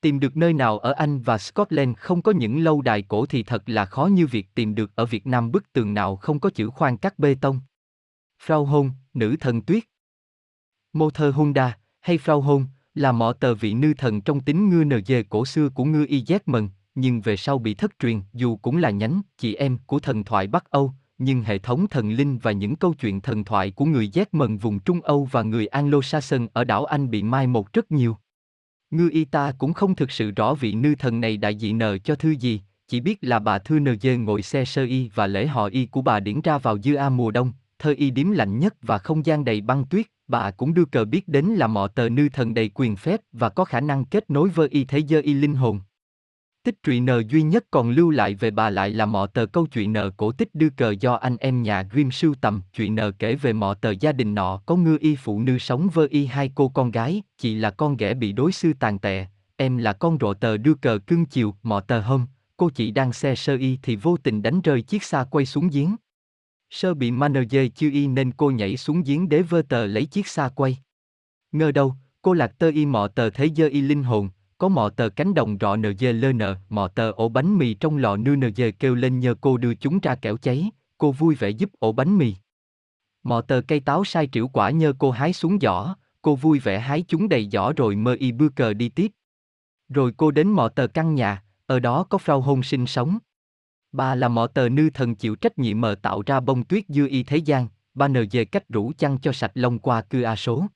Tìm 0.00 0.20
được 0.20 0.36
nơi 0.36 0.52
nào 0.52 0.78
ở 0.78 0.92
Anh 0.92 1.20
và 1.20 1.38
Scotland 1.38 1.96
không 1.96 2.22
có 2.22 2.32
những 2.32 2.64
lâu 2.64 2.82
đài 2.82 3.02
cổ 3.02 3.26
thì 3.26 3.42
thật 3.42 3.62
là 3.66 3.84
khó 3.84 4.06
như 4.06 4.26
việc 4.26 4.54
tìm 4.54 4.74
được 4.74 4.96
ở 4.96 5.06
Việt 5.06 5.26
Nam 5.26 5.52
bức 5.52 5.72
tường 5.72 5.94
nào 5.94 6.16
không 6.16 6.40
có 6.40 6.50
chữ 6.50 6.70
khoan 6.70 6.96
cắt 6.96 7.18
bê 7.18 7.36
tông. 7.40 7.60
Frau 8.46 8.64
Hôn, 8.64 8.90
nữ 9.14 9.36
thần 9.40 9.62
tuyết. 9.62 9.84
Mô 10.92 11.10
thơ 11.10 11.30
Honda, 11.30 11.78
hay 12.00 12.18
Frau 12.18 12.40
Hôn, 12.40 12.66
là 12.94 13.12
mọ 13.12 13.32
tờ 13.32 13.54
vị 13.54 13.74
nư 13.74 13.94
thần 13.94 14.20
trong 14.20 14.40
tính 14.40 14.68
ngư 14.68 14.84
nờ 14.84 15.00
dê 15.06 15.22
cổ 15.22 15.44
xưa 15.44 15.68
của 15.68 15.84
ngư 15.84 16.06
y 16.08 16.20
giác 16.20 16.48
mần, 16.48 16.68
nhưng 16.96 17.20
về 17.20 17.36
sau 17.36 17.58
bị 17.58 17.74
thất 17.74 17.90
truyền 17.98 18.20
dù 18.32 18.56
cũng 18.56 18.76
là 18.76 18.90
nhánh, 18.90 19.20
chị 19.38 19.54
em 19.54 19.78
của 19.86 19.98
thần 19.98 20.24
thoại 20.24 20.46
Bắc 20.46 20.70
Âu, 20.70 20.92
nhưng 21.18 21.42
hệ 21.42 21.58
thống 21.58 21.86
thần 21.88 22.10
linh 22.10 22.38
và 22.38 22.52
những 22.52 22.76
câu 22.76 22.94
chuyện 22.94 23.20
thần 23.20 23.44
thoại 23.44 23.70
của 23.70 23.84
người 23.84 24.08
giác 24.08 24.34
mần 24.34 24.58
vùng 24.58 24.78
Trung 24.78 25.00
Âu 25.00 25.28
và 25.30 25.42
người 25.42 25.66
Anglo-Saxon 25.66 26.48
ở 26.52 26.64
đảo 26.64 26.84
Anh 26.84 27.10
bị 27.10 27.22
mai 27.22 27.46
một 27.46 27.72
rất 27.72 27.92
nhiều. 27.92 28.16
Ngư 28.90 29.10
y 29.12 29.24
ta 29.24 29.52
cũng 29.58 29.72
không 29.72 29.94
thực 29.94 30.10
sự 30.10 30.30
rõ 30.30 30.54
vị 30.54 30.72
nư 30.72 30.94
thần 30.94 31.20
này 31.20 31.36
đại 31.36 31.54
diện 31.54 31.78
nờ 31.78 31.98
cho 31.98 32.14
thư 32.14 32.30
gì, 32.30 32.60
chỉ 32.88 33.00
biết 33.00 33.18
là 33.20 33.38
bà 33.38 33.58
thư 33.58 33.78
nờ 33.78 33.96
dê 33.96 34.16
ngồi 34.16 34.42
xe 34.42 34.64
sơ 34.64 34.84
y 34.84 35.10
và 35.14 35.26
lễ 35.26 35.46
họ 35.46 35.66
y 35.66 35.86
của 35.86 36.02
bà 36.02 36.20
điển 36.20 36.40
ra 36.40 36.58
vào 36.58 36.78
dư 36.78 36.94
a 36.94 37.08
mùa 37.08 37.30
đông, 37.30 37.52
thơ 37.78 37.94
y 37.98 38.10
điếm 38.10 38.30
lạnh 38.30 38.58
nhất 38.58 38.74
và 38.82 38.98
không 38.98 39.26
gian 39.26 39.44
đầy 39.44 39.60
băng 39.60 39.84
tuyết, 39.84 40.06
bà 40.28 40.50
cũng 40.50 40.74
đưa 40.74 40.84
cờ 40.84 41.04
biết 41.04 41.28
đến 41.28 41.46
là 41.46 41.66
mọ 41.66 41.88
tờ 41.88 42.08
nư 42.08 42.28
thần 42.28 42.54
đầy 42.54 42.70
quyền 42.74 42.96
phép 42.96 43.20
và 43.32 43.48
có 43.48 43.64
khả 43.64 43.80
năng 43.80 44.04
kết 44.04 44.30
nối 44.30 44.48
với 44.48 44.68
y 44.68 44.84
thế 44.84 44.98
giới 44.98 45.22
y 45.22 45.34
linh 45.34 45.54
hồn. 45.54 45.80
Tích 46.66 46.82
truyện 46.82 47.04
nờ 47.04 47.22
duy 47.28 47.42
nhất 47.42 47.64
còn 47.70 47.90
lưu 47.90 48.10
lại 48.10 48.34
về 48.34 48.50
bà 48.50 48.70
lại 48.70 48.90
là 48.90 49.06
mọ 49.06 49.26
tờ 49.26 49.46
câu 49.46 49.66
chuyện 49.66 49.92
nờ 49.92 50.10
cổ 50.16 50.32
tích 50.32 50.54
đưa 50.54 50.68
cờ 50.70 50.94
do 51.00 51.14
anh 51.14 51.36
em 51.36 51.62
nhà 51.62 51.82
Grimm 51.82 52.10
sưu 52.10 52.34
tầm. 52.40 52.62
Chuyện 52.74 52.94
nờ 52.94 53.12
kể 53.18 53.34
về 53.34 53.52
mọ 53.52 53.74
tờ 53.74 53.90
gia 53.90 54.12
đình 54.12 54.34
nọ 54.34 54.62
có 54.66 54.76
ngư 54.76 54.98
y 55.00 55.16
phụ 55.16 55.40
nữ 55.40 55.58
sống 55.58 55.88
vơ 55.94 56.06
y 56.10 56.26
hai 56.26 56.50
cô 56.54 56.68
con 56.68 56.90
gái, 56.90 57.22
chị 57.38 57.54
là 57.54 57.70
con 57.70 57.96
ghẻ 57.96 58.14
bị 58.14 58.32
đối 58.32 58.52
sư 58.52 58.72
tàn 58.80 58.98
tệ, 58.98 59.26
em 59.56 59.76
là 59.76 59.92
con 59.92 60.18
rộ 60.20 60.34
tờ 60.34 60.56
đưa 60.56 60.74
cờ 60.74 60.98
cưng 61.06 61.26
chiều, 61.26 61.54
mọ 61.62 61.80
tờ 61.80 62.00
hôm, 62.00 62.26
cô 62.56 62.70
chị 62.70 62.90
đang 62.90 63.12
xe 63.12 63.34
sơ 63.34 63.56
y 63.56 63.78
thì 63.82 63.96
vô 63.96 64.16
tình 64.16 64.42
đánh 64.42 64.60
rơi 64.60 64.82
chiếc 64.82 65.02
xa 65.02 65.24
quay 65.30 65.46
xuống 65.46 65.68
giếng. 65.68 65.96
Sơ 66.70 66.94
bị 66.94 67.10
manager 67.10 67.66
chưa 67.74 67.90
y 67.90 68.06
nên 68.06 68.32
cô 68.32 68.50
nhảy 68.50 68.76
xuống 68.76 69.02
giếng 69.02 69.28
để 69.28 69.42
vơ 69.42 69.62
tờ 69.62 69.86
lấy 69.86 70.06
chiếc 70.06 70.26
xa 70.26 70.48
quay. 70.48 70.78
Ngờ 71.52 71.72
đâu, 71.72 71.94
cô 72.22 72.32
lạc 72.32 72.58
tơ 72.58 72.70
y 72.70 72.86
mọ 72.86 73.08
tờ 73.08 73.30
thế 73.30 73.48
dơ 73.56 73.66
y 73.68 73.80
linh 73.80 74.02
hồn, 74.02 74.28
có 74.58 74.68
mọ 74.68 74.88
tờ 74.88 75.08
cánh 75.08 75.34
đồng 75.34 75.56
rọ 75.60 75.76
nờ 75.76 75.92
dê 75.92 76.12
lơ 76.12 76.32
nờ 76.32 76.56
mọ 76.68 76.88
tờ 76.88 77.10
ổ 77.10 77.28
bánh 77.28 77.58
mì 77.58 77.74
trong 77.74 77.96
lò 77.96 78.16
nư 78.16 78.36
nờ 78.36 78.50
dê 78.50 78.70
kêu 78.70 78.94
lên 78.94 79.20
nhờ 79.20 79.34
cô 79.40 79.56
đưa 79.56 79.74
chúng 79.74 79.98
ra 80.00 80.14
kẻo 80.14 80.36
cháy, 80.36 80.70
cô 80.98 81.12
vui 81.12 81.34
vẻ 81.34 81.50
giúp 81.50 81.70
ổ 81.78 81.92
bánh 81.92 82.18
mì. 82.18 82.34
Mọ 83.22 83.40
tờ 83.40 83.60
cây 83.68 83.80
táo 83.80 84.04
sai 84.04 84.28
triệu 84.32 84.48
quả 84.48 84.70
nhờ 84.70 84.92
cô 84.98 85.10
hái 85.10 85.32
xuống 85.32 85.58
giỏ, 85.60 85.94
cô 86.22 86.34
vui 86.34 86.58
vẻ 86.58 86.80
hái 86.80 87.04
chúng 87.08 87.28
đầy 87.28 87.48
giỏ 87.52 87.72
rồi 87.76 87.96
mơ 87.96 88.16
y 88.18 88.32
bưa 88.32 88.48
cờ 88.48 88.74
đi 88.74 88.88
tiếp. 88.88 89.12
Rồi 89.88 90.12
cô 90.16 90.30
đến 90.30 90.48
mọ 90.48 90.68
tờ 90.68 90.86
căn 90.86 91.14
nhà, 91.14 91.42
ở 91.66 91.80
đó 91.80 92.04
có 92.04 92.18
Frau 92.18 92.40
hôn 92.40 92.62
sinh 92.62 92.86
sống. 92.86 93.18
Bà 93.92 94.14
là 94.14 94.28
mọ 94.28 94.46
tờ 94.46 94.68
nư 94.68 94.90
thần 94.90 95.14
chịu 95.14 95.36
trách 95.36 95.58
nhiệm 95.58 95.80
mờ 95.80 95.94
tạo 96.02 96.22
ra 96.26 96.40
bông 96.40 96.64
tuyết 96.64 96.84
dư 96.88 97.08
y 97.08 97.22
thế 97.22 97.36
gian, 97.36 97.68
ba 97.94 98.08
nờ 98.08 98.24
dê 98.30 98.44
cách 98.44 98.68
rủ 98.68 98.92
chăn 98.98 99.18
cho 99.18 99.32
sạch 99.32 99.52
lông 99.54 99.78
qua 99.78 100.02
cư 100.02 100.22
a 100.22 100.36
số. 100.36 100.66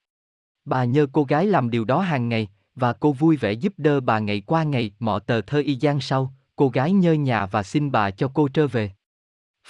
Bà 0.65 0.85
nhờ 0.85 1.07
cô 1.13 1.25
gái 1.25 1.47
làm 1.47 1.71
điều 1.71 1.85
đó 1.85 2.01
hàng 2.01 2.29
ngày, 2.29 2.49
và 2.75 2.93
cô 2.93 3.13
vui 3.13 3.37
vẻ 3.37 3.53
giúp 3.53 3.75
đỡ 3.77 4.01
bà 4.01 4.19
ngày 4.19 4.41
qua 4.41 4.63
ngày, 4.63 4.93
mọ 4.99 5.19
tờ 5.19 5.41
thơ 5.41 5.59
y 5.59 5.75
gian 5.75 6.01
sau, 6.01 6.35
cô 6.57 6.69
gái 6.69 6.93
nhơ 6.93 7.13
nhà 7.13 7.47
và 7.47 7.63
xin 7.63 7.91
bà 7.91 8.11
cho 8.11 8.31
cô 8.35 8.49
trở 8.49 8.67
về. 8.67 8.91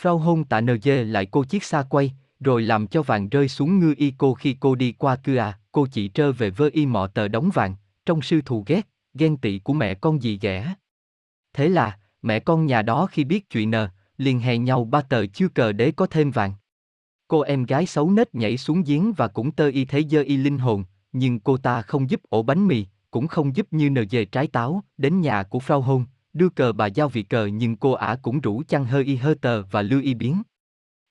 Frau 0.01 0.19
hôn 0.19 0.45
tạ 0.45 0.61
nờ 0.61 0.77
dê 0.83 1.05
lại 1.05 1.27
cô 1.27 1.45
chiếc 1.45 1.65
xa 1.65 1.83
quay, 1.83 2.13
rồi 2.41 2.63
làm 2.63 2.87
cho 2.87 3.03
vàng 3.03 3.29
rơi 3.29 3.49
xuống 3.49 3.79
ngư 3.79 3.95
y 3.97 4.13
cô 4.19 4.35
khi 4.35 4.57
cô 4.61 4.75
đi 4.75 4.93
qua 4.93 5.17
cư 5.17 5.37
à, 5.37 5.59
cô 5.73 5.87
chỉ 5.93 6.09
trơ 6.09 6.33
về 6.33 6.51
vơ 6.51 6.71
y 6.73 6.87
mọ 6.87 7.07
tờ 7.07 7.29
đóng 7.29 7.51
vàng, 7.55 7.75
trong 8.07 8.23
sư 8.23 8.41
thù 8.45 8.65
ghét, 8.67 8.89
ghen 9.15 9.37
tị 9.37 9.59
của 9.59 9.73
mẹ 9.73 9.95
con 9.95 10.23
gì 10.23 10.39
ghẻ. 10.43 10.75
Thế 11.53 11.69
là, 11.69 11.99
mẹ 12.23 12.41
con 12.41 12.67
nhà 12.67 12.83
đó 12.83 13.07
khi 13.07 13.25
biết 13.25 13.51
chuyện 13.51 13.71
nờ, 13.71 13.89
liền 14.17 14.41
hè 14.41 14.59
nhau 14.59 14.85
ba 14.85 15.03
tờ 15.03 15.27
chưa 15.27 15.49
cờ 15.49 15.73
để 15.73 15.91
có 15.91 16.07
thêm 16.07 16.31
vàng. 16.31 16.53
Cô 17.29 17.41
em 17.41 17.65
gái 17.65 17.87
xấu 17.87 18.11
nết 18.11 18.35
nhảy 18.35 18.57
xuống 18.57 18.83
giếng 18.83 19.13
và 19.13 19.29
cũng 19.29 19.53
tơ 19.53 19.69
y 19.69 19.85
thế 19.85 20.03
dơ 20.11 20.23
y 20.23 20.37
linh 20.37 20.59
hồn, 20.59 20.85
nhưng 21.13 21.41
cô 21.41 21.57
ta 21.57 21.83
không 21.83 22.11
giúp 22.11 22.21
ổ 22.29 22.43
bánh 22.43 22.67
mì, 22.67 22.87
cũng 23.11 23.27
không 23.27 23.57
giúp 23.57 23.67
như 23.71 23.91
nờ 23.91 24.05
về 24.11 24.25
trái 24.25 24.47
táo, 24.47 24.85
đến 24.99 25.21
nhà 25.21 25.43
của 25.43 25.59
Frau 25.59 25.81
Hôn, 25.81 26.05
đưa 26.33 26.49
cờ 26.49 26.73
bà 26.73 26.87
giao 26.87 27.09
vị 27.09 27.23
cờ 27.23 27.47
nhưng 27.47 27.77
cô 27.77 27.93
ả 27.93 28.17
cũng 28.23 28.41
rủ 28.41 28.63
chăn 28.69 28.85
hơi 28.85 29.05
y 29.05 29.17
hơ 29.17 29.35
tờ 29.41 29.63
và 29.63 29.83
lưu 29.83 30.01
y 30.03 30.15
biến. 30.15 30.43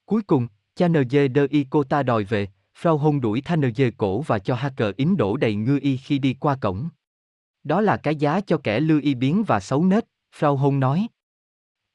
Cuối 0.05 0.21
cùng, 0.21 0.47
cha 0.75 0.87
nờ 0.87 1.03
dê 1.09 1.27
đơ 1.27 1.47
y 1.49 1.65
cô 1.69 1.83
ta 1.83 2.03
đòi 2.03 2.23
về, 2.23 2.47
Frau 2.81 2.97
Hôn 2.97 3.21
đuổi 3.21 3.41
tha 3.41 3.55
nờ 3.55 3.71
dê 3.71 3.91
cổ 3.91 4.21
và 4.21 4.39
cho 4.39 4.55
ha 4.55 4.69
cờ 4.69 4.93
ín 4.97 5.17
đổ 5.17 5.37
đầy 5.37 5.55
ngư 5.55 5.79
y 5.81 5.97
khi 5.97 6.19
đi 6.19 6.33
qua 6.33 6.55
cổng. 6.55 6.89
Đó 7.63 7.81
là 7.81 7.97
cái 7.97 8.15
giá 8.15 8.41
cho 8.41 8.57
kẻ 8.57 8.79
lưu 8.79 8.99
y 9.03 9.15
biến 9.15 9.43
và 9.47 9.59
xấu 9.59 9.85
nết, 9.85 10.05
Frau 10.39 10.55
Hôn 10.55 10.79
nói. 10.79 11.07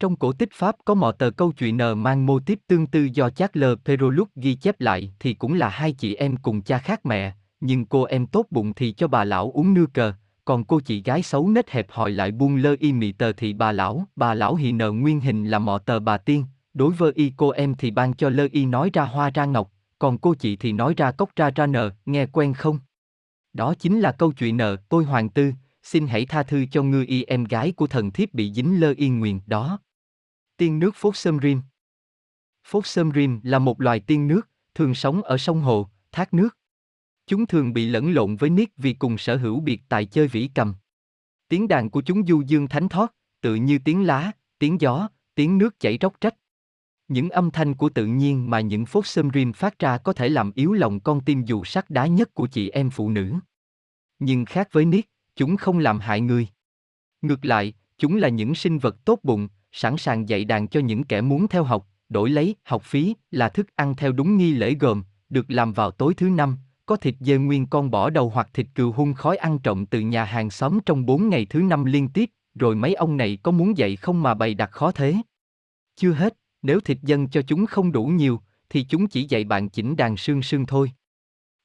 Trong 0.01 0.17
cổ 0.17 0.33
tích 0.33 0.49
Pháp 0.53 0.77
có 0.85 0.95
một 0.95 1.13
tờ 1.19 1.31
câu 1.31 1.53
chuyện 1.53 1.77
nờ 1.77 1.95
mang 1.95 2.27
mô 2.27 2.41
tiếp 2.41 2.59
tương 2.67 2.87
tư 2.87 3.09
do 3.13 3.31
Charles 3.31 3.79
Perrault 3.85 4.29
ghi 4.37 4.55
chép 4.55 4.81
lại 4.81 5.13
thì 5.21 5.35
cũng 5.35 5.55
là 5.55 5.69
hai 5.69 5.93
chị 5.93 6.15
em 6.15 6.37
cùng 6.37 6.63
cha 6.63 6.79
khác 6.79 7.07
mẹ, 7.07 7.35
nhưng 7.67 7.87
cô 7.87 8.03
em 8.05 8.27
tốt 8.27 8.47
bụng 8.51 8.75
thì 8.75 8.93
cho 8.93 9.09
bà 9.09 9.25
lão 9.25 9.51
uống 9.51 9.75
nưa 9.75 9.87
cờ, 9.87 10.13
còn 10.45 10.65
cô 10.65 10.81
chị 10.81 11.03
gái 11.03 11.23
xấu 11.23 11.49
nết 11.49 11.71
hẹp 11.71 11.87
hòi 11.91 12.11
lại 12.11 12.33
buông 12.33 12.57
lơ 12.57 12.77
y 12.81 12.93
mị 12.93 13.13
tờ 13.13 13.33
thì 13.33 13.53
bà 13.53 13.73
lão, 13.73 14.07
bà 14.17 14.35
lão 14.35 14.55
hì 14.55 14.73
nợ 14.73 14.91
nguyên 14.93 15.21
hình 15.21 15.45
là 15.45 15.59
mọ 15.59 15.79
tờ 15.79 16.01
bà 16.01 16.19
tiên, 16.19 16.45
đối 16.75 16.93
với 16.93 17.13
y 17.15 17.33
cô 17.37 17.51
em 17.51 17.75
thì 17.75 17.91
ban 17.91 18.15
cho 18.15 18.29
lơ 18.29 18.49
y 18.53 18.67
nói 18.67 18.91
ra 18.93 19.05
hoa 19.05 19.31
ra 19.31 19.45
ngọc, 19.45 19.73
còn 19.99 20.19
cô 20.19 20.35
chị 20.35 20.57
thì 20.57 20.73
nói 20.73 20.95
ra 20.97 21.13
cốc 21.13 21.31
ra 21.37 21.51
ra 21.51 21.67
nợ, 21.67 21.91
nghe 22.07 22.27
quen 22.27 22.55
không? 22.55 22.79
Đó 23.53 23.75
chính 23.75 24.01
là 24.01 24.13
câu 24.13 24.33
chuyện 24.33 24.57
nợ, 24.57 24.77
tôi 24.89 25.05
hoàng 25.05 25.29
tư, 25.29 25.53
xin 25.83 26.07
hãy 26.07 26.27
tha 26.27 26.43
thư 26.43 26.67
cho 26.71 26.83
ngư 26.83 27.05
y 27.09 27.25
em 27.25 27.45
gái 27.45 27.73
của 27.73 27.87
thần 27.87 28.11
thiếp 28.11 28.35
bị 28.35 28.53
dính 28.53 28.81
lơ 28.81 28.95
y 28.97 29.09
nguyền 29.09 29.41
đó. 29.47 29.79
Tiên 30.57 30.79
nước 30.79 30.95
Phốt 30.95 31.17
Sâm 31.17 31.39
Rim 31.43 31.61
Phốt 32.65 32.87
Sâm 32.87 33.13
Rim 33.15 33.41
là 33.43 33.59
một 33.59 33.81
loài 33.81 34.01
tiên 34.01 34.29
nước, 34.29 34.49
thường 34.75 34.95
sống 34.95 35.23
ở 35.23 35.39
sông 35.39 35.61
hồ, 35.61 35.89
thác 36.13 36.35
nước. 36.35 36.57
Chúng 37.27 37.47
thường 37.47 37.73
bị 37.73 37.87
lẫn 37.87 38.13
lộn 38.13 38.37
với 38.37 38.51
nick 38.51 38.77
vì 38.77 38.93
cùng 38.93 39.19
sở 39.19 39.37
hữu 39.37 39.61
biệt 39.61 39.83
tài 39.89 40.05
chơi 40.07 40.29
vĩ 40.29 40.51
cầm. 40.55 40.75
Tiếng 41.49 41.69
đàn 41.69 41.91
của 41.91 42.03
chúng 42.03 42.27
du 42.27 42.43
dương 42.47 42.69
thánh 42.69 42.89
thoát, 42.89 43.15
tự 43.41 43.55
như 43.55 43.79
tiếng 43.85 44.07
lá, 44.07 44.33
tiếng 44.59 44.81
gió, 44.81 45.09
tiếng 45.35 45.59
nước 45.59 45.81
chảy 45.81 45.99
róc 46.01 46.21
rách. 46.21 46.35
Những 47.09 47.31
âm 47.31 47.51
thanh 47.51 47.75
của 47.75 47.89
tự 47.89 48.07
nhiên 48.07 48.51
mà 48.51 48.61
những 48.61 48.87
phốt 48.87 49.07
sâm 49.07 49.31
rim 49.35 49.53
phát 49.53 49.79
ra 49.79 49.99
có 49.99 50.13
thể 50.13 50.29
làm 50.29 50.53
yếu 50.55 50.73
lòng 50.73 51.01
con 51.01 51.21
tim 51.21 51.45
dù 51.45 51.65
sắc 51.65 51.91
đá 51.91 52.07
nhất 52.07 52.35
của 52.35 52.47
chị 52.47 52.69
em 52.69 52.91
phụ 52.91 53.11
nữ. 53.11 53.35
Nhưng 54.19 54.45
khác 54.45 54.69
với 54.73 54.85
nick, 54.85 55.11
chúng 55.37 55.57
không 55.57 55.79
làm 55.79 56.01
hại 56.01 56.21
người. 56.21 56.49
Ngược 57.23 57.45
lại, 57.45 57.73
chúng 57.99 58.17
là 58.17 58.29
những 58.29 58.55
sinh 58.55 58.79
vật 58.79 59.05
tốt 59.05 59.19
bụng, 59.23 59.49
sẵn 59.73 59.97
sàng 59.97 60.29
dạy 60.29 60.45
đàn 60.45 60.69
cho 60.69 60.81
những 60.81 61.05
kẻ 61.05 61.21
muốn 61.21 61.49
theo 61.49 61.65
học, 61.65 61.89
đổi 62.09 62.31
lấy 62.31 62.55
học 62.65 62.83
phí 62.83 63.15
là 63.31 63.49
thức 63.49 63.67
ăn 63.77 63.95
theo 63.97 64.13
đúng 64.13 64.37
nghi 64.37 64.55
lễ 64.55 64.75
gồm, 64.75 65.03
được 65.29 65.47
làm 65.49 65.73
vào 65.73 65.91
tối 65.91 66.15
thứ 66.15 66.29
năm, 66.29 66.59
có 66.87 66.97
thịt 66.97 67.15
dê 67.21 67.37
nguyên 67.37 67.67
con 67.67 67.91
bỏ 67.91 68.11
đầu 68.11 68.31
hoặc 68.31 68.49
thịt 68.55 68.67
cừu 68.75 68.93
hun 68.93 69.15
khói 69.15 69.37
ăn 69.37 69.59
trộm 69.59 69.87
từ 69.87 70.01
nhà 70.01 70.25
hàng 70.25 70.51
xóm 70.51 70.79
trong 70.87 71.07
4 71.07 71.29
ngày 71.29 71.47
thứ 71.51 71.61
năm 71.63 71.85
liên 71.85 72.09
tiếp, 72.09 72.31
rồi 72.55 72.75
mấy 72.75 72.95
ông 72.95 73.17
này 73.17 73.39
có 73.43 73.51
muốn 73.51 73.79
dậy 73.79 73.97
không 73.97 74.23
mà 74.23 74.35
bày 74.35 74.55
đặt 74.55 74.71
khó 74.71 74.93
thế. 74.93 75.17
Chưa 75.97 76.13
hết, 76.13 76.37
nếu 76.63 76.81
thịt 76.81 76.99
dân 77.03 77.29
cho 77.29 77.43
chúng 77.43 77.67
không 77.67 77.93
đủ 77.93 78.07
nhiều, 78.07 78.41
thì 78.71 78.85
chúng 78.89 79.07
chỉ 79.07 79.25
dạy 79.25 79.45
bạn 79.45 79.69
chỉnh 79.69 79.97
đàn 79.97 80.17
sương 80.17 80.43
sương 80.43 80.67
thôi. 80.67 80.93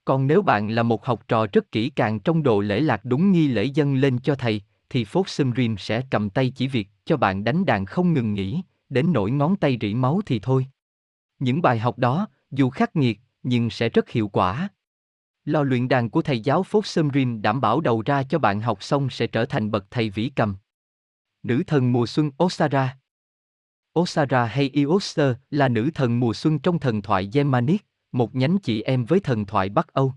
Còn 0.05 0.27
nếu 0.27 0.41
bạn 0.41 0.69
là 0.69 0.83
một 0.83 1.05
học 1.05 1.27
trò 1.27 1.47
rất 1.53 1.71
kỹ 1.71 1.89
càng 1.89 2.19
trong 2.19 2.43
đồ 2.43 2.59
lễ 2.59 2.79
lạc 2.79 3.05
đúng 3.05 3.31
nghi 3.31 3.47
lễ 3.47 3.63
dân 3.63 3.95
lên 3.95 4.19
cho 4.19 4.35
thầy, 4.35 4.61
thì 4.89 5.05
Phốt 5.05 5.29
Sâm 5.29 5.51
Rim 5.57 5.77
sẽ 5.77 6.01
cầm 6.09 6.29
tay 6.29 6.49
chỉ 6.49 6.67
việc 6.67 6.87
cho 7.05 7.17
bạn 7.17 7.43
đánh 7.43 7.65
đàn 7.65 7.85
không 7.85 8.13
ngừng 8.13 8.33
nghỉ, 8.33 8.61
đến 8.89 9.13
nỗi 9.13 9.31
ngón 9.31 9.55
tay 9.55 9.77
rỉ 9.81 9.93
máu 9.93 10.21
thì 10.25 10.39
thôi. 10.39 10.65
Những 11.39 11.61
bài 11.61 11.79
học 11.79 11.97
đó, 11.97 12.27
dù 12.51 12.69
khắc 12.69 12.95
nghiệt, 12.95 13.19
nhưng 13.43 13.69
sẽ 13.69 13.89
rất 13.89 14.09
hiệu 14.09 14.27
quả. 14.27 14.69
Lò 15.49 15.63
luyện 15.63 15.87
đàn 15.87 16.09
của 16.09 16.21
thầy 16.21 16.39
giáo 16.39 16.63
Phốt 16.63 16.85
Sâm 16.85 17.09
Rim 17.13 17.41
đảm 17.41 17.61
bảo 17.61 17.81
đầu 17.81 18.01
ra 18.05 18.23
cho 18.23 18.39
bạn 18.39 18.61
học 18.61 18.83
xong 18.83 19.09
sẽ 19.09 19.27
trở 19.27 19.45
thành 19.45 19.71
bậc 19.71 19.85
thầy 19.91 20.09
vĩ 20.09 20.31
cầm. 20.35 20.55
Nữ 21.43 21.63
thần 21.67 21.93
mùa 21.93 22.05
xuân 22.05 22.31
Osara 22.43 22.97
Osara 23.99 24.45
hay 24.45 24.69
Ioster 24.73 25.35
là 25.51 25.67
nữ 25.67 25.89
thần 25.95 26.19
mùa 26.19 26.33
xuân 26.33 26.59
trong 26.59 26.79
thần 26.79 27.01
thoại 27.01 27.29
Germanic, 27.33 27.85
một 28.11 28.35
nhánh 28.35 28.57
chị 28.57 28.81
em 28.81 29.05
với 29.05 29.19
thần 29.19 29.45
thoại 29.45 29.69
Bắc 29.69 29.93
Âu. 29.93 30.13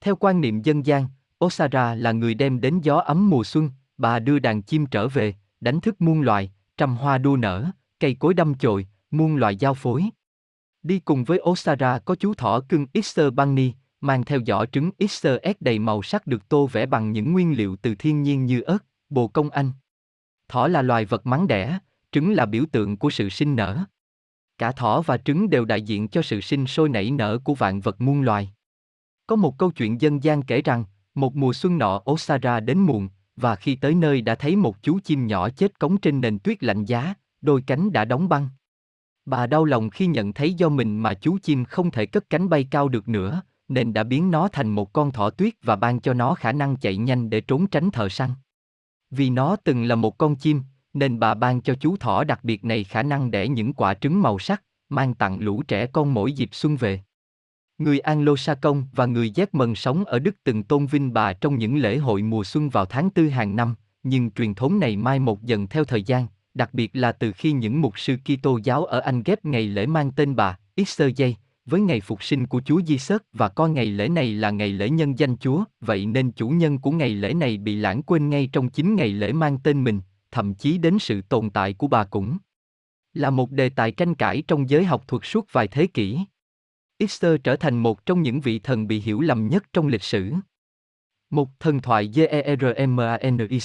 Theo 0.00 0.16
quan 0.16 0.40
niệm 0.40 0.62
dân 0.62 0.86
gian, 0.86 1.06
Osara 1.44 1.94
là 1.94 2.12
người 2.12 2.34
đem 2.34 2.60
đến 2.60 2.80
gió 2.80 2.96
ấm 2.98 3.30
mùa 3.30 3.44
xuân, 3.44 3.70
bà 3.96 4.18
đưa 4.18 4.38
đàn 4.38 4.62
chim 4.62 4.86
trở 4.86 5.08
về, 5.08 5.34
đánh 5.60 5.80
thức 5.80 6.00
muôn 6.00 6.20
loài, 6.20 6.52
trăm 6.76 6.96
hoa 6.96 7.18
đua 7.18 7.36
nở, 7.36 7.70
cây 8.00 8.16
cối 8.20 8.34
đâm 8.34 8.54
chồi, 8.54 8.86
muôn 9.10 9.36
loài 9.36 9.56
giao 9.56 9.74
phối. 9.74 10.04
Đi 10.82 10.98
cùng 10.98 11.24
với 11.24 11.40
Osara 11.42 11.98
có 11.98 12.14
chú 12.14 12.34
thỏ 12.34 12.60
cưng 12.60 12.86
Easter 12.92 13.32
Bunny, 13.34 13.72
mang 14.00 14.24
theo 14.24 14.40
giỏ 14.46 14.64
trứng 14.72 14.90
Easter 14.98 15.36
đầy 15.60 15.78
màu 15.78 16.02
sắc 16.02 16.26
được 16.26 16.48
tô 16.48 16.66
vẽ 16.66 16.86
bằng 16.86 17.12
những 17.12 17.32
nguyên 17.32 17.56
liệu 17.56 17.76
từ 17.76 17.94
thiên 17.94 18.22
nhiên 18.22 18.46
như 18.46 18.60
ớt, 18.60 18.78
bồ 19.08 19.28
công 19.28 19.50
anh. 19.50 19.72
Thỏ 20.48 20.68
là 20.68 20.82
loài 20.82 21.04
vật 21.04 21.26
mắng 21.26 21.46
đẻ, 21.46 21.78
trứng 22.12 22.32
là 22.32 22.46
biểu 22.46 22.64
tượng 22.72 22.96
của 22.96 23.10
sự 23.10 23.28
sinh 23.28 23.56
nở. 23.56 23.84
Cả 24.58 24.72
thỏ 24.72 25.02
và 25.02 25.18
trứng 25.18 25.50
đều 25.50 25.64
đại 25.64 25.82
diện 25.82 26.08
cho 26.08 26.22
sự 26.22 26.40
sinh 26.40 26.66
sôi 26.66 26.88
nảy 26.88 27.10
nở 27.10 27.38
của 27.44 27.54
vạn 27.54 27.80
vật 27.80 28.00
muôn 28.00 28.22
loài. 28.22 28.52
Có 29.26 29.36
một 29.36 29.58
câu 29.58 29.70
chuyện 29.70 30.00
dân 30.00 30.22
gian 30.22 30.42
kể 30.42 30.62
rằng, 30.62 30.84
một 31.14 31.36
mùa 31.36 31.52
xuân 31.52 31.78
nọ 31.78 32.02
Osara 32.10 32.60
đến 32.60 32.78
muộn, 32.78 33.08
và 33.36 33.56
khi 33.56 33.76
tới 33.76 33.94
nơi 33.94 34.22
đã 34.22 34.34
thấy 34.34 34.56
một 34.56 34.82
chú 34.82 34.98
chim 35.04 35.26
nhỏ 35.26 35.48
chết 35.48 35.78
cống 35.78 36.00
trên 36.00 36.20
nền 36.20 36.38
tuyết 36.38 36.62
lạnh 36.62 36.84
giá, 36.84 37.14
đôi 37.40 37.62
cánh 37.66 37.92
đã 37.92 38.04
đóng 38.04 38.28
băng. 38.28 38.48
Bà 39.24 39.46
đau 39.46 39.64
lòng 39.64 39.90
khi 39.90 40.06
nhận 40.06 40.32
thấy 40.32 40.54
do 40.54 40.68
mình 40.68 40.98
mà 40.98 41.14
chú 41.14 41.38
chim 41.42 41.64
không 41.64 41.90
thể 41.90 42.06
cất 42.06 42.30
cánh 42.30 42.48
bay 42.48 42.68
cao 42.70 42.88
được 42.88 43.08
nữa, 43.08 43.42
nên 43.68 43.92
đã 43.92 44.02
biến 44.02 44.30
nó 44.30 44.48
thành 44.48 44.68
một 44.68 44.92
con 44.92 45.12
thỏ 45.12 45.30
tuyết 45.30 45.54
và 45.62 45.76
ban 45.76 46.00
cho 46.00 46.14
nó 46.14 46.34
khả 46.34 46.52
năng 46.52 46.76
chạy 46.76 46.96
nhanh 46.96 47.30
để 47.30 47.40
trốn 47.40 47.66
tránh 47.66 47.90
thợ 47.90 48.08
săn. 48.08 48.30
Vì 49.10 49.30
nó 49.30 49.56
từng 49.56 49.84
là 49.84 49.94
một 49.94 50.18
con 50.18 50.36
chim, 50.36 50.62
nên 50.92 51.18
bà 51.18 51.34
ban 51.34 51.60
cho 51.60 51.74
chú 51.74 51.96
thỏ 51.96 52.24
đặc 52.24 52.44
biệt 52.44 52.64
này 52.64 52.84
khả 52.84 53.02
năng 53.02 53.30
đẻ 53.30 53.48
những 53.48 53.72
quả 53.72 53.94
trứng 53.94 54.22
màu 54.22 54.38
sắc, 54.38 54.62
mang 54.88 55.14
tặng 55.14 55.40
lũ 55.40 55.62
trẻ 55.68 55.86
con 55.86 56.14
mỗi 56.14 56.32
dịp 56.32 56.48
xuân 56.52 56.76
về. 56.76 57.00
Người 57.78 57.98
Anglo-Sa-Công 57.98 58.84
và 58.92 59.06
người 59.06 59.32
Mần 59.52 59.74
sống 59.74 60.04
ở 60.04 60.18
Đức 60.18 60.36
từng 60.44 60.62
tôn 60.62 60.86
vinh 60.86 61.12
bà 61.12 61.32
trong 61.32 61.58
những 61.58 61.76
lễ 61.76 61.96
hội 61.96 62.22
mùa 62.22 62.44
xuân 62.44 62.68
vào 62.68 62.84
tháng 62.84 63.10
tư 63.10 63.28
hàng 63.28 63.56
năm, 63.56 63.74
nhưng 64.02 64.30
truyền 64.30 64.54
thống 64.54 64.80
này 64.80 64.96
mai 64.96 65.18
một 65.18 65.42
dần 65.42 65.66
theo 65.66 65.84
thời 65.84 66.02
gian, 66.02 66.26
đặc 66.54 66.74
biệt 66.74 66.90
là 66.92 67.12
từ 67.12 67.32
khi 67.32 67.52
những 67.52 67.80
mục 67.80 67.98
sư 67.98 68.16
Kitô 68.24 68.58
giáo 68.64 68.84
ở 68.84 69.00
Anh 69.00 69.22
ghép 69.22 69.44
ngày 69.44 69.66
lễ 69.66 69.86
mang 69.86 70.10
tên 70.10 70.36
bà, 70.36 70.58
Easter 70.74 71.18
Day, 71.18 71.36
với 71.68 71.80
ngày 71.80 72.00
phục 72.00 72.22
sinh 72.22 72.46
của 72.46 72.60
Chúa 72.64 72.80
Giêsu 72.86 73.16
và 73.32 73.48
coi 73.48 73.70
ngày 73.70 73.86
lễ 73.86 74.08
này 74.08 74.32
là 74.32 74.50
ngày 74.50 74.72
lễ 74.72 74.90
nhân 74.90 75.18
danh 75.18 75.36
Chúa, 75.36 75.64
vậy 75.80 76.06
nên 76.06 76.32
chủ 76.32 76.48
nhân 76.48 76.78
của 76.78 76.90
ngày 76.90 77.10
lễ 77.10 77.34
này 77.34 77.56
bị 77.56 77.76
lãng 77.76 78.02
quên 78.02 78.30
ngay 78.30 78.48
trong 78.52 78.68
chính 78.68 78.94
ngày 78.94 79.08
lễ 79.08 79.32
mang 79.32 79.58
tên 79.58 79.84
mình, 79.84 80.00
thậm 80.30 80.54
chí 80.54 80.78
đến 80.78 80.98
sự 80.98 81.22
tồn 81.22 81.50
tại 81.50 81.72
của 81.72 81.86
bà 81.86 82.04
cũng 82.04 82.38
là 83.14 83.30
một 83.30 83.50
đề 83.50 83.68
tài 83.68 83.92
tranh 83.92 84.14
cãi 84.14 84.42
trong 84.48 84.70
giới 84.70 84.84
học 84.84 85.08
thuật 85.08 85.22
suốt 85.24 85.52
vài 85.52 85.68
thế 85.68 85.86
kỷ. 85.86 86.18
Easter 86.98 87.36
trở 87.44 87.56
thành 87.56 87.78
một 87.78 88.06
trong 88.06 88.22
những 88.22 88.40
vị 88.40 88.58
thần 88.58 88.88
bị 88.88 89.00
hiểu 89.00 89.20
lầm 89.20 89.48
nhất 89.48 89.64
trong 89.72 89.86
lịch 89.86 90.02
sử. 90.02 90.32
Một 91.30 91.60
thần 91.60 91.80
thoại 91.80 92.10
Germanic. 92.14 93.62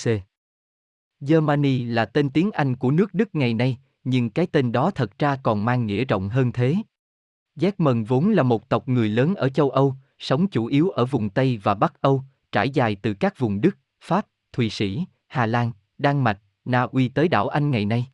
Germany 1.28 1.84
là 1.84 2.06
tên 2.06 2.30
tiếng 2.30 2.52
Anh 2.52 2.76
của 2.76 2.92
nước 2.92 3.14
Đức 3.14 3.36
ngày 3.36 3.54
nay, 3.54 3.78
nhưng 4.04 4.30
cái 4.30 4.48
tên 4.48 4.72
đó 4.72 4.92
thật 4.92 5.20
ra 5.20 5.38
còn 5.44 5.66
mang 5.66 5.86
nghĩa 5.86 6.06
rộng 6.06 6.30
hơn 6.30 6.52
thế. 6.52 6.76
Giác 7.56 7.80
Mần 7.80 8.04
vốn 8.04 8.30
là 8.30 8.44
một 8.44 8.70
tộc 8.70 8.88
người 8.90 9.10
lớn 9.10 9.36
ở 9.36 9.50
châu 9.50 9.70
Âu, 9.70 9.96
sống 10.20 10.48
chủ 10.48 10.66
yếu 10.66 10.90
ở 10.90 11.06
vùng 11.06 11.30
Tây 11.30 11.60
và 11.64 11.74
Bắc 11.74 12.02
Âu, 12.02 12.24
trải 12.52 12.70
dài 12.70 12.96
từ 13.02 13.14
các 13.14 13.40
vùng 13.40 13.62
Đức, 13.62 13.78
Pháp, 14.02 14.28
Thụy 14.54 14.70
Sĩ, 14.70 15.06
Hà 15.28 15.46
Lan, 15.46 15.72
Đan 15.98 16.22
Mạch, 16.22 16.40
Na 16.66 16.82
Uy 16.82 17.08
tới 17.08 17.28
đảo 17.28 17.48
Anh 17.48 17.72
ngày 17.72 17.86
nay. 17.86 18.06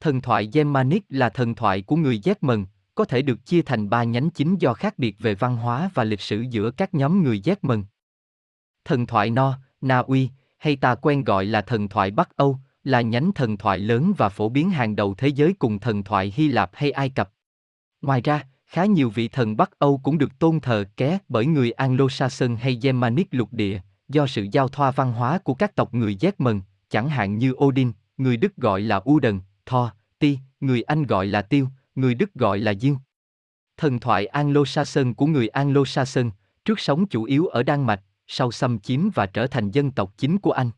Thần 0.00 0.20
thoại 0.20 0.50
Germanic 0.52 1.04
là 1.08 1.28
thần 1.28 1.54
thoại 1.54 1.82
của 1.82 1.96
người 1.96 2.18
Giác 2.18 2.42
Mần, 2.42 2.66
có 2.94 3.04
thể 3.04 3.22
được 3.22 3.46
chia 3.46 3.62
thành 3.62 3.90
ba 3.90 4.04
nhánh 4.04 4.30
chính 4.30 4.56
do 4.56 4.74
khác 4.74 4.98
biệt 4.98 5.16
về 5.18 5.34
văn 5.34 5.56
hóa 5.56 5.90
và 5.94 6.04
lịch 6.04 6.20
sử 6.20 6.44
giữa 6.50 6.70
các 6.70 6.94
nhóm 6.94 7.22
người 7.22 7.40
Giác 7.40 7.64
Mần. 7.64 7.84
Thần 8.84 9.06
thoại 9.06 9.30
No, 9.30 9.58
Na 9.80 9.98
Uy, 9.98 10.30
hay 10.58 10.76
ta 10.76 10.94
quen 10.94 11.24
gọi 11.24 11.44
là 11.44 11.62
thần 11.62 11.88
thoại 11.88 12.10
Bắc 12.10 12.36
Âu, 12.36 12.58
là 12.84 13.00
nhánh 13.00 13.32
thần 13.32 13.56
thoại 13.56 13.78
lớn 13.78 14.12
và 14.16 14.28
phổ 14.28 14.48
biến 14.48 14.70
hàng 14.70 14.96
đầu 14.96 15.14
thế 15.14 15.28
giới 15.28 15.54
cùng 15.58 15.78
thần 15.78 16.04
thoại 16.04 16.32
Hy 16.36 16.48
Lạp 16.48 16.70
hay 16.72 16.90
Ai 16.90 17.10
Cập. 17.10 17.30
Ngoài 18.02 18.20
ra, 18.20 18.46
khá 18.68 18.84
nhiều 18.84 19.10
vị 19.10 19.28
thần 19.28 19.56
Bắc 19.56 19.78
Âu 19.78 20.00
cũng 20.02 20.18
được 20.18 20.38
tôn 20.38 20.60
thờ 20.60 20.84
ké 20.96 21.18
bởi 21.28 21.46
người 21.46 21.72
Anglo-Saxon 21.76 22.56
hay 22.56 22.78
Germanic 22.82 23.28
lục 23.30 23.52
địa, 23.52 23.80
do 24.08 24.26
sự 24.26 24.46
giao 24.52 24.68
thoa 24.68 24.90
văn 24.90 25.12
hóa 25.12 25.38
của 25.38 25.54
các 25.54 25.74
tộc 25.74 25.94
người 25.94 26.16
Giác 26.16 26.40
Mần, 26.40 26.60
chẳng 26.90 27.08
hạn 27.08 27.38
như 27.38 27.52
Odin, 27.64 27.92
người 28.16 28.36
Đức 28.36 28.56
gọi 28.56 28.80
là 28.80 29.00
Uden, 29.10 29.40
Thor, 29.66 29.88
Ti, 30.18 30.38
người 30.60 30.82
Anh 30.82 31.06
gọi 31.06 31.26
là 31.26 31.42
Tiêu, 31.42 31.68
người 31.94 32.14
Đức 32.14 32.34
gọi 32.34 32.58
là 32.58 32.74
Diêu. 32.74 32.96
Thần 33.76 34.00
thoại 34.00 34.28
Anglo-Saxon 34.32 35.14
của 35.14 35.26
người 35.26 35.48
Anglo-Saxon, 35.48 36.30
trước 36.64 36.80
sống 36.80 37.06
chủ 37.06 37.24
yếu 37.24 37.46
ở 37.46 37.62
Đan 37.62 37.86
Mạch, 37.86 38.02
sau 38.26 38.52
xâm 38.52 38.78
chiếm 38.78 39.10
và 39.14 39.26
trở 39.26 39.46
thành 39.46 39.70
dân 39.70 39.90
tộc 39.90 40.12
chính 40.18 40.38
của 40.38 40.52
Anh. 40.52 40.70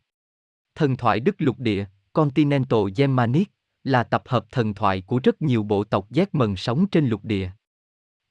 Thần 0.75 0.97
thoại 0.97 1.19
Đức 1.19 1.35
lục 1.37 1.59
địa, 1.59 1.85
Continental 2.13 2.79
Germanic, 2.95 3.49
là 3.83 4.03
tập 4.03 4.23
hợp 4.25 4.45
thần 4.51 4.73
thoại 4.73 5.01
của 5.01 5.19
rất 5.23 5.41
nhiều 5.41 5.63
bộ 5.63 5.83
tộc 5.83 6.11
giác 6.11 6.35
mần 6.35 6.55
sống 6.55 6.87
trên 6.87 7.07
lục 7.07 7.25
địa. 7.25 7.49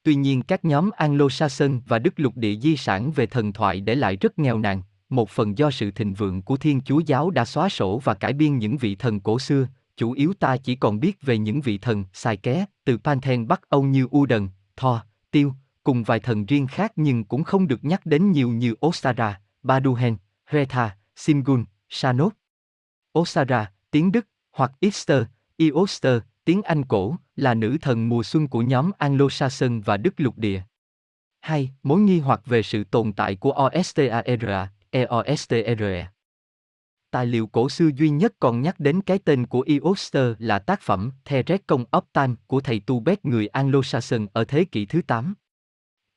Tuy 0.03 0.15
nhiên 0.15 0.41
các 0.41 0.65
nhóm 0.65 0.89
Anglo-Saxon 0.97 1.79
và 1.87 1.99
Đức 1.99 2.19
lục 2.19 2.37
địa 2.37 2.55
di 2.55 2.77
sản 2.77 3.11
về 3.11 3.25
thần 3.25 3.53
thoại 3.53 3.81
để 3.81 3.95
lại 3.95 4.15
rất 4.15 4.39
nghèo 4.39 4.57
nàn, 4.57 4.81
một 5.09 5.29
phần 5.29 5.57
do 5.57 5.71
sự 5.71 5.91
thịnh 5.91 6.13
vượng 6.13 6.41
của 6.41 6.57
Thiên 6.57 6.81
Chúa 6.81 6.99
giáo 6.99 7.29
đã 7.29 7.45
xóa 7.45 7.69
sổ 7.69 8.01
và 8.03 8.13
cải 8.13 8.33
biên 8.33 8.57
những 8.57 8.77
vị 8.77 8.95
thần 8.95 9.19
cổ 9.19 9.39
xưa, 9.39 9.67
chủ 9.97 10.11
yếu 10.11 10.33
ta 10.33 10.57
chỉ 10.57 10.75
còn 10.75 10.99
biết 10.99 11.21
về 11.21 11.37
những 11.37 11.61
vị 11.61 11.77
thần 11.77 12.05
xài 12.13 12.37
ké, 12.37 12.65
từ 12.85 12.97
Panthen 12.97 13.47
Bắc 13.47 13.69
Âu 13.69 13.83
như 13.83 14.07
Udon, 14.17 14.47
Thor, 14.77 14.99
Tiêu, 15.31 15.53
cùng 15.83 16.03
vài 16.03 16.19
thần 16.19 16.45
riêng 16.45 16.67
khác 16.67 16.91
nhưng 16.95 17.23
cũng 17.23 17.43
không 17.43 17.67
được 17.67 17.83
nhắc 17.83 18.05
đến 18.05 18.31
nhiều 18.31 18.49
như 18.49 18.75
Ostara, 18.85 19.41
Baduhen, 19.63 20.15
Hreta, 20.49 20.97
Simgun, 21.15 21.65
Shanot. 21.89 22.33
Osara, 23.19 23.71
tiếng 23.91 24.11
Đức, 24.11 24.27
hoặc 24.51 24.71
Easter, 24.79 25.23
Eoster, 25.57 26.21
tiếng 26.45 26.61
Anh 26.61 26.85
cổ, 26.85 27.15
là 27.35 27.53
nữ 27.53 27.77
thần 27.81 28.09
mùa 28.09 28.23
xuân 28.23 28.47
của 28.47 28.61
nhóm 28.61 28.91
Anglo-Saxon 28.99 29.81
và 29.81 29.97
Đức 29.97 30.13
lục 30.17 30.37
địa. 30.37 30.61
2. 31.41 31.71
Mối 31.83 31.99
nghi 31.99 32.19
hoặc 32.19 32.41
về 32.45 32.63
sự 32.63 32.83
tồn 32.83 33.13
tại 33.13 33.35
của 33.35 33.69
Ostara, 33.79 34.71
Eostre. 34.91 36.07
Tài 37.11 37.25
liệu 37.25 37.47
cổ 37.47 37.69
xưa 37.69 37.89
duy 37.95 38.09
nhất 38.09 38.33
còn 38.39 38.61
nhắc 38.61 38.79
đến 38.79 39.01
cái 39.01 39.19
tên 39.19 39.45
của 39.47 39.65
Eoster 39.67 40.33
là 40.39 40.59
tác 40.59 40.81
phẩm 40.81 41.11
The 41.25 41.43
Recon 41.47 41.83
of 41.91 42.01
Time 42.13 42.35
của 42.47 42.61
thầy 42.61 42.79
Tu 42.79 42.99
Bét 42.99 43.25
người 43.25 43.47
Anglo-Saxon 43.53 44.27
ở 44.33 44.43
thế 44.43 44.65
kỷ 44.65 44.85
thứ 44.85 45.01
8. 45.07 45.33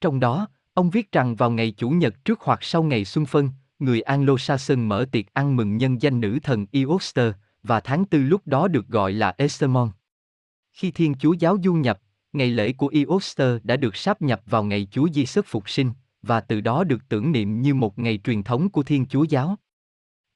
Trong 0.01 0.21
đó, 0.21 0.49
ông 0.75 0.91
viết 0.91 1.13
rằng 1.13 1.37
vào 1.37 1.51
ngày 1.51 1.71
Chủ 1.77 1.89
nhật 1.91 2.25
trước 2.25 2.41
hoặc 2.41 2.63
sau 2.63 2.83
ngày 2.83 3.05
Xuân 3.05 3.27
Phân, 3.27 3.51
người 3.79 4.01
Anglo-Saxon 4.01 4.87
mở 4.87 5.07
tiệc 5.13 5.35
ăn 5.35 5.57
mừng 5.57 5.77
nhân 5.77 6.03
danh 6.03 6.21
nữ 6.21 6.39
thần 6.43 6.67
Eoster, 6.73 7.33
và 7.63 7.81
tháng 7.81 8.05
tư 8.05 8.19
lúc 8.19 8.43
đó 8.47 8.69
được 8.69 8.89
gọi 8.89 9.13
là 9.13 9.35
Estermon. 9.39 9.91
Khi 10.75 10.91
Thiên 10.91 11.15
Chúa 11.15 11.33
giáo 11.33 11.57
du 11.65 11.75
nhập, 11.75 12.01
ngày 12.33 12.51
lễ 12.51 12.73
của 12.73 12.93
Easter 13.09 13.57
đã 13.63 13.77
được 13.77 13.97
sáp 13.97 14.23
nhập 14.23 14.43
vào 14.47 14.65
ngày 14.65 14.89
Chúa 14.91 15.09
Giêsu 15.13 15.41
phục 15.47 15.71
sinh, 15.71 15.91
và 16.23 16.41
từ 16.41 16.61
đó 16.61 16.85
được 16.85 17.09
tưởng 17.09 17.33
niệm 17.33 17.63
như 17.63 17.75
một 17.75 17.99
ngày 17.99 18.19
truyền 18.25 18.43
thống 18.43 18.71
của 18.71 18.83
Thiên 18.83 19.07
Chúa 19.07 19.25
giáo. 19.25 19.57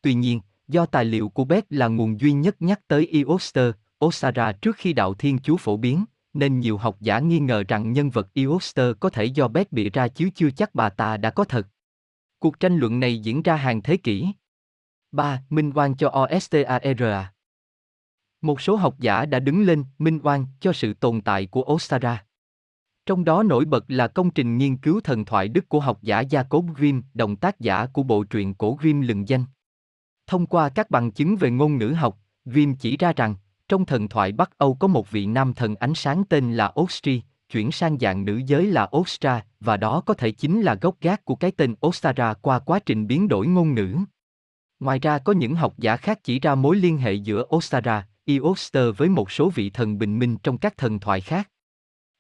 Tuy 0.02 0.14
nhiên, 0.14 0.40
do 0.68 0.86
tài 0.86 1.04
liệu 1.04 1.28
của 1.28 1.44
Beth 1.44 1.66
là 1.70 1.88
nguồn 1.88 2.20
duy 2.20 2.32
nhất 2.32 2.62
nhắc 2.62 2.80
tới 2.88 3.24
Easter, 3.28 3.70
Osara 4.04 4.52
trước 4.52 4.76
khi 4.76 4.92
đạo 4.92 5.14
Thiên 5.14 5.38
Chúa 5.38 5.56
phổ 5.56 5.76
biến, 5.76 6.04
nên 6.34 6.60
nhiều 6.60 6.76
học 6.76 6.96
giả 7.00 7.18
nghi 7.18 7.38
ngờ 7.38 7.64
rằng 7.68 7.92
nhân 7.92 8.10
vật 8.10 8.28
Eoster 8.34 8.92
có 9.00 9.10
thể 9.10 9.24
do 9.24 9.48
Beth 9.48 9.72
bịa 9.72 9.90
ra 9.90 10.08
chứ 10.08 10.30
chưa 10.34 10.50
chắc 10.50 10.74
bà 10.74 10.88
ta 10.88 11.16
đã 11.16 11.30
có 11.30 11.44
thật. 11.44 11.66
Cuộc 12.38 12.60
tranh 12.60 12.76
luận 12.76 13.00
này 13.00 13.18
diễn 13.18 13.42
ra 13.42 13.56
hàng 13.56 13.82
thế 13.82 13.96
kỷ. 13.96 14.28
3. 15.12 15.42
Minh 15.50 15.72
oan 15.74 15.96
cho 15.96 16.26
OSTARA 16.34 17.32
một 18.40 18.60
số 18.60 18.76
học 18.76 18.94
giả 18.98 19.26
đã 19.26 19.40
đứng 19.40 19.62
lên 19.62 19.84
minh 19.98 20.20
oan 20.22 20.46
cho 20.60 20.72
sự 20.72 20.94
tồn 20.94 21.20
tại 21.20 21.46
của 21.46 21.64
Ostara. 21.72 22.24
Trong 23.06 23.24
đó 23.24 23.42
nổi 23.42 23.64
bật 23.64 23.84
là 23.88 24.08
công 24.08 24.30
trình 24.30 24.58
nghiên 24.58 24.76
cứu 24.76 25.00
thần 25.00 25.24
thoại 25.24 25.48
Đức 25.48 25.68
của 25.68 25.80
học 25.80 25.98
giả 26.02 26.22
Jacob 26.22 26.74
Grimm, 26.74 27.02
đồng 27.14 27.36
tác 27.36 27.60
giả 27.60 27.86
của 27.86 28.02
bộ 28.02 28.24
truyện 28.24 28.54
cổ 28.54 28.76
Grimm 28.80 29.00
lừng 29.00 29.28
danh. 29.28 29.44
Thông 30.26 30.46
qua 30.46 30.68
các 30.68 30.90
bằng 30.90 31.10
chứng 31.10 31.36
về 31.36 31.50
ngôn 31.50 31.78
ngữ 31.78 31.88
học, 31.88 32.18
Grimm 32.44 32.74
chỉ 32.74 32.96
ra 32.96 33.12
rằng, 33.16 33.34
trong 33.68 33.86
thần 33.86 34.08
thoại 34.08 34.32
Bắc 34.32 34.58
Âu 34.58 34.74
có 34.74 34.88
một 34.88 35.10
vị 35.10 35.26
nam 35.26 35.54
thần 35.54 35.74
ánh 35.74 35.94
sáng 35.94 36.24
tên 36.28 36.54
là 36.54 36.72
Ostri, 36.80 37.22
chuyển 37.50 37.72
sang 37.72 37.98
dạng 37.98 38.24
nữ 38.24 38.40
giới 38.46 38.66
là 38.66 38.88
Ostra, 38.96 39.44
và 39.60 39.76
đó 39.76 40.00
có 40.00 40.14
thể 40.14 40.30
chính 40.30 40.62
là 40.62 40.74
gốc 40.74 40.96
gác 41.00 41.24
của 41.24 41.34
cái 41.34 41.50
tên 41.50 41.74
Ostara 41.86 42.34
qua 42.34 42.58
quá 42.58 42.78
trình 42.78 43.06
biến 43.06 43.28
đổi 43.28 43.46
ngôn 43.46 43.74
ngữ. 43.74 43.96
Ngoài 44.80 44.98
ra 44.98 45.18
có 45.18 45.32
những 45.32 45.54
học 45.54 45.74
giả 45.78 45.96
khác 45.96 46.24
chỉ 46.24 46.40
ra 46.40 46.54
mối 46.54 46.76
liên 46.76 46.98
hệ 46.98 47.12
giữa 47.12 47.44
Ostara, 47.56 48.08
Eoster 48.28 48.96
với 48.96 49.08
một 49.08 49.30
số 49.30 49.50
vị 49.50 49.70
thần 49.70 49.98
bình 49.98 50.18
minh 50.18 50.36
trong 50.42 50.58
các 50.58 50.76
thần 50.76 51.00
thoại 51.00 51.20
khác. 51.20 51.50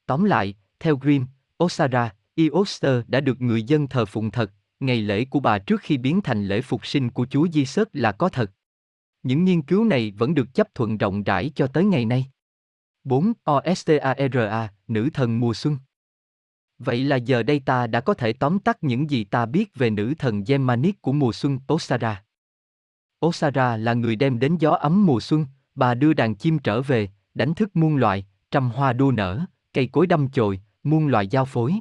Tóm 0.06 0.24
lại, 0.24 0.54
theo 0.80 0.96
Grimm, 0.96 1.26
Osara, 1.64 2.14
Eoster 2.34 3.04
đã 3.06 3.20
được 3.20 3.40
người 3.40 3.62
dân 3.62 3.88
thờ 3.88 4.04
phụng 4.04 4.30
thật, 4.30 4.52
ngày 4.80 5.02
lễ 5.02 5.24
của 5.24 5.40
bà 5.40 5.58
trước 5.58 5.80
khi 5.80 5.98
biến 5.98 6.20
thành 6.20 6.44
lễ 6.44 6.60
phục 6.60 6.86
sinh 6.86 7.10
của 7.10 7.26
Chúa 7.30 7.46
Giêsu 7.52 7.84
là 7.92 8.12
có 8.12 8.28
thật. 8.28 8.50
Những 9.22 9.44
nghiên 9.44 9.62
cứu 9.62 9.84
này 9.84 10.12
vẫn 10.18 10.34
được 10.34 10.54
chấp 10.54 10.74
thuận 10.74 10.98
rộng 10.98 11.22
rãi 11.22 11.50
cho 11.54 11.66
tới 11.66 11.84
ngày 11.84 12.04
nay. 12.04 12.26
4. 13.04 13.32
Ostara, 13.70 14.72
nữ 14.88 15.08
thần 15.14 15.40
mùa 15.40 15.54
xuân. 15.54 15.78
Vậy 16.78 17.04
là 17.04 17.16
giờ 17.16 17.42
đây 17.42 17.60
ta 17.66 17.86
đã 17.86 18.00
có 18.00 18.14
thể 18.14 18.32
tóm 18.32 18.58
tắt 18.58 18.78
những 18.80 19.10
gì 19.10 19.24
ta 19.24 19.46
biết 19.46 19.74
về 19.74 19.90
nữ 19.90 20.14
thần 20.18 20.44
Germanic 20.46 21.02
của 21.02 21.12
mùa 21.12 21.32
xuân 21.32 21.58
Osara. 21.72 22.24
Osara 23.26 23.76
là 23.76 23.94
người 23.94 24.16
đem 24.16 24.38
đến 24.38 24.56
gió 24.56 24.70
ấm 24.70 25.06
mùa 25.06 25.20
xuân, 25.20 25.46
bà 25.78 25.94
đưa 25.94 26.12
đàn 26.12 26.34
chim 26.34 26.58
trở 26.58 26.82
về, 26.82 27.08
đánh 27.34 27.54
thức 27.54 27.76
muôn 27.76 27.96
loài, 27.96 28.26
trăm 28.50 28.70
hoa 28.70 28.92
đua 28.92 29.10
nở, 29.10 29.44
cây 29.72 29.88
cối 29.92 30.06
đâm 30.06 30.30
chồi, 30.30 30.60
muôn 30.82 31.06
loài 31.08 31.26
giao 31.28 31.44
phối. 31.44 31.74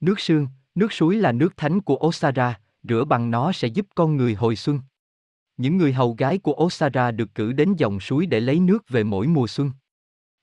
Nước 0.00 0.20
sương, 0.20 0.48
nước 0.74 0.92
suối 0.92 1.16
là 1.16 1.32
nước 1.32 1.56
thánh 1.56 1.80
của 1.80 1.96
Osara, 2.06 2.60
rửa 2.82 3.04
bằng 3.04 3.30
nó 3.30 3.52
sẽ 3.52 3.68
giúp 3.68 3.86
con 3.94 4.16
người 4.16 4.34
hồi 4.34 4.56
xuân. 4.56 4.80
Những 5.56 5.76
người 5.76 5.92
hầu 5.92 6.14
gái 6.18 6.38
của 6.38 6.54
Osara 6.64 7.10
được 7.10 7.34
cử 7.34 7.52
đến 7.52 7.74
dòng 7.76 8.00
suối 8.00 8.26
để 8.26 8.40
lấy 8.40 8.60
nước 8.60 8.88
về 8.88 9.04
mỗi 9.04 9.26
mùa 9.26 9.46
xuân. 9.46 9.70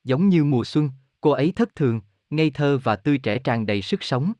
Giống 0.04 0.30
như 0.30 0.44
mùa 0.44 0.64
xuân, 0.64 0.90
cô 1.22 1.32
ấy 1.32 1.52
thất 1.52 1.76
thường, 1.76 2.02
ngây 2.30 2.50
thơ 2.50 2.78
và 2.84 2.96
tươi 2.96 3.18
trẻ 3.18 3.40
tràn 3.40 3.66
đầy 3.66 3.82
sức 3.82 4.04
sống. 4.04 4.34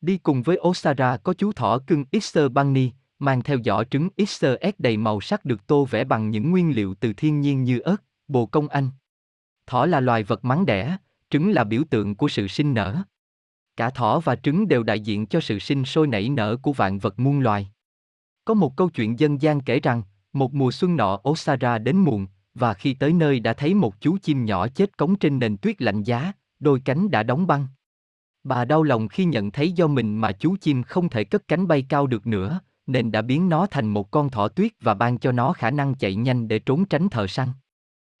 Đi 0.00 0.18
cùng 0.18 0.42
với 0.42 0.58
Osara 0.60 1.16
có 1.16 1.34
chú 1.34 1.52
thỏ 1.52 1.78
cưng 1.86 2.04
Easter 2.12 2.52
Bunny, 2.52 2.90
mang 3.20 3.42
theo 3.42 3.58
giỏ 3.64 3.84
trứng 3.84 4.08
Easter 4.16 4.54
đầy 4.78 4.96
màu 4.96 5.20
sắc 5.20 5.44
được 5.44 5.66
tô 5.66 5.84
vẽ 5.84 6.04
bằng 6.04 6.30
những 6.30 6.50
nguyên 6.50 6.74
liệu 6.74 6.94
từ 6.94 7.12
thiên 7.12 7.40
nhiên 7.40 7.64
như 7.64 7.78
ớt, 7.78 7.96
bồ 8.28 8.46
công 8.46 8.68
anh. 8.68 8.90
Thỏ 9.66 9.86
là 9.86 10.00
loài 10.00 10.22
vật 10.22 10.44
mắng 10.44 10.66
đẻ, 10.66 10.96
trứng 11.30 11.50
là 11.50 11.64
biểu 11.64 11.82
tượng 11.90 12.14
của 12.14 12.28
sự 12.28 12.48
sinh 12.48 12.74
nở. 12.74 13.02
Cả 13.76 13.90
thỏ 13.90 14.20
và 14.20 14.36
trứng 14.36 14.68
đều 14.68 14.82
đại 14.82 15.00
diện 15.00 15.26
cho 15.26 15.40
sự 15.40 15.58
sinh 15.58 15.84
sôi 15.84 16.06
nảy 16.06 16.28
nở 16.28 16.56
của 16.62 16.72
vạn 16.72 16.98
vật 16.98 17.18
muôn 17.18 17.40
loài. 17.40 17.70
Có 18.44 18.54
một 18.54 18.76
câu 18.76 18.88
chuyện 18.88 19.18
dân 19.18 19.42
gian 19.42 19.60
kể 19.60 19.80
rằng, 19.80 20.02
một 20.32 20.54
mùa 20.54 20.72
xuân 20.72 20.96
nọ 20.96 21.20
Osara 21.28 21.78
đến 21.78 21.96
muộn, 21.96 22.26
và 22.54 22.74
khi 22.74 22.94
tới 22.94 23.12
nơi 23.12 23.40
đã 23.40 23.52
thấy 23.52 23.74
một 23.74 24.00
chú 24.00 24.18
chim 24.22 24.44
nhỏ 24.44 24.68
chết 24.68 24.98
cống 24.98 25.18
trên 25.18 25.38
nền 25.38 25.56
tuyết 25.56 25.82
lạnh 25.82 26.02
giá, 26.02 26.32
đôi 26.60 26.80
cánh 26.84 27.10
đã 27.10 27.22
đóng 27.22 27.46
băng. 27.46 27.66
Bà 28.44 28.64
đau 28.64 28.82
lòng 28.82 29.08
khi 29.08 29.24
nhận 29.24 29.50
thấy 29.50 29.72
do 29.72 29.86
mình 29.86 30.16
mà 30.16 30.32
chú 30.32 30.56
chim 30.60 30.82
không 30.82 31.08
thể 31.08 31.24
cất 31.24 31.48
cánh 31.48 31.68
bay 31.68 31.86
cao 31.88 32.06
được 32.06 32.26
nữa, 32.26 32.60
nên 32.92 33.12
đã 33.12 33.22
biến 33.22 33.48
nó 33.48 33.66
thành 33.66 33.88
một 33.88 34.10
con 34.10 34.30
thỏ 34.30 34.48
tuyết 34.48 34.72
và 34.80 34.94
ban 34.94 35.18
cho 35.18 35.32
nó 35.32 35.52
khả 35.52 35.70
năng 35.70 35.94
chạy 35.94 36.14
nhanh 36.14 36.48
để 36.48 36.58
trốn 36.58 36.84
tránh 36.84 37.08
thợ 37.08 37.26
săn. 37.26 37.48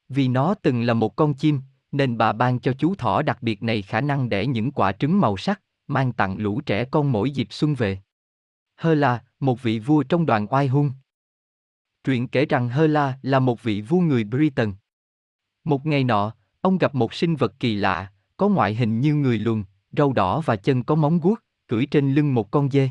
Vì 0.08 0.28
nó 0.28 0.54
từng 0.54 0.82
là 0.82 0.94
một 0.94 1.16
con 1.16 1.34
chim, 1.34 1.60
nên 1.92 2.18
bà 2.18 2.32
ban 2.32 2.60
cho 2.60 2.72
chú 2.72 2.94
thỏ 2.94 3.22
đặc 3.22 3.42
biệt 3.42 3.62
này 3.62 3.82
khả 3.82 4.00
năng 4.00 4.28
đẻ 4.28 4.46
những 4.46 4.72
quả 4.72 4.92
trứng 4.92 5.20
màu 5.20 5.36
sắc, 5.36 5.60
mang 5.86 6.12
tặng 6.12 6.38
lũ 6.38 6.60
trẻ 6.66 6.84
con 6.84 7.12
mỗi 7.12 7.30
dịp 7.30 7.48
xuân 7.50 7.74
về. 7.74 7.98
Hơ 8.76 8.94
La, 8.94 9.22
một 9.40 9.62
vị 9.62 9.78
vua 9.78 10.02
trong 10.02 10.26
đoàn 10.26 10.46
oai 10.50 10.68
hung. 10.68 10.92
Truyện 12.04 12.28
kể 12.28 12.46
rằng 12.46 12.68
Hơ 12.68 12.86
La 12.86 13.18
là 13.22 13.38
một 13.38 13.62
vị 13.62 13.80
vua 13.80 14.00
người 14.00 14.24
Britain. 14.24 14.72
Một 15.64 15.86
ngày 15.86 16.04
nọ, 16.04 16.34
ông 16.60 16.78
gặp 16.78 16.94
một 16.94 17.14
sinh 17.14 17.36
vật 17.36 17.54
kỳ 17.60 17.74
lạ, 17.74 18.12
có 18.36 18.48
ngoại 18.48 18.74
hình 18.74 19.00
như 19.00 19.14
người 19.14 19.38
luồn, 19.38 19.64
râu 19.96 20.12
đỏ 20.12 20.40
và 20.40 20.56
chân 20.56 20.84
có 20.84 20.94
móng 20.94 21.20
guốc, 21.20 21.38
cưỡi 21.66 21.86
trên 21.86 22.14
lưng 22.14 22.34
một 22.34 22.50
con 22.50 22.70
dê. 22.70 22.90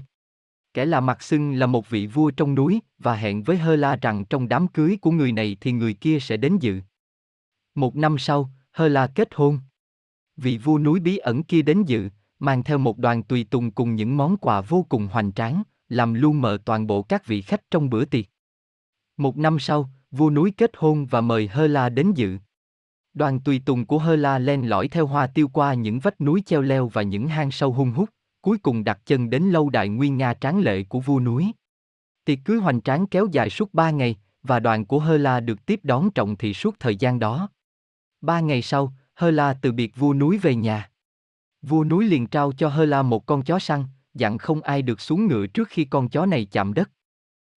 Kẻ 0.73 0.85
là 0.85 0.99
mặt 0.99 1.23
xưng 1.23 1.53
là 1.53 1.65
một 1.65 1.89
vị 1.89 2.07
vua 2.07 2.31
trong 2.31 2.55
núi 2.55 2.79
và 2.97 3.15
hẹn 3.15 3.43
với 3.43 3.57
Hơ 3.57 3.75
La 3.75 3.95
rằng 3.95 4.25
trong 4.25 4.47
đám 4.47 4.67
cưới 4.67 4.97
của 5.01 5.11
người 5.11 5.31
này 5.31 5.57
thì 5.61 5.71
người 5.71 5.93
kia 5.93 6.19
sẽ 6.21 6.37
đến 6.37 6.57
dự. 6.57 6.79
Một 7.75 7.95
năm 7.95 8.17
sau, 8.17 8.49
Hơ 8.71 8.87
La 8.87 9.07
kết 9.07 9.27
hôn. 9.35 9.59
Vị 10.37 10.57
vua 10.57 10.79
núi 10.79 10.99
bí 10.99 11.17
ẩn 11.17 11.43
kia 11.43 11.61
đến 11.61 11.83
dự, 11.83 12.09
mang 12.39 12.63
theo 12.63 12.77
một 12.77 12.97
đoàn 12.97 13.23
tùy 13.23 13.43
tùng 13.43 13.71
cùng 13.71 13.95
những 13.95 14.17
món 14.17 14.37
quà 14.37 14.61
vô 14.61 14.85
cùng 14.89 15.07
hoành 15.07 15.31
tráng, 15.31 15.63
làm 15.89 16.13
lu 16.13 16.33
mờ 16.33 16.57
toàn 16.65 16.87
bộ 16.87 17.01
các 17.01 17.25
vị 17.25 17.41
khách 17.41 17.71
trong 17.71 17.89
bữa 17.89 18.05
tiệc. 18.05 18.25
Một 19.17 19.37
năm 19.37 19.59
sau, 19.59 19.89
vua 20.11 20.29
núi 20.29 20.53
kết 20.57 20.71
hôn 20.77 21.05
và 21.05 21.21
mời 21.21 21.47
Hơ 21.47 21.67
La 21.67 21.89
đến 21.89 22.11
dự. 22.15 22.37
Đoàn 23.13 23.39
tùy 23.39 23.61
tùng 23.65 23.85
của 23.85 23.97
Hơ 23.97 24.15
La 24.15 24.39
len 24.39 24.69
lỏi 24.69 24.87
theo 24.87 25.07
hoa 25.07 25.27
tiêu 25.27 25.47
qua 25.47 25.73
những 25.73 25.99
vách 25.99 26.21
núi 26.21 26.43
treo 26.45 26.61
leo 26.61 26.87
và 26.87 27.01
những 27.01 27.27
hang 27.27 27.51
sâu 27.51 27.73
hung 27.73 27.91
hút, 27.91 28.09
cuối 28.41 28.57
cùng 28.57 28.83
đặt 28.83 28.99
chân 29.05 29.29
đến 29.29 29.43
lâu 29.43 29.69
đài 29.69 29.89
nguyên 29.89 30.17
nga 30.17 30.33
tráng 30.33 30.59
lệ 30.59 30.83
của 30.83 30.99
vua 30.99 31.19
núi. 31.19 31.51
Tiệc 32.25 32.39
cưới 32.45 32.57
hoành 32.57 32.81
tráng 32.81 33.07
kéo 33.07 33.27
dài 33.31 33.49
suốt 33.49 33.73
ba 33.73 33.91
ngày, 33.91 34.15
và 34.43 34.59
đoàn 34.59 34.85
của 34.85 34.99
Hơ 34.99 35.17
La 35.17 35.39
được 35.39 35.65
tiếp 35.65 35.79
đón 35.83 36.11
trọng 36.11 36.35
thị 36.35 36.53
suốt 36.53 36.75
thời 36.79 36.95
gian 36.95 37.19
đó. 37.19 37.49
Ba 38.21 38.39
ngày 38.39 38.61
sau, 38.61 38.93
Hơ 39.15 39.31
La 39.31 39.53
từ 39.61 39.71
biệt 39.71 39.95
vua 39.95 40.13
núi 40.13 40.37
về 40.37 40.55
nhà. 40.55 40.89
Vua 41.61 41.83
núi 41.83 42.07
liền 42.07 42.27
trao 42.27 42.51
cho 42.51 42.69
Hơ 42.69 42.85
La 42.85 43.01
một 43.01 43.25
con 43.25 43.43
chó 43.43 43.59
săn, 43.59 43.85
dặn 44.13 44.37
không 44.37 44.61
ai 44.61 44.81
được 44.81 45.01
xuống 45.01 45.27
ngựa 45.27 45.47
trước 45.47 45.67
khi 45.67 45.85
con 45.85 46.09
chó 46.09 46.25
này 46.25 46.45
chạm 46.45 46.73
đất. 46.73 46.91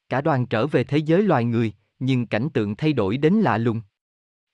Cả 0.09 0.21
đoàn 0.21 0.47
trở 0.47 0.67
về 0.67 0.85
thế 0.85 0.99
giới 0.99 1.23
loài 1.23 1.45
người, 1.45 1.73
nhưng 1.99 2.27
cảnh 2.27 2.49
tượng 2.55 2.77
thay 2.77 2.93
đổi 2.93 3.17
đến 3.17 3.35
lạ 3.35 3.59
lùng. 3.59 3.81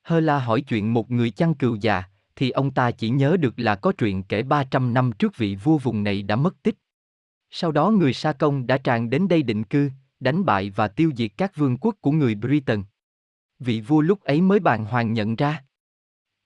Hơ 0.03 0.21
La 0.21 0.39
hỏi 0.39 0.61
chuyện 0.61 0.95
một 0.95 1.11
người 1.11 1.31
chăn 1.31 1.55
cừu 1.55 1.75
già, 1.75 2.05
thì 2.39 2.51
ông 2.51 2.71
ta 2.71 2.91
chỉ 2.91 3.09
nhớ 3.09 3.37
được 3.37 3.55
là 3.57 3.75
có 3.75 3.93
chuyện 3.93 4.23
kể 4.23 4.43
300 4.43 4.95
năm 4.95 5.13
trước 5.13 5.37
vị 5.37 5.57
vua 5.57 5.79
vùng 5.79 6.05
này 6.05 6.23
đã 6.23 6.37
mất 6.37 6.63
tích. 6.63 6.75
Sau 7.51 7.73
đó 7.73 7.91
người 7.91 8.13
Sa 8.13 8.33
Công 8.33 8.67
đã 8.67 8.79
tràn 8.79 9.11
đến 9.11 9.29
đây 9.29 9.43
định 9.43 9.65
cư, 9.65 9.91
đánh 10.21 10.45
bại 10.45 10.71
và 10.71 10.89
tiêu 10.89 11.13
diệt 11.17 11.31
các 11.37 11.57
vương 11.57 11.77
quốc 11.77 11.95
của 12.01 12.11
người 12.11 12.35
Britain. 12.35 12.83
Vị 13.59 13.81
vua 13.81 14.01
lúc 14.01 14.23
ấy 14.23 14.41
mới 14.41 14.61
bàn 14.61 14.85
hoàng 14.85 15.13
nhận 15.13 15.37
ra. 15.37 15.65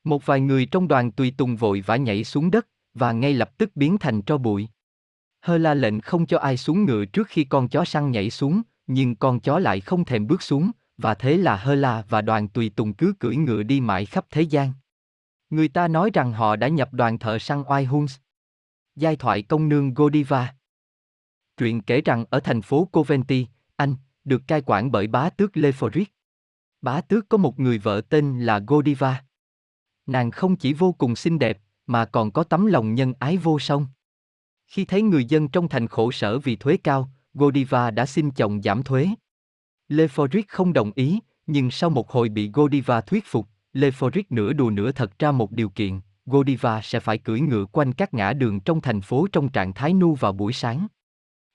Một 0.05 0.27
vài 0.27 0.41
người 0.41 0.67
trong 0.67 0.89
đoàn 0.89 1.13
tùy 1.13 1.35
tùng 1.37 1.57
vội 1.57 1.81
vã 1.81 1.97
nhảy 1.97 2.25
xuống 2.25 2.51
đất, 2.51 2.67
và 2.95 3.13
ngay 3.13 3.35
lập 3.35 3.59
tức 3.59 3.71
biến 3.75 3.99
thành 3.99 4.23
tro 4.23 4.39
bụi. 4.39 4.69
Hơ 5.41 5.59
la 5.59 5.75
lệnh 5.75 6.01
không 6.01 6.27
cho 6.27 6.39
ai 6.39 6.57
xuống 6.57 6.85
ngựa 6.85 7.05
trước 7.05 7.29
khi 7.29 7.45
con 7.45 7.69
chó 7.69 7.85
săn 7.85 8.11
nhảy 8.11 8.31
xuống, 8.31 8.63
nhưng 8.87 9.17
con 9.17 9.41
chó 9.41 9.59
lại 9.59 9.81
không 9.81 10.05
thèm 10.05 10.27
bước 10.27 10.43
xuống, 10.43 10.71
và 10.99 11.15
thế 11.15 11.37
là 11.37 11.57
Hơ 11.57 11.75
la 11.75 12.05
và 12.09 12.21
đoàn 12.21 12.49
tùy 12.49 12.71
tùng 12.77 12.95
cứ 12.95 13.15
cưỡi 13.19 13.37
ngựa 13.37 13.63
đi 13.63 13.81
mãi 13.81 14.07
khắp 14.07 14.27
thế 14.31 14.43
gian. 14.43 14.73
Người 15.53 15.69
ta 15.69 15.89
nói 15.89 16.11
rằng 16.15 16.33
họ 16.33 16.57
đã 16.57 16.69
nhập 16.69 16.95
đoàn 16.95 17.19
thợ 17.19 17.39
săn 17.39 17.63
oai 17.69 17.85
Huns. 17.85 18.17
Giai 18.97 19.17
thoại 19.17 19.43
công 19.43 19.69
nương 19.69 19.95
Godiva 19.95 20.55
Truyện 21.57 21.83
kể 21.83 22.01
rằng 22.01 22.25
ở 22.31 22.41
thành 22.41 22.63
phố 22.63 22.89
Coventry, 22.93 23.47
Anh, 23.77 23.95
được 24.25 24.43
cai 24.47 24.63
quản 24.67 24.93
bởi 24.93 25.07
bá 25.07 25.31
tước 25.31 25.53
Leforic. 25.57 26.05
Bá 26.83 27.01
tước 27.01 27.29
có 27.29 27.39
một 27.39 27.61
người 27.61 27.79
vợ 27.79 28.01
tên 28.09 28.41
là 28.41 28.59
Godiva. 28.67 29.25
Nàng 30.07 30.31
không 30.31 30.57
chỉ 30.57 30.73
vô 30.73 30.93
cùng 30.93 31.17
xinh 31.17 31.39
đẹp, 31.39 31.59
mà 31.87 32.05
còn 32.05 32.31
có 32.31 32.45
tấm 32.45 32.67
lòng 32.67 32.95
nhân 32.95 33.15
ái 33.19 33.37
vô 33.37 33.59
song. 33.59 33.87
Khi 34.67 34.85
thấy 34.85 35.03
người 35.03 35.25
dân 35.25 35.49
trong 35.49 35.69
thành 35.69 35.89
khổ 35.89 36.13
sở 36.13 36.39
vì 36.39 36.57
thuế 36.57 36.77
cao, 36.77 37.11
Godiva 37.35 37.91
đã 37.91 38.07
xin 38.07 38.31
chồng 38.31 38.63
giảm 38.63 38.83
thuế. 38.83 39.09
Leforic 39.89 40.43
không 40.49 40.73
đồng 40.73 40.93
ý, 40.95 41.21
nhưng 41.47 41.71
sau 41.71 41.91
một 41.91 42.11
hồi 42.11 42.29
bị 42.29 42.51
Godiva 42.55 43.01
thuyết 43.01 43.25
phục, 43.27 43.49
Leforic 43.73 44.25
nửa 44.31 44.53
đùa 44.53 44.71
nửa 44.71 44.93
thật 44.93 45.19
ra 45.19 45.33
một 45.33 45.53
điều 45.53 45.69
kiện, 45.69 46.01
Godiva 46.27 46.81
sẽ 46.83 47.01
phải 47.01 47.19
cưỡi 47.19 47.41
ngựa 47.41 47.65
quanh 47.73 47.93
các 47.93 48.15
ngã 48.15 48.33
đường 48.33 48.61
trong 48.61 48.81
thành 48.81 49.01
phố 49.01 49.27
trong 49.33 49.49
trạng 49.49 49.73
thái 49.73 49.95
nu 49.95 50.15
vào 50.15 50.33
buổi 50.33 50.53
sáng. 50.53 50.87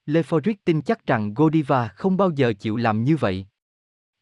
Leforic 0.06 0.56
tin 0.66 0.82
chắc 0.82 1.06
rằng 1.06 1.34
Godiva 1.34 1.88
không 1.88 2.18
bao 2.18 2.32
giờ 2.32 2.54
chịu 2.60 2.78
làm 2.78 3.04
như 3.04 3.16
vậy. 3.16 3.48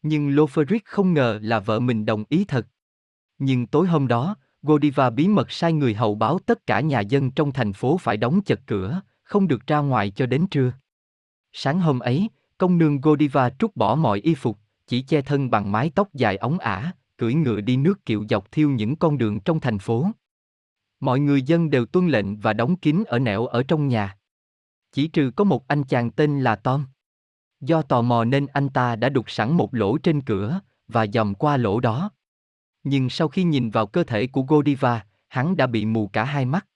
Nhưng 0.02 0.30
Leforit 0.30 0.80
không 0.84 1.14
ngờ 1.14 1.38
là 1.42 1.60
vợ 1.60 1.80
mình 1.80 2.06
đồng 2.06 2.24
ý 2.28 2.44
thật. 2.44 2.66
Nhưng 3.38 3.66
tối 3.66 3.86
hôm 3.86 4.06
đó, 4.06 4.36
Godiva 4.62 5.10
bí 5.10 5.28
mật 5.28 5.50
sai 5.50 5.72
người 5.72 5.94
hầu 5.94 6.14
báo 6.14 6.38
tất 6.46 6.66
cả 6.66 6.80
nhà 6.80 7.00
dân 7.00 7.30
trong 7.30 7.52
thành 7.52 7.72
phố 7.72 7.98
phải 7.98 8.16
đóng 8.16 8.40
chật 8.42 8.60
cửa, 8.66 9.00
không 9.22 9.48
được 9.48 9.66
ra 9.66 9.78
ngoài 9.78 10.10
cho 10.10 10.26
đến 10.26 10.46
trưa. 10.50 10.72
Sáng 11.52 11.80
hôm 11.80 11.98
ấy, 11.98 12.28
công 12.58 12.78
nương 12.78 13.00
Godiva 13.00 13.50
trút 13.50 13.76
bỏ 13.76 13.94
mọi 13.94 14.20
y 14.20 14.34
phục, 14.34 14.58
chỉ 14.86 15.02
che 15.02 15.22
thân 15.22 15.50
bằng 15.50 15.72
mái 15.72 15.90
tóc 15.94 16.14
dài 16.14 16.36
ống 16.36 16.58
ả, 16.58 16.92
cưỡi 17.18 17.34
ngựa 17.34 17.60
đi 17.60 17.76
nước 17.76 18.06
kiệu 18.06 18.24
dọc 18.30 18.52
thiêu 18.52 18.70
những 18.70 18.96
con 18.96 19.18
đường 19.18 19.40
trong 19.40 19.60
thành 19.60 19.78
phố. 19.78 20.10
Mọi 21.00 21.20
người 21.20 21.42
dân 21.42 21.70
đều 21.70 21.86
tuân 21.86 22.08
lệnh 22.08 22.36
và 22.36 22.52
đóng 22.52 22.76
kín 22.76 23.04
ở 23.06 23.18
nẻo 23.18 23.46
ở 23.46 23.62
trong 23.62 23.88
nhà. 23.88 24.16
Chỉ 24.92 25.08
trừ 25.08 25.30
có 25.36 25.44
một 25.44 25.68
anh 25.68 25.84
chàng 25.84 26.10
tên 26.10 26.40
là 26.40 26.56
Tom. 26.56 26.86
Do 27.60 27.82
tò 27.82 28.02
mò 28.02 28.24
nên 28.24 28.46
anh 28.46 28.68
ta 28.68 28.96
đã 28.96 29.08
đục 29.08 29.30
sẵn 29.30 29.52
một 29.52 29.74
lỗ 29.74 29.98
trên 29.98 30.20
cửa, 30.20 30.60
và 30.88 31.06
dòm 31.06 31.34
qua 31.34 31.56
lỗ 31.56 31.80
đó. 31.80 32.10
Nhưng 32.84 33.10
sau 33.10 33.28
khi 33.28 33.44
nhìn 33.44 33.70
vào 33.70 33.86
cơ 33.86 34.04
thể 34.04 34.26
của 34.26 34.42
Godiva, 34.42 35.06
hắn 35.28 35.56
đã 35.56 35.66
bị 35.66 35.84
mù 35.84 36.08
cả 36.08 36.24
hai 36.24 36.44
mắt. 36.44 36.66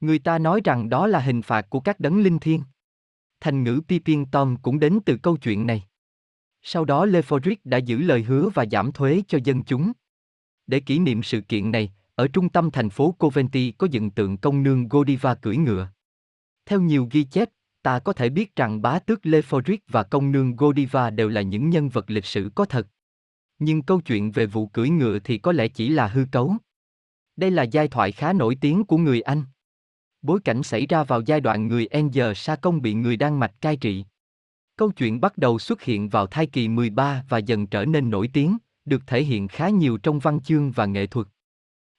Người 0.00 0.18
ta 0.18 0.38
nói 0.38 0.60
rằng 0.64 0.88
đó 0.88 1.06
là 1.06 1.20
hình 1.20 1.42
phạt 1.42 1.70
của 1.70 1.80
các 1.80 2.00
đấng 2.00 2.22
linh 2.22 2.38
thiêng. 2.38 2.62
Thành 3.40 3.64
ngữ 3.64 3.80
Pipin 3.88 4.26
Tom 4.26 4.56
cũng 4.62 4.80
đến 4.80 4.98
từ 5.06 5.16
câu 5.16 5.36
chuyện 5.36 5.66
này. 5.66 5.86
Sau 6.62 6.84
đó 6.84 7.06
Leforic 7.06 7.56
đã 7.64 7.78
giữ 7.78 7.98
lời 7.98 8.22
hứa 8.22 8.48
và 8.54 8.64
giảm 8.72 8.92
thuế 8.92 9.22
cho 9.28 9.38
dân 9.44 9.62
chúng. 9.62 9.92
Để 10.66 10.80
kỷ 10.80 10.98
niệm 10.98 11.22
sự 11.22 11.40
kiện 11.40 11.70
này, 11.70 11.92
ở 12.14 12.28
trung 12.28 12.48
tâm 12.48 12.70
thành 12.70 12.90
phố 12.90 13.12
Coventry 13.12 13.72
có 13.78 13.86
dựng 13.90 14.10
tượng 14.10 14.36
công 14.36 14.62
nương 14.62 14.88
Godiva 14.88 15.34
cưỡi 15.34 15.56
ngựa. 15.56 15.88
Theo 16.66 16.80
nhiều 16.80 17.08
ghi 17.10 17.24
chép, 17.24 17.48
ta 17.82 17.98
có 17.98 18.12
thể 18.12 18.28
biết 18.28 18.56
rằng 18.56 18.82
bá 18.82 18.98
tước 18.98 19.20
Leforic 19.22 19.78
và 19.88 20.02
công 20.02 20.32
nương 20.32 20.56
Godiva 20.56 21.10
đều 21.10 21.28
là 21.28 21.42
những 21.42 21.70
nhân 21.70 21.88
vật 21.88 22.10
lịch 22.10 22.24
sử 22.24 22.50
có 22.54 22.64
thật. 22.64 22.86
Nhưng 23.58 23.82
câu 23.82 24.00
chuyện 24.00 24.30
về 24.30 24.46
vụ 24.46 24.66
cưỡi 24.66 24.88
ngựa 24.88 25.18
thì 25.18 25.38
có 25.38 25.52
lẽ 25.52 25.68
chỉ 25.68 25.88
là 25.88 26.06
hư 26.06 26.24
cấu. 26.32 26.56
Đây 27.36 27.50
là 27.50 27.62
giai 27.62 27.88
thoại 27.88 28.12
khá 28.12 28.32
nổi 28.32 28.56
tiếng 28.60 28.84
của 28.84 28.98
người 28.98 29.20
Anh. 29.20 29.44
Bối 30.22 30.40
cảnh 30.44 30.62
xảy 30.62 30.86
ra 30.86 31.04
vào 31.04 31.20
giai 31.26 31.40
đoạn 31.40 31.68
người 31.68 31.86
Ender 31.86 32.38
Sa 32.38 32.56
Công 32.56 32.82
bị 32.82 32.94
người 32.94 33.16
Đan 33.16 33.38
Mạch 33.38 33.60
cai 33.60 33.76
trị. 33.76 34.04
Câu 34.80 34.90
chuyện 34.90 35.20
bắt 35.20 35.38
đầu 35.38 35.58
xuất 35.58 35.82
hiện 35.82 36.08
vào 36.08 36.26
thai 36.26 36.46
kỳ 36.46 36.68
13 36.68 37.24
và 37.28 37.38
dần 37.38 37.66
trở 37.66 37.84
nên 37.84 38.10
nổi 38.10 38.30
tiếng, 38.32 38.58
được 38.84 39.02
thể 39.06 39.22
hiện 39.22 39.48
khá 39.48 39.68
nhiều 39.68 39.96
trong 39.96 40.18
văn 40.18 40.40
chương 40.40 40.70
và 40.70 40.86
nghệ 40.86 41.06
thuật. 41.06 41.26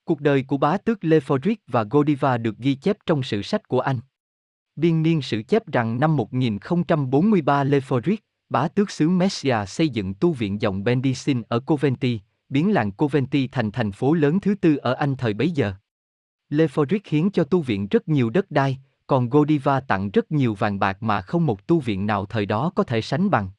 Cuộc 0.03 0.21
đời 0.21 0.43
của 0.47 0.57
bá 0.57 0.77
tước 0.77 0.99
Leforic 1.01 1.55
và 1.67 1.83
Godiva 1.83 2.37
được 2.37 2.57
ghi 2.57 2.75
chép 2.75 2.97
trong 3.05 3.23
sử 3.23 3.41
sách 3.41 3.67
của 3.67 3.79
Anh. 3.79 3.99
Biên 4.75 5.03
niên 5.03 5.21
sử 5.21 5.43
chép 5.43 5.67
rằng 5.71 5.99
năm 5.99 6.15
1043 6.15 7.63
Leforic, 7.63 8.17
bá 8.49 8.67
tước 8.67 8.91
xứ 8.91 9.09
Messia 9.09 9.65
xây 9.67 9.89
dựng 9.89 10.13
tu 10.13 10.33
viện 10.33 10.61
dòng 10.61 10.83
Benedictine 10.83 11.41
ở 11.49 11.59
Coventry, 11.59 12.19
biến 12.49 12.73
làng 12.73 12.91
Coventry 12.91 13.47
thành 13.47 13.71
thành 13.71 13.91
phố 13.91 14.13
lớn 14.13 14.39
thứ 14.39 14.55
tư 14.55 14.75
ở 14.75 14.93
Anh 14.93 15.15
thời 15.15 15.33
bấy 15.33 15.51
giờ. 15.51 15.73
Leforic 16.49 16.99
hiến 17.05 17.31
cho 17.31 17.43
tu 17.43 17.61
viện 17.61 17.87
rất 17.87 18.07
nhiều 18.07 18.29
đất 18.29 18.51
đai, 18.51 18.79
còn 19.11 19.29
Godiva 19.29 19.79
tặng 19.79 20.09
rất 20.11 20.31
nhiều 20.31 20.53
vàng 20.53 20.79
bạc 20.79 21.03
mà 21.03 21.21
không 21.21 21.45
một 21.45 21.67
tu 21.67 21.79
viện 21.79 22.05
nào 22.05 22.25
thời 22.25 22.45
đó 22.45 22.71
có 22.75 22.83
thể 22.83 23.01
sánh 23.01 23.29
bằng. 23.29 23.49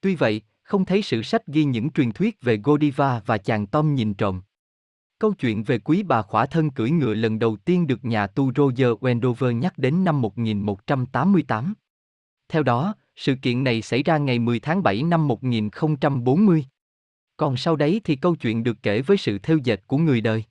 Tuy 0.00 0.14
vậy, 0.14 0.42
không 0.62 0.84
thấy 0.84 1.02
sử 1.02 1.22
sách 1.22 1.46
ghi 1.46 1.64
những 1.64 1.90
truyền 1.90 2.12
thuyết 2.12 2.42
về 2.42 2.60
Godiva 2.64 3.20
và 3.26 3.38
chàng 3.38 3.66
Tom 3.66 3.94
nhìn 3.94 4.14
trộm. 4.14 4.42
Câu 5.18 5.32
chuyện 5.32 5.62
về 5.62 5.78
quý 5.78 6.02
bà 6.02 6.22
khỏa 6.22 6.46
thân 6.46 6.70
cưỡi 6.70 6.90
ngựa 6.90 7.14
lần 7.14 7.38
đầu 7.38 7.56
tiên 7.56 7.86
được 7.86 8.04
nhà 8.04 8.26
tu 8.26 8.52
Roger 8.56 8.88
Wendover 8.88 9.52
nhắc 9.52 9.78
đến 9.78 10.04
năm 10.04 10.22
1188. 10.22 11.74
Theo 12.48 12.62
đó, 12.62 12.94
sự 13.16 13.34
kiện 13.42 13.64
này 13.64 13.82
xảy 13.82 14.02
ra 14.02 14.18
ngày 14.18 14.38
10 14.38 14.60
tháng 14.60 14.82
7 14.82 15.02
năm 15.02 15.28
1040. 15.28 16.64
Còn 17.36 17.56
sau 17.56 17.76
đấy 17.76 18.00
thì 18.04 18.16
câu 18.16 18.36
chuyện 18.36 18.64
được 18.64 18.76
kể 18.82 19.02
với 19.02 19.16
sự 19.16 19.38
theo 19.38 19.58
dệt 19.64 19.86
của 19.86 19.98
người 19.98 20.20
đời. 20.20 20.44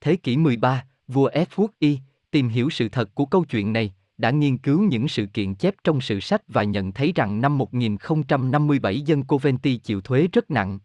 Thế 0.00 0.16
kỷ 0.16 0.36
13, 0.36 0.84
vua 1.08 1.30
Edward 1.30 1.68
I, 1.78 1.98
tìm 2.30 2.48
hiểu 2.48 2.70
sự 2.70 2.88
thật 2.88 3.14
của 3.14 3.26
câu 3.26 3.44
chuyện 3.44 3.72
này, 3.72 3.94
đã 4.18 4.30
nghiên 4.30 4.58
cứu 4.58 4.82
những 4.82 5.08
sự 5.08 5.26
kiện 5.26 5.54
chép 5.54 5.74
trong 5.84 6.00
sử 6.00 6.20
sách 6.20 6.42
và 6.48 6.62
nhận 6.62 6.92
thấy 6.92 7.12
rằng 7.14 7.40
năm 7.40 7.58
1057 7.58 9.00
dân 9.00 9.22
Coventry 9.22 9.76
chịu 9.76 10.00
thuế 10.00 10.28
rất 10.32 10.50
nặng. 10.50 10.78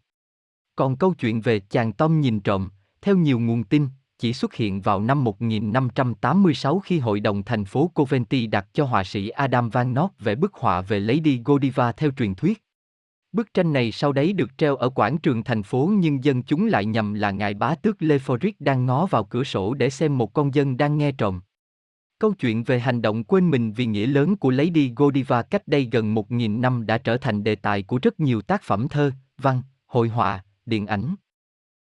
Còn 0.76 0.96
câu 0.96 1.14
chuyện 1.14 1.40
về 1.40 1.60
chàng 1.60 1.92
Tom 1.92 2.20
nhìn 2.20 2.40
trộm, 2.40 2.68
theo 3.02 3.16
nhiều 3.16 3.38
nguồn 3.38 3.64
tin, 3.64 3.88
chỉ 4.18 4.32
xuất 4.32 4.54
hiện 4.54 4.80
vào 4.80 5.00
năm 5.00 5.24
1586 5.24 6.80
khi 6.80 6.98
hội 6.98 7.20
đồng 7.20 7.42
thành 7.42 7.64
phố 7.64 7.90
Coventry 7.94 8.46
đặt 8.46 8.66
cho 8.72 8.84
họa 8.84 9.04
sĩ 9.04 9.28
Adam 9.28 9.68
Van 9.68 9.94
Noort 9.94 10.12
vẽ 10.18 10.34
bức 10.34 10.54
họa 10.54 10.80
về 10.80 11.00
Lady 11.00 11.40
Godiva 11.44 11.92
theo 11.92 12.10
truyền 12.16 12.34
thuyết. 12.34 12.65
Bức 13.36 13.54
tranh 13.54 13.72
này 13.72 13.92
sau 13.92 14.12
đấy 14.12 14.32
được 14.32 14.58
treo 14.58 14.76
ở 14.76 14.88
quảng 14.88 15.18
trường 15.18 15.44
thành 15.44 15.62
phố 15.62 15.90
nhưng 15.98 16.24
dân 16.24 16.42
chúng 16.42 16.66
lại 16.66 16.84
nhầm 16.84 17.14
là 17.14 17.30
ngài 17.30 17.54
bá 17.54 17.74
tước 17.74 17.96
Leforic 17.98 18.52
đang 18.58 18.86
ngó 18.86 19.06
vào 19.06 19.24
cửa 19.24 19.44
sổ 19.44 19.74
để 19.74 19.90
xem 19.90 20.18
một 20.18 20.32
con 20.32 20.54
dân 20.54 20.76
đang 20.76 20.98
nghe 20.98 21.12
trộm. 21.12 21.40
Câu 22.18 22.32
chuyện 22.32 22.64
về 22.64 22.80
hành 22.80 23.02
động 23.02 23.24
quên 23.24 23.50
mình 23.50 23.72
vì 23.72 23.86
nghĩa 23.86 24.06
lớn 24.06 24.36
của 24.36 24.50
Lady 24.50 24.92
Godiva 24.96 25.42
cách 25.42 25.68
đây 25.68 25.88
gần 25.92 26.14
1.000 26.14 26.60
năm 26.60 26.86
đã 26.86 26.98
trở 26.98 27.16
thành 27.16 27.44
đề 27.44 27.54
tài 27.54 27.82
của 27.82 27.98
rất 28.02 28.20
nhiều 28.20 28.42
tác 28.42 28.62
phẩm 28.62 28.88
thơ, 28.88 29.10
văn, 29.38 29.62
hội 29.86 30.08
họa, 30.08 30.44
điện 30.66 30.86
ảnh. 30.86 31.14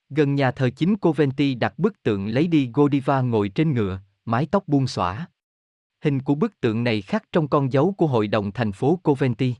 Gần 0.09 0.35
nhà 0.35 0.51
thờ 0.51 0.69
chính 0.69 0.97
Coventry 0.97 1.55
đặt 1.55 1.79
bức 1.79 2.03
tượng 2.03 2.27
Lady 2.27 2.69
Godiva 2.73 3.21
ngồi 3.21 3.49
trên 3.49 3.73
ngựa, 3.73 3.99
mái 4.25 4.47
tóc 4.51 4.67
buông 4.67 4.87
xõa. 4.87 5.27
Hình 6.03 6.21
của 6.21 6.35
bức 6.35 6.61
tượng 6.61 6.83
này 6.83 7.01
khắc 7.01 7.31
trong 7.31 7.47
con 7.47 7.73
dấu 7.73 7.93
của 7.97 8.07
hội 8.07 8.27
đồng 8.27 8.51
thành 8.51 8.71
phố 8.71 8.99
Coventry. 9.03 9.55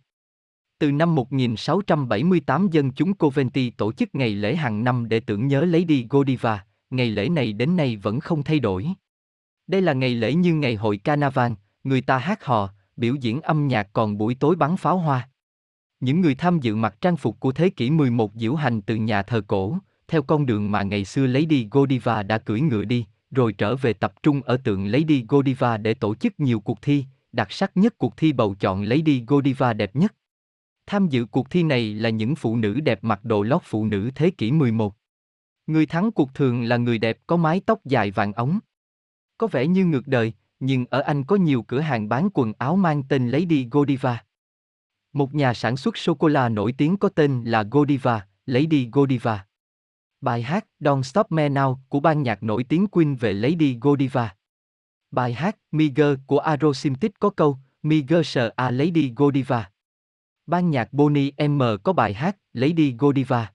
Từ 0.81 0.91
năm 0.91 1.15
1678 1.15 2.67
dân 2.71 2.91
chúng 2.91 3.13
Coventry 3.13 3.69
tổ 3.69 3.91
chức 3.91 4.15
ngày 4.15 4.29
lễ 4.29 4.55
hàng 4.55 4.83
năm 4.83 5.09
để 5.09 5.19
tưởng 5.19 5.47
nhớ 5.47 5.65
Lady 5.65 6.05
Godiva, 6.09 6.65
ngày 6.89 7.09
lễ 7.09 7.29
này 7.29 7.53
đến 7.53 7.77
nay 7.77 7.97
vẫn 7.97 8.19
không 8.19 8.43
thay 8.43 8.59
đổi. 8.59 8.87
Đây 9.67 9.81
là 9.81 9.93
ngày 9.93 10.15
lễ 10.15 10.33
như 10.33 10.53
ngày 10.53 10.75
hội 10.75 10.97
Carnival, 10.97 11.51
người 11.83 12.01
ta 12.01 12.17
hát 12.17 12.45
hò, 12.45 12.69
biểu 12.97 13.15
diễn 13.15 13.41
âm 13.41 13.67
nhạc 13.67 13.89
còn 13.93 14.17
buổi 14.17 14.35
tối 14.35 14.55
bắn 14.55 14.77
pháo 14.77 14.97
hoa. 14.97 15.29
Những 15.99 16.21
người 16.21 16.35
tham 16.35 16.59
dự 16.59 16.75
mặc 16.75 16.95
trang 17.01 17.17
phục 17.17 17.39
của 17.39 17.51
thế 17.51 17.69
kỷ 17.69 17.89
11 17.89 18.31
diễu 18.35 18.55
hành 18.55 18.81
từ 18.81 18.95
nhà 18.95 19.23
thờ 19.23 19.41
cổ, 19.47 19.77
theo 20.07 20.21
con 20.21 20.45
đường 20.45 20.71
mà 20.71 20.83
ngày 20.83 21.05
xưa 21.05 21.27
Lady 21.27 21.67
Godiva 21.71 22.23
đã 22.23 22.37
cưỡi 22.37 22.61
ngựa 22.61 22.83
đi, 22.83 23.05
rồi 23.31 23.53
trở 23.53 23.75
về 23.75 23.93
tập 23.93 24.13
trung 24.23 24.41
ở 24.41 24.57
tượng 24.57 24.85
Lady 24.85 25.25
Godiva 25.29 25.77
để 25.77 25.93
tổ 25.93 26.15
chức 26.15 26.39
nhiều 26.39 26.59
cuộc 26.59 26.81
thi, 26.81 27.05
đặc 27.31 27.51
sắc 27.51 27.71
nhất 27.75 27.97
cuộc 27.97 28.17
thi 28.17 28.33
bầu 28.33 28.55
chọn 28.59 28.83
Lady 28.83 29.23
Godiva 29.27 29.73
đẹp 29.73 29.95
nhất. 29.95 30.13
Tham 30.91 31.09
dự 31.09 31.25
cuộc 31.25 31.49
thi 31.49 31.63
này 31.63 31.93
là 31.93 32.09
những 32.09 32.35
phụ 32.35 32.55
nữ 32.55 32.79
đẹp 32.79 33.03
mặc 33.03 33.19
đồ 33.23 33.43
lót 33.43 33.61
phụ 33.63 33.85
nữ 33.85 34.11
thế 34.15 34.29
kỷ 34.29 34.51
11. 34.51 34.95
Người 35.67 35.85
thắng 35.85 36.11
cuộc 36.11 36.33
thường 36.33 36.63
là 36.63 36.77
người 36.77 36.97
đẹp 36.97 37.17
có 37.27 37.37
mái 37.37 37.61
tóc 37.65 37.85
dài 37.85 38.11
vàng 38.11 38.33
ống. 38.33 38.59
Có 39.37 39.47
vẻ 39.47 39.67
như 39.67 39.85
ngược 39.85 40.07
đời, 40.07 40.33
nhưng 40.59 40.85
ở 40.85 41.01
Anh 41.01 41.23
có 41.23 41.35
nhiều 41.35 41.63
cửa 41.63 41.79
hàng 41.79 42.09
bán 42.09 42.29
quần 42.33 42.53
áo 42.57 42.75
mang 42.75 43.03
tên 43.03 43.29
Lady 43.29 43.67
Godiva. 43.71 44.23
Một 45.13 45.33
nhà 45.33 45.53
sản 45.53 45.77
xuất 45.77 45.97
sô-cô-la 45.97 46.49
nổi 46.49 46.73
tiếng 46.77 46.97
có 46.97 47.09
tên 47.09 47.43
là 47.43 47.63
Godiva, 47.71 48.27
Lady 48.45 48.89
Godiva. 48.91 49.45
Bài 50.21 50.41
hát 50.41 50.65
Don't 50.79 51.01
Stop 51.01 51.31
Me 51.31 51.49
Now 51.49 51.77
của 51.89 51.99
ban 51.99 52.23
nhạc 52.23 52.43
nổi 52.43 52.63
tiếng 52.63 52.87
Queen 52.87 53.15
về 53.15 53.33
Lady 53.33 53.77
Godiva. 53.81 54.35
Bài 55.11 55.33
hát 55.33 55.57
Miger 55.71 56.17
của 56.27 56.39
Aerosmith 56.39 57.13
có 57.19 57.29
câu 57.29 57.57
Miger 57.83 58.27
sờ 58.27 58.53
a 58.55 58.71
Lady 58.71 59.13
Godiva. 59.15 59.71
Ban 60.51 60.69
nhạc 60.69 60.93
Bonnie 60.93 61.31
M 61.47 61.61
có 61.83 61.93
bài 61.93 62.13
hát 62.13 62.37
Lady 62.53 62.95
Godiva. 62.99 63.53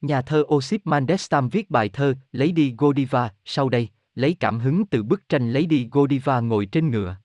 Nhà 0.00 0.22
thơ 0.22 0.44
Osip 0.54 0.86
Mandelstam 0.86 1.48
viết 1.48 1.70
bài 1.70 1.88
thơ 1.88 2.14
Lady 2.32 2.74
Godiva 2.78 3.34
sau 3.44 3.68
đây, 3.68 3.88
lấy 4.14 4.36
cảm 4.40 4.58
hứng 4.58 4.86
từ 4.86 5.02
bức 5.02 5.28
tranh 5.28 5.52
Lady 5.52 5.88
Godiva 5.92 6.40
ngồi 6.40 6.66
trên 6.66 6.90
ngựa. 6.90 7.16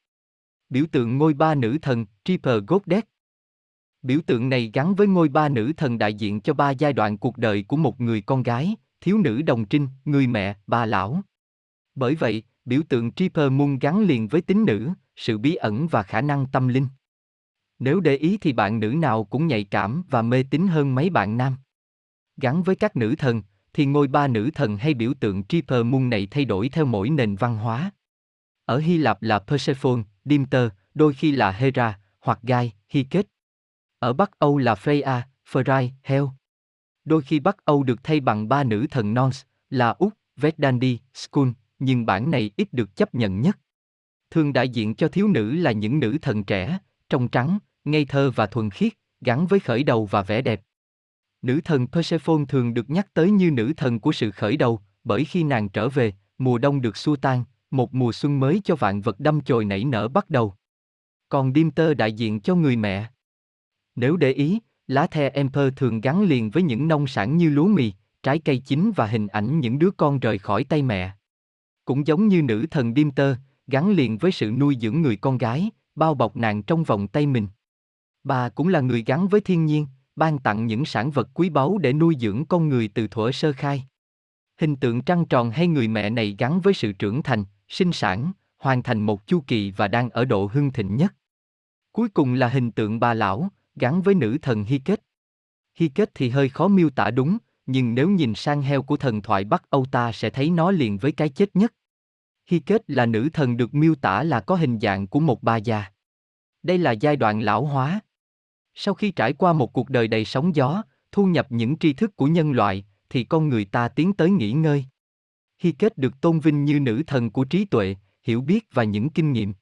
Biểu 0.70 0.86
tượng 0.92 1.18
ngôi 1.18 1.34
ba 1.34 1.56
nữ 1.56 1.78
thần, 1.82 2.06
Triple 2.24 2.60
Goddess. 2.68 3.08
Biểu 4.02 4.20
tượng 4.28 4.50
này 4.50 4.72
gắn 4.74 4.96
với 4.96 5.08
ngôi 5.08 5.30
ba 5.30 5.50
nữ 5.50 5.72
thần 5.78 5.98
đại 5.98 6.14
diện 6.14 6.42
cho 6.42 6.54
ba 6.54 6.70
giai 6.72 6.94
đoạn 6.94 7.18
cuộc 7.18 7.38
đời 7.38 7.64
của 7.64 7.78
một 7.78 8.02
người 8.02 8.22
con 8.22 8.44
gái, 8.44 8.76
thiếu 9.02 9.18
nữ 9.18 9.42
đồng 9.42 9.66
trinh, 9.66 9.88
người 10.06 10.28
mẹ, 10.28 10.58
bà 10.68 10.86
lão. 10.86 11.22
Bởi 11.96 12.16
vậy, 12.16 12.44
biểu 12.66 12.82
tượng 12.90 13.12
Triple 13.12 13.50
Moon 13.50 13.80
gắn 13.80 14.02
liền 14.02 14.28
với 14.28 14.42
tính 14.42 14.66
nữ, 14.66 14.90
sự 15.16 15.38
bí 15.38 15.56
ẩn 15.56 15.88
và 15.88 16.04
khả 16.04 16.22
năng 16.22 16.46
tâm 16.52 16.68
linh. 16.68 16.88
Nếu 17.80 18.00
để 18.00 18.16
ý 18.16 18.38
thì 18.38 18.54
bạn 18.54 18.80
nữ 18.80 18.88
nào 18.88 19.24
cũng 19.24 19.48
nhạy 19.48 19.64
cảm 19.64 20.04
và 20.10 20.22
mê 20.22 20.44
tín 20.52 20.68
hơn 20.68 20.96
mấy 20.96 21.10
bạn 21.10 21.38
nam. 21.38 21.56
Gắn 22.38 22.64
với 22.64 22.76
các 22.76 22.96
nữ 22.96 23.16
thần, 23.16 23.42
thì 23.74 23.86
ngôi 23.86 24.08
ba 24.08 24.28
nữ 24.28 24.50
thần 24.56 24.78
hay 24.78 24.94
biểu 24.94 25.14
tượng 25.20 25.44
Triper 25.44 25.86
Moon 25.86 26.10
này 26.10 26.28
thay 26.32 26.46
đổi 26.46 26.70
theo 26.70 26.86
mỗi 26.86 27.10
nền 27.10 27.36
văn 27.36 27.58
hóa. 27.58 27.92
Ở 28.66 28.78
Hy 28.78 28.98
Lạp 28.98 29.22
là 29.22 29.40
Persephone, 29.40 30.02
Dimter, 30.26 30.70
đôi 30.94 31.14
khi 31.14 31.32
là 31.32 31.52
Hera, 31.52 32.00
hoặc 32.20 32.40
Gai, 32.44 32.74
Heket. 32.90 33.28
Ở 34.00 34.14
Bắc 34.14 34.40
Âu 34.40 34.58
là 34.58 34.74
Freya, 34.74 35.22
frey, 35.52 35.90
Heo. 36.04 36.34
Đôi 37.06 37.22
khi 37.22 37.40
Bắc 37.40 37.66
Âu 37.66 37.84
được 37.84 38.04
thay 38.04 38.20
bằng 38.20 38.50
ba 38.50 38.64
nữ 38.64 38.88
thần 38.92 39.14
Nons, 39.14 39.42
là 39.70 39.90
Úc, 39.90 40.14
Vedandi, 40.36 41.00
Skun, 41.14 41.54
nhưng 41.80 42.06
bản 42.06 42.32
này 42.32 42.52
ít 42.58 42.74
được 42.74 42.96
chấp 42.96 43.16
nhận 43.16 43.42
nhất. 43.42 43.58
Thường 44.32 44.54
đại 44.54 44.70
diện 44.70 44.96
cho 44.96 45.08
thiếu 45.08 45.28
nữ 45.28 45.52
là 45.54 45.72
những 45.72 46.00
nữ 46.00 46.18
thần 46.22 46.44
trẻ, 46.44 46.80
trong 47.10 47.28
trắng, 47.28 47.60
ngây 47.84 48.06
thơ 48.06 48.32
và 48.36 48.46
thuần 48.46 48.70
khiết, 48.70 48.94
gắn 49.22 49.48
với 49.48 49.60
khởi 49.60 49.84
đầu 49.84 50.06
và 50.06 50.22
vẻ 50.22 50.42
đẹp. 50.42 50.62
Nữ 51.42 51.60
thần 51.66 51.88
Persephone 51.88 52.46
thường 52.50 52.74
được 52.74 52.90
nhắc 52.90 53.14
tới 53.14 53.32
như 53.32 53.52
nữ 53.52 53.74
thần 53.78 54.00
của 54.00 54.12
sự 54.12 54.32
khởi 54.32 54.58
đầu, 54.58 54.80
bởi 55.04 55.26
khi 55.26 55.44
nàng 55.44 55.70
trở 55.70 55.90
về, 55.90 56.14
mùa 56.38 56.58
đông 56.58 56.82
được 56.82 56.98
xua 56.98 57.16
tan, 57.16 57.44
một 57.72 57.94
mùa 57.94 58.12
xuân 58.12 58.40
mới 58.40 58.62
cho 58.64 58.76
vạn 58.76 59.02
vật 59.02 59.20
đâm 59.20 59.42
chồi 59.42 59.66
nảy 59.66 59.84
nở 59.84 60.08
bắt 60.08 60.30
đầu. 60.30 60.54
Còn 61.30 61.54
Demeter 61.54 61.98
đại 61.98 62.14
diện 62.14 62.40
cho 62.40 62.56
người 62.56 62.76
mẹ. 62.76 63.10
Nếu 63.96 64.18
để 64.18 64.32
ý, 64.32 64.60
lá 64.88 65.08
the 65.08 65.30
Emperor 65.30 65.74
thường 65.76 66.02
gắn 66.02 66.24
liền 66.24 66.50
với 66.50 66.64
những 66.64 66.88
nông 66.88 67.08
sản 67.08 67.38
như 67.38 67.50
lúa 67.50 67.68
mì, 67.68 67.94
trái 68.24 68.40
cây 68.40 68.58
chín 68.58 68.92
và 68.96 69.08
hình 69.08 69.28
ảnh 69.28 69.60
những 69.60 69.80
đứa 69.80 69.92
con 69.92 70.20
rời 70.20 70.38
khỏi 70.38 70.64
tay 70.64 70.82
mẹ. 70.82 71.12
Cũng 71.86 72.08
giống 72.08 72.28
như 72.28 72.42
nữ 72.42 72.66
thần 72.72 72.94
Demeter, 72.96 73.36
gắn 73.68 73.92
liền 73.92 74.18
với 74.18 74.32
sự 74.32 74.52
nuôi 74.52 74.78
dưỡng 74.82 75.02
người 75.02 75.16
con 75.16 75.38
gái, 75.38 75.70
bao 75.96 76.14
bọc 76.14 76.38
nàng 76.38 76.64
trong 76.64 76.84
vòng 76.84 77.08
tay 77.08 77.26
mình. 77.26 77.48
Bà 78.24 78.50
cũng 78.50 78.68
là 78.68 78.80
người 78.80 79.04
gắn 79.08 79.28
với 79.28 79.42
thiên 79.42 79.66
nhiên, 79.66 79.88
ban 80.16 80.40
tặng 80.40 80.66
những 80.66 80.86
sản 80.86 81.12
vật 81.12 81.30
quý 81.34 81.50
báu 81.50 81.78
để 81.78 81.94
nuôi 81.94 82.16
dưỡng 82.20 82.46
con 82.46 82.70
người 82.70 82.88
từ 82.88 83.08
thuở 83.08 83.32
sơ 83.32 83.54
khai. 83.54 83.84
Hình 84.58 84.76
tượng 84.76 85.02
trăng 85.02 85.26
tròn 85.26 85.52
hay 85.52 85.68
người 85.68 85.88
mẹ 85.88 86.10
này 86.10 86.36
gắn 86.40 86.62
với 86.62 86.74
sự 86.74 86.92
trưởng 86.92 87.24
thành, 87.24 87.44
sinh 87.68 87.92
sản, 87.92 88.32
hoàn 88.58 88.84
thành 88.84 89.02
một 89.02 89.28
chu 89.28 89.44
kỳ 89.48 89.72
và 89.72 89.88
đang 89.88 90.10
ở 90.10 90.26
độ 90.26 90.50
hưng 90.54 90.72
thịnh 90.72 90.96
nhất. 90.96 91.16
Cuối 91.92 92.10
cùng 92.10 92.34
là 92.34 92.48
hình 92.48 92.72
tượng 92.72 93.00
bà 93.00 93.14
lão, 93.14 93.50
gắn 93.76 94.02
với 94.02 94.16
nữ 94.16 94.38
thần 94.42 94.64
Hy 94.64 94.80
Kết. 94.80 95.02
Hy 95.76 95.88
Kết 95.88 96.12
thì 96.14 96.30
hơi 96.30 96.50
khó 96.50 96.68
miêu 96.68 96.90
tả 96.90 97.12
đúng, 97.12 97.38
nhưng 97.66 97.96
nếu 97.96 98.10
nhìn 98.10 98.36
sang 98.36 98.62
heo 98.62 98.84
của 98.84 98.98
thần 98.98 99.22
thoại 99.22 99.44
Bắc 99.44 99.70
Âu 99.70 99.86
ta 99.92 100.12
sẽ 100.12 100.30
thấy 100.30 100.50
nó 100.50 100.72
liền 100.72 100.98
với 100.98 101.12
cái 101.12 101.30
chết 101.30 101.56
nhất. 101.56 101.74
Hy 102.46 102.60
Kết 102.60 102.82
là 102.88 103.06
nữ 103.06 103.30
thần 103.34 103.58
được 103.58 103.74
miêu 103.74 103.96
tả 103.96 104.24
là 104.24 104.40
có 104.40 104.56
hình 104.56 104.80
dạng 104.80 105.08
của 105.08 105.20
một 105.20 105.44
bà 105.44 105.58
già. 105.58 105.86
Đây 106.64 106.78
là 106.78 106.92
giai 106.92 107.16
đoạn 107.16 107.42
lão 107.42 107.66
hóa. 107.66 108.00
Sau 108.82 108.94
khi 108.94 109.12
trải 109.12 109.34
qua 109.34 109.54
một 109.54 109.74
cuộc 109.74 109.90
đời 109.90 110.08
đầy 110.08 110.26
sóng 110.26 110.56
gió, 110.56 110.84
thu 111.12 111.26
nhập 111.26 111.48
những 111.50 111.78
tri 111.78 111.94
thức 111.94 112.16
của 112.16 112.28
nhân 112.28 112.52
loại, 112.52 112.86
thì 113.10 113.24
con 113.24 113.50
người 113.50 113.66
ta 113.66 113.88
tiến 113.88 114.14
tới 114.14 114.30
nghỉ 114.30 114.52
ngơi. 114.52 114.86
Hy 115.58 115.72
Kết 115.72 115.98
được 115.98 116.22
tôn 116.22 116.40
vinh 116.40 116.66
như 116.66 116.80
nữ 116.80 117.04
thần 117.08 117.32
của 117.32 117.44
trí 117.44 117.66
tuệ, 117.66 117.96
hiểu 118.24 118.42
biết 118.42 118.68
và 118.74 118.84
những 118.84 119.10
kinh 119.10 119.34
nghiệm. 119.34 119.54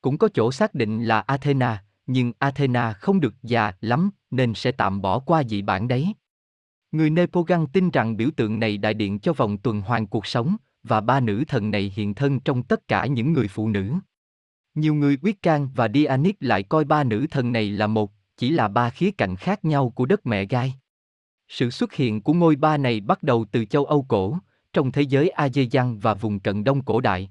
Cũng 0.00 0.18
có 0.18 0.28
chỗ 0.34 0.52
xác 0.52 0.74
định 0.74 1.04
là 1.04 1.20
Athena, 1.20 1.84
nhưng 2.06 2.32
Athena 2.38 2.92
không 2.92 3.20
được 3.20 3.34
già 3.42 3.72
lắm 3.80 4.10
nên 4.30 4.54
sẽ 4.54 4.72
tạm 4.72 5.02
bỏ 5.02 5.18
qua 5.18 5.42
dị 5.44 5.62
bản 5.62 5.88
đấy. 5.88 6.14
Người 6.92 7.10
Nepogan 7.10 7.66
tin 7.66 7.90
rằng 7.90 8.16
biểu 8.16 8.30
tượng 8.36 8.60
này 8.60 8.78
đại 8.78 8.94
diện 8.94 9.18
cho 9.18 9.32
vòng 9.32 9.58
tuần 9.58 9.80
hoàn 9.80 10.06
cuộc 10.06 10.26
sống, 10.26 10.56
và 10.82 11.00
ba 11.00 11.20
nữ 11.20 11.44
thần 11.48 11.70
này 11.70 11.92
hiện 11.96 12.14
thân 12.14 12.40
trong 12.40 12.62
tất 12.62 12.88
cả 12.88 13.06
những 13.06 13.32
người 13.32 13.48
phụ 13.48 13.68
nữ. 13.68 13.92
Nhiều 14.74 14.94
người 14.94 15.16
Wiccan 15.16 15.68
và 15.74 15.88
Dianic 15.94 16.36
lại 16.40 16.62
coi 16.62 16.84
ba 16.84 17.04
nữ 17.04 17.26
thần 17.30 17.52
này 17.52 17.70
là 17.70 17.86
một, 17.86 18.12
chỉ 18.36 18.50
là 18.50 18.68
ba 18.68 18.90
khía 18.90 19.10
cạnh 19.10 19.36
khác 19.36 19.64
nhau 19.64 19.90
của 19.90 20.06
đất 20.06 20.26
mẹ 20.26 20.44
gai. 20.44 20.74
Sự 21.48 21.70
xuất 21.70 21.92
hiện 21.92 22.22
của 22.22 22.32
ngôi 22.32 22.56
ba 22.56 22.76
này 22.76 23.00
bắt 23.00 23.22
đầu 23.22 23.44
từ 23.52 23.64
châu 23.64 23.84
Âu 23.84 24.06
cổ, 24.08 24.38
trong 24.72 24.92
thế 24.92 25.02
giới 25.02 25.32
Azerbaijan 25.36 26.00
và 26.00 26.14
vùng 26.14 26.40
cận 26.40 26.64
đông 26.64 26.84
cổ 26.84 27.00
đại. 27.00 27.30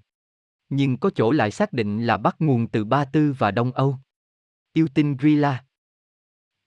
Nhưng 0.69 0.97
có 0.97 1.09
chỗ 1.15 1.31
lại 1.31 1.51
xác 1.51 1.73
định 1.73 2.05
là 2.05 2.17
bắt 2.17 2.35
nguồn 2.39 2.67
từ 2.67 2.85
Ba 2.85 3.05
Tư 3.05 3.35
và 3.37 3.51
Đông 3.51 3.71
Âu. 3.71 3.97
Yêu 4.73 4.87
tinh 4.93 5.17
Grilla 5.17 5.63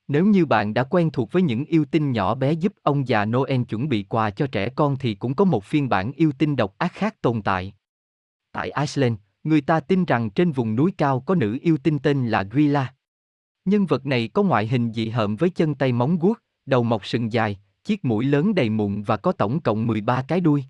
Nếu 0.08 0.26
như 0.26 0.46
bạn 0.46 0.74
đã 0.74 0.84
quen 0.84 1.10
thuộc 1.10 1.32
với 1.32 1.42
những 1.42 1.64
yêu 1.64 1.84
tinh 1.90 2.12
nhỏ 2.12 2.34
bé 2.34 2.52
giúp 2.52 2.72
ông 2.82 3.08
già 3.08 3.24
Noel 3.24 3.62
chuẩn 3.62 3.88
bị 3.88 4.02
quà 4.02 4.30
cho 4.30 4.46
trẻ 4.46 4.68
con 4.68 4.96
thì 4.96 5.14
cũng 5.14 5.34
có 5.34 5.44
một 5.44 5.64
phiên 5.64 5.88
bản 5.88 6.12
yêu 6.12 6.32
tinh 6.38 6.56
độc 6.56 6.78
ác 6.78 6.92
khác 6.92 7.22
tồn 7.22 7.42
tại. 7.42 7.74
Tại 8.52 8.70
Iceland, 8.70 9.16
người 9.44 9.60
ta 9.60 9.80
tin 9.80 10.04
rằng 10.04 10.30
trên 10.30 10.52
vùng 10.52 10.76
núi 10.76 10.92
cao 10.98 11.20
có 11.20 11.34
nữ 11.34 11.58
yêu 11.62 11.78
tinh 11.82 11.98
tên 11.98 12.28
là 12.28 12.42
Grilla. 12.42 12.94
Nhân 13.66 13.86
vật 13.86 14.06
này 14.06 14.28
có 14.28 14.42
ngoại 14.42 14.66
hình 14.66 14.92
dị 14.92 15.08
hợm 15.08 15.36
với 15.36 15.50
chân 15.50 15.74
tay 15.74 15.92
móng 15.92 16.18
guốc, 16.18 16.38
đầu 16.66 16.82
mọc 16.82 17.06
sừng 17.06 17.32
dài, 17.32 17.58
chiếc 17.84 18.04
mũi 18.04 18.24
lớn 18.24 18.54
đầy 18.54 18.70
mụn 18.70 19.02
và 19.02 19.16
có 19.16 19.32
tổng 19.32 19.60
cộng 19.60 19.86
13 19.86 20.22
cái 20.28 20.40
đuôi. 20.40 20.64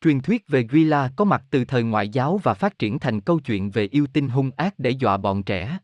Truyền 0.00 0.20
thuyết 0.20 0.48
về 0.48 0.62
Grilla 0.62 1.10
có 1.16 1.24
mặt 1.24 1.44
từ 1.50 1.64
thời 1.64 1.82
ngoại 1.82 2.08
giáo 2.08 2.40
và 2.42 2.54
phát 2.54 2.78
triển 2.78 2.98
thành 2.98 3.20
câu 3.20 3.40
chuyện 3.40 3.70
về 3.70 3.88
yêu 3.90 4.06
tinh 4.12 4.28
hung 4.28 4.50
ác 4.56 4.74
để 4.78 4.90
dọa 4.90 5.16
bọn 5.16 5.42
trẻ. 5.42 5.78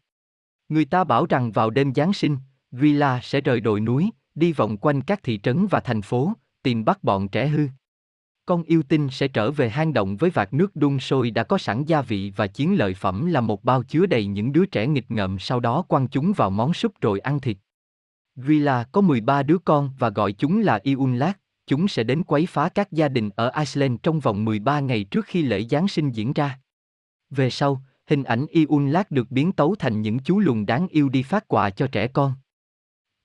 Người 0.68 0.84
ta 0.84 1.04
bảo 1.04 1.26
rằng 1.26 1.52
vào 1.52 1.70
đêm 1.70 1.94
Giáng 1.94 2.12
sinh, 2.12 2.36
Grilla 2.72 3.20
sẽ 3.22 3.40
rời 3.40 3.60
đồi 3.60 3.80
núi, 3.80 4.10
đi 4.34 4.52
vòng 4.52 4.76
quanh 4.76 5.00
các 5.00 5.22
thị 5.22 5.40
trấn 5.42 5.66
và 5.66 5.80
thành 5.80 6.02
phố, 6.02 6.32
tìm 6.62 6.84
bắt 6.84 7.04
bọn 7.04 7.28
trẻ 7.28 7.48
hư. 7.48 7.68
Con 8.50 8.62
yêu 8.62 8.82
tinh 8.82 9.08
sẽ 9.10 9.28
trở 9.28 9.50
về 9.50 9.70
hang 9.70 9.92
động 9.92 10.16
với 10.16 10.30
vạt 10.30 10.54
nước 10.54 10.76
đun 10.76 10.98
sôi 10.98 11.30
đã 11.30 11.44
có 11.44 11.58
sẵn 11.58 11.84
gia 11.84 12.02
vị 12.02 12.32
và 12.36 12.46
chiến 12.46 12.78
lợi 12.78 12.94
phẩm 12.94 13.26
là 13.26 13.40
một 13.40 13.64
bao 13.64 13.82
chứa 13.82 14.06
đầy 14.06 14.26
những 14.26 14.52
đứa 14.52 14.66
trẻ 14.66 14.86
nghịch 14.86 15.10
ngợm 15.10 15.38
sau 15.38 15.60
đó 15.60 15.82
quăng 15.82 16.08
chúng 16.08 16.32
vào 16.32 16.50
món 16.50 16.74
súp 16.74 17.00
rồi 17.00 17.20
ăn 17.20 17.40
thịt. 17.40 17.56
Villa 18.36 18.84
có 18.92 19.00
13 19.00 19.42
đứa 19.42 19.58
con 19.58 19.90
và 19.98 20.10
gọi 20.10 20.32
chúng 20.32 20.60
là 20.60 20.80
Iunlat, 20.82 21.38
chúng 21.66 21.88
sẽ 21.88 22.02
đến 22.02 22.22
quấy 22.22 22.46
phá 22.46 22.68
các 22.68 22.92
gia 22.92 23.08
đình 23.08 23.30
ở 23.36 23.52
Iceland 23.58 23.98
trong 24.02 24.20
vòng 24.20 24.44
13 24.44 24.80
ngày 24.80 25.04
trước 25.04 25.26
khi 25.26 25.42
lễ 25.42 25.64
Giáng 25.70 25.88
sinh 25.88 26.10
diễn 26.10 26.32
ra. 26.32 26.60
Về 27.30 27.50
sau, 27.50 27.82
hình 28.06 28.24
ảnh 28.24 28.46
Iunlat 28.46 29.10
được 29.10 29.30
biến 29.30 29.52
tấu 29.52 29.74
thành 29.78 30.02
những 30.02 30.18
chú 30.18 30.40
lùn 30.40 30.66
đáng 30.66 30.88
yêu 30.88 31.08
đi 31.08 31.22
phát 31.22 31.48
quà 31.48 31.70
cho 31.70 31.86
trẻ 31.86 32.08
con. 32.08 32.32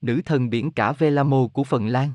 Nữ 0.00 0.20
thần 0.24 0.50
biển 0.50 0.70
cả 0.70 0.92
Velamo 0.92 1.48
của 1.48 1.64
Phần 1.64 1.86
Lan 1.86 2.10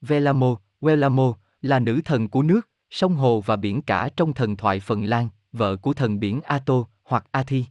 Velamo, 0.00 0.56
Velamo, 0.80 1.34
là 1.62 1.78
nữ 1.78 2.00
thần 2.04 2.28
của 2.28 2.42
nước, 2.42 2.68
sông 2.90 3.14
hồ 3.14 3.40
và 3.40 3.56
biển 3.56 3.82
cả 3.82 4.08
trong 4.16 4.34
thần 4.34 4.56
thoại 4.56 4.80
Phần 4.80 5.04
Lan, 5.04 5.28
vợ 5.52 5.76
của 5.76 5.92
thần 5.92 6.20
biển 6.20 6.40
Ato 6.40 6.84
hoặc 7.04 7.26
Athi. 7.30 7.64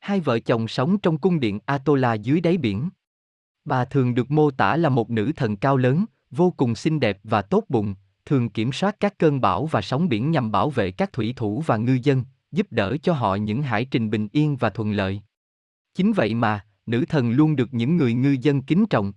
Hai 0.00 0.20
vợ 0.20 0.38
chồng 0.38 0.68
sống 0.68 0.98
trong 0.98 1.18
cung 1.18 1.40
điện 1.40 1.58
Atola 1.66 2.14
dưới 2.14 2.40
đáy 2.40 2.56
biển. 2.56 2.88
Bà 3.64 3.84
thường 3.84 4.14
được 4.14 4.30
mô 4.30 4.50
tả 4.50 4.76
là 4.76 4.88
một 4.88 5.10
nữ 5.10 5.32
thần 5.36 5.56
cao 5.56 5.76
lớn, 5.76 6.04
vô 6.30 6.50
cùng 6.50 6.74
xinh 6.74 7.00
đẹp 7.00 7.20
và 7.24 7.42
tốt 7.42 7.64
bụng, 7.68 7.94
thường 8.24 8.48
kiểm 8.48 8.72
soát 8.72 8.96
các 9.00 9.18
cơn 9.18 9.40
bão 9.40 9.66
và 9.66 9.82
sóng 9.82 10.08
biển 10.08 10.30
nhằm 10.30 10.52
bảo 10.52 10.70
vệ 10.70 10.90
các 10.90 11.12
thủy 11.12 11.32
thủ 11.36 11.62
và 11.66 11.76
ngư 11.76 11.98
dân, 12.02 12.24
giúp 12.52 12.66
đỡ 12.70 12.96
cho 13.02 13.12
họ 13.12 13.34
những 13.34 13.62
hải 13.62 13.84
trình 13.84 14.10
bình 14.10 14.28
yên 14.32 14.56
và 14.56 14.70
thuận 14.70 14.92
lợi. 14.92 15.22
Chính 15.94 16.12
vậy 16.12 16.34
mà, 16.34 16.66
nữ 16.86 17.04
thần 17.08 17.30
luôn 17.30 17.56
được 17.56 17.74
những 17.74 17.96
người 17.96 18.14
ngư 18.14 18.36
dân 18.40 18.62
kính 18.62 18.86
trọng. 18.86 19.12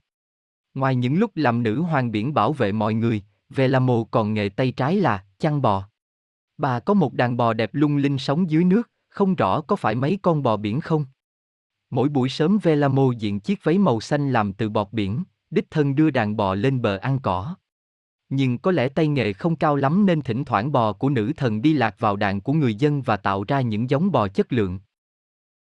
Ngoài 0.73 0.95
những 0.95 1.19
lúc 1.19 1.31
làm 1.35 1.63
nữ 1.63 1.81
hoàng 1.81 2.11
biển 2.11 2.33
bảo 2.33 2.53
vệ 2.53 2.71
mọi 2.71 2.93
người, 2.93 3.23
về 3.49 3.67
là 3.67 3.79
mồ 3.79 4.03
còn 4.03 4.33
nghề 4.33 4.49
tay 4.49 4.71
trái 4.71 4.95
là 4.95 5.23
chăn 5.39 5.61
bò. 5.61 5.89
Bà 6.57 6.79
có 6.79 6.93
một 6.93 7.13
đàn 7.13 7.37
bò 7.37 7.53
đẹp 7.53 7.69
lung 7.73 7.97
linh 7.97 8.17
sống 8.17 8.49
dưới 8.49 8.63
nước, 8.63 8.89
không 9.09 9.35
rõ 9.35 9.61
có 9.61 9.75
phải 9.75 9.95
mấy 9.95 10.19
con 10.21 10.43
bò 10.43 10.57
biển 10.57 10.81
không. 10.81 11.05
Mỗi 11.89 12.09
buổi 12.09 12.29
sớm 12.29 12.57
Velamo 12.63 13.11
diện 13.19 13.39
chiếc 13.39 13.63
váy 13.63 13.77
màu 13.77 14.01
xanh 14.01 14.31
làm 14.31 14.53
từ 14.53 14.69
bọt 14.69 14.87
biển, 14.91 15.23
đích 15.49 15.71
thân 15.71 15.95
đưa 15.95 16.09
đàn 16.09 16.37
bò 16.37 16.55
lên 16.55 16.81
bờ 16.81 16.97
ăn 16.97 17.19
cỏ. 17.19 17.55
Nhưng 18.29 18.57
có 18.57 18.71
lẽ 18.71 18.89
tay 18.89 19.07
nghề 19.07 19.33
không 19.33 19.55
cao 19.55 19.75
lắm 19.75 20.05
nên 20.05 20.21
thỉnh 20.21 20.45
thoảng 20.45 20.71
bò 20.71 20.93
của 20.93 21.09
nữ 21.09 21.31
thần 21.37 21.61
đi 21.61 21.73
lạc 21.73 21.95
vào 21.99 22.15
đàn 22.15 22.41
của 22.41 22.53
người 22.53 22.75
dân 22.75 23.01
và 23.01 23.17
tạo 23.17 23.43
ra 23.47 23.61
những 23.61 23.89
giống 23.89 24.11
bò 24.11 24.27
chất 24.27 24.53
lượng. 24.53 24.79